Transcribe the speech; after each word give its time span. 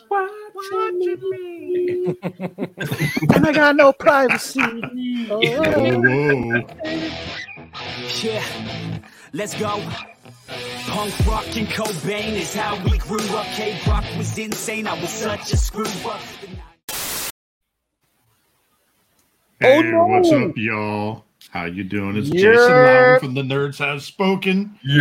Everybody's 0.00 0.72
watching 0.72 1.30
me. 1.30 2.16
and 3.34 3.46
I 3.46 3.52
got 3.52 3.76
no 3.76 3.92
privacy. 3.92 4.60
Whoa, 4.60 5.40
Oh. 5.42 6.62
Yeah, 8.22 8.42
let's 9.32 9.54
go. 9.58 9.82
Punk 10.86 11.26
rock 11.26 11.44
and 11.56 11.66
Cobain 11.68 12.32
is 12.32 12.54
how 12.54 12.82
we 12.84 12.96
grew 12.98 13.18
up. 13.36 13.46
K 13.48 13.78
Rock 13.86 14.04
was 14.16 14.36
insane. 14.38 14.86
I 14.86 14.98
was 15.00 15.10
such 15.10 15.52
a 15.52 15.56
screw 15.56 15.84
up. 16.08 16.20
Hey, 19.60 19.78
Oh, 19.78 19.82
no. 19.82 20.06
what's 20.06 20.30
up, 20.32 20.52
y'all? 20.56 21.24
How 21.50 21.64
you 21.66 21.84
doing? 21.84 22.16
It's 22.16 22.28
Yeah. 22.28 22.40
Jason 22.52 22.72
Lowery 22.72 23.18
from 23.20 23.34
the 23.34 23.42
Nerds 23.42 23.78
Have 23.78 24.02
Spoken. 24.02 24.78
They're 24.84 24.96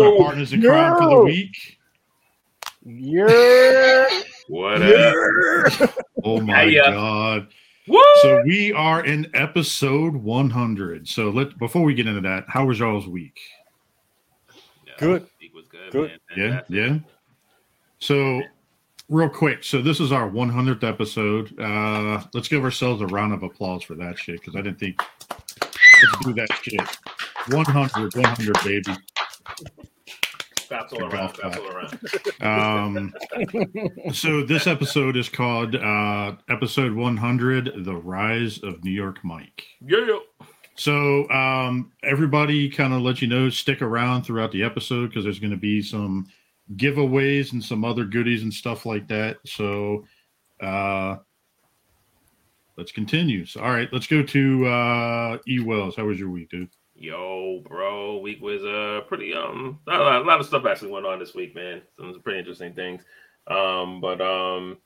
my 0.00 0.06
You. 0.06 0.16
partners 0.18 0.52
in 0.52 0.62
crime 0.62 0.96
for 0.98 1.08
the 1.10 1.22
week. 1.22 1.78
Yeah. 2.84 4.08
What 4.48 4.80
up? 4.82 5.94
Oh 6.24 6.40
my 6.42 6.66
Hiya. 6.66 6.82
god! 6.84 7.48
Woo! 7.88 8.00
So 8.22 8.42
we 8.44 8.72
are 8.72 9.04
in 9.04 9.28
episode 9.34 10.14
100. 10.14 11.08
So 11.08 11.30
let 11.30 11.58
before 11.58 11.82
we 11.82 11.94
get 11.94 12.06
into 12.06 12.20
that, 12.22 12.44
how 12.48 12.66
was 12.66 12.78
y'all's 12.78 13.06
week? 13.08 13.38
Good. 14.98 15.26
Week 15.40 15.54
was 15.54 15.66
good, 15.66 15.90
Good. 15.90 16.10
man. 16.36 16.38
Yeah, 16.38 16.60
yeah. 16.68 16.98
So, 17.98 18.40
real 19.08 19.28
quick, 19.28 19.64
so 19.64 19.82
this 19.82 20.00
is 20.00 20.12
our 20.12 20.28
100th 20.30 20.84
episode. 20.84 21.58
Uh, 21.58 22.22
let's 22.34 22.48
give 22.48 22.62
ourselves 22.64 23.02
a 23.02 23.06
round 23.06 23.32
of 23.34 23.42
applause 23.42 23.82
for 23.82 23.94
that 23.96 24.18
shit 24.18 24.40
because 24.40 24.54
I 24.56 24.62
didn't 24.62 24.78
think. 24.78 25.00
Let's 25.30 26.24
do 26.24 26.32
that 26.34 26.48
shit. 26.62 26.80
100, 27.48 28.14
100, 28.14 28.64
baby. 28.64 28.92
All 30.70 31.04
around. 31.04 31.38
All 31.42 31.66
around. 31.68 31.98
Um, 32.40 33.14
so 34.12 34.44
this 34.44 34.66
episode 34.66 35.16
is 35.16 35.28
called 35.28 35.74
uh, 35.74 36.36
episode 36.48 36.92
100, 36.92 37.84
"The 37.84 37.94
Rise 37.94 38.62
of 38.62 38.84
New 38.84 38.92
York 38.92 39.24
Mike." 39.24 39.64
Yeah. 39.80 40.18
So 40.76 41.28
um, 41.30 41.92
everybody 42.02 42.68
kind 42.68 42.92
of 42.92 43.00
let 43.00 43.22
you 43.22 43.28
know, 43.28 43.48
stick 43.48 43.80
around 43.80 44.24
throughout 44.24 44.52
the 44.52 44.62
episode 44.62 45.08
because 45.08 45.24
there's 45.24 45.38
going 45.38 45.50
to 45.50 45.56
be 45.56 45.82
some 45.82 46.26
giveaways 46.74 47.52
and 47.52 47.64
some 47.64 47.84
other 47.84 48.04
goodies 48.04 48.42
and 48.42 48.52
stuff 48.52 48.84
like 48.84 49.08
that. 49.08 49.38
So 49.46 50.04
uh, 50.60 51.16
let's 52.76 52.92
continue. 52.92 53.46
So, 53.46 53.60
all 53.60 53.70
right, 53.70 53.88
let's 53.92 54.06
go 54.06 54.22
to 54.22 54.66
uh, 54.66 55.38
E 55.48 55.60
Wells. 55.60 55.96
How 55.96 56.04
was 56.04 56.18
your 56.18 56.30
week, 56.30 56.50
dude? 56.50 56.70
Yo, 56.98 57.62
bro, 57.68 58.18
week 58.18 58.40
was 58.40 58.64
uh 58.64 59.02
pretty 59.06 59.34
um 59.34 59.78
a 59.86 59.90
lot, 59.90 60.22
a 60.22 60.24
lot 60.24 60.40
of 60.40 60.46
stuff 60.46 60.64
actually 60.66 60.90
went 60.90 61.06
on 61.06 61.18
this 61.18 61.34
week, 61.34 61.54
man. 61.54 61.82
Some 61.98 62.18
pretty 62.22 62.38
interesting 62.38 62.72
things. 62.72 63.02
Um, 63.46 64.00
but 64.00 64.20
um, 64.20 64.78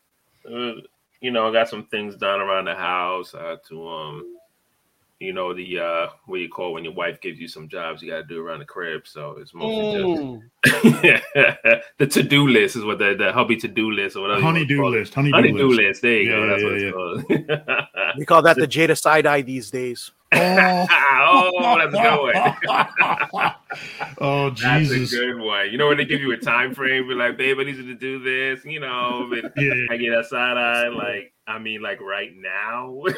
uh, 0.45 0.73
you 1.21 1.31
know, 1.31 1.49
I 1.49 1.53
got 1.53 1.69
some 1.69 1.87
things 1.87 2.17
done 2.17 2.41
around 2.41 2.65
the 2.67 2.75
house. 2.75 3.35
I 3.35 3.51
had 3.51 3.65
to 3.69 3.89
um, 3.89 4.37
you 5.21 5.35
know, 5.35 5.53
the 5.53 5.79
uh, 5.79 6.07
what 6.27 6.41
you 6.41 6.49
call 6.49 6.73
when 6.73 6.83
your 6.83 6.95
wife 6.95 7.21
gives 7.21 7.39
you 7.39 7.47
some 7.47 7.69
jobs 7.69 8.03
you 8.03 8.11
got 8.11 8.17
to 8.17 8.25
do 8.25 8.41
around 8.45 8.61
the 8.61 8.65
crib. 8.65 9.07
So 9.07 9.37
it's 9.39 9.53
mostly 9.55 10.43
just 10.65 10.83
the 11.99 12.07
to 12.07 12.23
do 12.23 12.49
list 12.49 12.77
is 12.77 12.85
what 12.85 12.99
the 12.99 13.15
the 13.15 13.31
hubby 13.31 13.57
to 13.57 13.69
do 13.69 13.91
list 13.91 14.17
or 14.17 14.23
whatever. 14.23 14.41
you 14.41 14.47
Honey-do 14.47 14.87
list. 14.87 15.15
Honey-do 15.15 15.37
Honey-do 15.37 15.69
list. 15.69 15.79
list. 15.79 16.03
There 16.03 16.23
you 16.23 16.31
Yeah, 16.31 16.37
go. 16.37 16.49
That's 16.49 16.63
yeah, 16.63 16.69
what 16.69 17.29
it's 17.29 17.69
called. 17.69 18.17
We 18.19 18.25
call 18.25 18.43
that 18.43 18.57
the 18.57 18.67
Jada 18.67 18.99
side 18.99 19.27
eye 19.27 19.43
these 19.43 19.71
days. 19.71 20.11
Oh, 20.33 20.87
oh, 20.91 21.79
that's 21.79 21.95
a 21.95 21.99
good 22.03 23.31
one. 23.33 23.53
oh 24.19 24.51
That's 24.51 24.89
Jesus! 24.89 25.13
a 25.13 25.17
good 25.17 25.41
one. 25.41 25.71
You 25.71 25.79
know 25.79 25.89
when 25.89 25.97
they 25.97 26.05
give 26.05 26.21
you 26.21 26.33
a 26.33 26.37
time 26.37 26.75
frame, 26.75 27.09
be 27.09 27.15
like, 27.15 27.37
"Babe, 27.37 27.59
I 27.59 27.65
need 27.65 27.77
you 27.77 27.87
to 27.87 27.95
do 27.95 28.19
this." 28.21 28.65
You 28.65 28.81
know, 28.81 29.31
and 29.33 29.51
Yeah, 29.57 29.75
I 29.91 29.97
get 29.97 30.13
a 30.13 30.25
side 30.25 30.57
eye. 30.57 30.89
Like, 30.89 31.33
I 31.47 31.59
mean, 31.59 31.83
like 31.83 32.01
right 32.01 32.31
now. 32.37 32.91
what 32.93 33.15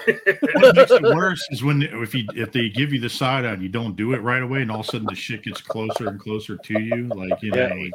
makes 0.77 0.91
it 0.91 1.03
worse 1.03 1.47
is 1.51 1.63
when 1.63 1.83
if 1.83 2.15
you 2.15 2.25
if 2.35 2.53
they 2.53 2.69
give 2.69 2.93
you 2.93 3.01
the 3.01 3.11
side 3.11 3.45
eye 3.45 3.53
and 3.53 3.63
you 3.63 3.69
don't 3.69 3.97
do 3.97 4.13
it 4.15 4.19
right 4.23 4.43
away, 4.43 4.63
and 4.63 4.71
all 4.71 4.81
of 4.81 4.87
a 4.87 4.91
sudden 4.91 5.07
the 5.09 5.15
shit 5.15 5.43
gets 5.45 5.61
closer 5.61 6.09
and 6.09 6.19
closer 6.21 6.57
to 6.57 6.81
you, 6.81 7.09
like 7.09 7.43
you 7.43 7.51
know, 7.51 7.67
Yeah. 7.69 7.75
like, 7.75 7.93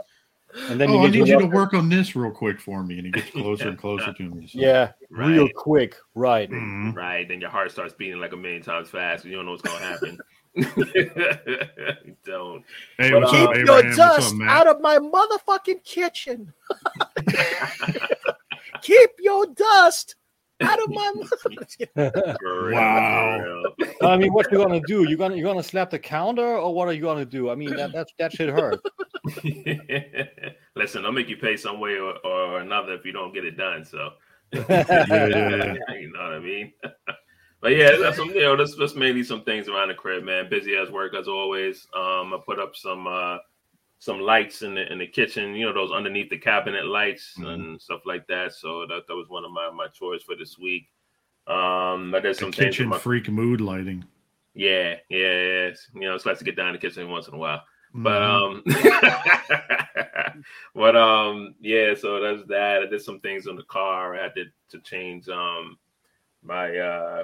And 0.69 0.79
then 0.79 0.89
oh, 0.89 0.99
I 0.99 1.05
you 1.05 1.11
need 1.11 1.27
you 1.27 1.37
to 1.39 1.45
other- 1.45 1.47
work 1.55 1.73
on 1.73 1.89
this 1.89 2.15
real 2.15 2.31
quick 2.31 2.59
for 2.59 2.83
me, 2.83 2.97
and 2.97 3.07
it 3.07 3.13
gets 3.13 3.29
closer 3.31 3.69
and 3.69 3.77
closer 3.77 4.11
to 4.13 4.23
me. 4.23 4.47
So. 4.47 4.59
Yeah, 4.59 4.91
real 5.09 5.47
quick. 5.55 5.95
Right. 6.15 6.49
Mhm. 6.49 6.95
right, 6.95 7.27
then 7.27 7.39
your 7.41 7.49
heart 7.49 7.71
starts 7.71 7.93
beating 7.93 8.19
like 8.19 8.33
a 8.33 8.37
million 8.37 8.61
times 8.61 8.89
fast. 8.89 9.25
You 9.25 9.35
don't 9.35 9.45
know 9.45 9.51
what's 9.51 9.61
gonna 9.61 9.85
happen. 9.85 10.17
Don't. 12.25 12.63
Hey, 12.97 13.11
But, 13.11 13.21
what's 13.21 13.33
uh, 13.33 13.43
up, 13.43 13.53
Keep 13.53 13.57
Abraham? 13.61 13.65
your 13.65 13.75
What's 13.85 13.97
dust 13.97 14.35
up, 14.35 14.41
out 14.49 14.67
of 14.67 14.81
my 14.81 14.97
motherfucking 14.97 15.83
kitchen. 15.83 16.51
Keep 18.81 19.09
your 19.19 19.45
dust 19.47 20.15
out 20.61 20.81
of 20.81 20.89
my. 20.89 21.13
For 21.41 22.71
Wow. 22.71 23.63
I 24.01 24.17
mean, 24.17 24.33
what 24.33 24.51
you 24.51 24.57
gonna 24.57 24.81
do? 24.87 25.03
You 25.09 25.17
gonna 25.17 25.35
you 25.35 25.43
gonna 25.43 25.63
slap 25.63 25.89
the 25.89 25.99
counter, 25.99 26.57
or 26.57 26.73
what 26.73 26.87
are 26.87 26.93
you 26.93 27.01
gonna 27.01 27.25
do? 27.25 27.49
I 27.49 27.55
mean, 27.55 27.75
that 27.75 27.93
that 27.93 28.07
that 28.19 28.31
shit 28.33 28.49
hurt. 28.49 28.79
Listen, 30.75 31.05
I'll 31.05 31.11
make 31.11 31.29
you 31.29 31.37
pay 31.37 31.57
some 31.57 31.79
way 31.79 31.97
or, 31.97 32.13
or 32.25 32.59
another 32.59 32.93
if 32.93 33.05
you 33.05 33.11
don't 33.11 33.33
get 33.33 33.45
it 33.45 33.57
done. 33.57 33.83
So, 33.83 34.11
yeah. 34.51 35.85
you 35.93 36.11
know 36.13 36.23
what 36.23 36.33
I 36.33 36.39
mean. 36.39 36.71
but 37.61 37.75
yeah, 37.75 37.97
that's 37.99 38.17
some, 38.17 38.29
you 38.29 38.41
know, 38.41 38.55
that's, 38.55 38.75
that's 38.75 38.95
mainly 38.95 39.23
some 39.23 39.43
things 39.43 39.67
around 39.67 39.89
the 39.89 39.95
crib, 39.95 40.23
man. 40.23 40.49
Busy 40.49 40.75
as 40.75 40.89
work 40.89 41.13
as 41.15 41.27
always. 41.27 41.87
Um, 41.95 42.33
I 42.33 42.39
put 42.45 42.59
up 42.59 42.75
some 42.75 43.07
uh 43.07 43.37
some 43.99 44.19
lights 44.19 44.61
in 44.61 44.75
the 44.75 44.91
in 44.91 44.99
the 44.99 45.07
kitchen, 45.07 45.55
you 45.55 45.65
know, 45.65 45.73
those 45.73 45.91
underneath 45.91 46.29
the 46.29 46.37
cabinet 46.37 46.85
lights 46.85 47.35
Mhm. 47.37 47.47
and 47.53 47.81
stuff 47.81 48.01
like 48.05 48.27
that. 48.27 48.53
So 48.53 48.85
that 48.87 49.07
that 49.07 49.15
was 49.15 49.27
one 49.29 49.43
of 49.45 49.51
my 49.51 49.69
my 49.71 49.87
chores 49.87 50.23
for 50.23 50.35
this 50.35 50.57
week. 50.57 50.89
Um, 51.47 52.13
I 52.13 52.19
did 52.19 52.35
some 52.35 52.51
kitchen 52.51 52.89
my- 52.89 52.99
freak 52.99 53.29
mood 53.29 53.61
lighting. 53.61 54.05
yeah, 54.53 54.95
yeah, 55.09 55.41
yeah. 55.41 55.71
You 55.93 56.01
know, 56.01 56.15
it's 56.15 56.25
nice 56.25 56.39
to 56.39 56.43
get 56.45 56.55
down 56.55 56.67
in 56.67 56.73
the 56.73 56.79
kitchen 56.79 57.09
once 57.09 57.27
in 57.27 57.33
a 57.33 57.37
while. 57.37 57.63
But 57.93 58.21
Mhm. 58.21 58.61
um, 58.67 60.43
but 60.75 60.95
um, 60.95 61.55
yeah. 61.59 61.93
So 61.95 62.19
that's 62.19 62.47
that. 62.49 62.83
I 62.83 62.85
did 62.85 63.01
some 63.01 63.19
things 63.21 63.47
on 63.47 63.55
the 63.55 63.63
car. 63.63 64.15
I 64.15 64.23
had 64.23 64.35
to 64.35 64.45
to 64.71 64.79
change 64.81 65.27
um 65.29 65.77
my 66.43 66.77
uh. 66.77 67.23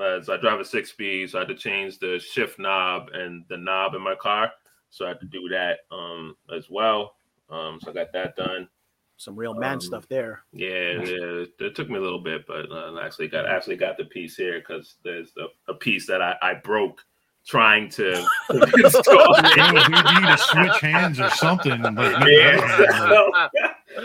Uh, 0.00 0.22
so 0.22 0.32
I 0.32 0.36
drive 0.36 0.60
a 0.60 0.64
six 0.64 0.90
speed, 0.90 1.28
so 1.28 1.38
I 1.38 1.40
had 1.40 1.48
to 1.48 1.56
change 1.56 1.98
the 1.98 2.20
shift 2.20 2.60
knob 2.60 3.08
and 3.14 3.44
the 3.48 3.56
knob 3.56 3.96
in 3.96 4.00
my 4.00 4.14
car. 4.14 4.52
So 4.90 5.04
I 5.04 5.08
had 5.08 5.20
to 5.20 5.26
do 5.26 5.48
that 5.50 5.80
um 5.90 6.36
as 6.54 6.68
well. 6.70 7.14
Um, 7.50 7.78
so 7.82 7.90
I 7.90 7.94
got 7.94 8.12
that 8.12 8.36
done. 8.36 8.68
Some 9.16 9.34
real 9.36 9.54
man 9.54 9.74
Um, 9.74 9.80
stuff 9.80 10.06
there. 10.08 10.44
Yeah, 10.52 10.68
yeah, 11.02 11.44
it 11.60 11.74
took 11.74 11.88
me 11.90 11.96
a 11.96 12.00
little 12.00 12.20
bit, 12.20 12.46
but 12.46 12.70
uh, 12.70 12.92
I 12.94 13.04
actually 13.06 13.28
got 13.28 13.46
actually 13.46 13.76
got 13.76 13.96
the 13.96 14.04
piece 14.04 14.36
here 14.36 14.60
because 14.60 14.96
there's 15.02 15.32
a, 15.38 15.72
a 15.72 15.74
piece 15.74 16.06
that 16.06 16.22
I, 16.22 16.36
I 16.40 16.54
broke 16.54 17.02
trying 17.46 17.88
to 17.88 18.12
install 18.50 19.34
Yo, 19.56 19.66
you 19.72 20.02
need 20.02 20.26
to 20.28 20.38
switch 20.38 20.80
hands 20.80 21.18
or 21.18 21.30
something. 21.30 21.80
Like, 21.82 22.26
Yeah, 22.28 22.98
so 23.08 23.32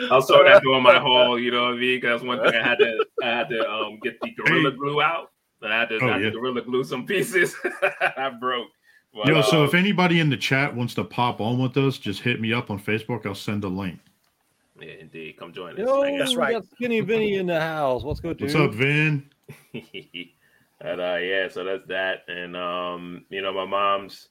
I'll 0.10 0.22
sort 0.22 0.48
that 0.48 0.62
through 0.62 0.80
my 0.82 0.98
haul. 0.98 1.38
You 1.38 1.52
know 1.52 1.64
what 1.66 1.74
I 1.74 1.78
mean? 1.78 1.98
Because 2.00 2.24
one 2.24 2.40
thing 2.40 2.56
I 2.56 2.64
had 2.68 2.80
to 2.80 3.06
I 3.22 3.28
had 3.28 3.50
to 3.50 3.70
um 3.70 4.00
get 4.02 4.20
the 4.22 4.32
gorilla 4.32 4.72
glue 4.72 5.02
out. 5.02 5.32
And 5.62 5.74
I 5.74 5.80
had 5.80 5.90
to, 5.90 6.00
Oh, 6.02 6.08
I 6.08 6.12
had 6.14 6.18
to 6.20 6.24
yeah. 6.26 6.30
gorilla 6.32 6.62
glue 6.62 6.84
some 6.84 7.06
pieces. 7.06 7.56
I 8.18 8.30
broke. 8.40 8.68
But, 9.14 9.28
Yo, 9.28 9.42
so 9.42 9.64
if 9.64 9.76
anybody 9.76 10.20
in 10.20 10.30
the 10.30 10.38
chat 10.38 10.76
wants 10.76 10.96
to 10.96 11.04
pop 11.04 11.40
on 11.40 11.60
with 11.60 11.78
us, 11.78 11.98
just 12.00 12.22
hit 12.22 12.42
me 12.42 12.52
up 12.52 12.72
on 12.72 12.80
Facebook. 12.80 13.26
I'll 13.28 13.36
send 13.36 13.64
a 13.64 13.68
link. 13.68 14.00
yeah, 14.82 14.94
indeed, 15.00 15.38
come 15.38 15.54
join 15.54 15.74
us. 15.74 15.80
Yo, 15.80 16.02
Hang 16.02 16.16
out. 16.16 16.20
That's 16.20 16.32
we 16.32 16.38
right. 16.38 16.54
got 16.54 16.66
Skinny 16.66 17.02
Vinny 17.02 17.36
in 17.36 17.46
the 17.46 17.60
house. 17.60 18.04
What's 18.04 18.20
good, 18.20 18.38
dude? 18.38 18.48
What's 18.48 18.56
up, 18.56 18.74
Vin? 18.74 19.30
and 19.74 21.02
uh 21.02 21.18
yeah, 21.18 21.48
so 21.48 21.64
that's 21.64 21.86
that. 21.88 22.24
And 22.28 22.56
um, 22.56 23.26
you 23.30 23.42
know, 23.42 23.54
my 23.54 23.66
mom's 23.66 24.30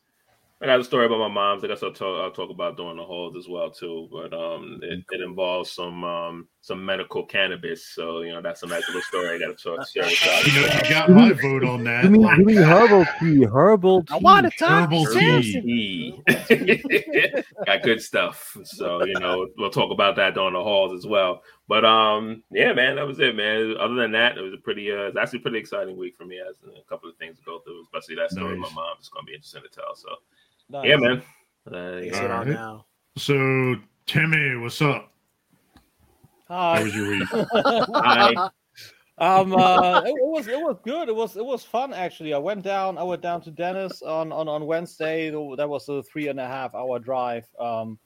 I 0.63 0.67
got 0.67 0.79
a 0.79 0.85
story 0.85 1.07
about 1.07 1.19
my 1.19 1.29
mom's. 1.29 1.65
I 1.65 1.67
guess 1.67 1.83
I'll 1.83 1.93
talk 1.93 2.23
I'll 2.23 2.31
talk 2.31 2.51
about 2.51 2.77
during 2.77 2.97
the 2.97 3.03
holds 3.03 3.37
as 3.37 3.49
well 3.49 3.69
too. 3.69 4.09
But 4.13 4.33
um 4.33 4.79
it, 4.83 5.01
it 5.11 5.21
involves 5.21 5.73
some 5.73 6.05
um 6.05 6.47
some 6.61 6.85
medical 6.85 7.27
cannabis. 7.27 7.85
So, 7.89 8.21
you 8.21 8.33
know, 8.33 8.41
that's 8.41 8.63
a 8.63 8.69
nice 8.69 8.87
little 8.87 9.03
story 9.03 9.35
I 9.35 9.39
gotta 9.39 9.55
talk 9.55 9.89
share 9.89 10.05
y'all. 10.05 10.63
Know, 10.63 10.75
you 10.75 10.89
got 10.89 11.11
my 11.11 11.33
vote 11.33 11.65
on 11.65 11.83
that. 11.85 12.03
Give 12.03 12.13
me, 12.13 12.19
Like, 12.21 12.37
give 12.39 12.47
me 12.47 12.55
herbal 12.55 13.05
tea. 13.19 13.45
Herbal 13.45 14.05
tea. 14.05 14.15
I 14.15 14.19
want 14.19 14.49
to 14.49 14.57
talk 14.57 14.71
Herbal 14.85 15.07
to 15.07 15.19
tea. 15.19 16.23
E. 16.29 17.43
got 17.67 17.83
good 17.83 18.01
stuff. 18.01 18.57
So, 18.63 19.05
you 19.05 19.19
know, 19.19 19.49
we'll 19.59 19.71
talk 19.71 19.91
about 19.91 20.15
that 20.17 20.35
during 20.35 20.53
the 20.55 20.63
hauls 20.63 20.97
as 20.97 21.05
well. 21.05 21.43
But 21.67 21.85
um, 21.85 22.45
yeah, 22.53 22.73
man, 22.73 22.95
that 22.97 23.07
was 23.07 23.19
it, 23.19 23.35
man. 23.35 23.75
Other 23.81 23.95
than 23.95 24.13
that, 24.13 24.39
it 24.39 24.43
was 24.43 24.55
a 24.55 24.59
pretty 24.59 24.93
uh 24.93 25.09
it's 25.09 25.17
actually 25.17 25.41
a 25.41 25.43
pretty 25.43 25.59
exciting 25.59 25.97
week 25.97 26.15
for 26.17 26.25
me 26.25 26.39
as 26.39 26.55
a 26.63 26.89
couple 26.89 27.09
of 27.11 27.17
things 27.17 27.39
to 27.39 27.45
go 27.45 27.59
through, 27.61 27.83
especially 27.83 28.15
that 28.15 28.31
story 28.31 28.53
with 28.53 28.61
Nice. 28.61 28.71
my 28.71 28.83
mom 28.83 28.97
is 29.01 29.09
gonna 29.09 29.25
be 29.25 29.35
interesting 29.35 29.63
to 29.63 29.69
tell. 29.69 29.97
So 29.97 30.11
Nice. 30.73 30.87
yeah, 30.89 30.97
man. 30.97 31.23
Uh, 31.71 31.77
yeah. 31.77 32.01
it 32.01 32.15
on 32.17 32.31
Alright. 32.31 32.49
now? 32.49 32.87
So, 33.17 33.77
Timmy, 34.07 34.57
what's 34.57 34.81
up? 34.81 35.13
How 36.49 36.83
was 36.83 36.95
your 36.95 37.11
week? 37.11 37.29
Hi. 37.33 38.49
Um, 39.19 39.55
uh, 39.55 40.01
it, 40.01 40.09
it 40.09 40.15
was 40.27 40.49
it 40.49 40.59
was 40.59 40.79
good. 40.85 41.09
It 41.09 41.15
was 41.15 41.37
it 41.37 41.45
was 41.45 41.63
fun 41.65 41.93
actually. 41.93 42.35
I 42.35 42.39
went 42.39 42.63
down. 42.65 42.99
I 42.99 43.03
went 43.03 43.23
down 43.23 43.41
to 43.43 43.51
Dennis 43.51 44.03
on 44.03 44.33
on 44.33 44.49
on 44.49 44.67
Wednesday. 44.67 45.31
That 45.31 45.69
was 45.69 45.89
a 45.89 46.03
three 46.03 46.29
and 46.29 46.41
a 46.41 46.47
half 46.47 46.75
hour 46.75 46.99
drive. 46.99 47.47
Um, 47.61 47.99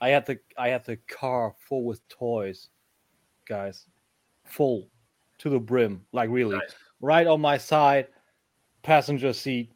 I 0.00 0.08
had 0.08 0.26
the 0.26 0.38
I 0.58 0.68
had 0.68 0.84
the 0.84 0.96
car 1.08 1.54
full 1.68 1.84
with 1.84 2.06
toys. 2.08 2.68
guys, 3.46 3.86
full 4.44 4.88
to 5.38 5.50
the 5.50 5.60
brim, 5.60 6.00
like 6.12 6.30
really, 6.30 6.56
Nice. 6.56 6.74
right 7.00 7.26
on 7.26 7.40
my 7.40 7.58
side, 7.58 8.08
passenger 8.82 9.32
seat, 9.34 9.70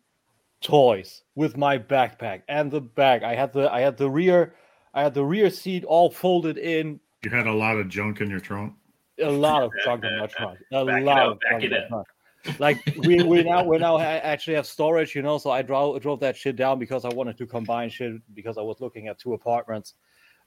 toys 0.61 1.23
with 1.35 1.57
my 1.57 1.79
backpack 1.79 2.43
and 2.49 2.71
the 2.71 2.81
bag. 2.81 3.23
I 3.23 3.35
had 3.35 3.53
the 3.53 3.73
I 3.73 3.81
had 3.81 3.97
the 3.97 4.11
rear, 4.11 4.55
I 4.95 5.03
had 5.03 5.15
the 5.15 5.25
rear 5.25 5.51
seat 5.51 5.85
all 5.85 6.11
folded 6.11 6.59
in. 6.59 7.01
You 7.25 7.31
had 7.31 7.47
a 7.47 7.53
lot 7.53 7.77
of 7.77 7.89
junk 7.89 8.21
in 8.21 8.31
your 8.31 8.41
trunk. 8.41 8.75
A 9.21 9.31
lot 9.31 9.63
of 9.63 9.73
junk 9.85 10.05
in 10.05 10.19
my 10.19 10.27
trunk. 10.37 10.59
A 10.73 10.85
Back 10.85 11.01
it 11.01 11.05
lot 11.05 11.19
up, 11.23 11.33
of 11.33 11.41
back 11.41 11.51
junk 11.53 11.65
in 11.65 11.73
it 11.73 11.91
my 11.91 11.99
up. 11.99 12.07
trunk. 12.47 12.61
Like 12.61 12.79
we 12.99 13.23
we 13.25 13.43
now 13.43 13.65
we 13.65 13.79
now 13.79 13.99
actually 13.99 14.55
have 14.55 14.67
storage, 14.67 15.15
you 15.15 15.23
know. 15.23 15.39
So 15.39 15.51
I 15.51 15.63
drove 15.63 16.01
drove 16.01 16.21
that 16.21 16.37
shit 16.37 16.57
down 16.57 16.79
because 16.79 17.05
I 17.05 17.09
wanted 17.09 17.37
to 17.39 17.47
combine 17.47 17.91
shit 17.91 18.13
because 18.35 18.57
I 18.57 18.63
was 18.63 18.81
looking 18.81 19.09
at 19.09 19.19
two 19.19 19.35
apartments. 19.35 19.95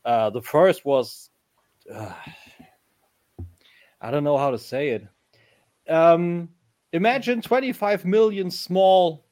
Uh, 0.06 0.30
the 0.30 0.42
first 0.42 0.84
was, 0.86 1.30
uh, 1.94 2.14
I 4.00 4.10
don't 4.10 4.24
know 4.24 4.38
how 4.38 4.52
to 4.52 4.58
say 4.58 4.90
it. 4.90 5.08
Um, 5.88 6.50
imagine 6.94 7.42
25 7.42 8.06
million 8.06 8.50
small, 8.50 9.26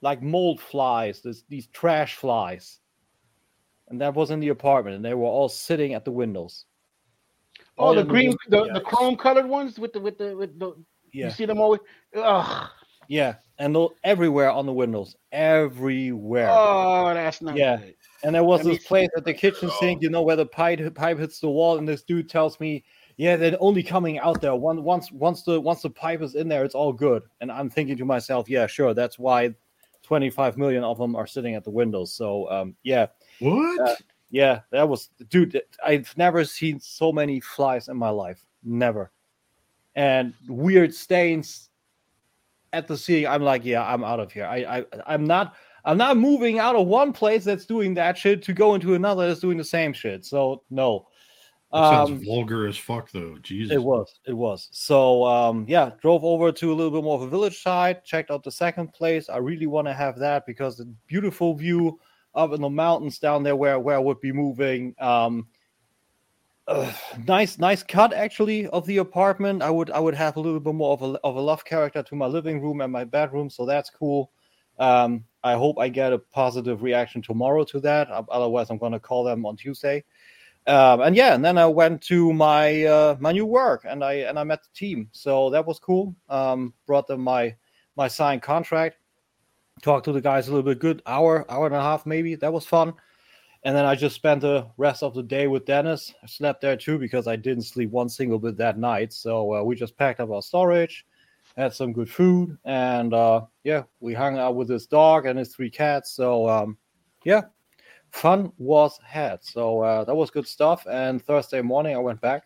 like 0.00 0.22
mold 0.22 0.60
flies, 0.60 1.20
this, 1.22 1.42
these 1.48 1.66
trash 1.68 2.16
flies, 2.16 2.80
and 3.88 4.00
that 4.00 4.14
was 4.14 4.30
in 4.30 4.40
the 4.40 4.48
apartment, 4.48 4.96
and 4.96 5.04
they 5.04 5.14
were 5.14 5.26
all 5.26 5.48
sitting 5.48 5.94
at 5.94 6.04
the 6.04 6.12
windows. 6.12 6.66
Oh, 7.78 7.86
All 7.86 7.94
the 7.94 8.04
green, 8.04 8.34
the, 8.48 8.70
the 8.72 8.80
chrome 8.80 9.16
colored 9.16 9.46
ones 9.46 9.78
with 9.78 9.92
the 9.92 10.00
with 10.00 10.18
the 10.18 10.36
with 10.36 10.58
the. 10.58 10.72
Yeah. 11.12 11.26
You 11.26 11.30
see 11.30 11.46
them 11.46 11.60
always. 11.60 11.80
Ugh. 12.16 12.68
Yeah, 13.06 13.34
and 13.58 13.74
tho- 13.74 13.92
everywhere 14.02 14.50
on 14.50 14.64
the 14.66 14.72
windows, 14.72 15.14
everywhere. 15.30 16.48
Oh, 16.50 17.12
that's 17.12 17.42
not 17.42 17.56
Yeah. 17.56 17.76
good. 17.76 17.94
and 18.22 18.34
there 18.34 18.42
was 18.44 18.62
that 18.62 18.70
this 18.70 18.86
place 18.86 19.10
at 19.16 19.24
the 19.24 19.34
kitchen 19.34 19.70
sink, 19.78 20.02
you 20.02 20.08
know, 20.08 20.22
where 20.22 20.36
the 20.36 20.46
pipe 20.46 20.94
pipe 20.94 21.18
hits 21.18 21.38
the 21.40 21.50
wall, 21.50 21.76
and 21.78 21.86
this 21.86 22.02
dude 22.02 22.30
tells 22.30 22.58
me, 22.60 22.82
"Yeah, 23.16 23.36
they're 23.36 23.56
only 23.60 23.82
coming 23.82 24.18
out 24.18 24.40
there 24.40 24.54
one 24.54 24.82
once 24.82 25.12
once 25.12 25.42
the 25.42 25.60
once 25.60 25.82
the 25.82 25.90
pipe 25.90 26.22
is 26.22 26.34
in 26.34 26.48
there, 26.48 26.64
it's 26.64 26.74
all 26.74 26.92
good." 26.92 27.22
And 27.40 27.52
I'm 27.52 27.68
thinking 27.68 27.96
to 27.98 28.04
myself, 28.04 28.48
"Yeah, 28.48 28.66
sure, 28.66 28.94
that's 28.94 29.18
why 29.18 29.54
25 30.04 30.56
million 30.56 30.84
of 30.84 30.98
them 30.98 31.16
are 31.16 31.26
sitting 31.26 31.54
at 31.54 31.64
the 31.64 31.70
windows." 31.70 32.12
So, 32.14 32.50
um, 32.50 32.76
yeah, 32.84 33.06
What? 33.40 34.00
yeah, 34.30 34.60
that 34.70 34.88
was 34.88 35.08
dude. 35.28 35.60
I've 35.84 36.14
never 36.16 36.44
seen 36.44 36.78
so 36.78 37.12
many 37.12 37.40
flies 37.40 37.88
in 37.88 37.96
my 37.96 38.10
life, 38.10 38.44
never, 38.62 39.10
and 39.96 40.32
weird 40.48 40.94
stains 40.94 41.70
at 42.72 42.86
the 42.88 42.96
ceiling. 42.96 43.26
I'm 43.26 43.42
like, 43.42 43.64
yeah, 43.64 43.86
I'm 43.86 44.04
out 44.04 44.20
of 44.20 44.32
here. 44.32 44.46
I, 44.46 44.78
I, 44.78 44.84
I'm 45.06 45.24
not, 45.24 45.54
I'm 45.84 45.96
not 45.96 46.16
moving 46.16 46.58
out 46.58 46.74
of 46.76 46.86
one 46.88 47.12
place 47.12 47.44
that's 47.44 47.66
doing 47.66 47.94
that 47.94 48.18
shit 48.18 48.42
to 48.42 48.52
go 48.52 48.74
into 48.74 48.94
another 48.94 49.28
that's 49.28 49.40
doing 49.40 49.56
the 49.56 49.64
same 49.64 49.92
shit. 49.92 50.24
So 50.24 50.62
no, 50.70 51.06
that 51.74 51.90
sounds 51.90 52.10
um, 52.10 52.24
vulgar 52.24 52.68
as 52.68 52.78
fuck, 52.78 53.10
though. 53.10 53.36
Jesus. 53.42 53.74
it 53.74 53.82
was, 53.82 54.20
it 54.26 54.32
was. 54.32 54.68
So 54.70 55.24
um, 55.24 55.64
yeah, 55.68 55.90
drove 56.00 56.24
over 56.24 56.52
to 56.52 56.72
a 56.72 56.74
little 56.74 56.92
bit 56.92 57.02
more 57.02 57.16
of 57.16 57.22
a 57.22 57.28
village 57.28 57.60
side. 57.60 58.04
Checked 58.04 58.30
out 58.30 58.44
the 58.44 58.52
second 58.52 58.92
place. 58.92 59.28
I 59.28 59.38
really 59.38 59.66
want 59.66 59.88
to 59.88 59.92
have 59.92 60.16
that 60.20 60.46
because 60.46 60.76
the 60.76 60.84
beautiful 61.08 61.52
view 61.54 61.98
up 62.36 62.52
in 62.52 62.60
the 62.60 62.70
mountains 62.70 63.18
down 63.18 63.42
there 63.42 63.56
where 63.56 63.80
where 63.80 63.96
I 63.96 63.98
would 63.98 64.20
be 64.20 64.30
moving. 64.30 64.94
Um, 65.00 65.48
uh, 66.68 66.92
nice, 67.26 67.58
nice 67.58 67.82
cut 67.82 68.12
actually 68.12 68.68
of 68.68 68.86
the 68.86 68.98
apartment. 68.98 69.60
I 69.60 69.70
would 69.70 69.90
I 69.90 69.98
would 69.98 70.14
have 70.14 70.36
a 70.36 70.40
little 70.40 70.60
bit 70.60 70.74
more 70.74 70.92
of 70.92 71.02
a 71.02 71.18
of 71.24 71.34
a 71.34 71.40
love 71.40 71.64
character 71.64 72.04
to 72.04 72.14
my 72.14 72.26
living 72.26 72.62
room 72.62 72.82
and 72.82 72.92
my 72.92 73.02
bedroom, 73.02 73.50
so 73.50 73.66
that's 73.66 73.90
cool. 73.90 74.30
Um, 74.78 75.24
I 75.42 75.54
hope 75.54 75.78
I 75.78 75.88
get 75.88 76.12
a 76.12 76.18
positive 76.18 76.82
reaction 76.82 77.20
tomorrow 77.20 77.64
to 77.64 77.80
that. 77.80 78.08
Otherwise, 78.10 78.70
I'm 78.70 78.78
going 78.78 78.92
to 78.92 79.00
call 79.00 79.24
them 79.24 79.44
on 79.44 79.56
Tuesday. 79.56 80.04
Um, 80.66 81.02
and 81.02 81.14
yeah, 81.14 81.34
and 81.34 81.44
then 81.44 81.58
I 81.58 81.66
went 81.66 82.00
to 82.02 82.32
my 82.32 82.84
uh, 82.84 83.16
my 83.20 83.32
new 83.32 83.44
work, 83.44 83.84
and 83.86 84.02
I 84.02 84.14
and 84.14 84.38
I 84.38 84.44
met 84.44 84.62
the 84.62 84.70
team, 84.74 85.08
so 85.12 85.50
that 85.50 85.66
was 85.66 85.78
cool. 85.78 86.16
Um, 86.28 86.72
brought 86.86 87.06
them 87.06 87.20
my 87.20 87.54
my 87.96 88.08
signed 88.08 88.42
contract, 88.42 88.96
talked 89.82 90.06
to 90.06 90.12
the 90.12 90.22
guys 90.22 90.48
a 90.48 90.50
little 90.50 90.64
bit, 90.64 90.78
good 90.78 91.02
hour 91.06 91.44
hour 91.50 91.66
and 91.66 91.74
a 91.74 91.80
half 91.80 92.06
maybe. 92.06 92.34
That 92.34 92.52
was 92.52 92.66
fun. 92.66 92.94
And 93.64 93.74
then 93.74 93.86
I 93.86 93.94
just 93.94 94.14
spent 94.14 94.42
the 94.42 94.66
rest 94.76 95.02
of 95.02 95.14
the 95.14 95.22
day 95.22 95.46
with 95.46 95.64
Dennis. 95.64 96.12
I 96.22 96.26
slept 96.26 96.60
there 96.60 96.76
too 96.76 96.98
because 96.98 97.26
I 97.26 97.36
didn't 97.36 97.62
sleep 97.64 97.90
one 97.90 98.10
single 98.10 98.38
bit 98.38 98.58
that 98.58 98.78
night. 98.78 99.12
So 99.12 99.54
uh, 99.54 99.62
we 99.62 99.74
just 99.74 99.96
packed 99.96 100.20
up 100.20 100.30
our 100.30 100.42
storage, 100.42 101.06
had 101.56 101.72
some 101.72 101.94
good 101.94 102.10
food, 102.10 102.58
and 102.66 103.14
uh, 103.14 103.42
yeah, 103.64 103.84
we 104.00 104.12
hung 104.12 104.38
out 104.38 104.54
with 104.54 104.68
his 104.68 104.86
dog 104.86 105.24
and 105.24 105.38
his 105.38 105.54
three 105.54 105.70
cats. 105.70 106.10
So 106.12 106.46
um, 106.46 106.76
yeah, 107.24 107.42
fun 108.14 108.52
was 108.58 108.98
had. 109.04 109.44
So 109.44 109.80
uh, 109.80 110.04
that 110.04 110.14
was 110.14 110.30
good 110.30 110.46
stuff. 110.46 110.86
And 110.90 111.22
Thursday 111.22 111.60
morning 111.60 111.94
I 111.94 111.98
went 111.98 112.20
back, 112.20 112.44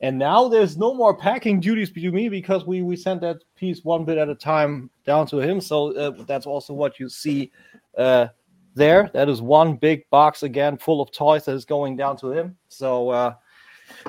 and 0.00 0.18
now 0.18 0.48
there's 0.48 0.76
no 0.76 0.94
more 0.94 1.16
packing 1.16 1.60
duties 1.60 1.90
to 1.92 2.12
me 2.12 2.28
because 2.28 2.64
we 2.64 2.82
we 2.82 2.96
sent 2.96 3.20
that 3.22 3.38
piece 3.56 3.84
one 3.84 4.04
bit 4.04 4.18
at 4.18 4.28
a 4.28 4.34
time 4.34 4.90
down 5.04 5.26
to 5.28 5.38
him. 5.40 5.60
So 5.60 5.94
uh, 5.96 6.24
that's 6.26 6.46
also 6.46 6.72
what 6.72 6.98
you 7.00 7.08
see. 7.08 7.50
Uh, 7.98 8.28
there. 8.76 9.10
That 9.14 9.28
is 9.28 9.42
one 9.42 9.76
big 9.76 10.08
box 10.10 10.44
again 10.44 10.78
full 10.78 11.00
of 11.00 11.10
toys 11.10 11.44
that 11.46 11.54
is 11.54 11.64
going 11.64 11.96
down 11.96 12.16
to 12.18 12.30
him. 12.30 12.56
So 12.68 13.10
uh, 13.10 13.34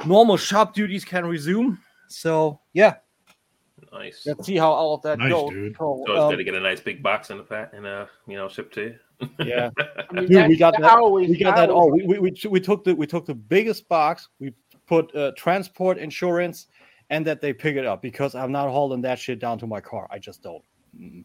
normal 0.05 0.37
shop 0.37 0.75
duties 0.75 1.03
can 1.03 1.25
resume. 1.25 1.79
So 2.07 2.59
yeah, 2.73 2.95
Nice. 3.91 4.23
let's 4.25 4.45
see 4.45 4.57
how 4.57 4.71
all 4.71 4.93
of 4.93 5.01
that 5.01 5.17
Nice, 5.19 5.31
goes. 5.31 5.49
dude. 5.49 5.75
So, 5.77 6.03
So 6.05 6.13
it's 6.13 6.21
um, 6.21 6.29
good 6.29 6.37
to 6.37 6.43
get 6.43 6.53
a 6.55 6.59
nice 6.59 6.79
big 6.79 7.01
box 7.01 7.31
in 7.31 7.37
the 7.37 7.43
fat 7.43 7.73
and 7.73 7.85
uh, 7.87 8.05
you 8.27 8.35
know, 8.37 8.47
shipped 8.47 8.73
to 8.75 8.81
you. 8.81 8.95
Yeah, 9.39 9.69
I 10.09 10.13
mean, 10.13 10.27
Dude, 10.27 10.47
we 10.49 10.57
got 10.57 10.73
that- 10.79 10.97
always- 10.97 11.29
we 11.29 11.37
got 11.37 11.57
I 11.57 11.61
that. 11.61 11.69
Oh, 11.69 11.87
we, 11.87 12.03
we, 12.05 12.19
we, 12.19 12.35
we 12.49 12.59
took 12.59 12.83
the 12.83 12.95
we 12.95 13.07
took 13.07 13.25
the 13.25 13.35
biggest 13.35 13.87
box. 13.87 14.27
We 14.39 14.53
put 14.87 15.13
uh, 15.15 15.31
transport 15.37 15.97
insurance, 15.97 16.67
and 17.09 17.25
that 17.27 17.41
they 17.41 17.53
pick 17.53 17.75
it 17.75 17.85
up 17.85 18.01
because 18.01 18.35
I'm 18.35 18.51
not 18.51 18.69
hauling 18.69 19.01
that 19.01 19.19
shit 19.19 19.39
down 19.39 19.57
to 19.59 19.67
my 19.67 19.79
car. 19.81 20.07
I 20.11 20.19
just 20.19 20.41
don't. 20.43 20.63
Mm. 20.99 21.23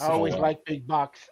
I 0.00 0.06
always 0.08 0.34
uh, 0.34 0.38
like 0.38 0.64
big 0.64 0.86
box. 0.86 1.28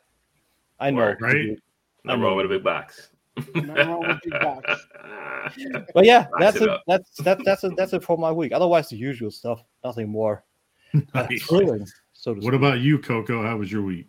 I 0.80 0.90
know, 0.90 0.98
Word. 0.98 1.18
Right? 1.20 1.32
dude. 1.32 1.62
Nothing 2.04 2.22
wrong 2.22 2.36
with 2.36 2.46
a 2.46 2.48
big 2.48 2.64
box. 2.64 3.10
Nothing 3.54 3.88
wrong 3.88 4.06
with 4.06 4.18
big 4.22 4.40
box. 4.40 4.86
But 5.94 6.04
yeah, 6.04 6.26
that's 6.38 6.56
it 6.56 6.64
it. 6.64 6.68
up. 6.68 6.82
That's 6.86 7.10
that, 7.18 7.38
that's 7.44 7.64
it. 7.64 7.72
That's 7.76 7.92
it 7.94 8.02
for 8.04 8.18
my 8.18 8.30
week. 8.30 8.52
Otherwise, 8.52 8.88
the 8.90 8.96
usual 8.96 9.30
stuff. 9.30 9.62
Nothing 9.84 10.08
more 10.10 10.44
uh, 10.94 11.00
Nice. 11.14 11.42
thrilling. 11.44 11.86
So 12.12 12.34
to 12.34 12.40
What 12.40 12.48
speak. 12.48 12.54
about 12.54 12.80
you, 12.80 12.98
Coco? 12.98 13.42
How 13.42 13.56
was 13.56 13.70
your 13.72 13.82
week? 13.82 14.08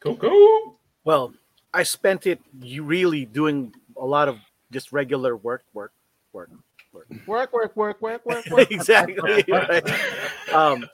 Coco. 0.00 0.78
Well, 1.10 1.34
I 1.74 1.82
spent 1.82 2.28
it 2.28 2.40
really 2.62 3.24
doing 3.24 3.74
a 3.96 4.06
lot 4.06 4.28
of 4.28 4.38
just 4.70 4.92
regular 4.92 5.36
work, 5.36 5.64
work, 5.74 5.90
work, 6.32 6.50
work. 6.92 7.08
Work, 7.26 7.52
work, 7.52 7.74
work, 7.74 8.00
work, 8.00 8.24
work, 8.24 8.46
work. 8.52 8.70
exactly. 8.70 9.44
right. 9.48 10.52
Um, 10.52 10.86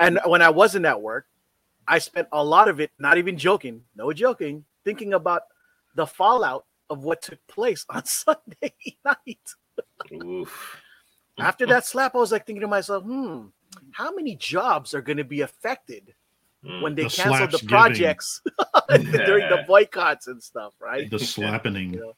and 0.00 0.18
when 0.26 0.42
I 0.42 0.50
wasn't 0.50 0.84
at 0.84 1.00
work, 1.00 1.26
I 1.86 2.00
spent 2.00 2.26
a 2.32 2.42
lot 2.42 2.68
of 2.68 2.80
it, 2.80 2.90
not 2.98 3.18
even 3.18 3.38
joking, 3.38 3.82
no 3.94 4.12
joking, 4.12 4.64
thinking 4.84 5.14
about 5.14 5.42
the 5.94 6.08
fallout 6.08 6.64
of 6.90 7.04
what 7.04 7.22
took 7.22 7.38
place 7.46 7.86
on 7.88 8.04
Sunday 8.04 8.74
night. 9.04 9.54
Oof. 10.12 10.82
After 11.38 11.66
that 11.66 11.86
slap, 11.86 12.16
I 12.16 12.18
was 12.18 12.32
like 12.32 12.46
thinking 12.46 12.62
to 12.62 12.66
myself, 12.66 13.04
hmm, 13.04 13.44
how 13.92 14.12
many 14.12 14.34
jobs 14.34 14.92
are 14.92 15.02
going 15.02 15.18
to 15.18 15.24
be 15.24 15.42
affected 15.42 16.16
Mm. 16.64 16.80
when 16.80 16.94
they 16.94 17.04
The 17.04 17.10
canceled 17.10 17.50
the 17.52 17.66
projects 17.68 18.40
during 18.88 19.48
the 19.48 19.64
boycotts 19.66 20.26
and 20.26 20.42
stuff, 20.42 20.72
right? 20.80 21.08
The 21.08 21.18
slappening. 21.34 21.94
You 21.94 22.00
know, 22.00 22.16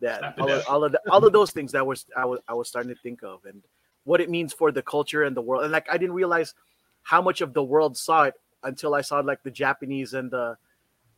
that 0.00 0.20
Slap 0.20 0.38
all 0.38 0.50
of, 0.52 0.64
all 0.68 0.84
of 0.84 0.92
the, 0.92 1.00
all 1.10 1.24
of 1.24 1.32
those 1.32 1.50
things 1.50 1.72
that 1.72 1.84
was 1.86 2.06
I 2.16 2.24
was 2.24 2.40
I 2.48 2.54
was 2.54 2.68
starting 2.68 2.94
to 2.94 3.00
think 3.02 3.22
of 3.22 3.44
and 3.44 3.62
what 4.04 4.20
it 4.20 4.30
means 4.30 4.52
for 4.52 4.70
the 4.70 4.82
culture 4.82 5.24
and 5.24 5.36
the 5.36 5.40
world. 5.40 5.64
And 5.64 5.72
like 5.72 5.86
I 5.90 5.96
didn't 5.98 6.14
realize 6.14 6.54
how 7.02 7.20
much 7.22 7.40
of 7.40 7.54
the 7.54 7.62
world 7.62 7.96
saw 7.96 8.24
it 8.24 8.34
until 8.62 8.94
I 8.94 9.00
saw 9.00 9.20
like 9.20 9.42
the 9.42 9.50
Japanese 9.50 10.14
and 10.14 10.30
the 10.30 10.56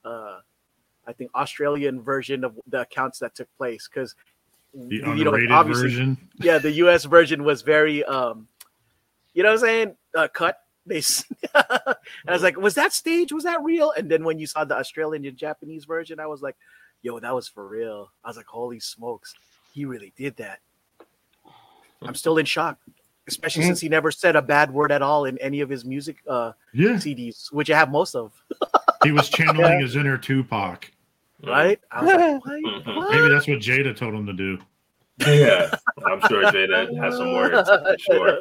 uh 0.04 0.38
I 1.06 1.12
think 1.12 1.34
Australian 1.34 2.00
version 2.00 2.44
of 2.44 2.58
the 2.68 2.82
accounts 2.82 3.18
that 3.18 3.34
took 3.34 3.48
place 3.56 3.88
because 3.92 4.14
The 4.74 4.96
you 4.96 5.24
know 5.24 5.36
obviously 5.50 5.88
version. 5.88 6.16
yeah 6.40 6.58
the 6.58 6.70
US 6.84 7.04
version 7.04 7.44
was 7.44 7.62
very 7.62 8.04
um 8.04 8.46
you 9.34 9.42
know 9.42 9.50
what 9.50 9.54
I'm 9.54 9.66
saying 9.66 9.96
uh, 10.16 10.28
cut 10.28 10.60
they 10.86 10.96
and 11.54 11.96
I 12.28 12.32
was 12.32 12.42
like 12.42 12.56
was 12.58 12.74
that 12.74 12.92
stage 12.92 13.32
was 13.32 13.44
that 13.44 13.62
real 13.62 13.92
and 13.92 14.10
then 14.10 14.24
when 14.24 14.38
you 14.38 14.46
saw 14.46 14.64
the 14.64 14.76
Australian 14.76 15.24
and 15.26 15.36
Japanese 15.36 15.84
version 15.84 16.18
I 16.20 16.26
was 16.26 16.40
like 16.42 16.56
yo 17.02 17.18
that 17.20 17.34
was 17.34 17.48
for 17.48 17.66
real 17.68 18.10
I 18.24 18.28
was 18.28 18.36
like 18.36 18.46
holy 18.46 18.80
smokes 18.80 19.34
he 19.72 19.84
really 19.84 20.12
did 20.16 20.36
that 20.38 20.60
I'm 22.02 22.14
still 22.14 22.38
in 22.38 22.46
shock 22.46 22.78
especially 23.28 23.64
since 23.64 23.80
he 23.80 23.88
never 23.88 24.10
said 24.10 24.34
a 24.36 24.42
bad 24.42 24.72
word 24.72 24.90
at 24.90 25.02
all 25.02 25.26
in 25.26 25.36
any 25.38 25.60
of 25.60 25.68
his 25.68 25.84
music 25.84 26.16
uh 26.26 26.52
Yeah. 26.72 26.92
CDs 26.92 27.52
which 27.52 27.70
I 27.70 27.76
have 27.78 27.90
most 27.90 28.14
of 28.14 28.32
He 29.04 29.12
was 29.12 29.28
channeling 29.28 29.80
his 29.80 29.96
inner 29.96 30.18
Tupac. 30.18 30.90
right 31.44 31.78
I 31.90 32.02
was 32.04 32.14
like 32.14 32.44
what? 32.44 32.84
Mhm. 32.84 32.96
What? 32.96 33.10
Maybe 33.12 33.28
that's 33.28 33.46
what 33.46 33.58
Jada 33.58 33.94
told 33.96 34.14
him 34.14 34.26
to 34.26 34.32
do. 34.32 34.58
Yeah, 35.26 35.70
I'm 36.06 36.20
sure 36.28 36.44
Jada 36.44 36.96
has 36.98 37.16
some 37.16 37.34
words. 37.34 37.68
for 37.68 37.96
Sure. 37.98 38.38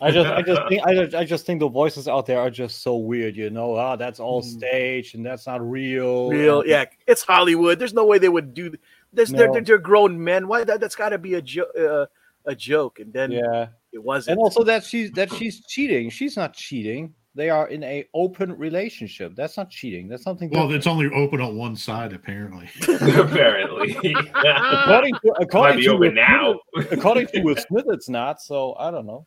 I 0.00 0.10
just, 0.10 0.30
I 0.30 0.42
just 0.42 0.62
think, 0.68 0.86
I 0.86 0.94
just, 0.94 1.14
I 1.14 1.24
just 1.24 1.46
think 1.46 1.60
the 1.60 1.68
voices 1.68 2.08
out 2.08 2.26
there 2.26 2.38
are 2.40 2.50
just 2.50 2.82
so 2.82 2.96
weird. 2.96 3.36
You 3.36 3.50
know, 3.50 3.74
ah, 3.74 3.96
that's 3.96 4.20
all 4.20 4.42
Mm. 4.42 4.44
staged 4.46 5.14
and 5.16 5.24
that's 5.26 5.46
not 5.46 5.60
real. 5.60 6.30
real 6.30 6.64
yeah 6.66 6.84
it's 7.06 7.22
hollywood 7.22 7.78
there's 7.78 7.92
no 7.92 8.04
way 8.06 8.18
they 8.18 8.28
would 8.30 8.54
do 8.54 8.72
this 9.12 9.30
they're, 9.30 9.52
they're, 9.52 9.60
they're 9.60 9.78
grown 9.78 10.22
men 10.22 10.48
why 10.48 10.64
that, 10.64 10.80
that's 10.80 10.94
got 10.96 11.10
to 11.10 11.18
be 11.18 11.34
a 11.34 11.42
jo- 11.42 11.70
uh, 11.78 12.06
a 12.46 12.54
joke, 12.56 12.98
and 12.98 13.12
then 13.12 13.30
Yeah, 13.30 13.66
it 13.92 14.02
wasn't. 14.02 14.32
and 14.32 14.38
also 14.42 14.64
that 14.64 14.82
she's 14.84 15.10
that 15.12 15.32
she's 15.32 15.64
cheating. 15.66 16.10
She's 16.10 16.36
not 16.36 16.54
cheating. 16.54 17.14
They 17.34 17.48
are 17.50 17.68
in 17.68 17.82
a 17.84 18.04
open 18.14 18.52
relationship. 18.58 19.36
That's 19.36 19.56
not 19.56 19.70
cheating. 19.70 20.08
That's 20.08 20.22
something. 20.24 20.50
Well, 20.50 20.62
different. 20.64 20.78
it's 20.78 20.86
only 20.88 21.06
open 21.14 21.40
on 21.40 21.56
one 21.56 21.76
side 21.76 22.12
apparently. 22.12 22.68
Apparently, 22.88 23.94
according 24.34 25.14
to 25.24 25.34
according 25.40 25.76
be 25.78 25.84
to 25.84 25.96
Will 25.96 26.12
now. 26.12 26.58
According 26.90 27.28
to 27.28 27.40
Will 27.42 27.56
Smith, 27.56 27.84
it's 27.88 28.08
not. 28.08 28.40
So 28.42 28.74
I 28.78 28.90
don't 28.90 29.06
know. 29.06 29.26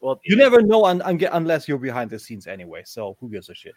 Well, 0.00 0.20
You 0.24 0.36
never 0.36 0.62
know 0.62 0.84
un, 0.84 1.02
un, 1.02 1.20
unless 1.32 1.68
you're 1.68 1.78
behind 1.78 2.10
the 2.10 2.18
scenes 2.18 2.46
anyway. 2.46 2.82
So 2.84 3.16
who 3.20 3.28
gives 3.28 3.48
a 3.48 3.54
shit? 3.54 3.74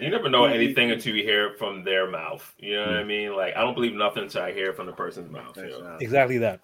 You 0.00 0.10
never 0.10 0.28
know 0.28 0.44
anything 0.44 0.90
until 0.90 1.14
you 1.16 1.22
hear 1.22 1.48
it 1.48 1.58
from 1.58 1.84
their 1.84 2.08
mouth. 2.10 2.54
You 2.58 2.76
know 2.76 2.86
what 2.86 2.96
I 2.96 3.04
mean? 3.04 3.34
Like 3.34 3.56
I 3.56 3.60
don't 3.60 3.74
believe 3.74 3.94
nothing 3.94 4.24
until 4.24 4.42
I 4.42 4.52
hear 4.52 4.70
it 4.70 4.76
from 4.76 4.86
the 4.86 4.92
person's 4.92 5.30
mouth. 5.30 5.56
you 5.56 5.68
know? 5.68 5.96
Exactly 6.00 6.38
that. 6.38 6.60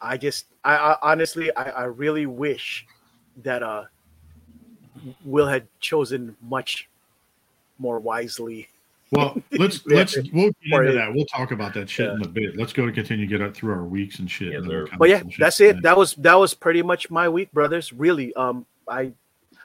I 0.00 0.16
just, 0.16 0.46
I, 0.64 0.76
I 0.76 0.96
honestly, 1.02 1.54
I, 1.56 1.70
I 1.70 1.84
really 1.84 2.26
wish 2.26 2.86
that 3.42 3.62
uh, 3.62 3.84
Will 5.24 5.46
had 5.46 5.66
chosen 5.80 6.36
much 6.42 6.88
more 7.78 7.98
wisely. 7.98 8.68
Well, 9.10 9.40
let's 9.52 9.84
let's 9.86 10.16
we'll 10.32 10.50
get 10.62 10.80
into 10.80 10.92
that. 10.92 11.12
We'll 11.14 11.26
talk 11.26 11.50
about 11.50 11.74
that 11.74 11.88
shit 11.88 12.06
Yeah. 12.08 12.14
in 12.14 12.22
a 12.24 12.28
bit. 12.28 12.56
Let's 12.56 12.72
go 12.72 12.86
to 12.86 12.92
continue 12.92 13.26
to 13.26 13.30
get 13.38 13.40
up 13.46 13.54
through 13.54 13.72
our 13.72 13.84
weeks 13.84 14.18
and 14.18 14.30
shit. 14.30 14.52
Yes, 14.52 14.58
and 14.60 14.68
we'll 14.68 14.86
But 14.98 15.08
yeah, 15.08 15.22
that's 15.38 15.60
it. 15.60 15.82
That 15.82 15.96
was 15.96 16.14
that 16.14 16.34
was 16.34 16.54
pretty 16.54 16.82
much 16.82 17.10
my 17.10 17.28
week, 17.28 17.52
brothers. 17.52 17.92
Really, 17.92 18.34
um, 18.34 18.66
I. 18.86 19.12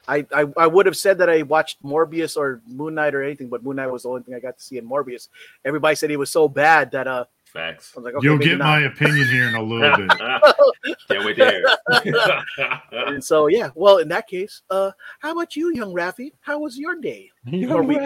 I, 0.06 0.26
I, 0.34 0.44
I 0.58 0.66
would 0.66 0.84
have 0.84 0.98
said 0.98 1.16
that 1.16 1.30
I 1.30 1.40
watched 1.40 1.82
Morbius 1.82 2.36
or 2.36 2.60
Moon 2.66 2.94
Knight 2.94 3.14
or 3.14 3.22
anything, 3.22 3.48
but 3.48 3.64
Moon 3.64 3.76
Knight 3.76 3.86
was 3.86 4.02
the 4.02 4.10
only 4.10 4.20
thing 4.20 4.34
I 4.34 4.38
got 4.38 4.58
to 4.58 4.62
see 4.62 4.76
in 4.76 4.86
Morbius. 4.86 5.28
Everybody 5.64 5.94
said 5.96 6.10
he 6.10 6.18
was 6.18 6.30
so 6.30 6.46
bad 6.46 6.90
that 6.90 7.06
uh, 7.06 7.24
Facts. 7.54 7.96
Like, 7.96 8.14
okay, 8.14 8.24
You'll 8.26 8.36
get 8.38 8.58
not. 8.58 8.64
my 8.64 8.80
opinion 8.80 9.28
here 9.28 9.46
in 9.48 9.54
a 9.54 9.62
little 9.62 9.96
bit. 9.96 10.10
Can't 11.08 11.24
wait 11.24 11.36
to 11.36 11.50
hear. 11.50 12.42
And 13.06 13.22
so 13.22 13.46
yeah, 13.46 13.70
well, 13.76 13.98
in 13.98 14.08
that 14.08 14.26
case, 14.26 14.62
uh, 14.70 14.90
how 15.20 15.30
about 15.32 15.54
you, 15.54 15.72
young 15.72 15.94
Rafi? 15.94 16.32
How 16.40 16.58
was 16.58 16.76
your 16.76 16.96
day? 17.00 17.30
Or 17.70 17.82
week? 17.82 18.00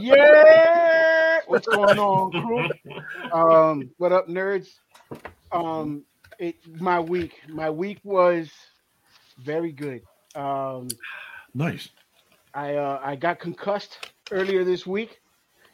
Yeah, 0.00 1.40
what's 1.46 1.66
going 1.66 1.98
on, 1.98 2.30
crew? 2.32 2.68
Um, 3.32 3.90
what 3.98 4.12
up, 4.12 4.28
nerds? 4.28 4.68
Um, 5.52 6.02
it 6.38 6.56
my 6.80 6.98
week. 6.98 7.40
My 7.48 7.68
week 7.70 7.98
was 8.04 8.50
very 9.38 9.72
good. 9.72 10.02
Um, 10.34 10.88
Nice. 11.54 11.90
I 12.54 12.76
uh, 12.76 13.00
I 13.02 13.16
got 13.16 13.38
concussed 13.38 14.12
earlier 14.30 14.64
this 14.64 14.86
week. 14.86 15.20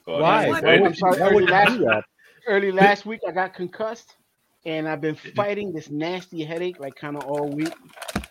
Oh, 0.08 0.20
Why? 0.20 0.46
nice. 0.50 0.62
Why 0.62 0.74
I'm 0.74 0.82
would, 0.82 0.96
sorry, 0.96 1.20
why 1.20 1.32
would 1.32 1.44
you 1.44 1.50
last- 1.50 1.76
do 1.78 1.84
that? 1.84 2.04
Early 2.48 2.72
last 2.72 3.04
week, 3.04 3.20
I 3.28 3.30
got 3.30 3.52
concussed, 3.52 4.16
and 4.64 4.88
I've 4.88 5.02
been 5.02 5.14
fighting 5.14 5.70
this 5.70 5.90
nasty 5.90 6.42
headache 6.44 6.80
like 6.80 6.96
kind 6.96 7.14
of 7.14 7.24
all 7.26 7.46
week, 7.46 7.74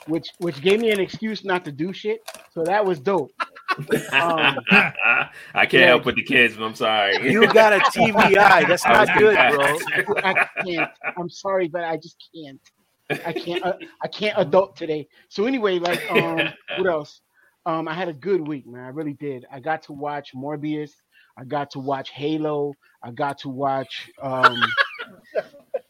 which 0.07 0.29
which 0.39 0.59
gave 0.62 0.79
me 0.79 0.89
an 0.89 1.00
excuse 1.00 1.45
not 1.45 1.63
to 1.65 1.71
do 1.71 1.93
shit. 1.93 2.21
So 2.51 2.63
that 2.63 2.83
was 2.83 3.00
dope. 3.00 3.31
Um, 4.12 4.57
I 5.53 5.67
can't 5.67 5.86
help 5.86 6.05
with 6.05 6.15
the 6.15 6.24
kids, 6.24 6.55
but 6.55 6.63
I'm 6.63 6.74
sorry. 6.74 7.17
You 7.31 7.45
got 7.53 7.74
a 7.74 7.79
TBI. 7.79 8.67
That's 8.67 8.83
not 8.86 9.15
good, 9.19 9.36
bro. 9.36 10.15
I 10.24 10.47
can't. 10.65 10.89
I'm 11.15 11.29
sorry, 11.29 11.67
but 11.67 11.83
I 11.83 11.97
just 11.97 12.15
can't. 12.33 12.59
I 13.24 13.33
can't. 13.33 13.63
Uh, 13.63 13.74
I 14.01 14.07
can't 14.07 14.33
adult 14.38 14.77
today. 14.77 15.07
So 15.29 15.45
anyway, 15.45 15.77
like, 15.77 16.12
um, 16.12 16.39
what 16.79 16.88
else? 16.88 17.21
Um, 17.67 17.88
I 17.88 17.93
had 17.93 18.07
a 18.07 18.13
good 18.13 18.47
week, 18.47 18.65
man. 18.65 18.83
I 18.83 18.89
really 18.89 19.13
did. 19.13 19.45
I 19.51 19.59
got 19.59 19.83
to 19.83 19.93
watch 19.93 20.31
Morbius. 20.33 20.93
I 21.38 21.44
got 21.46 21.70
to 21.72 21.79
watch 21.79 22.10
Halo. 22.12 22.74
I 23.03 23.12
got 23.12 23.38
to 23.39 23.50
watch. 23.50 24.10
Um, 24.22 24.58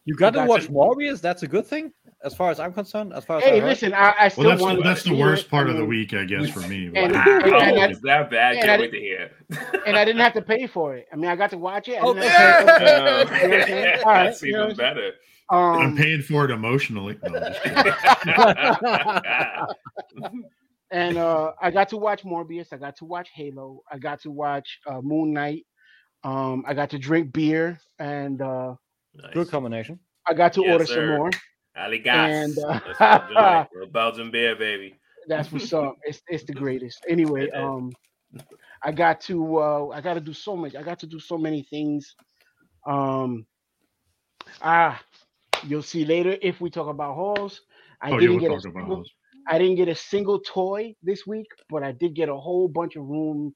You 0.05 0.15
got 0.15 0.31
to 0.33 0.45
watch 0.45 0.65
to- 0.65 0.71
Morbius. 0.71 1.19
That's 1.21 1.43
a 1.43 1.47
good 1.47 1.65
thing, 1.65 1.91
as 2.23 2.33
far 2.33 2.49
as 2.51 2.59
I'm 2.59 2.71
concerned. 2.73 3.11
As 3.13 3.25
far 3.25 3.37
as 3.39 3.43
I 3.43 3.47
hey, 3.47 3.59
heard. 3.59 3.67
listen, 3.69 3.93
I, 3.93 4.13
I 4.19 4.27
still 4.29 4.43
Well, 4.45 4.51
that's 4.51 4.61
want. 4.61 4.77
the, 4.77 4.83
that's 4.83 5.03
the 5.03 5.15
worst 5.15 5.49
part 5.49 5.69
of 5.69 5.75
the 5.77 5.83
week, 5.85 6.13
I 6.13 6.23
guess, 6.25 6.49
for 6.49 6.59
me. 6.67 6.91
And- 6.95 7.13
Wow, 7.13 7.23
and- 7.27 7.45
and 7.45 7.79
I- 7.79 7.89
is 7.89 8.01
that 8.01 8.29
bad? 8.29 8.55
Can't 8.57 8.69
I- 8.69 8.77
wait 8.79 8.91
to 8.91 8.99
hear. 8.99 9.31
and 9.85 9.97
I 9.97 10.05
didn't 10.05 10.21
have 10.21 10.33
to 10.33 10.41
pay 10.41 10.65
for 10.67 10.95
it. 10.95 11.07
I 11.11 11.15
mean, 11.15 11.29
I 11.29 11.35
got 11.35 11.49
to 11.51 11.57
watch 11.57 11.87
it. 11.89 11.97
I 12.01 12.05
didn't 12.05 12.17
Okay. 12.19 12.27
have 12.29 12.65
to 12.67 13.33
pay 13.33 13.37
for 13.39 13.47
it. 13.47 13.47
Um, 13.47 13.47
You 13.47 13.47
know 13.47 13.57
what 13.57 13.99
I'm? 13.99 13.99
All 14.07 14.13
right, 14.13 14.23
That's 14.25 14.43
even 14.43 14.75
better. 14.75 15.11
I'm 15.49 15.87
Um, 15.91 15.95
paying 15.97 16.21
for 16.21 16.43
it 16.45 16.51
emotionally. 16.51 17.17
No, 17.23 17.35
I'm 17.39 17.53
just 17.53 17.63
kidding. 20.23 20.43
And 20.91 21.17
uh, 21.17 21.51
I 21.61 21.71
got 21.71 21.89
to 21.89 21.97
watch 21.97 22.23
Morbius. 22.23 22.71
I 22.71 22.77
got 22.77 22.95
to 22.97 23.05
watch 23.05 23.29
Halo. 23.33 23.81
I 23.91 23.97
got 23.97 24.21
to 24.21 24.31
watch 24.31 24.79
uh, 24.87 25.01
Moon 25.01 25.33
Knight. 25.33 25.65
Um, 26.23 26.63
I 26.67 26.73
got 26.73 26.89
to 26.91 26.97
drink 26.99 27.31
beer, 27.33 27.79
and 27.99 28.41
uh, 28.41 28.75
Nice. 29.15 29.33
Good 29.33 29.49
combination. 29.49 29.99
I 30.27 30.33
got 30.33 30.53
to 30.53 30.63
Yes, 30.63 30.71
order 30.71 30.85
sir. 30.85 30.95
some 30.95 31.07
more. 31.07 31.29
Allagash. 31.77 32.43
And, 32.43 32.57
uh, 32.69 32.79
That's 32.85 32.99
what 32.99 33.11
I'm 33.11 33.27
doing. 33.27 33.65
Real 33.73 33.87
Belgian 33.87 34.31
beer, 34.31 34.55
baby. 34.55 34.95
That's 35.27 35.51
what's 35.51 35.73
up. 35.73 35.97
It's 36.03 36.21
it's 36.27 36.43
the 36.45 36.53
greatest. 36.53 37.05
Anyway, 37.09 37.49
um, 37.51 37.91
I 38.83 38.91
got 38.91 39.21
to 39.21 39.57
uh, 39.57 39.87
I 39.89 40.01
got 40.01 40.13
to 40.15 40.21
do 40.21 40.33
so 40.33 40.55
much. 40.55 40.75
I 40.75 40.83
got 40.83 40.99
to 40.99 41.07
do 41.07 41.19
so 41.19 41.37
many 41.37 41.63
things. 41.63 42.15
Um, 42.85 43.45
ah, 44.61 45.01
you'll 45.63 45.81
see 45.83 46.05
later 46.05 46.37
if 46.41 46.61
we 46.61 46.69
talk 46.69 46.87
about 46.87 47.15
hauls. 47.15 47.61
I 48.01 48.11
Oh, 48.11 48.19
yeah, 48.19 48.29
didn't 48.29 48.37
we'll 48.37 48.39
get 48.39 48.51
a 48.53 48.59
talk 48.59 48.65
about 48.65 48.87
single, 48.87 48.97
those. 48.97 49.11
I 49.49 49.57
didn't 49.57 49.75
get 49.75 49.87
a 49.87 49.95
single 49.95 50.39
toy 50.39 50.95
this 51.03 51.25
week, 51.25 51.47
but 51.69 51.83
I 51.83 51.91
did 51.91 52.13
get 52.13 52.29
a 52.29 52.35
whole 52.35 52.67
bunch 52.67 52.95
of 52.95 53.05
room 53.05 53.55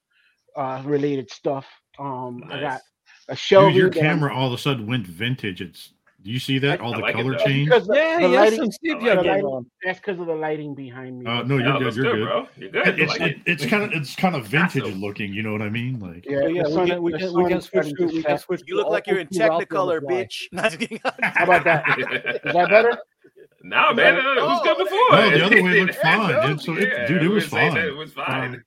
uh, 0.56 0.82
related 0.86 1.30
stuff. 1.32 1.66
Um, 2.00 2.44
I 2.50 2.60
got 2.60 2.82
a 3.28 3.36
shelving. 3.36 3.74
Dude, 3.74 3.82
your 3.82 3.90
camera 3.90 4.34
all 4.34 4.48
of 4.48 4.54
a 4.54 4.58
sudden 4.58 4.88
went 4.88 5.06
vintage. 5.08 5.62
It's 5.62 5.94
do 6.24 6.30
you 6.30 6.40
see 6.40 6.60
that? 6.60 6.82
All 6.82 6.94
I 6.94 6.98
the 6.98 7.02
like 7.02 7.16
color 7.16 7.36
change. 7.36 7.70
because 7.70 7.90
Yeah, 7.92 8.20
the 8.20 8.28
he 8.28 8.36
lighting, 8.36 8.72
some 8.72 8.92
I 8.92 8.94
like 8.94 9.24
the 9.24 9.30
lighting 9.30 9.66
that's 9.84 10.00
because 10.00 10.20
of 10.20 10.28
the 10.28 10.36
lighting 10.36 10.76
behind 10.76 11.18
me. 11.18 11.26
Uh, 11.26 11.42
no, 11.44 11.58
you're 11.58 11.76
it 11.76 11.80
good. 11.80 11.96
You're 11.96 12.04
good, 12.04 12.16
good. 12.16 12.26
bro. 12.26 12.48
You're 12.58 12.70
good. 12.70 13.00
It's 13.00 13.12
I 13.12 13.18
like 13.18 13.22
it, 13.22 13.38
it. 13.38 13.42
it's 13.48 13.66
kind 13.66 13.84
of 13.84 13.92
it's 13.92 14.16
kind 14.16 14.36
of 14.36 14.46
vintage 14.48 14.84
Awesome. 14.84 15.02
looking. 15.02 15.34
You 15.34 15.42
know 15.42 15.52
what 15.52 15.64
I 15.64 15.70
mean? 15.70 16.00
Like 16.00 16.26
yeah, 16.28 16.46
yeah, 16.48 16.68
we 16.68 16.90
can 16.90 17.02
we 17.02 17.12
the 17.12 17.18
can 17.18 17.34
we 17.34 17.50
can 17.50 17.62
switch 17.62 17.88
to 17.90 17.96
to 17.96 18.06
we 18.06 18.22
set. 18.22 18.26
can 18.28 18.38
switch. 18.38 18.62
You 18.68 18.76
look 18.76 18.90
like 18.90 19.08
you're 19.08 19.20
in 19.20 19.28
two 19.28 19.40
Ralphie 19.40 19.54
on 19.54 19.60
the 19.60 19.66
Technicolor, 19.66 20.02
bitch. 20.02 20.44
Not 20.52 20.66
just 20.66 20.80
kidding. 20.80 21.00
How 21.24 21.44
about 21.44 21.64
that? 21.64 21.86
Is 22.46 22.54
that 22.54 22.70
better? 22.70 22.98
No, 23.64 23.94
man, 23.94 24.18
it 24.18 24.24
was 24.42 24.62
good 24.64 24.78
before. 24.78 24.98
No, 25.12 25.30
the 25.30 25.46
other 25.46 25.64
way 25.64 25.82
looked 25.82 25.96
fine, 25.96 26.48
dude. 26.48 26.62
So 26.62 26.78
it- 26.78 26.88
yeah, 26.90 27.08
dude, 27.08 27.24
it 27.24 27.28
was 27.28 27.46
fine. 27.46 27.78
It 27.78 27.96
was 27.96 28.14
fine. 28.14 28.64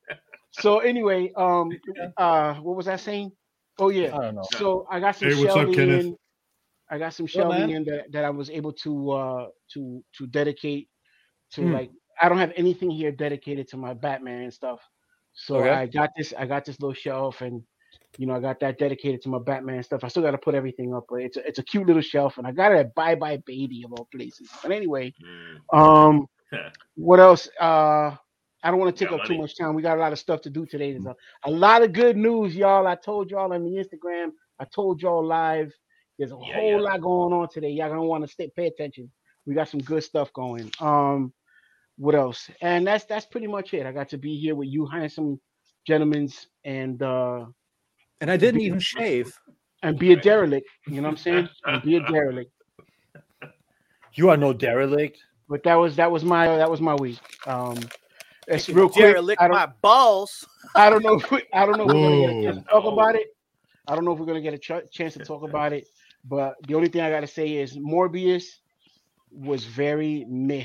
So 0.53 0.79
anyway, 0.79 1.33
um, 1.37 1.71
uh, 2.17 2.55
what 2.57 2.77
was 2.77 2.87
I 2.89 2.97
saying? 2.97 3.33
Oh 3.79 3.91
yeah. 3.91 4.17
I 4.17 4.21
don't 4.23 4.37
know. 4.37 4.45
So 4.53 4.87
I 4.91 5.01
got 5.01 5.17
some 5.17 5.29
Hey, 5.29 5.35
what's 5.35 5.51
up, 5.51 5.57
shelving 5.57 5.75
Kenneth? 5.75 6.05
in. 6.05 6.17
I 6.91 6.99
got 6.99 7.13
some 7.15 7.25
man. 7.25 7.29
shelving 7.29 7.71
in 7.71 7.85
that, 7.87 8.13
that 8.13 8.25
I 8.25 8.31
was 8.31 8.51
able 8.51 8.73
to 8.73 9.11
uh 9.11 9.47
to 9.73 10.05
to 10.19 10.27
dedicate 10.29 10.89
to 11.55 11.63
Hmm. 11.63 11.73
like 11.73 11.91
I 12.23 12.29
don't 12.29 12.39
have 12.39 12.53
anything 12.57 12.91
here 12.91 13.11
dedicated 13.11 13.67
to 13.69 13.77
my 13.77 13.95
Batman 13.95 14.43
and 14.43 14.55
stuff. 14.55 14.81
So 15.33 15.57
Okay. 15.57 15.71
I 15.71 15.87
got 15.87 16.11
this 16.17 16.33
I 16.39 16.47
got 16.47 16.65
this 16.65 16.79
little 16.81 16.95
shelf 16.95 17.41
and 17.41 17.63
you 18.19 18.27
know 18.27 18.35
I 18.35 18.41
got 18.41 18.61
that 18.61 18.79
dedicated 18.79 19.23
to 19.23 19.29
my 19.29 19.39
Batman 19.39 19.83
stuff. 19.83 20.05
I 20.05 20.09
still 20.09 20.23
got 20.23 20.33
to 20.33 20.39
put 20.39 20.55
everything 20.55 20.95
up, 20.95 21.07
but 21.09 21.23
it's 21.23 21.37
a, 21.37 21.47
it's 21.49 21.59
a 21.59 21.65
cute 21.65 21.87
little 21.87 22.03
shelf 22.03 22.39
and 22.39 22.47
I 22.47 22.53
got 22.53 22.73
it 22.73 22.79
at 22.79 22.95
Buy 22.95 23.15
Buy 23.17 23.39
Baby 23.47 23.85
of 23.85 23.93
all 23.93 24.09
places. 24.15 24.55
But 24.63 24.73
anyway, 24.73 25.15
Mm. 25.23 25.61
um, 25.73 26.27
what 26.97 27.21
else? 27.21 27.49
Uh, 27.61 28.17
I 28.65 28.71
don't 28.71 28.79
want 28.79 28.95
to 28.97 29.05
take 29.05 29.13
Got 29.13 29.15
up 29.15 29.25
too 29.25 29.35
much 29.35 29.57
time. 29.59 29.75
We 29.75 29.83
got 29.83 29.99
a 29.99 30.01
lot 30.01 30.13
of 30.13 30.19
stuff 30.19 30.43
to 30.43 30.51
do 30.51 30.67
today. 30.67 30.93
There's 30.93 31.07
a, 31.07 31.17
a 31.45 31.51
lot 31.51 31.83
of 31.83 31.93
good 31.93 32.17
news, 32.17 32.57
y'all. 32.57 32.87
I 32.87 32.97
told 32.97 33.31
y'all 33.31 33.53
on 33.53 33.65
the 33.65 33.71
Instagram. 33.85 34.31
I 34.61 34.65
told 34.67 35.03
y'all 35.03 35.25
live. 35.27 35.73
There's 36.19 36.33
a 36.33 36.37
Yeah, 36.41 36.61
whole 36.61 36.81
yeah. 36.81 36.83
lot 36.83 37.01
going 37.03 37.33
on 37.35 37.49
today. 37.51 37.71
Y'all 37.71 37.89
gonna 37.91 38.05
want 38.05 38.25
to 38.25 38.33
stay 38.33 38.51
pay 38.57 38.67
attention. 38.67 39.11
We 39.47 39.55
got 39.55 39.69
some 39.69 39.81
good 39.81 40.05
stuff 40.05 40.33
going. 40.35 40.71
Um, 40.81 41.33
what 41.99 42.15
else? 42.17 42.51
And 42.63 42.87
that's 42.87 43.05
that's 43.07 43.27
pretty 43.27 43.49
much 43.49 43.75
it. 43.75 43.87
I 43.87 43.93
got 43.93 44.11
to 44.11 44.19
be 44.19 44.39
here 44.39 44.55
with 44.57 44.69
you 44.69 44.87
handsome 44.87 45.41
gentlemen's 45.87 46.49
and 46.65 47.03
uh 47.03 47.47
And 48.21 48.31
I 48.31 48.37
didn't 48.37 48.61
even 48.61 48.81
shave. 48.81 49.33
and 49.83 49.99
be 49.99 50.13
a 50.13 50.17
derelict. 50.17 50.69
You 50.87 50.97
know 50.97 51.03
what 51.03 51.11
I'm 51.11 51.17
saying? 51.17 51.49
And 51.67 51.83
be 51.83 51.97
a 51.97 52.01
derelict. 52.09 52.51
You 54.15 54.31
are 54.31 54.37
no 54.37 54.53
derelict. 54.53 55.19
But 55.49 55.63
that 55.65 55.75
was 55.75 55.97
that 55.97 56.11
was 56.11 56.25
my 56.25 56.47
that 56.57 56.71
was 56.71 56.81
my 56.81 56.95
week. 56.95 57.19
Um, 57.47 57.79
it's 58.47 58.69
real 58.69 58.89
quick. 58.89 59.13
Derelict 59.13 59.43
I 59.43 59.49
don't, 59.49 59.57
my 59.57 59.69
balls. 59.83 60.47
I 60.75 60.89
don't 60.89 61.03
know. 61.03 61.15
If 61.15 61.31
we, 61.31 61.43
I 61.53 61.67
don't 61.67 61.77
know 61.77 61.85
if 61.85 61.93
we're 61.93 62.01
gonna 62.01 62.21
get 62.21 62.31
a 62.31 62.43
chance 62.43 62.65
to 62.65 62.71
talk 62.71 62.85
about 62.85 63.15
it. 63.17 63.27
I 63.87 63.95
don't 63.95 64.05
know 64.05 64.13
if 64.13 64.19
we're 64.19 64.27
gonna 64.27 64.41
get 64.41 64.55
a 64.55 64.59
ch- 64.59 64.91
chance 64.91 65.15
to 65.15 65.21
talk 65.21 65.43
about 65.43 65.73
it. 65.73 65.87
But 66.25 66.55
the 66.67 66.75
only 66.75 66.89
thing 66.89 67.03
I 67.03 67.11
gotta 67.11 67.27
say 67.27 67.57
is 67.57 67.77
Morbius 67.77 68.45
was 69.31 69.65
very 69.65 70.25
meh, 70.29 70.65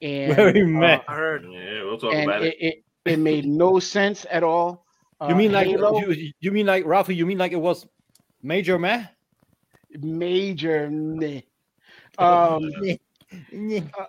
and 0.00 0.34
Very 0.34 0.66
meh. 0.66 0.96
uh, 0.96 1.02
I 1.06 1.14
heard. 1.14 1.44
Yeah, 1.48 1.84
we'll 1.84 1.98
talk 1.98 2.14
and 2.14 2.24
about 2.24 2.42
it, 2.42 2.56
it. 2.58 2.64
it 2.64 2.84
it 3.04 3.18
made 3.18 3.44
no 3.46 3.78
sense 3.78 4.26
at 4.30 4.42
all. 4.42 4.84
Uh, 5.22 5.28
You 5.28 5.34
mean 5.36 5.52
like 5.52 5.68
you, 5.68 6.32
you 6.40 6.50
mean 6.50 6.66
like 6.66 6.84
Ralphie? 6.84 7.14
You 7.14 7.26
mean 7.26 7.38
like 7.38 7.52
it 7.52 7.60
was 7.60 7.86
major 8.42 8.78
meh? 8.78 9.04
major 10.00 10.90
meh. 10.90 11.40
Um, 12.18 12.70
uh. 12.82 14.06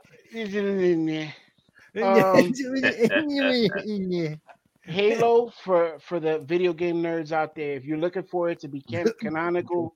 Um, 2.01 2.53
Halo 4.83 5.51
for 5.63 5.99
for 5.99 6.19
the 6.19 6.39
video 6.39 6.73
game 6.73 7.01
nerds 7.01 7.31
out 7.31 7.55
there. 7.55 7.73
If 7.73 7.85
you're 7.85 7.97
looking 7.97 8.23
for 8.23 8.49
it 8.49 8.59
to 8.61 8.67
be 8.67 8.81
can- 8.81 9.13
canonical, 9.19 9.95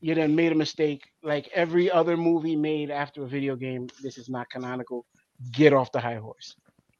you 0.00 0.14
done 0.14 0.34
made 0.34 0.52
a 0.52 0.54
mistake. 0.54 1.02
Like 1.22 1.48
every 1.54 1.90
other 1.90 2.16
movie 2.16 2.56
made 2.56 2.90
after 2.90 3.24
a 3.24 3.26
video 3.28 3.56
game, 3.56 3.88
this 4.02 4.16
is 4.18 4.28
not 4.28 4.48
canonical. 4.50 5.04
Get 5.52 5.72
off 5.74 5.92
the 5.92 6.00
high 6.00 6.16
horse. 6.16 6.56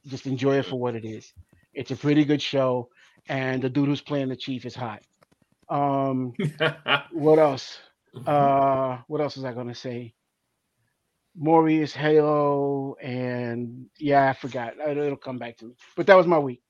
Just 0.07 0.27
enjoy 0.27 0.59
it 0.59 0.67
for 0.67 0.77
what 0.79 0.95
it 0.95 1.05
is. 1.05 1.33
It's 1.73 1.91
a 1.91 1.97
pretty 1.97 2.25
good 2.25 2.43
show, 2.43 2.89
and 3.29 3.63
the 3.63 3.69
dude 3.69 3.89
who's 3.89 4.01
playing 4.01 4.29
the 4.29 4.37
chief 4.37 4.65
is 4.65 4.75
hot. 4.75 5.03
Um, 5.69 6.33
what 7.13 7.39
else? 7.39 7.79
Uh, 8.27 8.99
what 9.09 9.21
else 9.21 9.37
was 9.37 9.45
I 9.45 9.53
gonna 9.53 9.75
say? 9.75 10.15
Morbius, 11.41 11.93
Halo, 11.93 12.97
and 13.03 13.87
yeah, 13.99 14.31
I 14.31 14.33
forgot. 14.33 14.75
It'll 14.79 15.05
it'll 15.05 15.17
come 15.17 15.39
back 15.39 15.57
to 15.59 15.67
me. 15.67 15.75
But 15.97 16.07
that 16.07 16.17
was 16.17 16.27
my 16.27 16.39
week. 16.39 16.63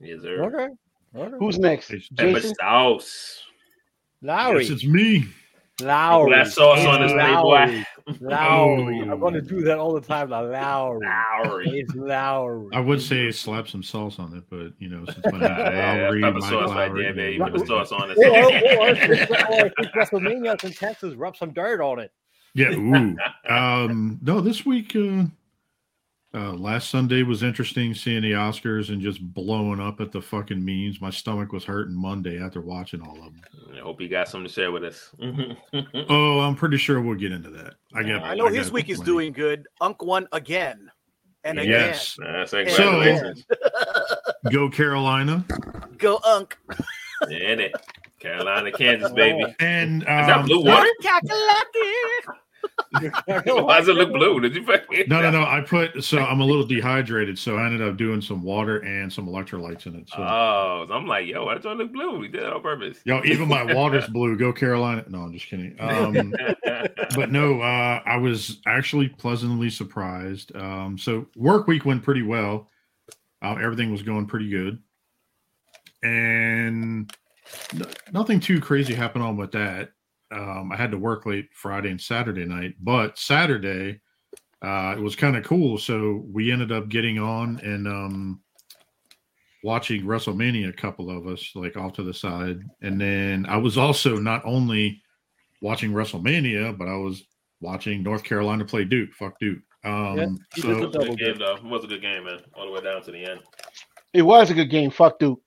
yes, 0.00 0.22
sir. 0.22 0.42
Okay. 0.44 0.74
okay. 1.14 1.36
Who's 1.38 1.58
next? 1.58 1.90
It's 1.90 2.08
Pepper 2.08 2.40
Jason. 2.40 2.54
sauce. 2.56 3.42
Lowery? 4.22 4.64
Yes, 4.64 4.70
it's 4.70 4.84
me. 4.84 5.26
Lowery. 5.80 6.32
That 6.32 6.48
sauce 6.48 6.84
on 6.84 7.02
It's 7.02 7.12
his 7.12 7.20
plate, 7.20 7.42
boy. 7.42 7.84
Lowery. 8.20 8.34
Lowery. 8.34 9.02
Oh. 9.08 9.12
I'm 9.12 9.20
going 9.20 9.34
to 9.34 9.42
do 9.42 9.60
that 9.62 9.78
all 9.78 9.92
the 9.92 10.00
time 10.00 10.30
now. 10.30 10.42
Lowery. 10.42 11.00
Lowery. 11.44 11.68
It's 11.80 11.94
Lowery. 11.94 12.68
I 12.72 12.80
would 12.80 13.00
say 13.02 13.30
slap 13.30 13.68
some 13.68 13.82
sauce 13.82 14.18
on 14.18 14.34
it, 14.36 14.44
but 14.50 14.72
you 14.78 14.88
know, 14.88 15.04
since 15.06 15.20
my 15.32 15.38
Yeah, 15.40 15.94
Lowery, 16.08 16.22
pepper 16.22 16.38
Mike 16.38 16.50
sauce 16.50 16.70
right 16.70 16.88
Lowery, 16.88 17.02
there, 17.04 17.14
baby. 17.14 17.36
you 17.36 17.44
Put 17.44 17.52
the 17.54 17.66
sauce 17.66 17.92
on 17.92 18.10
or, 18.10 18.14
or, 18.14 18.16
or, 18.16 18.90
it. 18.90 18.98
if 18.98 19.30
it's- 19.30 19.30
or 19.30 20.20
WrestleMania 20.20 20.62
in 20.64 20.72
Texas, 20.72 21.14
rub 21.14 21.36
some 21.36 21.52
dirt 21.52 21.80
on 21.80 21.98
it. 21.98 22.12
Yeah. 22.54 22.72
Ooh. 22.72 23.16
um, 23.48 24.18
no, 24.22 24.40
this 24.40 24.66
week, 24.66 24.96
uh, 24.96 25.24
uh, 26.32 26.52
last 26.52 26.90
Sunday 26.90 27.22
was 27.24 27.42
interesting 27.42 27.92
seeing 27.94 28.22
the 28.22 28.32
Oscars 28.32 28.90
and 28.90 29.00
just 29.00 29.20
blowing 29.34 29.80
up 29.80 30.00
at 30.00 30.12
the 30.12 30.20
fucking 30.22 30.64
memes. 30.64 31.00
My 31.00 31.10
stomach 31.10 31.52
was 31.52 31.64
hurting 31.64 31.94
Monday 31.94 32.40
after 32.40 32.60
watching 32.60 33.00
all 33.02 33.16
of 33.18 33.24
them. 33.34 33.42
I 33.74 33.80
hope 33.80 34.00
you 34.00 34.08
got 34.08 34.28
something 34.28 34.46
to 34.48 34.52
share 34.52 34.70
with 34.72 34.84
us. 34.84 35.10
Oh, 36.08 36.40
I'm 36.40 36.54
pretty 36.56 36.76
sure 36.76 37.00
we'll 37.00 37.14
get 37.16 37.32
into 37.32 37.50
that. 37.50 37.74
I 37.94 38.02
got. 38.02 38.22
I 38.22 38.34
know 38.34 38.48
his 38.48 38.70
week 38.72 38.88
is 38.88 38.98
plenty. 38.98 39.10
doing 39.12 39.32
good. 39.32 39.66
Unk 39.80 40.02
won 40.02 40.26
again 40.32 40.90
and 41.44 41.58
again. 41.58 41.70
Yes. 41.70 42.16
That's 42.18 42.50
So- 42.52 42.64
congratulations. 42.64 43.44
Go 44.52 44.68
Carolina. 44.70 45.44
Go 45.98 46.18
Unk. 46.26 46.56
In 47.30 47.60
it. 47.60 47.72
Carolina, 48.18 48.70
Kansas, 48.76 49.12
baby. 49.12 49.44
And 49.60 50.02
Is 50.02 50.06
that 50.06 50.30
um, 50.30 50.46
blue 50.46 50.64
water? 50.64 50.88
Why 52.92 53.78
does 53.78 53.88
it 53.88 53.94
look 53.94 54.12
blue? 54.12 54.40
Did 54.40 54.54
you 54.56 54.66
no, 55.06 55.20
no, 55.20 55.30
no. 55.30 55.42
I 55.42 55.60
put 55.60 56.02
so 56.02 56.18
I'm 56.18 56.40
a 56.40 56.44
little 56.44 56.66
dehydrated, 56.66 57.38
so 57.38 57.56
I 57.56 57.66
ended 57.66 57.82
up 57.82 57.96
doing 57.96 58.20
some 58.20 58.42
water 58.42 58.78
and 58.78 59.12
some 59.12 59.26
electrolytes 59.26 59.86
in 59.86 59.94
it. 59.94 60.08
So, 60.08 60.16
Oh, 60.18 60.84
so 60.88 60.94
I'm 60.94 61.06
like, 61.06 61.26
yo, 61.26 61.44
why 61.44 61.54
does 61.54 61.64
it 61.64 61.68
look 61.68 61.92
blue? 61.92 62.18
We 62.18 62.28
did 62.28 62.42
it 62.42 62.52
on 62.52 62.60
purpose. 62.62 62.98
yo, 63.04 63.22
even 63.24 63.48
my 63.48 63.62
water's 63.74 64.08
blue. 64.08 64.36
Go 64.36 64.52
Carolina. 64.52 65.04
No, 65.08 65.20
I'm 65.20 65.32
just 65.32 65.46
kidding. 65.46 65.76
Um, 65.78 66.32
but 67.14 67.30
no, 67.30 67.60
uh, 67.60 68.02
I 68.04 68.16
was 68.16 68.60
actually 68.66 69.08
pleasantly 69.08 69.70
surprised. 69.70 70.54
Um, 70.56 70.98
so 70.98 71.26
work 71.36 71.66
week 71.66 71.84
went 71.84 72.02
pretty 72.02 72.22
well. 72.22 72.68
Uh, 73.42 73.54
everything 73.54 73.90
was 73.92 74.02
going 74.02 74.26
pretty 74.26 74.50
good, 74.50 74.78
and 76.02 77.10
no, 77.74 77.86
nothing 78.12 78.40
too 78.40 78.60
crazy 78.60 78.94
happened 78.94 79.24
on 79.24 79.36
with 79.36 79.52
that. 79.52 79.92
Um, 80.32 80.70
I 80.72 80.76
had 80.76 80.90
to 80.92 80.98
work 80.98 81.26
late 81.26 81.48
Friday 81.52 81.90
and 81.90 82.00
Saturday 82.00 82.44
night, 82.44 82.74
but 82.80 83.18
Saturday 83.18 84.00
uh, 84.62 84.94
it 84.96 85.00
was 85.00 85.16
kind 85.16 85.36
of 85.36 85.44
cool. 85.44 85.78
So 85.78 86.24
we 86.30 86.52
ended 86.52 86.70
up 86.70 86.88
getting 86.88 87.18
on 87.18 87.60
and 87.60 87.86
um, 87.88 88.40
watching 89.64 90.04
WrestleMania. 90.04 90.68
A 90.68 90.72
couple 90.72 91.10
of 91.10 91.26
us, 91.26 91.52
like 91.54 91.76
off 91.76 91.94
to 91.94 92.02
the 92.02 92.12
side, 92.12 92.60
and 92.82 93.00
then 93.00 93.46
I 93.48 93.56
was 93.56 93.78
also 93.78 94.18
not 94.18 94.44
only 94.44 95.02
watching 95.62 95.92
WrestleMania, 95.92 96.76
but 96.76 96.88
I 96.88 96.96
was 96.96 97.24
watching 97.60 98.02
North 98.02 98.22
Carolina 98.22 98.64
play 98.64 98.84
Duke. 98.84 99.12
Fuck 99.14 99.38
Duke. 99.40 99.62
Um, 99.82 100.16
Yeah, 100.16 100.26
he 100.54 100.62
did 100.62 100.62
so 100.62 100.80
the 100.80 100.90
double 100.90 101.16
Good 101.16 101.18
game, 101.18 101.38
though. 101.38 101.56
It 101.56 101.64
was 101.64 101.84
a 101.84 101.86
good 101.86 102.02
game, 102.02 102.24
man. 102.24 102.40
All 102.54 102.66
the 102.66 102.72
way 102.72 102.80
down 102.82 103.02
to 103.02 103.12
the 103.12 103.24
end. 103.24 103.40
It 104.12 104.22
was 104.22 104.50
a 104.50 104.54
good 104.54 104.70
game. 104.70 104.90
Fuck 104.90 105.18
Duke. 105.18 105.40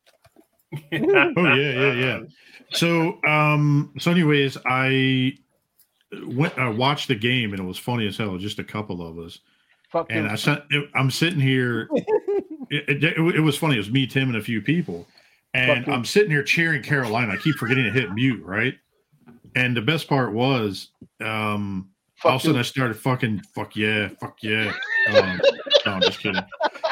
oh 0.74 0.80
yeah, 0.92 1.56
yeah, 1.56 1.94
yeah. 1.94 2.20
So 2.74 3.20
um, 3.26 3.94
so 4.00 4.12
anyways, 4.12 4.58
I 4.66 5.34
went 6.28 6.58
I 6.58 6.70
watched 6.70 7.08
the 7.08 7.16
game 7.16 7.52
and 7.52 7.60
it 7.60 7.66
was 7.66 7.78
funny 7.78 8.08
as 8.08 8.18
hell. 8.18 8.38
Just 8.38 8.60
a 8.60 8.64
couple 8.64 9.06
of 9.06 9.20
us, 9.20 9.40
Fuck 9.92 10.08
and 10.10 10.26
Duke. 10.26 10.32
I 10.32 10.36
sent. 10.36 10.64
I'm 10.96 11.12
sitting 11.12 11.40
here. 11.40 11.90
It, 12.70 13.04
it, 13.04 13.18
it 13.36 13.40
was 13.40 13.56
funny. 13.56 13.76
It 13.76 13.80
was 13.80 13.92
me, 13.92 14.08
Tim, 14.08 14.30
and 14.30 14.38
a 14.38 14.42
few 14.42 14.60
people, 14.60 15.06
and 15.54 15.86
Fuck. 15.86 15.94
I'm 15.94 16.06
sitting 16.06 16.32
here 16.32 16.42
cheering 16.42 16.82
Carolina. 16.82 17.34
I 17.34 17.38
keep 17.38 17.56
forgetting 17.58 17.84
to 17.84 17.92
hit 17.92 18.12
mute, 18.14 18.44
right? 18.44 18.74
And 19.56 19.78
the 19.78 19.82
best 19.82 20.08
part 20.08 20.34
was, 20.34 20.90
um, 21.22 21.92
all 22.24 22.38
of 22.38 22.42
a 22.42 22.44
sudden 22.44 22.60
I 22.60 22.64
started 22.64 22.96
fucking 22.96 23.42
fuck 23.54 23.76
yeah, 23.76 24.10
fuck 24.20 24.38
yeah. 24.42 24.74
Um, 25.14 25.40
no, 25.86 25.92
I'm 25.92 26.02
just 26.02 26.20
kidding. 26.20 26.42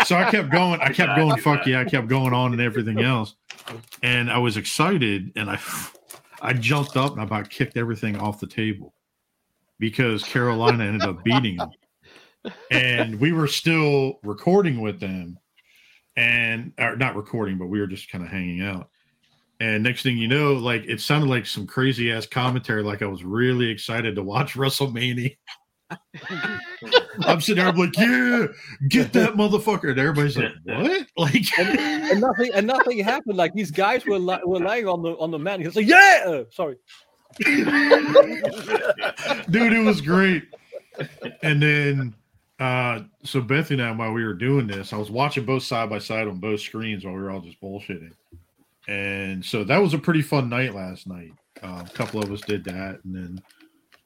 So 0.05 0.15
I 0.15 0.29
kept 0.29 0.51
going. 0.51 0.79
I 0.81 0.91
kept 0.91 1.15
going. 1.17 1.39
Fuck 1.39 1.65
yeah. 1.65 1.81
I 1.81 1.85
kept 1.85 2.07
going 2.07 2.33
on 2.33 2.53
and 2.53 2.61
everything 2.61 2.99
else, 3.01 3.35
and 4.03 4.31
I 4.31 4.37
was 4.37 4.57
excited, 4.57 5.31
and 5.35 5.49
I, 5.49 5.59
I 6.41 6.53
jumped 6.53 6.97
up 6.97 7.11
and 7.11 7.21
I 7.21 7.23
about 7.23 7.49
kicked 7.49 7.77
everything 7.77 8.17
off 8.17 8.39
the 8.39 8.47
table 8.47 8.93
because 9.79 10.23
Carolina 10.23 10.83
ended 10.83 11.03
up 11.03 11.23
beating 11.23 11.57
them, 11.57 11.71
and 12.71 13.19
we 13.19 13.31
were 13.31 13.47
still 13.47 14.19
recording 14.23 14.81
with 14.81 14.99
them, 14.99 15.37
and 16.15 16.73
or 16.79 16.95
not 16.95 17.15
recording, 17.15 17.57
but 17.57 17.67
we 17.67 17.79
were 17.79 17.87
just 17.87 18.11
kind 18.11 18.23
of 18.23 18.29
hanging 18.29 18.61
out. 18.61 18.89
And 19.59 19.83
next 19.83 20.01
thing 20.01 20.17
you 20.17 20.27
know, 20.27 20.53
like 20.53 20.85
it 20.85 21.01
sounded 21.01 21.29
like 21.29 21.45
some 21.45 21.67
crazy 21.67 22.11
ass 22.11 22.25
commentary, 22.25 22.81
like 22.81 23.03
I 23.03 23.05
was 23.05 23.23
really 23.23 23.69
excited 23.69 24.15
to 24.15 24.23
watch 24.23 24.53
WrestleMania. 24.55 25.37
I'm 27.21 27.41
sitting 27.41 27.63
there, 27.63 27.71
I'm 27.71 27.77
like, 27.77 27.97
yeah, 27.97 28.47
get 28.87 29.13
that 29.13 29.33
motherfucker. 29.33 29.91
And 29.91 29.99
everybody's 29.99 30.37
like, 30.37 30.53
what? 30.63 31.07
Like, 31.17 31.59
and 31.59 32.21
nothing 32.21 32.51
and 32.53 32.65
nothing 32.65 32.99
happened. 32.99 33.37
Like 33.37 33.53
these 33.53 33.69
guys 33.69 34.05
were 34.05 34.17
li- 34.17 34.39
were 34.45 34.59
lying 34.59 34.87
on 34.87 35.01
the 35.03 35.11
on 35.17 35.29
the 35.29 35.37
mat. 35.37 35.59
He 35.59 35.65
was 35.67 35.75
like, 35.75 35.87
"Yeah, 35.87 36.23
uh, 36.25 36.43
sorry." 36.51 36.77
dude, 37.43 37.67
it 39.73 39.85
was 39.85 40.01
great. 40.01 40.43
And 41.43 41.61
then, 41.61 42.15
uh, 42.59 43.01
so 43.23 43.41
Bethany 43.41 43.81
and 43.81 43.89
I, 43.89 43.95
while 43.95 44.13
we 44.13 44.25
were 44.25 44.33
doing 44.33 44.67
this, 44.67 44.93
I 44.93 44.97
was 44.97 45.11
watching 45.11 45.45
both 45.45 45.63
side 45.63 45.89
by 45.89 45.99
side 45.99 46.27
on 46.27 46.37
both 46.37 46.61
screens 46.61 47.05
while 47.05 47.13
we 47.13 47.21
were 47.21 47.31
all 47.31 47.41
just 47.41 47.61
bullshitting. 47.61 48.13
And 48.87 49.43
so 49.43 49.63
that 49.63 49.77
was 49.77 49.93
a 49.93 49.99
pretty 49.99 50.21
fun 50.21 50.49
night 50.49 50.73
last 50.73 51.07
night. 51.07 51.31
Uh, 51.61 51.83
a 51.85 51.89
couple 51.93 52.21
of 52.21 52.31
us 52.31 52.41
did 52.41 52.63
that, 52.65 52.99
and 53.03 53.15
then 53.15 53.41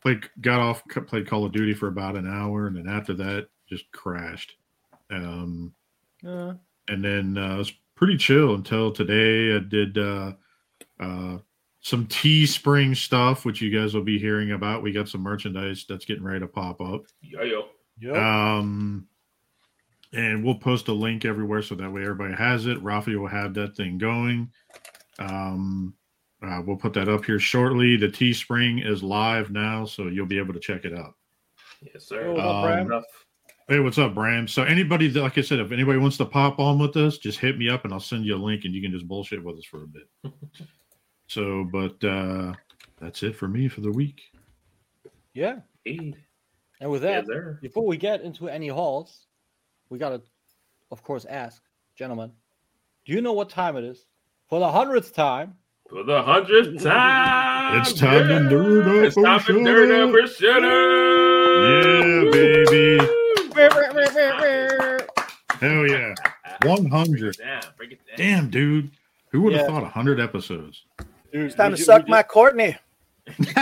played, 0.05 0.29
got 0.39 0.59
off, 0.59 0.83
played 1.07 1.27
Call 1.27 1.45
of 1.45 1.51
Duty 1.51 1.73
for 1.73 1.87
about 1.87 2.15
an 2.15 2.31
hour, 2.31 2.67
and 2.67 2.77
then 2.77 2.87
after 2.87 3.15
that, 3.15 3.47
just 3.67 3.91
crashed. 3.91 4.53
Um, 5.09 5.73
Uh, 6.25 6.53
and 6.87 7.03
then 7.03 7.37
uh, 7.37 7.55
it 7.55 7.57
was 7.57 7.73
pretty 7.95 8.15
chill 8.15 8.53
until 8.53 8.91
today. 8.91 9.55
I 9.55 9.59
did 9.59 9.97
uh, 9.97 10.33
uh, 10.99 11.37
some 11.81 12.05
Teespring 12.05 12.95
stuff, 12.95 13.45
which 13.45 13.61
you 13.61 13.75
guys 13.75 13.95
will 13.95 14.03
be 14.03 14.19
hearing 14.19 14.51
about. 14.51 14.83
We 14.83 14.91
got 14.91 15.09
some 15.09 15.21
merchandise 15.21 15.85
that's 15.89 16.05
getting 16.05 16.23
ready 16.23 16.41
to 16.41 16.47
pop 16.47 16.81
up. 16.81 17.05
Yo, 17.21 17.41
yo. 17.97 18.13
Um, 18.15 19.07
and 20.13 20.43
we'll 20.43 20.55
post 20.55 20.87
a 20.87 20.93
link 20.93 21.25
everywhere 21.25 21.63
so 21.63 21.73
that 21.75 21.91
way 21.91 22.01
everybody 22.01 22.35
has 22.35 22.67
it. 22.67 22.83
Rafi 22.83 23.19
will 23.19 23.27
have 23.27 23.55
that 23.55 23.75
thing 23.75 23.97
going. 23.97 24.51
Um, 25.17 25.95
uh, 26.43 26.61
we'll 26.65 26.77
put 26.77 26.93
that 26.93 27.09
up 27.09 27.25
here 27.25 27.39
shortly. 27.39 27.97
The 27.97 28.07
Teespring 28.07 28.85
is 28.85 29.03
live 29.03 29.51
now, 29.51 29.85
so 29.85 30.07
you'll 30.07 30.25
be 30.25 30.37
able 30.37 30.53
to 30.53 30.59
check 30.59 30.85
it 30.85 30.93
out. 30.97 31.13
Yes, 31.81 32.05
sir. 32.07 32.31
What's 32.31 32.39
up, 32.41 32.45
Um, 32.79 32.87
Bram? 32.87 33.03
Hey, 33.67 33.79
what's 33.79 33.97
up, 33.97 34.13
Bram? 34.13 34.47
So 34.47 34.63
anybody 34.63 35.07
that, 35.07 35.21
like 35.21 35.37
I 35.37 35.41
said, 35.41 35.59
if 35.59 35.71
anybody 35.71 35.97
wants 35.97 36.17
to 36.17 36.25
pop 36.25 36.59
on 36.59 36.77
with 36.77 36.95
us, 36.97 37.17
just 37.17 37.39
hit 37.39 37.57
me 37.57 37.67
up 37.69 37.83
and 37.83 37.93
I'll 37.93 37.99
send 37.99 38.25
you 38.25 38.35
a 38.35 38.37
link 38.37 38.63
and 38.65 38.73
you 38.73 38.81
can 38.81 38.91
just 38.91 39.07
bullshit 39.07 39.43
with 39.43 39.57
us 39.57 39.65
for 39.65 39.83
a 39.83 39.87
bit. 39.87 40.07
so, 41.27 41.67
but 41.71 42.03
uh 42.03 42.53
that's 43.01 43.23
it 43.23 43.35
for 43.35 43.47
me 43.47 43.67
for 43.67 43.81
the 43.81 43.91
week. 43.91 44.21
yeah. 45.33 45.57
Indeed. 45.83 46.17
And 46.81 46.91
with 46.91 47.01
that, 47.03 47.25
sir. 47.25 47.57
before 47.61 47.85
we 47.85 47.97
get 47.97 48.21
into 48.21 48.47
any 48.49 48.67
hauls, 48.67 49.25
we 49.89 49.97
gotta, 49.97 50.21
of 50.91 51.01
course, 51.03 51.25
ask, 51.25 51.61
gentlemen, 51.97 52.31
do 53.05 53.13
you 53.13 53.21
know 53.21 53.33
what 53.33 53.49
time 53.49 53.77
it 53.77 53.83
is? 53.83 54.05
For 54.49 54.59
the 54.59 54.71
hundredth 54.71 55.13
time, 55.13 55.55
For 55.89 56.03
the 56.03 56.21
hundredth 56.23 56.81
time. 56.83 57.79
It's 57.79 57.93
time 57.93 58.27
to 58.27 58.33
nerd 58.55 58.87
up 58.87 59.05
It's 59.05 59.15
time 59.15 59.39
to 59.41 59.53
nerd 59.53 60.03
up. 60.03 60.09
up 60.09 60.15
or 60.15 60.27
shut 60.27 60.63
up. 60.63 60.71
Yeah, 61.61 62.31
baby. 62.31 62.97
Hell 65.61 65.87
yeah. 65.87 66.13
100. 66.63 67.37
Damn, 67.37 67.61
break 67.77 67.91
it 67.91 67.99
down. 68.07 68.17
Damn, 68.17 68.49
dude. 68.49 68.89
Who 69.29 69.41
would 69.41 69.53
have 69.53 69.61
Yeah. 69.63 69.67
thought 69.67 69.83
100 69.83 70.19
episodes? 70.19 70.85
Dude, 71.31 71.45
It's 71.45 71.55
time 71.55 71.71
to 71.71 71.77
suck 71.77 72.07
my 72.07 72.23
Courtney. 72.23 72.75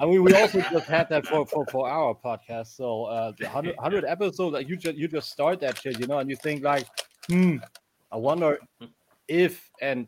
I 0.00 0.06
mean, 0.06 0.22
we 0.22 0.34
also 0.34 0.60
just 0.60 0.86
had 0.86 1.08
that 1.08 1.26
for, 1.26 1.46
for, 1.46 1.64
for 1.66 1.88
our 1.88 2.14
podcast. 2.14 2.68
So 2.76 3.04
uh, 3.04 3.32
the 3.38 3.44
100, 3.46 3.76
100 3.76 4.04
episodes, 4.04 4.52
like 4.54 4.68
you 4.68 4.76
just 4.76 4.96
you 4.96 5.08
just 5.08 5.30
start 5.30 5.60
that 5.60 5.78
shit, 5.78 5.98
you 5.98 6.06
know, 6.06 6.18
and 6.18 6.28
you 6.30 6.36
think 6.36 6.62
like, 6.62 6.86
hmm, 7.28 7.56
I 8.12 8.16
wonder 8.16 8.58
if 9.28 9.70
and 9.80 10.06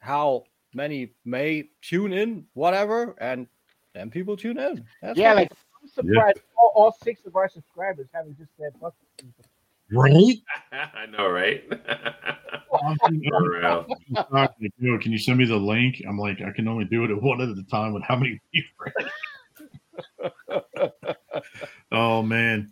how 0.00 0.44
many 0.74 1.12
may 1.24 1.68
tune 1.82 2.12
in, 2.12 2.44
whatever, 2.54 3.16
and 3.20 3.46
then 3.94 4.10
people 4.10 4.36
tune 4.36 4.58
in. 4.58 4.84
That's 5.02 5.18
Yeah, 5.18 5.34
like 5.34 5.50
I'm 5.82 5.88
surprised 5.88 6.38
all, 6.56 6.72
all 6.74 6.92
six 6.92 7.24
of 7.26 7.36
our 7.36 7.48
subscribers 7.48 8.08
haven't 8.12 8.38
just 8.38 8.50
said 8.58 8.72
fuck 8.80 8.94
it. 9.18 9.24
Right? 9.90 10.36
I 10.72 11.06
know, 11.06 11.28
right? 11.28 11.64
I'm, 11.70 12.96
For 13.28 13.50
real. 13.50 13.86
I'm 14.16 14.26
like, 14.30 14.50
"Yo, 14.78 14.98
can 14.98 15.12
you 15.12 15.18
send 15.18 15.38
me 15.38 15.46
the 15.46 15.56
link? 15.56 16.02
I'm 16.06 16.18
like, 16.18 16.40
I 16.42 16.52
can 16.52 16.68
only 16.68 16.84
do 16.84 17.04
it 17.04 17.10
at 17.10 17.20
one 17.20 17.40
at 17.40 17.48
a 17.48 17.62
time 17.70 17.94
with 17.94 18.02
how 18.02 18.16
many 18.16 18.40
people? 18.52 18.92
oh 21.92 22.22
man. 22.22 22.70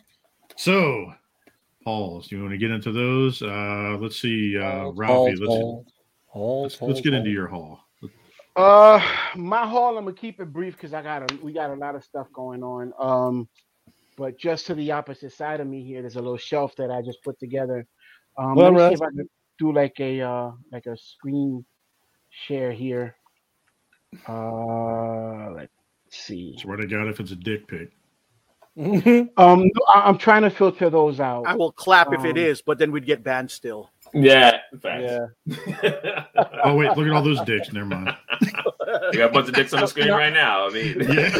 So, 0.55 1.11
Pauls, 1.87 2.27
do 2.27 2.35
you 2.35 2.41
want 2.41 2.51
to 2.51 2.57
get 2.57 2.69
into 2.69 2.91
those? 2.91 3.41
Uh 3.41 3.97
let's 4.01 4.19
see, 4.21 4.57
uh 4.57 4.89
Ralphie, 4.89 5.13
hold, 5.13 5.39
let's 5.39 5.45
hold, 5.45 5.87
hold, 6.25 6.63
let's, 6.63 6.81
let's 6.81 6.99
get 6.99 7.13
into 7.13 7.29
your 7.29 7.47
haul. 7.47 7.79
Uh, 8.57 8.99
my 9.35 9.65
haul. 9.65 9.97
I'm 9.97 10.03
gonna 10.03 10.13
keep 10.13 10.41
it 10.41 10.51
brief 10.51 10.73
because 10.73 10.93
I 10.93 11.01
got 11.01 11.31
a 11.31 11.35
we 11.37 11.53
got 11.53 11.69
a 11.69 11.75
lot 11.75 11.95
of 11.95 12.03
stuff 12.03 12.27
going 12.33 12.61
on. 12.61 12.91
Um, 12.99 13.47
but 14.17 14.37
just 14.37 14.65
to 14.65 14.75
the 14.75 14.91
opposite 14.91 15.31
side 15.31 15.61
of 15.61 15.67
me 15.67 15.81
here, 15.81 16.01
there's 16.01 16.17
a 16.17 16.21
little 16.21 16.35
shelf 16.35 16.75
that 16.75 16.91
I 16.91 17.01
just 17.01 17.23
put 17.23 17.39
together. 17.39 17.87
Um, 18.37 18.55
Well, 18.55 18.73
let 18.73 18.73
me 18.73 18.89
see 18.89 18.93
if 18.95 19.01
I 19.01 19.09
can 19.11 19.29
do 19.57 19.71
like 19.71 19.97
a 20.01 20.19
uh 20.19 20.51
like 20.73 20.87
a 20.87 20.97
screen 20.97 21.63
share 22.29 22.73
here. 22.73 23.15
Uh, 24.27 25.51
let's 25.51 25.71
see. 26.09 26.57
Swear 26.57 26.75
to 26.75 26.85
God, 26.85 27.07
if 27.07 27.21
it's 27.21 27.31
a 27.31 27.37
dick 27.37 27.65
pic. 27.69 27.91
Um, 28.77 29.27
no, 29.37 29.71
I- 29.93 30.03
I'm 30.07 30.17
trying 30.17 30.43
to 30.43 30.49
filter 30.49 30.89
those 30.89 31.19
out. 31.19 31.45
I 31.47 31.55
will 31.55 31.71
clap 31.71 32.13
if 32.13 32.23
it 32.25 32.37
Um, 32.37 32.57
but 32.65 32.77
then 32.77 32.91
we'd 32.91 33.05
get 33.05 33.23
banned 33.23 33.49
still. 33.49 33.89
yeah. 34.13 34.59
Facts. 34.81 35.11
yeah. 35.47 36.23
Oh 36.63 36.75
wait, 36.75 36.89
look 36.97 37.07
at 37.07 37.11
all 37.13 37.23
those 37.23 37.41
dicks. 37.41 37.71
Never 37.73 37.85
mind. 37.87 38.15
You 39.11 39.19
got 39.19 39.29
a 39.31 39.33
bunch 39.33 39.49
of 39.49 39.53
dicks 39.55 39.73
on 39.73 39.81
the 39.81 39.87
screen 39.87 40.09
right 40.11 40.31
now. 40.33 40.67
I 40.67 40.69
mean, 40.69 40.95
Yeah. 40.99 41.29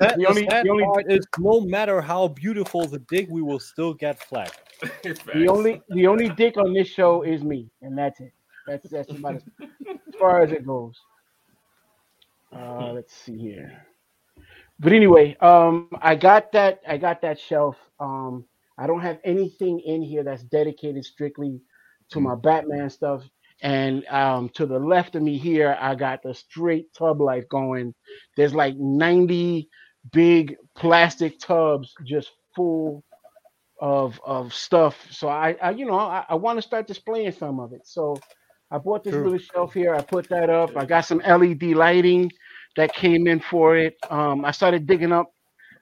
That, 0.00 0.16
The 0.18 0.26
only- 0.26 0.44
the 0.46 0.68
only- 0.70 0.84
part 0.84 1.10
is 1.10 1.24
no 1.38 1.60
matter 1.60 2.00
how 2.00 2.28
beautiful 2.28 2.84
the 2.86 2.98
dick, 2.98 3.28
we 3.30 3.40
will 3.42 3.60
still 3.60 3.94
get 3.94 4.20
flagged. 4.22 4.58
Facts. 4.80 5.20
The 5.32 5.48
only 5.48 5.82
the 5.88 6.06
only 6.06 6.28
dick 6.30 6.56
on 6.56 6.72
this 6.74 6.88
show 6.88 7.22
is 7.22 7.42
me, 7.44 7.70
and 7.82 7.96
that's 7.96 8.20
it. 8.20 8.32
That's 8.66 8.88
that's 8.90 9.10
about 9.10 9.36
as, 9.36 9.42
as 9.60 10.14
far 10.18 10.42
as 10.42 10.52
it 10.52 10.66
goes. 10.66 10.96
Uh, 12.54 12.92
let's 12.92 13.14
see 13.14 13.38
here. 13.38 13.86
But 14.80 14.92
anyway, 14.92 15.36
um, 15.40 15.88
I 16.00 16.14
got 16.14 16.52
that 16.52 16.80
I 16.86 16.98
got 16.98 17.22
that 17.22 17.40
shelf. 17.40 17.76
Um, 17.98 18.44
I 18.78 18.86
don't 18.86 19.00
have 19.00 19.18
anything 19.24 19.80
in 19.80 20.02
here 20.02 20.22
that's 20.22 20.44
dedicated 20.44 21.04
strictly 21.04 21.60
to 22.10 22.20
my 22.20 22.36
Batman 22.36 22.90
stuff. 22.90 23.22
And 23.60 24.06
um, 24.06 24.50
to 24.50 24.66
the 24.66 24.78
left 24.78 25.16
of 25.16 25.22
me 25.22 25.36
here, 25.36 25.76
I 25.80 25.96
got 25.96 26.22
the 26.22 26.32
straight 26.32 26.94
tub 26.94 27.20
life 27.20 27.48
going. 27.48 27.92
There's 28.36 28.54
like 28.54 28.76
90 28.76 29.68
big 30.12 30.56
plastic 30.76 31.40
tubs 31.40 31.92
just 32.04 32.30
full 32.54 33.02
of 33.80 34.20
of 34.24 34.54
stuff. 34.54 35.06
So 35.10 35.28
I, 35.28 35.56
I 35.60 35.70
you 35.70 35.86
know, 35.86 35.98
I, 35.98 36.24
I 36.28 36.36
want 36.36 36.58
to 36.58 36.62
start 36.62 36.86
displaying 36.86 37.32
some 37.32 37.58
of 37.58 37.72
it. 37.72 37.82
So 37.84 38.16
I 38.70 38.78
bought 38.78 39.02
this 39.02 39.14
True. 39.14 39.24
little 39.24 39.38
shelf 39.38 39.74
here. 39.74 39.94
I 39.94 40.02
put 40.02 40.28
that 40.28 40.50
up. 40.50 40.76
I 40.76 40.84
got 40.84 41.04
some 41.04 41.18
LED 41.18 41.62
lighting 41.64 42.30
that 42.78 42.94
came 42.94 43.26
in 43.26 43.40
for 43.40 43.76
it. 43.76 43.96
Um, 44.08 44.44
I 44.44 44.52
started 44.52 44.86
digging 44.86 45.10
up 45.12 45.32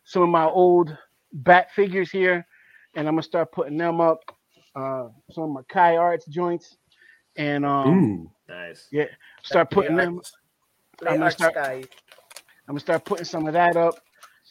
some 0.05 0.23
of 0.23 0.31
my 0.31 0.47
old 0.47 0.97
bat 1.31 1.71
figures 1.73 2.11
here, 2.11 2.47
and 2.95 3.07
I'm 3.07 3.13
gonna 3.15 3.23
start 3.23 3.53
putting 3.53 3.77
them 3.77 4.01
up. 4.01 4.19
Uh, 4.75 5.09
some 5.31 5.45
of 5.45 5.51
my 5.51 5.61
Kai 5.69 5.97
Arts 5.97 6.25
joints, 6.27 6.77
and 7.37 7.67
um, 7.67 7.89
Ooh. 7.89 8.31
Nice. 8.49 8.89
start 9.43 9.71
putting 9.71 9.95
them. 9.97 10.21
Play 10.99 11.09
I'm 11.11 11.15
gonna 11.17 11.25
Art 11.27 11.33
start- 11.35 11.53
Sky. 11.53 11.85
I'm 12.67 12.73
gonna 12.73 12.81
start 12.81 13.05
putting 13.05 13.27
some 13.27 13.47
of 13.47 13.53
that 13.53 13.77
up, 13.77 13.97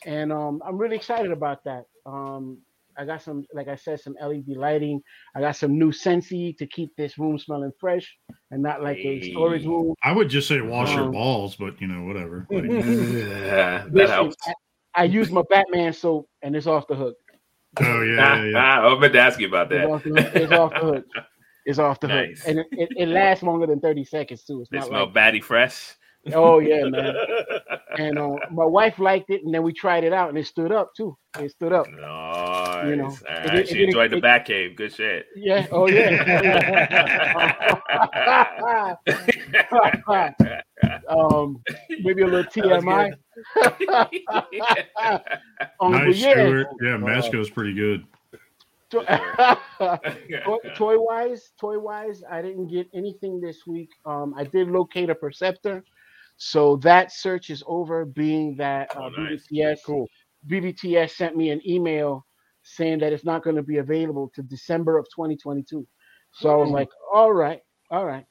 and 0.06 0.32
um, 0.32 0.62
I'm 0.64 0.78
really 0.78 0.96
excited 0.96 1.32
about 1.32 1.64
that. 1.64 1.86
Um, 2.06 2.60
I 2.98 3.06
got 3.06 3.22
some, 3.22 3.44
like 3.54 3.68
I 3.68 3.76
said, 3.76 4.00
some 4.00 4.16
LED 4.22 4.50
lighting. 4.56 5.02
I 5.36 5.42
got 5.42 5.56
some 5.56 5.78
new 5.78 5.92
Scentsy 5.92 6.58
to 6.58 6.68
keep 6.68 6.96
this 6.96 7.18
room 7.18 7.38
smelling 7.38 7.72
fresh 7.80 8.16
and 8.52 8.62
not 8.64 8.82
like 8.82 8.98
a 8.98 9.22
storage 9.32 9.66
room. 9.66 9.94
I 10.04 10.12
would 10.12 10.30
just 10.30 10.48
say 10.48 10.62
wash 10.62 10.96
your 10.96 11.06
Um, 11.06 11.12
balls, 11.12 11.56
but 11.56 11.80
you 11.82 11.88
know, 11.88 12.04
whatever. 12.04 12.48
Like, 12.52 12.66
Yeah, 12.66 13.84
that 13.84 13.92
Listen, 13.92 14.16
helps. 14.16 14.36
I, 14.46 14.54
I 14.96 15.04
use 15.06 15.30
my 15.32 15.44
Batman 15.50 15.94
soap 15.94 16.30
and 16.42 16.56
it's 16.56 16.68
off 16.68 16.88
the 16.88 16.96
hook. 16.96 17.16
oh 17.82 18.02
yeah, 18.02 18.44
yeah, 18.44 18.46
yeah. 18.52 18.80
I 18.82 18.88
was 18.88 19.00
meant 19.00 19.14
to 19.14 19.20
ask 19.20 19.40
you 19.40 19.48
about 19.48 19.72
It's 19.72 19.84
that. 19.84 19.90
off 19.90 20.04
the 20.04 20.10
hook. 20.12 20.32
It's 20.36 20.52
off 20.52 20.72
the 20.74 20.80
hook. 20.80 21.06
It's 21.68 21.80
off 21.80 22.00
the 22.00 22.08
Nice. 22.08 22.44
hook, 22.44 22.48
and 22.48 22.60
it, 22.60 22.68
it, 22.74 22.90
it 22.96 23.08
lasts 23.08 23.42
longer 23.44 23.66
than 23.66 23.80
30 23.80 24.04
seconds 24.06 24.44
too. 24.44 24.62
It's 24.62 24.70
They 24.70 24.78
not 24.78 24.88
smell 24.88 25.06
like, 25.06 25.16
batty 25.16 25.42
fresh. 25.42 25.96
Oh 26.34 26.60
yeah, 26.60 26.84
man. 26.86 27.16
And 27.98 28.20
uh, 28.20 28.36
my 28.52 28.66
wife 28.66 29.00
liked 29.00 29.30
it, 29.30 29.44
and 29.44 29.54
then 29.54 29.64
we 29.64 29.74
tried 29.74 30.04
it 30.04 30.14
out, 30.14 30.30
and 30.30 30.38
it 30.38 30.46
stood 30.48 30.72
up 30.72 30.94
too. 30.96 31.18
It 31.40 31.52
stood 31.52 31.74
up. 31.74 31.88
Nice. 31.90 32.88
You 32.88 32.96
know, 32.98 33.06
All 33.06 33.12
it 33.12 33.22
right. 33.28 33.56
it 33.60 33.68
She 33.68 33.74
did- 33.76 33.90
enjoyed 33.90 34.12
the 34.12 34.18
it- 34.18 34.24
back 34.24 34.46
cave. 34.46 34.76
Good 34.76 34.94
shit. 34.94 35.26
Yeah. 35.36 35.68
Oh 35.72 35.88
yeah. 35.88 37.76
um, 41.10 41.62
maybe 42.02 42.22
a 42.22 42.28
little 42.28 42.44
TMI. 42.52 43.14
Um, 45.82 45.92
Nice, 45.92 46.18
yeah, 46.18 46.32
Stuart. 46.34 46.68
Yeah, 46.82 46.98
Masco's 46.98 47.50
pretty 47.50 47.74
good. 47.74 48.06
toy, 48.92 49.04
toy 50.76 50.98
wise, 51.00 51.52
toy 51.60 51.78
wise, 51.78 52.24
I 52.30 52.42
didn't 52.42 52.68
get 52.68 52.88
anything 52.94 53.42
this 53.42 53.68
week. 53.68 53.90
Um, 54.06 54.34
I 54.38 54.46
did 54.46 54.70
locate 54.70 55.10
a 55.10 55.16
Perceptor, 55.16 55.84
so 56.38 56.78
that 56.78 57.12
search 57.12 57.50
is 57.50 57.64
over. 57.68 58.06
Being 58.06 58.56
that 58.58 58.96
uh, 58.96 59.04
Oh, 59.04 59.10
nice. 59.10 59.48
BBTS, 59.52 59.78
cool. 59.86 60.08
BBTS 60.48 61.12
sent 61.12 61.36
me 61.36 61.50
an 61.50 61.62
email 61.68 62.26
saying 62.64 63.00
that 63.00 63.14
it's 63.14 63.26
not 63.26 63.44
going 63.44 63.56
to 63.56 63.64
be 63.64 63.78
available 63.78 64.32
to 64.36 64.42
December 64.44 64.98
of 64.98 65.06
2022. 65.16 65.86
So 66.32 66.50
I 66.50 66.56
was 66.56 66.70
like, 66.70 66.90
all 67.14 67.32
right, 67.32 67.62
all 67.90 68.06
right, 68.06 68.26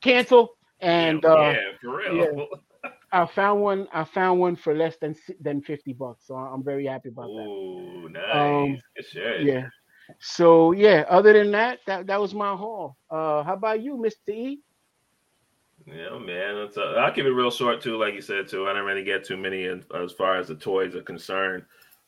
cancel. 0.00 0.50
And 0.80 1.20
yeah, 1.22 1.30
uh, 1.30 1.50
yeah, 1.52 1.56
for 1.82 1.96
real. 1.96 2.46
I 3.12 3.26
found 3.26 3.60
one. 3.60 3.88
I 3.92 4.04
found 4.04 4.38
one 4.38 4.54
for 4.56 4.74
less 4.74 4.96
than 5.00 5.16
than 5.40 5.62
50 5.62 5.92
bucks. 5.94 6.26
So 6.26 6.36
I'm 6.36 6.62
very 6.62 6.86
happy 6.86 7.08
about 7.08 7.26
that. 7.26 7.42
Ooh, 7.42 8.08
nice. 8.08 8.24
Um. 8.34 8.78
Yeah. 9.40 9.66
So 10.20 10.72
yeah, 10.72 11.04
other 11.08 11.32
than 11.32 11.50
that, 11.52 11.80
that 11.86 12.06
that 12.06 12.20
was 12.20 12.34
my 12.34 12.54
haul. 12.54 12.96
Uh 13.10 13.42
how 13.42 13.54
about 13.54 13.82
you, 13.82 13.96
Mr. 13.96 14.32
E? 14.32 14.60
Yeah, 15.94 16.18
man. 16.18 16.56
It's, 16.58 16.76
uh, 16.76 16.94
I'll 16.98 17.12
keep 17.12 17.24
it 17.24 17.32
real 17.32 17.50
short 17.50 17.80
too, 17.80 17.96
like 17.98 18.14
you 18.14 18.22
said 18.22 18.48
too. 18.48 18.66
I 18.66 18.70
didn't 18.70 18.84
really 18.84 19.04
get 19.04 19.24
too 19.24 19.36
many 19.36 19.64
as, 19.64 19.80
as 19.94 20.12
far 20.12 20.36
as 20.36 20.48
the 20.48 20.54
toys 20.54 20.94
are 20.94 21.02
concerned. 21.02 21.64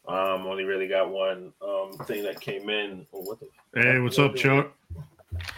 Um, 0.06 0.46
only 0.46 0.64
really 0.64 0.88
got 0.88 1.10
one 1.10 1.52
um 1.64 1.92
thing 2.06 2.24
that 2.24 2.40
came 2.40 2.68
in. 2.68 3.06
Oh, 3.12 3.20
what 3.20 3.38
the? 3.40 3.48
Hey, 3.80 4.00
what's 4.00 4.18
up, 4.18 4.34
Chuck? 4.34 4.72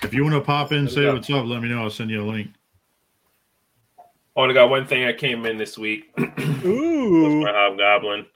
If 0.02 0.12
you 0.12 0.22
want 0.22 0.34
to 0.34 0.40
pop 0.40 0.72
in, 0.72 0.88
say 0.88 1.10
what's 1.10 1.30
up. 1.30 1.46
Let 1.46 1.62
me 1.62 1.68
know. 1.68 1.82
I'll 1.82 1.90
send 1.90 2.10
you 2.10 2.22
a 2.22 2.24
link. 2.24 2.50
Only 4.36 4.54
got 4.54 4.68
one 4.68 4.86
thing 4.86 5.06
that 5.06 5.18
came 5.18 5.46
in 5.46 5.56
this 5.56 5.78
week. 5.78 6.12
Ooh, 6.64 7.42
my 7.42 7.52
Hobgoblin. 7.52 8.26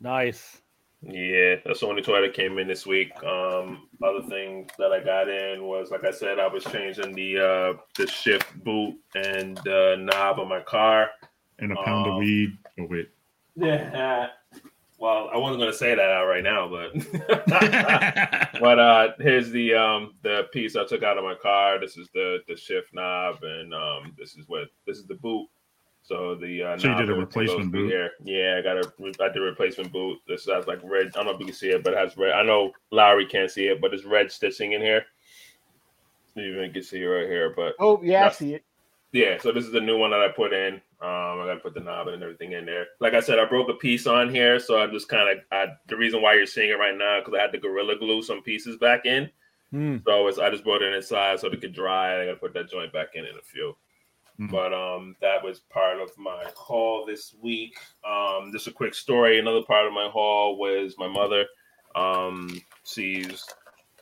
nice. 0.00 0.62
Yeah, 1.06 1.56
that's 1.64 1.80
the 1.80 1.86
only 1.86 2.02
toy 2.02 2.22
that 2.22 2.34
came 2.34 2.58
in 2.58 2.66
this 2.66 2.86
week. 2.86 3.12
Um, 3.22 3.88
other 4.02 4.22
thing 4.22 4.70
that 4.78 4.90
I 4.92 5.00
got 5.04 5.28
in 5.28 5.64
was, 5.64 5.90
like 5.90 6.04
I 6.04 6.10
said, 6.10 6.38
I 6.38 6.46
was 6.46 6.64
changing 6.64 7.14
the 7.14 7.38
uh 7.38 7.72
the 7.96 8.06
shift 8.06 8.46
boot 8.64 8.96
and 9.14 9.58
uh, 9.68 9.96
knob 9.96 10.40
on 10.40 10.48
my 10.48 10.60
car. 10.60 11.10
And 11.58 11.72
a 11.72 11.76
pound 11.76 12.06
of 12.06 12.12
Um, 12.14 12.18
weed. 12.20 12.56
Oh 12.80 12.86
wait. 12.88 13.10
Yeah. 13.54 14.28
Well, 14.98 15.28
I 15.32 15.36
wasn't 15.36 15.60
gonna 15.60 15.72
say 15.74 15.94
that 15.94 16.10
out 16.10 16.26
right 16.26 16.42
now, 16.42 16.68
but 16.68 16.94
but 18.60 18.78
uh 18.78 19.08
here's 19.18 19.50
the 19.50 19.74
um 19.74 20.14
the 20.22 20.48
piece 20.52 20.76
I 20.76 20.84
took 20.86 21.02
out 21.02 21.18
of 21.18 21.24
my 21.24 21.34
car. 21.34 21.78
This 21.78 21.96
is 21.96 22.08
the 22.14 22.38
the 22.48 22.56
shift 22.56 22.94
knob, 22.94 23.42
and 23.42 23.74
um 23.74 24.14
this 24.18 24.36
is 24.36 24.48
what 24.48 24.68
this 24.86 24.96
is 24.98 25.06
the 25.06 25.16
boot. 25.16 25.48
So 26.04 26.34
the 26.34 26.62
uh, 26.62 26.78
So 26.78 26.90
you 26.90 26.96
did 26.96 27.08
a 27.08 27.14
replacement 27.14 27.72
boot? 27.72 27.90
Here. 27.90 28.10
Yeah, 28.22 28.56
I 28.58 28.62
got 28.62 28.76
a 28.76 28.92
I 29.24 29.28
did 29.28 29.38
a 29.38 29.40
replacement 29.40 29.90
boot. 29.90 30.18
This 30.28 30.44
has 30.46 30.66
like 30.66 30.80
red. 30.84 31.06
I 31.06 31.10
don't 31.10 31.26
know 31.26 31.32
if 31.32 31.40
you 31.40 31.46
can 31.46 31.54
see 31.54 31.70
it, 31.70 31.82
but 31.82 31.94
it 31.94 31.98
has 31.98 32.14
red. 32.18 32.32
I 32.32 32.42
know 32.42 32.72
Lowery 32.90 33.24
can't 33.24 33.50
see 33.50 33.68
it, 33.68 33.80
but 33.80 33.94
it's 33.94 34.04
red 34.04 34.30
stitching 34.30 34.72
in 34.72 34.82
here. 34.82 35.06
You 36.34 36.44
even 36.44 36.72
can 36.72 36.82
see 36.82 37.00
it 37.00 37.06
right 37.06 37.26
here, 37.26 37.54
but 37.56 37.74
Oh 37.80 38.02
yeah, 38.02 38.26
I 38.26 38.30
see 38.30 38.54
it. 38.54 38.64
yeah, 39.12 39.38
so 39.40 39.50
this 39.50 39.64
is 39.64 39.72
the 39.72 39.80
new 39.80 39.96
one 39.96 40.10
that 40.10 40.20
I 40.20 40.28
put 40.28 40.52
in. 40.52 40.74
Um, 41.00 41.40
I 41.40 41.44
got 41.46 41.54
to 41.54 41.60
put 41.60 41.74
the 41.74 41.80
knob 41.80 42.08
and 42.08 42.22
everything 42.22 42.52
in 42.52 42.66
there. 42.66 42.86
Like 43.00 43.14
I 43.14 43.20
said, 43.20 43.38
I 43.38 43.44
broke 43.46 43.68
a 43.70 43.74
piece 43.74 44.06
on 44.06 44.28
here, 44.28 44.58
so 44.58 44.82
I 44.82 44.86
just 44.88 45.08
kind 45.08 45.40
of 45.52 45.68
the 45.86 45.96
reason 45.96 46.20
why 46.20 46.34
you're 46.34 46.46
seeing 46.46 46.70
it 46.70 46.78
right 46.78 46.96
now 46.96 47.20
because 47.20 47.34
I 47.38 47.42
had 47.42 47.52
to 47.52 47.58
gorilla 47.58 47.96
glue 47.98 48.22
some 48.22 48.42
pieces 48.42 48.76
back 48.76 49.06
in. 49.06 49.30
Hmm. 49.70 49.98
So 50.06 50.26
it's, 50.28 50.38
I 50.38 50.50
just 50.50 50.64
brought 50.64 50.82
it 50.82 50.94
inside 50.94 51.40
so 51.40 51.48
it 51.48 51.60
could 51.60 51.74
dry. 51.74 52.20
I 52.20 52.26
got 52.26 52.32
to 52.32 52.38
put 52.38 52.54
that 52.54 52.70
joint 52.70 52.92
back 52.92 53.08
in 53.14 53.24
in 53.24 53.36
a 53.36 53.42
few. 53.42 53.76
Mhm. 54.40 54.50
But 54.50 54.72
um, 54.72 55.16
that 55.20 55.42
was 55.44 55.60
part 55.60 56.00
of 56.00 56.10
my 56.18 56.44
haul 56.56 57.06
this 57.06 57.34
week. 57.40 57.76
Um, 58.04 58.50
just 58.52 58.66
a 58.66 58.72
quick 58.72 58.94
story. 58.94 59.38
Another 59.38 59.62
part 59.62 59.86
of 59.86 59.92
my 59.92 60.08
haul 60.08 60.56
was 60.58 60.96
my 60.98 61.08
mother. 61.08 61.46
Um, 61.94 62.60
she's 62.84 63.44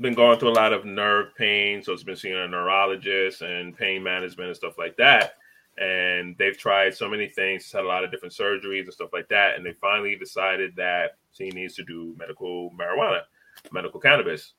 been 0.01 0.15
going 0.15 0.39
through 0.39 0.51
a 0.51 0.53
lot 0.55 0.73
of 0.73 0.87
nerve 0.87 1.35
pain, 1.37 1.83
so 1.83 1.93
it's 1.93 2.03
been 2.03 2.17
seeing 2.17 2.35
a 2.35 2.49
neurologist 2.49 3.43
and 3.43 3.77
pain 3.77 4.03
management 4.03 4.49
and 4.49 4.57
stuff 4.57 4.79
like 4.79 4.97
that. 4.97 5.35
And 5.79 6.37
they've 6.39 6.57
tried 6.57 6.95
so 6.95 7.09
many 7.09 7.29
things, 7.29 7.71
had 7.71 7.85
a 7.85 7.89
lot 7.89 8.05
of 8.05 8.11
different 8.11 8.35
surgeries 8.35 8.85
and 8.85 8.93
stuff 8.93 9.11
like 9.13 9.29
that, 9.29 9.57
and 9.57 9.65
they 9.65 9.73
finally 9.73 10.17
decided 10.17 10.75
that 10.77 11.19
she 11.33 11.51
needs 11.51 11.75
to 11.77 11.85
do 11.85 12.15
medical 12.19 12.71
marijuana, 12.71 13.21
medical 13.71 14.01
cannabis. 14.01 14.55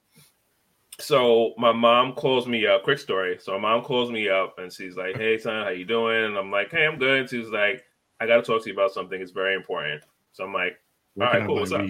So 1.00 1.54
my 1.58 1.72
mom 1.72 2.14
calls 2.14 2.48
me 2.48 2.68
up. 2.68 2.84
Quick 2.84 3.00
story. 3.00 3.38
So 3.42 3.54
my 3.54 3.76
mom 3.76 3.84
calls 3.84 4.12
me 4.12 4.30
up 4.30 4.60
and 4.60 4.72
she's 4.72 4.96
like, 4.96 5.18
"Hey 5.18 5.38
son, 5.38 5.64
how 5.64 5.70
you 5.70 5.86
doing?" 5.86 6.26
And 6.26 6.38
I'm 6.38 6.52
like, 6.52 6.72
"Hey, 6.72 6.86
I'm 6.86 6.98
good." 6.98 7.30
She's 7.30 7.50
like, 7.50 7.84
"I 8.20 8.28
got 8.28 8.38
to 8.38 8.44
talk 8.44 8.64
to 8.64 8.70
you 8.70 8.74
about 8.74 8.92
something. 8.92 9.20
It's 9.20 9.32
very 9.32 9.56
important." 9.56 10.04
So 10.34 10.44
I'm 10.44 10.54
like, 10.54 10.78
Where 11.16 11.28
All 11.28 11.34
can 11.34 11.42
right, 11.42 11.48
cool. 11.48 11.56
buy 11.56 11.62
What's 11.62 11.72
up? 11.72 11.86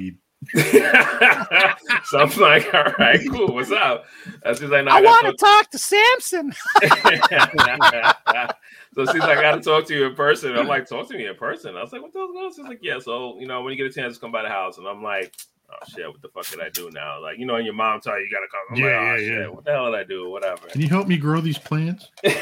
so 2.05 2.19
I'm 2.19 2.29
like, 2.39 2.73
all 2.73 2.93
right, 2.99 3.19
cool. 3.31 3.53
What's 3.53 3.71
up? 3.71 4.05
And 4.43 4.57
she's 4.57 4.69
like, 4.69 4.83
no, 4.85 4.91
I 4.91 5.01
gotta 5.01 5.25
want 5.25 5.37
to 5.37 5.45
talk 5.45 5.69
to 5.71 5.77
Samson. 5.77 6.51
so 8.93 9.05
she's 9.05 9.21
like, 9.21 9.37
I 9.37 9.41
got 9.41 9.55
to 9.55 9.61
talk 9.61 9.85
to 9.87 9.95
you 9.95 10.07
in 10.07 10.15
person. 10.15 10.57
I'm 10.57 10.67
like, 10.67 10.87
talk 10.87 11.07
to 11.09 11.17
me 11.17 11.27
in 11.27 11.35
person. 11.35 11.77
I 11.77 11.81
was 11.81 11.93
like, 11.93 12.01
what 12.01 12.11
the 12.11 12.19
hell's 12.19 12.31
going 12.33 12.45
on? 12.45 12.53
She's 12.53 12.65
like, 12.65 12.79
yeah. 12.81 12.99
So 12.99 13.39
you 13.39 13.47
know, 13.47 13.61
when 13.61 13.71
you 13.71 13.77
get 13.77 13.87
a 13.89 13.93
chance 13.93 14.15
to 14.15 14.21
come 14.21 14.31
by 14.31 14.41
the 14.41 14.49
house, 14.49 14.77
and 14.77 14.87
I'm 14.87 15.01
like, 15.01 15.33
oh 15.81 15.85
shit, 15.95 16.07
what 16.07 16.21
the 16.21 16.29
fuck 16.29 16.47
did 16.47 16.61
I 16.61 16.69
do 16.69 16.89
now? 16.91 17.19
Like, 17.21 17.37
you 17.39 17.45
know, 17.45 17.55
and 17.55 17.65
your 17.65 17.73
mom 17.73 17.99
tell 18.01 18.17
you 18.17 18.25
you 18.25 18.31
got 18.31 18.41
to 18.41 18.47
come. 18.49 18.61
I'm 18.71 18.75
Yeah, 18.77 18.85
like, 18.85 18.95
oh 18.95 19.15
yeah, 19.15 19.17
shit, 19.17 19.39
yeah. 19.39 19.47
what 19.47 19.65
the 19.65 19.71
hell 19.71 19.91
did 19.91 19.99
I 19.99 20.03
do? 20.03 20.29
Whatever. 20.29 20.67
Can 20.67 20.81
you 20.81 20.87
help 20.87 21.07
me 21.07 21.17
grow 21.17 21.41
these 21.41 21.57
plants? 21.57 22.09
So, 22.23 22.31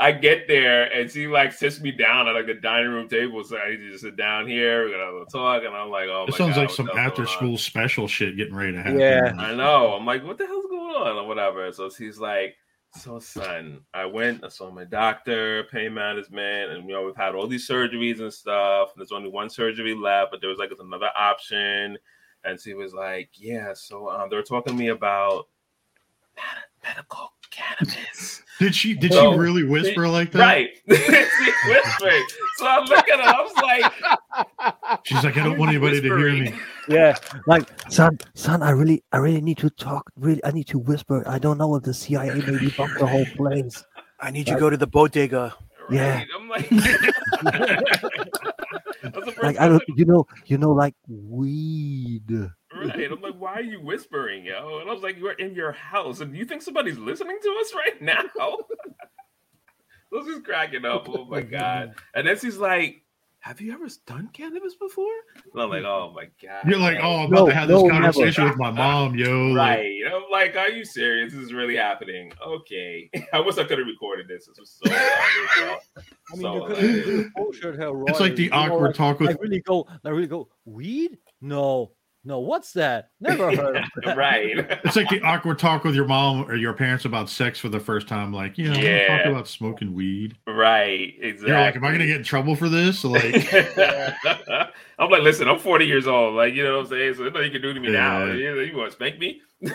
I 0.00 0.12
get 0.12 0.46
there 0.46 0.84
and 0.92 1.10
she 1.10 1.26
like 1.26 1.52
sits 1.52 1.80
me 1.80 1.90
down 1.90 2.28
at 2.28 2.34
like 2.34 2.46
a 2.48 2.54
dining 2.60 2.90
room 2.90 3.08
table. 3.08 3.42
So 3.42 3.58
I 3.58 3.70
need 3.70 3.78
to 3.78 3.90
just 3.90 4.04
sit 4.04 4.16
down 4.16 4.46
here. 4.46 4.84
We're 4.84 4.96
gonna 4.96 5.24
talk, 5.26 5.64
and 5.64 5.74
I'm 5.74 5.90
like, 5.90 6.08
oh 6.08 6.24
It 6.28 6.32
my 6.32 6.36
sounds 6.36 6.54
God, 6.54 6.60
like 6.62 6.70
some 6.70 6.88
after 6.90 7.24
going 7.24 7.28
on? 7.28 7.34
school 7.34 7.58
special 7.58 8.06
shit 8.06 8.36
getting 8.36 8.54
ready 8.54 8.72
to 8.72 8.78
happen. 8.78 9.00
Yeah. 9.00 9.32
I 9.36 9.54
know. 9.54 9.94
I'm 9.94 10.06
like, 10.06 10.24
what 10.24 10.38
the 10.38 10.46
hell's 10.46 10.66
going 10.66 10.94
on? 10.94 11.16
Or 11.16 11.26
whatever. 11.26 11.72
So 11.72 11.90
she's 11.90 12.18
like, 12.18 12.56
so 12.94 13.18
son, 13.18 13.80
I 13.92 14.06
went, 14.06 14.44
I 14.44 14.48
saw 14.48 14.70
my 14.70 14.84
doctor, 14.84 15.64
pain 15.64 15.94
management, 15.94 16.72
and 16.72 16.88
you 16.88 16.94
know, 16.94 17.04
we've 17.04 17.16
had 17.16 17.34
all 17.34 17.46
these 17.46 17.68
surgeries 17.68 18.20
and 18.20 18.32
stuff. 18.32 18.90
And 18.92 19.00
there's 19.00 19.12
only 19.12 19.30
one 19.30 19.50
surgery 19.50 19.94
left, 19.94 20.30
but 20.30 20.40
there 20.40 20.50
was 20.50 20.58
like 20.58 20.72
another 20.78 21.10
option. 21.14 21.98
And 22.44 22.60
she 22.60 22.74
was 22.74 22.94
like, 22.94 23.30
Yeah, 23.34 23.72
so 23.74 24.10
um, 24.10 24.30
they 24.30 24.36
were 24.36 24.42
talking 24.42 24.72
to 24.72 24.78
me 24.78 24.88
about 24.88 25.48
med- 26.36 26.94
medical 26.94 27.32
cannabis. 27.50 28.42
Did 28.58 28.74
she 28.74 28.94
did 28.94 29.12
So- 29.12 29.32
she 29.32 29.38
really 29.38 29.62
whisper 29.64 30.08
like 30.08 30.32
that? 30.32 30.40
Right. 30.40 30.70
she 30.88 30.94
whispered. 31.68 32.22
So 32.56 32.66
I 32.66 32.80
look 32.80 33.08
at 33.08 33.20
her, 33.20 33.22
I 33.22 33.40
was 33.42 33.54
like, 33.62 35.00
She's 35.04 35.22
like, 35.24 35.36
I 35.36 35.44
don't 35.44 35.58
want 35.58 35.70
anybody 35.70 36.00
to 36.00 36.06
hear 36.16 36.32
me. 36.32 36.52
Yeah, 36.88 37.14
like 37.46 37.68
Son, 37.90 38.18
son, 38.34 38.62
I 38.62 38.70
really, 38.70 39.02
I 39.12 39.18
really 39.18 39.40
need 39.40 39.58
to 39.58 39.70
talk. 39.70 40.10
Really, 40.16 40.44
I 40.44 40.50
need 40.50 40.66
to 40.68 40.78
whisper. 40.78 41.22
I 41.28 41.38
don't 41.38 41.58
know 41.58 41.74
if 41.76 41.82
the 41.84 41.94
CIA 41.94 42.34
maybe 42.34 42.70
bumped 42.76 42.98
the 42.98 43.06
whole 43.06 43.26
place. 43.36 43.84
I 44.20 44.30
need 44.30 44.48
you 44.48 44.54
to 44.54 44.60
go 44.60 44.70
to 44.70 44.76
the 44.76 44.86
bodega. 44.86 45.54
Yeah. 45.90 46.24
I'm 46.36 46.48
like, 46.48 46.68
That's 46.70 47.92
the 49.02 49.12
first 49.24 49.42
Like 49.42 49.60
I 49.60 49.68
don't, 49.68 49.82
you 49.96 50.04
know, 50.04 50.26
you 50.46 50.58
know, 50.58 50.70
like 50.72 50.94
weed. 51.06 52.50
Right. 52.78 53.10
I'm 53.10 53.20
like, 53.20 53.34
why 53.38 53.54
are 53.54 53.62
you 53.62 53.80
whispering, 53.80 54.44
yo? 54.44 54.78
And 54.80 54.88
I 54.88 54.92
was 54.92 55.02
like, 55.02 55.18
you're 55.18 55.32
in 55.32 55.54
your 55.54 55.72
house. 55.72 56.20
And 56.20 56.32
do 56.32 56.38
you 56.38 56.44
think 56.44 56.62
somebody's 56.62 56.98
listening 56.98 57.38
to 57.42 57.56
us 57.60 57.74
right 57.74 58.00
now? 58.02 58.22
I 60.10 60.16
was 60.16 60.26
just 60.26 60.44
cracking 60.44 60.84
up. 60.84 61.08
Oh 61.08 61.24
my 61.26 61.42
God. 61.42 61.94
And 62.14 62.26
then 62.26 62.38
she's 62.38 62.56
like, 62.56 63.04
Have 63.40 63.60
you 63.60 63.72
ever 63.74 63.86
done 64.06 64.30
cannabis 64.32 64.74
before? 64.74 65.12
And 65.52 65.62
I'm 65.62 65.68
like, 65.68 65.84
Oh 65.84 66.12
my 66.14 66.28
God. 66.42 66.64
You're 66.66 66.78
like, 66.78 66.98
oh, 67.02 67.16
I'm 67.24 67.26
about 67.32 67.40
No, 67.40 67.46
to 67.48 67.54
have 67.54 67.68
no, 67.68 67.74
this 67.82 67.82
never. 67.92 68.02
conversation 68.04 68.44
with 68.44 68.56
my 68.56 68.70
mom, 68.70 69.14
yo. 69.16 69.48
Like, 69.48 69.56
Right. 69.78 70.00
I'm 70.10 70.22
like, 70.30 70.56
Are 70.56 70.70
you 70.70 70.84
serious? 70.84 71.34
This 71.34 71.42
is 71.42 71.52
really 71.52 71.76
happening. 71.76 72.32
Okay. 72.46 73.10
I 73.34 73.40
wish 73.40 73.58
I 73.58 73.64
could 73.64 73.78
have 73.78 73.86
recorded 73.86 74.28
this. 74.28 74.46
This 74.46 74.58
was 74.58 74.78
so 74.82 74.90
hilarious, 74.90 75.56
yo. 75.58 75.76
I 76.32 76.36
mean, 76.36 76.40
So 76.42 76.54
you 76.54 76.66
could 76.66 76.76
hilarious. 76.78 77.24
have 77.24 77.34
bullshit. 77.34 77.74
It's 78.08 78.20
like 78.20 78.36
the 78.36 78.44
you 78.44 78.50
know, 78.50 78.56
awkward 78.56 78.86
like- 78.88 78.94
talk 78.94 79.20
with 79.20 79.28
Like 79.30 79.42
really 79.42 79.60
go, 79.60 79.86
like 80.04 80.14
really 80.14 80.26
go. 80.26 80.48
Weed? 80.64 81.18
No, 81.42 81.92
no. 82.28 82.40
What's 82.40 82.72
that? 82.74 83.10
Never 83.20 83.50
heard 83.56 83.76
of 83.78 83.84
that. 84.04 84.16
right. 84.16 84.54
it's 84.84 84.94
like 84.94 85.08
the 85.08 85.20
awkward 85.22 85.58
talk 85.58 85.82
with 85.82 85.94
your 85.94 86.04
mom 86.04 86.42
or 86.42 86.56
your 86.56 86.74
parents 86.74 87.06
about 87.06 87.30
sex 87.30 87.58
for 87.58 87.70
the 87.70 87.80
first 87.80 88.06
time. 88.06 88.32
Like, 88.32 88.58
you 88.58 88.70
know, 88.70 88.78
yeah. 88.78 89.16
talk 89.16 89.26
about 89.26 89.48
smoking 89.48 89.94
weed. 89.94 90.36
Right. 90.46 91.14
Exactly. 91.20 91.48
You're 91.48 91.60
like, 91.60 91.76
am 91.76 91.84
I 91.84 91.90
gonna 91.90 92.06
get 92.06 92.18
in 92.18 92.22
trouble 92.22 92.54
for 92.54 92.68
this? 92.68 93.02
Like, 93.02 93.52
I'm 94.98 95.10
like, 95.10 95.22
listen, 95.22 95.48
I'm 95.48 95.58
40 95.58 95.86
years 95.86 96.06
old. 96.06 96.34
Like, 96.34 96.54
you 96.54 96.62
know 96.62 96.76
what 96.76 96.84
I'm 96.84 96.90
saying? 96.90 97.14
So 97.14 97.24
nothing 97.24 97.44
you 97.44 97.50
can 97.50 97.62
do 97.62 97.72
to 97.72 97.80
me 97.80 97.90
now. 97.90 98.26
Yeah. 98.26 98.34
You, 98.34 98.60
you 98.60 98.76
want 98.76 98.90
to 98.90 98.94
spank 98.94 99.18
me? 99.18 99.40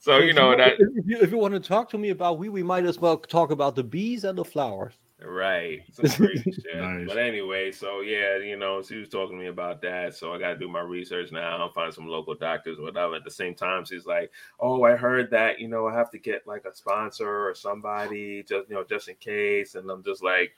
so 0.00 0.18
you 0.18 0.34
know 0.34 0.56
that 0.56 0.74
If 0.78 1.06
you, 1.06 1.18
if 1.20 1.30
you 1.30 1.38
want 1.38 1.54
to 1.54 1.60
talk 1.60 1.88
to 1.90 1.98
me 1.98 2.10
about 2.10 2.38
weed, 2.38 2.48
we 2.48 2.64
might 2.64 2.84
as 2.84 2.98
well 2.98 3.16
talk 3.16 3.52
about 3.52 3.76
the 3.76 3.84
bees 3.84 4.24
and 4.24 4.36
the 4.36 4.44
flowers. 4.44 4.94
Right. 5.22 5.82
Some 5.92 6.08
crazy 6.08 6.52
shit. 6.52 6.76
Nice. 6.76 7.06
But 7.08 7.18
anyway, 7.18 7.72
so 7.72 8.00
yeah, 8.00 8.36
you 8.38 8.56
know, 8.56 8.82
she 8.82 8.96
was 8.96 9.08
talking 9.08 9.36
to 9.36 9.42
me 9.42 9.48
about 9.48 9.80
that. 9.82 10.14
So 10.14 10.34
I 10.34 10.38
gotta 10.38 10.58
do 10.58 10.68
my 10.68 10.80
research 10.80 11.32
now, 11.32 11.56
I'll 11.56 11.72
find 11.72 11.92
some 11.92 12.06
local 12.06 12.34
doctors 12.34 12.78
whatever. 12.78 13.16
At 13.16 13.24
the 13.24 13.30
same 13.30 13.54
time, 13.54 13.84
she's 13.84 14.06
like, 14.06 14.30
Oh, 14.60 14.84
I 14.84 14.96
heard 14.96 15.30
that, 15.30 15.58
you 15.58 15.68
know, 15.68 15.86
I 15.86 15.94
have 15.94 16.10
to 16.10 16.18
get 16.18 16.46
like 16.46 16.64
a 16.64 16.74
sponsor 16.74 17.48
or 17.48 17.54
somebody 17.54 18.42
just 18.42 18.68
you 18.68 18.74
know, 18.74 18.84
just 18.84 19.08
in 19.08 19.16
case. 19.16 19.74
And 19.74 19.90
I'm 19.90 20.02
just 20.02 20.22
like, 20.22 20.52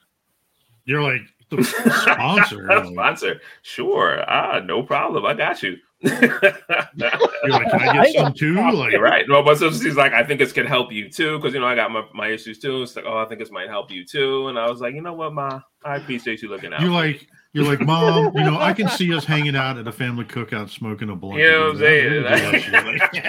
you're 0.85 1.03
like 1.03 1.23
the 1.51 1.63
sponsor. 2.13 2.69
Sponsor. 2.87 3.41
Sure. 3.63 4.25
Ah, 4.29 4.61
no 4.61 4.83
problem. 4.83 5.25
I 5.27 5.35
got 5.35 5.63
you. 5.63 5.77
You're 6.01 7.51
like, 7.51 7.71
can 7.71 7.81
I 7.81 7.93
get 7.93 8.13
some 8.15 8.33
too? 8.33 8.55
Like, 8.55 8.93
You're 8.93 9.03
right. 9.03 9.27
No, 9.29 9.43
but 9.43 9.59
so 9.59 9.71
she's 9.71 9.97
like, 9.97 10.13
I 10.13 10.23
think 10.23 10.41
this 10.41 10.53
can 10.53 10.67
help 10.67 10.93
you 10.93 11.11
too, 11.11 11.39
because 11.39 11.55
you 11.55 11.61
know 11.61 11.67
I 11.67 11.75
got 11.75 11.91
my, 11.91 12.05
my 12.15 12.29
issues 12.29 12.59
too. 12.59 12.83
It's 12.83 12.95
like, 12.95 13.07
oh, 13.07 13.19
I 13.19 13.25
think 13.25 13.41
this 13.41 13.51
might 13.51 13.69
help 13.69 13.91
you 13.91 14.05
too. 14.05 14.49
And 14.49 14.59
I 14.59 14.71
was 14.71 14.81
like, 14.81 14.95
you 14.95 15.03
know 15.03 15.15
what, 15.15 15.35
ma, 15.35 15.61
I 15.85 15.97
appreciate 15.97 16.43
you 16.43 16.49
looking 16.49 16.73
out. 16.73 16.81
you're 16.81 16.91
like, 16.91 17.27
you're 17.53 17.65
like, 17.65 17.81
mom. 17.81 18.37
You 18.37 18.45
know, 18.45 18.59
I 18.59 18.73
can 18.73 18.89
see 18.89 19.13
us 19.15 19.25
hanging 19.25 19.57
out 19.57 19.79
at 19.79 19.89
a 19.89 19.93
family 19.93 20.25
cookout, 20.25 20.71
smoking 20.71 21.11
a 21.11 21.17
blunt. 21.17 21.41
You 21.41 21.51
know 21.51 21.61
what 21.61 21.71
I'm 21.71 21.79
saying? 21.79 22.05
really 22.05 22.19
do 22.19 22.29
that 22.29 22.63
shit. 22.63 22.73
Like, 22.73 23.25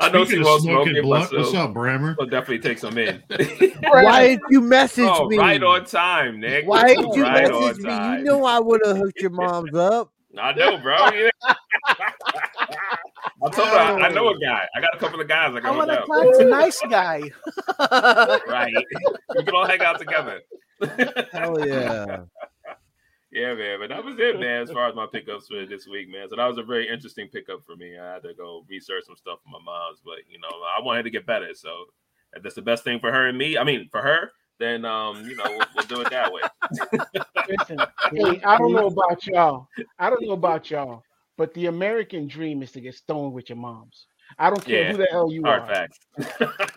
I 0.00 0.10
know 0.10 0.24
she 0.24 0.38
was 0.38 0.46
of 0.46 0.48
won't 0.52 0.62
smoking 0.62 0.94
smoke 0.94 1.04
blunt, 1.04 1.32
what's 1.32 1.54
up, 1.54 1.74
Brammer? 1.74 2.14
I'll 2.20 2.26
definitely 2.26 2.60
take 2.60 2.78
some 2.78 2.96
in. 2.98 3.20
Why 3.82 4.28
did 4.28 4.40
you 4.48 4.60
message 4.60 5.08
oh, 5.08 5.28
me? 5.28 5.36
right 5.36 5.60
on 5.62 5.84
time, 5.84 6.38
Nick. 6.38 6.66
Why 6.66 6.94
did 6.94 7.14
you 7.14 7.24
right 7.24 7.50
message 7.50 7.78
me? 7.78 7.90
time. 7.90 8.18
You 8.20 8.24
know 8.24 8.44
I 8.44 8.60
would 8.60 8.80
have 8.86 8.96
hooked 8.96 9.20
your 9.20 9.30
mom's 9.30 9.74
up. 9.74 10.12
I 10.36 10.52
know, 10.52 10.76
bro. 10.78 10.96
Yeah. 11.10 11.30
I 11.86 13.50
told 13.50 13.68
her 13.68 13.76
I, 13.76 14.06
I 14.06 14.08
know 14.10 14.28
a 14.28 14.38
guy. 14.38 14.66
I 14.74 14.80
got 14.80 14.94
a 14.94 14.98
couple 14.98 15.20
of 15.20 15.28
guys 15.28 15.54
I 15.54 15.58
I 15.58 15.60
can 15.60 15.76
want 15.76 15.90
to 15.90 16.00
up. 16.00 16.06
talk 16.06 16.38
to 16.38 16.44
nice 16.44 16.80
guy. 16.90 17.22
Right. 18.48 18.74
we 19.36 19.44
can 19.44 19.54
all 19.54 19.66
hang 19.66 19.80
out 19.80 19.98
together. 19.98 20.40
Hell 21.32 21.66
yeah. 21.66 22.20
Yeah, 23.30 23.54
man, 23.54 23.78
but 23.80 23.90
that 23.90 24.02
was 24.04 24.16
it, 24.18 24.40
man. 24.40 24.62
As 24.62 24.70
far 24.70 24.88
as 24.88 24.94
my 24.94 25.06
pickups 25.06 25.48
for 25.48 25.64
this 25.66 25.86
week, 25.86 26.08
man. 26.10 26.28
So 26.30 26.36
that 26.36 26.46
was 26.46 26.56
a 26.58 26.62
very 26.62 26.88
interesting 26.88 27.28
pickup 27.28 27.64
for 27.66 27.76
me. 27.76 27.98
I 27.98 28.14
had 28.14 28.22
to 28.22 28.32
go 28.34 28.64
research 28.68 29.04
some 29.06 29.16
stuff 29.16 29.40
for 29.44 29.50
my 29.50 29.62
mom's, 29.64 30.00
but 30.04 30.16
you 30.30 30.38
know, 30.40 30.48
I 30.48 30.82
wanted 30.82 31.02
to 31.04 31.10
get 31.10 31.26
better. 31.26 31.52
So 31.54 31.68
if 32.34 32.42
that's 32.42 32.54
the 32.54 32.62
best 32.62 32.84
thing 32.84 33.00
for 33.00 33.12
her 33.12 33.28
and 33.28 33.36
me, 33.36 33.58
I 33.58 33.64
mean, 33.64 33.88
for 33.90 34.00
her, 34.00 34.32
then 34.58 34.84
um, 34.84 35.24
you 35.26 35.36
know, 35.36 35.44
we'll, 35.46 35.66
we'll 35.76 35.86
do 35.86 36.00
it 36.00 36.10
that 36.10 36.32
way. 36.32 36.42
Listen, 37.48 37.78
hey, 38.12 38.40
I 38.44 38.58
don't 38.58 38.72
know 38.72 38.86
about 38.88 39.26
y'all. 39.26 39.68
I 39.98 40.10
don't 40.10 40.22
know 40.26 40.32
about 40.32 40.70
y'all, 40.70 41.02
but 41.36 41.52
the 41.54 41.66
American 41.66 42.26
dream 42.28 42.62
is 42.62 42.72
to 42.72 42.80
get 42.80 42.94
stoned 42.94 43.32
with 43.32 43.48
your 43.48 43.56
moms. 43.58 44.06
I 44.38 44.50
don't 44.50 44.64
care 44.64 44.82
Yeah. 44.82 44.90
who 44.92 44.96
the 44.98 45.06
hell 45.10 45.32
you 45.32 45.42
Hard 45.44 45.62
are. 45.62 45.68
facts. 45.68 45.98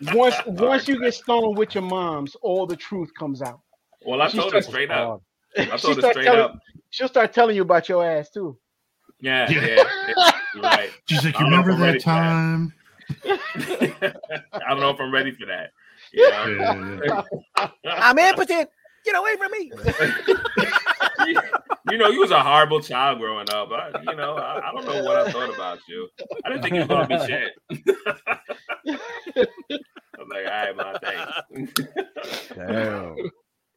Once 0.14 0.36
once 0.46 0.88
you 0.88 0.98
get 1.00 1.12
stoned 1.14 1.58
with 1.58 1.74
your 1.74 1.82
moms, 1.84 2.34
all 2.40 2.66
the 2.66 2.76
truth 2.76 3.10
comes 3.18 3.42
out. 3.42 3.60
Well, 4.06 4.22
I 4.22 4.28
She 4.28 4.38
told 4.38 4.52
her 4.54 4.62
straight 4.62 4.90
up. 4.90 5.22
I 5.58 5.64
told 5.76 5.96
her 6.02 6.10
straight 6.10 6.24
telling- 6.24 6.40
up. 6.40 6.58
She'll 6.90 7.08
start 7.08 7.32
telling 7.32 7.56
you 7.56 7.62
about 7.62 7.88
your 7.88 8.04
ass 8.04 8.30
too. 8.30 8.56
Yeah, 9.20 9.50
Yeah. 9.50 9.60
yeah, 9.66 9.84
yeah, 10.16 10.60
right. 10.62 10.90
She's 11.08 11.24
like, 11.24 11.34
you 11.38 11.40
don't 11.40 11.50
know 11.50 11.60
if 11.60 11.66
remember 11.66 11.72
I'm 11.72 11.80
ready 11.82 11.98
that." 11.98 12.04
time? 12.04 12.72
I 14.52 14.68
don't 14.70 14.80
know 14.80 14.90
if 14.90 15.00
I'm 15.00 15.12
ready 15.12 15.30
for 15.32 15.46
that. 15.46 15.70
You 16.12 16.30
know? 16.30 16.46
Yeah, 16.46 16.98
yeah, 17.06 17.22
yeah. 17.56 17.68
I'm 17.86 18.18
impotent. 18.18 18.68
Get 19.04 19.16
away 19.16 19.36
from 19.36 19.50
me. 19.50 19.72
you, 21.26 21.40
you 21.90 21.98
know, 21.98 22.08
you 22.08 22.20
was 22.20 22.30
a 22.30 22.40
horrible 22.40 22.80
child 22.80 23.18
growing 23.18 23.50
up. 23.50 23.70
I, 23.72 23.90
you 23.98 24.16
know, 24.16 24.34
I, 24.34 24.68
I 24.68 24.72
don't 24.72 24.86
know 24.86 25.02
what 25.02 25.16
I 25.16 25.32
thought 25.32 25.52
about 25.52 25.78
you. 25.88 26.08
I 26.44 26.50
didn't 26.50 26.62
think 26.62 26.74
you 26.76 26.80
were 26.82 26.86
gonna 26.86 27.08
be 27.08 27.18
shit. 27.26 27.52
I 28.86 30.18
was 30.18 30.28
like, 30.30 30.46
all 30.46 30.52
right, 30.52 30.76
my 30.76 30.94
thanks. 31.02 31.72
Damn. 32.54 33.16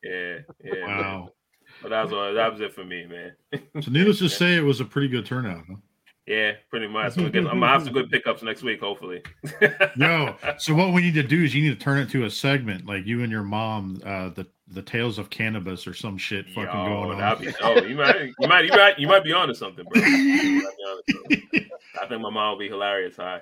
yeah, 0.04 0.38
yeah. 0.64 0.88
Wow. 0.88 1.30
But 1.82 1.90
that 1.90 2.10
was 2.10 2.36
that 2.36 2.52
was 2.52 2.62
it 2.62 2.74
for 2.74 2.86
me, 2.86 3.06
man. 3.08 3.36
So, 3.82 3.92
needless 3.92 4.20
to 4.20 4.30
say, 4.30 4.56
it 4.56 4.64
was 4.64 4.80
a 4.80 4.86
pretty 4.86 5.08
good 5.08 5.26
turnout. 5.26 5.64
Huh? 5.68 5.78
Yeah, 6.28 6.54
pretty 6.72 6.88
much. 6.88 7.14
So 7.14 7.26
I'm 7.26 7.32
gonna 7.32 7.68
have 7.68 7.84
some 7.84 7.94
good 7.94 8.10
pickups 8.12 8.42
next 8.42 8.64
week, 8.64 8.80
hopefully. 8.80 9.22
Yo, 9.96 10.36
so 10.58 10.74
what 10.74 10.92
we 10.92 11.02
need 11.04 11.14
to 11.14 11.24
do 11.24 11.44
is 11.44 11.54
you 11.54 11.62
need 11.70 11.78
to 11.78 11.84
turn 11.84 12.00
it 12.00 12.10
to 12.12 12.26
a 12.26 12.32
segment, 12.32 12.88
like 12.88 13.06
you 13.06 13.22
and 13.22 13.32
your 13.32 13.44
mom, 13.44 14.02
uh, 14.04 14.30
the 14.30 14.48
the 14.70 14.82
tales 14.82 15.20
of 15.20 15.30
cannabis 15.30 15.86
or 15.86 15.94
some 15.94 16.18
shit 16.18 16.48
fucking 16.48 16.64
Yo, 16.64 16.86
going 16.86 17.12
on. 17.12 17.18
that'd 17.20 17.46
be 17.46 17.54
dope. 17.60 17.88
You 17.88 17.96
might, 17.96 18.16
you 18.40 18.48
might, 18.48 18.66
you 18.66 18.72
might, 18.72 19.00
you 19.00 19.08
might 19.08 19.24
be 19.24 19.32
onto 19.34 19.54
something, 19.54 19.86
bro. 19.86 20.02
You 20.02 20.64
might 20.64 20.78
be 20.78 20.84
onto 20.84 21.14
something. 21.14 21.70
I 22.02 22.08
think 22.08 22.22
my 22.22 22.30
mom 22.32 22.52
will 22.54 22.58
be 22.60 22.70
hilarious. 22.70 23.18
Hi. 23.18 23.42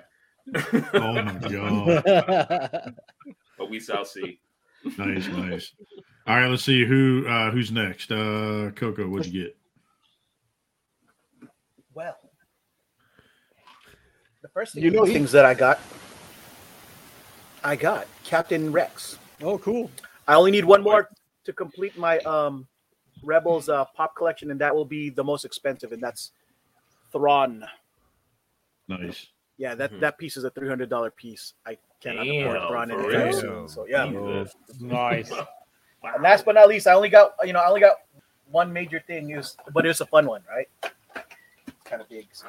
oh 0.92 1.12
my 1.22 1.38
god! 1.48 2.94
but 3.56 3.70
we 3.70 3.80
shall 3.80 4.04
see. 4.04 4.38
Nice, 4.98 5.26
nice. 5.28 5.72
All 6.26 6.36
right, 6.36 6.48
let's 6.48 6.62
see 6.64 6.84
who 6.84 7.26
uh 7.26 7.50
who's 7.50 7.72
next. 7.72 8.12
Uh 8.12 8.70
Coco, 8.76 9.08
what'd 9.08 9.32
you 9.32 9.44
get? 9.44 9.56
Well, 11.94 12.16
the 14.42 14.43
first 14.54 14.74
thing, 14.74 14.84
You 14.84 14.90
know 14.90 15.04
things 15.04 15.32
that 15.32 15.44
I 15.44 15.52
got, 15.52 15.80
I 17.62 17.76
got 17.76 18.06
Captain 18.22 18.72
Rex. 18.72 19.18
oh, 19.42 19.58
cool. 19.58 19.90
I 20.26 20.34
only 20.36 20.50
need 20.52 20.64
one 20.64 20.82
more 20.82 21.10
to 21.44 21.52
complete 21.52 21.98
my 21.98 22.18
um 22.20 22.66
Rebels 23.22 23.68
uh, 23.70 23.84
pop 23.96 24.14
collection, 24.16 24.50
and 24.50 24.60
that 24.60 24.74
will 24.74 24.84
be 24.84 25.08
the 25.10 25.24
most 25.24 25.44
expensive, 25.44 25.92
and 25.92 26.02
that's 26.02 26.32
Thrawn. 27.10 27.64
Nice. 28.86 29.28
Yeah, 29.56 29.74
that 29.76 29.92
Mhm. 29.92 30.00
that 30.00 30.18
piece 30.18 30.36
is 30.36 30.44
a 30.44 30.50
three 30.50 30.68
hundred 30.68 30.88
dollar 30.90 31.10
piece. 31.10 31.54
I 31.66 31.78
cannot 32.00 32.26
Damn, 32.26 32.38
afford 32.46 32.68
Thrawn 32.68 32.90
anytime 32.90 33.28
real? 33.28 33.32
soon. 33.32 33.68
So 33.68 33.86
yeah. 33.86 34.06
Jesus. 34.06 34.54
Nice. 34.80 35.32
And 36.02 36.22
last 36.22 36.44
but 36.44 36.54
not 36.54 36.68
least, 36.68 36.86
I 36.86 36.92
only 36.92 37.08
got 37.08 37.32
you 37.44 37.54
know 37.54 37.60
I 37.60 37.66
only 37.68 37.80
got 37.80 37.96
one 38.50 38.70
major 38.70 39.00
thing 39.06 39.30
is, 39.30 39.56
but 39.72 39.86
it's 39.86 40.02
a 40.02 40.06
fun 40.06 40.26
one, 40.26 40.42
right? 40.46 40.68
It's 40.82 41.82
kind 41.86 42.02
of 42.02 42.08
big, 42.10 42.26
so 42.30 42.46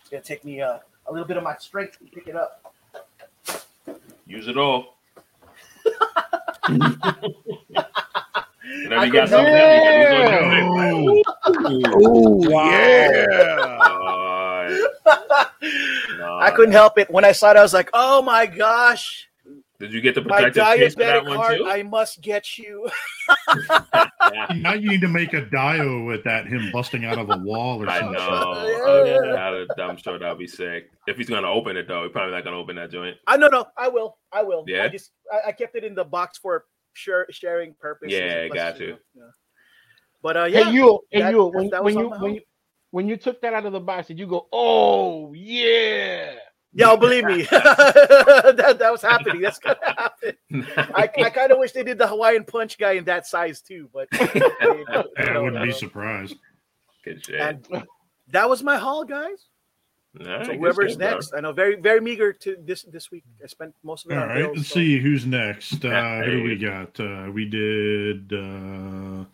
it's 0.00 0.10
gonna 0.10 0.22
take 0.22 0.44
me 0.44 0.60
uh, 0.60 0.78
a 1.08 1.12
little 1.12 1.26
bit 1.26 1.36
of 1.36 1.42
my 1.42 1.56
strength 1.56 1.98
to 1.98 2.04
pick 2.06 2.28
it 2.28 2.36
up. 2.36 2.72
Use 4.26 4.46
it 4.48 4.56
all. 4.56 4.94
Whenever 6.68 7.00
you 9.06 9.12
got 9.12 9.28
something, 9.30 9.52
never- 9.52 9.74
you 9.74 10.06
can 10.06 11.04
use 11.04 11.20
it. 11.20 11.26
Uh, 16.20 16.30
I 16.40 16.50
couldn't 16.54 16.72
help 16.72 16.98
it 16.98 17.10
when 17.10 17.24
I 17.24 17.32
saw 17.32 17.50
it. 17.52 17.56
I 17.56 17.62
was 17.62 17.72
like, 17.72 17.88
"Oh 17.94 18.20
my 18.22 18.44
gosh, 18.46 19.27
Did 19.80 19.92
you 19.92 20.00
get 20.00 20.16
the 20.16 20.22
my 20.22 20.42
protective 20.42 20.64
case 20.76 20.94
for 20.94 21.00
that 21.00 21.22
diabetic 21.22 21.28
one 21.28 21.36
heart! 21.36 21.56
too? 21.58 21.66
I 21.68 21.82
must 21.84 22.20
get 22.20 22.58
you." 22.58 22.88
Yeah, 23.70 24.46
Now 24.56 24.72
you 24.74 24.88
need 24.88 25.00
to 25.02 25.08
make 25.08 25.32
a 25.34 25.42
dio 25.42 26.02
with 26.04 26.24
that 26.24 26.46
him 26.46 26.70
busting 26.72 27.04
out 27.04 27.16
of 27.18 27.30
a 27.30 27.36
wall 27.38 27.82
or 27.82 27.88
I 27.88 28.00
something. 28.00 28.14
know. 28.14 29.04
Yeah. 29.04 29.32
That'd- 29.34 29.68
I'm 29.80 29.96
sure 29.96 30.18
that'll 30.18 30.34
be 30.34 30.48
sick. 30.48 30.90
If 31.06 31.16
he's 31.16 31.28
gonna 31.28 31.50
open 31.50 31.76
it 31.76 31.86
though, 31.86 32.02
he's 32.02 32.12
probably 32.12 32.32
not 32.34 32.42
gonna 32.44 32.58
open 32.58 32.74
that 32.76 32.90
joint. 32.90 33.16
I 33.28 33.36
no 33.36 33.46
no, 33.46 33.66
I 33.76 33.88
will, 33.88 34.18
I 34.32 34.42
will. 34.42 34.64
Yeah? 34.66 34.82
I 34.84 34.88
just 34.88 35.12
I, 35.32 35.48
I 35.50 35.52
kept 35.52 35.76
it 35.76 35.84
in 35.84 35.94
the 35.94 36.04
box 36.04 36.38
for 36.38 36.64
share, 36.94 37.26
sharing 37.30 37.74
purposes. 37.78 38.18
Yeah, 38.18 38.48
Plus, 38.48 38.56
got 38.56 38.80
you. 38.80 38.86
know, 38.88 38.98
yeah. 39.14 39.22
But 40.22 40.36
uh, 40.36 40.44
yeah, 40.46 40.64
Hey 40.64 40.72
you, 40.72 41.00
hey 41.12 41.30
you, 41.30 41.44
when, 41.46 41.70
when 41.84 41.96
you 41.96 42.08
when 42.18 42.34
you 42.34 42.40
when 42.90 43.06
you 43.06 43.16
took 43.16 43.40
that 43.42 43.54
out 43.54 43.64
of 43.66 43.72
the 43.72 43.80
box, 43.80 44.08
did 44.08 44.18
you 44.18 44.26
go, 44.26 44.48
"Oh 44.52 45.32
yeah"? 46.78 46.90
yeah, 46.90 46.96
believe 46.96 47.24
me, 47.24 47.42
that 47.50 48.76
that 48.78 48.92
was 48.92 49.02
happening. 49.02 49.40
That's 49.42 49.58
gonna 49.58 49.76
happen. 49.84 50.66
I, 50.94 51.10
I 51.26 51.30
kind 51.30 51.52
of 51.52 51.58
wish 51.58 51.72
they 51.72 51.82
did 51.82 51.98
the 51.98 52.06
Hawaiian 52.06 52.44
Punch 52.44 52.78
guy 52.78 52.92
in 52.92 53.04
that 53.04 53.26
size 53.26 53.60
too, 53.60 53.88
but 53.92 54.08
you 54.12 54.28
Yeah, 54.88 55.02
I 55.18 55.38
wouldn't 55.38 55.62
be 55.64 55.70
uh, 55.70 55.74
surprised. 55.74 56.36
Good 57.04 57.24
shit. 57.24 57.40
And 57.40 57.66
that 58.28 58.48
was 58.48 58.62
my 58.62 58.76
haul, 58.78 59.04
guys. 59.04 59.46
All 60.20 60.26
right, 60.26 60.46
So 60.46 60.52
good 60.52 60.60
whoever's 60.60 60.90
shit, 60.92 60.98
bro. 61.00 61.10
next, 61.10 61.32
I 61.36 61.40
know 61.40 61.52
very 61.52 61.76
very 61.80 62.00
meager 62.00 62.32
to 62.32 62.56
this 62.64 62.82
this 62.84 63.10
week. 63.10 63.24
I 63.42 63.46
spent 63.46 63.74
most 63.82 64.04
of 64.06 64.10
it 64.12 64.16
All 64.16 64.22
on 64.24 64.28
right, 64.28 64.38
bills, 64.38 64.56
let's 64.56 64.68
so- 64.68 64.74
see 64.76 64.98
who's 64.98 65.26
next. 65.26 65.84
Uh, 65.84 66.22
who 66.22 66.30
do 66.38 66.42
we 66.44 66.56
got? 66.56 66.98
Uh, 66.98 67.30
we 67.32 67.44
did. 67.44 68.32
Uh, 68.32 69.24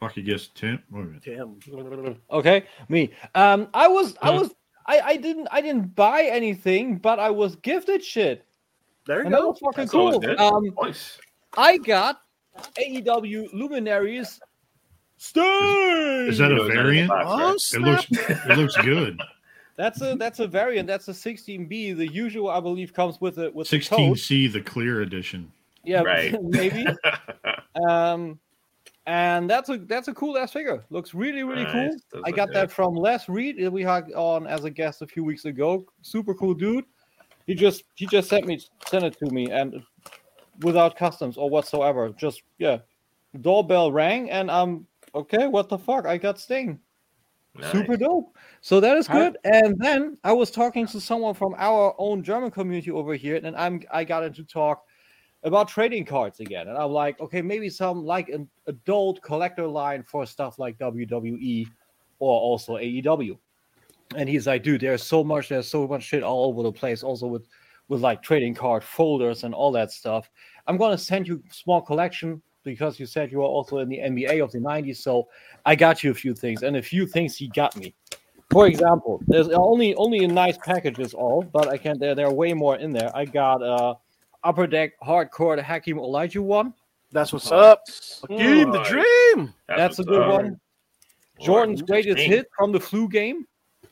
fuck, 0.00 0.14
I 0.16 0.20
guess 0.22 0.48
Tim. 0.54 0.82
Wait 0.90 1.00
a 1.00 1.04
minute. 1.04 1.22
Tim. 1.22 2.20
Okay, 2.30 2.64
me. 2.88 3.10
Um, 3.34 3.68
I 3.74 3.88
was, 3.88 4.16
I 4.22 4.30
Mhm. 4.30 4.40
was, 4.40 4.50
I, 4.86 5.00
I 5.00 5.16
didn't, 5.16 5.48
I 5.50 5.60
didn't 5.60 5.94
buy 5.94 6.22
anything, 6.24 6.98
but 6.98 7.18
I 7.18 7.30
was 7.30 7.56
gifted 7.56 8.04
shit, 8.04 8.44
There 9.06 9.18
you 9.20 9.24
and 9.26 9.34
that 9.34 9.40
go. 9.40 9.48
was 9.48 9.58
fucking 9.58 9.82
That's 9.82 9.90
cool. 9.90 10.18
good. 10.20 10.38
Um, 10.38 10.64
Nice. 10.82 11.18
I 11.56 11.78
got 11.78 12.20
AEW 12.78 13.52
Luminaries 13.52 14.40
Sting. 15.18 15.42
Is 16.28 16.38
that 16.38 16.52
a 16.52 16.54
know 16.56 16.64
it's 16.64 16.68
not 16.68 16.68
in 16.68 16.68
the 16.68 16.74
variant? 16.74 17.10
Oh. 17.12 17.56
It 17.74 17.80
looks. 17.80 18.06
It 18.10 18.58
looks 18.58 18.76
good. 18.78 19.18
That's 19.76 20.00
a 20.00 20.14
that's 20.16 20.38
a 20.38 20.46
variant. 20.46 20.86
That's 20.86 21.06
a 21.08 21.12
16B. 21.12 21.68
The 21.98 22.06
usual, 22.10 22.48
I 22.48 22.60
believe, 22.60 22.94
comes 22.94 23.20
with 23.20 23.38
it 23.38 23.54
with 23.54 23.68
16C, 23.68 24.50
the 24.50 24.62
clear 24.62 25.02
edition. 25.02 25.52
Yeah, 25.84 26.00
Right. 26.00 26.34
maybe. 26.42 26.86
Um, 27.86 28.38
and 29.06 29.48
that's 29.48 29.68
a 29.68 29.78
that's 29.78 30.08
a 30.08 30.14
cool 30.14 30.36
ass 30.36 30.52
figure. 30.52 30.84
Looks 30.90 31.14
really 31.14 31.44
really 31.44 31.62
Nice. 31.64 31.72
cool. 31.72 31.96
Does 32.12 32.22
I 32.24 32.30
got 32.32 32.52
that 32.52 32.70
from 32.72 32.94
Les 32.94 33.28
Reed. 33.28 33.58
that 33.60 33.70
We 33.70 33.82
had 33.82 34.12
on 34.12 34.46
as 34.46 34.64
a 34.64 34.70
guest 34.70 35.02
a 35.02 35.06
few 35.06 35.24
weeks 35.24 35.44
ago. 35.44 35.86
Super 36.02 36.34
cool 36.34 36.54
dude. 36.54 36.84
He 37.46 37.54
just 37.54 37.84
he 37.94 38.06
just 38.06 38.28
sent 38.28 38.46
me 38.46 38.60
sent 38.88 39.04
it 39.04 39.16
to 39.18 39.30
me 39.32 39.50
and 39.50 39.82
without 40.62 40.96
customs 40.96 41.36
or 41.36 41.48
whatsoever. 41.48 42.10
Just 42.10 42.42
yeah, 42.58 42.78
doorbell 43.40 43.92
rang 43.92 44.30
and 44.30 44.50
I'm 44.50 44.86
okay. 45.14 45.46
What 45.46 45.68
the 45.68 45.78
fuck? 45.78 46.06
I 46.06 46.18
got 46.18 46.40
Sting. 46.40 46.80
Nice. 47.54 47.70
Super 47.72 47.96
dope. 47.96 48.36
So 48.60 48.80
that 48.80 48.96
is 48.96 49.06
Hi. 49.06 49.14
good. 49.18 49.38
And 49.44 49.76
then 49.78 50.18
I 50.24 50.32
was 50.32 50.50
talking 50.50 50.86
to 50.88 51.00
someone 51.00 51.34
from 51.34 51.54
our 51.56 51.94
own 51.96 52.22
German 52.22 52.50
community 52.50 52.90
over 52.90 53.14
here, 53.14 53.40
and 53.42 53.56
I'm 53.56 53.82
I 53.92 54.02
got 54.02 54.24
into 54.24 54.42
talk 54.44 54.85
about 55.46 55.68
trading 55.68 56.04
cards 56.04 56.40
again. 56.40 56.68
And 56.68 56.76
I'm 56.76 56.90
like, 56.90 57.20
okay, 57.20 57.40
maybe 57.40 57.70
some 57.70 58.04
like 58.04 58.28
an 58.28 58.48
adult 58.66 59.22
collector 59.22 59.66
line 59.66 60.02
for 60.02 60.26
stuff 60.26 60.58
like 60.58 60.76
WWE 60.78 61.68
or 62.18 62.40
also 62.40 62.74
AEW. 62.74 63.38
And 64.16 64.28
he's 64.28 64.48
like, 64.48 64.64
dude, 64.64 64.80
there's 64.80 65.04
so 65.04 65.22
much, 65.22 65.48
there's 65.48 65.68
so 65.68 65.86
much 65.86 66.02
shit 66.02 66.24
all 66.24 66.46
over 66.46 66.62
the 66.62 66.72
place, 66.72 67.02
also 67.02 67.26
with 67.26 67.46
with 67.88 68.00
like 68.00 68.20
trading 68.20 68.52
card 68.52 68.82
folders 68.82 69.44
and 69.44 69.54
all 69.54 69.70
that 69.70 69.92
stuff. 69.92 70.28
I'm 70.66 70.76
gonna 70.76 70.98
send 70.98 71.28
you 71.28 71.40
small 71.52 71.80
collection 71.80 72.42
because 72.64 72.98
you 72.98 73.06
said 73.06 73.30
you 73.30 73.38
were 73.38 73.44
also 73.44 73.78
in 73.78 73.88
the 73.88 73.98
NBA 73.98 74.42
of 74.42 74.50
the 74.50 74.58
90s. 74.58 74.96
So 74.96 75.28
I 75.64 75.76
got 75.76 76.02
you 76.02 76.10
a 76.10 76.14
few 76.14 76.34
things, 76.34 76.64
and 76.64 76.76
a 76.76 76.82
few 76.82 77.06
things 77.06 77.36
he 77.36 77.46
got 77.48 77.76
me. 77.76 77.94
For 78.50 78.66
example, 78.66 79.20
there's 79.28 79.48
only 79.50 79.94
only 79.94 80.24
in 80.24 80.34
nice 80.34 80.58
packages 80.58 81.14
all, 81.14 81.42
but 81.42 81.68
I 81.68 81.78
can't 81.78 82.00
there 82.00 82.16
there 82.16 82.26
are 82.26 82.32
way 82.32 82.52
more 82.52 82.76
in 82.76 82.92
there. 82.92 83.12
I 83.14 83.24
got 83.24 83.62
uh 83.62 83.94
Upper 84.44 84.66
Deck 84.66 84.92
Hardcourt 85.02 85.62
Hakim 85.62 85.98
Elijah 85.98 86.42
one. 86.42 86.74
That's 87.12 87.32
what's 87.32 87.50
up. 87.52 87.82
Game 88.28 88.70
the 88.70 88.82
dream. 88.82 89.54
That's 89.68 89.98
a 89.98 90.04
good 90.04 90.22
up. 90.22 90.32
one. 90.42 90.60
Jordan's 91.40 91.82
Wow, 91.82 91.86
greatest 91.86 92.16
dang. 92.18 92.30
hit 92.30 92.48
from 92.56 92.72
the 92.72 92.80
flu 92.80 93.08
game. 93.08 93.46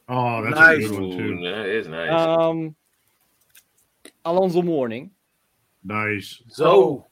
Oh, 0.08 0.42
that's 0.42 0.54
Nice. 0.56 0.84
a 0.84 0.88
good 0.88 0.92
one 0.92 1.02
Ooh, 1.04 1.16
too. 1.38 1.42
that 1.44 1.66
is 1.66 1.88
nice. 1.88 2.10
Um, 2.10 2.74
Alonzo 4.24 4.62
Mourning. 4.62 5.10
Nice. 5.84 6.42
So, 6.48 7.06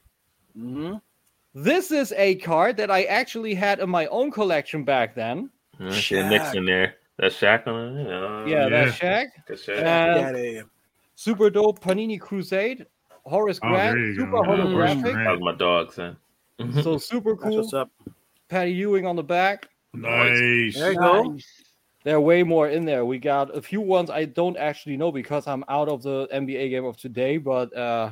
mhm. 0.57 0.99
This 1.55 1.91
is 1.91 2.11
a 2.17 2.35
card 2.35 2.77
that 2.77 2.89
I 2.89 3.03
actually 3.03 3.53
had 3.53 3.79
in 3.79 3.87
my 3.89 4.07
own 4.07 4.31
collection 4.31 4.83
back 4.83 5.13
then. 5.13 5.51
Yeah, 5.79 5.91
see 5.91 6.15
the 6.15 6.51
in 6.57 6.65
there. 6.65 6.95
That's 7.17 7.35
Shaq 7.35 7.67
on 7.67 7.97
it. 7.97 8.07
Uh, 8.11 8.45
Yeah, 8.45 8.63
yeah. 8.63 8.69
that's 8.69 8.97
Shaq. 8.97 9.25
Good 9.47 9.59
shit. 9.59 9.77
And 9.79 10.37
Yeah, 10.55 10.61
super 11.15 11.51
dope 11.51 11.79
Panini 11.79 12.19
Crusade. 12.19 12.87
Horace 13.25 13.59
Oh, 13.63 13.69
Grant, 13.69 13.95
there 13.95 14.05
you 14.05 14.15
super 14.15 14.31
go. 14.31 14.43
Horace 14.43 14.59
holographic. 14.67 15.13
Grant. 15.13 15.41
my 15.41 15.55
dog, 15.55 15.93
son. 15.93 16.17
So 16.81 16.97
super 16.97 17.31
that's 17.35 17.43
cool. 17.43 17.57
what's 17.57 17.73
up. 17.73 17.89
Patty 18.49 18.71
Ewing 18.71 19.05
on 19.05 19.15
the 19.15 19.23
back. 19.23 19.69
Nice. 19.93 20.75
There 20.75 20.91
you 20.91 20.97
go. 20.99 21.23
Nice. 21.23 21.45
There 22.03 22.15
are 22.17 22.21
way 22.21 22.43
more 22.43 22.67
in 22.69 22.83
there. 22.85 23.05
We 23.05 23.17
got 23.17 23.55
a 23.55 23.61
few 23.61 23.79
ones 23.79 24.09
I 24.09 24.25
don't 24.25 24.57
actually 24.57 24.97
know 24.97 25.11
because 25.11 25.47
I'm 25.47 25.63
out 25.69 25.87
of 25.87 26.03
the 26.03 26.27
NBA 26.33 26.69
game 26.69 26.83
of 26.85 26.97
today, 26.97 27.37
but 27.37 27.75
uh 27.75 28.11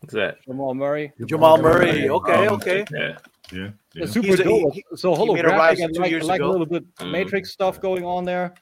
What's 0.00 0.14
that? 0.14 0.42
Jamal 0.44 0.74
Murray. 0.74 1.12
Jamal 1.26 1.58
Murray. 1.58 2.08
Okay, 2.08 2.46
Um, 2.46 2.54
okay. 2.54 2.84
Yeah. 2.92 3.16
Yeah. 3.52 3.68
The 3.92 4.00
yeah. 4.00 4.06
super 4.06 4.26
He's 4.26 4.40
a- 4.40 4.44
dope. 4.44 4.74
he- 4.74 4.84
so 4.96 5.14
he 5.14 5.32
made 5.32 5.44
a 5.44 5.48
holographic 5.48 5.56
rise 5.58 5.80
and 5.80 5.96
like, 5.96 6.10
years 6.10 6.24
like 6.26 6.40
a 6.40 6.46
little 6.46 6.66
bit 6.66 6.84
Mhm. 6.96 7.10
Matrix 7.12 7.50
stuff 7.52 7.80
going 7.80 8.04
on 8.04 8.24
there. 8.24 8.54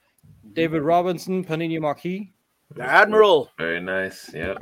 David 0.53 0.83
Robinson, 0.83 1.43
Panini 1.45 1.81
Marquis. 1.81 2.33
The 2.75 2.83
Admiral. 2.83 3.51
Very 3.59 3.81
nice. 3.81 4.33
Yeah. 4.35 4.55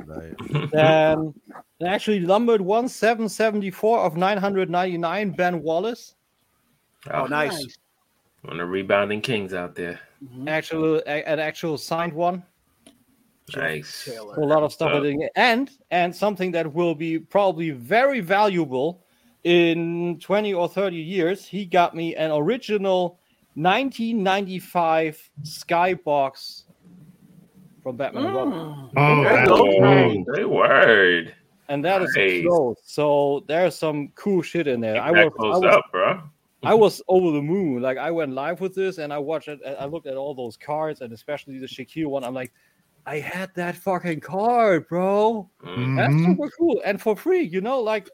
Then 0.71 1.33
then 1.79 1.89
actually 1.89 2.19
numbered 2.19 2.61
one 2.61 2.87
seven 2.87 3.27
seventy 3.27 3.71
four 3.71 3.99
of 3.99 4.15
nine 4.15 4.37
hundred 4.37 4.69
ninety 4.69 4.97
nine. 4.97 5.31
Ben 5.31 5.61
Wallace. 5.61 6.15
Oh, 7.11 7.21
oh, 7.23 7.25
nice. 7.25 7.51
Nice. 7.53 7.77
One 8.43 8.53
of 8.53 8.57
the 8.59 8.65
rebounding 8.65 9.21
kings 9.21 9.53
out 9.53 9.73
there. 9.75 9.99
Mm-hmm. 10.23 10.47
Actual 10.47 10.97
a- 11.07 11.27
an 11.27 11.39
actual 11.39 11.77
signed 11.77 12.13
one. 12.13 12.43
Nice. 13.55 14.07
A 14.07 14.39
lot 14.39 14.63
of 14.63 14.71
stuff 14.71 14.93
with 14.93 15.05
it. 15.05 15.31
and 15.35 15.71
and 15.91 16.15
something 16.15 16.51
that 16.51 16.71
will 16.73 16.95
be 16.95 17.19
probably 17.19 17.71
very 17.71 18.19
valuable 18.21 19.03
in 19.43 20.17
20 20.21 20.53
or 20.53 20.69
30 20.69 20.95
years 20.95 21.45
he 21.45 21.65
got 21.65 21.93
me 21.93 22.15
an 22.15 22.31
original 22.31 23.19
1995 23.55 25.29
skybox 25.43 26.62
from 27.83 27.97
batman 27.97 28.25
and 28.25 28.35
robin 28.35 28.89
Oh, 28.95 29.23
There 29.23 29.33
that's 29.33 29.47
go. 29.49 29.57
cool. 29.57 30.23
Great 30.23 30.49
word. 30.49 31.35
and 31.69 31.83
that 31.85 32.01
is 32.01 32.13
Nice. 32.15 32.31
a 32.31 32.43
close. 32.43 32.77
So 32.83 33.43
there's 33.47 33.75
some 33.75 34.09
cool 34.15 34.41
shit 34.41 34.67
in 34.67 34.79
there. 34.81 35.01
I 35.01 35.11
that 35.13 35.25
was, 35.25 35.33
I 35.39 35.57
was 35.67 35.75
up, 35.75 35.85
bro. 35.91 36.21
I 36.63 36.73
was 36.73 37.01
over 37.09 37.31
the 37.31 37.41
moon. 37.41 37.81
Like 37.81 37.97
I 37.97 38.09
went 38.11 38.31
live 38.33 38.61
with 38.61 38.73
this, 38.73 38.97
and 38.97 39.11
I 39.11 39.17
watched 39.17 39.49
it. 39.49 39.59
I 39.79 39.85
looked 39.85 40.07
at 40.07 40.15
all 40.15 40.33
those 40.33 40.55
cards, 40.55 41.01
and 41.01 41.11
especially 41.11 41.57
the 41.59 41.67
Shaquille 41.67 42.07
one. 42.07 42.23
I'm 42.23 42.33
like, 42.33 42.53
I 43.05 43.19
had 43.19 43.51
that 43.55 43.75
fucking 43.75 44.21
card, 44.21 44.87
bro. 44.87 45.49
Mm. 45.65 45.97
That's 45.97 46.13
super 46.25 46.49
cool 46.57 46.81
and 46.85 47.01
for 47.01 47.15
free. 47.17 47.41
You 47.43 47.59
know, 47.61 47.79
like 47.81 48.09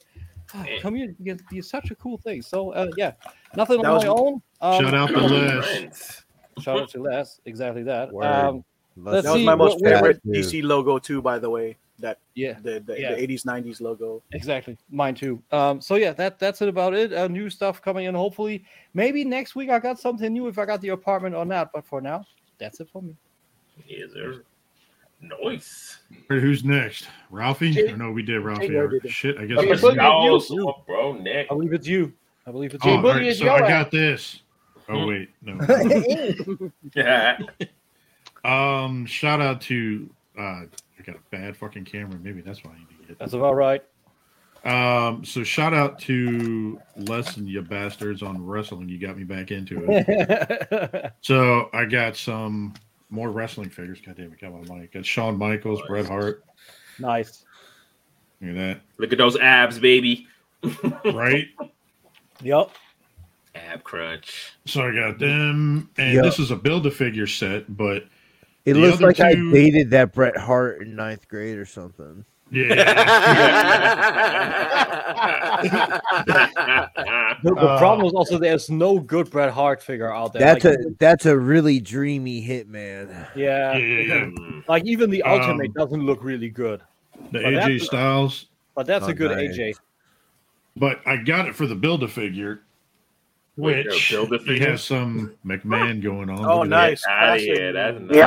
Yeah. 0.55 0.79
community 0.81 1.23
can 1.23 1.39
be 1.51 1.61
such 1.61 1.91
a 1.91 1.95
cool 1.95 2.17
thing. 2.17 2.41
So 2.41 2.71
uh, 2.71 2.87
yeah, 2.97 3.11
nothing 3.55 3.81
That 3.83 3.87
on 3.89 3.93
was- 3.95 4.03
my 4.05 4.09
own. 4.09 4.41
Um, 4.61 4.83
Shout 4.83 4.93
out 4.95 5.09
to 5.09 5.19
Les. 5.19 6.23
Shout 6.61 6.79
out 6.79 6.89
to 6.89 7.01
Les. 7.03 7.39
Exactly 7.45 7.83
that. 7.83 8.11
Word. 8.11 8.25
Um, 8.25 8.63
Let's 8.97 9.23
That 9.25 9.31
was 9.31 9.39
see, 9.41 9.45
my 9.45 9.55
most 9.55 9.73
what- 9.75 9.81
what- 9.83 9.93
favorite 9.93 10.21
Dude. 10.23 10.35
DC 10.35 10.63
logo 10.63 10.99
too, 10.99 11.21
by 11.21 11.39
the 11.39 11.49
way. 11.49 11.77
That 11.99 12.17
yeah. 12.33 12.53
the 12.61 12.79
the, 12.79 12.99
Yeah. 12.99 13.15
the 13.15 13.21
80s 13.27 13.43
90s 13.43 13.81
logo. 13.81 14.23
Exactly, 14.31 14.77
mine 14.89 15.15
too. 15.15 15.41
Um, 15.51 15.81
so 15.81 15.95
yeah, 15.95 16.13
that 16.13 16.39
that's 16.39 16.61
it 16.61 16.69
about 16.69 16.93
it. 16.93 17.11
Uh, 17.11 17.27
new 17.27 17.49
stuff 17.49 17.81
coming 17.81 18.05
in. 18.05 18.15
Hopefully, 18.15 18.63
maybe 18.93 19.25
next 19.25 19.53
week 19.55 19.69
I 19.69 19.79
got 19.79 19.99
something 19.99 20.31
new 20.31 20.47
if 20.47 20.57
I 20.57 20.65
got 20.65 20.79
the 20.81 20.89
apartment 20.89 21.35
or 21.35 21.43
not. 21.45 21.71
But 21.73 21.85
for 21.85 21.99
now, 21.99 22.23
that's 22.57 22.79
it 22.79 22.87
for 22.89 23.01
me. 23.01 23.15
Yes, 23.85 24.11
sir. 24.13 24.43
Nice. 25.21 25.99
Alright, 26.31 26.41
who's 26.41 26.63
next? 26.63 27.07
Ralphie? 27.29 27.71
Jay- 27.71 27.91
Or 27.91 27.97
no, 27.97 28.11
we 28.11 28.23
did 28.23 28.39
Ralphie. 28.39 28.69
Jay 28.69 28.87
did. 29.01 29.11
Shit, 29.11 29.37
I 29.37 29.45
guess. 29.45 29.59
Jay 29.59 29.67
that's 29.67 29.81
Boogie, 29.81 29.97
me. 29.97 30.35
it's 30.37 30.49
Oh, 30.49 30.55
you. 30.55 30.61
so, 30.61 30.83
bro, 30.87 31.13
Nick. 31.17 31.47
I 31.51 31.53
believe 31.53 31.73
it's 31.73 31.87
you. 31.87 32.13
I 32.47 32.51
believe 32.51 32.73
it's 32.73 32.85
Oh, 32.85 32.89
you. 32.89 32.95
Jay 32.95 33.01
Boogie 33.01 33.09
alright, 33.09 33.25
is 33.27 33.39
so 33.39 33.49
I 33.49 33.59
got 33.67 33.91
this. 33.91 34.41
Oh 34.87 35.05
wait, 35.07 35.29
no. 35.41 35.57
Yeah. 36.95 37.37
um, 38.49 39.05
shout 39.05 39.41
out 39.41 39.61
to 39.61 40.09
uh, 40.37 40.41
I 40.41 40.67
got 41.05 41.15
a 41.15 41.19
bad 41.31 41.57
fucking 41.57 41.85
camera. 41.85 42.17
Maybe 42.21 42.41
that's 42.41 42.63
why 42.63 42.71
I 42.71 42.77
need 42.77 42.89
to 43.01 43.07
get. 43.07 43.19
That's 43.19 43.33
about 43.33 43.55
right. 43.55 43.83
Um, 44.65 45.23
so 45.23 45.43
shout 45.43 45.73
out 45.73 45.99
to 45.99 46.81
Lesson, 46.97 47.47
you 47.47 47.61
bastards 47.61 48.21
on 48.21 48.45
wrestling. 48.45 48.89
You 48.89 48.97
got 48.97 49.17
me 49.17 49.23
back 49.23 49.51
into 49.51 49.85
it. 49.87 51.13
so 51.21 51.69
I 51.73 51.85
got 51.85 52.17
some 52.17 52.73
more 53.09 53.29
wrestling 53.29 53.69
figures. 53.69 53.99
God 54.05 54.17
damn 54.17 54.33
it, 54.33 54.39
got 54.41 54.51
my 54.53 54.75
mic. 54.77 54.93
Got 54.93 55.05
Shawn 55.05 55.37
Michaels, 55.37 55.81
Bret 55.87 56.07
Hart. 56.07 56.43
nice. 56.99 57.45
Look 58.41 58.51
at 58.51 58.55
that. 58.55 58.81
Look 58.97 59.11
at 59.11 59.17
those 59.17 59.37
abs, 59.37 59.79
baby. 59.79 60.27
right? 61.05 61.47
Yep. 62.41 62.71
Ab 63.55 63.83
crunch. 63.83 64.53
So 64.65 64.81
I 64.81 64.93
got 64.93 65.19
them, 65.19 65.89
and 65.97 66.13
Yeah. 66.15 66.21
this 66.21 66.37
is 66.39 66.51
a 66.51 66.55
build 66.55 66.85
a 66.85 66.91
figure 66.91 67.27
set, 67.27 67.75
but 67.77 68.05
It 68.69 68.73
The 68.73 68.79
looks 68.79 68.97
other 68.97 69.07
like 69.07 69.19
I 69.19 69.33
dated 69.35 69.89
that 69.91 70.13
Bret 70.13 70.37
Hart 70.37 70.81
in 70.81 70.95
ninth 70.95 71.27
grade 71.27 71.57
or 71.57 71.65
something. 71.65 72.23
yeah, 72.51 72.75
The, 77.43 77.55
the 77.55 77.55
Uh, 77.55 77.77
problem 77.77 78.05
is 78.07 78.13
also 78.13 78.37
there's 78.37 78.69
no 78.69 78.99
good 78.99 79.29
Bret 79.29 79.51
Hart 79.51 79.81
figure 79.81 80.11
out 80.13 80.33
there. 80.33 80.41
That's 80.41 80.65
like, 80.65 80.79
a 80.79 80.83
that's 80.99 81.25
a 81.25 81.37
really 81.37 81.79
dreamy 81.79 82.45
hitman. 82.45 83.27
yeah, 83.35 83.77
yeah, 83.77 84.01
yeah, 84.01 84.29
yeah. 84.39 84.61
Like 84.67 84.85
even 84.85 85.09
the 85.09 85.23
Um, 85.23 85.39
ultimate 85.41 85.73
doesn't 85.73 86.05
look 86.05 86.23
really 86.23 86.49
good, 86.49 86.81
The 87.31 87.39
But 87.39 87.53
AJ 87.53 87.81
Styles, 87.81 88.47
but 88.75 88.85
that's 88.85 89.05
Oh, 89.05 89.11
a 89.11 89.13
good 89.13 89.31
nice. 89.31 89.57
AJ. 89.57 89.75
but 90.75 90.99
I 91.05 91.17
got 91.17 91.47
it 91.47 91.55
for 91.55 91.65
the 91.65 91.75
build 91.75 92.03
a 92.03 92.07
figure, 92.07 92.61
Wait, 93.59 93.85
which 93.85 94.09
Build 94.11 94.33
a 94.33 94.37
he 94.39 94.59
has 94.59 94.83
some 94.83 95.35
McMahon 95.45 96.01
going 96.01 96.29
on. 96.29 96.45
Oh, 96.45 96.63
nice. 96.63 97.05
Out 97.07 97.35
of 97.37 97.41
here. 97.41 97.73
That's 97.73 97.99
nice. 97.99 98.19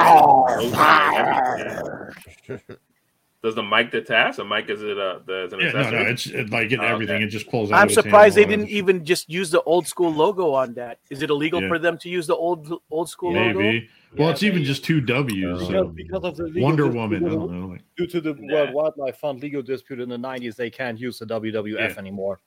Does 3.43 3.57
the 3.57 3.62
mic 3.62 3.91
detach? 3.91 4.37
The 4.37 4.45
mic 4.45 4.70
is 4.70 4.83
it 4.83 4.97
uh 4.97 5.18
the 5.26 5.47
is 5.47 5.53
it 5.53 5.59
an 5.59 5.72
that. 5.72 5.74
Yeah, 5.74 5.91
no, 5.91 6.03
no, 6.05 6.11
it's 6.11 6.26
it, 6.26 6.51
like 6.51 6.70
it, 6.70 6.78
Oh, 6.78 6.85
everything. 6.85 7.16
okay. 7.16 7.24
It 7.24 7.28
just 7.28 7.51
pulls 7.51 7.72
out. 7.72 7.80
I'm 7.80 7.89
of 7.89 7.93
surprised 7.95 8.37
they 8.37 8.45
didn't 8.45 8.68
even 8.68 9.05
just 9.05 9.28
use 9.28 9.51
the 9.51 9.61
old 9.64 9.89
school 9.89 10.12
logo 10.12 10.53
on 10.53 10.74
that. 10.74 10.99
Is 11.11 11.22
it 11.22 11.30
illegal 11.30 11.61
Yeah. 11.61 11.66
for 11.68 11.78
them 11.80 11.99
to 11.99 12.09
use 12.09 12.28
the 12.28 12.37
old 12.37 12.72
old 12.89 13.09
school 13.09 13.33
logo? 13.33 13.59
Maybe. 13.59 13.89
Well, 14.16 14.28
Yeah, 14.28 14.33
it's 14.35 14.43
even 14.45 14.62
just 14.62 14.85
two 14.85 15.01
W's. 15.01 15.59
Because, 15.59 15.66
So. 15.68 15.85
because 15.89 16.22
of 16.24 16.37
the 16.37 16.45
legal 16.45 16.62
Wonder 16.62 16.85
dispute 16.85 17.01
Woman. 17.01 17.26
I 17.26 17.30
don't 17.30 17.51
know. 17.61 17.66
Like, 17.68 17.83
due 17.97 18.07
to 18.07 18.20
the 18.20 18.35
Nah. 18.39 18.55
World 18.55 18.74
Wildlife 18.74 19.16
Fund 19.16 19.41
legal 19.43 19.62
dispute 19.62 19.99
in 19.99 20.09
the 20.09 20.18
90s, 20.18 20.55
they 20.55 20.70
can't 20.70 21.01
use 21.01 21.18
the 21.18 21.26
WWF 21.26 21.95
Yeah. 21.95 21.99
anymore. 21.99 22.39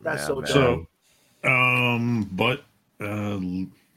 That's 0.00 0.22
Yeah, 0.22 0.26
so 0.26 0.34
man. 0.36 0.44
dumb. 0.44 0.52
so, 0.54 0.86
um, 1.44 2.28
but 2.32 2.64
uh, 3.00 3.38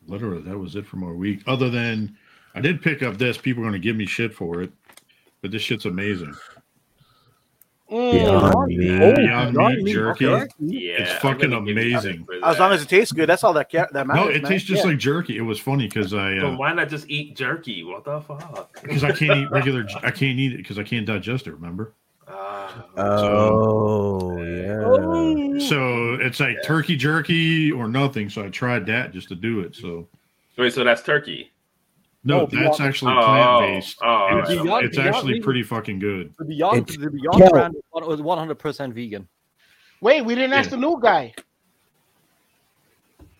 literally 0.07 0.41
that 0.43 0.57
was 0.57 0.75
it 0.75 0.85
from 0.85 1.03
our 1.03 1.13
week. 1.13 1.41
Other 1.47 1.69
than 1.69 2.15
I 2.55 2.61
did 2.61 2.81
pick 2.81 3.01
up 3.03 3.17
this. 3.17 3.37
People 3.37 3.63
are 3.63 3.65
going 3.69 3.73
to 3.73 3.85
give 3.85 3.95
me 3.95 4.05
shit 4.05 4.33
for 4.33 4.61
it, 4.61 4.71
but 5.41 5.51
this 5.51 5.61
shit's 5.61 5.85
amazing. 5.85 6.33
Beyond 7.89 8.67
meat. 8.69 8.89
Oh, 9.01 9.13
Beyond 9.15 9.53
Beyond 9.53 9.75
Meat 9.77 9.83
Meat, 9.83 9.93
jerky. 9.93 10.25
okay. 10.25 10.47
Yeah, 10.59 10.93
It's 11.03 11.13
fucking 11.21 11.51
gonna 11.51 11.63
give 11.65 11.77
you 11.77 11.91
amazing. 11.97 12.25
As 12.43 12.57
long 12.57 12.71
as 12.71 12.81
it 12.81 12.89
tastes 12.89 13.11
good, 13.11 13.29
that's 13.29 13.43
all 13.43 13.53
that 13.53 13.71
ca- 13.71 13.87
that 13.91 14.07
matters. 14.07 14.25
No, 14.25 14.29
it 14.31 14.41
man. 14.41 14.51
tastes 14.51 14.67
just 14.67 14.83
Yeah. 14.83 14.91
like 14.91 14.99
jerky. 14.99 15.37
It 15.37 15.41
was 15.41 15.59
funny 15.59 15.87
because 15.87 16.11
I 16.13 16.39
So 16.39 16.47
uh, 16.47 16.55
why 16.57 16.73
not 16.73 16.89
just 16.89 17.07
eat 17.07 17.35
jerky? 17.35 17.83
What 17.83 18.03
the 18.03 18.21
fuck? 18.21 18.81
because 18.81 19.03
I 19.03 19.11
can't 19.11 19.37
eat 19.37 19.51
regular. 19.51 19.85
I 20.01 20.09
can't 20.09 20.39
eat 20.39 20.53
it 20.53 20.57
because 20.57 20.79
I 20.79 20.83
can't 20.83 21.05
digest 21.05 21.45
it. 21.45 21.51
Remember? 21.53 21.93
Oh 22.97 24.41
yeah. 24.43 24.83
Oh. 24.85 25.59
So 25.59 26.13
it's 26.15 26.39
like 26.39 26.57
turkey 26.63 26.95
jerky 26.95 27.71
or 27.71 27.87
nothing. 27.87 28.29
So 28.29 28.43
I 28.43 28.49
tried 28.49 28.85
that 28.87 29.11
just 29.13 29.27
to 29.29 29.35
do 29.35 29.61
it. 29.61 29.75
So 29.75 30.07
wait, 30.57 30.73
so 30.73 30.83
that's 30.83 31.01
turkey. 31.03 31.51
no, 32.23 32.39
No, 32.39 32.39
that's 32.45 32.53
Beyond- 32.55 32.81
actually 32.81 33.13
Oh, 33.13 33.25
plant 33.25 33.59
based. 33.61 33.97
oh, 34.01 34.07
all 34.07 34.29
oh, 34.31 34.37
it's. 34.39 34.49
Beyond- 34.49 34.85
it's 34.85 34.95
Beyond 34.97 35.15
actually 35.15 35.33
Meat- 35.33 35.43
pretty 35.43 35.63
fucking 35.63 35.99
good. 35.99 36.33
The 36.39 36.45
Beyond, 36.45 36.77
It's- 36.79 36.97
the 36.97 37.09
Beyond 37.09 37.39
Yo. 37.39 37.49
brand 37.49 37.75
was 37.93 38.21
100% 38.21 38.93
vegan. 38.93 39.27
Wait, 40.01 40.21
we 40.23 40.35
didn't 40.35 40.53
ask 40.53 40.69
Yeah. 40.69 40.77
the 40.77 40.81
new 40.81 40.99
guy. 41.01 41.33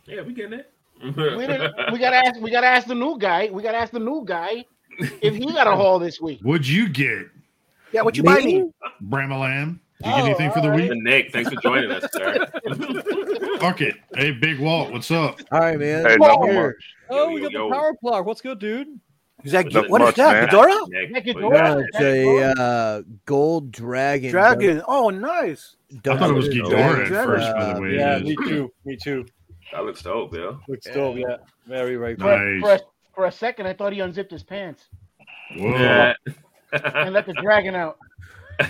Yeah, 0.05 0.21
we 0.21 0.34
getting 0.34 0.59
it. 0.59 0.69
We. 1.01 1.09
We 1.11 1.45
gotta 1.97 2.15
ask. 2.17 2.39
We 2.39 2.49
gotta 2.51 2.67
ask 2.67 2.88
the 2.88 2.95
new 2.95 3.17
guy. 3.17 3.49
We 3.51 3.61
gotta 3.63 3.77
ask 3.77 3.91
the 3.91 3.99
new 3.99 4.23
guy 4.25 4.63
if 5.21 5.36
he 5.36 5.45
got 5.51 5.67
a 5.67 5.71
haul 5.75 5.99
this 5.99 6.21
week. 6.21 6.39
What'd 6.43 6.67
you 6.67 6.88
get, 6.88 7.27
Yeah, 7.93 8.01
what 8.01 8.17
you 8.17 8.23
buy 8.23 8.39
me? 8.39 8.69
Bramalam? 9.07 9.79
Did 10.01 10.07
you 10.07 10.11
Oh, 10.13 10.15
get 10.17 10.25
anything 10.25 10.51
for 10.51 10.61
the 10.61 10.69
all 10.69 10.75
week? 10.75 10.91
Nick, 10.95 11.31
thanks 11.31 11.49
for 11.49 11.61
joining 11.61 11.91
us, 11.91 12.03
sir. 12.11 12.45
Fuck 13.59 13.81
it. 13.81 13.95
Hey, 14.15 14.31
Big 14.31 14.59
Walt, 14.59 14.91
what's 14.91 15.09
up? 15.11 15.39
All 15.51 15.59
right, 15.59 15.79
man. 15.79 16.05
Hey, 16.05 16.13
I'm 16.13 16.19
not 16.19 16.43
here. 16.49 16.67
much. 16.67 16.95
Oh, 17.09 17.29
Yo, 17.29 17.33
we 17.35 17.41
yo, 17.41 17.43
got 17.47 17.51
yo. 17.53 17.69
the 17.69 17.75
power 17.75 17.93
plug. 18.01 18.25
What's 18.25 18.41
good, 18.41 18.59
dude? 18.59 18.99
Is 19.43 19.51
that 19.51 19.71
Not 19.71 19.89
what 19.89 20.01
is 20.01 20.07
much, 20.07 20.15
that? 20.15 20.33
man. 20.33 20.47
Ghidorah? 20.49 20.87
Nick, 20.89 21.11
Nick, 21.11 21.27
it's 21.27 21.35
what 21.35 21.43
you 21.43 21.57
yours. 21.57 21.85
Yeah, 21.93 21.99
it's 21.99 22.57
a 22.57 22.61
uh, 22.61 23.01
gold 23.25 23.71
dragon. 23.71 24.31
Dragon. 24.31 24.81
Oh, 24.87 25.09
nice. 25.09 25.75
I 25.93 26.17
thought 26.17 26.29
it 26.29 26.33
was 26.33 26.47
Double- 26.49 26.71
Ghidorah 26.71 26.99
at 27.01 27.07
Dragon. 27.07 27.25
first, 27.25 27.53
by 27.55 27.73
the 27.73 27.81
way. 27.81 27.95
Yeah, 27.95 28.19
me 28.19 28.35
too. 28.35 28.71
Me 28.85 28.97
too. 29.01 29.25
That 29.71 29.85
looks 29.85 30.01
dope, 30.01 30.33
yo. 30.33 30.59
Looks 30.67 30.87
dope. 30.87 31.17
Yeah, 31.17 31.37
very, 31.67 31.97
right. 31.97 32.17
cool. 32.19 32.27
For, 32.29 32.59
for, 32.61 32.73
a, 32.73 32.79
for 33.15 33.25
a 33.27 33.31
second, 33.31 33.67
I 33.67 33.73
thought 33.73 33.93
he 33.93 33.99
unzipped 34.01 34.31
his 34.31 34.43
pants 34.43 34.85
Whoa. 35.57 35.77
Yeah. 35.77 36.13
And 36.74 37.13
let 37.13 37.26
the 37.26 37.34
dragon 37.34 37.76
out. 37.76 37.97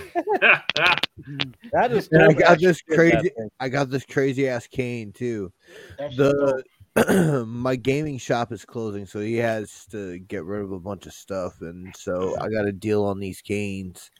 That 1.72 1.92
is. 1.92 2.08
I 2.12 2.32
got 2.32 2.58
this 2.58 2.82
crazy. 2.82 3.30
I 3.60 3.68
got 3.68 3.90
this 3.90 4.04
crazy 4.04 4.48
ass 4.48 4.66
cane 4.66 5.12
too. 5.12 5.52
That's. 5.98 6.16
The 6.16 6.64
my 7.48 7.74
gaming 7.76 8.18
shop 8.18 8.52
is 8.52 8.64
closing, 8.64 9.04
so 9.06 9.18
he 9.20 9.36
has 9.36 9.86
to 9.90 10.18
get 10.20 10.44
rid 10.44 10.62
of 10.62 10.72
a 10.72 10.78
bunch 10.78 11.06
of 11.06 11.12
stuff, 11.12 11.60
and 11.60 11.94
so 11.96 12.36
I 12.40 12.48
got 12.48 12.66
a 12.66 12.72
deal 12.72 13.04
on 13.04 13.18
these 13.18 13.40
canes. 13.40 14.10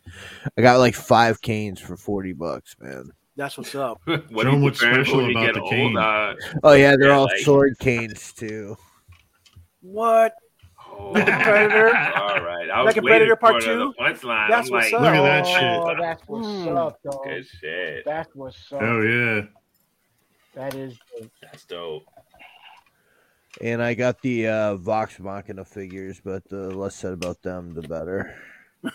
I 0.59 0.63
got 0.63 0.79
like 0.79 0.95
five 0.95 1.41
canes 1.41 1.81
for 1.81 1.97
forty 1.97 2.33
bucks, 2.33 2.75
man. 2.81 3.11
That's 3.37 3.57
what's 3.59 3.75
up. 3.75 4.01
what 4.05 4.23
Show 4.31 4.39
are 4.41 4.49
'em 4.49 4.55
you 4.59 4.63
what's 4.65 4.79
special 4.81 5.05
for 5.05 5.17
when 5.19 5.31
you 5.31 5.37
about 5.37 5.47
get 5.47 5.55
the 5.55 5.61
old? 5.61 5.71
cane. 5.71 5.97
Uh, 5.97 6.35
Oh 6.63 6.73
yeah, 6.73 6.95
they're 6.99 7.09
Yeah, 7.11 7.17
all 7.17 7.25
like- 7.25 7.39
sword 7.41 7.77
canes 7.81 8.33
too. 8.33 8.77
What? 9.81 10.35
Oh, 10.99 11.11
Like 11.13 11.29
a 11.29 11.43
predator? 11.43 11.87
All 11.89 12.41
right. 12.43 12.71
I 12.71 12.83
was 12.83 12.95
Like 12.95 12.97
a 12.97 13.03
Predator 13.07 13.37
Part 13.37 13.63
Two? 13.63 13.93
punchline. 13.99 14.49
That's 14.49 14.69
I'm 14.69 14.73
what's 14.75 14.93
like, 14.93 14.95
up. 14.95 15.01
Look 15.03 15.15
at 15.15 15.23
that 15.23 15.45
Oh, 15.47 15.89
shit. 15.89 15.99
that's 16.01 16.23
what's 16.29 16.47
Hmm. 16.47 16.77
up, 16.77 17.03
dog. 17.03 17.25
Good 17.25 17.47
shit. 17.47 18.05
That's 18.05 18.35
what's 18.35 18.73
up. 18.73 18.83
Oh, 18.83 19.01
yeah. 19.03 19.43
That 20.55 20.75
is. 20.75 20.97
That's 21.43 21.65
dope. 21.65 22.05
And 23.61 23.83
I 23.83 23.95
got 23.95 24.21
the 24.23 24.49
uh, 24.49 24.77
Vox 24.77 25.19
Machina 25.21 25.65
figures, 25.65 26.21
but 26.25 26.49
the 26.49 26.71
less 26.77 26.97
said 26.97 27.13
about 27.13 27.41
them, 27.43 27.75
the 27.75 27.83
better. 27.83 28.35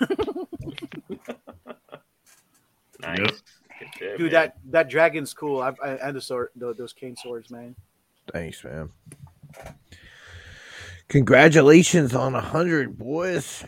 Nice. 3.01 3.17
Yep. 3.19 3.31
Shit, 3.97 4.17
Dude, 4.17 4.31
man. 4.33 4.41
that 4.41 4.57
that 4.71 4.89
dragon's 4.89 5.33
cool. 5.33 5.61
I've, 5.61 5.79
I 5.81 5.91
and 5.95 6.15
the 6.15 6.19
sword, 6.21 6.49
tho- 6.55 6.73
those 6.73 6.91
cane 6.91 7.15
swords, 7.15 7.49
man. 7.49 7.75
Thanks, 8.33 8.61
man. 8.65 8.89
Congratulations 11.09 12.13
on 12.13 12.35
a 12.35 12.41
hundred, 12.41 12.97
boys. 12.97 13.63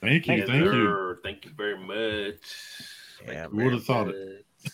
Thank 0.00 0.28
you. 0.28 0.36
Yes, 0.36 0.46
Thank 0.46 0.64
you. 0.64 1.16
Thank 1.24 1.44
you 1.44 1.50
very 1.56 1.76
much. 1.76 2.36
Yeah, 3.26 3.48
Who 3.48 3.56
would 3.64 3.72
have 3.72 3.84
thought 3.84 4.08
it? 4.08 4.14
it? 4.64 4.72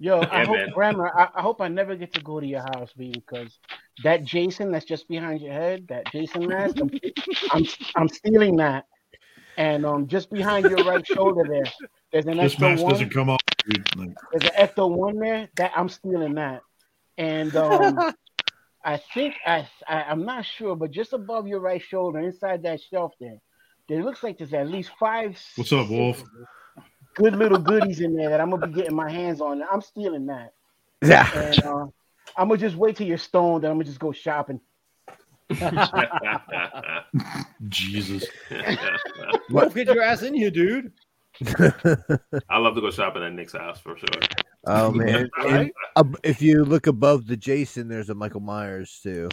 Yo, 0.00 0.20
I 0.22 0.40
Yeah, 0.40 0.44
hope 0.46 0.56
man. 0.56 0.70
Grandma, 0.74 1.10
I, 1.14 1.28
I 1.36 1.42
hope 1.42 1.60
I 1.60 1.68
never 1.68 1.94
get 1.94 2.12
to 2.14 2.20
go 2.20 2.40
to 2.40 2.46
your 2.46 2.62
house, 2.62 2.90
B, 2.96 3.12
because 3.12 3.56
that 4.02 4.24
Jason 4.24 4.72
that's 4.72 4.84
just 4.84 5.06
behind 5.08 5.42
your 5.42 5.52
head, 5.52 5.86
that 5.88 6.10
Jason 6.10 6.48
mask, 6.48 6.76
I'm, 6.80 6.90
I'm, 7.52 7.64
I'm 7.94 8.08
stealing 8.08 8.56
that. 8.56 8.86
and 9.56 9.86
um, 9.86 10.08
just 10.08 10.28
behind 10.30 10.68
your 10.68 10.82
right 10.82 11.06
shoulder 11.06 11.44
there, 11.48 11.70
there's 12.12 12.26
an 12.26 12.38
This 12.38 12.56
Ecto 12.56 12.62
mask 12.62 12.82
one. 12.82 12.92
doesn't 12.94 13.10
come 13.10 13.30
off, 13.30 13.40
dude. 13.64 13.96
Like, 13.96 14.08
There's 14.32 14.44
an 14.52 14.66
Ecto 14.66 14.90
one 14.90 15.20
there 15.20 15.48
that 15.56 15.72
I'm 15.76 15.88
stealing 15.88 16.34
that, 16.34 16.62
and 17.16 17.54
um, 17.54 18.00
I 18.84 18.96
think 19.14 19.34
I, 19.46 19.68
I 19.86 20.02
I'm 20.04 20.24
not 20.24 20.44
sure, 20.44 20.74
but 20.74 20.90
just 20.90 21.12
above 21.12 21.46
your 21.46 21.60
right 21.60 21.82
shoulder, 21.82 22.18
inside 22.20 22.62
that 22.62 22.80
shelf 22.80 23.12
there, 23.20 23.36
there 23.88 24.02
looks 24.02 24.22
like 24.22 24.38
there's 24.38 24.54
at 24.54 24.68
least 24.68 24.90
five. 24.98 25.38
What's 25.56 25.72
up, 25.72 25.88
Wolf? 25.90 26.22
Good 27.14 27.36
little 27.36 27.58
goodies 27.58 28.00
in 28.00 28.16
there 28.16 28.30
that 28.30 28.40
I'm 28.40 28.50
gonna 28.50 28.66
be 28.66 28.72
getting 28.72 28.96
my 28.96 29.10
hands 29.10 29.40
on. 29.40 29.62
I'm 29.70 29.82
stealing 29.82 30.26
that, 30.26 30.54
Yeah. 31.02 31.28
and 31.34 31.62
uh, 31.62 31.86
I'm 32.36 32.48
gonna 32.48 32.56
just 32.56 32.76
wait 32.76 32.96
till 32.96 33.06
you're 33.06 33.18
stoned, 33.18 33.64
and 33.64 33.70
I'm 33.72 33.76
gonna 33.76 33.84
just 33.84 33.98
go 34.00 34.12
shopping. 34.12 34.60
Jesus. 37.68 38.24
Wolf, 39.50 39.74
get 39.74 39.88
your 39.88 40.02
ass 40.02 40.22
in 40.22 40.34
here, 40.34 40.50
dude. 40.50 40.92
I 42.48 42.58
love 42.58 42.74
to 42.76 42.80
go 42.80 42.90
shopping 42.90 43.22
at 43.24 43.32
Nick's 43.32 43.52
house 43.54 43.80
for 43.80 43.96
sure. 43.96 44.08
Oh 44.66 44.90
man. 44.92 45.28
And 45.38 45.52
Right? 45.52 45.72
ab- 45.96 46.18
if 46.22 46.42
you 46.42 46.64
look 46.64 46.86
above 46.86 47.26
the 47.26 47.36
Jason, 47.36 47.88
there's 47.88 48.10
a 48.10 48.14
Michael 48.14 48.40
Myers 48.40 49.00
too. 49.02 49.28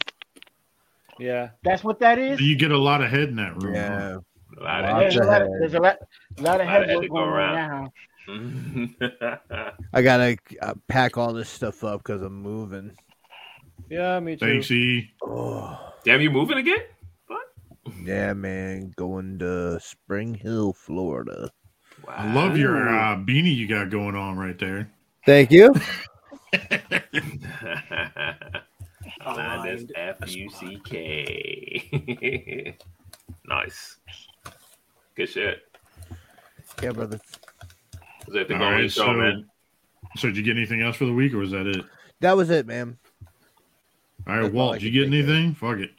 Yeah. 1.19 1.49
That's 1.63 1.83
what 1.83 1.99
that 1.99 2.19
is. 2.19 2.39
You 2.39 2.55
get 2.55 2.71
a 2.71 2.77
lot 2.77 3.01
of 3.01 3.09
head 3.09 3.29
in 3.29 3.35
that 3.37 3.61
room. 3.61 3.73
huh? 3.75 3.79
Yeah. 3.79 4.17
A 4.59 4.63
lot 4.63 4.83
Wow. 4.83 4.99
There's 4.99 5.15
a 5.17 5.23
lot 5.23 5.41
of, 5.41 5.47
head. 5.49 5.57
there's 5.59 5.73
a 5.73 5.79
lot, 5.79 5.97
a 6.37 6.41
lot 6.41 6.61
of 6.61 6.67
Lot 6.67 6.69
head 6.69 6.87
head 6.89 6.95
work 6.95 7.03
to 7.03 7.09
go 7.09 7.15
going 7.15 7.29
on 7.29 7.33
around. 7.33 7.91
now. 8.29 9.71
I 9.93 10.01
gotta 10.01 10.37
uh, 10.61 10.73
pack 10.87 11.17
all 11.17 11.33
this 11.33 11.49
stuff 11.49 11.83
up 11.83 12.03
because 12.03 12.21
I'm 12.21 12.41
moving. 12.41 12.91
Yeah, 13.89 14.19
me 14.19 14.35
too. 14.35 14.45
Thanks, 14.45 14.69
E. 14.71 15.09
Oh, 15.23 15.93
Damn, 16.03 16.21
you 16.21 16.29
moving 16.29 16.57
again? 16.57 16.79
What? 17.27 17.41
yeah, 18.03 18.33
man. 18.33 18.91
Going 18.97 19.39
to 19.39 19.79
Spring 19.79 20.33
Hill, 20.33 20.73
Florida. 20.73 21.49
Wow. 22.05 22.13
I 22.17 22.33
love 22.33 22.57
your 22.57 22.87
uh, 22.89 23.15
beanie 23.15 23.55
you 23.55 23.67
got 23.67 23.89
going 23.89 24.15
on 24.15 24.37
right 24.37 24.57
there. 24.59 24.91
Thank 25.27 25.51
you. 25.51 25.73
Linus 29.25 29.83
F 29.93 30.35
U 30.35 30.49
C 30.49 30.79
K. 30.85 32.77
Nice. 33.49 33.97
Good 35.15 35.29
shit. 35.29 35.63
Yeah, 36.83 36.91
brother. 36.91 37.19
Is 38.27 38.33
that 38.33 38.47
the 38.49 38.53
All 38.55 38.59
going 38.59 38.73
right, 38.73 38.91
show, 38.91 39.03
so, 39.05 39.13
man? 39.13 39.45
so 40.17 40.27
did 40.27 40.35
you 40.37 40.43
get 40.43 40.57
anything 40.57 40.81
else 40.81 40.95
for 40.97 41.05
the 41.05 41.13
week, 41.13 41.33
or 41.33 41.37
was 41.37 41.51
that 41.51 41.65
it? 41.65 41.83
That 42.19 42.35
was 42.35 42.49
it, 42.49 42.67
man. 42.67 42.97
All 44.27 44.33
right, 44.35 44.41
That's 44.43 44.53
Walt, 44.53 44.75
I 44.75 44.79
did 44.79 44.93
you 44.93 45.05
get 45.05 45.09
think 45.11 45.23
of. 45.23 45.29
anything? 45.29 45.55
Fuck 45.55 45.77
it. 45.79 45.91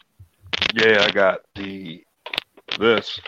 Yeah, 0.75 1.05
I 1.05 1.11
got 1.11 1.41
the 1.55 2.03
this. 2.79 3.19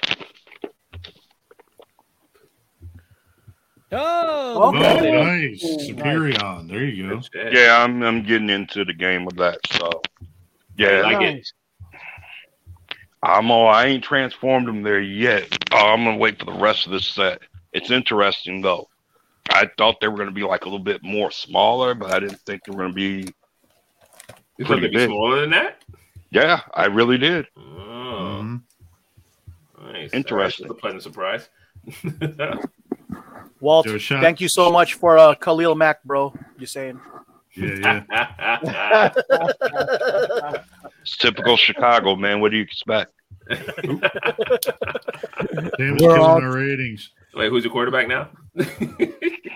Oh, 3.93 4.61
Oh, 4.63 4.69
Okay. 4.69 5.11
nice. 5.11 5.63
Nice. 5.63 5.89
Superion. 5.89 6.69
There 6.69 6.85
you 6.85 7.09
go. 7.09 7.21
Yeah, 7.51 7.83
I'm 7.83 8.03
I'm 8.03 8.23
getting 8.23 8.51
into 8.51 8.85
the 8.85 8.95
game 8.95 9.25
with 9.25 9.37
that. 9.37 9.59
So 9.73 10.01
yeah, 10.77 11.03
Like 11.03 11.21
it. 11.21 11.35
Nice. 11.35 11.53
I'm 13.23 13.51
all 13.51 13.69
I 13.69 13.87
ain't 13.87 14.03
transformed 14.05 14.67
them 14.67 14.83
there 14.83 15.01
yet. 15.01 15.47
Oh, 15.73 15.77
I'm 15.93 16.05
gonna 16.05 16.17
wait 16.17 16.39
for 16.39 16.47
the 16.47 16.53
rest 16.59 16.87
of 16.87 16.93
this 16.93 17.07
set. 17.07 17.43
It's 17.73 17.91
interesting 17.91 18.63
though. 18.63 18.89
I 19.51 19.69
thought 19.77 20.01
they 20.01 20.09
were 20.09 20.17
gonna 20.17 20.31
be 20.31 20.43
like 20.43 20.63
a 20.63 20.69
little 20.69 20.79
bit 20.85 21.03
more 21.03 21.31
smaller, 21.31 21.95
but 21.95 22.13
I 22.13 22.21
didn't 22.21 22.41
think 22.47 22.63
they 22.65 22.71
were 22.75 22.83
gonna 22.83 22.95
be. 22.95 23.27
You 24.57 24.65
thought 24.65 24.81
they'd 24.81 24.91
be 24.91 24.97
big. 24.97 25.09
smaller 25.09 25.41
than 25.43 25.51
that? 25.51 25.83
Yeah, 26.31 26.61
I 26.75 26.87
really 26.87 27.19
did. 27.19 27.47
Oh, 27.57 27.61
Mhm. 28.43 28.63
nice. 29.83 30.15
Interesting. 30.15 30.69
That's 30.69 30.79
a 30.79 30.81
pleasant 30.81 31.03
surprise. 31.03 31.49
Walt, 33.61 33.87
thank 34.01 34.41
you 34.41 34.49
so 34.49 34.71
much 34.73 34.95
for 34.95 35.19
uh, 35.19 35.35
Khalil 35.35 35.75
Mack, 35.75 36.03
bro. 36.05 36.33
You 36.59 36.67
saying? 36.67 36.99
Yeah, 37.55 38.05
yeah. 38.63 39.11
It's 41.03 41.17
typical 41.17 41.57
Chicago, 41.57 42.15
man. 42.17 42.41
What 42.41 42.51
do 42.53 42.57
you 42.59 42.63
expect? 42.63 43.13
Damn, 43.49 43.59
it's 43.69 44.67
We're 45.79 45.97
killing 45.99 46.21
all- 46.21 46.41
our 46.43 46.53
ratings. 46.53 47.11
Wait, 47.35 47.49
who's 47.49 47.63
the 47.65 47.71
quarterback 47.71 48.07
now? 48.09 48.29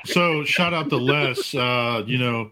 So 0.07 0.45
shout 0.45 0.73
out 0.75 0.91
to 0.91 0.97
Les. 0.97 1.55
Uh, 1.55 2.03
you 2.07 2.19
know, 2.19 2.51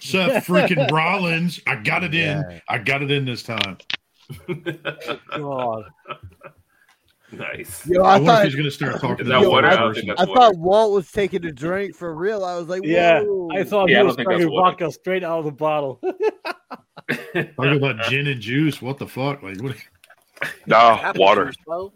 Seth 0.00 0.46
freaking 0.46 0.90
Rollins. 0.90 1.60
I 1.66 1.76
got 1.76 2.04
it 2.04 2.14
in. 2.14 2.44
Yeah. 2.50 2.60
I 2.68 2.78
got 2.78 3.02
it 3.02 3.10
in 3.10 3.24
this 3.24 3.42
time. 3.42 3.78
God. 5.36 5.84
I 7.32 7.36
nice. 7.36 7.86
Yo, 7.86 8.02
I 8.02 8.14
wonder 8.14 8.30
if 8.30 8.36
thought 8.36 8.44
he's 8.46 8.54
gonna 8.54 8.70
start 8.70 9.00
talking 9.00 9.26
Is 9.26 9.30
that 9.30 9.40
the 9.42 9.50
water? 9.50 9.66
other 9.66 9.76
I 9.76 9.80
don't 9.80 9.94
think 9.94 10.06
person. 10.08 10.26
that's 10.26 10.30
I 10.30 10.34
thought 10.34 10.56
Walt 10.58 10.92
was 10.92 11.10
taking 11.10 11.44
a 11.44 11.52
drink 11.52 11.94
for 11.94 12.14
real. 12.14 12.44
I 12.44 12.56
was 12.56 12.68
like, 12.68 12.82
Yeah, 12.84 13.22
I 13.52 13.64
thought 13.64 13.88
Yeah, 13.88 13.96
he 13.96 13.98
don't 13.98 14.06
was 14.06 14.16
think 14.16 14.28
that's 14.28 14.38
drinking 14.38 14.50
water. 14.52 14.70
vodka 14.70 14.92
straight 14.92 15.24
out 15.24 15.40
of 15.40 15.44
the 15.46 15.52
bottle. 15.52 16.00
Talking 17.10 17.76
about 17.76 18.02
gin 18.08 18.26
and 18.28 18.40
juice. 18.40 18.80
What 18.82 18.98
the 18.98 19.06
fuck? 19.06 19.42
Like, 19.42 19.60
what? 19.62 19.76
Nah, 20.66 21.12
water, 21.16 21.46
juice, 21.46 21.90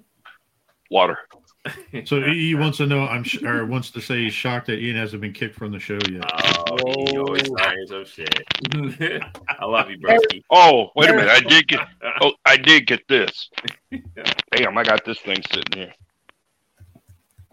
water. 0.91 1.19
So 2.07 2.23
he 2.33 2.55
wants 2.55 2.79
to 2.79 2.87
know. 2.87 3.01
I'm 3.07 3.23
sh- 3.23 3.43
or 3.43 3.67
wants 3.67 3.91
to 3.91 4.01
say 4.01 4.21
he's 4.25 4.33
shocked 4.33 4.67
that 4.69 4.79
Ian 4.79 4.97
hasn't 4.97 5.21
been 5.21 5.33
kicked 5.33 5.55
from 5.55 5.73
the 5.73 5.79
show 5.79 5.99
yet. 6.11 6.25
Oh, 6.57 7.05
he 7.11 7.19
always 7.19 7.47
starting 7.47 7.87
some 7.87 8.05
shit. 8.05 8.43
I 9.61 9.65
love 9.67 9.91
you, 9.91 9.99
broski. 9.99 10.43
Oh, 10.51 10.91
wait 10.97 11.11
a 11.11 11.13
minute. 11.13 11.29
I 11.31 11.41
did 11.41 11.69
get. 11.69 11.81
Oh, 12.23 12.33
I 12.47 12.57
did 12.57 12.87
get 12.87 13.07
this. 13.09 13.51
Damn, 14.57 14.79
I 14.79 14.85
got 14.85 15.05
this 15.05 15.19
thing 15.21 15.43
sitting 15.53 15.79
here. 15.79 15.93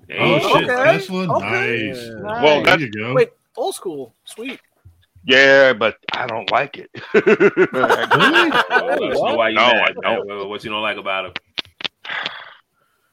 Hey, 0.08 0.18
Oh 0.20 0.40
shit, 0.40 0.70
okay, 0.70 0.84
Tesla, 0.98 1.36
okay. 1.38 1.88
nice. 1.90 2.08
Nice. 2.08 2.44
Well, 2.44 2.56
There 2.56 2.64
that's 2.64 2.82
you 2.82 2.92
go. 2.92 3.14
Wait, 3.14 3.30
old 3.58 3.76
school, 3.76 4.16
sweet. 4.24 4.62
yeah, 5.26 5.74
but 5.74 5.98
I 6.14 6.28
don't 6.28 6.50
like 6.50 6.78
it. 6.78 6.90
Really? 7.14 7.26
Let 8.52 9.02
us 9.04 9.20
know 9.20 9.36
why 9.36 9.50
you 9.50 9.56
No, 9.56 9.68
mad. 9.68 9.96
I 10.06 10.16
don't. 10.16 10.26
What- 10.28 10.48
What 10.50 10.64
you 10.64 10.70
don't 10.70 10.82
like 10.82 10.96
about 10.96 11.26
him? 11.26 11.34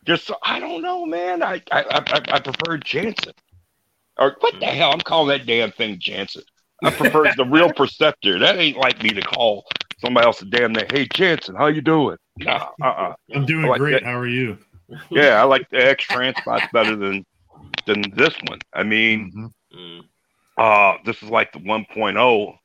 Just 0.04 0.30
I 0.42 0.60
don't 0.60 0.82
know, 0.82 1.06
man. 1.06 1.42
I 1.42 1.62
I 1.72 1.82
I, 1.90 2.22
I 2.34 2.40
prefer 2.40 2.76
Jansen. 2.78 3.32
Or 4.18 4.36
what 4.40 4.54
the 4.60 4.66
hell? 4.66 4.92
I'm 4.92 5.00
calling 5.00 5.28
that 5.36 5.46
damn 5.46 5.72
thing 5.72 5.98
Jansen. 5.98 6.42
I 6.82 6.90
prefer 6.90 7.32
the 7.36 7.44
real 7.44 7.72
Perceptor. 7.76 8.38
That 8.38 8.56
ain't 8.58 8.76
like 8.76 9.02
me 9.02 9.10
to 9.10 9.22
call 9.22 9.64
somebody 9.98 10.26
else 10.26 10.42
a 10.42 10.44
damn 10.46 10.72
name. 10.72 10.86
Hey 10.90 11.06
Jansen, 11.14 11.54
how 11.56 11.66
you 11.66 11.80
doing? 11.80 12.16
Nah, 12.38 12.68
uh, 12.82 12.86
uh 12.86 13.14
I'm 13.34 13.46
doing 13.46 13.66
like 13.66 13.78
great. 13.80 13.92
that. 13.92 14.02
How 14.04 14.18
are 14.18 14.26
you? 14.28 14.58
Yeah, 15.10 15.40
I 15.40 15.44
like 15.44 15.68
the 15.70 15.78
X 15.78 16.04
Transbots 16.06 16.70
better 16.72 16.96
than 16.96 17.24
than 17.86 18.02
this 18.14 18.34
one. 18.48 18.58
I 18.74 18.82
mean, 18.82 19.32
Mhm. 19.34 19.50
Mm. 19.74 20.04
uh, 20.58 20.98
this 21.04 21.22
is 21.22 21.30
like 21.30 21.52
the 21.52 21.58
1.0. 21.58 22.58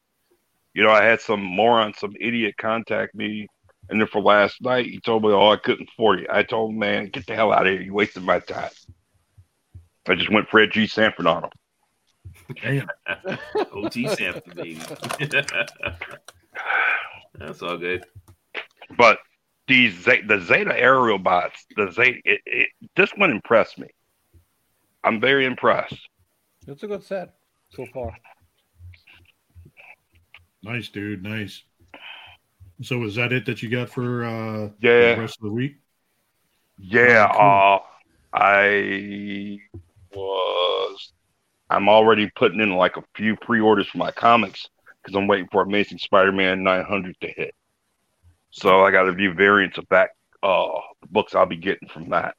You 0.74 0.84
know, 0.84 0.92
I 0.92 1.04
had 1.04 1.22
some 1.22 1.42
moron, 1.42 1.94
some 1.94 2.14
idiot 2.20 2.56
contact 2.58 3.16
me, 3.16 3.48
and 3.90 4.00
then 4.00 4.08
for 4.08 4.22
last 4.22 4.62
night, 4.62 4.86
he 4.86 5.00
told 5.00 5.24
me, 5.24 5.30
"Oh, 5.30 5.50
I 5.50 5.58
couldn't 5.58 5.90
afford 5.90 6.22
it." 6.22 6.30
I 6.32 6.44
told 6.44 6.72
him, 6.72 6.80
"Man, 6.80 7.08
get 7.08 7.26
the 7.26 7.36
hell 7.36 7.52
out 7.52 7.68
of 7.68 7.74
here! 7.74 7.82
You 7.82 7.94
wasted 7.94 8.24
my 8.24 8.40
time." 8.40 8.70
I 10.08 10.16
just 10.16 10.32
went 10.32 10.50
Fred 10.50 10.72
G. 10.72 10.88
Sanford 10.88 11.28
on 11.28 11.44
him. 11.44 11.50
Damn. 12.62 12.88
OT 13.74 14.08
Sampson, 14.16 14.54
baby. 14.56 14.82
That's 17.36 17.62
all 17.62 17.78
good. 17.78 18.06
But 18.98 19.20
these 19.68 19.94
Ze- 20.04 20.24
the 20.28 20.40
Zeta 20.40 20.78
aerial 20.78 21.20
bots, 21.20 21.66
the 21.76 21.92
Zeta, 21.92 22.20
it, 22.26 22.42
it, 22.46 22.70
this 22.96 23.12
one 23.12 23.30
impressed 23.32 23.78
me. 23.78 23.88
I'm 25.04 25.22
very 25.22 25.46
impressed. 25.46 26.10
It's 26.68 26.84
a 26.84 26.88
good 26.88 27.04
set 27.04 27.36
so 27.72 27.86
far. 27.94 28.18
Nice, 30.64 30.90
dude. 30.90 31.24
Nice. 31.24 31.64
So 32.82 33.04
is 33.04 33.16
that 33.16 33.32
it 33.34 33.46
that 33.46 33.62
you 33.62 33.70
got 33.70 33.90
for 33.90 34.24
uh 34.26 34.70
Yeah. 34.80 35.16
the 35.16 35.20
rest 35.22 35.38
of 35.40 35.44
the 35.44 35.54
week? 35.54 35.78
Yeah, 36.78 37.28
Oh, 37.34 37.80
uh, 38.34 38.38
I 38.38 39.60
was. 40.14 41.14
I'm 41.70 41.90
already 41.90 42.32
putting 42.36 42.62
in 42.62 42.76
like 42.76 42.98
a 42.98 43.04
few 43.16 43.36
pre-orders 43.38 43.88
for 43.90 44.00
my 44.00 44.12
comics 44.12 44.68
because 45.04 45.16
I'm 45.18 45.28
waiting 45.28 45.50
for 45.52 45.62
Amazing 45.64 46.00
Spider-Man 46.00 46.64
900 46.64 47.16
to 47.22 47.28
hit. 47.30 47.56
So 48.52 48.82
I 48.86 48.92
got 48.92 49.10
a 49.10 49.16
few 49.16 49.34
variants 49.34 49.78
of 49.78 49.86
that 49.90 50.12
uh 50.44 50.70
books 51.12 51.36
I'll 51.36 51.46
be 51.46 51.58
getting 51.58 51.90
from 51.90 52.10
that. 52.10 52.36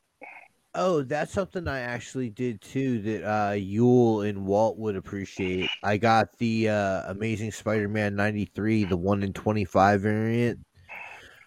Oh, 0.74 1.02
that's 1.02 1.32
something 1.32 1.66
I 1.66 1.80
actually 1.80 2.30
did 2.30 2.60
too 2.60 3.00
that 3.00 3.24
uh 3.28 3.52
Yule 3.54 4.22
and 4.22 4.46
Walt 4.46 4.78
would 4.78 4.94
appreciate. 4.94 5.68
I 5.82 5.96
got 5.96 6.36
the 6.38 6.68
uh 6.68 7.10
Amazing 7.10 7.50
Spider-Man 7.52 8.14
93, 8.14 8.84
the 8.84 8.96
1 8.96 9.22
in 9.24 9.32
25 9.32 10.00
variant. 10.02 10.60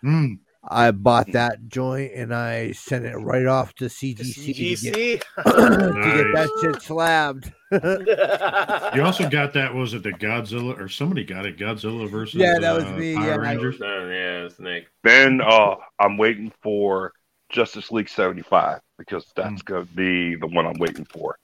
Mm, 0.03 0.39
I 0.69 0.91
bought 0.91 1.31
that 1.31 1.69
joint 1.69 2.11
and 2.13 2.35
I 2.35 2.73
sent 2.73 3.05
it 3.05 3.15
right 3.15 3.45
off 3.45 3.73
to 3.75 3.85
CGC, 3.85 4.79
to, 4.81 4.91
get, 4.91 4.93
to 4.93 5.21
get 5.37 6.33
that 6.33 6.49
shit 6.61 6.81
slabbed. 6.81 7.53
you 8.95 9.01
also 9.03 9.29
got 9.29 9.53
that. 9.53 9.73
Was 9.73 9.93
it 9.93 10.03
the 10.03 10.11
Godzilla 10.11 10.77
or 10.77 10.89
somebody 10.89 11.23
got 11.23 11.45
it? 11.45 11.57
Godzilla 11.57 12.09
versus 12.09 12.35
Yeah, 12.41 12.59
that 12.59 12.75
was 12.75 12.83
uh, 12.83 12.91
me, 12.91 13.15
Power 13.15 13.25
yeah, 13.25 13.33
I- 13.35 13.37
Rangers. 13.37 13.77
Yeah, 13.79 14.45
it's 14.45 14.59
Nick. 14.59 14.87
Then 15.05 15.39
uh 15.39 15.75
I'm 15.97 16.17
waiting 16.17 16.51
for 16.61 17.13
Justice 17.53 17.91
League 17.91 18.09
75. 18.09 18.81
because 18.97 19.23
hmm. 19.23 19.41
that's 19.41 19.61
going 19.61 19.85
to 19.87 19.93
be 19.93 20.35
the 20.35 20.47
one 20.47 20.65
I'm 20.65 20.77
waiting 20.79 21.05
for. 21.05 21.37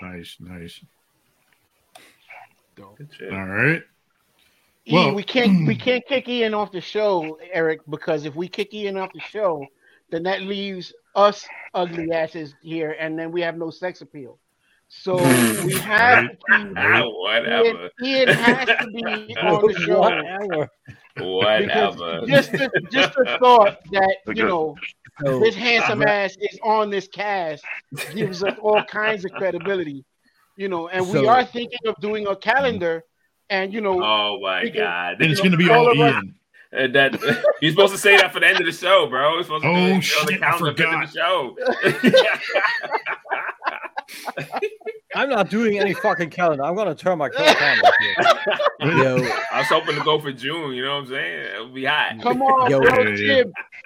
Nice, 0.00 0.36
nice. 0.40 0.80
Good. 2.74 3.08
All 3.30 3.46
right. 3.46 3.82
E, 4.86 4.94
Well- 4.94 5.14
we 5.14 5.22
can't 5.22 5.66
we 5.66 5.76
can't 5.86 6.04
kick 6.06 6.28
Ian 6.28 6.54
off 6.54 6.72
the 6.72 6.80
show, 6.80 7.38
Eric, 7.52 7.80
because 7.88 8.24
if 8.24 8.34
we 8.34 8.48
kick 8.48 8.72
Ian 8.72 8.96
off 8.96 9.12
the 9.12 9.20
show, 9.20 9.64
then 10.10 10.22
that 10.24 10.42
leaves 10.42 10.92
us 11.14 11.46
ugly 11.74 12.10
asses 12.12 12.54
here, 12.62 12.96
and 12.98 13.18
then 13.18 13.32
we 13.32 13.40
have 13.42 13.56
no 13.56 13.70
sex 13.70 14.00
appeal. 14.00 14.38
So 14.88 15.16
we 15.64 15.74
have 15.78 16.30
to. 16.30 17.10
Whatever. 17.16 17.90
Ian, 18.02 18.28
Ian 18.28 18.28
has 18.28 18.66
to 18.66 18.86
be 18.92 19.36
on 19.42 19.66
the 19.66 19.74
show. 19.80 20.66
Whatever. 21.18 21.96
Whatever. 21.98 22.26
Just 22.26 22.52
the, 22.52 22.70
just 22.90 23.14
the 23.14 23.36
thought 23.40 23.78
that 23.92 24.16
you 24.34 24.44
know 24.46 24.74
So, 25.24 25.38
this 25.40 25.54
handsome 25.54 26.02
ass 26.02 26.36
is 26.40 26.58
on 26.64 26.88
this 26.90 27.06
cast 27.08 27.64
gives 28.14 28.42
us 28.42 28.56
all 28.62 28.82
kinds 28.84 29.24
of 29.24 29.32
credibility, 29.32 30.04
you 30.56 30.68
know. 30.68 30.88
And 30.88 31.06
we 31.06 31.12
So- 31.12 31.28
are 31.28 31.44
thinking 31.44 31.80
of 31.86 31.96
doing 32.00 32.26
a 32.26 32.34
calendar, 32.36 33.04
and 33.50 33.72
you 33.74 33.80
know, 33.82 34.02
Oh 34.02 34.40
my 34.40 34.62
can- 34.64 34.74
god. 34.76 35.16
Then 35.18 35.30
it's 35.30 35.40
going 35.40 35.52
to 35.52 35.58
be 35.58 35.68
all 35.70 35.86
all 35.86 35.90
of 35.90 35.96
Ian. 35.98 36.34
And 36.74 36.94
that 36.94 37.20
you're 37.60 37.72
supposed 37.72 37.92
to 37.92 37.98
say 37.98 38.16
that 38.16 38.32
for 38.32 38.40
the 38.40 38.46
end 38.48 38.58
of 38.60 38.64
the 38.64 38.72
show, 38.72 39.06
bro. 39.06 39.38
It's 39.38 39.48
supposed 39.48 39.64
to 39.64 39.68
Oh, 39.68 39.74
be 39.74 39.90
on 39.92 39.96
the 39.98 40.00
shit, 40.00 40.30
I 40.32 40.36
calendar 40.38 40.70
at 40.70 40.76
the 40.78 40.88
end 40.88 41.02
of 41.04 41.12
the 41.12 41.18
show. 41.18 41.56
I'm 45.14 45.28
not 45.28 45.50
doing 45.50 45.78
any 45.78 45.92
fucking 45.92 46.30
calendar. 46.30 46.64
I'm 46.64 46.74
gonna 46.74 46.94
turn 46.94 47.18
my 47.18 47.28
calendar 47.28 47.86
off 47.86 47.94
here. 48.00 48.92
yo, 48.96 49.16
I 49.52 49.58
was 49.58 49.66
hoping 49.68 49.94
to 49.96 50.02
go 50.02 50.18
for 50.18 50.32
June. 50.32 50.72
You 50.74 50.84
know 50.84 50.94
what 50.96 51.00
I'm 51.02 51.06
saying? 51.08 51.44
It'll 51.54 51.68
be 51.68 51.84
hot. 51.84 52.20
Come 52.22 52.40
on, 52.42 52.70
Yo, 52.70 52.80
bro, 52.80 53.02
yeah, 53.02 53.34
yeah. 53.36 53.42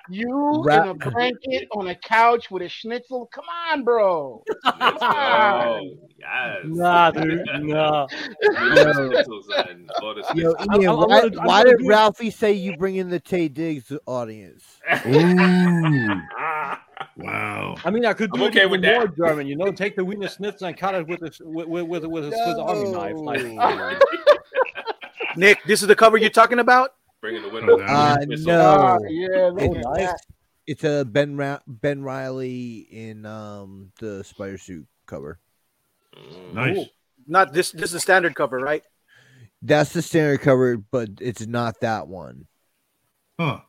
You 0.08 0.62
Rap- 0.64 0.84
in 0.84 0.90
a 0.90 0.94
blanket 1.10 1.66
on 1.72 1.88
a 1.88 1.96
couch 1.96 2.48
with 2.50 2.62
a 2.62 2.68
schnitzel. 2.68 3.26
Come 3.32 3.44
on, 3.72 3.82
bro. 3.82 4.44
Come 4.64 4.78
go. 4.78 5.06
on. 5.06 5.66
Oh, 5.66 5.90
yes. 6.16 6.58
Nah, 6.64 7.10
dude, 7.10 7.44
nah. 7.60 8.06
Schnitzel, 8.06 9.42
son. 9.50 9.88
All 10.00 10.14
the 10.14 10.24
yo. 10.36 10.54
Ian, 10.80 10.90
I'm 10.90 10.96
why, 10.96 11.20
gonna- 11.22 11.40
I'm 11.40 11.46
why 11.46 11.62
gonna 11.64 11.76
did 11.76 11.78
do- 11.82 11.88
Ralphie 11.88 12.30
say 12.30 12.52
you 12.52 12.76
bring 12.76 12.94
in 12.96 13.10
the 13.10 13.18
Taye 13.18 13.52
Diggs 13.52 13.92
audience? 14.06 14.62
Ooh. 15.06 16.20
Wow. 17.16 17.76
I 17.84 17.90
mean, 17.90 18.04
I 18.04 18.12
could 18.12 18.30
do 18.32 18.40
I'm 18.40 18.46
it 18.46 18.50
okay 18.50 18.58
even 18.60 18.70
with 18.72 18.82
that. 18.82 18.94
more 18.98 19.08
German. 19.08 19.46
You 19.46 19.56
know, 19.56 19.72
take 19.72 19.96
the 19.96 20.04
Wiener 20.04 20.28
Schnitzel 20.28 20.68
and 20.68 20.76
cut 20.76 20.94
it 20.94 21.08
with 21.08 21.22
a 21.22 21.32
with 21.44 21.66
with, 21.66 21.84
with, 21.86 22.04
with 22.04 22.24
a 22.26 22.30
Swiss 22.30 22.58
Army 22.58 22.90
knife. 22.90 23.16
Like, 23.16 24.02
Nick, 25.36 25.58
this 25.66 25.82
is 25.82 25.88
the 25.88 25.96
cover 25.96 26.16
you're 26.18 26.30
talking 26.30 26.58
about. 26.58 26.90
Bringing 27.20 27.42
the 27.42 27.48
window. 27.48 27.78
Uh, 27.80 28.16
Schnitzel. 28.22 28.46
no. 28.46 28.60
Ah, 28.60 28.98
yeah, 29.08 29.50
look 29.52 29.62
Oh, 29.86 29.92
nice. 29.94 30.12
It's 30.66 30.84
a 30.84 31.04
Ben 31.04 31.36
Ra- 31.36 31.60
Ben 31.66 32.02
Riley 32.02 32.86
in 32.90 33.24
um 33.24 33.92
the 34.00 34.22
spider 34.24 34.58
suit 34.58 34.86
cover. 35.06 35.38
Mm. 36.16 36.54
Nice. 36.54 36.86
Not 37.26 37.52
this. 37.52 37.70
This 37.70 37.84
is 37.84 37.92
the 37.92 38.00
standard 38.00 38.34
cover, 38.34 38.58
right? 38.58 38.82
That's 39.62 39.92
the 39.92 40.02
standard 40.02 40.42
cover, 40.42 40.76
but 40.76 41.08
it's 41.20 41.46
not 41.46 41.80
that 41.80 42.08
one. 42.08 42.46
Huh. 43.40 43.60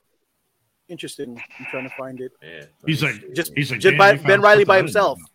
Interesting. 0.90 1.42
I'm 1.60 1.66
trying 1.70 1.84
to 1.90 1.96
find 1.98 2.22
it. 2.22 2.32
Yeah. 2.42 2.64
He's 2.86 3.04
like, 3.04 3.34
Just, 3.34 3.54
he's 3.56 3.72
like, 3.72 3.80
just 3.82 3.98
by, 3.98 4.16
Ben 4.16 4.42
Riley 4.42 4.64
by 4.64 4.76
I 4.76 4.78
didn't 4.78 4.88
himself. 4.90 5.20
know." 5.20 5.26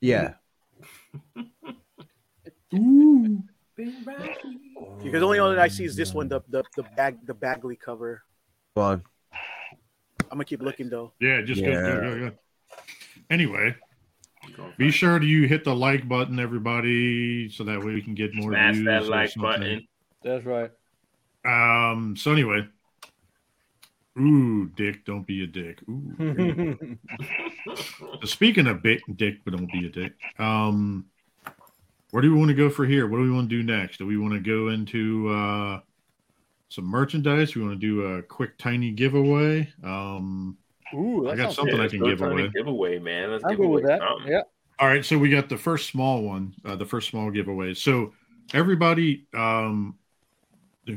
Yeah. 0.00 0.34
Because 3.76 5.20
the 5.20 5.20
only 5.26 5.40
one 5.40 5.54
that 5.54 5.60
I 5.62 5.68
see 5.68 5.84
is 5.84 5.96
this 5.96 6.14
one, 6.14 6.28
the 6.28 6.40
the 6.48 6.62
the 6.76 6.82
bag 6.96 7.18
the 7.26 7.34
Bagley 7.34 7.76
cover. 7.76 8.22
Go 8.76 8.82
on. 8.82 9.02
I'm 9.32 10.28
gonna 10.38 10.44
keep 10.44 10.62
looking 10.62 10.88
though. 10.88 11.12
Yeah, 11.20 11.42
just 11.42 11.60
Yeah. 11.60 11.72
go, 11.74 11.82
go, 11.82 12.00
go, 12.00 12.30
go. 12.30 12.36
Anyway, 13.30 13.74
be 14.78 14.90
sure 14.90 15.18
to 15.18 15.26
you 15.26 15.46
hit 15.48 15.64
the 15.64 15.74
like 15.74 16.08
button, 16.08 16.38
everybody, 16.38 17.48
so 17.50 17.64
that 17.64 17.80
way 17.80 17.94
we 17.94 18.02
can 18.02 18.14
get 18.14 18.34
more 18.34 18.50
Smash 18.52 18.74
views. 18.74 18.86
that 18.86 19.06
like 19.06 19.34
button. 19.34 19.86
that's 20.22 20.44
right. 20.44 20.70
Um. 21.44 22.16
So 22.16 22.32
anyway, 22.32 22.66
ooh, 24.18 24.66
Dick, 24.76 25.04
don't 25.04 25.26
be 25.26 25.44
a 25.44 25.46
dick. 25.46 25.80
Ooh. 25.88 26.98
Speaking 28.24 28.66
of 28.66 28.82
big 28.82 29.00
dick, 29.16 29.38
but 29.44 29.56
don't 29.56 29.70
be 29.70 29.86
a 29.86 29.90
dick. 29.90 30.12
Um, 30.38 31.06
where 32.10 32.22
do 32.22 32.32
we 32.32 32.38
want 32.38 32.48
to 32.50 32.54
go 32.54 32.70
for 32.70 32.84
here? 32.86 33.06
What 33.08 33.16
do 33.18 33.22
we 33.24 33.30
want 33.32 33.50
to 33.50 33.56
do 33.56 33.62
next? 33.62 33.98
Do 33.98 34.06
we 34.06 34.16
want 34.16 34.34
to 34.34 34.40
go 34.40 34.68
into 34.68 35.28
uh, 35.30 35.80
some 36.68 36.84
merchandise? 36.84 37.54
We 37.56 37.62
want 37.62 37.80
to 37.80 37.86
do 37.86 38.02
a 38.02 38.22
quick 38.22 38.56
tiny 38.58 38.92
giveaway. 38.92 39.72
Um, 39.82 40.56
Ooh, 40.94 41.28
I 41.28 41.34
got 41.34 41.52
something 41.52 41.76
Yeah, 41.76 41.82
I 41.82 41.88
can 41.88 41.98
go 41.98 42.06
give 42.06 42.18
to 42.18 42.26
away. 42.30 42.48
Giveaway, 42.54 42.98
man. 43.00 43.32
Let's 43.32 43.44
I'm 43.44 43.50
give 43.50 43.58
good 43.58 43.64
away 43.66 43.74
with 43.82 43.84
that. 43.86 44.00
something. 44.00 44.30
Yeah. 44.30 44.42
All 44.78 44.88
right, 44.88 45.04
so 45.04 45.18
we 45.18 45.28
got 45.28 45.48
the 45.48 45.56
first 45.56 45.88
small 45.88 46.22
one, 46.22 46.54
uh, 46.64 46.76
the 46.76 46.84
first 46.84 47.08
small 47.08 47.30
giveaway. 47.30 47.74
So 47.74 48.12
everybody, 48.52 49.26
um, 49.34 49.98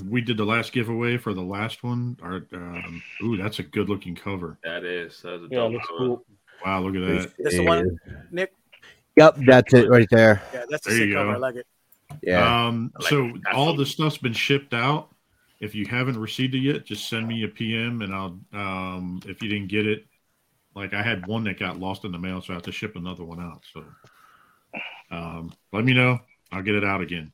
we 0.06 0.22
did 0.22 0.38
the 0.38 0.46
last 0.46 0.72
giveaway 0.74 1.18
for 1.18 1.34
the 1.34 1.42
last 1.42 1.84
one. 1.84 2.18
Our, 2.22 2.46
um, 2.54 3.02
ooh, 3.24 3.38
that's 3.38 3.60
a 3.60 3.64
good 3.64 3.90
looking 3.90 4.16
cover. 4.16 4.58
That 4.64 4.84
is. 4.84 5.22
That's 5.22 5.44
a 5.44 5.48
Yeah, 5.50 5.60
dope 5.60 5.74
looks 5.74 5.88
cover. 5.88 5.98
cool. 6.00 6.26
Wow, 6.66 6.82
look 6.82 6.96
at 6.96 7.02
that. 7.08 7.34
That's 7.40 7.56
the 7.56 7.64
one, 7.64 7.98
Nick. 8.32 8.54
Yep, 9.16 9.38
that's 9.46 9.74
it 9.74 9.90
right 9.90 10.08
there. 10.12 10.42
Yeah, 10.54 10.66
that's 10.70 10.84
the 10.86 10.92
There 10.92 11.00
sick 11.00 11.14
cover. 11.14 11.32
go. 11.32 11.34
I 11.34 11.38
like 11.38 11.56
it. 11.56 11.68
Yeah. 12.22 12.68
Um, 12.68 12.92
like 13.00 13.10
so 13.10 13.26
it. 13.28 13.42
all 13.54 13.76
the 13.76 13.86
stuff's 13.86 14.18
been 14.18 14.34
shipped 14.34 14.74
out. 14.74 15.10
If 15.60 15.74
you 15.74 15.86
haven't 15.88 16.20
received 16.20 16.54
it 16.54 16.60
yet, 16.60 16.86
just 16.86 17.10
send 17.10 17.28
me 17.28 17.44
a 17.44 17.48
PM 17.48 18.02
and 18.02 18.14
I'll. 18.14 18.40
Um, 18.54 19.22
if 19.26 19.42
you 19.42 19.50
didn't 19.50 19.70
get 19.70 19.88
it, 19.88 20.06
like 20.76 20.94
I 20.94 21.02
had 21.02 21.26
one 21.26 21.44
that 21.46 21.60
got 21.60 21.80
lost 21.80 22.06
in 22.06 22.12
the 22.12 22.20
mail, 22.20 22.42
so 22.42 22.54
I 22.54 22.56
have 22.56 22.64
to 22.64 22.72
ship 22.72 22.96
another 22.96 23.24
one 23.24 23.40
out. 23.40 23.64
So, 23.74 23.84
um, 25.10 25.52
let 25.74 25.84
me 25.84 25.94
know. 25.94 26.20
I'll 26.52 26.62
get 26.62 26.76
it 26.76 26.84
out 26.84 27.02
again. 27.02 27.32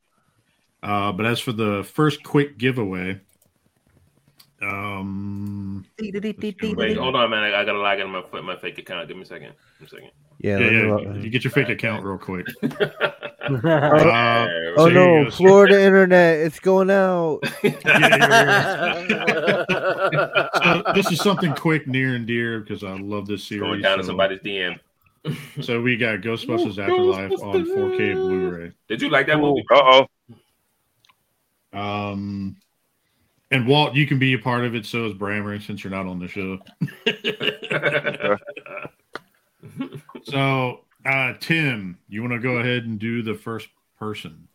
Uh, 0.84 1.14
but 1.14 1.26
as 1.26 1.40
for 1.40 1.54
the 1.54 1.82
first 1.94 2.24
quick 2.24 2.58
giveaway, 2.58 3.20
um, 4.62 5.86
Wait, 6.00 6.98
hold 6.98 7.16
on, 7.16 7.30
man. 7.30 7.44
I, 7.44 7.62
I 7.62 7.66
gotta 7.66 7.80
log 7.80 8.00
in 8.00 8.10
my 8.10 8.24
my 8.42 8.56
fake 8.58 8.78
account. 8.78 9.08
Give 9.08 9.16
me 9.18 9.24
a 9.24 9.26
second. 9.26 9.54
Give 9.80 9.82
me 9.82 9.86
a 9.86 9.90
second. 9.90 10.12
yeah. 10.40 10.58
yeah, 10.60 10.70
yeah, 10.70 10.94
look. 10.94 11.24
you 11.24 11.30
get 11.30 11.44
your 11.44 11.52
fake 11.52 11.70
account 11.70 12.04
real 12.04 12.18
quick. 12.18 12.48
Oh, 13.46 13.56
Uh, 13.68 14.48
oh 14.78 14.88
so 14.88 14.90
no. 14.90 15.30
Florida 15.30 15.82
internet, 15.82 16.40
it's 16.40 16.62
going 16.62 16.90
out. 16.90 17.42
Yeah, 17.62 17.74
yeah, 17.86 19.06
yeah. 19.10 20.48
so 20.64 20.94
this 20.96 21.12
is 21.12 21.20
something 21.20 21.54
quick, 21.54 21.86
near 21.86 22.16
and 22.16 22.26
dear 22.26 22.62
because 22.62 22.86
I 22.86 22.96
love 22.96 23.28
this 23.28 23.44
series. 23.44 23.64
Going 23.64 23.82
down 23.82 23.98
to 23.98 24.04
so- 24.06 24.08
somebody's 24.08 24.40
DM. 24.40 24.80
So 25.62 25.82
we 25.82 25.98
got 25.98 26.20
Ghostbusters 26.20 26.78
Afterlife 26.78 27.32
on 27.42 27.66
4K 27.66 28.14
Blu-ray. 28.14 28.72
Did 28.88 29.02
you 29.02 29.10
like 29.10 29.28
that 29.28 29.40
movie? 29.40 29.64
Uh 29.72 29.82
oh. 29.82 30.08
Um, 31.74 32.58
and 33.52 33.68
Walt, 33.68 33.96
you 33.96 34.08
can 34.08 34.20
be 34.20 34.34
a 34.34 34.40
part 34.40 34.66
of 34.66 34.76
it. 34.76 34.86
So 34.86 35.06
is 35.06 35.14
Brammer, 35.14 35.62
since 35.66 35.84
you're 35.84 35.92
not 35.92 36.06
on 36.06 36.20
the 36.20 36.28
show. 36.28 36.60
So, 40.24 40.82
uh, 41.06 41.34
Tim, 41.40 41.98
you 42.08 42.22
want 42.22 42.34
to 42.34 42.40
go 42.40 42.58
ahead 42.58 42.84
and 42.86 43.00
do 43.00 43.22
the 43.22 43.36
first 43.36 43.68
person? 44.00 44.48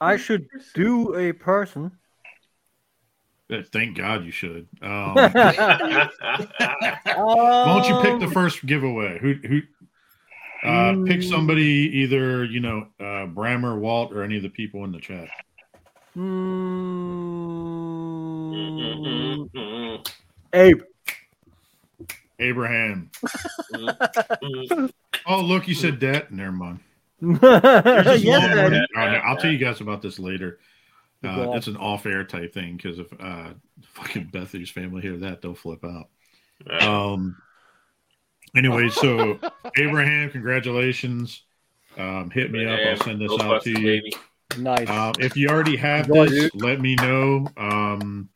I 0.00 0.16
should 0.16 0.48
do 0.74 1.14
a 1.14 1.32
person. 1.32 1.92
Uh, 3.52 3.62
Thank 3.70 3.98
God 3.98 4.24
you 4.24 4.30
should. 4.30 4.66
Um, 4.80 5.14
why 5.14 6.08
don't 7.66 7.88
you 7.88 8.00
pick 8.00 8.20
the 8.20 8.30
first 8.32 8.64
giveaway? 8.64 9.18
Who 9.18 9.34
who? 9.34 9.60
Uh, 10.62 11.04
pick 11.06 11.22
somebody, 11.22 11.90
either 11.94 12.44
you 12.44 12.60
know, 12.60 12.86
uh, 12.98 13.26
Brammer, 13.26 13.78
Walt, 13.78 14.12
or 14.12 14.22
any 14.22 14.36
of 14.36 14.42
the 14.42 14.50
people 14.50 14.84
in 14.84 14.92
the 14.92 15.00
chat. 15.00 15.28
Mm, 19.10 20.08
Abe. 20.52 20.82
Abraham. 22.38 23.10
Oh, 25.26 25.42
look, 25.42 25.68
you 25.68 25.74
said 25.74 26.00
that. 26.00 26.32
Never 26.32 26.50
mind. 26.50 26.80
yes, 27.20 27.38
There's 27.40 28.22
this 28.22 28.24
long 28.24 28.42
Ed. 28.44 28.72
one- 28.72 28.86
All 28.96 29.06
right, 29.06 29.22
I'll 29.22 29.36
tell 29.36 29.50
you 29.52 29.58
guys 29.58 29.82
about 29.82 30.00
this 30.00 30.18
later. 30.18 30.58
Uh, 31.22 31.36
Go 31.36 31.50
on. 31.52 31.58
it's 31.58 31.66
an 31.66 31.76
off-air 31.76 32.24
type 32.24 32.54
thing 32.54 32.76
because 32.78 32.98
if 32.98 33.12
uh, 33.20 33.50
fucking 33.92 34.30
Bethany's 34.32 34.70
family 34.70 35.02
hear 35.02 35.18
that, 35.18 35.42
they'll 35.42 35.54
flip 35.54 35.84
out. 35.84 36.08
Um. 36.82 37.36
Anyway, 38.56 38.88
so 38.88 39.38
Abraham, 39.76 40.30
congratulations. 40.30 41.42
Um, 41.98 42.30
hit 42.30 42.50
me 42.50 42.64
up. 42.64 42.80
I'll 42.80 42.96
send 43.04 43.20
this 43.20 43.38
out 43.40 43.62
to 43.64 43.70
you. 43.70 43.76
baby. 43.76 44.14
Nice. 44.58 44.88
Um, 44.88 45.12
if 45.18 45.36
you 45.36 45.48
already 45.48 45.76
have 45.76 46.08
Enjoy, 46.08 46.28
this, 46.28 46.50
dude. 46.50 46.62
let 46.62 46.80
me 46.80 46.94
know. 46.96 47.46
Um, 47.56 48.28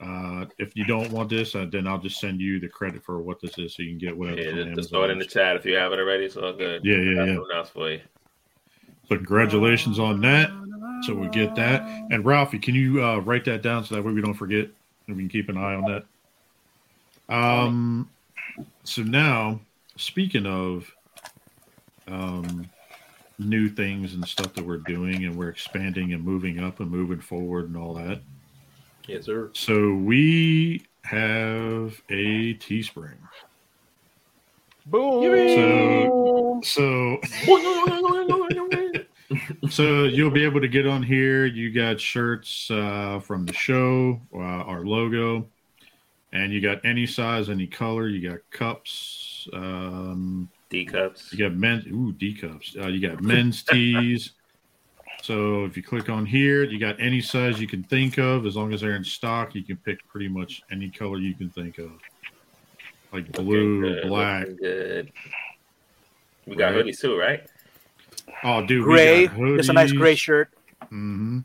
uh, 0.00 0.46
if 0.58 0.76
you 0.76 0.84
don't 0.84 1.10
want 1.10 1.28
this, 1.28 1.54
uh, 1.54 1.66
then 1.70 1.88
I'll 1.88 1.98
just 1.98 2.20
send 2.20 2.40
you 2.40 2.60
the 2.60 2.68
credit 2.68 3.04
for 3.04 3.20
what 3.20 3.40
this 3.40 3.58
is, 3.58 3.74
so 3.74 3.82
you 3.82 3.90
can 3.90 3.98
get 3.98 4.16
whatever. 4.16 4.40
Yeah, 4.40 4.50
from 4.50 4.64
just, 4.66 4.76
just 4.76 4.90
throw 4.90 5.04
it 5.04 5.10
in 5.10 5.18
the 5.18 5.24
chat 5.24 5.56
if 5.56 5.64
you 5.64 5.74
haven't 5.74 5.98
already. 5.98 6.26
It's 6.26 6.36
all 6.36 6.52
good. 6.52 6.84
Yeah, 6.84 6.96
yeah, 6.96 7.24
yeah. 7.24 7.34
something 7.34 7.56
else 7.56 7.70
for 7.70 7.90
you. 7.90 8.00
So 9.08 9.16
congratulations 9.16 9.98
on 9.98 10.20
that. 10.20 10.50
So 11.06 11.14
we 11.14 11.28
get 11.28 11.54
that. 11.54 11.82
And 12.10 12.24
Ralphie, 12.24 12.58
can 12.58 12.74
you 12.74 13.04
uh, 13.04 13.18
write 13.18 13.44
that 13.46 13.62
down 13.62 13.84
so 13.84 13.94
that 13.94 14.02
way 14.02 14.12
we 14.12 14.20
don't 14.20 14.34
forget 14.34 14.68
and 15.06 15.16
we 15.16 15.22
can 15.22 15.28
keep 15.28 15.48
an 15.48 15.56
eye 15.56 15.74
on 15.74 15.84
that. 15.84 17.34
Um, 17.34 18.10
so 18.84 19.02
now, 19.02 19.60
speaking 19.96 20.46
of 20.46 20.92
um, 22.06 22.68
new 23.38 23.68
things 23.68 24.14
and 24.14 24.26
stuff 24.26 24.54
that 24.54 24.66
we're 24.66 24.78
doing, 24.78 25.24
and 25.24 25.36
we're 25.36 25.48
expanding 25.48 26.12
and 26.12 26.24
moving 26.24 26.58
up 26.58 26.80
and 26.80 26.90
moving 26.90 27.20
forward 27.20 27.66
and 27.66 27.76
all 27.76 27.94
that. 27.94 28.20
Yes, 29.06 29.24
sir. 29.24 29.50
So 29.54 29.94
we 29.94 30.84
have 31.04 32.02
a 32.10 32.54
Teespring. 32.54 33.16
Boom. 34.86 36.62
So, 36.62 37.20
so 39.70 40.04
you'll 40.04 40.30
be 40.30 40.44
able 40.44 40.60
to 40.60 40.68
get 40.68 40.86
on 40.86 41.02
here. 41.02 41.46
You 41.46 41.70
got 41.70 42.00
shirts 42.00 42.70
uh, 42.70 43.20
from 43.22 43.46
the 43.46 43.52
show, 43.52 44.20
uh, 44.34 44.38
our 44.38 44.84
logo, 44.84 45.46
and 46.32 46.52
you 46.52 46.60
got 46.60 46.84
any 46.84 47.06
size, 47.06 47.50
any 47.50 47.66
color. 47.66 48.08
You 48.08 48.30
got 48.30 48.40
cups. 48.50 49.48
Um, 49.52 50.48
D 50.70 50.84
cups. 50.84 51.32
you 51.32 51.38
got 51.38 51.56
men's 51.56 51.86
ooh 51.86 52.12
D 52.12 52.34
cups. 52.34 52.76
Uh, 52.78 52.88
you 52.88 53.00
got 53.06 53.22
men's 53.22 53.62
tees. 53.62 54.32
So 55.22 55.64
if 55.64 55.76
you 55.76 55.82
click 55.82 56.08
on 56.08 56.26
here, 56.26 56.62
you 56.64 56.78
got 56.78 57.00
any 57.00 57.20
size 57.20 57.60
you 57.60 57.66
can 57.66 57.82
think 57.84 58.18
of. 58.18 58.46
As 58.46 58.54
long 58.56 58.72
as 58.72 58.80
they're 58.82 58.94
in 58.94 59.02
stock, 59.04 59.54
you 59.54 59.64
can 59.64 59.76
pick 59.78 60.06
pretty 60.08 60.28
much 60.28 60.62
any 60.70 60.90
color 60.90 61.18
you 61.18 61.34
can 61.34 61.50
think 61.50 61.78
of, 61.78 61.90
like 63.12 63.30
blue, 63.32 63.80
Looking 63.80 63.94
good, 64.02 64.08
black. 64.08 64.40
looking 64.46 64.56
Good. 64.58 65.12
We 66.46 66.56
got 66.56 66.74
Right. 66.74 66.84
hoodies 66.84 67.00
too, 67.00 67.18
right? 67.18 67.42
Oh, 68.44 68.64
dude, 68.64 68.84
Gray. 68.84 69.26
We 69.28 69.50
got 69.50 69.56
Just 69.56 69.70
a 69.70 69.72
nice 69.72 69.92
gray 69.92 70.14
shirt. 70.14 70.50
Mm-hmm. 70.84 71.38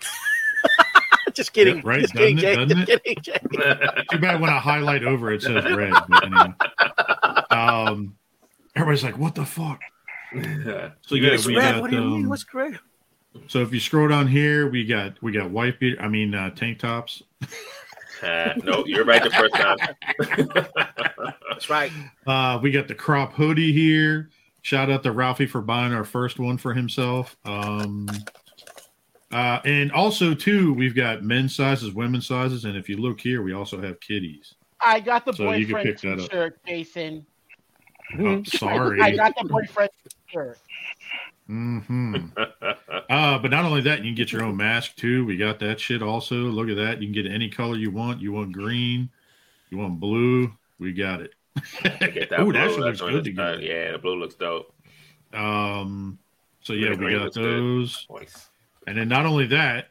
just 1.34 1.52
kidding. 1.52 1.76
Yeah, 1.76 1.82
right, 1.84 2.00
Just 2.00 2.14
doesn't 2.14 2.38
it? 2.38 2.40
Jay. 2.40 2.54
Just 2.66 2.88
it? 2.90 3.04
kidding, 3.04 3.22
Jay. 3.22 4.02
Too 4.10 4.18
bad 4.18 4.40
when 4.40 4.50
I 4.50 4.58
highlight 4.58 5.04
over 5.04 5.32
it 5.32 5.42
says 5.42 5.64
red. 5.64 5.92
But 6.08 6.24
anyway. 6.24 6.54
Um, 7.52 8.16
everybody's 8.74 9.04
like, 9.04 9.18
"What 9.18 9.34
the 9.34 9.44
fuck?" 9.44 9.80
So 10.34 11.14
you 11.14 11.26
It's 11.30 11.46
we 11.46 11.54
got. 11.54 11.80
What 11.82 11.90
do 11.90 11.96
you 11.96 12.02
mean? 12.02 12.22
um, 12.24 12.28
What's 12.30 12.44
gray? 12.44 12.72
so 13.48 13.60
if 13.60 13.72
you 13.72 13.80
scroll 13.80 14.08
down 14.08 14.26
here, 14.26 14.68
we 14.70 14.84
got 14.86 15.20
we 15.22 15.30
got 15.32 15.50
white 15.50 15.78
beard. 15.78 15.98
I 16.00 16.08
mean 16.08 16.34
uh, 16.34 16.50
tank 16.50 16.78
tops. 16.78 17.22
Uh, 18.22 18.54
no, 18.62 18.84
you're 18.86 19.04
right 19.04 19.20
the 19.20 19.30
first 19.30 19.52
time. 19.52 19.76
That's 21.50 21.68
right. 21.68 21.90
Uh, 22.24 22.56
we 22.62 22.70
got 22.70 22.86
the 22.86 22.94
crop 22.94 23.32
hoodie 23.32 23.72
here. 23.72 24.30
Shout 24.60 24.90
out 24.92 25.02
to 25.02 25.10
Ralphie 25.10 25.46
for 25.46 25.60
buying 25.60 25.92
our 25.92 26.04
first 26.04 26.38
one 26.38 26.56
for 26.56 26.72
himself. 26.72 27.36
Um, 27.44 28.08
uh, 29.32 29.58
and 29.64 29.90
also 29.90 30.34
too, 30.34 30.72
we've 30.72 30.94
got 30.94 31.24
men's 31.24 31.56
sizes, 31.56 31.92
women's 31.94 32.28
sizes, 32.28 32.64
and 32.64 32.76
if 32.76 32.88
you 32.88 32.96
look 32.96 33.20
here, 33.20 33.42
we 33.42 33.54
also 33.54 33.80
have 33.82 33.98
kitties. 33.98 34.54
I 34.80 35.00
got 35.00 35.24
the 35.24 35.32
So 35.32 35.50
you 35.50 35.66
can 35.66 35.74
boyfriend 35.76 35.98
pick 35.98 36.00
that 36.02 36.12
up. 36.24 36.30
t-shirt, 36.30 36.60
Jason. 36.64 37.26
Oh, 38.18 38.42
sorry. 38.46 39.00
I 39.00 39.14
got 39.16 39.34
the 39.40 39.48
boyfriend 39.48 39.90
t-shirt. 40.28 40.58
hmm 41.46 42.16
Uh, 43.10 43.38
but 43.38 43.50
not 43.50 43.64
only 43.64 43.80
that, 43.82 43.98
you 43.98 44.04
can 44.06 44.14
get 44.14 44.32
your 44.32 44.42
own 44.42 44.56
mask 44.56 44.96
too. 44.96 45.24
We 45.26 45.36
got 45.36 45.58
that 45.60 45.78
shit 45.80 46.02
also. 46.02 46.34
Look 46.36 46.68
at 46.70 46.76
that. 46.76 47.02
You 47.02 47.12
can 47.12 47.22
get 47.24 47.30
any 47.30 47.48
color 47.50 47.76
you 47.76 47.90
want. 47.90 48.20
You 48.22 48.32
want 48.32 48.52
green, 48.52 49.10
you 49.70 49.76
want 49.78 50.00
blue. 50.00 50.50
We 50.78 50.92
got 50.92 51.20
it. 51.20 51.34
Get 51.82 52.30
that 52.30 52.40
Ooh, 52.40 52.52
that 52.52 52.70
shit 52.70 52.80
That's 52.82 53.00
looks 53.00 53.00
good 53.00 53.26
it's- 53.26 53.38
uh, 53.38 53.56
together. 53.56 53.60
yeah, 53.60 53.92
the 53.92 53.98
blue 53.98 54.18
looks 54.18 54.34
dope. 54.34 54.72
Um, 55.34 56.18
so 56.62 56.72
yeah, 56.72 56.90
we 56.94 57.10
got 57.12 57.22
looks 57.22 57.36
good. 57.36 57.44
those. 57.44 58.06
Nice. 58.10 58.48
And 58.86 58.96
then 58.96 59.08
not 59.08 59.26
only 59.26 59.46
that, 59.48 59.88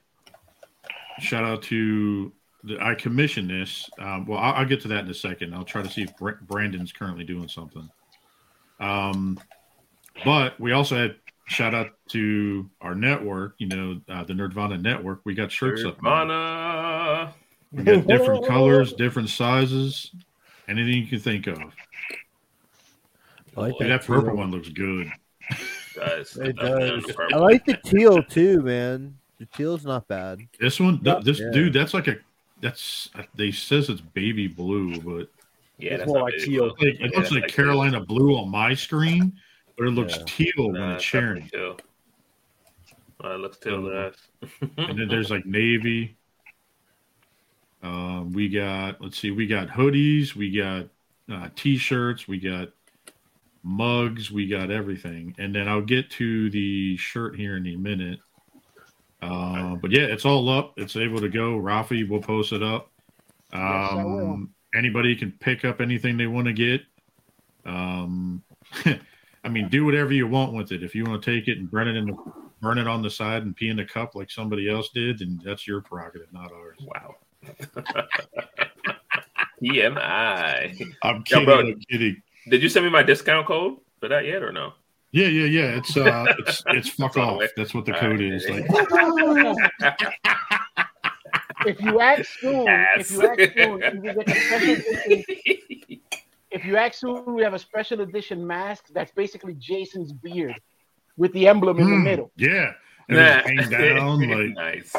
shout 1.19 1.43
out 1.43 1.61
to 1.63 2.31
the, 2.63 2.79
I 2.83 2.95
commissioned 2.95 3.49
this. 3.49 3.89
Um, 3.99 4.25
well, 4.25 4.39
I'll, 4.39 4.53
I'll 4.53 4.65
get 4.65 4.81
to 4.81 4.87
that 4.89 5.05
in 5.05 5.11
a 5.11 5.13
second. 5.15 5.53
I'll 5.53 5.63
try 5.63 5.81
to 5.83 5.89
see 5.89 6.01
if 6.03 6.15
Br- 6.17 6.31
Brandon's 6.41 6.91
currently 6.91 7.23
doing 7.23 7.47
something. 7.47 7.89
Um, 8.81 9.39
but 10.25 10.59
we 10.59 10.71
also 10.73 10.95
had 10.97 11.15
shout 11.47 11.73
out 11.73 11.91
to 12.09 12.69
our 12.81 12.95
network. 12.95 13.55
You 13.57 13.67
know, 13.67 14.01
uh, 14.09 14.23
the 14.23 14.33
Nerdvana 14.33 14.81
network. 14.81 15.21
We 15.23 15.33
got 15.33 15.51
shirts 15.51 15.83
up. 15.85 16.01
now. 16.01 16.23
Nirvana. 16.25 17.33
We 17.71 17.83
got 17.83 18.07
different 18.07 18.45
colors, 18.45 18.91
different 18.93 19.29
sizes, 19.29 20.11
anything 20.67 20.93
you 20.95 21.07
can 21.07 21.19
think 21.19 21.47
of. 21.47 21.57
I 23.55 23.61
like 23.61 23.77
Dude, 23.77 23.89
that 23.91 24.01
too. 24.03 24.13
purple 24.13 24.35
one 24.35 24.51
looks 24.51 24.69
good. 24.69 25.11
Does. 25.95 26.37
It 26.37 26.55
does. 26.55 27.03
I 27.33 27.37
like 27.37 27.65
the 27.65 27.77
teal 27.83 28.23
too, 28.23 28.61
man. 28.61 29.17
The 29.39 29.45
teal's 29.47 29.85
not 29.85 30.07
bad. 30.07 30.39
This 30.59 30.79
one, 30.79 31.03
th- 31.03 31.23
this 31.23 31.39
Yeah. 31.39 31.51
dude, 31.51 31.73
that's 31.73 31.93
like 31.93 32.07
a 32.07 32.17
that's 32.61 33.09
they 33.35 33.51
says 33.51 33.89
it's 33.89 34.01
baby 34.01 34.47
blue, 34.47 34.99
but 35.01 35.29
Yeah, 35.81 35.91
It's 35.91 35.99
that's 35.99 36.07
more 36.07 36.17
not 36.17 36.25
like 36.25 36.33
big, 36.37 36.45
teal. 36.45 36.69
bro. 36.69 36.87
like, 36.87 36.95
it 36.99 36.99
Yeah, 37.01 37.17
looks 37.17 37.31
like 37.31 37.43
like 37.43 37.51
Carolina 37.51 37.99
blue 37.99 38.37
on 38.37 38.49
my 38.49 38.73
screen, 38.73 39.33
but 39.77 39.87
it 39.87 39.91
looks 39.91 40.17
Yeah. 40.17 40.23
teal 40.25 40.71
when 40.71 40.77
Nah, 40.77 40.93
it's 40.95 41.03
it's 41.03 41.05
sharing. 41.05 41.41
definitely 41.43 41.59
teal. 41.59 41.79
Uh, 43.23 43.35
it 43.35 43.39
looks 43.39 43.57
teal 43.57 43.81
to 43.83 44.07
us. 44.07 44.15
And 44.77 44.99
then 44.99 45.07
there's 45.09 45.29
like 45.29 45.45
navy. 45.45 46.17
Um, 47.83 48.31
we 48.31 48.49
got 48.49 49.01
let's 49.01 49.19
see, 49.19 49.31
we 49.31 49.47
got 49.47 49.67
hoodies, 49.67 50.35
we 50.35 50.55
got 50.55 50.87
uh, 51.31 51.49
t-shirts, 51.55 52.27
we 52.27 52.39
got 52.39 52.69
mugs, 53.63 54.31
we 54.31 54.47
got 54.47 54.69
everything. 54.71 55.35
And 55.37 55.53
then 55.53 55.67
I'll 55.67 55.81
get 55.81 56.09
to 56.11 56.49
the 56.51 56.97
shirt 56.97 57.35
here 57.35 57.57
in 57.57 57.65
a 57.67 57.75
minute. 57.75 58.19
Uh, 59.21 59.75
but 59.75 59.91
yeah, 59.91 60.03
it's 60.03 60.25
all 60.25 60.49
up. 60.49 60.73
It's 60.77 60.95
able 60.95 61.21
to 61.21 61.29
go. 61.29 61.57
Rafi 61.57 62.07
will 62.07 62.21
post 62.21 62.53
it 62.53 62.63
up. 62.63 62.91
Yes, 63.53 63.59
Um, 63.59 64.53
anybody 64.75 65.15
can 65.15 65.31
pick 65.31 65.65
up 65.65 65.81
anything 65.81 66.17
they 66.17 66.27
want 66.27 66.47
to 66.47 66.53
get. 66.53 66.81
Um, 67.65 68.41
I 69.43 69.49
mean, 69.49 69.69
do 69.69 69.85
whatever 69.85 70.13
you 70.13 70.27
want 70.27 70.53
with 70.53 70.71
it. 70.71 70.83
If 70.83 70.93
you 70.95 71.03
want 71.05 71.21
to 71.23 71.31
take 71.35 71.47
it 71.47 71.57
and 71.57 71.69
burn 71.69 71.87
it 71.87 71.95
in 71.95 72.05
the 72.07 72.17
burn 72.61 72.77
it 72.77 72.87
on 72.87 73.01
the 73.01 73.09
side 73.09 73.41
and 73.43 73.55
pee 73.55 73.69
in 73.69 73.77
the 73.77 73.85
cup 73.85 74.13
like 74.13 74.29
somebody 74.29 74.69
else 74.69 74.89
did, 74.89 75.19
then 75.19 75.41
that's 75.43 75.67
your 75.67 75.81
prerogative, 75.81 76.31
not 76.31 76.51
ours. 76.51 76.77
wow. 76.81 77.15
TMI. 79.63 80.93
I'm 81.03 81.15
Yo, 81.17 81.21
kidding. 81.23 81.45
bro. 81.45 81.59
I'm 81.59 81.79
kidding. 81.89 82.21
Did 82.49 82.63
you 82.63 82.69
send 82.69 82.85
me 82.85 82.91
my 82.91 83.03
discount 83.03 83.47
code 83.47 83.77
for 83.99 84.07
that 84.09 84.25
yet 84.25 84.41
or 84.43 84.51
no? 84.51 84.73
Yeah, 85.11 85.27
yeah, 85.27 85.45
yeah. 85.45 85.77
It's 85.77 85.97
uh, 85.97 86.25
it's 86.39 86.63
it's 86.67 86.89
fuck 86.97 87.09
It's 87.09 87.17
on 87.17 87.27
the 87.27 87.31
off. 87.33 87.39
way. 87.39 87.49
That's 87.57 87.73
what 87.73 87.85
the 87.85 87.93
All 87.93 87.99
code 87.99 88.19
right. 88.19 88.33
is. 88.33 88.47
Like, 88.47 88.65
If 91.65 91.81
you 91.81 91.99
act 91.99 92.25
soon, 92.39 92.65
if 92.67 93.11
you 93.11 93.27
act 93.27 93.53
soon, 93.55 94.03
you 94.03 94.13
get 94.13 94.29
a 94.29 94.35
special 94.35 94.71
edition. 94.71 95.23
If 96.51 96.65
you 96.65 96.75
act 96.75 96.95
soon, 96.95 97.33
we 97.33 97.43
have 97.43 97.53
a 97.53 97.59
special 97.59 98.01
edition 98.01 98.45
mask 98.45 98.87
that's 98.93 99.11
basically 99.13 99.53
Jason's 99.55 100.11
beard 100.11 100.59
with 101.17 101.31
the 101.33 101.47
emblem 101.47 101.79
in 101.79 101.89
the 101.89 101.95
mm, 101.95 102.03
middle. 102.03 102.31
Yeah. 102.35 102.73
And 103.07 103.17
Nah. 103.17 103.41
it's 103.45 103.69
hang 103.69 103.95
down. 103.95 104.19
Like 104.29 104.53
nice. 104.55 104.95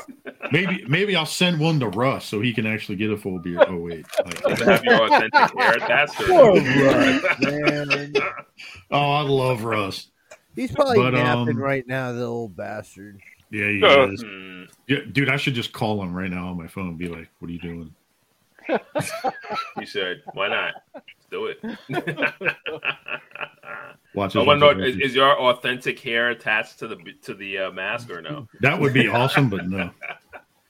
maybe 0.51 0.85
maybe 0.89 1.15
I'll 1.17 1.25
send 1.27 1.59
one 1.61 1.79
to 1.81 1.89
Russ 1.89 2.25
so 2.27 2.41
he 2.41 2.53
can 2.53 2.67
actually 2.67 2.97
get 2.97 3.11
a 3.11 3.17
full 3.17 3.39
beard. 3.39 3.65
Oh 3.69 3.77
wait. 3.77 4.07
Like, 4.45 4.59
have 4.61 4.85
your 4.85 5.03
authentic 5.05 5.59
hair 5.59 5.75
attached 5.75 6.15
it. 6.21 8.23
Oh, 8.91 9.11
I 9.11 9.23
love 9.23 9.65
Russ. 9.65 10.09
he's 10.55 10.73
probably 10.73 10.99
But, 10.99 11.15
napping 11.15 11.57
um, 11.57 11.59
right 11.59 11.87
now, 11.87 12.13
the 12.13 12.25
old 12.25 12.57
bastard. 12.57 13.21
Yeah, 13.53 13.68
he 13.68 13.82
Uh, 13.84 14.07
is. 14.09 14.22
Hmm. 14.22 14.64
Yeah, 14.88 14.98
dude, 15.12 15.28
I 15.28 15.36
should 15.36 15.55
just 15.55 15.72
call 15.72 16.03
him 16.03 16.12
right 16.12 16.30
now 16.30 16.48
on 16.48 16.57
my 16.59 16.66
phone 16.66 16.88
and 16.88 16.98
be 16.98 17.09
like, 17.09 17.28
"What 17.38 17.48
are 17.48 17.53
you 17.53 17.61
doing?" 17.61 17.94
he 19.78 19.86
said, 19.86 20.22
Why 20.34 20.48
not? 20.48 20.74
Let's 20.94 21.07
do 21.30 21.46
it. 21.46 21.59
Watch 24.14 24.36
I 24.36 24.40
his 24.40 24.46
want 24.46 24.61
to 24.61 24.66
know: 24.66 24.70
introduction. 24.70 25.00
is, 25.03 25.11
is 25.11 25.14
your 25.14 25.38
authentic 25.40 25.98
hair 26.00 26.30
attached 26.30 26.78
to 26.80 26.86
the 26.88 26.96
to 27.22 27.34
the 27.34 27.59
uh, 27.59 27.70
mask 27.72 28.11
or 28.11 28.20
no? 28.20 28.46
That 28.61 28.78
would 28.78 28.92
be 28.92 29.09
awesome, 29.09 29.48
but 29.48 29.68
no. 29.68 29.90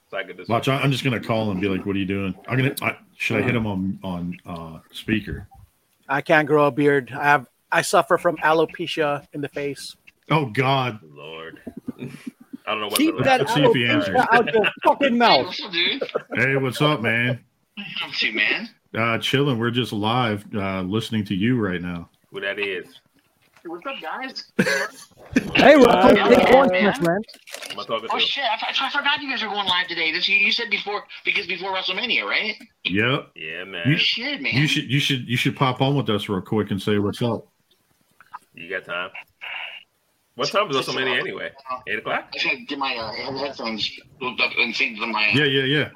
So 0.09 0.17
I 0.19 0.23
just 0.31 0.47
Watch, 0.47 0.67
I- 0.67 0.77
I'm 0.77 0.91
just 0.91 1.03
gonna 1.03 1.19
call 1.19 1.45
him 1.45 1.51
and 1.53 1.61
be 1.61 1.67
like, 1.67 1.87
"What 1.87 1.95
are 1.95 1.99
you 1.99 2.05
doing?" 2.05 2.35
I'm 2.47 2.55
gonna. 2.57 2.75
I, 2.83 2.97
should 3.17 3.37
I 3.37 3.41
hit 3.41 3.55
him 3.55 3.65
on 3.65 3.99
on 4.03 4.37
uh, 4.45 4.77
speaker? 4.91 5.47
I 6.07 6.21
can't 6.21 6.47
grow 6.47 6.67
a 6.67 6.71
beard. 6.71 7.11
I 7.11 7.23
have. 7.23 7.47
I 7.71 7.81
suffer 7.81 8.19
from 8.19 8.37
alopecia 8.37 9.25
in 9.33 9.41
the 9.41 9.49
face. 9.49 9.95
Oh 10.29 10.45
God! 10.45 10.99
Lord. 11.03 11.59
I 12.65 12.71
don't 12.71 12.81
know 12.81 12.87
what. 12.87 12.97
Keep 12.97 13.17
the- 13.17 13.23
that 13.23 13.39
Let's 13.41 13.53
see 13.53 13.63
if 13.63 13.73
he 13.75 13.85
answers. 13.85 14.15
out 14.31 14.53
your 14.53 14.63
fucking 14.83 15.17
mouth. 15.17 15.45
What's 15.47 15.61
up, 15.63 15.71
dude? 15.71 16.03
Hey, 16.35 16.55
what's 16.57 16.81
up, 16.81 17.01
man? 17.01 17.43
Up 18.03 18.11
to 18.13 18.31
man. 18.31 18.69
Uh, 18.97 19.17
chilling. 19.17 19.57
We're 19.57 19.71
just 19.71 19.91
live, 19.91 20.45
uh, 20.55 20.81
listening 20.81 21.25
to 21.25 21.35
you 21.35 21.59
right 21.59 21.81
now. 21.81 22.09
Who 22.31 22.39
that 22.41 22.59
is? 22.59 22.85
What's 23.65 23.85
up, 23.85 23.95
guys? 24.01 24.51
Hey, 25.55 25.75
we're 25.77 25.87
Uh, 25.87 26.01
playing 26.01 26.17
yeah, 26.17 26.27
Bitcoin, 26.27 26.71
man. 26.71 26.83
man. 27.01 27.21
Am 27.71 27.79
I 27.79 27.83
talking 27.85 28.09
Oh 28.11 28.19
shit! 28.19 28.43
I, 28.43 28.55
I, 28.55 28.87
I 28.87 28.89
forgot 28.91 29.21
you 29.21 29.29
guys 29.29 29.41
are 29.41 29.47
going 29.47 29.65
live 29.67 29.87
today. 29.87 30.11
This 30.11 30.27
you, 30.27 30.35
you 30.35 30.51
said 30.51 30.69
before 30.69 31.03
because 31.25 31.47
before 31.47 31.73
WrestleMania, 31.73 32.23
right? 32.25 32.55
Yep. 32.83 33.31
Yeah, 33.35 33.63
man. 33.63 33.81
You, 33.85 33.91
man. 33.91 33.97
Shit, 33.97 34.41
man. 34.41 34.53
you 34.53 34.67
should 34.67 34.83
you 34.91 34.99
should 34.99 35.27
you 35.27 35.37
should 35.37 35.55
pop 35.55 35.81
on 35.81 35.95
with 35.95 36.09
us 36.09 36.27
real 36.29 36.41
quick 36.41 36.71
and 36.71 36.81
say 36.81 36.97
what's 36.99 37.21
up. 37.21 37.47
You 38.53 38.69
got 38.69 38.85
time? 38.85 39.09
What 40.35 40.49
time 40.49 40.69
is 40.69 40.75
WrestleMania 40.77 41.19
anyway? 41.19 41.51
Eight 41.87 41.99
o'clock. 41.99 42.29
I 42.33 42.37
should 42.37 42.67
get 42.67 42.79
my 42.79 42.95
uh, 42.95 43.11
headphones 43.37 43.99
hooked 44.19 44.41
up 44.41 44.51
and 44.57 44.75
sync 44.75 44.97
to 44.99 45.05
my. 45.07 45.29
Yeah, 45.33 45.45
yeah, 45.45 45.63
yeah. 45.63 45.89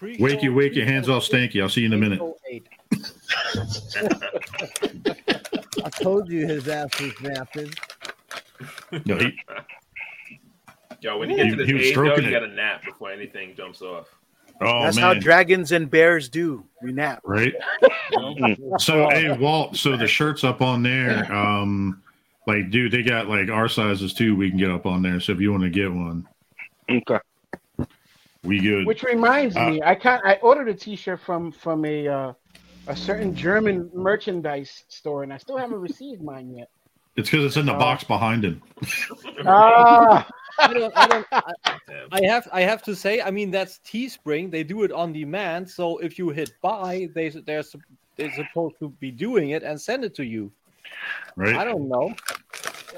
Wakey, 0.00 0.44
wakey, 0.48 0.86
hands 0.86 1.08
off 1.10 1.24
stanky. 1.24 1.60
I'll 1.60 1.68
see 1.68 1.82
you 1.82 1.88
in 1.88 1.92
a 1.92 1.96
minute. 1.98 2.20
I 5.84 5.90
told 5.90 6.30
you 6.30 6.46
his 6.46 6.66
ass 6.68 6.98
was 7.00 7.12
napping. 7.20 7.72
No, 9.04 9.16
he, 9.18 9.38
Yo, 11.00 11.18
when 11.18 11.30
you 11.30 11.36
get 11.36 11.46
He- 11.46 11.50
to 11.52 11.56
this 11.56 11.68
he 11.68 11.88
age, 11.90 11.94
though, 11.94 12.16
you 12.16 12.30
got 12.30 12.40
to 12.40 12.48
nap 12.48 12.84
before 12.84 13.10
anything 13.10 13.54
jumps 13.56 13.80
off. 13.82 14.08
oh 14.60 14.82
That's 14.84 14.96
man, 14.96 15.04
how 15.04 15.14
dragons 15.14 15.72
and 15.72 15.90
bears 15.90 16.28
do. 16.28 16.64
We 16.82 16.92
nap. 16.92 17.20
right? 17.24 17.54
So 18.78 19.08
hey, 19.10 19.30
Walt. 19.36 19.76
So 19.76 19.96
the 19.96 20.06
shirt's 20.08 20.42
up 20.44 20.60
on 20.60 20.82
there. 20.82 21.32
Um, 21.32 22.02
like, 22.46 22.70
dude, 22.70 22.92
they 22.92 23.02
got 23.02 23.28
like 23.28 23.48
our 23.48 23.68
sizes 23.68 24.14
too. 24.14 24.34
We 24.36 24.48
can 24.50 24.58
get 24.58 24.70
up 24.70 24.86
on 24.86 25.02
there. 25.02 25.20
So 25.20 25.32
if 25.32 25.40
you 25.40 25.50
want 25.50 25.62
to 25.64 25.70
get 25.70 25.92
one, 25.92 26.26
Okay. 26.88 27.18
we 28.44 28.60
good. 28.60 28.86
Which 28.86 29.02
reminds 29.02 29.56
Uh, 29.56 29.70
me, 29.70 29.82
I 29.82 29.94
can't. 29.94 30.24
I 30.24 30.34
ordered 30.42 30.68
a 30.68 30.74
T-shirt 30.74 31.20
from 31.20 31.52
from 31.52 31.84
a 31.84 32.08
uh, 32.08 32.32
a 32.86 32.96
certain 32.96 33.34
German 33.34 33.90
merchandise 33.94 34.84
store, 34.88 35.22
and 35.22 35.32
I 35.32 35.36
still 35.36 35.56
haven't 35.58 35.80
received 35.80 36.22
mine 36.22 36.56
yet. 36.56 36.68
It's 37.16 37.28
because 37.30 37.44
it's 37.44 37.56
in 37.56 37.66
the 37.66 37.74
Uh, 37.74 37.78
box 37.78 38.04
behind 38.04 38.44
him. 38.44 38.62
Ah, 39.46 40.28
I 40.58 40.72
don't, 40.74 40.92
I 40.96 41.06
don't, 41.06 41.26
I, 41.32 41.52
I 42.12 42.20
have, 42.26 42.46
I 42.52 42.60
have 42.62 42.82
to 42.82 42.94
say, 42.94 43.20
I 43.22 43.30
mean, 43.30 43.50
that's 43.50 43.78
Teespring. 43.86 44.50
They 44.50 44.62
do 44.62 44.82
it 44.82 44.92
on 44.92 45.12
demand. 45.12 45.68
So 45.68 45.98
if 45.98 46.18
you 46.18 46.28
hit 46.30 46.50
buy, 46.62 47.08
they, 47.14 47.30
they're, 47.30 47.62
they're 48.16 48.32
supposed 48.32 48.74
to 48.80 48.90
be 49.00 49.10
doing 49.10 49.50
it 49.50 49.62
and 49.62 49.80
send 49.80 50.04
it 50.04 50.14
to 50.16 50.24
you. 50.24 50.52
I 51.38 51.64
don't 51.64 51.88
know. 51.88 52.14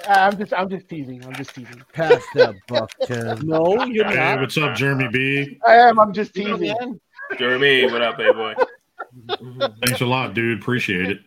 Uh, 0.09 0.12
I'm 0.12 0.36
just 0.38 0.53
I'm 0.53 0.68
just 0.68 0.88
teasing. 0.88 1.24
I'm 1.24 1.34
just 1.34 1.55
teasing. 1.55 1.82
Pass 1.93 2.24
that 2.34 2.55
buck, 2.66 2.90
Tim. 3.05 3.47
No, 3.47 3.84
you're 3.84 4.07
Hey, 4.07 4.16
not. 4.16 4.40
what's 4.40 4.57
up, 4.57 4.74
Jeremy 4.74 5.09
B? 5.09 5.61
I 5.66 5.76
am. 5.76 6.01
I'm 6.01 6.12
just 6.12 6.34
teasing. 6.34 7.01
Jeremy, 7.38 7.90
what 7.90 8.03
up, 8.03 8.16
hey 8.16 8.32
boy? 8.32 8.55
Thanks 9.84 10.01
a 10.01 10.07
lot, 10.07 10.34
dude. 10.34 10.61
Appreciate 10.61 11.11
it. 11.11 11.20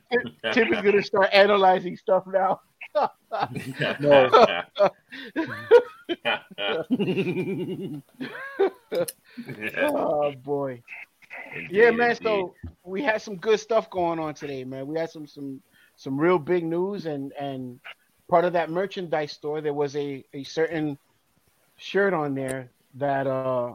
Tim 0.53 0.73
is 0.73 0.81
gonna 0.81 1.03
start 1.03 1.29
analyzing 1.31 1.95
stuff 1.95 2.25
now. 2.27 2.59
no. 3.99 4.47
Oh 9.77 10.31
boy. 10.31 10.81
Yeah, 11.69 11.91
man. 11.91 12.15
So 12.15 12.55
we 12.83 13.03
had 13.03 13.21
some 13.21 13.35
good 13.37 13.59
stuff 13.59 13.89
going 13.89 14.19
on 14.19 14.33
today, 14.33 14.63
man. 14.63 14.87
We 14.87 14.97
had 14.97 15.09
some 15.09 15.27
some 15.27 15.61
some 15.95 16.17
real 16.19 16.37
big 16.39 16.63
news, 16.65 17.05
and 17.05 17.31
and 17.33 17.79
part 18.29 18.45
of 18.45 18.53
that 18.53 18.69
merchandise 18.69 19.31
store, 19.31 19.61
there 19.61 19.73
was 19.73 19.95
a 19.95 20.23
a 20.33 20.43
certain 20.43 20.97
shirt 21.77 22.13
on 22.13 22.35
there 22.35 22.71
that 22.95 23.27
uh 23.27 23.73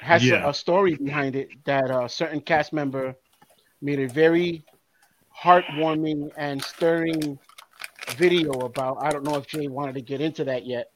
has 0.00 0.22
a- 0.22 0.26
Yeah. 0.26 0.48
a 0.48 0.54
story 0.54 0.94
behind 0.94 1.34
it. 1.36 1.48
That 1.64 1.90
a 1.90 2.08
certain 2.08 2.40
cast 2.40 2.72
member 2.72 3.14
made 3.82 3.98
a 4.00 4.08
very 4.08 4.64
heartwarming 5.36 6.30
and 6.36 6.62
stirring 6.62 7.38
video 8.16 8.52
about. 8.60 8.98
I 9.00 9.10
don't 9.10 9.24
know 9.24 9.36
if 9.36 9.46
Jay 9.46 9.68
wanted 9.68 9.94
to 9.96 10.00
get 10.02 10.20
into 10.20 10.44
that 10.44 10.66
yet, 10.66 10.90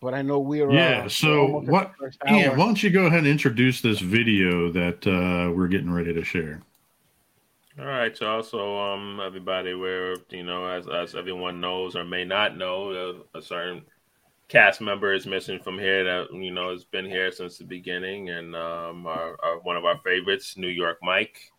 but 0.00 0.14
I 0.14 0.22
know 0.22 0.38
we're 0.38 0.70
Yeah. 0.70 1.04
uh, 1.04 1.08
So 1.08 1.60
what? 1.60 1.92
the 1.92 2.04
first 2.04 2.18
Ian, 2.28 2.50
hour. 2.50 2.56
why 2.58 2.64
don't 2.66 2.82
you 2.82 2.90
go 2.90 3.06
ahead 3.06 3.20
and 3.20 3.26
introduce 3.28 3.80
this 3.80 4.00
video 4.00 4.70
that 4.72 5.06
uh, 5.06 5.52
we're 5.52 5.68
getting 5.68 5.90
ready 5.92 6.12
to 6.14 6.24
share? 6.24 6.62
All 7.78 7.84
right, 7.84 8.18
y'all. 8.20 8.42
So, 8.42 8.78
um, 8.78 9.20
everybody, 9.22 9.74
where 9.74 10.16
you 10.30 10.44
know, 10.44 10.64
as 10.64 10.88
as 10.88 11.14
everyone 11.14 11.60
knows 11.60 11.94
or 11.94 12.04
may 12.04 12.24
not 12.24 12.56
know, 12.56 13.20
a, 13.34 13.38
a 13.38 13.42
certain 13.42 13.82
cast 14.48 14.80
member 14.80 15.12
is 15.12 15.26
missing 15.26 15.60
from 15.60 15.78
here 15.78 16.02
that 16.02 16.32
you 16.32 16.50
know 16.52 16.70
has 16.70 16.84
been 16.84 17.04
here 17.04 17.30
since 17.30 17.58
the 17.58 17.64
beginning, 17.64 18.30
and 18.30 18.56
um, 18.56 19.06
our, 19.06 19.36
our 19.44 19.58
one 19.60 19.76
of 19.76 19.84
our 19.84 19.98
favorites, 19.98 20.56
New 20.56 20.68
York 20.68 20.96
Mike. 21.02 21.52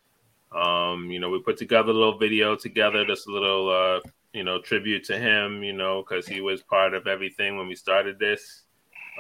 Um, 0.52 1.12
you 1.12 1.20
know, 1.20 1.30
we 1.30 1.40
put 1.40 1.56
together 1.56 1.92
a 1.92 1.94
little 1.94 2.18
video 2.18 2.56
together, 2.56 3.06
just 3.06 3.28
a 3.28 3.32
little, 3.32 3.70
uh, 3.70 4.00
you 4.34 4.44
know, 4.44 4.60
tribute 4.60 5.04
to 5.04 5.20
him. 5.20 5.62
You 5.62 5.74
know, 5.74 6.02
because 6.02 6.28
he 6.28 6.42
was 6.42 6.64
part 6.64 6.96
of 6.96 7.06
everything 7.06 7.58
when 7.58 7.68
we 7.68 7.76
started 7.76 8.18
this. 8.18 8.64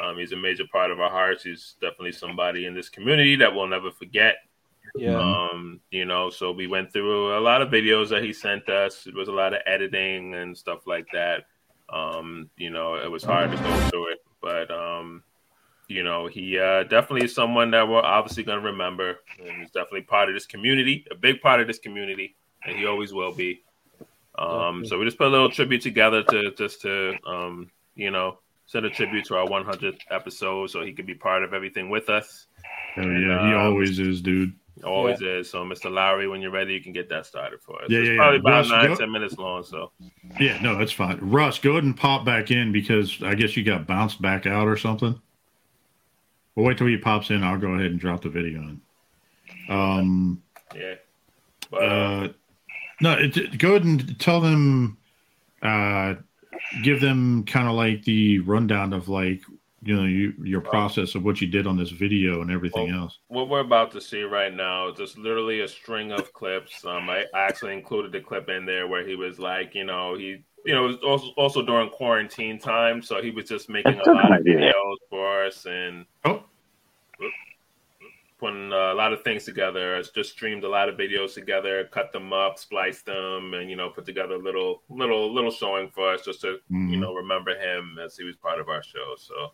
Um, 0.01 0.17
he's 0.17 0.31
a 0.31 0.37
major 0.37 0.65
part 0.71 0.89
of 0.89 0.99
our 0.99 1.11
hearts. 1.11 1.43
He's 1.43 1.75
definitely 1.79 2.13
somebody 2.13 2.65
in 2.65 2.73
this 2.73 2.89
community 2.89 3.35
that 3.35 3.53
we'll 3.53 3.67
never 3.67 3.91
forget. 3.91 4.37
Yeah. 4.95 5.17
Um, 5.19 5.79
you 5.91 6.05
know, 6.05 6.29
so 6.29 6.51
we 6.51 6.67
went 6.67 6.91
through 6.93 7.37
a 7.37 7.41
lot 7.41 7.61
of 7.61 7.69
videos 7.69 8.09
that 8.09 8.23
he 8.23 8.33
sent 8.33 8.69
us. 8.69 9.07
It 9.07 9.15
was 9.15 9.27
a 9.27 9.31
lot 9.33 9.53
of 9.53 9.61
editing 9.65 10.33
and 10.35 10.57
stuff 10.57 10.87
like 10.87 11.07
that. 11.13 11.45
Um, 11.89 12.49
you 12.57 12.69
know, 12.69 12.95
it 12.95 13.09
was 13.09 13.23
hard 13.23 13.51
to 13.51 13.57
go 13.57 13.79
through 13.89 14.11
it, 14.11 14.19
but 14.41 14.69
um, 14.71 15.23
you 15.87 16.03
know, 16.03 16.27
he 16.27 16.59
uh, 16.59 16.83
definitely 16.83 17.25
is 17.25 17.33
someone 17.33 17.71
that 17.71 17.87
we're 17.87 18.01
obviously 18.01 18.43
going 18.43 18.59
to 18.61 18.65
remember, 18.71 19.19
and 19.39 19.61
he's 19.61 19.71
definitely 19.71 20.01
part 20.01 20.27
of 20.27 20.35
this 20.35 20.45
community, 20.45 21.05
a 21.11 21.15
big 21.15 21.39
part 21.41 21.61
of 21.61 21.67
this 21.67 21.79
community, 21.79 22.35
and 22.65 22.77
he 22.77 22.85
always 22.85 23.13
will 23.13 23.31
be. 23.33 23.61
Um, 24.37 24.85
so 24.85 24.99
we 24.99 25.05
just 25.05 25.17
put 25.17 25.27
a 25.27 25.29
little 25.29 25.49
tribute 25.49 25.81
together 25.81 26.23
to 26.23 26.51
just 26.51 26.81
to 26.81 27.15
um, 27.25 27.71
you 27.95 28.11
know, 28.11 28.39
send 28.65 28.85
a 28.85 28.89
tribute 28.89 29.25
to 29.25 29.35
our 29.37 29.47
100th 29.47 29.99
episode, 30.11 30.69
so 30.69 30.83
he 30.83 30.91
could 30.93 31.05
be 31.07 31.15
part 31.15 31.43
of 31.43 31.53
everything 31.53 31.89
with 31.89 32.09
us. 32.09 32.47
Oh 32.97 33.01
yeah, 33.01 33.47
he 33.47 33.53
Um, 33.53 33.59
always 33.61 33.97
is, 33.97 34.21
dude. 34.21 34.53
Always 34.83 35.21
is. 35.21 35.49
So, 35.49 35.63
Mr. 35.63 35.91
Lowery, 35.91 36.27
when 36.27 36.41
you're 36.41 36.51
ready, 36.51 36.73
you 36.73 36.81
can 36.81 36.93
get 36.93 37.09
that 37.09 37.25
started 37.25 37.61
for 37.61 37.81
us. 37.81 37.89
Yeah, 37.89 37.99
it's 37.99 38.07
yeah, 38.07 38.13
yeah. 38.13 38.17
probably 38.19 38.39
about 38.39 38.49
Russ, 38.51 38.69
nine, 38.69 38.87
go- 38.87 38.95
ten 38.95 39.11
minutes 39.11 39.37
long. 39.37 39.63
So, 39.63 39.91
Yeah, 40.39 40.61
no, 40.61 40.77
that's 40.77 40.91
fine. 40.91 41.17
Russ, 41.21 41.59
go 41.59 41.71
ahead 41.71 41.83
and 41.83 41.97
pop 41.97 42.25
back 42.25 42.51
in 42.51 42.71
because 42.71 43.21
I 43.23 43.35
guess 43.35 43.57
you 43.57 43.63
got 43.63 43.87
bounced 43.87 44.21
back 44.21 44.45
out 44.45 44.67
or 44.67 44.77
something. 44.77 45.19
Well, 46.55 46.65
wait 46.65 46.77
till 46.77 46.87
he 46.87 46.97
pops 46.97 47.29
in. 47.29 47.43
I'll 47.43 47.57
go 47.57 47.73
ahead 47.73 47.91
and 47.91 47.99
drop 47.99 48.21
the 48.21 48.29
video 48.29 48.59
in. 48.59 48.81
Um, 49.69 50.41
yeah. 50.75 50.95
But, 51.69 51.81
uh, 51.81 51.85
uh, 51.85 52.27
no, 53.01 53.13
it, 53.13 53.57
go 53.57 53.69
ahead 53.71 53.83
and 53.83 54.19
tell 54.19 54.41
them, 54.41 54.97
uh, 55.61 56.15
give 56.83 57.01
them 57.01 57.43
kind 57.45 57.67
of 57.67 57.75
like 57.75 58.03
the 58.03 58.39
rundown 58.39 58.93
of 58.93 59.07
like, 59.09 59.41
you 59.87 59.95
know, 59.95 60.03
you, 60.03 60.33
your 60.43 60.59
process 60.59 61.15
of 61.15 61.23
what 61.23 61.39
you 61.39 61.47
did 61.47 61.65
on 61.65 61.77
this 61.77 61.91
video 61.91 62.41
and 62.41 62.51
everything 62.51 62.89
else. 62.89 63.19
what 63.29 63.47
we're 63.47 63.61
about 63.61 63.89
to 63.91 64.01
see 64.01 64.21
right 64.23 64.53
now 64.53 64.89
is 64.89 64.97
just 64.97 65.17
literally 65.17 65.61
a 65.61 65.67
string 65.67 66.11
of 66.11 66.33
clips. 66.33 66.83
Um, 66.83 67.09
I 67.09 67.23
actually 67.33 67.71
included 67.73 68.11
the 68.11 68.19
clip 68.19 68.49
in 68.49 68.65
there 68.65 68.87
where 68.87 69.07
he 69.07 69.15
was 69.15 69.39
like, 69.39 69.73
you 69.75 69.85
know, 69.85 70.15
he, 70.17 70.43
you 70.65 70.75
know, 70.75 70.83
it 70.83 70.87
was 70.87 70.97
also, 70.97 71.27
also 71.37 71.61
during 71.65 71.89
quarantine 71.89 72.59
time, 72.59 73.01
so 73.01 73.21
he 73.21 73.31
was 73.31 73.45
just 73.47 73.69
making 73.69 73.95
That's 73.95 74.07
a 74.07 74.11
a 74.11 74.13
lot 74.13 74.25
of 74.33 74.41
idea. 74.41 74.57
videos 74.57 74.97
for 75.09 75.45
us 75.45 75.65
and 75.65 76.05
Oh, 76.25 76.43
putting 78.39 78.71
uh, 78.71 78.91
a 78.91 78.93
lot 78.93 79.13
of 79.13 79.23
things 79.23 79.45
together. 79.45 79.95
It's 79.95 80.09
just 80.11 80.31
streamed 80.31 80.63
a 80.65 80.69
lot 80.69 80.89
of 80.89 80.95
videos 80.95 81.33
together, 81.33 81.85
cut 81.91 82.11
them 82.11 82.33
up, 82.33 82.59
spliced 82.59 83.05
them, 83.05 83.53
and 83.53 83.69
you 83.69 83.75
know, 83.77 83.89
put 83.89 84.05
together 84.05 84.35
a 84.35 84.39
little, 84.39 84.83
little, 84.89 85.33
little 85.33 85.49
showing 85.49 85.89
for 85.89 86.13
us 86.13 86.23
just 86.25 86.41
to, 86.41 86.59
Mhm. 86.71 86.91
you 86.91 86.97
know, 86.97 87.13
remember 87.13 87.55
him 87.57 87.97
as 88.03 88.17
he 88.17 88.25
was 88.25 88.35
part 88.35 88.59
of 88.59 88.67
our 88.69 88.83
show. 88.83 89.15
So 89.17 89.53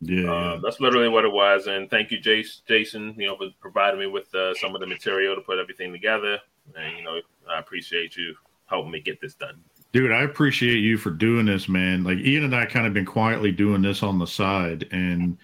yeah, 0.00 0.22
yeah. 0.22 0.52
um, 0.52 0.62
that's 0.62 0.80
literally 0.80 1.08
what 1.08 1.24
it 1.24 1.32
was. 1.32 1.66
And 1.66 1.90
thank 1.90 2.10
you, 2.10 2.18
Jace, 2.18 2.60
Jason, 2.66 3.14
you 3.18 3.26
know, 3.26 3.36
for 3.36 3.48
providing 3.60 4.00
me 4.00 4.06
with 4.06 4.34
uh, 4.34 4.54
some 4.54 4.74
of 4.74 4.80
the 4.80 4.86
material 4.86 5.34
to 5.34 5.40
put 5.42 5.58
everything 5.58 5.92
together. 5.92 6.38
And 6.76 6.96
you 6.96 7.04
know, 7.04 7.20
I 7.50 7.58
appreciate 7.58 8.16
you 8.16 8.34
helping 8.66 8.90
me 8.92 9.00
get 9.00 9.20
this 9.20 9.34
done. 9.34 9.60
Dude, 9.92 10.12
I 10.12 10.22
appreciate 10.22 10.78
you 10.78 10.96
for 10.96 11.10
doing 11.10 11.46
this, 11.46 11.68
man. 11.68 12.04
Like 12.04 12.18
Ian 12.18 12.44
and 12.44 12.54
I 12.54 12.64
kind 12.66 12.86
of 12.86 12.94
been 12.94 13.04
quietly 13.06 13.50
doing 13.50 13.82
this 13.82 14.02
on 14.04 14.18
the 14.18 14.26
side 14.26 14.86
and 14.92 15.36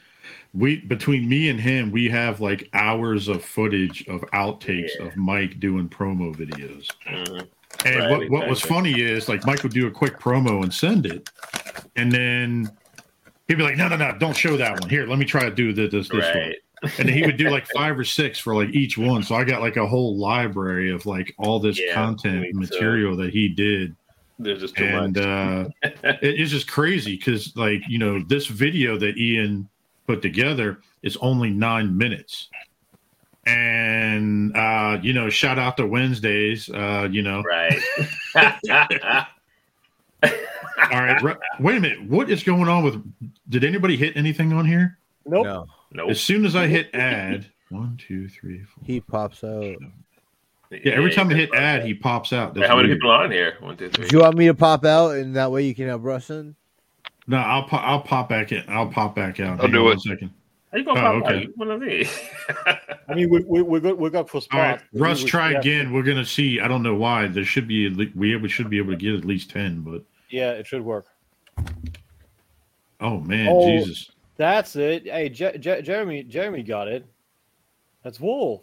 we 0.54 0.80
between 0.82 1.28
me 1.28 1.48
and 1.50 1.60
him, 1.60 1.90
we 1.90 2.08
have 2.08 2.40
like 2.40 2.68
hours 2.72 3.28
of 3.28 3.44
footage 3.44 4.06
of 4.08 4.20
outtakes 4.32 4.90
Yeah. 4.98 5.06
of 5.06 5.16
Mike 5.16 5.60
doing 5.60 5.88
promo 5.88 6.34
videos. 6.34 6.88
Mhm. 7.06 7.48
And 7.84 7.96
Right, 7.96 8.10
what, 8.10 8.30
what 8.30 8.48
was 8.48 8.60
funny 8.62 9.00
is 9.00 9.28
like 9.28 9.44
Mike 9.46 9.62
would 9.62 9.72
do 9.72 9.86
a 9.86 9.90
quick 9.90 10.18
promo 10.18 10.62
and 10.62 10.72
send 10.72 11.04
it. 11.06 11.28
And 11.96 12.10
then 12.10 12.70
he'd 13.48 13.56
be 13.56 13.62
like, 13.62 13.76
No, 13.76 13.88
no, 13.88 13.96
no, 13.96 14.16
don't 14.18 14.36
show 14.36 14.56
that 14.56 14.80
one. 14.80 14.88
Here, 14.88 15.06
let 15.06 15.18
me 15.18 15.24
try 15.24 15.44
to 15.44 15.54
do 15.54 15.72
this 15.72 15.90
this, 15.90 16.08
this 16.08 16.34
one. 16.34 16.52
And 16.98 17.08
he 17.08 17.22
would 17.22 17.36
do 17.36 17.48
like 17.48 17.66
five 17.68 17.98
or 17.98 18.04
six 18.04 18.38
for 18.38 18.54
like 18.54 18.68
each 18.70 18.98
one. 18.98 19.22
So 19.22 19.34
I 19.34 19.44
got 19.44 19.62
like 19.62 19.76
a 19.76 19.86
whole 19.86 20.18
library 20.18 20.92
of 20.92 21.06
like 21.06 21.34
all 21.38 21.58
this 21.58 21.80
Yeah, 21.80 21.94
content 21.94 22.54
material 22.54 23.16
that 23.16 23.32
he 23.32 23.48
did 23.48 23.96
There's 24.38 24.60
just 24.60 24.76
too 24.76 24.84
and 24.84 25.16
uh, 25.16 25.68
it's 25.82 26.50
just 26.50 26.68
crazy 26.68 27.16
because 27.16 27.56
like 27.56 27.80
you 27.88 27.98
know 27.98 28.22
this 28.28 28.46
video 28.46 28.98
that 28.98 29.16
ian 29.16 29.68
put 30.06 30.22
together 30.22 30.80
is 31.02 31.16
only 31.18 31.50
nine 31.50 31.96
minutes 31.96 32.48
and 33.46 34.56
uh 34.56 34.98
you 35.02 35.12
know 35.12 35.30
shout 35.30 35.58
out 35.58 35.76
to 35.76 35.86
wednesdays 35.86 36.68
uh 36.68 37.08
you 37.10 37.22
know 37.22 37.42
right. 37.42 37.80
all 40.78 41.00
right 41.00 41.22
re- 41.22 41.34
wait 41.60 41.76
a 41.76 41.80
minute 41.80 42.02
what 42.08 42.30
is 42.30 42.42
going 42.42 42.68
on 42.68 42.82
with 42.84 43.02
did 43.48 43.64
anybody 43.64 43.96
hit 43.96 44.16
anything 44.16 44.52
on 44.52 44.64
here 44.66 44.98
Nope. 45.24 45.44
No, 45.44 45.66
nope. 45.92 46.10
as 46.10 46.20
soon 46.20 46.44
as 46.44 46.54
i 46.56 46.66
hit 46.66 46.88
add 46.94 47.46
one 47.70 47.96
two 47.96 48.28
three 48.28 48.62
four 48.62 48.84
he 48.84 49.00
pops 49.00 49.42
out. 49.42 49.74
yeah 50.70 50.92
every 50.92 51.12
time 51.12 51.28
i 51.30 51.34
hit 51.34 51.52
add 51.54 51.84
he 51.84 51.94
pops 51.94 52.32
out 52.32 52.54
Hey, 52.54 52.60
That's 52.60 52.70
how 52.70 52.76
many 52.76 52.88
weird. 52.88 52.98
people 52.98 53.10
are 53.10 53.24
on 53.24 53.30
here? 53.30 53.56
One, 53.60 53.76
two, 53.76 53.88
three. 53.90 54.06
Do 54.08 54.16
you 54.16 54.22
want 54.22 54.36
me 54.36 54.46
to 54.46 54.54
pop 54.54 54.84
out 54.84 55.16
and 55.16 55.34
that 55.36 55.50
way 55.50 55.62
you 55.64 55.74
can 55.74 55.88
have 55.88 56.04
Russ 56.04 56.30
in? 56.30 56.54
no 57.26 57.38
i'll 57.38 57.64
pop 57.64 57.82
i'll 57.82 58.00
pop 58.02 58.28
back 58.28 58.52
in 58.52 58.62
i'll 58.68 58.86
pop 58.88 59.14
back 59.14 59.40
out 59.40 59.58
I'll 59.60 59.62
Hang 59.66 59.72
do 59.72 59.78
on 59.80 59.84
it. 59.86 59.88
one 59.88 60.00
second 60.00 60.30
How 60.72 60.78
you 60.78 60.84
gonna 60.84 61.00
Oh, 61.00 61.20
pop 61.20 61.24
okay. 61.30 61.36
out? 61.36 61.42
You 61.42 61.54
wanna 61.56 61.80
see? 62.04 62.10
I 63.08 63.14
mean, 63.14 63.30
we, 63.30 63.40
we, 63.46 63.62
we're 63.62 63.80
good. 63.80 63.96
We're 63.98 64.10
good 64.10 64.28
for 64.28 64.40
All 64.52 64.58
right, 64.60 64.78
spots. 64.80 64.84
Russ, 64.94 65.22
We- 65.22 65.30
try 65.30 65.50
yeah, 65.52 65.58
again. 65.60 65.92
We're 65.92 66.02
gonna 66.02 66.24
see. 66.26 66.60
I 66.60 66.66
don't 66.68 66.82
know 66.82 66.96
why. 66.96 67.28
There 67.28 67.44
should 67.44 67.68
be 67.68 67.86
at 67.86 67.92
le- 67.92 68.06
we 68.16 68.34
we 68.36 68.48
should 68.48 68.68
be 68.68 68.78
able 68.78 68.90
to 68.90 68.96
get 68.96 69.14
at 69.14 69.24
least 69.24 69.50
ten, 69.50 69.80
but 69.82 70.02
Yeah, 70.30 70.52
it 70.52 70.66
should 70.66 70.82
work. 70.82 71.06
oh 73.00 73.20
man, 73.20 73.48
Oh. 73.50 73.66
Jesus! 73.78 74.10
That's 74.36 74.76
it. 74.76 75.04
Hey, 75.04 75.28
Je- 75.30 75.56
Je- 75.58 75.80
Jeremy, 75.82 76.22
Jeremy 76.22 76.62
got 76.62 76.88
it. 76.88 77.06
That's 78.02 78.20
Wolf. 78.20 78.62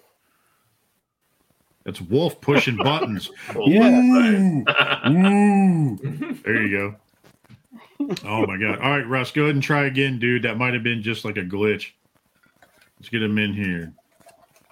That's 1.84 2.00
Wolf 2.00 2.40
pushing 2.42 2.78
buttons. 2.84 3.32
Yeah. 3.66 4.00
Ooh, 4.00 4.66
ooh. 5.10 5.98
There 6.44 6.62
you 6.66 6.78
go. 6.78 6.96
Oh 8.26 8.46
my 8.46 8.58
god! 8.58 8.80
All 8.80 8.92
right, 8.92 9.08
Russ, 9.08 9.32
go 9.32 9.44
ahead 9.44 9.56
and 9.56 9.64
try 9.64 9.86
again, 9.86 10.20
dude. 10.20 10.44
That 10.44 10.58
might 10.58 10.74
have 10.74 10.84
been 10.84 11.02
just 11.02 11.24
like 11.26 11.38
a 11.38 11.42
glitch. 11.44 11.92
Let's 13.00 13.10
get 13.10 13.24
him 13.24 13.38
in 13.38 13.54
here. 13.54 13.94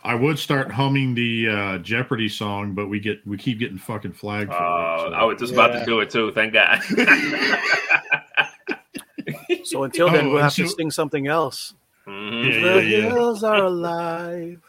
I 0.04 0.16
would 0.16 0.40
start 0.40 0.72
humming 0.72 1.14
the 1.14 1.48
uh, 1.50 1.78
Jeopardy 1.80 2.28
song, 2.30 2.74
but 2.74 2.88
we 2.88 3.00
get 3.00 3.26
we 3.28 3.38
keep 3.38 3.60
getting 3.60 3.78
fucking 3.78 4.14
flagged 4.14 4.52
for 4.52 4.62
Oh, 4.62 5.06
it. 5.08 5.10
so- 5.10 5.14
I 5.16 5.24
was 5.26 5.40
just 5.40 5.54
about 5.54 5.68
to 5.74 5.86
do 5.86 6.00
it 6.00 6.10
too. 6.10 6.32
Thank 6.34 6.54
God. 6.54 6.82
So 9.64 9.84
until 9.84 10.10
then, 10.10 10.26
Oh, 10.26 10.30
we'll 10.30 10.38
and 10.38 10.44
have 10.44 10.56
to 10.56 10.68
sing 10.68 10.90
something 10.92 11.28
else. 11.28 11.74
Mhm. 12.08 12.46
Yeah, 12.46 12.60
the 12.60 12.84
yeah, 12.84 12.98
yeah. 12.98 13.02
hills 13.14 13.44
are 13.44 13.64
alive 13.64 14.60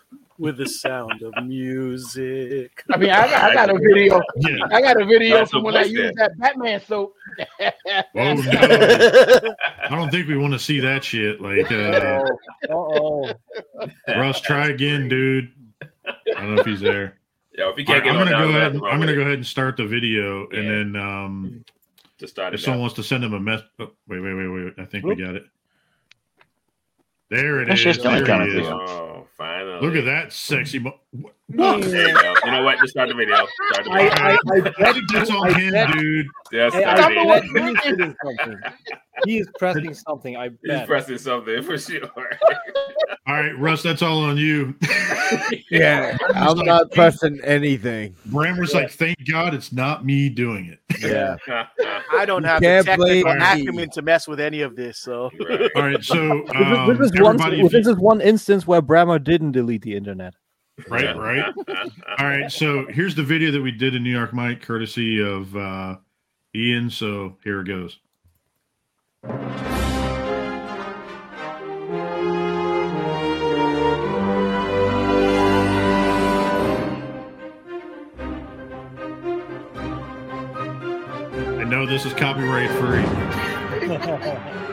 with 0.42 0.56
the 0.56 0.66
sound 0.66 1.22
of 1.22 1.32
music. 1.44 2.82
I 2.92 2.96
mean, 2.96 3.10
I 3.10 3.30
got, 3.30 3.50
I 3.50 3.54
got 3.54 3.70
a 3.70 3.78
video. 3.78 4.20
Yeah. 4.38 4.56
I 4.72 4.80
got 4.80 5.00
a 5.00 5.04
video 5.04 5.36
That's 5.36 5.52
from 5.52 5.62
when 5.62 5.76
I 5.76 5.84
used 5.84 6.16
that 6.16 6.36
Batman 6.36 6.80
soap. 6.80 7.14
Oh 7.60 8.34
no! 8.34 9.54
I 9.88 9.88
don't 9.88 10.10
think 10.10 10.26
we 10.26 10.36
want 10.36 10.52
to 10.52 10.58
see 10.58 10.80
that 10.80 11.04
shit. 11.04 11.40
Like, 11.40 11.70
uh, 11.70 12.24
oh. 12.70 13.32
Russ, 14.08 14.40
try 14.40 14.68
again, 14.68 15.08
dude. 15.08 15.52
I 16.04 16.12
don't 16.26 16.56
know 16.56 16.60
if 16.60 16.66
he's 16.66 16.80
there. 16.80 17.18
Yo, 17.52 17.70
if 17.70 17.78
you 17.78 17.84
can't 17.84 17.98
right, 17.98 18.04
get 18.04 18.12
I'm 18.12 18.18
gonna 18.18 18.30
down, 18.30 18.42
go 18.42 18.48
ahead. 18.48 18.74
wrong 18.80 18.92
I'm 18.92 18.98
gonna 18.98 19.14
go 19.14 19.20
ahead 19.20 19.34
and 19.34 19.46
start 19.46 19.76
the 19.76 19.86
video, 19.86 20.48
and 20.50 20.94
then 20.94 21.00
um, 21.00 21.64
Just 22.18 22.32
start 22.32 22.52
if 22.52 22.60
someone 22.60 22.80
out. 22.80 22.82
wants 22.82 22.96
to 22.96 23.04
send 23.04 23.22
him 23.22 23.34
a 23.34 23.40
mess, 23.40 23.62
oh, 23.78 23.92
wait, 24.08 24.20
wait, 24.20 24.34
wait, 24.34 24.48
wait. 24.48 24.72
I 24.78 24.86
think 24.86 25.04
we 25.04 25.14
got 25.14 25.36
it. 25.36 25.44
There 27.30 27.60
it 27.62 27.68
That's 27.68 27.78
is. 27.80 27.84
just 27.84 28.02
There 28.02 28.18
that 28.18 28.26
kind 28.26 28.50
he 28.50 28.58
is. 28.58 28.66
Oh, 28.66 29.21
finally. 29.42 29.80
Look 29.86 29.96
at 29.96 30.04
that 30.04 30.32
sexy. 30.32 30.78
Mo- 30.78 30.98
There 31.56 32.08
you 32.08 32.14
go. 32.14 32.34
You 32.44 32.50
know 32.50 32.62
what? 32.64 32.78
Just 32.78 32.90
start 32.90 33.08
the 33.08 33.14
video. 33.14 33.34
Start 33.70 33.84
the 33.84 33.90
I, 33.90 34.02
video. 34.08 34.24
I, 34.24 34.36
I 34.56 34.60
bet 34.60 34.96
That's 35.12 35.30
on 35.30 35.48
I 35.48 35.52
him, 35.58 35.72
bet- 35.72 35.92
dude. 35.96 36.26
Just 36.52 36.74
Hey, 36.76 36.82
start 36.82 36.98
I 36.98 37.08
the 37.08 37.14
bet 37.14 37.42
video. 37.42 37.72
what- 37.72 37.82
he 37.84 37.90
is 37.90 38.14
something. 38.24 38.60
He 39.26 39.38
is 39.38 39.48
pressing 39.58 39.94
something. 39.94 40.36
I 40.36 40.48
bet. 40.48 40.58
He's 40.80 40.86
pressing 40.86 41.18
something 41.18 41.62
for 41.62 41.78
sure. 41.78 42.08
All 43.26 43.34
right, 43.34 43.56
Russ, 43.58 43.82
that's 43.84 44.02
all 44.02 44.24
on 44.24 44.36
you. 44.36 44.74
Yeah, 45.70 46.18
I'm 46.34 46.58
not 46.58 46.90
pressing 46.92 47.40
anything. 47.42 48.14
Bram 48.26 48.58
was 48.58 48.74
like, 48.74 48.90
"Thank 48.90 49.16
God 49.30 49.54
it's 49.54 49.72
not 49.72 50.04
me 50.04 50.28
doing 50.28 50.66
it." 50.66 50.80
Yeah. 51.00 51.36
I 52.12 52.26
don't 52.26 52.44
have 52.44 52.60
the 52.60 52.66
can't 52.66 52.86
technical 52.86 53.32
acumen 53.32 53.88
to 53.90 54.02
mess 54.02 54.28
with 54.28 54.40
any 54.40 54.60
of 54.60 54.76
this. 54.76 54.98
So 54.98 55.30
Right. 55.48 55.70
All 55.76 55.82
right, 55.82 56.04
so 56.04 56.42
This 56.46 56.56
is- 56.56 56.76
um, 56.76 56.98
this, 56.98 57.10
is 57.12 57.20
one, 57.20 57.68
this 57.70 57.86
is 57.86 57.96
one 57.96 58.20
instance 58.20 58.66
where 58.66 58.82
Brammer 58.82 59.22
didn't 59.22 59.52
delete 59.52 59.82
the 59.82 59.94
internet. 59.96 60.34
Right, 60.88 61.16
right. 61.16 61.54
All 62.18 62.26
right, 62.26 62.50
so 62.50 62.86
here's 62.86 63.14
the 63.14 63.22
video 63.22 63.50
that 63.52 63.62
we 63.62 63.70
did 63.70 63.94
in 63.94 64.02
New 64.02 64.10
York, 64.10 64.32
Mike, 64.32 64.62
courtesy 64.62 65.20
of 65.20 65.54
uh, 65.56 65.96
Ian. 66.54 66.90
So 66.90 67.36
here 67.44 67.60
it 67.60 67.66
goes. 67.66 67.98
I 81.58 81.64
know 81.64 81.86
this 81.86 82.04
is 82.04 82.12
copyright 82.14 82.70
free. 82.70 83.02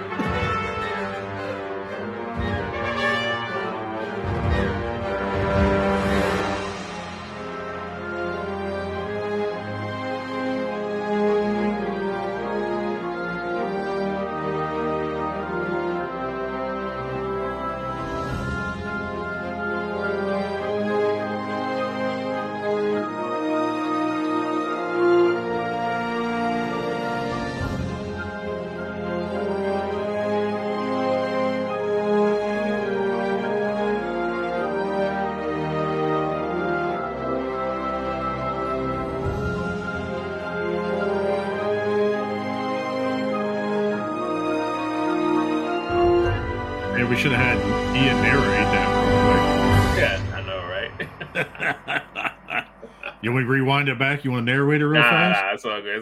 back? 54.00 54.24
You 54.26 54.32
want 54.32 54.48
to 54.48 54.52
narrate 54.54 54.82
it 54.82 54.88
real 54.88 55.02
Nah, 55.02 55.10
fast? 55.10 55.42
nah, 55.44 55.54
it's 55.54 55.66
all 55.66 55.82
good. 55.82 55.98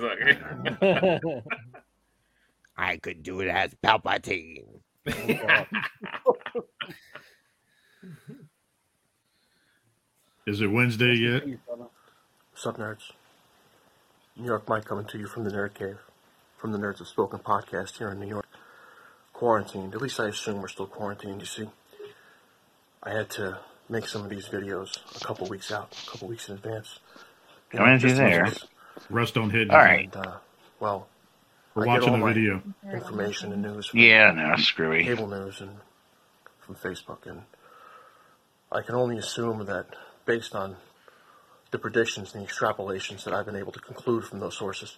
It's 0.79 0.79
all 0.81 1.31
good. 1.33 1.43
I 2.77 2.97
could 2.97 3.23
do 3.23 3.41
it 3.41 3.49
as 3.49 3.73
Palpatine. 3.83 4.63
Is 10.45 10.61
it 10.61 10.67
Wednesday 10.67 11.13
yet? 11.15 11.43
What's 12.51 12.65
up, 12.65 12.77
nerds? 12.77 13.11
New 14.37 14.45
York 14.45 14.67
Mike 14.69 14.85
coming 14.85 15.05
to 15.05 15.17
you 15.17 15.27
from 15.27 15.43
the 15.43 15.49
Nerd 15.51 15.73
Cave, 15.73 15.97
from 16.57 16.71
the 16.71 16.77
Nerds 16.77 16.99
Have 16.99 17.07
Spoken 17.07 17.39
podcast 17.39 17.97
here 17.97 18.09
in 18.09 18.19
New 18.19 18.27
York. 18.27 18.45
Quarantined, 19.33 19.93
at 19.93 20.01
least 20.01 20.19
I 20.19 20.27
assume 20.27 20.61
we're 20.61 20.67
still 20.67 20.87
quarantined, 20.87 21.41
you 21.41 21.45
see. 21.45 21.69
I 23.03 23.11
had 23.11 23.29
to 23.31 23.59
make 23.89 24.07
some 24.07 24.23
of 24.23 24.29
these 24.29 24.47
videos 24.47 24.97
a 25.15 25.25
couple 25.25 25.47
weeks 25.47 25.71
out, 25.71 25.95
a 26.07 26.11
couple 26.11 26.27
weeks 26.27 26.49
in 26.49 26.55
advance. 26.55 26.99
You 27.74 27.80
Coming 27.80 27.99
to 27.99 28.07
just 28.07 28.15
there. 28.18 28.45
in 28.45 28.51
case. 28.51 28.63
Russ, 29.09 29.32
don't 29.32 29.49
hit. 29.49 29.70
All 29.70 29.78
right. 29.78 30.13
And, 30.15 30.26
uh, 30.26 30.38
well, 30.80 31.07
We're 31.76 31.84
I 31.84 31.86
get 31.86 31.91
watching 32.01 32.09
all 32.09 32.20
the 32.20 32.26
my 32.26 32.34
video. 32.34 32.61
information 32.91 33.51
and 33.53 33.61
news 33.61 33.88
from 33.88 33.99
Yeah, 33.99 34.32
no, 34.32 34.55
screwy. 34.57 35.03
cable 35.03 35.28
news 35.28 35.61
and 35.61 35.78
from 36.59 36.76
Facebook, 36.76 37.26
and 37.26 37.43
I 38.72 38.82
can 38.82 38.95
only 38.95 39.18
assume 39.18 39.65
that 39.65 39.88
based 40.26 40.55
on 40.55 40.76
the 41.72 41.80
predictions 41.80 42.34
and 42.34 42.43
the 42.45 42.49
extrapolations 42.49 43.24
that 43.26 43.34
I've 43.34 43.45
been 43.45 43.55
able 43.55 43.72
to 43.74 43.80
conclude 43.80 44.26
from 44.26 44.39
those 44.39 44.57
sources, 44.57 44.97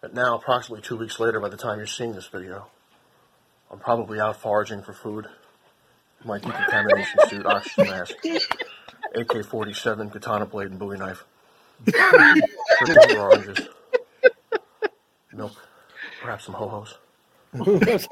that 0.00 0.14
now, 0.14 0.36
approximately 0.36 0.82
two 0.82 0.96
weeks 0.96 1.20
later, 1.20 1.38
by 1.40 1.48
the 1.48 1.56
time 1.56 1.78
you're 1.78 1.86
seeing 1.86 2.12
this 2.14 2.26
video, 2.26 2.66
I'm 3.70 3.78
probably 3.78 4.20
out 4.20 4.36
foraging 4.40 4.82
for 4.82 4.92
food. 4.92 5.26
My 6.24 6.38
decontamination 6.38 7.18
suit, 7.28 7.46
oxygen 7.46 7.88
mask, 7.90 8.14
AK-47, 9.14 10.12
katana 10.12 10.46
blade, 10.46 10.68
and 10.70 10.78
Bowie 10.78 10.98
knife. 10.98 11.24
Pickles 11.86 13.12
oranges, 13.14 13.68
milk, 15.32 15.52
perhaps 16.22 16.44
some 16.44 16.54
ho-hos. 16.54 16.98
What's 17.52 18.06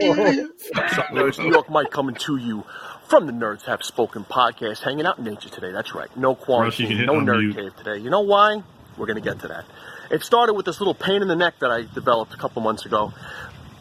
up, 0.98 1.06
nerds? 1.08 1.38
New 1.38 1.50
York 1.50 1.70
Mike 1.70 1.90
coming 1.90 2.14
to 2.16 2.36
you 2.36 2.64
from 3.08 3.26
the 3.26 3.32
Nerds 3.32 3.62
Have 3.64 3.82
Spoken 3.82 4.24
podcast, 4.24 4.82
hanging 4.82 5.06
out 5.06 5.18
in 5.18 5.24
nature 5.24 5.48
today. 5.48 5.72
That's 5.72 5.94
right. 5.94 6.14
No 6.16 6.34
quarantine, 6.34 6.88
hit 6.98 7.06
no 7.06 7.14
unmute. 7.14 7.52
nerd 7.52 7.54
cave 7.54 7.76
today. 7.76 7.96
You 7.98 8.10
know 8.10 8.20
why? 8.20 8.62
We're 8.98 9.06
going 9.06 9.22
to 9.22 9.26
get 9.26 9.40
to 9.40 9.48
that. 9.48 9.64
It 10.10 10.22
started 10.22 10.52
with 10.54 10.66
this 10.66 10.80
little 10.80 10.94
pain 10.94 11.22
in 11.22 11.28
the 11.28 11.36
neck 11.36 11.54
that 11.60 11.70
I 11.70 11.82
developed 11.94 12.34
a 12.34 12.36
couple 12.36 12.60
months 12.62 12.84
ago, 12.84 13.12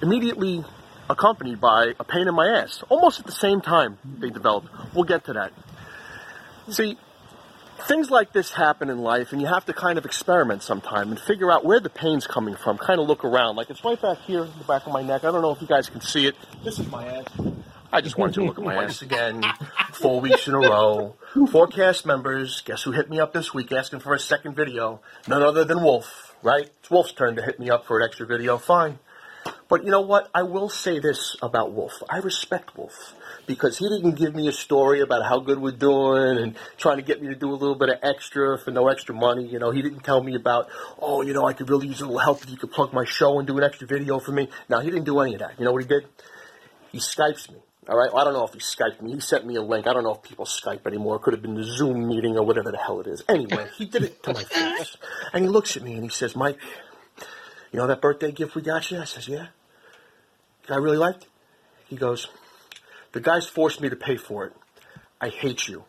immediately 0.02 0.64
accompanied 1.10 1.60
by 1.60 1.94
a 2.00 2.04
pain 2.04 2.28
in 2.28 2.36
my 2.36 2.48
ass, 2.48 2.84
almost 2.88 3.20
at 3.20 3.26
the 3.26 3.32
same 3.34 3.60
time 3.60 3.98
they 4.20 4.30
developed. 4.30 4.68
We'll 4.94 5.04
get 5.04 5.26
to 5.26 5.34
that. 5.34 5.52
See, 6.70 6.98
things 7.88 8.10
like 8.10 8.34
this 8.34 8.52
happen 8.52 8.90
in 8.90 9.00
life, 9.00 9.32
and 9.32 9.42
you 9.42 9.48
have 9.48 9.66
to 9.66 9.74
kind 9.74 9.98
of 9.98 10.06
experiment 10.06 10.64
sometime 10.64 11.10
and 11.10 11.20
figure 11.20 11.52
out 11.52 11.66
where 11.66 11.80
the 11.80 11.90
pain's 11.90 12.28
coming 12.28 12.56
from. 12.56 12.78
Kind 12.78 13.00
of 13.00 13.08
look 13.08 13.24
around. 13.24 13.56
Like 13.56 13.70
it's 13.70 13.84
right 13.84 14.02
back 14.02 14.20
here 14.20 14.44
in 14.44 14.52
the 14.58 14.66
back 14.66 14.86
of 14.86 14.94
my 14.94 15.02
neck. 15.02 15.24
I 15.24 15.32
don't 15.32 15.42
know 15.42 15.52
if 15.52 15.62
you 15.62 15.68
guys 15.68 15.90
can 15.90 16.02
see 16.02 16.28
it. 16.28 16.36
This 16.64 16.80
is 16.80 16.88
my 16.90 17.06
ass. 17.06 17.26
I 17.92 18.02
just 18.02 18.18
wanted 18.18 18.36
to 18.36 18.44
look 18.44 18.60
at 18.60 18.64
my 18.64 18.84
ass 18.84 19.02
again. 19.02 19.44
Four 19.94 20.22
weeks 20.22 20.48
in 20.48 20.54
a 20.54 20.60
row. 20.60 21.16
Four 21.52 21.68
cast 21.68 22.06
members, 22.06 22.62
guess 22.62 22.84
who 22.84 22.92
hit 22.92 23.10
me 23.10 23.20
up 23.20 23.34
this 23.34 23.54
week 23.54 23.72
asking 23.72 24.02
for 24.02 24.14
a 24.14 24.20
second 24.20 24.56
video? 24.56 25.02
None 25.28 25.42
other 25.42 25.64
than 25.64 25.82
Wolf, 25.82 26.36
right? 26.44 26.70
It's 26.80 26.92
Wolf's 26.92 27.14
turn 27.14 27.36
to 27.38 27.42
hit 27.42 27.60
me 27.60 27.70
up 27.70 27.86
for 27.86 28.00
an 28.00 28.06
extra 28.06 28.28
video. 28.28 28.58
Fine. 28.58 29.00
But 29.68 29.84
you 29.84 29.92
know 29.92 30.02
what? 30.02 30.30
I 30.34 30.44
will 30.44 30.70
say 30.70 31.00
this 31.00 31.36
about 31.42 31.72
Wolf. 31.72 32.02
I 32.10 32.18
respect 32.18 32.76
Wolf 32.76 33.14
because 33.46 33.78
he 33.78 33.88
didn't 33.88 34.16
give 34.16 34.34
me 34.36 34.48
a 34.48 34.52
story 34.52 35.00
about 35.02 35.24
how 35.24 35.40
good 35.40 35.60
we're 35.60 35.72
doing 35.72 36.38
and 36.38 36.56
trying 36.78 36.98
to 36.98 37.04
get 37.04 37.22
me 37.22 37.28
to 37.30 37.36
do 37.36 37.50
a 37.50 37.54
little 37.54 37.76
bit 37.76 37.90
of 37.90 37.98
extra 38.02 38.58
for 38.58 38.72
no 38.72 38.88
extra 38.88 39.14
money. 39.14 39.48
You 39.48 39.60
know, 39.60 39.72
he 39.72 39.82
didn't 39.82 40.02
tell 40.02 40.24
me 40.24 40.36
about, 40.36 40.70
oh, 41.00 41.22
you 41.22 41.34
know, 41.34 41.46
I 41.46 41.54
could 41.54 41.70
really 41.70 41.88
use 41.88 42.02
a 42.02 42.06
little 42.06 42.20
help 42.20 42.44
if 42.44 42.50
you 42.50 42.58
could 42.58 42.72
plug 42.72 42.94
my 42.94 43.06
show 43.06 43.38
and 43.38 43.48
do 43.48 43.58
an 43.58 43.64
extra 43.64 43.88
video 43.88 44.20
for 44.20 44.32
me. 44.32 44.50
Now, 44.70 44.80
he 44.80 44.90
didn't 44.90 45.06
do 45.06 45.20
any 45.20 45.34
of 45.34 45.40
that. 45.40 45.60
You 45.60 45.66
know 45.66 45.72
what 45.72 45.84
he 45.84 45.88
did? 45.88 46.06
He 46.92 46.98
Skypes 46.98 47.52
me. 47.52 47.60
All 47.88 47.98
right. 47.98 48.12
Well, 48.14 48.22
I 48.22 48.24
don't 48.26 48.34
know 48.34 48.46
if 48.46 48.54
he 48.54 48.60
Skyped 48.60 49.02
me. 49.02 49.14
He 49.14 49.20
sent 49.20 49.46
me 49.46 49.56
a 49.56 49.62
link. 49.62 49.88
I 49.88 49.94
don't 49.94 50.04
know 50.04 50.14
if 50.14 50.22
people 50.22 50.46
Skype 50.46 50.86
anymore. 50.86 51.16
It 51.16 51.22
could 51.22 51.34
have 51.34 51.42
been 51.42 51.56
the 51.56 51.64
Zoom 51.64 52.08
meeting 52.08 52.38
or 52.38 52.44
whatever 52.46 52.72
the 52.72 52.78
hell 52.78 53.00
it 53.02 53.08
is. 53.08 53.24
Anyway, 53.28 53.68
he 53.78 53.86
did 53.86 54.04
it 54.04 54.22
to 54.24 54.34
my 54.34 54.44
face. 54.44 54.96
And 55.34 55.44
he 55.44 55.50
looks 55.50 55.76
at 55.76 55.84
me 55.84 55.94
and 55.94 56.04
he 56.04 56.10
says, 56.10 56.36
Mike, 56.36 56.58
you 57.72 57.80
know 57.80 57.88
that 57.88 58.02
birthday 58.02 58.32
gift 58.32 58.56
we 58.56 58.62
got 58.62 58.90
you? 58.92 59.00
I 59.00 59.06
says, 59.06 59.28
yeah. 59.28 59.48
I 60.70 60.78
really 60.78 60.98
liked 60.98 61.24
it. 61.24 61.30
He 61.88 61.96
goes, 61.96 62.28
the 63.12 63.20
guys 63.20 63.48
forced 63.48 63.82
me 63.82 63.90
to 63.90 63.96
pay 63.96 64.18
for 64.18 64.46
it. 64.46 64.54
I 65.20 65.30
hate 65.30 65.68
you. 65.68 65.84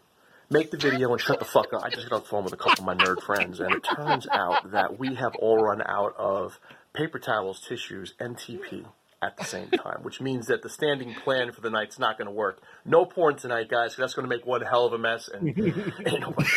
Make 0.49 0.71
the 0.71 0.79
video 0.79 1.13
and 1.13 1.21
shut 1.21 1.39
the 1.39 1.45
fuck 1.45 1.73
up. 1.73 1.85
I 1.85 1.91
just 1.91 2.09
got 2.09 2.17
on 2.17 2.23
the 2.23 2.29
phone 2.29 2.45
with 2.45 2.53
a 2.53 2.57
couple 2.57 2.83
of 2.83 2.87
my 2.87 2.95
nerd 2.95 3.23
friends, 3.23 3.61
and 3.61 3.73
it 3.73 3.85
turns 3.85 4.27
out 4.33 4.73
that 4.73 4.99
we 4.99 5.15
have 5.15 5.37
all 5.37 5.63
run 5.63 5.81
out 5.83 6.17
of 6.17 6.59
paper 6.93 7.21
towels, 7.21 7.61
tissues, 7.61 8.15
and 8.19 8.37
TP 8.37 8.85
at 9.23 9.37
the 9.37 9.45
same 9.45 9.69
time, 9.71 10.03
which 10.03 10.21
means 10.21 10.47
that 10.47 10.63
the 10.63 10.69
standing 10.69 11.15
plan 11.15 11.53
for 11.53 11.61
the 11.61 11.71
night's 11.71 11.99
not 11.99 12.17
going 12.17 12.27
to 12.27 12.33
work. 12.33 12.63
No 12.85 13.05
porn 13.05 13.37
tonight, 13.37 13.69
guys, 13.69 13.95
that's 13.95 14.15
going 14.15 14.29
to 14.29 14.35
make 14.35 14.47
one 14.47 14.63
hell 14.63 14.87
of 14.87 14.93
a 14.93 14.99
mess. 14.99 15.29
And 15.29 15.45
nobody 15.57 16.49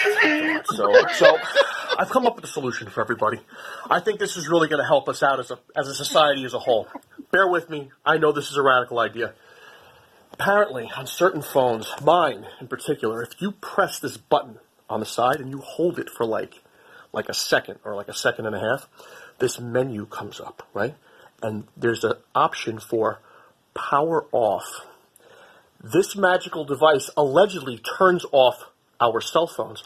so, 0.71 0.93
so 1.13 1.37
I've 1.97 2.09
come 2.09 2.25
up 2.25 2.35
with 2.35 2.45
a 2.45 2.47
solution 2.47 2.89
for 2.89 3.01
everybody. 3.01 3.39
I 3.89 3.99
think 3.99 4.19
this 4.19 4.37
is 4.37 4.47
really 4.47 4.67
going 4.67 4.81
to 4.81 4.87
help 4.87 5.07
us 5.09 5.23
out 5.23 5.39
as 5.39 5.51
a 5.51 5.59
as 5.75 5.87
a 5.87 5.95
society 5.95 6.45
as 6.45 6.53
a 6.53 6.59
whole. 6.59 6.87
Bear 7.31 7.47
with 7.47 7.69
me. 7.69 7.91
I 8.05 8.17
know 8.17 8.31
this 8.31 8.49
is 8.49 8.57
a 8.57 8.61
radical 8.61 8.99
idea. 8.99 9.33
Apparently, 10.33 10.89
on 10.95 11.05
certain 11.07 11.41
phones, 11.41 11.87
mine 12.01 12.45
in 12.59 12.67
particular, 12.67 13.21
if 13.21 13.39
you 13.39 13.51
press 13.51 13.99
this 13.99 14.17
button 14.17 14.57
on 14.89 14.99
the 14.99 15.05
side 15.05 15.39
and 15.39 15.49
you 15.49 15.59
hold 15.59 15.99
it 15.99 16.09
for 16.09 16.25
like 16.25 16.61
like 17.11 17.29
a 17.29 17.33
second 17.33 17.79
or 17.83 17.95
like 17.95 18.07
a 18.07 18.13
second 18.13 18.45
and 18.47 18.55
a 18.55 18.59
half, 18.59 18.87
this 19.39 19.59
menu 19.59 20.05
comes 20.05 20.39
up, 20.39 20.67
right? 20.73 20.95
And 21.41 21.65
there's 21.77 22.03
an 22.03 22.13
option 22.33 22.79
for 22.79 23.19
power 23.75 24.25
off. 24.31 24.65
This 25.83 26.15
magical 26.15 26.63
device 26.63 27.09
allegedly 27.17 27.77
turns 27.77 28.25
off 28.31 28.71
our 29.01 29.19
cell 29.21 29.47
phones. 29.47 29.83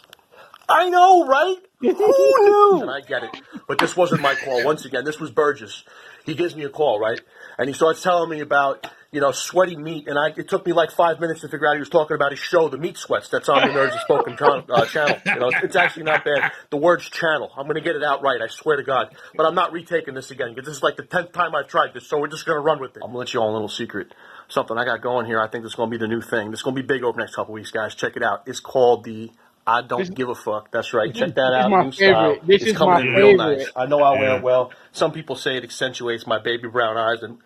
I 0.68 0.88
know, 0.90 1.26
right? 1.26 1.56
Who 1.80 1.88
knew? 1.88 2.80
And 2.82 2.90
I 2.90 3.00
get 3.00 3.22
it. 3.22 3.30
But 3.66 3.78
this 3.78 3.96
wasn't 3.96 4.20
my 4.20 4.34
call. 4.34 4.64
Once 4.64 4.84
again, 4.84 5.04
this 5.04 5.20
was 5.20 5.30
Burgess. 5.30 5.84
He 6.24 6.34
gives 6.34 6.54
me 6.54 6.64
a 6.64 6.68
call, 6.68 6.98
right? 6.98 7.20
And 7.56 7.68
he 7.68 7.74
starts 7.74 8.02
telling 8.02 8.28
me 8.28 8.40
about, 8.40 8.86
you 9.12 9.20
know, 9.20 9.30
sweaty 9.30 9.76
meat. 9.76 10.08
And 10.08 10.18
I, 10.18 10.28
it 10.36 10.48
took 10.48 10.66
me 10.66 10.72
like 10.72 10.90
five 10.90 11.20
minutes 11.20 11.40
to 11.40 11.48
figure 11.48 11.66
out 11.66 11.74
he 11.74 11.78
was 11.78 11.88
talking 11.88 12.14
about 12.14 12.32
his 12.32 12.40
show, 12.40 12.68
The 12.68 12.76
Meat 12.76 12.98
Sweats, 12.98 13.28
that's 13.28 13.48
on 13.48 13.62
the 13.62 13.72
Nerds 13.72 13.92
Have 13.92 14.00
Spoken 14.02 14.36
Con- 14.36 14.64
uh, 14.68 14.84
channel. 14.86 15.16
You 15.24 15.36
know, 15.36 15.50
it's 15.62 15.76
actually 15.76 16.02
not 16.02 16.24
bad. 16.24 16.52
The 16.70 16.76
word's 16.76 17.08
channel. 17.08 17.50
I'm 17.56 17.64
going 17.64 17.76
to 17.76 17.80
get 17.80 17.96
it 17.96 18.02
out 18.02 18.22
right, 18.22 18.42
I 18.42 18.48
swear 18.48 18.76
to 18.76 18.82
God. 18.82 19.14
But 19.36 19.46
I'm 19.46 19.54
not 19.54 19.72
retaking 19.72 20.14
this 20.14 20.30
again 20.30 20.54
because 20.54 20.66
this 20.66 20.76
is 20.76 20.82
like 20.82 20.96
the 20.96 21.04
tenth 21.04 21.32
time 21.32 21.54
I've 21.54 21.68
tried 21.68 21.94
this, 21.94 22.06
so 22.08 22.18
we're 22.18 22.28
just 22.28 22.44
going 22.44 22.56
to 22.56 22.62
run 22.62 22.80
with 22.80 22.96
it. 22.96 23.02
I'm 23.02 23.12
going 23.12 23.14
to 23.14 23.18
let 23.18 23.34
you 23.34 23.40
all 23.40 23.50
a 23.50 23.54
little 23.54 23.68
secret. 23.68 24.14
Something 24.48 24.76
I 24.76 24.84
got 24.84 25.00
going 25.00 25.26
here. 25.26 25.40
I 25.40 25.46
think 25.46 25.62
this 25.62 25.72
is 25.72 25.76
going 25.76 25.90
to 25.90 25.96
be 25.96 26.00
the 26.00 26.08
new 26.08 26.20
thing. 26.20 26.50
This 26.50 26.60
is 26.60 26.64
going 26.64 26.76
to 26.76 26.82
be 26.82 26.86
big 26.86 27.04
over 27.04 27.16
the 27.16 27.22
next 27.22 27.36
couple 27.36 27.54
weeks, 27.54 27.70
guys. 27.70 27.94
Check 27.94 28.16
it 28.16 28.22
out. 28.22 28.42
It's 28.46 28.60
called 28.60 29.04
the 29.04 29.30
I 29.68 29.82
don't 29.82 30.14
give 30.14 30.28
a 30.30 30.34
fuck. 30.34 30.70
That's 30.72 30.94
right. 30.94 31.14
Check 31.14 31.34
that 31.34 31.50
this 31.50 31.58
is 31.58 31.64
out. 31.64 31.70
my 31.70 31.84
New 31.84 31.92
style. 31.92 32.34
favorite. 32.34 32.46
This 32.46 32.62
it's 32.62 32.70
is 32.72 32.76
coming 32.76 32.94
my 32.94 33.00
in 33.02 33.06
real 33.08 33.38
favorite. 33.38 33.58
nice. 33.58 33.68
I 33.76 33.86
know 33.86 34.02
I'll 34.02 34.14
wear 34.18 34.30
Yeah. 34.30 34.36
it 34.36 34.42
well. 34.42 34.72
Some 34.92 35.12
people 35.12 35.36
say 35.36 35.56
it 35.56 35.64
accentuates 35.64 36.26
my 36.26 36.38
baby 36.38 36.68
brown 36.68 36.96
eyes. 36.96 37.22
And 37.22 37.38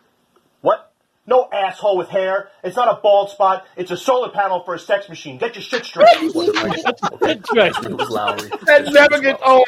what? 0.60 0.88
No 1.26 1.48
asshole 1.52 1.96
with 1.98 2.08
hair. 2.08 2.48
It's 2.64 2.76
not 2.76 2.88
a 2.88 3.00
bald 3.00 3.30
spot. 3.30 3.64
It's 3.76 3.90
a 3.92 3.96
solar 3.96 4.30
panel 4.30 4.62
for 4.64 4.74
a 4.74 4.78
sex 4.78 5.08
machine. 5.08 5.38
Get 5.38 5.54
your 5.54 5.62
shit 5.62 5.84
straight. 5.84 6.08
okay. 6.16 6.32
It 7.22 8.10
Lowery. 8.10 8.48
That 8.66 8.88
never 8.92 9.20
gets 9.20 9.40
old. 9.44 9.66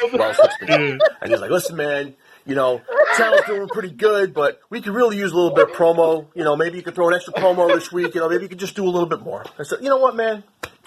And 0.67 1.01
he's 1.31 1.39
like, 1.39 1.51
listen, 1.51 1.75
man, 1.77 2.13
you 2.45 2.55
know, 2.55 2.81
channel's 3.17 3.45
doing 3.47 3.67
pretty 3.69 3.91
good, 3.91 4.33
but 4.33 4.59
we 4.69 4.81
could 4.81 4.93
really 4.93 5.17
use 5.17 5.31
a 5.31 5.35
little 5.35 5.53
bit 5.55 5.69
of 5.69 5.75
promo. 5.75 6.27
You 6.35 6.43
know, 6.43 6.55
maybe 6.55 6.77
you 6.77 6.83
could 6.83 6.95
throw 6.95 7.07
an 7.07 7.13
extra 7.15 7.33
promo 7.33 7.73
this 7.73 7.91
week. 7.91 8.13
You 8.15 8.21
know, 8.21 8.29
maybe 8.29 8.43
you 8.43 8.49
could 8.49 8.59
just 8.59 8.75
do 8.75 8.83
a 8.83 8.89
little 8.91 9.07
bit 9.09 9.21
more. 9.21 9.43
I 9.57 9.63
said, 9.63 9.79
you 9.81 9.89
know 9.89 9.97
what, 9.97 10.15
man? 10.15 10.43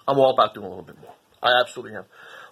I'm 0.06 0.18
all 0.18 0.30
about 0.32 0.54
doing 0.54 0.66
a 0.66 0.68
little 0.68 0.84
bit 0.84 0.96
more. 1.00 1.12
I 1.42 1.60
absolutely 1.60 1.96
am. 1.96 2.04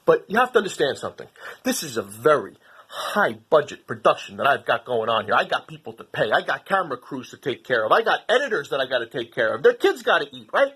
But 0.04 0.24
you 0.28 0.38
have 0.38 0.52
to 0.52 0.58
understand 0.58 0.98
something. 0.98 1.26
This 1.64 1.82
is 1.82 1.96
a 1.96 2.02
very 2.02 2.56
high 2.88 3.34
budget 3.50 3.86
production 3.86 4.36
that 4.36 4.46
I've 4.46 4.64
got 4.64 4.84
going 4.84 5.08
on 5.08 5.24
here. 5.24 5.34
I 5.34 5.44
got 5.44 5.66
people 5.66 5.92
to 5.94 6.04
pay. 6.04 6.30
I 6.30 6.42
got 6.42 6.64
camera 6.64 6.96
crews 6.96 7.30
to 7.30 7.36
take 7.36 7.64
care 7.64 7.84
of. 7.84 7.92
I 7.92 8.02
got 8.02 8.20
editors 8.28 8.70
that 8.70 8.80
I 8.80 8.86
got 8.86 8.98
to 8.98 9.06
take 9.06 9.34
care 9.34 9.54
of. 9.54 9.62
Their 9.62 9.74
kids 9.74 10.02
got 10.02 10.20
to 10.20 10.28
eat, 10.34 10.48
right? 10.52 10.72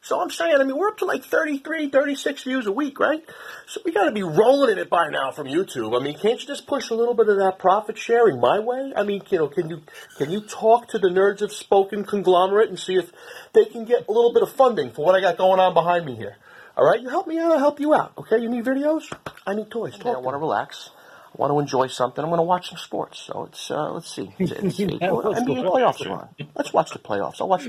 So 0.00 0.20
I'm 0.20 0.30
saying, 0.30 0.56
I 0.58 0.64
mean, 0.64 0.76
we're 0.76 0.88
up 0.88 0.98
to 0.98 1.04
like 1.04 1.24
33, 1.24 1.90
36 1.90 2.44
views 2.44 2.66
a 2.66 2.72
week, 2.72 3.00
right? 3.00 3.22
So 3.66 3.80
we 3.84 3.92
got 3.92 4.04
to 4.04 4.12
be 4.12 4.22
rolling 4.22 4.70
in 4.70 4.78
it 4.78 4.88
by 4.88 5.08
now 5.08 5.32
from 5.32 5.48
YouTube. 5.48 6.00
I 6.00 6.02
mean, 6.02 6.16
can't 6.16 6.40
you 6.40 6.46
just 6.46 6.68
push 6.68 6.90
a 6.90 6.94
little 6.94 7.14
bit 7.14 7.28
of 7.28 7.36
that 7.38 7.58
profit 7.58 7.98
sharing 7.98 8.40
my 8.40 8.60
way? 8.60 8.92
I 8.94 9.02
mean, 9.02 9.22
you 9.28 9.38
know, 9.38 9.48
can 9.48 9.68
you 9.68 9.82
can 10.16 10.30
you 10.30 10.40
talk 10.40 10.88
to 10.90 10.98
the 10.98 11.08
nerds 11.08 11.40
have 11.40 11.52
spoken 11.52 12.04
conglomerate 12.04 12.68
and 12.68 12.78
see 12.78 12.94
if 12.94 13.10
they 13.52 13.64
can 13.64 13.84
get 13.84 14.08
a 14.08 14.12
little 14.12 14.32
bit 14.32 14.42
of 14.42 14.52
funding 14.52 14.92
for 14.92 15.04
what 15.04 15.16
I 15.16 15.20
got 15.20 15.36
going 15.36 15.58
on 15.58 15.74
behind 15.74 16.06
me 16.06 16.14
here? 16.14 16.36
All 16.78 16.86
right, 16.86 17.00
you 17.00 17.08
help 17.08 17.26
me 17.26 17.38
out, 17.40 17.50
I'll 17.50 17.58
help 17.58 17.80
you 17.80 17.92
out. 17.92 18.12
Okay, 18.16 18.38
you 18.38 18.48
need 18.48 18.64
videos? 18.64 19.12
I 19.44 19.54
need 19.54 19.68
toys. 19.68 19.98
Talk 19.98 20.16
I 20.16 20.20
want 20.20 20.34
to 20.34 20.38
relax. 20.38 20.90
I 21.26 21.36
want 21.36 21.50
to 21.50 21.58
enjoy 21.58 21.88
something. 21.88 22.22
I'm 22.22 22.30
going 22.30 22.38
to 22.38 22.44
watch 22.44 22.68
some 22.68 22.78
sports. 22.78 23.18
So 23.18 23.46
it's 23.46 23.68
uh, 23.68 23.92
let's 23.92 24.14
see. 24.14 24.32
It's, 24.38 24.52
it's, 24.52 24.64
it's, 24.64 24.78
NBA 24.78 25.00
playoffs 25.00 26.06
are 26.06 26.12
on. 26.12 26.28
Let's 26.54 26.72
watch 26.72 26.92
the 26.92 27.00
playoffs. 27.00 27.40
I'll 27.40 27.48
watch 27.48 27.66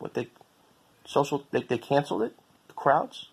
what 0.00 0.14
they 0.14 0.28
social 1.06 1.44
they, 1.50 1.62
they 1.62 1.78
canceled 1.78 2.22
it 2.22 2.34
the 2.68 2.72
crowds 2.74 3.28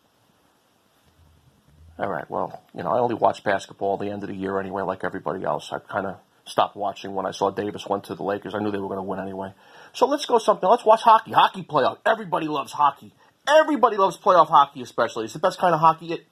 all 2.00 2.10
right 2.10 2.30
well 2.30 2.64
you 2.76 2.84
know 2.84 2.90
i 2.90 3.00
only 3.00 3.16
watch 3.16 3.44
basketball 3.44 3.98
the 3.98 4.10
end 4.10 4.24
of 4.24 4.30
the 4.30 4.36
year 4.36 4.60
anyway 4.60 4.82
like 4.82 5.04
everybody 5.04 5.44
else 5.44 5.72
i 5.72 5.80
kind 5.80 6.08
of 6.08 6.18
stopped 6.46 6.76
watching 6.76 7.14
when 7.14 7.26
i 7.26 7.32
saw 7.32 7.52
davis 7.52 7.86
went 7.88 8.06
to 8.06 8.16
the 8.16 8.24
lakers 8.24 8.56
i 8.56 8.60
knew 8.60 8.72
they 8.72 8.80
were 8.80 8.88
going 8.88 8.98
to 8.98 9.04
win 9.04 9.20
anyway 9.20 9.52
so 9.94 10.08
let's 10.08 10.26
go 10.26 10.38
something 10.38 10.68
let's 10.68 10.86
watch 10.86 11.02
hockey 11.02 11.32
hockey 11.32 11.64
playoff 11.64 11.98
everybody 12.06 12.48
loves 12.48 12.72
hockey 12.72 13.14
everybody 13.48 13.98
loves 13.98 14.18
playoff 14.18 14.48
hockey 14.48 14.82
especially 14.82 15.26
it's 15.26 15.34
the 15.34 15.40
best 15.40 15.60
kind 15.60 15.74
of 15.74 15.80
hockey 15.80 16.14
it 16.14 16.26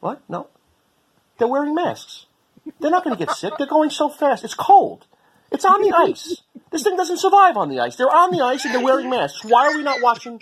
what 0.00 0.20
no 0.28 0.48
they're 1.38 1.48
wearing 1.48 1.74
masks 1.74 2.26
they're 2.80 2.90
not 2.90 3.04
going 3.04 3.16
to 3.16 3.24
get 3.24 3.34
sick 3.34 3.52
they're 3.58 3.66
going 3.66 3.90
so 3.90 4.08
fast 4.08 4.44
it's 4.44 4.54
cold 4.54 5.06
it's 5.50 5.64
on 5.64 5.82
the 5.82 5.92
ice. 5.96 6.42
This 6.70 6.82
thing 6.82 6.96
doesn't 6.96 7.18
survive 7.18 7.56
on 7.56 7.68
the 7.68 7.80
ice. 7.80 7.96
They're 7.96 8.06
on 8.06 8.30
the 8.30 8.44
ice 8.44 8.64
and 8.64 8.74
they're 8.74 8.84
wearing 8.84 9.08
masks. 9.08 9.44
Why 9.44 9.68
are 9.68 9.76
we 9.76 9.82
not 9.82 10.02
watching? 10.02 10.40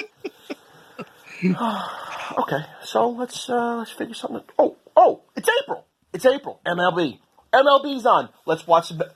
okay, 1.44 2.64
so 2.82 3.10
let's 3.10 3.48
uh, 3.48 3.76
let's 3.76 3.92
figure 3.92 4.14
something. 4.14 4.38
Out. 4.38 4.52
Oh, 4.58 4.76
oh, 4.96 5.22
it's 5.36 5.48
April. 5.62 5.86
It's 6.12 6.26
April. 6.26 6.60
MLB. 6.66 7.20
MLB's 7.52 8.06
on. 8.06 8.30
Let's 8.46 8.66
watch 8.66 8.96
ba- 8.96 9.12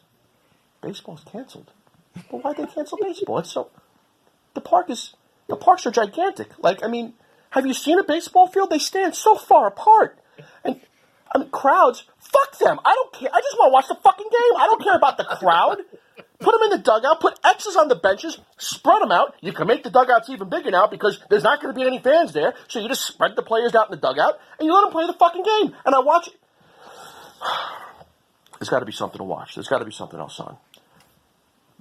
Baseball's 0.80 1.24
canceled. 1.24 1.72
But 2.30 2.44
why'd 2.44 2.56
they 2.56 2.66
cancel 2.66 2.98
baseball? 2.98 3.38
It's 3.38 3.50
so. 3.50 3.70
The 4.54 4.60
park 4.60 4.90
is. 4.90 5.14
The 5.50 5.56
parks 5.56 5.84
are 5.84 5.90
gigantic. 5.90 6.48
Like, 6.58 6.82
I 6.84 6.86
mean, 6.86 7.14
have 7.50 7.66
you 7.66 7.74
seen 7.74 7.98
a 7.98 8.04
baseball 8.04 8.46
field? 8.46 8.70
They 8.70 8.78
stand 8.78 9.16
so 9.16 9.34
far 9.34 9.66
apart. 9.66 10.16
And 10.64 10.80
I 11.34 11.38
mean, 11.38 11.50
crowds, 11.50 12.04
fuck 12.18 12.56
them. 12.58 12.78
I 12.84 12.94
don't 12.94 13.12
care. 13.12 13.30
I 13.32 13.40
just 13.40 13.56
want 13.58 13.70
to 13.70 13.72
watch 13.72 13.88
the 13.88 13.96
fucking 13.96 14.28
game. 14.30 14.56
I 14.56 14.66
don't 14.66 14.82
care 14.82 14.94
about 14.94 15.18
the 15.18 15.24
crowd. 15.24 15.78
Put 16.38 16.52
them 16.52 16.62
in 16.64 16.70
the 16.70 16.78
dugout. 16.78 17.20
Put 17.20 17.38
X's 17.44 17.74
on 17.74 17.88
the 17.88 17.96
benches. 17.96 18.38
Spread 18.56 19.02
them 19.02 19.10
out. 19.10 19.34
You 19.40 19.52
can 19.52 19.66
make 19.66 19.82
the 19.82 19.90
dugouts 19.90 20.30
even 20.30 20.48
bigger 20.48 20.70
now 20.70 20.86
because 20.86 21.18
there's 21.28 21.42
not 21.42 21.60
going 21.60 21.74
to 21.74 21.78
be 21.78 21.84
any 21.84 21.98
fans 21.98 22.32
there. 22.32 22.54
So 22.68 22.78
you 22.78 22.88
just 22.88 23.04
spread 23.04 23.34
the 23.34 23.42
players 23.42 23.74
out 23.74 23.90
in 23.90 23.90
the 23.90 24.00
dugout 24.00 24.38
and 24.58 24.66
you 24.66 24.72
let 24.72 24.82
them 24.82 24.92
play 24.92 25.06
the 25.06 25.14
fucking 25.14 25.42
game. 25.42 25.74
And 25.84 25.94
I 25.94 25.98
watch 25.98 26.28
it. 26.28 26.34
There's 28.58 28.68
got 28.68 28.80
to 28.80 28.86
be 28.86 28.92
something 28.92 29.18
to 29.18 29.24
watch. 29.24 29.54
There's 29.54 29.68
got 29.68 29.78
to 29.78 29.86
be 29.86 29.90
something 29.90 30.20
else 30.20 30.38
on. 30.38 30.58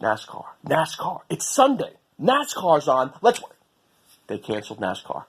NASCAR. 0.01 0.45
NASCAR. 0.65 1.19
It's 1.29 1.45
Sunday. 1.45 1.91
NASCAR's 2.21 2.87
on. 2.87 3.13
Let's. 3.21 3.41
They 4.29 4.37
canceled 4.37 4.79
NASCAR. 4.79 5.25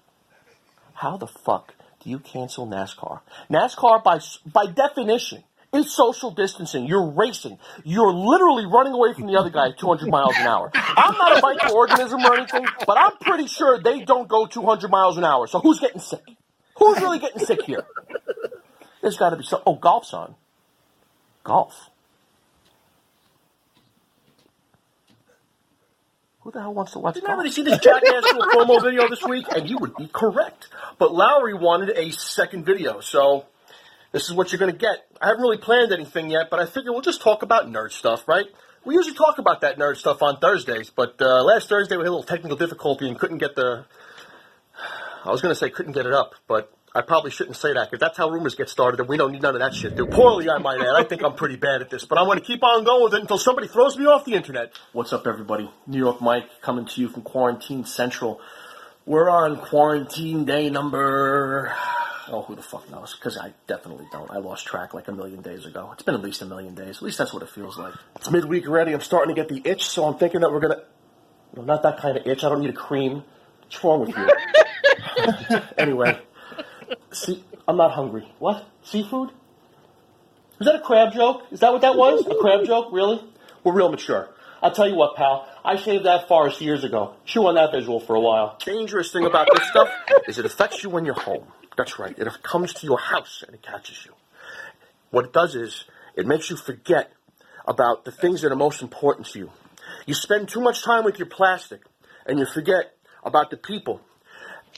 How 0.93 1.17
the 1.17 1.27
fuck 1.27 1.75
do 2.05 2.11
you 2.11 2.19
cancel 2.19 2.67
NASCAR? 2.67 3.21
NASCAR, 3.51 4.05
by 4.05 4.21
by 4.45 4.67
definition, 4.67 5.43
is 5.73 5.95
social 5.97 6.31
distancing. 6.31 6.87
You're 6.87 7.11
racing. 7.11 7.59
You're 7.83 8.13
literally 8.13 8.67
running 8.67 8.93
away 8.93 9.15
from 9.15 9.27
the 9.27 9.39
other 9.39 9.49
guy 9.49 9.69
at 9.71 9.79
200 9.79 10.11
miles 10.11 10.37
an 10.37 10.47
hour. 10.47 10.71
I'm 10.75 11.17
not 11.17 11.39
a 11.39 11.41
microorganism 11.41 12.23
or 12.25 12.37
anything, 12.37 12.67
but 12.87 12.99
I'm 12.99 13.17
pretty 13.23 13.47
sure 13.47 13.81
they 13.81 14.01
don't 14.05 14.29
go 14.29 14.45
200 14.47 14.91
miles 14.91 15.17
an 15.17 15.25
hour. 15.25 15.47
So 15.47 15.61
who's 15.61 15.81
getting 15.81 16.01
sick? 16.01 16.23
Who's 16.77 17.01
really 17.01 17.21
getting 17.21 17.45
sick 17.45 17.63
here? 17.63 17.87
There's 19.01 19.17
got 19.17 19.31
to 19.31 19.37
be 19.37 19.45
some. 19.45 19.63
Oh, 19.67 19.77
golf's 19.77 20.13
on. 20.13 20.35
Golf. 21.43 21.89
Who 26.41 26.51
the 26.51 26.61
hell 26.61 26.73
wants 26.73 26.93
to 26.93 26.99
watch 26.99 27.15
Did 27.15 27.25
you 27.25 27.51
see 27.51 27.63
this 27.63 27.79
jackass 27.79 28.25
do 28.31 28.39
a 28.41 28.47
promo 28.47 28.83
video 28.83 29.09
this 29.09 29.23
week? 29.23 29.47
And 29.55 29.69
you 29.69 29.79
would 29.79 29.95
be 29.97 30.09
correct. 30.09 30.69
But 30.99 31.13
Lowery 31.13 31.55
wanted 31.55 31.91
a 31.97 32.11
second 32.13 32.65
video, 32.65 33.01
so 33.01 33.45
this 34.13 34.29
is 34.29 34.35
what 34.35 34.51
you're 34.51 34.59
going 34.59 34.73
to 34.73 34.79
get. 34.79 35.07
I 35.21 35.29
haven't 35.29 35.43
really 35.43 35.59
planned 35.59 35.93
anything 35.93 36.31
yet, 36.31 36.49
but 36.51 36.59
I 36.59 36.67
figure 36.67 36.93
we'll 36.93 37.03
just 37.03 37.21
talk 37.21 37.43
about 37.43 37.71
nerd 37.71 37.93
stuff, 37.93 38.27
right? 38.27 38.47
we 38.85 38.95
usually 38.95 39.15
talk 39.15 39.39
about 39.39 39.61
that 39.61 39.79
nerd 39.79 39.97
stuff 39.97 40.23
on 40.23 40.39
Thursdays, 40.39 40.91
but 40.91 41.21
uh, 41.21 41.43
last 41.43 41.69
Thursday 41.69 41.97
we 41.97 42.03
had 42.03 42.09
a 42.09 42.13
little 42.13 42.23
technical 42.23 42.57
difficulty 42.57 43.09
and 43.09 43.19
couldn't 43.19 43.39
get 43.39 43.55
the. 43.55 43.85
I 45.25 45.31
was 45.31 45.43
going 45.43 45.53
to 45.53 45.59
say 45.59 45.69
couldn't 45.69 45.93
get 45.93 46.07
it 46.07 46.15
up, 46.15 46.35
but 46.49 46.73
I 46.93 47.03
probably 47.03 47.31
shouldn't 47.31 47.57
say 47.57 47.73
that 47.73 47.89
because 47.89 48.01
that's 48.01 48.19
how 48.19 48.29
rumors 48.31 48.57
get 48.57 48.69
started, 48.69 48.99
and 48.99 49.09
we 49.09 49.17
don't 49.17 49.31
need 49.31 49.43
none 49.43 49.55
of 49.55 49.61
that 49.61 49.75
shit. 49.75 49.95
Dude, 49.95 50.11
poorly, 50.11 50.51
I 50.51 50.59
might 50.59 50.81
add. 50.81 50.97
I 50.97 51.05
think 51.05 51.23
I'm 51.23 51.35
pretty 51.35 51.55
bad 51.55 51.83
at 51.83 51.91
this, 51.91 52.05
but 52.05 52.19
I'm 52.19 52.27
going 52.27 52.39
to 52.39 52.45
keep 52.45 52.65
on 52.65 52.83
going 52.83 53.05
with 53.05 53.15
it 53.15 53.21
until 53.21 53.39
somebody 53.39 53.69
throws 53.69 53.97
me 53.97 54.07
off 54.07 54.25
the 54.25 54.35
internet. 54.35 54.73
What's 54.93 55.13
up, 55.13 55.25
everybody? 55.27 55.71
New 55.87 55.99
York 55.99 56.21
Mike 56.21 56.49
coming 56.63 56.87
to 56.87 57.01
you 57.01 57.09
from 57.09 57.23
Quarantine 57.23 57.85
Central. 57.85 58.41
We're 59.07 59.31
on 59.31 59.57
quarantine 59.57 60.45
day 60.45 60.69
number. 60.69 61.75
Oh, 62.29 62.43
who 62.43 62.57
the 62.57 62.63
fuck 62.63 62.91
knows? 62.91 63.15
Because 63.15 63.39
I 63.39 63.55
definitely 63.69 64.07
don't. 64.11 64.31
I 64.31 64.39
lost 64.39 64.67
track 64.67 64.93
like 64.93 65.07
a 65.07 65.13
million 65.13 65.43
days 65.43 65.67
ago. 65.67 65.91
It's 65.93 66.03
been 66.03 66.15
at 66.15 66.23
least 66.23 66.43
a 66.43 66.47
million 66.47 66.75
days. 66.75 66.97
At 66.97 67.03
least 67.03 67.19
that's 67.19 67.33
what 67.33 67.43
it 67.43 67.49
feels 67.49 67.79
like. 67.79 67.95
It's 68.17 68.31
midweek 68.31 68.67
already. 68.67 68.93
I'm 68.93 69.01
starting 69.01 69.35
to 69.35 69.41
get 69.41 69.49
the 69.49 69.63
itch, 69.69 69.89
so 69.89 70.05
I'm 70.05 70.19
thinking 70.19 70.41
that 70.41 70.51
we're 70.51 70.61
gonna. 70.61 70.83
No, 71.57 71.63
not 71.63 71.83
that 71.85 71.99
kind 71.99 72.17
of 72.17 72.27
itch. 72.27 72.45
I 72.45 72.49
don't 72.49 72.61
need 72.61 72.71
a 72.71 72.73
cream. 72.73 73.23
What's 73.63 73.83
wrong 73.83 74.01
with 74.01 74.17
you? 74.17 75.61
anyway, 75.79 76.21
see, 77.13 77.45
I'm 77.67 77.77
not 77.77 77.93
hungry. 77.93 78.31
What? 78.39 78.67
Seafood? 78.83 79.31
Is 80.61 80.67
that 80.67 80.77
a 80.77 80.81
crab 80.81 81.13
joke? 81.13 81.43
Is 81.51 81.61
that 81.61 81.73
what 81.73 81.83
that 81.83 81.97
was? 81.97 82.27
A 82.27 82.35
crab 82.35 82.67
joke? 82.67 82.89
Really? 82.93 83.25
We're 83.65 83.73
real 83.73 83.91
mature. 83.91 84.29
I'll 84.63 84.73
tell 84.73 84.89
you 84.89 84.95
what, 84.95 85.17
pal. 85.17 85.49
I 85.65 85.77
shaved 85.77 86.05
that 86.05 86.29
forest 86.29 86.61
years 86.61 86.85
ago. 86.85 87.15
Chew 87.25 87.47
on 87.47 87.55
that 87.55 87.73
visual 87.73 87.99
for 87.99 88.15
a 88.15 88.21
while. 88.21 88.59
Dangerous 88.65 89.11
thing 89.11 89.25
about 89.25 89.49
this 89.55 89.67
stuff 89.69 89.89
is 90.29 90.39
it 90.39 90.45
affects 90.45 90.83
you 90.83 90.91
when 90.91 91.05
you're 91.05 91.15
home. 91.15 91.47
That's 91.77 91.99
right. 91.99 92.17
It 92.19 92.29
comes 92.43 92.75
to 92.75 92.87
your 92.87 92.99
house 92.99 93.43
and 93.47 93.55
it 93.55 93.63
catches 93.63 94.05
you. 94.05 94.13
What 95.11 95.25
it 95.25 95.33
does 95.33 95.55
is 95.55 95.85
it 96.15 96.27
makes 96.27 96.51
you 96.51 96.57
forget 96.57 97.11
about 97.67 98.05
the 98.05 98.13
things 98.13 98.43
that 98.43 98.53
are 98.53 98.57
most 98.57 98.83
important 98.83 99.29
to 99.29 99.39
you. 99.39 99.51
You 100.07 100.15
spend 100.15 100.49
too 100.49 100.61
much 100.61 100.83
time 100.85 101.05
with 101.05 101.19
your 101.19 101.29
plastic 101.29 101.81
and 102.27 102.39
you 102.39 102.45
forget 102.45 102.95
about 103.25 103.51
the 103.51 103.57
people. 103.57 104.01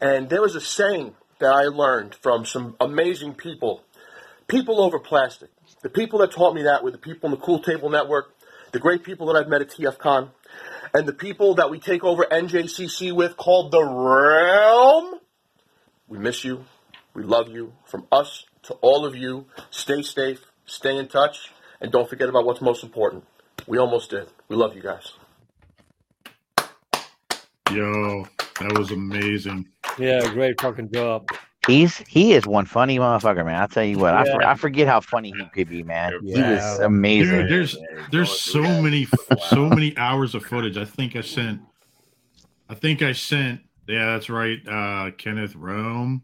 And 0.01 0.28
there 0.28 0.43
was 0.43 0.55
a 0.55 0.60
saying 0.60 1.14
that 1.43 1.52
I 1.52 1.64
learned 1.64 2.14
from 2.14 2.44
some 2.44 2.77
amazing 2.81 3.35
people. 3.35 3.85
People 4.48 4.81
over 4.81 4.98
plastic. 4.98 5.51
The 5.82 5.90
people 5.90 6.19
that 6.20 6.32
taught 6.32 6.55
me 6.55 6.62
that 6.62 6.82
were 6.82 6.90
the 6.90 6.98
people 6.98 7.28
in 7.28 7.32
the 7.32 7.44
Cool 7.44 7.60
Table 7.60 7.90
Network, 7.90 8.35
the 8.73 8.78
great 8.78 9.02
people 9.02 9.27
that 9.27 9.36
I've 9.36 9.48
met 9.48 9.60
at 9.60 9.70
TFCon, 9.70 10.31
and 10.94 11.06
the 11.06 11.12
people 11.12 11.55
that 11.56 11.70
we 11.70 11.78
take 11.78 12.05
over 12.05 12.24
NJCC 12.24 13.14
with 13.14 13.36
called 13.36 13.70
the 13.70 13.82
Realm. 13.85 15.20
We 16.09 16.19
miss 16.19 16.44
you. 16.44 16.64
We 17.14 17.23
love 17.23 17.48
you. 17.48 17.73
From 17.85 18.06
us 18.10 18.44
to 18.64 18.74
all 18.74 19.05
of 19.05 19.16
you, 19.16 19.47
stay 19.70 20.02
safe, 20.02 20.44
stay 20.66 20.97
in 20.97 21.09
touch, 21.09 21.52
and 21.81 21.90
don't 21.90 22.09
forget 22.09 22.28
about 22.28 22.44
what's 22.44 22.60
most 22.60 22.82
important. 22.82 23.24
We 23.66 23.78
almost 23.78 24.10
did. 24.10 24.28
We 24.48 24.56
love 24.56 24.74
you 24.74 24.82
guys. 24.82 25.12
Yo, 27.70 28.27
that 28.60 28.76
was 28.78 28.90
amazing. 28.90 29.68
Yeah, 29.98 30.20
great 30.32 30.60
fucking 30.60 30.90
job. 30.92 31.28
He's 31.66 31.98
he 32.08 32.32
is 32.32 32.46
one 32.46 32.66
funny 32.66 32.98
motherfucker, 32.98 33.44
man. 33.46 33.60
I'll 33.60 33.68
tell 33.68 33.84
you 33.84 33.98
what. 33.98 34.14
I, 34.14 34.24
for, 34.24 34.42
I 34.44 34.54
forget 34.56 34.88
how 34.88 35.00
funny 35.00 35.32
he 35.36 35.44
could 35.54 35.68
be, 35.68 35.82
man. 35.84 36.12
He 36.24 36.32
Yeah. 36.32 36.50
was 36.54 36.80
amazing. 36.80 37.40
Dude, 37.42 37.50
there's 37.50 37.76
there's 38.10 38.30
so 38.40 38.62
many 38.82 39.06
so 39.48 39.68
many 39.68 39.96
hours 39.96 40.34
of 40.34 40.44
footage. 40.44 40.76
I 40.76 40.84
think 40.84 41.14
I 41.14 41.20
sent 41.20 41.60
I 42.68 42.74
think 42.74 43.02
I 43.02 43.12
sent 43.12 43.60
yeah, 43.86 44.12
that's 44.12 44.28
right, 44.28 44.58
uh 44.68 45.10
Kenneth 45.18 45.54
Rome. 45.54 46.22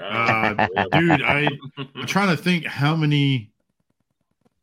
Uh, 0.00 0.66
dude, 0.92 1.22
I 1.22 1.48
I'm 1.94 2.06
trying 2.06 2.34
to 2.34 2.42
think 2.42 2.64
how 2.64 2.96
many 2.96 3.51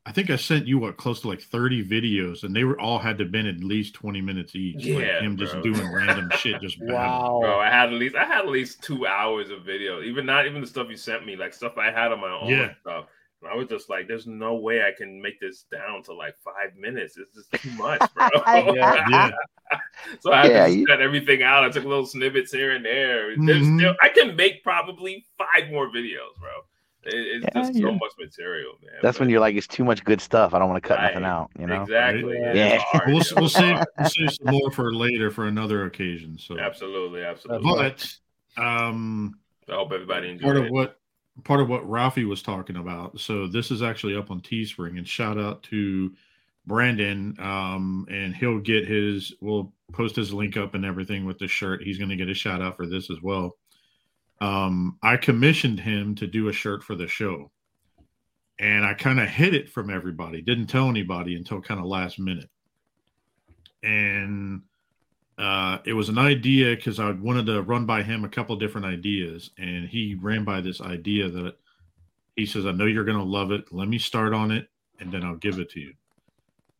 I 0.09 0.11
think 0.11 0.31
I 0.31 0.37
sent 0.37 0.65
you 0.65 0.79
what 0.79 0.97
close 0.97 1.21
to 1.21 1.27
like 1.27 1.39
30 1.39 1.87
videos 1.87 2.43
and 2.43 2.55
they 2.55 2.63
were 2.63 2.79
all 2.81 2.97
had 2.97 3.19
to 3.19 3.25
been 3.25 3.45
at 3.45 3.63
least 3.63 3.93
20 3.93 4.21
minutes 4.21 4.55
each. 4.55 4.77
like 4.87 5.05
Yeah, 5.05 5.19
him 5.21 5.37
just 5.37 5.61
doing 5.61 5.87
random 5.93 6.31
shit 6.35 6.59
just 6.61 6.79
babbling. 6.79 7.41
Bro, 7.41 7.59
I 7.59 7.69
had 7.69 7.89
at 7.89 7.95
least 7.99 8.15
I 8.15 8.25
had 8.25 8.39
at 8.39 8.47
least 8.47 8.81
two 8.81 9.05
hours 9.05 9.51
of 9.51 9.61
video. 9.63 10.01
Even 10.01 10.25
not 10.25 10.47
even 10.47 10.61
the 10.61 10.67
stuff 10.67 10.87
you 10.89 10.97
sent 10.97 11.27
me, 11.27 11.35
like 11.35 11.53
stuff 11.53 11.77
I 11.77 11.91
had 11.91 12.11
on 12.11 12.19
my 12.21 12.31
own 12.31 12.49
Yeah. 12.49 12.73
stuff. 12.81 13.05
And 13.43 13.51
I 13.51 13.55
was 13.55 13.67
just 13.67 13.87
like, 13.87 14.07
"There's 14.07 14.25
no 14.27 14.55
way 14.55 14.81
I 14.81 14.91
can 14.97 15.21
make 15.21 15.39
this 15.39 15.65
down 15.71 16.01
to 16.05 16.13
like 16.13 16.35
five 16.43 16.75
minutes. 16.75 17.15
It's 17.15 17.35
just 17.35 17.63
too 17.63 17.69
much, 17.77 18.01
bro." 18.15 18.27
Yeah, 18.75 19.05
yeah. 19.11 19.29
so 20.21 20.33
I 20.33 20.41
had 20.47 20.51
Yeah, 20.51 20.65
to 20.65 20.71
you- 20.73 20.85
cut 20.87 21.01
everything 21.01 21.43
out. 21.43 21.63
I 21.63 21.69
took 21.69 21.85
little 21.85 22.07
snippets 22.07 22.51
here 22.51 22.71
and 22.71 22.83
there. 22.83 23.27
There's 23.37 23.61
Mhm. 23.67 23.77
still 23.77 23.95
I 24.01 24.09
can 24.09 24.35
make 24.35 24.63
probably 24.63 25.23
five 25.37 25.69
more 25.69 25.87
videos, 25.89 26.35
bro. 26.39 26.49
It- 27.05 27.13
it's 27.15 27.45
Yeah, 27.55 27.61
just 27.61 27.75
so 27.79 27.91
much 27.93 28.11
material, 28.19 28.73
man. 28.83 28.93
That's 29.01 29.19
when 29.19 29.29
you're 29.29 29.39
like, 29.39 29.55
it's 29.55 29.67
too 29.67 29.83
much 29.85 30.03
good 30.03 30.19
stuff. 30.21 30.53
I 30.53 30.59
don't 30.59 30.69
want 30.69 30.83
to 30.83 30.87
cut 30.87 30.97
Right. 30.99 31.13
nothing 31.13 31.25
out. 31.25 31.49
You 31.57 31.67
know. 31.67 31.81
Exactly. 31.83 32.37
Yeah. 32.39 32.53
Yeah. 32.53 32.83
We'll, 33.07 33.17
yo. 33.21 33.21
we'll 33.37 33.49
save 33.49 33.77
we'll 33.99 34.09
save 34.09 34.33
some 34.33 34.53
more 34.53 34.71
for 34.71 34.93
later 34.93 35.31
for 35.31 35.47
another 35.47 35.85
occasion. 35.85 36.37
So 36.37 36.59
Absolutely, 36.59 37.23
absolutely. 37.23 37.71
but 37.73 38.61
um 38.61 39.39
I 39.69 39.73
hope 39.75 39.91
everybody 39.93 40.29
enjoyed 40.29 40.43
part 40.43 40.57
of 40.57 40.65
it. 40.65 40.71
what 40.71 40.99
part 41.45 41.61
of 41.61 41.69
what 41.69 41.87
Ralphie 41.89 42.25
was 42.25 42.41
talking 42.41 42.75
about. 42.75 43.19
So 43.19 43.47
this 43.47 43.71
is 43.71 43.81
actually 43.81 44.15
up 44.17 44.29
on 44.31 44.41
Teespring, 44.41 44.97
and 44.97 45.07
shout 45.07 45.37
out 45.39 45.63
to 45.63 46.11
Brandon. 46.65 47.35
Um, 47.39 48.05
and 48.09 48.35
he'll 48.35 48.59
get 48.59 48.87
his. 48.87 49.33
We'll 49.39 49.71
post 49.93 50.15
his 50.15 50.33
link 50.33 50.57
up 50.57 50.73
and 50.73 50.83
everything 50.83 51.25
with 51.25 51.37
the 51.39 51.47
shirt. 51.47 51.81
He's 51.83 51.97
going 51.97 52.09
to 52.09 52.15
get 52.15 52.29
a 52.29 52.33
shout 52.33 52.61
out 52.61 52.75
for 52.75 52.85
this 52.87 53.09
as 53.09 53.21
well. 53.21 53.57
Um, 54.41 54.97
I 55.03 55.17
commissioned 55.17 55.79
him 55.79 56.15
to 56.15 56.27
do 56.27 56.47
a 56.47 56.53
shirt 56.53 56.83
for 56.83 56.95
the 56.95 57.07
show, 57.07 57.51
and 58.59 58.85
I 58.85 58.93
kind 58.93 59.19
of 59.19 59.27
hid 59.27 59.53
it 59.53 59.69
from 59.69 59.89
everybody. 59.89 60.41
Didn't 60.41 60.67
tell 60.67 60.89
anybody 60.89 61.35
until 61.35 61.61
kind 61.61 61.79
of 61.79 61.85
last 61.85 62.19
minute, 62.19 62.49
and 63.83 64.61
uh, 65.37 65.79
it 65.85 65.93
was 65.93 66.09
an 66.09 66.17
idea 66.17 66.75
because 66.75 66.99
I 66.99 67.11
wanted 67.11 67.45
to 67.47 67.61
run 67.63 67.85
by 67.85 68.03
him 68.03 68.23
a 68.23 68.29
couple 68.29 68.55
different 68.55 68.87
ideas, 68.87 69.51
and 69.57 69.87
he 69.87 70.15
ran 70.15 70.43
by 70.43 70.61
this 70.61 70.81
idea 70.81 71.29
that 71.29 71.55
he 72.35 72.45
says, 72.45 72.65
"I 72.65 72.71
know 72.71 72.85
you're 72.85 73.03
going 73.05 73.17
to 73.17 73.23
love 73.23 73.51
it. 73.51 73.73
Let 73.73 73.89
me 73.89 73.99
start 73.99 74.33
on 74.33 74.51
it, 74.51 74.69
and 74.99 75.11
then 75.11 75.23
I'll 75.23 75.35
give 75.35 75.59
it 75.59 75.69
to 75.71 75.81
you." 75.81 75.93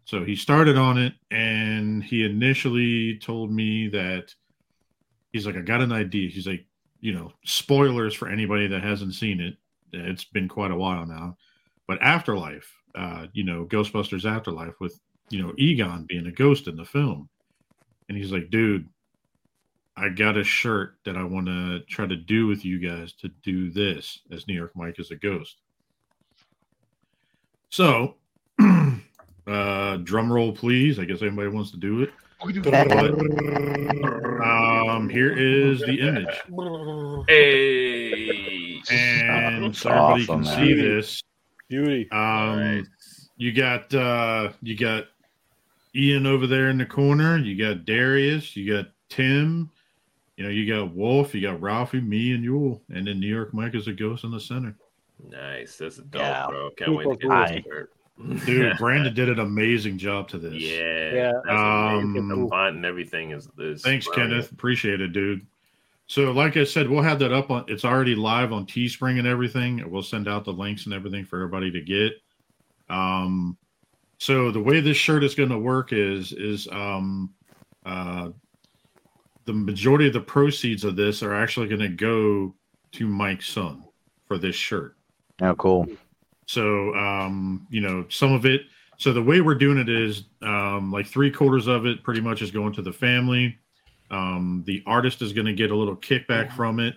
So 0.05 0.23
he 0.23 0.35
started 0.35 0.77
on 0.77 0.97
it, 0.97 1.13
and 1.29 2.03
he 2.03 2.25
initially 2.25 3.17
told 3.19 3.51
me 3.51 3.89
that 3.89 4.33
he's 5.33 5.45
like, 5.45 5.57
"I 5.57 5.61
got 5.61 5.81
an 5.81 5.91
idea." 5.91 6.29
He's 6.29 6.47
like, 6.47 6.65
"You 7.01 7.13
know, 7.13 7.33
spoilers 7.45 8.13
for 8.13 8.27
anybody 8.27 8.67
that 8.67 8.83
hasn't 8.83 9.13
seen 9.13 9.39
it. 9.39 9.57
It's 9.91 10.23
been 10.23 10.47
quite 10.47 10.71
a 10.71 10.75
while 10.75 11.05
now, 11.05 11.37
but 11.87 12.01
Afterlife, 12.01 12.71
uh, 12.95 13.27
you 13.33 13.43
know, 13.43 13.65
Ghostbusters 13.65 14.29
Afterlife 14.29 14.79
with 14.79 14.99
you 15.29 15.41
know 15.41 15.53
Egon 15.57 16.05
being 16.05 16.27
a 16.27 16.31
ghost 16.31 16.67
in 16.67 16.75
the 16.75 16.85
film." 16.85 17.29
and 18.09 18.17
he's 18.17 18.31
like, 18.31 18.49
dude, 18.49 18.89
I 19.95 20.09
got 20.09 20.35
a 20.35 20.43
shirt 20.43 20.95
that 21.05 21.15
I 21.15 21.23
want 21.23 21.45
to 21.45 21.81
try 21.81 22.07
to 22.07 22.15
do 22.15 22.47
with 22.47 22.65
you 22.65 22.79
guys 22.79 23.13
to 23.13 23.29
do 23.43 23.69
this 23.69 24.19
as 24.31 24.47
New 24.47 24.55
York 24.55 24.71
Mike 24.75 24.99
is 24.99 25.11
a 25.11 25.15
ghost. 25.15 25.57
So, 27.69 28.15
uh, 29.47 29.97
drum 29.97 30.33
roll, 30.33 30.51
please. 30.51 30.97
I 30.99 31.05
guess 31.05 31.21
anybody 31.21 31.49
wants 31.49 31.71
to 31.71 31.77
do 31.77 32.01
it. 32.01 32.11
Um, 34.99 35.09
here 35.09 35.31
is 35.37 35.79
the 35.81 35.99
image, 35.99 36.35
Hey. 37.27 38.81
and 38.91 39.65
That's 39.65 39.79
so 39.79 39.89
everybody 39.89 40.23
awesome, 40.23 40.43
can 40.43 40.43
man. 40.43 40.67
see 40.67 40.73
this. 40.73 41.23
Beauty. 41.67 42.09
Um, 42.11 42.87
you 43.37 43.51
got 43.53 43.93
uh, 43.93 44.51
you 44.61 44.75
got 44.77 45.05
Ian 45.95 46.25
over 46.25 46.47
there 46.47 46.69
in 46.69 46.77
the 46.79 46.85
corner. 46.85 47.37
You 47.37 47.55
got 47.57 47.85
Darius. 47.85 48.55
You 48.55 48.73
got 48.75 48.87
Tim. 49.09 49.69
You 50.37 50.45
know, 50.45 50.49
you 50.49 50.65
got 50.73 50.93
Wolf. 50.95 51.35
You 51.35 51.41
got 51.41 51.61
Ralphie, 51.61 52.01
me, 52.01 52.33
and 52.33 52.43
Yule, 52.43 52.81
and 52.89 53.05
then 53.05 53.19
New 53.19 53.27
York 53.27 53.53
Mike 53.53 53.75
is 53.75 53.87
a 53.87 53.93
ghost 53.93 54.23
in 54.23 54.31
the 54.31 54.39
center. 54.39 54.75
Nice. 55.29 55.77
That's 55.77 55.97
dope, 55.97 56.21
Yeah. 56.21 56.47
bro. 56.47 56.69
Can't 56.77 56.95
wait 56.95 57.03
to 57.03 57.09
get 57.17 57.21
cool. 57.29 57.45
this 57.45 57.63
shirt. 57.65 57.91
Dude, 58.45 58.77
Brandon 58.77 59.13
did 59.13 59.29
an 59.29 59.39
amazing 59.39 59.97
job 59.97 60.27
to 60.29 60.37
this. 60.37 60.61
Yeah. 60.61 61.31
Yeah. 61.45 61.93
Um, 61.97 62.13
the 62.13 62.47
font 62.49 62.75
and 62.75 62.85
everything 62.85 63.31
is, 63.31 63.47
is 63.57 63.81
Thanks, 63.81 64.07
brilliant. 64.07 64.31
Kenneth. 64.31 64.51
Appreciate 64.51 64.99
it, 64.99 65.13
dude. 65.13 65.45
So, 66.07 66.31
like 66.31 66.57
I 66.57 66.63
said, 66.63 66.89
we'll 66.89 67.03
have 67.03 67.19
that 67.19 67.31
up 67.31 67.51
on. 67.51 67.65
It's 67.67 67.85
already 67.85 68.15
live 68.15 68.51
on 68.51 68.65
Teespring 68.65 69.19
and 69.19 69.27
everything. 69.27 69.89
We'll 69.89 70.03
send 70.03 70.27
out 70.27 70.43
the 70.43 70.51
links 70.51 70.85
and 70.85 70.93
everything 70.93 71.23
for 71.23 71.37
everybody 71.37 71.71
to 71.71 71.81
get. 71.81 72.13
Um, 72.89 73.57
so 74.17 74.51
the 74.51 74.61
way 74.61 74.81
this 74.81 74.97
shirt 74.97 75.23
is 75.23 75.35
going 75.35 75.49
to 75.49 75.59
work 75.59 75.93
is 75.93 76.33
is 76.33 76.67
um, 76.71 77.33
uh, 77.85 78.29
the 79.45 79.53
majority 79.53 80.07
of 80.07 80.13
the 80.13 80.19
proceeds 80.19 80.83
of 80.83 80.95
this 80.95 81.23
are 81.23 81.33
actually 81.33 81.67
going 81.67 81.81
to 81.81 81.87
go 81.87 82.53
to 82.93 83.07
Mike's 83.07 83.49
son 83.49 83.83
for 84.27 84.37
this 84.37 84.55
shirt. 84.55 84.97
Oh, 85.41 85.55
cool. 85.55 85.87
So, 86.49 86.95
um, 86.95 87.67
you 87.69 87.79
know, 87.79 88.07
some 88.09 88.33
of 88.33 88.43
it. 88.47 88.61
So 88.97 89.13
the 89.13 89.21
way 89.21 89.39
we're 89.39 89.53
doing 89.53 89.77
it 89.77 89.87
is 89.87 90.23
um, 90.41 90.91
like 90.91 91.05
three 91.05 91.29
quarters 91.29 91.67
of 91.67 91.85
it 91.85 92.01
pretty 92.01 92.21
much 92.21 92.41
is 92.41 92.49
going 92.49 92.73
to 92.73 92.81
the 92.81 92.91
family. 92.91 93.55
Um, 94.09 94.63
the 94.65 94.81
artist 94.87 95.21
is 95.21 95.31
going 95.31 95.45
to 95.45 95.53
get 95.53 95.69
a 95.69 95.75
little 95.75 95.95
kickback 95.95 96.51
from 96.55 96.79
it, 96.79 96.95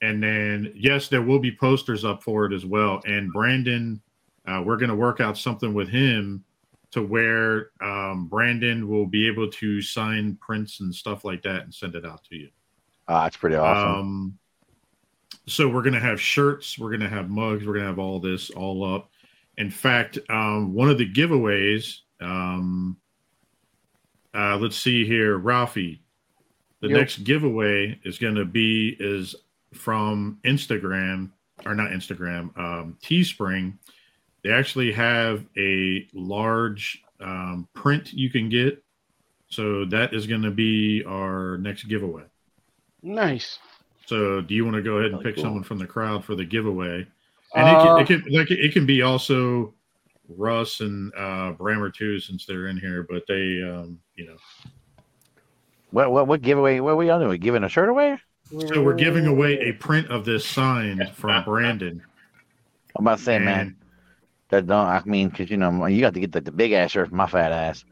and 0.00 0.22
then 0.22 0.72
yes, 0.74 1.08
there 1.08 1.20
will 1.20 1.38
be 1.38 1.54
posters 1.54 2.02
up 2.02 2.22
for 2.22 2.46
it 2.46 2.54
as 2.54 2.64
well. 2.64 3.02
And 3.04 3.30
Brandon, 3.30 4.00
uh, 4.46 4.62
we're 4.64 4.78
going 4.78 4.88
to 4.88 4.96
work 4.96 5.20
out 5.20 5.36
something 5.36 5.74
with 5.74 5.90
him 5.90 6.42
to 6.92 7.02
where 7.02 7.72
um, 7.82 8.26
Brandon 8.26 8.88
will 8.88 9.06
be 9.06 9.28
able 9.28 9.50
to 9.50 9.82
sign 9.82 10.38
prints 10.40 10.80
and 10.80 10.94
stuff 10.94 11.26
like 11.26 11.42
that 11.42 11.60
and 11.60 11.74
send 11.74 11.94
it 11.94 12.06
out 12.06 12.24
to 12.30 12.36
you. 12.36 12.48
Ah, 13.06 13.24
that's 13.24 13.36
pretty 13.36 13.56
awesome. 13.56 13.94
Um, 13.94 14.37
so 15.46 15.68
we're 15.68 15.82
gonna 15.82 16.00
have 16.00 16.20
shirts, 16.20 16.78
we're 16.78 16.90
gonna 16.90 17.08
have 17.08 17.30
mugs, 17.30 17.66
we're 17.66 17.74
gonna 17.74 17.86
have 17.86 17.98
all 17.98 18.20
this 18.20 18.50
all 18.50 18.84
up. 18.84 19.10
In 19.56 19.70
fact, 19.70 20.18
um, 20.28 20.72
one 20.74 20.88
of 20.88 20.98
the 20.98 21.10
giveaways, 21.10 21.98
um, 22.20 22.96
uh, 24.34 24.56
let's 24.56 24.76
see 24.76 25.04
here, 25.04 25.38
Ralphie. 25.38 26.00
The 26.80 26.88
Yep. 26.88 26.96
next 26.96 27.24
giveaway 27.24 27.98
is 28.04 28.18
gonna 28.18 28.44
be 28.44 28.96
is 29.00 29.34
from 29.72 30.38
Instagram 30.44 31.30
or 31.66 31.74
not 31.74 31.90
Instagram, 31.90 32.56
um, 32.58 32.96
Teespring. 33.02 33.78
They 34.42 34.52
actually 34.52 34.92
have 34.92 35.44
a 35.56 36.06
large 36.12 37.02
um, 37.20 37.68
print 37.74 38.12
you 38.12 38.30
can 38.30 38.48
get. 38.48 38.82
So 39.48 39.84
that 39.86 40.14
is 40.14 40.26
going 40.26 40.42
to 40.42 40.50
be 40.50 41.02
our 41.04 41.58
next 41.58 41.84
giveaway. 41.84 42.24
Nice. 43.02 43.58
So, 44.08 44.40
do 44.40 44.54
you 44.54 44.64
want 44.64 44.74
to 44.74 44.82
go 44.82 44.96
ahead 44.96 45.12
and 45.12 45.22
pick 45.22 45.34
cool. 45.34 45.44
someone 45.44 45.62
from 45.62 45.76
the 45.76 45.86
crowd 45.86 46.24
for 46.24 46.34
the 46.34 46.44
giveaway? 46.44 47.06
And 47.54 47.68
Uh, 47.68 47.98
it, 48.00 48.06
can, 48.06 48.18
it 48.18 48.22
can 48.22 48.32
like 48.32 48.50
it 48.50 48.72
can 48.72 48.86
be 48.86 49.02
also 49.02 49.74
Russ 50.30 50.80
and 50.80 51.12
uh, 51.14 51.52
Brammer 51.52 51.92
too, 51.92 52.18
since 52.18 52.46
they're 52.46 52.68
in 52.68 52.78
here. 52.78 53.06
But 53.06 53.24
they, 53.28 53.60
um, 53.62 53.98
you 54.16 54.26
know, 54.26 54.36
What 55.90 56.10
what 56.10 56.26
what 56.26 56.40
giveaway? 56.40 56.80
What 56.80 56.92
are 56.92 56.96
we 56.96 57.10
on 57.10 57.20
doing? 57.20 57.38
Giving 57.38 57.64
a 57.64 57.68
shirt 57.68 57.90
away? 57.90 58.18
so 58.50 58.82
we're 58.82 58.94
giving 58.94 59.26
away 59.26 59.58
a 59.60 59.72
print 59.72 60.08
of 60.08 60.24
this 60.24 60.46
sign 60.46 61.06
from 61.12 61.44
Brandon. 61.44 62.02
I'm 62.96 63.04
about 63.04 63.18
to 63.18 63.24
say, 63.24 63.38
man, 63.38 63.76
that 64.48 64.66
don't. 64.66 64.86
I 64.86 65.02
mean, 65.04 65.28
because 65.28 65.50
you 65.50 65.58
know, 65.58 65.84
you 65.84 66.00
got 66.00 66.14
to 66.14 66.20
get 66.20 66.32
the, 66.32 66.40
the 66.40 66.52
big 66.52 66.72
ass 66.72 66.92
shirt 66.92 67.10
for 67.10 67.14
my 67.14 67.26
fat 67.26 67.52
ass. 67.52 67.84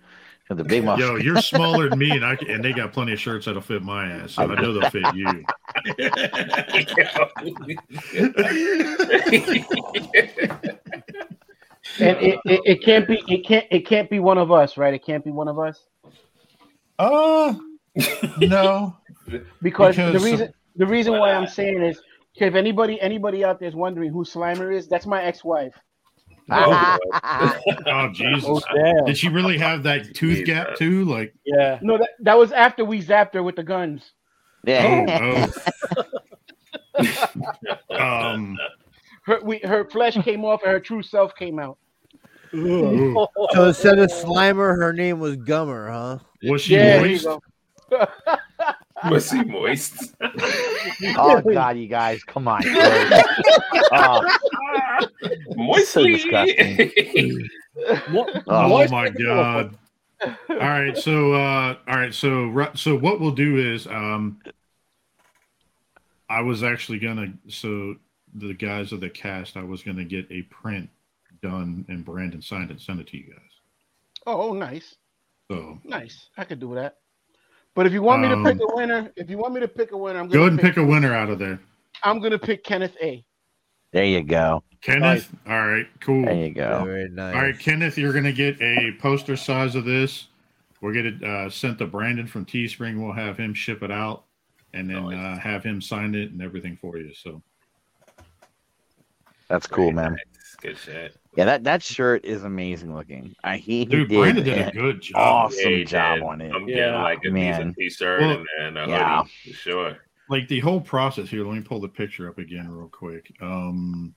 'Cause 0.49 0.57
The 0.59 0.65
big 0.65 0.85
Yo, 0.99 1.17
you're 1.17 1.41
smaller 1.43 1.89
than 1.91 1.99
me, 1.99 2.11
and 2.13 2.25
I 2.25 2.37
and 2.49 2.65
they 2.65 2.73
got 2.73 2.93
plenty 2.93 3.13
of 3.13 3.21
shirts 3.21 3.47
that'll 3.47 3.61
fit 3.63 3.83
my 3.83 4.07
ass, 4.07 4.33
so 4.33 4.43
I 4.45 4.61
know 4.61 4.73
they'll 4.73 4.91
fit 4.91 5.15
you. 5.15 5.45
And 11.99 12.17
it, 12.19 12.39
it, 12.45 12.61
it 12.65 12.83
can't 12.85 13.07
be 13.07 13.23
it 13.29 13.47
can't 13.47 13.65
it 13.71 13.87
can't 13.87 14.11
be 14.11 14.19
one 14.19 14.39
of 14.39 14.51
us, 14.53 14.77
right? 14.77 14.93
It 14.93 15.05
can't 15.05 15.25
be 15.25 15.31
one 15.31 15.49
of 15.49 15.59
us 15.59 15.85
Uh 16.99 17.55
no. 18.39 18.97
because, 19.63 19.97
Because- 19.97 19.97
the 19.97 20.19
reason 20.21 20.53
the 20.77 20.87
reason 20.87 21.19
why 21.19 21.33
I'm 21.33 21.47
saying 21.47 21.83
is 21.83 22.01
if 22.35 22.55
anybody 22.55 23.01
anybody 23.01 23.45
out 23.45 23.59
there 23.61 23.69
is 23.69 23.75
wondering 23.75 24.13
who 24.13 24.25
Slimer 24.25 24.75
is, 24.77 24.89
that's 24.89 25.07
my 25.07 25.23
ex-wife. 25.23 25.73
Oh 27.87 28.09
Jesus! 28.13 28.45
Oh! 28.49 29.07
Did 29.07 29.19
she 29.19 29.29
really 29.29 29.59
have 29.59 29.83
that 29.83 30.15
tooth 30.15 30.45
gap 30.47 30.77
too? 30.77 31.05
Like, 31.05 31.35
Yeah. 31.45 31.79
No, 31.83 31.99
that, 31.99 32.11
that 32.21 32.39
was 32.39 32.53
after 32.53 32.85
we 32.85 33.03
zapped 33.03 33.35
her 33.35 33.43
with 33.43 33.57
the 33.57 33.63
guns. 33.65 34.13
yeah. 34.65 35.07
oh, 35.19 35.47
um, 37.99 38.57
Her 39.23 39.41
we, 39.43 39.59
her 39.59 39.89
flesh 39.91 40.17
came 40.23 40.45
off 40.45 40.63
and 40.63 40.73
her 40.73 40.81
true 40.81 41.03
self 41.03 41.35
came 41.35 41.59
out. 41.59 41.79
ooh. 42.55 43.27
So 43.53 43.65
instead 43.69 43.99
of 43.99 44.11
Slimer, 44.11 44.77
her 44.77 44.93
name 44.93 45.19
was 45.19 45.37
Gummer, 45.37 45.91
huh? 45.91 46.19
was 46.45 46.63
she 46.63 46.77
Yeah, 46.77 47.01
moist? 47.01 47.27
Go. 47.91 48.07
Was 49.11 49.31
he 49.31 49.45
moist? 49.45 50.15
oh 51.19 51.41
God, 51.41 51.77
you 51.79 51.87
guys, 51.87 52.23
come 52.25 52.49
on. 52.49 52.63
oh, 53.93 54.37
Moistly. 55.55 56.13
disgusting. 56.13 57.49
What, 58.11 58.43
Oh, 58.49 58.83
Oh 58.83 58.89
my 58.89 59.11
god! 59.11 59.77
All 60.49 60.57
right, 60.57 60.97
so 60.97 61.35
uh, 61.35 61.77
all 61.87 61.97
right, 61.97 62.15
so 62.15 62.71
so 62.75 62.97
what 62.97 63.21
we'll 63.21 63.33
do 63.33 63.59
is, 63.75 63.87
um, 63.87 64.41
I 66.29 66.41
was 66.41 66.63
actually 66.63 66.99
gonna 66.99 67.33
so 67.49 67.97
the 68.35 68.55
guys 68.55 68.93
of 68.93 69.01
the 69.01 69.11
cast, 69.11 69.57
I 69.57 69.63
was 69.63 69.83
gonna 69.83 70.05
get 70.05 70.27
a 70.31 70.43
print 70.43 70.89
done 71.43 71.85
and 71.89 72.05
Brandon 72.05 72.41
signed 72.43 72.71
and 72.71 72.81
send 72.81 73.01
it 73.01 73.07
to 73.09 73.17
you 73.19 73.25
guys. 73.25 73.41
Oh, 74.27 74.53
nice, 74.53 74.97
So 75.51 75.79
nice. 75.85 76.31
I 76.37 76.45
could 76.45 76.59
do 76.61 76.75
that. 76.75 76.97
But 77.77 77.87
if 77.87 77.93
you 77.93 78.01
want 78.01 78.23
me 78.23 78.29
to 78.29 78.37
pick 78.43 78.55
Um, 78.55 78.71
a 78.71 78.75
winner, 78.75 79.13
if 79.17 79.29
you 79.29 79.37
want 79.37 79.53
me 79.53 79.61
to 79.61 79.69
pick 79.69 79.93
a 79.93 79.97
winner, 79.99 80.19
I'm 80.19 80.29
go 80.29 80.39
gonna 80.39 80.47
ahead 80.47 80.53
and 80.53 80.61
pick 80.63 80.77
a 80.79 80.85
winner 80.85 81.15
out 81.15 81.29
of 81.29 81.39
there. 81.39 81.61
I'm 82.03 82.21
gonna 82.21 82.39
pick 82.39 82.65
Kenneth 82.65 82.97
A. 83.03 83.23
There 83.93 84.05
you 84.07 84.23
go. 84.23 84.65
Kenneth. 84.81 85.31
All 85.47 85.69
right, 85.69 85.87
cool. 86.01 86.25
There 86.25 86.35
you 86.35 86.55
go. 86.55 86.85
Very 86.87 87.11
nice. 87.11 87.37
All 87.37 87.43
right, 87.43 87.59
Kenneth, 87.59 87.99
you're 87.99 88.15
gonna 88.15 88.33
get 88.33 88.61
a 88.63 88.93
poster 88.99 89.37
size 89.37 89.75
of 89.75 89.85
this. 89.85 90.29
We'll 90.81 90.95
get 90.95 91.05
it 91.05 91.23
uh, 91.23 91.51
sent 91.51 91.79
to 91.81 91.87
Brandon 91.87 92.27
from 92.27 92.47
Teespring. 92.47 92.99
We'll 92.99 93.13
have 93.13 93.37
him 93.37 93.53
ship 93.53 93.83
it 93.83 93.91
out, 93.91 94.25
and 94.73 94.89
then 94.89 95.13
uh, 95.13 95.39
have 95.39 95.63
him 95.63 95.83
sign 95.83 96.15
it 96.15 96.31
and 96.31 96.41
everything 96.41 96.79
for 96.81 96.97
you. 96.97 97.13
So 97.13 97.43
That's 99.49 99.67
cool, 99.67 99.93
man. 99.93 100.13
Nice. 100.13 100.57
Good 100.63 100.79
shit. 100.79 101.17
Yeah, 101.37 101.45
that, 101.45 101.65
that 101.65 101.83
shirt 101.83 102.25
is 102.25 102.45
amazing 102.45 102.95
looking. 102.95 103.35
I 103.45 103.59
he, 103.59 103.81
he 103.81 103.85
Dude, 103.85 104.09
did, 104.09 104.19
Brandon 104.19 104.45
did 104.45 104.69
a 104.69 104.71
good 104.73 105.03
job. 105.03 105.17
Awesome 105.53 105.71
Yeah, 105.73 105.85
job 105.85 106.15
did. 106.17 106.23
on 106.25 106.41
it. 106.41 106.53
I'm 106.55 106.69
Yeah. 106.69 106.75
getting 106.77 106.95
like 107.03 107.19
a 107.27 107.31
Man. 107.31 107.53
decent 107.53 107.77
t-shirt 107.77 108.21
Well, 108.21 108.45
and 108.61 108.77
then 108.77 108.85
a 108.85 108.89
yeah. 108.89 109.23
hoodie 109.23 109.53
sure. 109.55 109.97
like 110.31 110.49
the 110.49 110.61
whole 110.61 110.81
process 110.81 111.29
here. 111.29 111.45
Let 111.47 111.55
me 111.57 111.61
pull 111.63 111.81
the 111.81 111.89
picture 111.89 112.29
up 112.29 112.39
again 112.39 112.69
real 112.71 112.89
quick. 112.89 113.31
Um, 113.43 114.15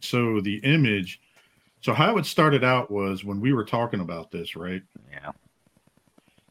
so 0.00 0.40
the 0.40 0.56
image. 0.58 1.20
So 1.80 1.92
how 1.94 2.18
it 2.18 2.26
started 2.26 2.62
out 2.62 2.90
was 2.90 3.24
when 3.24 3.40
we 3.40 3.52
were 3.52 3.64
talking 3.64 4.00
about 4.00 4.30
this, 4.30 4.54
right? 4.54 4.82
Yeah. 5.10 5.32